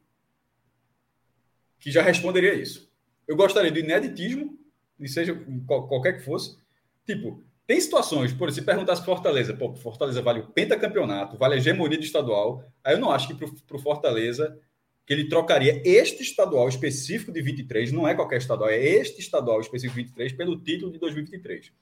que 1.84 1.92
já 1.92 2.02
responderia 2.02 2.54
isso. 2.54 2.90
Eu 3.28 3.36
gostaria 3.36 3.70
do 3.70 3.78
ineditismo 3.78 4.58
e 4.98 5.06
seja 5.06 5.38
qualquer 5.68 6.14
que 6.14 6.24
fosse. 6.24 6.58
Tipo, 7.06 7.44
tem 7.68 7.80
situações, 7.80 8.32
por 8.32 8.50
se 8.54 8.62
perguntasse 8.62 9.04
Fortaleza, 9.04 9.54
pô, 9.54 9.74
Fortaleza 9.76 10.22
vale 10.22 10.40
o 10.40 10.48
pentacampeonato, 10.48 11.38
vale 11.38 11.56
a 11.56 11.58
hegemonia 11.58 11.98
do 11.98 12.04
estadual, 12.06 12.64
aí 12.82 12.94
eu 12.94 13.00
não 13.00 13.12
acho 13.12 13.28
que 13.28 13.34
para 13.36 13.76
o 13.76 13.80
Fortaleza 13.80 14.58
que 15.06 15.12
ele 15.12 15.28
trocaria 15.28 15.82
este 15.84 16.24
estadual 16.24 16.70
específico 16.70 17.34
de 17.34 17.42
23, 17.42 17.92
não 17.92 18.08
é 18.08 18.16
qualquer 18.16 18.38
estadual, 18.38 18.70
é 18.70 18.82
este 18.82 19.20
estadual 19.20 19.60
específico 19.60 19.98
de 20.00 20.04
23 20.04 20.32
pelo 20.32 20.58
título 20.58 20.90
de 20.90 20.98
2023. 21.00 21.74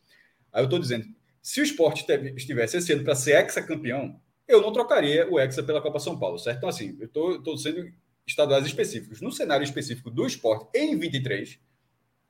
Aí 0.51 0.61
eu 0.61 0.65
estou 0.65 0.79
dizendo, 0.79 1.05
se 1.43 1.61
o 1.61 1.63
esporte 1.63 2.03
estivesse 2.35 2.77
esse 2.77 2.91
ano 2.91 3.03
para 3.03 3.13
ser 3.13 3.39
ex-campeão, 3.39 4.19
eu 4.47 4.61
não 4.61 4.73
trocaria 4.73 5.31
o 5.31 5.39
Hexa 5.39 5.61
pela 5.61 5.79
Copa 5.79 5.99
São 5.99 6.17
Paulo, 6.17 6.39
certo? 6.39 6.57
Então, 6.57 6.69
assim, 6.69 6.97
eu 6.99 7.05
estou 7.05 7.55
sendo 7.55 7.87
estaduais 8.25 8.65
específicos. 8.65 9.21
No 9.21 9.31
cenário 9.31 9.63
específico 9.63 10.09
do 10.09 10.25
esporte 10.25 10.69
em 10.75 10.97
23, 10.97 11.59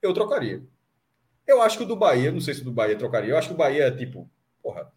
eu 0.02 0.14
trocaria. 0.14 0.64
Eu 1.46 1.62
acho 1.62 1.78
que 1.78 1.84
o 1.84 1.88
do 1.88 1.96
Bahia, 1.96 2.32
não 2.32 2.40
sei 2.40 2.54
se 2.54 2.62
o 2.62 2.66
do 2.66 2.72
Bahia 2.72 2.98
trocaria, 2.98 3.32
eu 3.32 3.38
acho 3.38 3.50
que 3.50 3.54
o 3.54 3.58
Bahia 3.58 3.86
é 3.86 3.92
tipo, 3.92 4.30
porra, 4.62 4.92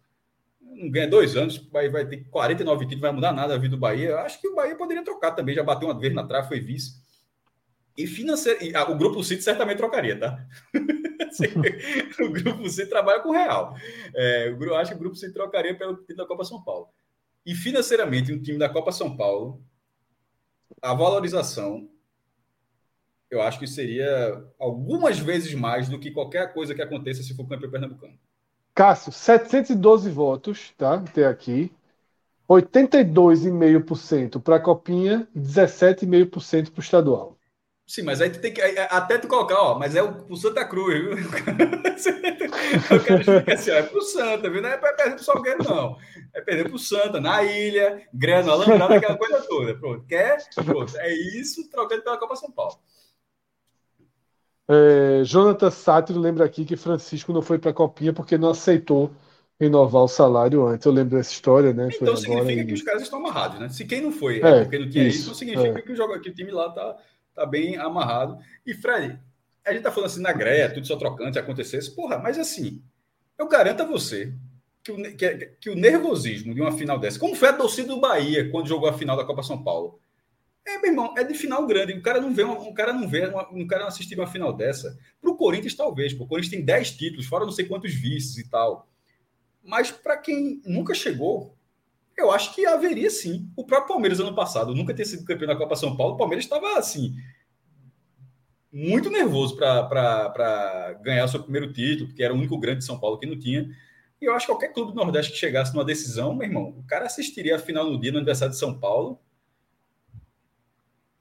não 0.61 0.89
ganha 0.89 1.07
dois 1.07 1.35
anos, 1.35 1.57
vai, 1.57 1.89
vai 1.89 2.05
ter 2.05 2.25
49 2.29 2.85
títulos, 2.85 3.01
vai 3.01 3.11
mudar 3.11 3.31
nada 3.31 3.55
a 3.55 3.57
vida 3.57 3.75
do 3.75 3.79
Bahia. 3.79 4.09
Eu 4.09 4.19
acho 4.19 4.39
que 4.39 4.47
o 4.47 4.55
Bahia 4.55 4.75
poderia 4.75 5.03
trocar 5.03 5.31
também, 5.31 5.55
já 5.55 5.63
bateu 5.63 5.87
uma 5.87 5.99
vez 5.99 6.13
na 6.13 6.25
trave, 6.25 6.47
foi 6.47 6.59
vice. 6.59 7.03
E 7.97 8.05
financeiro, 8.05 8.63
e, 8.63 8.75
ah, 8.75 8.89
o 8.89 8.97
Grupo 8.97 9.23
City 9.23 9.41
certamente 9.41 9.77
trocaria, 9.77 10.19
tá? 10.19 10.45
o 12.19 12.29
Grupo 12.29 12.69
City 12.69 12.89
trabalha 12.89 13.21
com 13.21 13.31
real. 13.31 13.75
É, 14.13 14.49
eu 14.49 14.75
acho 14.75 14.91
que 14.91 14.97
o 14.97 14.99
Grupo 14.99 15.15
City 15.15 15.33
trocaria 15.33 15.75
pelo 15.75 15.95
time 15.97 16.15
da 16.15 16.25
Copa 16.25 16.43
São 16.43 16.63
Paulo. 16.63 16.87
E 17.45 17.53
financeiramente, 17.53 18.33
um 18.33 18.41
time 18.41 18.57
da 18.57 18.69
Copa 18.69 18.91
São 18.91 19.15
Paulo, 19.15 19.61
a 20.81 20.93
valorização, 20.93 21.89
eu 23.29 23.41
acho 23.41 23.59
que 23.59 23.67
seria 23.67 24.43
algumas 24.59 25.19
vezes 25.19 25.53
mais 25.53 25.89
do 25.89 25.99
que 25.99 26.11
qualquer 26.11 26.53
coisa 26.53 26.73
que 26.75 26.81
aconteça 26.81 27.23
se 27.23 27.35
for 27.35 27.47
campeão 27.47 27.71
pernambucano. 27.71 28.17
Cássio, 28.73 29.11
712 29.11 30.09
votos, 30.09 30.73
tá? 30.77 30.95
Até 30.95 31.25
aqui. 31.25 31.71
82,5% 32.47 34.39
para 34.41 34.57
a 34.57 34.59
Copinha 34.59 35.27
e 35.33 35.39
17,5% 35.39 36.71
para 36.71 36.79
o 36.79 36.83
estadual. 36.83 37.34
Sim, 37.87 38.01
mas 38.01 38.19
aí 38.19 38.31
tu 38.31 38.39
tem 38.39 38.51
que. 38.51 38.61
Até 38.61 39.19
tu 39.19 39.27
colocar, 39.27 39.61
ó, 39.61 39.77
mas 39.77 39.95
é 39.95 40.01
o, 40.01 40.35
Santa 40.35 40.65
Cruz, 40.65 40.99
viu? 40.99 41.13
o 41.13 43.03
cara 43.03 43.21
explica 43.21 43.53
assim, 43.53 43.71
ó, 43.71 43.75
é 43.75 43.83
pro 43.83 44.01
Santa, 44.01 44.49
viu? 44.49 44.61
Não 44.61 44.69
é 44.69 44.77
para 44.77 44.93
perder 44.93 45.15
pro 45.15 45.23
Salgueiro, 45.23 45.63
não. 45.63 45.97
É 46.33 46.41
perder 46.41 46.67
pro 46.67 46.79
Santa, 46.79 47.21
na 47.21 47.43
ilha, 47.43 48.01
grana, 48.11 48.53
alambrada, 48.53 48.95
aquela 48.95 49.17
coisa 49.17 49.39
toda. 49.47 49.75
Pronto. 49.75 50.03
Quer? 50.07 50.37
Pronto. 50.55 50.97
É 50.97 51.13
isso, 51.13 51.69
trocando 51.69 52.01
pela 52.01 52.17
Copa 52.17 52.35
São 52.35 52.51
Paulo. 52.51 52.79
É, 54.67 55.23
Jonathan 55.23 55.69
Sátiro 55.69 56.19
lembra 56.19 56.43
aqui 56.43 56.65
que 56.65 56.75
Francisco 56.75 57.31
não 57.31 57.43
foi 57.43 57.59
para 57.59 57.69
a 57.69 57.73
Copinha 57.73 58.11
porque 58.11 58.35
não 58.35 58.49
aceitou 58.49 59.11
renovar 59.59 60.03
o 60.03 60.07
salário 60.07 60.65
antes. 60.65 60.85
Eu 60.85 60.91
lembro 60.91 61.17
dessa 61.17 61.31
história, 61.31 61.71
né? 61.71 61.89
Então 61.93 62.17
significa 62.17 62.61
e... 62.61 62.65
que 62.65 62.73
os 62.73 62.81
caras 62.81 63.03
estão 63.03 63.19
amarrados, 63.19 63.59
né? 63.59 63.69
Se 63.69 63.85
quem 63.85 64.01
não 64.01 64.11
foi 64.11 64.41
é, 64.41 64.47
é 64.47 64.63
porque 64.63 64.79
não 64.79 64.89
tinha 64.89 65.07
isso, 65.07 65.19
isso 65.19 65.27
não 65.27 65.35
significa 65.35 65.79
é. 65.79 65.81
que, 65.83 65.91
o 65.91 65.95
jogo, 65.95 66.19
que 66.19 66.29
o 66.29 66.33
time 66.33 66.51
lá 66.51 66.71
tá, 66.71 66.97
tá 67.35 67.45
bem 67.45 67.75
amarrado. 67.77 68.39
E, 68.65 68.73
Fred, 68.73 69.19
a 69.65 69.73
gente 69.73 69.83
tá 69.83 69.91
falando 69.91 70.09
assim 70.09 70.21
na 70.21 70.31
greia, 70.31 70.73
tudo 70.73 70.87
só 70.87 70.95
trocando, 70.95 71.33
se 71.33 71.39
acontecesse. 71.39 71.93
Porra, 71.95 72.17
mas 72.17 72.39
assim, 72.39 72.81
eu 73.37 73.47
garanto 73.47 73.81
a 73.81 73.85
você 73.85 74.33
que 74.83 74.91
o, 74.91 75.17
que, 75.17 75.35
que 75.59 75.69
o 75.69 75.75
nervosismo 75.75 76.53
de 76.53 76.61
uma 76.61 76.71
final 76.71 76.99
dessa, 76.99 77.19
como 77.19 77.35
foi 77.35 77.49
a 77.49 77.53
torcida 77.53 77.87
do 77.87 77.99
Bahia 77.99 78.49
quando 78.49 78.67
jogou 78.67 78.87
a 78.87 78.93
final 78.93 79.17
da 79.17 79.25
Copa 79.25 79.43
São 79.43 79.61
Paulo, 79.63 79.99
é, 80.65 80.79
meu 80.79 80.91
irmão, 80.91 81.13
é 81.15 81.23
de 81.23 81.35
final 81.35 81.65
grande. 81.67 81.93
O 81.93 82.01
cara 82.01 82.19
não 82.19 82.33
vê, 82.33 82.43
um 82.43 82.73
cara 82.73 82.91
não 82.91 83.07
vê, 83.07 83.27
um 83.51 83.67
cara 83.67 83.83
não 83.83 83.89
assistir 83.89 84.15
uma 84.15 84.25
final 84.25 84.51
dessa. 84.51 84.97
Para 85.21 85.29
o 85.29 85.37
Corinthians, 85.37 85.75
talvez. 85.75 86.11
Porque 86.11 86.23
o 86.23 86.27
Corinthians 86.27 86.55
tem 86.55 86.65
10 86.65 86.91
títulos, 86.91 87.27
fora 87.27 87.45
não 87.45 87.51
sei 87.51 87.65
quantos 87.65 87.93
vices 87.93 88.39
e 88.39 88.49
tal. 88.49 88.89
Mas 89.63 89.91
para 89.91 90.17
quem 90.17 90.61
nunca 90.65 90.95
chegou, 90.95 91.54
eu 92.17 92.31
acho 92.31 92.53
que 92.53 92.65
haveria 92.65 93.09
sim. 93.09 93.49
O 93.55 93.65
próprio 93.65 93.89
Palmeiras, 93.89 94.19
ano 94.19 94.33
passado, 94.33 94.73
nunca 94.73 94.93
ter 94.93 95.05
sido 95.05 95.25
campeão 95.25 95.47
da 95.47 95.55
Copa 95.55 95.75
São 95.75 95.95
Paulo, 95.95 96.15
o 96.15 96.17
Palmeiras 96.17 96.45
estava 96.45 96.77
assim. 96.77 97.15
Muito 98.71 99.09
nervoso 99.09 99.55
para 99.57 100.99
ganhar 101.01 101.25
o 101.25 101.27
seu 101.27 101.41
primeiro 101.41 101.71
título, 101.71 102.07
porque 102.07 102.23
era 102.23 102.33
o 102.33 102.37
único 102.37 102.57
grande 102.57 102.79
de 102.79 102.85
São 102.85 102.99
Paulo 102.99 103.17
que 103.17 103.25
não 103.25 103.39
tinha. 103.39 103.69
E 104.21 104.25
eu 104.25 104.33
acho 104.33 104.45
que 104.45 104.51
qualquer 104.51 104.73
clube 104.73 104.91
do 104.91 104.95
Nordeste 104.95 105.31
que 105.31 105.37
chegasse 105.37 105.73
numa 105.73 105.85
decisão, 105.85 106.33
meu 106.33 106.47
irmão, 106.47 106.75
o 106.77 106.83
cara 106.83 107.05
assistiria 107.05 107.55
a 107.55 107.59
final 107.59 107.89
no 107.89 107.99
dia, 107.99 108.11
no 108.11 108.17
aniversário 108.17 108.53
de 108.53 108.59
São 108.59 108.77
Paulo, 108.77 109.19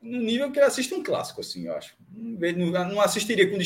no 0.01 0.19
nível 0.19 0.53
que 0.53 0.59
ele 0.59 0.67
assiste 0.67 0.93
um 0.93 1.03
clássico, 1.03 1.41
assim, 1.41 1.67
eu 1.67 1.75
acho. 1.75 1.97
Não, 2.11 3.01
assistiria 3.01 3.51
com 3.51 3.57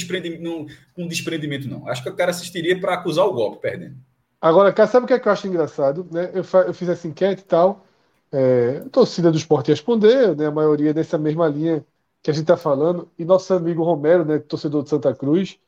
com 0.95 1.09
desprendimento, 1.09 1.69
não. 1.69 1.89
Acho 1.89 2.03
que 2.03 2.09
o 2.09 2.15
cara 2.17 2.31
assistiria 2.31 2.81
para 2.81 2.95
acusar 2.95 3.27
o 3.27 3.33
golpe 3.33 3.61
perdendo. 3.61 3.97
Agora, 4.41 4.73
cara, 4.73 4.89
sabe 4.89 5.05
o 5.05 5.07
que, 5.09 5.15
é 5.15 5.19
que 5.19 5.27
eu 5.29 5.33
acho 5.33 5.47
engraçado? 5.49 6.07
Né? 6.13 6.31
Eu, 6.35 6.43
eu 6.67 6.75
fiz 6.75 6.89
essa 6.89 7.09
enquete 7.09 7.43
e 7.43 7.45
tal. 7.45 7.85
É, 8.33 8.79
a 8.79 8.89
torcida 8.91 9.31
do 9.33 9.39
esporte 9.39 9.69
respondeu, 9.71 10.37
né? 10.37 10.47
A 10.47 10.51
maioria 10.51 10.93
nessa 10.95 11.19
mesma 11.19 11.49
linha 11.49 11.85
que 12.23 12.31
a 12.31 12.35
gente 12.35 12.43
está 12.45 12.57
falando. 12.57 13.11
E 13.19 13.25
nosso 13.25 13.53
amigo 13.55 13.83
Romero, 13.83 14.25
né, 14.25 14.39
torcedor 14.39 14.83
de 14.85 14.91
Santa 14.91 15.15
Cruz, 15.15 15.59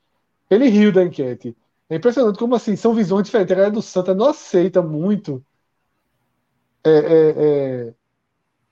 ele 0.50 0.68
riu 0.68 0.92
da 0.92 1.04
enquete. 1.04 1.56
É 1.90 1.96
impressionante 1.96 2.38
como 2.38 2.54
assim, 2.56 2.76
são 2.76 2.94
visões 2.94 3.24
diferentes. 3.26 3.52
A 3.52 3.56
galera 3.56 3.72
do 3.74 3.82
Santa 3.82 4.14
não 4.14 4.28
aceita 4.28 4.82
muito 4.82 5.44
é, 6.84 6.90
é, 6.90 7.88
é 7.90 7.94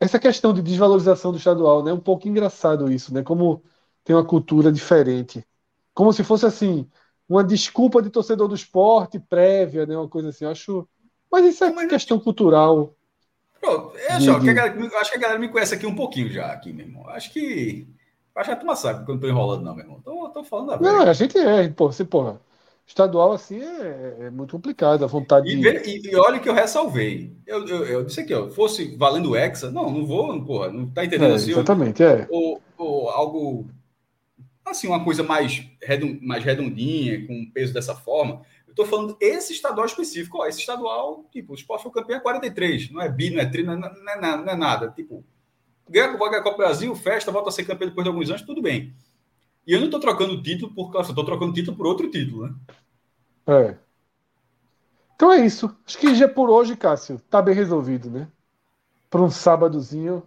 essa 0.01 0.19
questão 0.19 0.55
de 0.55 0.63
desvalorização 0.63 1.33
do 1.33 1.39
estadual, 1.39 1.85
né? 1.85 1.93
Um 1.93 2.01
pouco 2.01 2.29
engraçado 2.29 2.91
isso, 2.93 3.15
né? 3.15 3.23
Como 3.23 3.63
tem 4.05 4.17
uma 4.17 4.25
cultura 4.27 4.73
diferente. 4.73 5.47
Como 5.95 6.13
se 6.13 6.25
fosse 6.25 6.47
assim, 6.47 6.89
uma 7.29 7.45
desculpa 7.45 8.01
de 8.01 8.11
torcedor 8.11 8.49
do 8.49 8.55
esporte 8.55 9.19
prévia, 9.19 9.85
né? 9.85 9.97
Uma 9.97 10.09
coisa 10.09 10.31
assim. 10.31 10.45
Eu 10.45 10.51
acho. 10.51 10.89
Mas 11.31 11.45
isso 11.45 11.65
é 11.65 11.69
uma 11.69 11.87
questão 11.87 12.19
cultural. 12.19 12.95
Pronto, 13.61 13.93
é 13.97 14.21
só, 14.21 14.39
que 14.39 14.53
galera, 14.53 14.99
acho 15.01 15.11
que 15.11 15.17
a 15.17 15.21
galera 15.21 15.39
me 15.39 15.49
conhece 15.49 15.75
aqui 15.75 15.85
um 15.85 15.95
pouquinho 15.95 16.31
já, 16.31 16.47
aqui, 16.53 16.73
meu 16.73 16.87
irmão. 16.87 17.09
Acho 17.09 17.33
que. 17.33 17.87
Acho 18.35 18.51
que 18.51 18.55
a 18.55 18.57
turma 18.57 18.77
sabe 18.77 19.05
que 19.05 19.11
eu 19.11 19.15
não 19.15 19.21
tô 19.21 19.29
enrolando, 19.29 19.65
não, 19.65 19.75
meu 19.75 19.85
irmão. 19.85 20.01
Tô, 20.01 20.29
tô 20.29 20.45
falando 20.45 20.73
a 20.73 20.77
verdade. 20.77 20.97
Não, 20.97 21.11
a 21.11 21.13
gente 21.13 21.37
é, 21.37 21.69
pô, 21.69 21.91
você, 21.91 22.05
porra. 22.05 22.41
Estadual, 22.89 23.33
assim, 23.33 23.61
é, 23.61 24.17
é 24.21 24.31
muito 24.31 24.53
complicado, 24.53 25.05
a 25.05 25.07
vontade 25.07 25.51
e, 25.51 25.61
de... 25.61 25.91
e, 25.91 26.11
e 26.11 26.17
olha 26.17 26.39
que 26.39 26.49
eu 26.49 26.55
ressalvei. 26.55 27.37
Eu, 27.47 27.67
eu, 27.67 27.85
eu 27.85 28.05
disse 28.05 28.21
aqui, 28.21 28.33
ó, 28.33 28.49
fosse 28.49 28.97
valendo 28.97 29.37
Hexa, 29.37 29.71
não, 29.71 29.91
não 29.91 30.07
vou, 30.07 30.43
porra, 30.43 30.71
não 30.71 30.89
tá 30.89 31.05
entendendo 31.05 31.33
é, 31.33 31.35
assim? 31.35 31.51
Exatamente, 31.51 32.03
é. 32.03 32.27
Ou, 32.31 32.63
ou, 32.79 33.11
algo, 33.11 33.67
assim, 34.71 34.89
uma 34.89 35.05
coisa 35.05 35.23
mais, 35.23 35.65
redond, 35.83 36.19
mais 36.23 36.45
redondinha, 36.45 37.27
com 37.27 37.51
peso 37.53 37.73
dessa 37.73 37.95
forma. 37.95 38.43
Eu 38.67 38.75
tô 38.75 38.85
falando 38.85 39.17
esse 39.21 39.53
estadual 39.53 39.87
específico, 39.87 40.39
ó, 40.39 40.47
esse 40.47 40.61
estadual, 40.61 41.25
tipo, 41.33 41.53
o 41.53 41.57
Sport 41.57 41.83
foi 41.83 41.93
campeão 41.93 42.19
é 42.19 42.21
43, 42.21 42.91
não 42.91 43.01
é 43.01 43.09
bi, 43.09 43.31
não 43.31 43.41
é 43.41 43.47
tri, 43.47 43.63
não 43.63 43.73
é, 43.73 43.77
não 43.77 44.13
é, 44.13 44.37
não 44.37 44.53
é 44.53 44.57
nada, 44.57 44.91
tipo, 44.91 45.25
ganha 45.89 46.13
a 46.13 46.43
Copa 46.43 46.57
Brasil, 46.57 46.95
festa, 46.95 47.33
volta 47.33 47.49
a 47.49 47.53
ser 47.53 47.65
campeão 47.65 47.89
depois 47.89 48.05
de 48.05 48.11
alguns 48.11 48.31
anos, 48.31 48.43
tudo 48.43 48.63
bem. 48.63 48.95
E 49.67 49.73
eu 49.73 49.79
não 49.81 49.87
estou 49.87 50.01
trocando 50.01 50.43
título 50.43 50.73
por 50.75 50.91
causa, 50.91 51.11
estou 51.11 51.25
trocando 51.25 51.53
título 51.53 51.77
por 51.77 51.87
outro 51.87 52.11
título, 52.11 52.47
né? 52.47 52.55
É. 53.47 53.77
Então 55.15 55.33
é 55.33 55.45
isso. 55.45 55.75
Acho 55.87 55.99
que 55.99 56.15
já 56.15 56.29
por 56.29 56.49
hoje, 56.49 56.77
Cássio, 56.77 57.21
tá 57.29 57.43
bem 57.43 57.55
resolvido, 57.55 58.11
né? 58.11 58.29
Para 59.11 59.23
um 59.23 59.31
sábadozinho, 59.31 60.23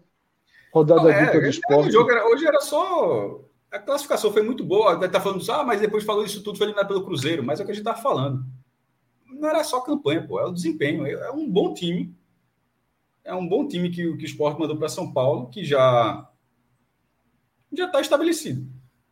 rodada 0.73 1.03
não, 1.03 1.09
é, 1.09 1.25
dupla 1.25 1.41
do 1.41 1.47
esporte. 1.47 1.91
Jogo 1.91 2.11
era, 2.11 2.27
hoje 2.27 2.45
era 2.45 2.59
só. 2.61 3.39
A 3.71 3.79
classificação 3.79 4.31
foi 4.31 4.41
muito 4.41 4.63
boa. 4.63 4.97
Vai 4.97 5.07
estar 5.07 5.19
tá 5.19 5.23
falando, 5.23 5.49
ah, 5.51 5.63
mas 5.63 5.79
depois 5.79 6.03
falou 6.03 6.25
isso 6.25 6.43
tudo, 6.43 6.57
foi 6.57 6.67
eliminado 6.67 6.87
pelo 6.87 7.05
Cruzeiro. 7.05 7.43
Mas 7.43 7.59
é 7.59 7.63
o 7.63 7.65
que 7.65 7.71
a 7.71 7.75
gente 7.75 7.87
está 7.87 7.95
falando. 7.95 8.45
Não 9.25 9.49
era 9.49 9.63
só 9.63 9.79
campanha, 9.81 10.25
pô, 10.27 10.39
é 10.39 10.45
o 10.45 10.51
desempenho. 10.51 11.05
É 11.07 11.31
um 11.31 11.49
bom 11.49 11.73
time. 11.73 12.13
É 13.23 13.33
um 13.33 13.47
bom 13.47 13.67
time 13.67 13.89
que, 13.89 14.17
que 14.17 14.23
o 14.23 14.25
esporte 14.25 14.59
mandou 14.59 14.77
para 14.77 14.89
São 14.89 15.11
Paulo, 15.13 15.47
que 15.49 15.63
já 15.63 16.27
já 17.71 17.85
está 17.85 18.01
estabelecido. 18.01 18.67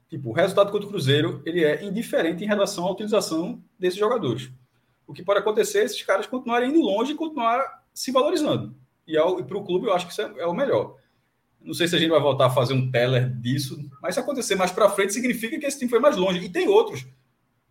Tipo, 0.10 0.30
o 0.30 0.34
resultado 0.34 0.72
contra 0.72 0.88
o 0.88 0.90
Cruzeiro 0.90 1.41
ele 1.45 1.64
é 1.64 1.84
indiferente 1.84 2.44
em 2.44 2.48
relação 2.48 2.86
à 2.86 2.91
utilização 2.91 3.64
desses 3.77 3.98
jogadores. 3.98 4.52
O 5.07 5.14
que 5.14 5.23
pode 5.23 5.40
acontecer 5.40 5.80
é 5.80 5.84
esses 5.86 6.02
caras 6.02 6.27
continuarem 6.27 6.69
indo 6.69 6.81
longe 6.81 7.14
e 7.14 7.15
continuar 7.15 7.84
se 7.94 8.11
valorizando. 8.11 8.76
E, 9.07 9.15
e 9.18 9.44
para 9.44 9.57
o 9.57 9.64
clube 9.64 9.88
eu 9.88 9.94
acho 9.94 10.07
que 10.07 10.11
isso 10.11 10.22
é, 10.22 10.34
é, 10.40 10.48
o 10.48 10.53
melhor. 10.53 10.98
Não 11.61 11.73
sei 11.73 11.88
se 11.88 11.95
a 11.95 11.99
gente 11.99 12.10
vai 12.10 12.19
voltar 12.19 12.48
a 12.48 12.49
fazer 12.49 12.73
um 12.73 12.90
teller 12.90 13.30
disso, 13.40 13.77
mas 14.02 14.15
se 14.15 14.19
acontecer 14.19 14.56
mais 14.56 14.72
para 14.72 14.90
frente, 14.90 15.14
significa 15.14 15.60
que 15.60 15.65
esse 15.65 15.77
time 15.77 15.90
foi 15.90 15.99
mais 15.99 16.15
longe. 16.15 16.40
E 16.40 16.49
tem 16.49 16.68
outros. 16.68 17.06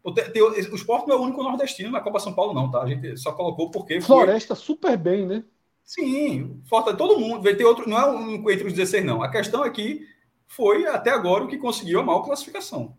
O, 0.02 0.12
tem, 0.12 0.42
o 0.42 0.74
Sport 0.76 1.06
não 1.06 1.16
é 1.16 1.18
o 1.18 1.22
único 1.22 1.42
nordestino 1.42 1.90
na 1.90 2.00
Copa 2.00 2.20
São 2.20 2.32
Paulo, 2.32 2.54
não, 2.54 2.70
tá? 2.70 2.82
A 2.82 2.86
gente 2.86 3.16
só 3.16 3.32
colocou 3.32 3.70
porque. 3.70 4.00
Floresta 4.00 4.54
foi... 4.54 4.64
super 4.64 4.96
bem, 4.96 5.26
né? 5.26 5.44
Sim, 5.84 6.60
falta 6.68 6.94
todo 6.94 7.18
mundo. 7.18 7.42
Vai 7.42 7.54
ter 7.54 7.64
outro. 7.64 7.88
Não 7.88 7.98
é 7.98 8.10
um 8.10 8.50
entre 8.50 8.66
os 8.66 8.74
16, 8.74 9.04
não. 9.04 9.22
A 9.22 9.30
questão 9.30 9.64
é 9.64 9.70
que 9.70 10.06
foi 10.46 10.86
até 10.86 11.10
agora 11.10 11.44
o 11.44 11.48
que 11.48 11.58
conseguiu 11.58 12.00
a 12.00 12.02
maior 12.02 12.22
classificação. 12.22 12.96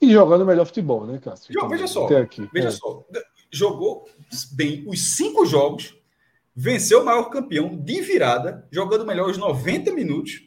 E 0.00 0.12
jogando 0.12 0.46
melhor 0.46 0.66
futebol, 0.66 1.04
né, 1.04 1.18
Cássio? 1.18 1.50
Então, 1.50 1.68
veja 1.68 1.86
só, 1.86 2.06
aqui. 2.06 2.48
veja 2.52 2.68
é. 2.68 2.70
só, 2.70 3.04
jogou 3.52 4.04
bem 4.52 4.84
os 4.86 5.16
cinco 5.16 5.44
jogos, 5.44 5.97
venceu 6.60 7.02
o 7.02 7.04
maior 7.04 7.30
campeão 7.30 7.76
de 7.76 8.00
virada, 8.02 8.66
jogando 8.68 9.06
melhor 9.06 9.30
os 9.30 9.38
90 9.38 9.92
minutos. 9.92 10.42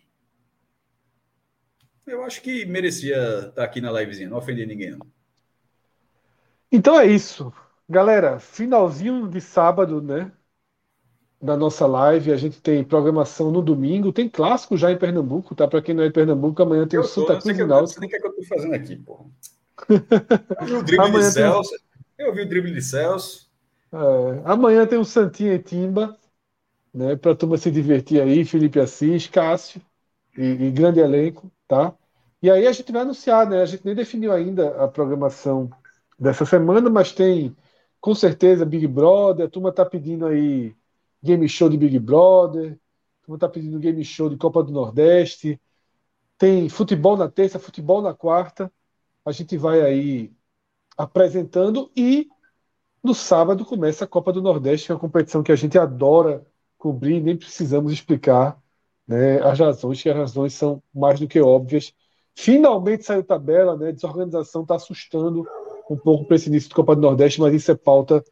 Eu 2.05 2.21
acho 2.23 2.41
que 2.41 2.65
merecia 2.65 3.47
estar 3.47 3.63
aqui 3.63 3.79
na 3.79 3.89
livezinha, 3.91 4.29
não 4.29 4.37
ofender 4.37 4.67
ninguém. 4.67 4.91
Não. 4.91 5.07
Então 6.69 6.99
é 6.99 7.07
isso. 7.07 7.53
Galera, 7.87 8.39
finalzinho 8.39 9.29
de 9.29 9.39
sábado, 9.39 10.01
né? 10.01 10.29
da 11.41 11.57
nossa 11.57 11.87
live. 11.87 12.31
A 12.31 12.37
gente 12.37 12.61
tem 12.61 12.83
programação 12.83 13.49
no 13.49 13.61
domingo, 13.61 14.11
tem 14.11 14.29
clássico 14.29 14.77
já 14.77 14.91
em 14.91 14.97
Pernambuco, 14.97 15.55
tá? 15.55 15.67
Para 15.67 15.81
quem 15.81 15.95
não 15.95 16.03
é 16.03 16.07
de 16.07 16.13
Pernambuco, 16.13 16.61
amanhã 16.61 16.85
tem 16.85 16.99
eu 16.99 17.03
o 17.03 17.07
Santa 17.07 17.39
Cruz 17.39 17.57
e 17.57 17.65
Náutico. 17.65 17.79
Não 17.79 17.87
sei 17.87 18.07
o 18.07 18.09
que, 18.09 18.15
é 18.15 18.19
que 18.19 18.27
eu 18.27 18.35
tô 18.35 18.43
fazendo 18.43 18.75
aqui, 18.75 18.95
porra. 18.97 19.25
Eu 20.59 20.67
vi 20.67 20.73
o 20.75 20.83
drible 20.83 21.05
amanhã 21.07 21.27
de 21.27 21.33
Celso. 21.33 21.71
Tem... 22.15 22.27
Eu 22.27 22.35
vi 22.35 22.41
o 22.41 22.47
drible 22.47 22.71
de 22.71 22.81
Celso. 22.83 23.50
É, 23.93 24.41
amanhã 24.45 24.87
tem 24.87 24.97
o 24.97 25.05
Santinha 25.05 25.53
e 25.53 25.59
Timba, 25.59 26.17
né? 26.93 27.15
Para 27.15 27.31
a 27.33 27.35
turma 27.35 27.57
se 27.57 27.71
divertir 27.71 28.21
aí, 28.21 28.45
Felipe 28.45 28.79
Assis, 28.79 29.27
Cássio 29.27 29.81
e, 30.37 30.43
e, 30.43 30.71
grande 30.71 30.99
elenco, 30.99 31.51
tá? 31.67 31.95
E 32.41 32.49
aí 32.49 32.67
a 32.67 32.71
gente 32.71 32.91
vai 32.91 33.01
anunciar, 33.03 33.47
né? 33.49 33.61
A 33.61 33.65
gente 33.65 33.85
nem 33.85 33.95
definiu 33.95 34.31
ainda 34.33 34.83
a 34.83 34.87
programação 34.87 35.69
dessa 36.19 36.45
semana, 36.45 36.89
mas 36.89 37.11
tem 37.11 37.55
com 37.99 38.15
certeza 38.15 38.65
Big 38.65 38.87
Brother, 38.87 39.45
a 39.45 39.49
turma 39.49 39.71
tá 39.71 39.85
pedindo 39.85 40.25
aí 40.25 40.75
game 41.23 41.47
show 41.49 41.69
de 41.69 41.77
Big 41.77 41.99
Brother, 41.99 42.73
a 43.21 43.25
turma 43.25 43.39
tá 43.39 43.49
pedindo 43.49 43.79
game 43.79 44.03
show 44.03 44.29
de 44.29 44.37
Copa 44.37 44.63
do 44.63 44.71
Nordeste, 44.71 45.61
tem 46.37 46.69
futebol 46.69 47.17
na 47.17 47.29
terça, 47.29 47.59
futebol 47.59 48.01
na 48.01 48.13
quarta, 48.13 48.71
a 49.25 49.31
gente 49.31 49.57
vai 49.57 49.81
aí 49.81 50.33
apresentando 50.97 51.91
e 51.95 52.29
no 53.03 53.13
sábado 53.15 53.65
começa 53.65 54.05
a 54.05 54.07
Copa 54.07 54.31
do 54.31 54.41
Nordeste, 54.41 54.85
que 54.85 54.91
é 54.91 54.95
uma 54.95 55.01
competição 55.01 55.41
que 55.41 55.51
a 55.51 55.55
gente 55.55 55.77
adora 55.77 56.45
cobrir, 56.77 57.21
nem 57.21 57.35
precisamos 57.35 57.91
explicar 57.91 58.59
né, 59.07 59.41
as 59.41 59.59
razões, 59.59 60.01
que 60.01 60.09
as 60.09 60.15
razões 60.15 60.53
são 60.53 60.81
mais 60.93 61.19
do 61.19 61.27
que 61.27 61.39
óbvias. 61.39 61.93
Finalmente 62.35 63.03
saiu 63.03 63.23
tabela, 63.23 63.75
né? 63.75 63.91
Desorganização 63.91 64.61
está 64.61 64.75
assustando 64.75 65.45
um 65.89 65.97
pouco 65.97 66.25
para 66.25 66.35
esse 66.35 66.47
início 66.47 66.69
do 66.69 66.75
Copa 66.75 66.95
do 66.95 67.01
Nordeste, 67.01 67.39
mas 67.41 67.53
isso 67.53 67.71
é 67.71 67.75
pauta 67.75 68.23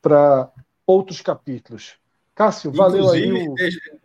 para 0.00 0.50
outros 0.86 1.20
capítulos. 1.20 1.96
Cássio, 2.34 2.72
valeu 2.72 3.04
Inclusive, 3.04 3.38
aí. 3.38 3.48
O... 3.48 3.54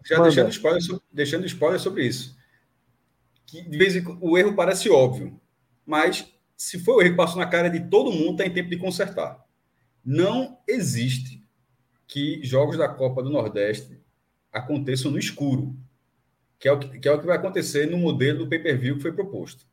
Já 0.06 0.22
deixando 0.22 0.50
spoiler, 0.50 0.82
sobre, 0.82 1.04
deixando 1.12 1.46
spoiler 1.46 1.80
sobre 1.80 2.06
isso. 2.06 2.36
Que 3.46 3.62
de 3.62 3.78
vez 3.78 3.96
em 3.96 4.04
quando 4.04 4.20
o 4.22 4.38
erro 4.38 4.56
parece 4.56 4.90
óbvio, 4.90 5.40
mas 5.86 6.34
se 6.58 6.80
for 6.80 6.98
o 6.98 7.02
erro 7.02 7.12
que 7.12 7.18
passou 7.18 7.38
na 7.38 7.46
cara 7.46 7.70
de 7.70 7.90
todo 7.90 8.12
mundo, 8.12 8.32
está 8.32 8.46
em 8.46 8.54
tempo 8.54 8.70
de 8.70 8.78
consertar. 8.78 9.47
Não 10.08 10.58
existe 10.66 11.44
que 12.08 12.40
jogos 12.42 12.78
da 12.78 12.88
Copa 12.88 13.22
do 13.22 13.30
Nordeste 13.30 14.00
aconteçam 14.54 15.12
no 15.12 15.20
escuro, 15.20 15.76
que 16.58 16.66
é 16.66 16.72
o 16.72 16.80
que, 16.80 16.98
que, 16.98 17.10
é 17.10 17.12
o 17.12 17.20
que 17.20 17.26
vai 17.26 17.36
acontecer 17.36 17.92
no 17.92 17.98
modelo 17.98 18.40
do 18.40 18.48
pay-per-view 18.48 18.96
que 18.96 19.02
foi 19.02 19.12
proposto. 19.12 19.68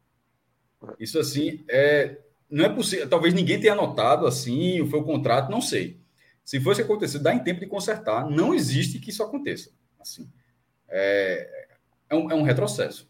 Isso 0.99 1.21
assim 1.21 1.65
é 1.69 2.19
não 2.51 2.65
é 2.65 2.69
possível, 2.69 3.09
talvez 3.09 3.33
ninguém 3.33 3.61
tenha 3.61 3.77
notado 3.77 4.27
assim, 4.27 4.85
foi 4.89 4.99
o 4.99 5.05
contrato, 5.05 5.53
não 5.53 5.61
sei. 5.61 6.01
Se 6.45 6.61
fosse 6.61 6.83
acontecer, 6.83 7.21
dá 7.21 7.33
em 7.33 7.39
tempo 7.39 7.61
de 7.61 7.67
consertar. 7.67 8.29
Não 8.29 8.53
existe 8.53 8.99
que 8.99 9.11
isso 9.11 9.23
aconteça. 9.23 9.71
Assim, 10.01 10.29
é, 10.89 11.69
é, 12.11 12.15
um, 12.17 12.31
é 12.31 12.35
um 12.35 12.43
retrocesso. 12.43 13.09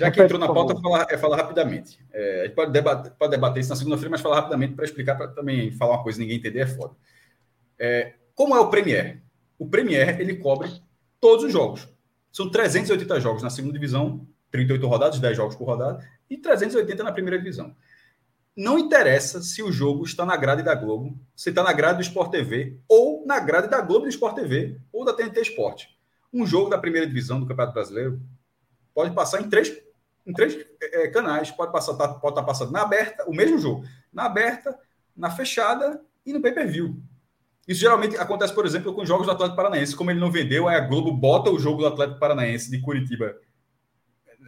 Já 0.00 0.10
que 0.10 0.22
entrou 0.22 0.40
na 0.40 0.46
pauta, 0.46 0.74
falar, 0.80 1.06
é 1.10 1.18
falar 1.18 1.36
rapidamente. 1.36 2.00
É, 2.10 2.40
a 2.40 2.44
gente 2.46 2.54
pode 2.54 2.72
debater, 2.72 3.12
pode 3.18 3.30
debater 3.32 3.60
isso 3.60 3.68
na 3.68 3.76
segunda-feira, 3.76 4.08
mas 4.10 4.22
falar 4.22 4.36
rapidamente 4.36 4.72
para 4.72 4.86
explicar, 4.86 5.14
para 5.14 5.28
também 5.28 5.70
falar 5.72 5.96
uma 5.96 6.02
coisa 6.02 6.18
ninguém 6.18 6.38
entender 6.38 6.60
é 6.60 6.66
foda. 6.66 6.94
É, 7.78 8.14
como 8.34 8.56
é 8.56 8.60
o 8.60 8.70
Premier? 8.70 9.20
O 9.58 9.68
Premier, 9.68 10.18
ele 10.18 10.36
cobre 10.36 10.70
todos 11.20 11.44
os 11.44 11.52
jogos. 11.52 11.86
São 12.32 12.50
380 12.50 13.20
jogos 13.20 13.42
na 13.42 13.50
segunda 13.50 13.74
divisão, 13.74 14.26
38 14.50 14.86
rodadas, 14.86 15.18
10 15.18 15.36
jogos 15.36 15.54
por 15.54 15.66
rodada, 15.66 16.02
e 16.30 16.38
380 16.38 17.04
na 17.04 17.12
primeira 17.12 17.38
divisão. 17.38 17.76
Não 18.56 18.78
interessa 18.78 19.42
se 19.42 19.62
o 19.62 19.70
jogo 19.70 20.04
está 20.04 20.24
na 20.24 20.36
grade 20.36 20.62
da 20.62 20.74
Globo, 20.74 21.14
se 21.36 21.50
está 21.50 21.62
na 21.62 21.74
grade 21.74 21.98
do 21.98 22.02
Sport 22.02 22.30
TV, 22.30 22.78
ou 22.88 23.26
na 23.26 23.38
grade 23.38 23.68
da 23.68 23.82
Globo 23.82 24.06
do 24.06 24.08
Sport 24.08 24.34
TV, 24.34 24.78
ou 24.90 25.04
da 25.04 25.12
TNT 25.12 25.42
Sport. 25.42 25.88
Um 26.32 26.46
jogo 26.46 26.70
da 26.70 26.78
primeira 26.78 27.06
divisão 27.06 27.38
do 27.38 27.46
Campeonato 27.46 27.74
Brasileiro 27.74 28.18
pode 28.94 29.14
passar 29.14 29.40
em 29.40 29.48
três, 29.48 29.70
em 30.30 30.32
três 30.32 30.56
é, 30.80 31.08
canais. 31.08 31.50
Pode 31.50 31.72
passar, 31.72 31.94
tá, 31.94 32.08
pode 32.08 32.32
estar 32.32 32.42
tá 32.42 32.46
passando 32.46 32.72
na 32.72 32.82
aberta, 32.82 33.24
o 33.28 33.34
mesmo 33.34 33.58
jogo, 33.58 33.84
na 34.12 34.24
aberta, 34.24 34.78
na 35.16 35.30
fechada 35.30 36.00
e 36.24 36.32
no 36.32 36.40
pay-per-view. 36.40 36.96
Isso 37.68 37.80
geralmente 37.80 38.16
acontece, 38.16 38.54
por 38.54 38.66
exemplo, 38.66 38.94
com 38.94 39.04
jogos 39.04 39.26
do 39.26 39.32
Atlético 39.32 39.56
Paranaense. 39.56 39.94
Como 39.94 40.10
ele 40.10 40.20
não 40.20 40.30
vendeu, 40.30 40.66
aí 40.66 40.76
a 40.76 40.80
Globo 40.80 41.12
bota 41.12 41.50
o 41.50 41.58
jogo 41.58 41.82
do 41.82 41.86
Atlético 41.86 42.18
Paranaense 42.18 42.70
de 42.70 42.80
Curitiba 42.80 43.36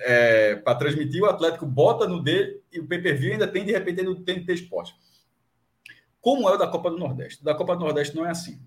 é, 0.01 0.57
para 0.57 0.75
transmitir, 0.77 1.23
o 1.23 1.27
Atlético 1.27 1.67
bota 1.67 2.07
no 2.07 2.23
D 2.23 2.61
e 2.73 2.81
o 2.81 2.87
pay-per-view 2.87 3.33
ainda 3.33 3.47
tem, 3.47 3.65
de 3.65 3.73
repente, 3.73 4.03
no 4.03 4.17
TNT 4.17 4.53
Esporte. 4.55 4.95
Como 6.21 6.49
é 6.49 6.55
o 6.55 6.57
da 6.57 6.67
Copa 6.67 6.91
do 6.91 6.99
Nordeste? 6.99 7.43
O 7.43 7.45
da 7.45 7.55
Copa 7.55 7.77
do 7.77 7.85
Nordeste 7.85 8.15
não 8.15 8.27
é 8.27 8.31
assim. 8.31 8.61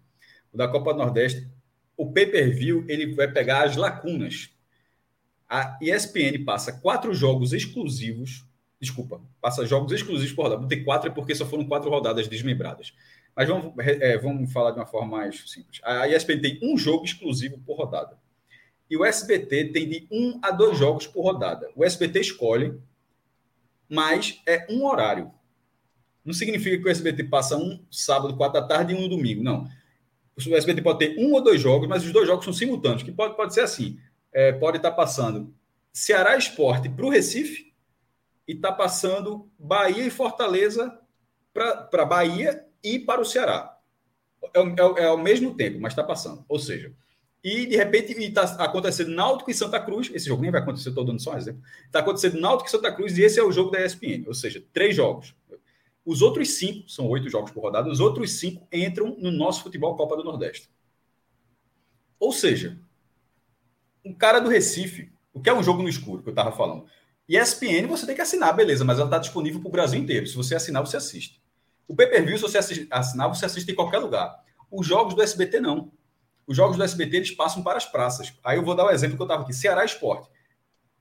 O 0.53 0.57
da 0.57 0.67
Copa 0.67 0.93
do 0.93 0.99
Nordeste, 0.99 1.49
o 1.97 2.11
pay-per-view 2.11 2.85
ele 2.87 3.13
vai 3.13 3.27
pegar 3.31 3.63
as 3.63 3.75
lacunas. 3.75 4.55
A 5.49 5.77
ESPN 5.81 6.43
passa 6.43 6.73
quatro 6.73 7.13
jogos 7.13 7.53
exclusivos. 7.53 8.45
Desculpa, 8.80 9.22
passa 9.39 9.65
jogos 9.65 9.91
exclusivos 9.91 10.34
por 10.34 10.43
rodada. 10.43 10.61
Não 10.61 10.67
tem 10.67 10.84
quatro 10.84 11.09
é 11.09 11.13
porque 11.13 11.35
só 11.35 11.45
foram 11.45 11.65
quatro 11.65 11.89
rodadas 11.89 12.27
desmembradas. 12.27 12.93
Mas 13.35 13.47
vamos, 13.47 13.73
é, 13.77 14.17
vamos 14.17 14.51
falar 14.51 14.72
de 14.72 14.80
uma 14.80 14.85
forma 14.85 15.17
mais 15.17 15.49
simples. 15.49 15.81
A 15.84 16.07
ESPN 16.07 16.39
tem 16.41 16.59
um 16.63 16.77
jogo 16.77 17.05
exclusivo 17.05 17.57
por 17.59 17.77
rodada. 17.77 18.17
E 18.89 18.95
o 18.95 19.03
SBT 19.03 19.72
tem 19.72 19.89
de 19.89 20.07
um 20.11 20.39
a 20.41 20.51
dois 20.51 20.77
jogos 20.77 21.07
por 21.07 21.23
rodada. 21.23 21.69
O 21.76 21.84
SBT 21.84 22.19
escolhe, 22.19 22.80
mas 23.89 24.41
é 24.45 24.67
um 24.69 24.85
horário. 24.85 25.31
Não 26.23 26.34
significa 26.34 26.77
que 26.77 26.88
o 26.88 26.89
SBT 26.89 27.26
passa 27.26 27.57
um 27.57 27.84
sábado, 27.91 28.35
quatro 28.35 28.59
da 28.59 28.67
tarde 28.67 28.93
e 28.93 28.97
um 28.97 29.09
domingo. 29.09 29.43
Não. 29.43 29.67
O 30.38 30.55
SBT 30.55 30.81
pode 30.81 30.99
ter 30.99 31.19
um 31.19 31.34
ou 31.34 31.41
dois 31.41 31.61
jogos, 31.61 31.88
mas 31.88 32.03
os 32.03 32.11
dois 32.11 32.27
jogos 32.27 32.43
são 32.43 32.53
simultâneos, 32.53 33.03
que 33.03 33.11
pode, 33.11 33.35
pode 33.35 33.53
ser 33.53 33.61
assim. 33.61 33.97
É, 34.36 34.52
pode 34.52 34.76
estar 34.76 34.91
passando 34.91 35.56
Ceará 35.94 36.36
Esporte 36.36 36.90
para 36.90 37.06
o 37.06 37.10
Recife 37.10 37.74
e 38.45 38.52
está 38.52 38.70
passando 38.70 39.49
Bahia 39.57 40.06
e 40.06 40.10
Fortaleza 40.10 40.99
para 41.53 42.03
Bahia 42.03 42.68
e 42.84 42.99
para 42.99 43.22
o 43.22 43.26
Ceará. 43.26 43.80
É, 44.53 44.60
é, 44.60 45.03
é 45.03 45.06
ao 45.06 45.18
mesmo 45.18 45.56
tempo, 45.56 45.80
mas 45.80 45.94
está 45.94 46.03
passando. 46.03 46.44
Ou 46.49 46.60
seja, 46.60 46.94
e 47.41 47.66
de 47.66 47.78
repente 47.78 48.12
está 48.12 48.44
acontecendo 48.62 49.12
Náutico 49.12 49.49
e 49.49 49.53
Santa 49.53 49.80
Cruz. 49.80 50.12
Esse 50.14 50.28
jogo 50.28 50.41
nem 50.41 50.52
vai 50.52 50.60
acontecer, 50.60 50.90
estou 50.90 51.06
dando 51.06 51.22
só 51.22 51.32
um 51.32 51.38
exemplo. 51.38 51.62
Está 51.86 51.99
acontecendo 51.99 52.38
Náutico 52.38 52.68
e 52.68 52.72
Santa 52.72 52.91
Cruz, 52.91 53.18
e 53.18 53.24
esse 53.24 53.40
é 53.40 53.44
o 53.44 53.53
jogo 53.53 53.72
da 53.72 53.86
ESPN, 53.86 54.26
ou 54.28 54.34
seja, 54.34 54.62
três 54.74 54.94
jogos. 54.94 55.34
Os 56.04 56.22
outros 56.22 56.49
cinco, 56.49 56.89
são 56.89 57.07
oito 57.07 57.30
jogos 57.30 57.52
por 57.52 57.64
rodada, 57.64 57.89
os 57.89 58.02
outros 58.02 58.34
cinco 58.34 58.68
entram 58.70 59.15
no 59.18 59.31
nosso 59.31 59.64
futebol 59.64 59.96
Copa 59.96 60.18
do 60.18 60.26
Nordeste. 60.26 60.70
Ou 62.20 62.34
seja, 62.34 62.78
um 64.05 64.13
cara 64.13 64.39
do 64.39 64.49
Recife, 64.49 65.11
o 65.34 65.41
que 65.41 65.49
é 65.49 65.53
um 65.53 65.63
jogo 65.63 65.81
no 65.81 65.89
escuro, 65.89 66.21
que 66.21 66.29
eu 66.29 66.34
estava 66.34 66.51
falando. 66.51 66.85
ESPN 67.27 67.87
você 67.87 68.05
tem 68.05 68.15
que 68.15 68.21
assinar, 68.21 68.55
beleza, 68.55 68.85
mas 68.85 68.99
ela 68.99 69.07
está 69.07 69.17
disponível 69.17 69.59
para 69.59 69.67
o 69.67 69.71
Brasil 69.71 69.99
inteiro. 69.99 70.27
Se 70.27 70.35
você 70.35 70.55
assinar, 70.55 70.85
você 70.85 70.95
assiste. 70.95 71.41
O 71.87 71.95
pay-per-view, 71.95 72.37
se 72.37 72.43
você 72.43 72.59
assinar, 72.91 73.27
você 73.27 73.45
assiste 73.45 73.71
em 73.71 73.75
qualquer 73.75 73.97
lugar. 73.97 74.43
Os 74.71 74.85
jogos 74.85 75.15
do 75.15 75.21
SBT, 75.21 75.59
não. 75.59 75.91
Os 76.45 76.55
jogos 76.55 76.77
do 76.77 76.84
SBT, 76.84 77.17
eles 77.17 77.31
passam 77.31 77.63
para 77.63 77.77
as 77.77 77.85
praças. 77.85 78.34
Aí 78.43 78.57
eu 78.57 78.63
vou 78.63 78.75
dar 78.75 78.85
o 78.85 78.87
um 78.87 78.91
exemplo 78.91 79.15
que 79.15 79.21
eu 79.21 79.25
estava 79.25 79.43
aqui. 79.43 79.53
Ceará 79.53 79.84
Esporte. 79.84 80.29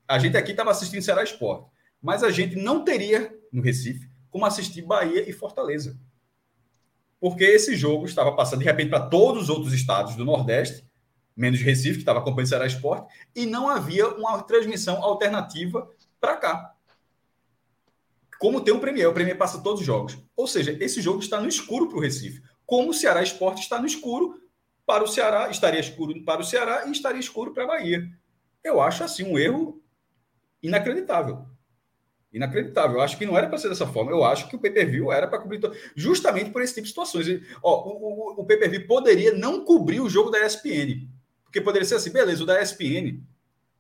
A 0.09 0.19
gente 0.19 0.37
aqui 0.37 0.53
estava 0.53 0.71
assistindo 0.71 1.03
Ceará 1.03 1.23
Esporte. 1.23 1.69
Mas 2.01 2.23
a 2.23 2.31
gente 2.31 2.57
não 2.57 2.85
teria, 2.85 3.35
no 3.53 3.63
Recife, 3.63 4.09
como 4.31 4.47
assistir 4.47 4.83
Bahia 4.83 5.29
e 5.29 5.33
Fortaleza. 5.33 5.99
Porque 7.21 7.45
esse 7.45 7.77
jogo 7.77 8.05
estava 8.05 8.33
passando, 8.33 8.61
de 8.61 8.65
repente, 8.65 8.91
para 8.91 9.07
todos 9.07 9.45
os 9.45 9.49
outros 9.49 9.73
estados 9.73 10.15
do 10.15 10.25
Nordeste, 10.25 10.87
menos 11.37 11.61
Recife, 11.61 11.95
que 11.95 12.03
estava 12.03 12.21
acompanhando 12.21 12.49
Ceará 12.49 12.67
Esporte, 12.67 13.13
e 13.35 13.47
não 13.47 13.69
havia 13.69 14.09
uma 14.09 14.43
transmissão 14.43 15.03
alternativa 15.03 15.89
para 16.21 16.37
cá 16.37 16.75
como 18.45 18.61
tem 18.61 18.75
o 18.75 18.79
Premier, 18.79 19.09
o 19.09 19.13
Premier 19.15 19.39
passa 19.39 19.63
todos 19.63 19.81
os 19.81 19.87
jogos. 19.87 20.19
Ou 20.37 20.47
seja, 20.47 20.77
esse 20.79 21.01
jogo 21.01 21.21
está 21.21 21.41
no 21.41 21.49
escuro 21.49 21.89
para 21.89 21.97
o 21.97 22.01
Recife, 22.01 22.43
como 22.67 22.91
o 22.91 22.93
Ceará 22.93 23.23
Esporte 23.23 23.63
está 23.63 23.81
no 23.81 23.87
escuro 23.87 24.39
para 24.85 25.03
o 25.03 25.07
Ceará, 25.07 25.49
estaria 25.49 25.81
escuro 25.81 26.23
para 26.25 26.43
o 26.43 26.45
Ceará 26.45 26.85
e 26.87 26.93
estaria 26.93 27.21
escuro 27.21 27.55
para 27.55 27.65
a 27.65 27.69
Bahia. 27.69 28.07
Eu 28.63 28.83
acho 28.83 29.03
assim 29.03 29.25
um 29.25 29.39
erro 29.39 29.83
inacreditável. 30.63 31.47
Inacreditável. 32.31 32.97
Eu 32.97 33.03
acho 33.03 33.17
que 33.17 33.25
não 33.25 33.39
era 33.39 33.49
para 33.49 33.57
ser 33.57 33.71
dessa 33.71 33.87
forma. 33.87 34.11
Eu 34.11 34.23
acho 34.23 34.47
que 34.47 34.57
o 34.57 34.59
pay-per-view 34.59 35.11
era 35.11 35.27
para 35.27 35.39
cobrir 35.39 35.61
justamente 35.97 36.51
por 36.51 36.61
esse 36.61 36.75
tipo 36.75 36.85
de 36.85 36.91
situações. 36.91 37.27
Ó, 37.63 37.89
o, 37.89 38.41
o, 38.41 38.43
o 38.43 38.45
pay-per-view 38.45 38.87
poderia 38.87 39.33
não 39.33 39.65
cobrir 39.65 40.01
o 40.01 40.11
jogo 40.11 40.29
da 40.29 40.45
ESPN. 40.45 41.09
Porque 41.55 41.65
poderia 41.65 41.87
ser 41.87 41.95
assim, 41.95 42.11
beleza, 42.11 42.43
o 42.43 42.47
da 42.47 42.61
ESPN 42.61 43.23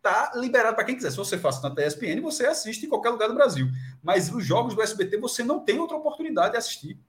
tá 0.00 0.30
liberado 0.36 0.76
para 0.76 0.84
quem 0.84 0.94
quiser. 0.94 1.10
Se 1.10 1.16
você 1.16 1.36
faz 1.36 1.60
na 1.60 1.74
ESPN, 1.84 2.20
você 2.22 2.46
assiste 2.46 2.86
em 2.86 2.88
qualquer 2.88 3.10
lugar 3.10 3.26
do 3.28 3.34
Brasil. 3.34 3.66
Mas 4.00 4.32
os 4.32 4.46
jogos 4.46 4.76
do 4.76 4.80
SBT 4.80 5.16
você 5.16 5.42
não 5.42 5.58
tem 5.58 5.80
outra 5.80 5.96
oportunidade 5.96 6.52
de 6.52 6.58
assistir. 6.58 7.00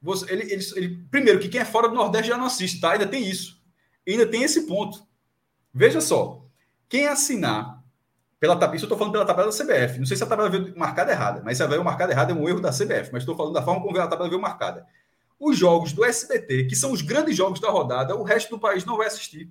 Você, 0.00 0.32
ele, 0.32 0.50
ele, 0.50 0.64
ele, 0.76 1.06
primeiro, 1.10 1.38
que 1.38 1.48
quem 1.50 1.60
é 1.60 1.64
fora 1.66 1.90
do 1.90 1.94
Nordeste 1.94 2.28
já 2.28 2.38
não 2.38 2.46
assiste, 2.46 2.80
tá? 2.80 2.92
Ainda 2.92 3.06
tem 3.06 3.22
isso. 3.22 3.60
Ainda 4.08 4.26
tem 4.26 4.44
esse 4.44 4.66
ponto. 4.66 5.06
Veja 5.74 6.00
só. 6.00 6.42
Quem 6.88 7.06
assinar 7.06 7.84
pela 8.40 8.54
tabela, 8.56 8.76
isso 8.76 8.86
eu 8.86 8.86
estou 8.86 8.96
falando 8.96 9.12
pela 9.12 9.26
tabela 9.26 9.50
da 9.50 9.54
CBF. 9.54 9.98
Não 9.98 10.06
sei 10.06 10.16
se 10.16 10.24
a 10.24 10.26
tabela 10.26 10.48
veio 10.48 10.72
marcada 10.74 11.12
errada, 11.12 11.42
mas 11.44 11.58
se 11.58 11.62
ela 11.62 11.70
veio 11.70 11.84
marcada 11.84 12.14
errada 12.14 12.32
é 12.32 12.34
um 12.34 12.48
erro 12.48 12.62
da 12.62 12.70
CBF. 12.70 13.10
Mas 13.12 13.24
estou 13.24 13.36
falando 13.36 13.52
da 13.52 13.62
forma 13.62 13.82
como 13.82 13.94
a 14.00 14.08
tabela 14.08 14.30
veio 14.30 14.40
marcada. 14.40 14.86
Os 15.38 15.56
jogos 15.56 15.92
do 15.92 16.04
SBT, 16.04 16.64
que 16.64 16.74
são 16.76 16.92
os 16.92 17.02
grandes 17.02 17.36
jogos 17.36 17.60
da 17.60 17.70
rodada, 17.70 18.16
o 18.16 18.22
resto 18.22 18.50
do 18.50 18.58
país 18.58 18.84
não 18.84 18.96
vai 18.96 19.06
assistir. 19.06 19.50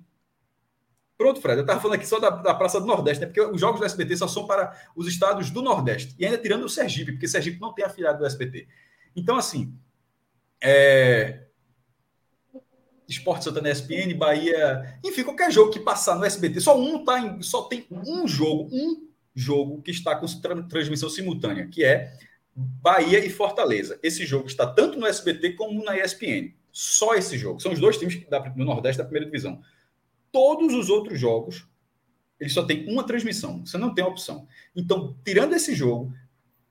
Pronto, 1.16 1.40
Fred, 1.40 1.58
eu 1.58 1.62
estava 1.62 1.80
falando 1.80 1.96
aqui 1.96 2.06
só 2.06 2.20
da, 2.20 2.30
da, 2.30 2.54
Praça 2.54 2.80
do 2.80 2.86
Nordeste, 2.86 3.20
né? 3.20 3.26
porque 3.26 3.40
os 3.40 3.60
jogos 3.60 3.80
do 3.80 3.86
SBT 3.86 4.16
só 4.16 4.28
são 4.28 4.46
para 4.46 4.72
os 4.94 5.08
estados 5.08 5.50
do 5.50 5.60
Nordeste. 5.60 6.14
E 6.16 6.24
ainda 6.24 6.38
tirando 6.38 6.64
o 6.64 6.68
Sergipe, 6.68 7.12
porque 7.12 7.26
Sergipe 7.26 7.60
não 7.60 7.74
tem 7.74 7.84
afiliado 7.84 8.18
do 8.18 8.26
SBT. 8.26 8.68
Então, 9.16 9.36
assim, 9.36 9.74
é... 10.60 11.46
Esporte 13.08 13.44
Santana 13.44 13.70
ESPN, 13.70 14.14
Bahia, 14.16 15.00
enfim, 15.02 15.24
qualquer 15.24 15.50
jogo 15.50 15.72
que 15.72 15.80
passar 15.80 16.14
no 16.14 16.24
SBT, 16.24 16.60
só 16.60 16.78
um 16.78 17.04
tá 17.04 17.18
em, 17.18 17.40
só 17.40 17.62
tem 17.62 17.86
um 17.90 18.28
jogo, 18.28 18.68
um 18.70 19.08
jogo 19.34 19.80
que 19.80 19.90
está 19.90 20.14
com 20.14 20.26
transmissão 20.68 21.08
simultânea, 21.08 21.66
que 21.66 21.82
é 21.82 22.12
Bahia 22.58 23.24
e 23.24 23.30
Fortaleza. 23.30 24.00
Esse 24.02 24.26
jogo 24.26 24.48
está 24.48 24.66
tanto 24.66 24.98
no 24.98 25.06
SBT 25.06 25.52
como 25.52 25.84
na 25.84 25.96
ESPN. 25.96 26.52
Só 26.72 27.14
esse 27.14 27.38
jogo. 27.38 27.60
São 27.60 27.72
os 27.72 27.78
dois 27.78 27.96
times 27.96 28.20
do 28.56 28.64
Nordeste 28.64 28.98
da 28.98 29.04
primeira 29.04 29.26
divisão. 29.26 29.62
Todos 30.32 30.74
os 30.74 30.90
outros 30.90 31.20
jogos, 31.20 31.68
ele 32.40 32.50
só 32.50 32.64
tem 32.64 32.88
uma 32.90 33.04
transmissão. 33.04 33.64
Você 33.64 33.78
não 33.78 33.94
tem 33.94 34.04
opção. 34.04 34.48
Então, 34.74 35.16
tirando 35.24 35.54
esse 35.54 35.72
jogo, 35.72 36.12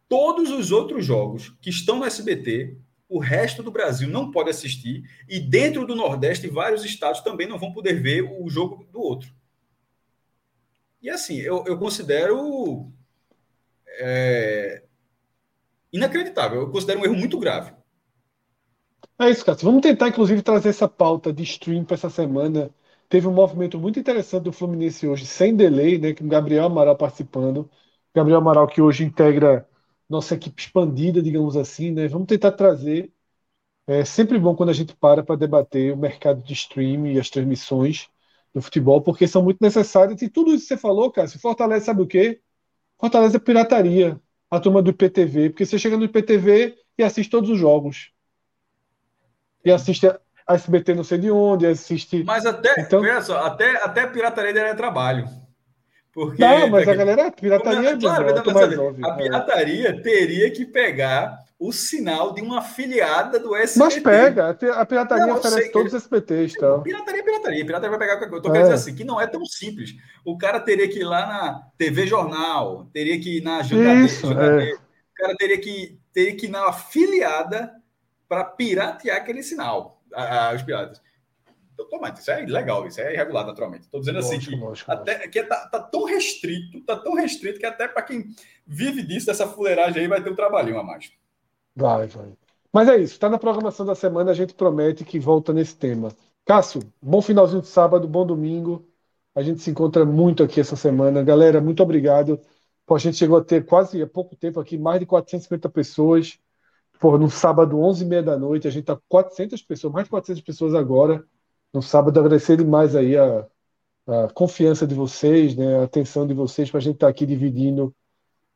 todos 0.09 0.51
os 0.51 0.71
outros 0.71 1.05
jogos 1.05 1.55
que 1.61 1.69
estão 1.69 1.99
no 1.99 2.05
SBT, 2.05 2.75
o 3.07 3.19
resto 3.19 3.63
do 3.63 3.71
Brasil 3.71 4.09
não 4.09 4.29
pode 4.29 4.49
assistir. 4.49 5.09
E 5.27 5.39
dentro 5.39 5.87
do 5.87 5.95
Nordeste, 5.95 6.47
vários 6.47 6.83
estados 6.83 7.21
também 7.21 7.47
não 7.47 7.57
vão 7.57 7.71
poder 7.71 8.01
ver 8.01 8.23
o 8.23 8.49
jogo 8.49 8.85
do 8.91 8.99
outro. 8.99 9.33
E 11.01 11.09
assim, 11.09 11.37
eu, 11.37 11.63
eu 11.65 11.77
considero 11.77 12.91
é, 13.99 14.83
inacreditável. 15.91 16.61
Eu 16.61 16.71
considero 16.71 17.01
um 17.01 17.05
erro 17.05 17.15
muito 17.15 17.39
grave. 17.39 17.73
É 19.19 19.29
isso, 19.29 19.43
Cássio. 19.45 19.65
Vamos 19.65 19.81
tentar, 19.81 20.09
inclusive, 20.09 20.41
trazer 20.41 20.69
essa 20.69 20.87
pauta 20.87 21.33
de 21.33 21.43
stream 21.43 21.83
para 21.83 21.95
essa 21.95 22.09
semana. 22.09 22.69
Teve 23.09 23.27
um 23.27 23.33
movimento 23.33 23.79
muito 23.79 23.99
interessante 23.99 24.43
do 24.43 24.51
Fluminense 24.51 25.07
hoje, 25.07 25.25
sem 25.25 25.55
delay, 25.55 25.97
né? 25.97 26.13
Com 26.13 26.25
o 26.25 26.27
Gabriel 26.27 26.65
Amaral 26.65 26.95
participando. 26.95 27.69
Gabriel 28.13 28.39
Amaral, 28.39 28.67
que 28.67 28.81
hoje 28.81 29.03
integra 29.03 29.67
nossa 30.09 30.35
equipe 30.35 30.61
expandida, 30.61 31.21
digamos 31.21 31.55
assim, 31.57 31.91
né? 31.91 32.07
Vamos 32.07 32.27
tentar 32.27 32.51
trazer. 32.51 33.11
É 33.87 34.05
sempre 34.05 34.39
bom 34.39 34.55
quando 34.55 34.69
a 34.69 34.73
gente 34.73 34.95
para 34.95 35.23
para 35.23 35.35
debater 35.35 35.93
o 35.93 35.97
mercado 35.97 36.41
de 36.43 36.53
streaming 36.53 37.13
e 37.13 37.19
as 37.19 37.29
transmissões 37.29 38.09
do 38.53 38.61
futebol, 38.61 39.01
porque 39.01 39.27
são 39.27 39.43
muito 39.43 39.59
necessárias. 39.61 40.21
E 40.21 40.29
tudo 40.29 40.51
isso 40.53 40.63
que 40.63 40.67
você 40.69 40.77
falou, 40.77 41.11
Cássio, 41.11 41.39
Fortaleza 41.39 41.85
sabe 41.85 42.01
o 42.01 42.07
quê? 42.07 42.41
Fortaleza 42.99 43.37
é 43.37 43.39
pirataria. 43.39 44.19
A 44.49 44.59
turma 44.59 44.81
do 44.81 44.91
IPTV, 44.91 45.49
porque 45.49 45.65
você 45.65 45.77
chega 45.77 45.97
no 45.97 46.05
IPTV 46.05 46.75
e 46.97 47.03
assiste 47.03 47.29
todos 47.29 47.49
os 47.49 47.59
jogos. 47.59 48.11
E 49.63 49.71
assiste 49.71 50.07
a 50.07 50.55
SBT 50.55 50.95
não 50.95 51.03
sei 51.03 51.17
de 51.17 51.29
onde, 51.29 51.67
assiste. 51.67 52.23
Mas 52.23 52.45
até, 52.45 52.79
então... 52.79 53.03
só, 53.21 53.45
até, 53.45 53.83
até 53.83 54.01
a 54.01 54.07
pirataria 54.07 54.61
é 54.61 54.73
trabalho. 54.73 55.27
Porque, 56.13 56.41
não, 56.41 56.69
mas 56.69 56.87
a 56.87 56.95
galera, 56.95 57.27
a 57.27 57.31
pirataria 57.31 57.89
é 57.89 57.97
claro, 57.97 58.79
óbvio, 58.79 59.05
A 59.05 59.11
pirataria 59.13 59.89
é. 59.89 59.93
teria 59.93 60.49
que 60.49 60.65
pegar 60.65 61.46
o 61.59 61.71
sinal 61.71 62.33
de 62.33 62.41
uma 62.41 62.59
afiliada 62.59 63.39
do 63.39 63.55
SBT. 63.55 63.79
Mas 63.79 63.99
pega, 63.99 64.49
a 64.49 64.85
pirataria 64.85 65.25
não, 65.25 65.37
oferece 65.37 65.71
todos 65.71 65.91
os 65.91 66.03
SBTs. 66.03 66.55
Então. 66.55 66.83
Pirataria, 66.83 67.23
pirataria. 67.23 67.65
Pirataria 67.65 67.97
vai 67.97 68.07
pegar. 68.07 68.21
Eu 68.21 68.41
tô 68.41 68.49
é. 68.49 68.51
querendo 68.51 68.69
dizer 68.69 68.73
assim, 68.75 68.95
que 68.95 69.03
não 69.03 69.19
é 69.19 69.25
tão 69.25 69.43
simples. 69.45 69.95
O 70.23 70.37
cara 70.37 70.59
teria 70.59 70.87
que 70.87 70.99
ir 70.99 71.03
lá 71.03 71.25
na 71.25 71.67
TV 71.77 72.05
Jornal, 72.05 72.87
teria 72.93 73.19
que 73.19 73.37
ir 73.37 73.41
na 73.41 73.63
Jangadeira, 73.63 74.63
é. 74.63 74.73
o 74.75 75.13
cara 75.15 75.35
teria 75.35 75.59
que, 75.59 75.99
teria 76.13 76.35
que 76.35 76.45
ir 76.45 76.49
na 76.49 76.67
afiliada 76.67 77.73
para 78.29 78.43
piratear 78.43 79.17
aquele 79.17 79.41
sinal, 79.41 80.01
a, 80.13 80.49
a, 80.49 80.53
os 80.53 80.61
piratas. 80.61 81.01
Então, 81.73 81.89
tomate, 81.89 82.19
isso 82.19 82.31
é 82.31 82.43
legal, 82.45 82.87
isso 82.87 82.99
é 82.99 83.13
irregular, 83.13 83.45
naturalmente. 83.45 83.83
Estou 83.83 83.99
dizendo 83.99 84.19
assim 84.19 84.39
que, 84.39 84.55
lógico, 84.55 84.91
até, 84.91 85.27
que 85.27 85.43
tá, 85.43 85.67
tá, 85.67 85.79
tão 85.79 86.05
restrito, 86.05 86.81
tá 86.81 86.95
tão 86.95 87.13
restrito 87.13 87.59
que 87.59 87.65
até 87.65 87.87
para 87.87 88.01
quem 88.01 88.29
vive 88.65 89.03
disso, 89.03 89.27
dessa 89.27 89.47
fuleiragem 89.47 90.01
aí, 90.01 90.07
vai 90.07 90.21
ter 90.21 90.29
um 90.31 90.35
trabalhinho 90.35 90.79
a 90.79 90.83
mais. 90.83 91.11
Vai, 91.77 92.07
vai. 92.07 92.33
Mas 92.73 92.87
é 92.89 92.97
isso, 92.97 93.13
está 93.13 93.29
na 93.29 93.37
programação 93.37 93.85
da 93.85 93.93
semana, 93.93 94.31
a 94.31 94.33
gente 94.33 94.53
promete 94.55 95.05
que 95.05 95.19
volta 95.19 95.53
nesse 95.53 95.75
tema. 95.75 96.11
Cássio, 96.43 96.81
bom 96.99 97.21
finalzinho 97.21 97.61
de 97.61 97.67
sábado, 97.67 98.07
bom 98.07 98.25
domingo. 98.25 98.83
A 99.35 99.43
gente 99.43 99.61
se 99.61 99.69
encontra 99.69 100.03
muito 100.05 100.43
aqui 100.43 100.59
essa 100.59 100.75
semana. 100.75 101.23
Galera, 101.23 101.61
muito 101.61 101.83
obrigado. 101.83 102.39
Pô, 102.85 102.95
a 102.95 102.99
gente 102.99 103.17
chegou 103.17 103.37
a 103.37 103.43
ter 103.43 103.63
quase 103.65 104.01
há 104.01 104.07
pouco 104.07 104.35
tempo 104.35 104.59
aqui, 104.59 104.75
mais 104.77 104.99
de 104.99 105.05
450 105.05 105.69
pessoas. 105.69 106.39
Pô, 106.99 107.17
no 107.17 107.29
sábado, 107.29 107.77
11h30 107.77 108.23
da 108.23 108.37
noite, 108.39 108.67
a 108.67 108.71
gente 108.71 108.81
está 108.81 108.95
com 108.95 109.03
400 109.07 109.61
pessoas, 109.61 109.93
mais 109.93 110.05
de 110.05 110.09
400 110.11 110.41
pessoas 110.41 110.73
agora. 110.73 111.23
No 111.73 111.81
sábado, 111.83 112.19
agradecer 112.19 112.57
demais 112.57 112.95
aí 112.95 113.15
a, 113.17 113.47
a 114.07 114.29
confiança 114.33 114.87
de 114.87 114.95
vocês, 114.95 115.55
né, 115.55 115.79
a 115.79 115.83
atenção 115.83 116.25
de 116.27 116.33
vocês 116.33 116.71
para 116.71 116.79
a 116.79 116.81
gente 116.81 116.95
estar 116.95 117.07
tá 117.07 117.11
aqui 117.11 117.25
dividindo 117.25 117.93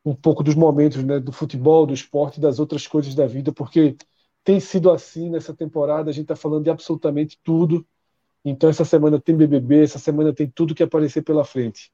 um 0.04 0.14
pouco 0.14 0.42
dos 0.42 0.54
momentos 0.54 1.02
né, 1.04 1.20
do 1.20 1.32
futebol, 1.32 1.86
do 1.86 1.94
esporte 1.94 2.38
e 2.38 2.40
das 2.40 2.58
outras 2.58 2.86
coisas 2.86 3.14
da 3.14 3.26
vida, 3.26 3.52
porque 3.52 3.96
tem 4.44 4.58
sido 4.58 4.90
assim 4.90 5.30
nessa 5.30 5.54
temporada, 5.54 6.10
a 6.10 6.12
gente 6.12 6.24
está 6.24 6.36
falando 6.36 6.64
de 6.64 6.70
absolutamente 6.70 7.38
tudo. 7.42 7.86
Então, 8.44 8.68
essa 8.68 8.84
semana 8.84 9.20
tem 9.20 9.36
BBB, 9.36 9.84
essa 9.84 10.00
semana 10.00 10.32
tem 10.32 10.50
tudo 10.50 10.74
que 10.74 10.82
aparecer 10.82 11.22
pela 11.22 11.44
frente. 11.44 11.92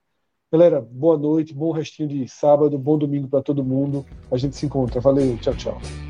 Galera, 0.50 0.80
boa 0.80 1.18
noite, 1.18 1.52
bom 1.52 1.72
restinho 1.72 2.08
de 2.08 2.26
sábado, 2.26 2.78
bom 2.78 2.96
domingo 2.96 3.28
para 3.28 3.42
todo 3.42 3.62
mundo. 3.62 4.06
A 4.32 4.38
gente 4.38 4.56
se 4.56 4.64
encontra. 4.64 4.98
Valeu, 4.98 5.36
tchau, 5.38 5.54
tchau. 5.54 6.07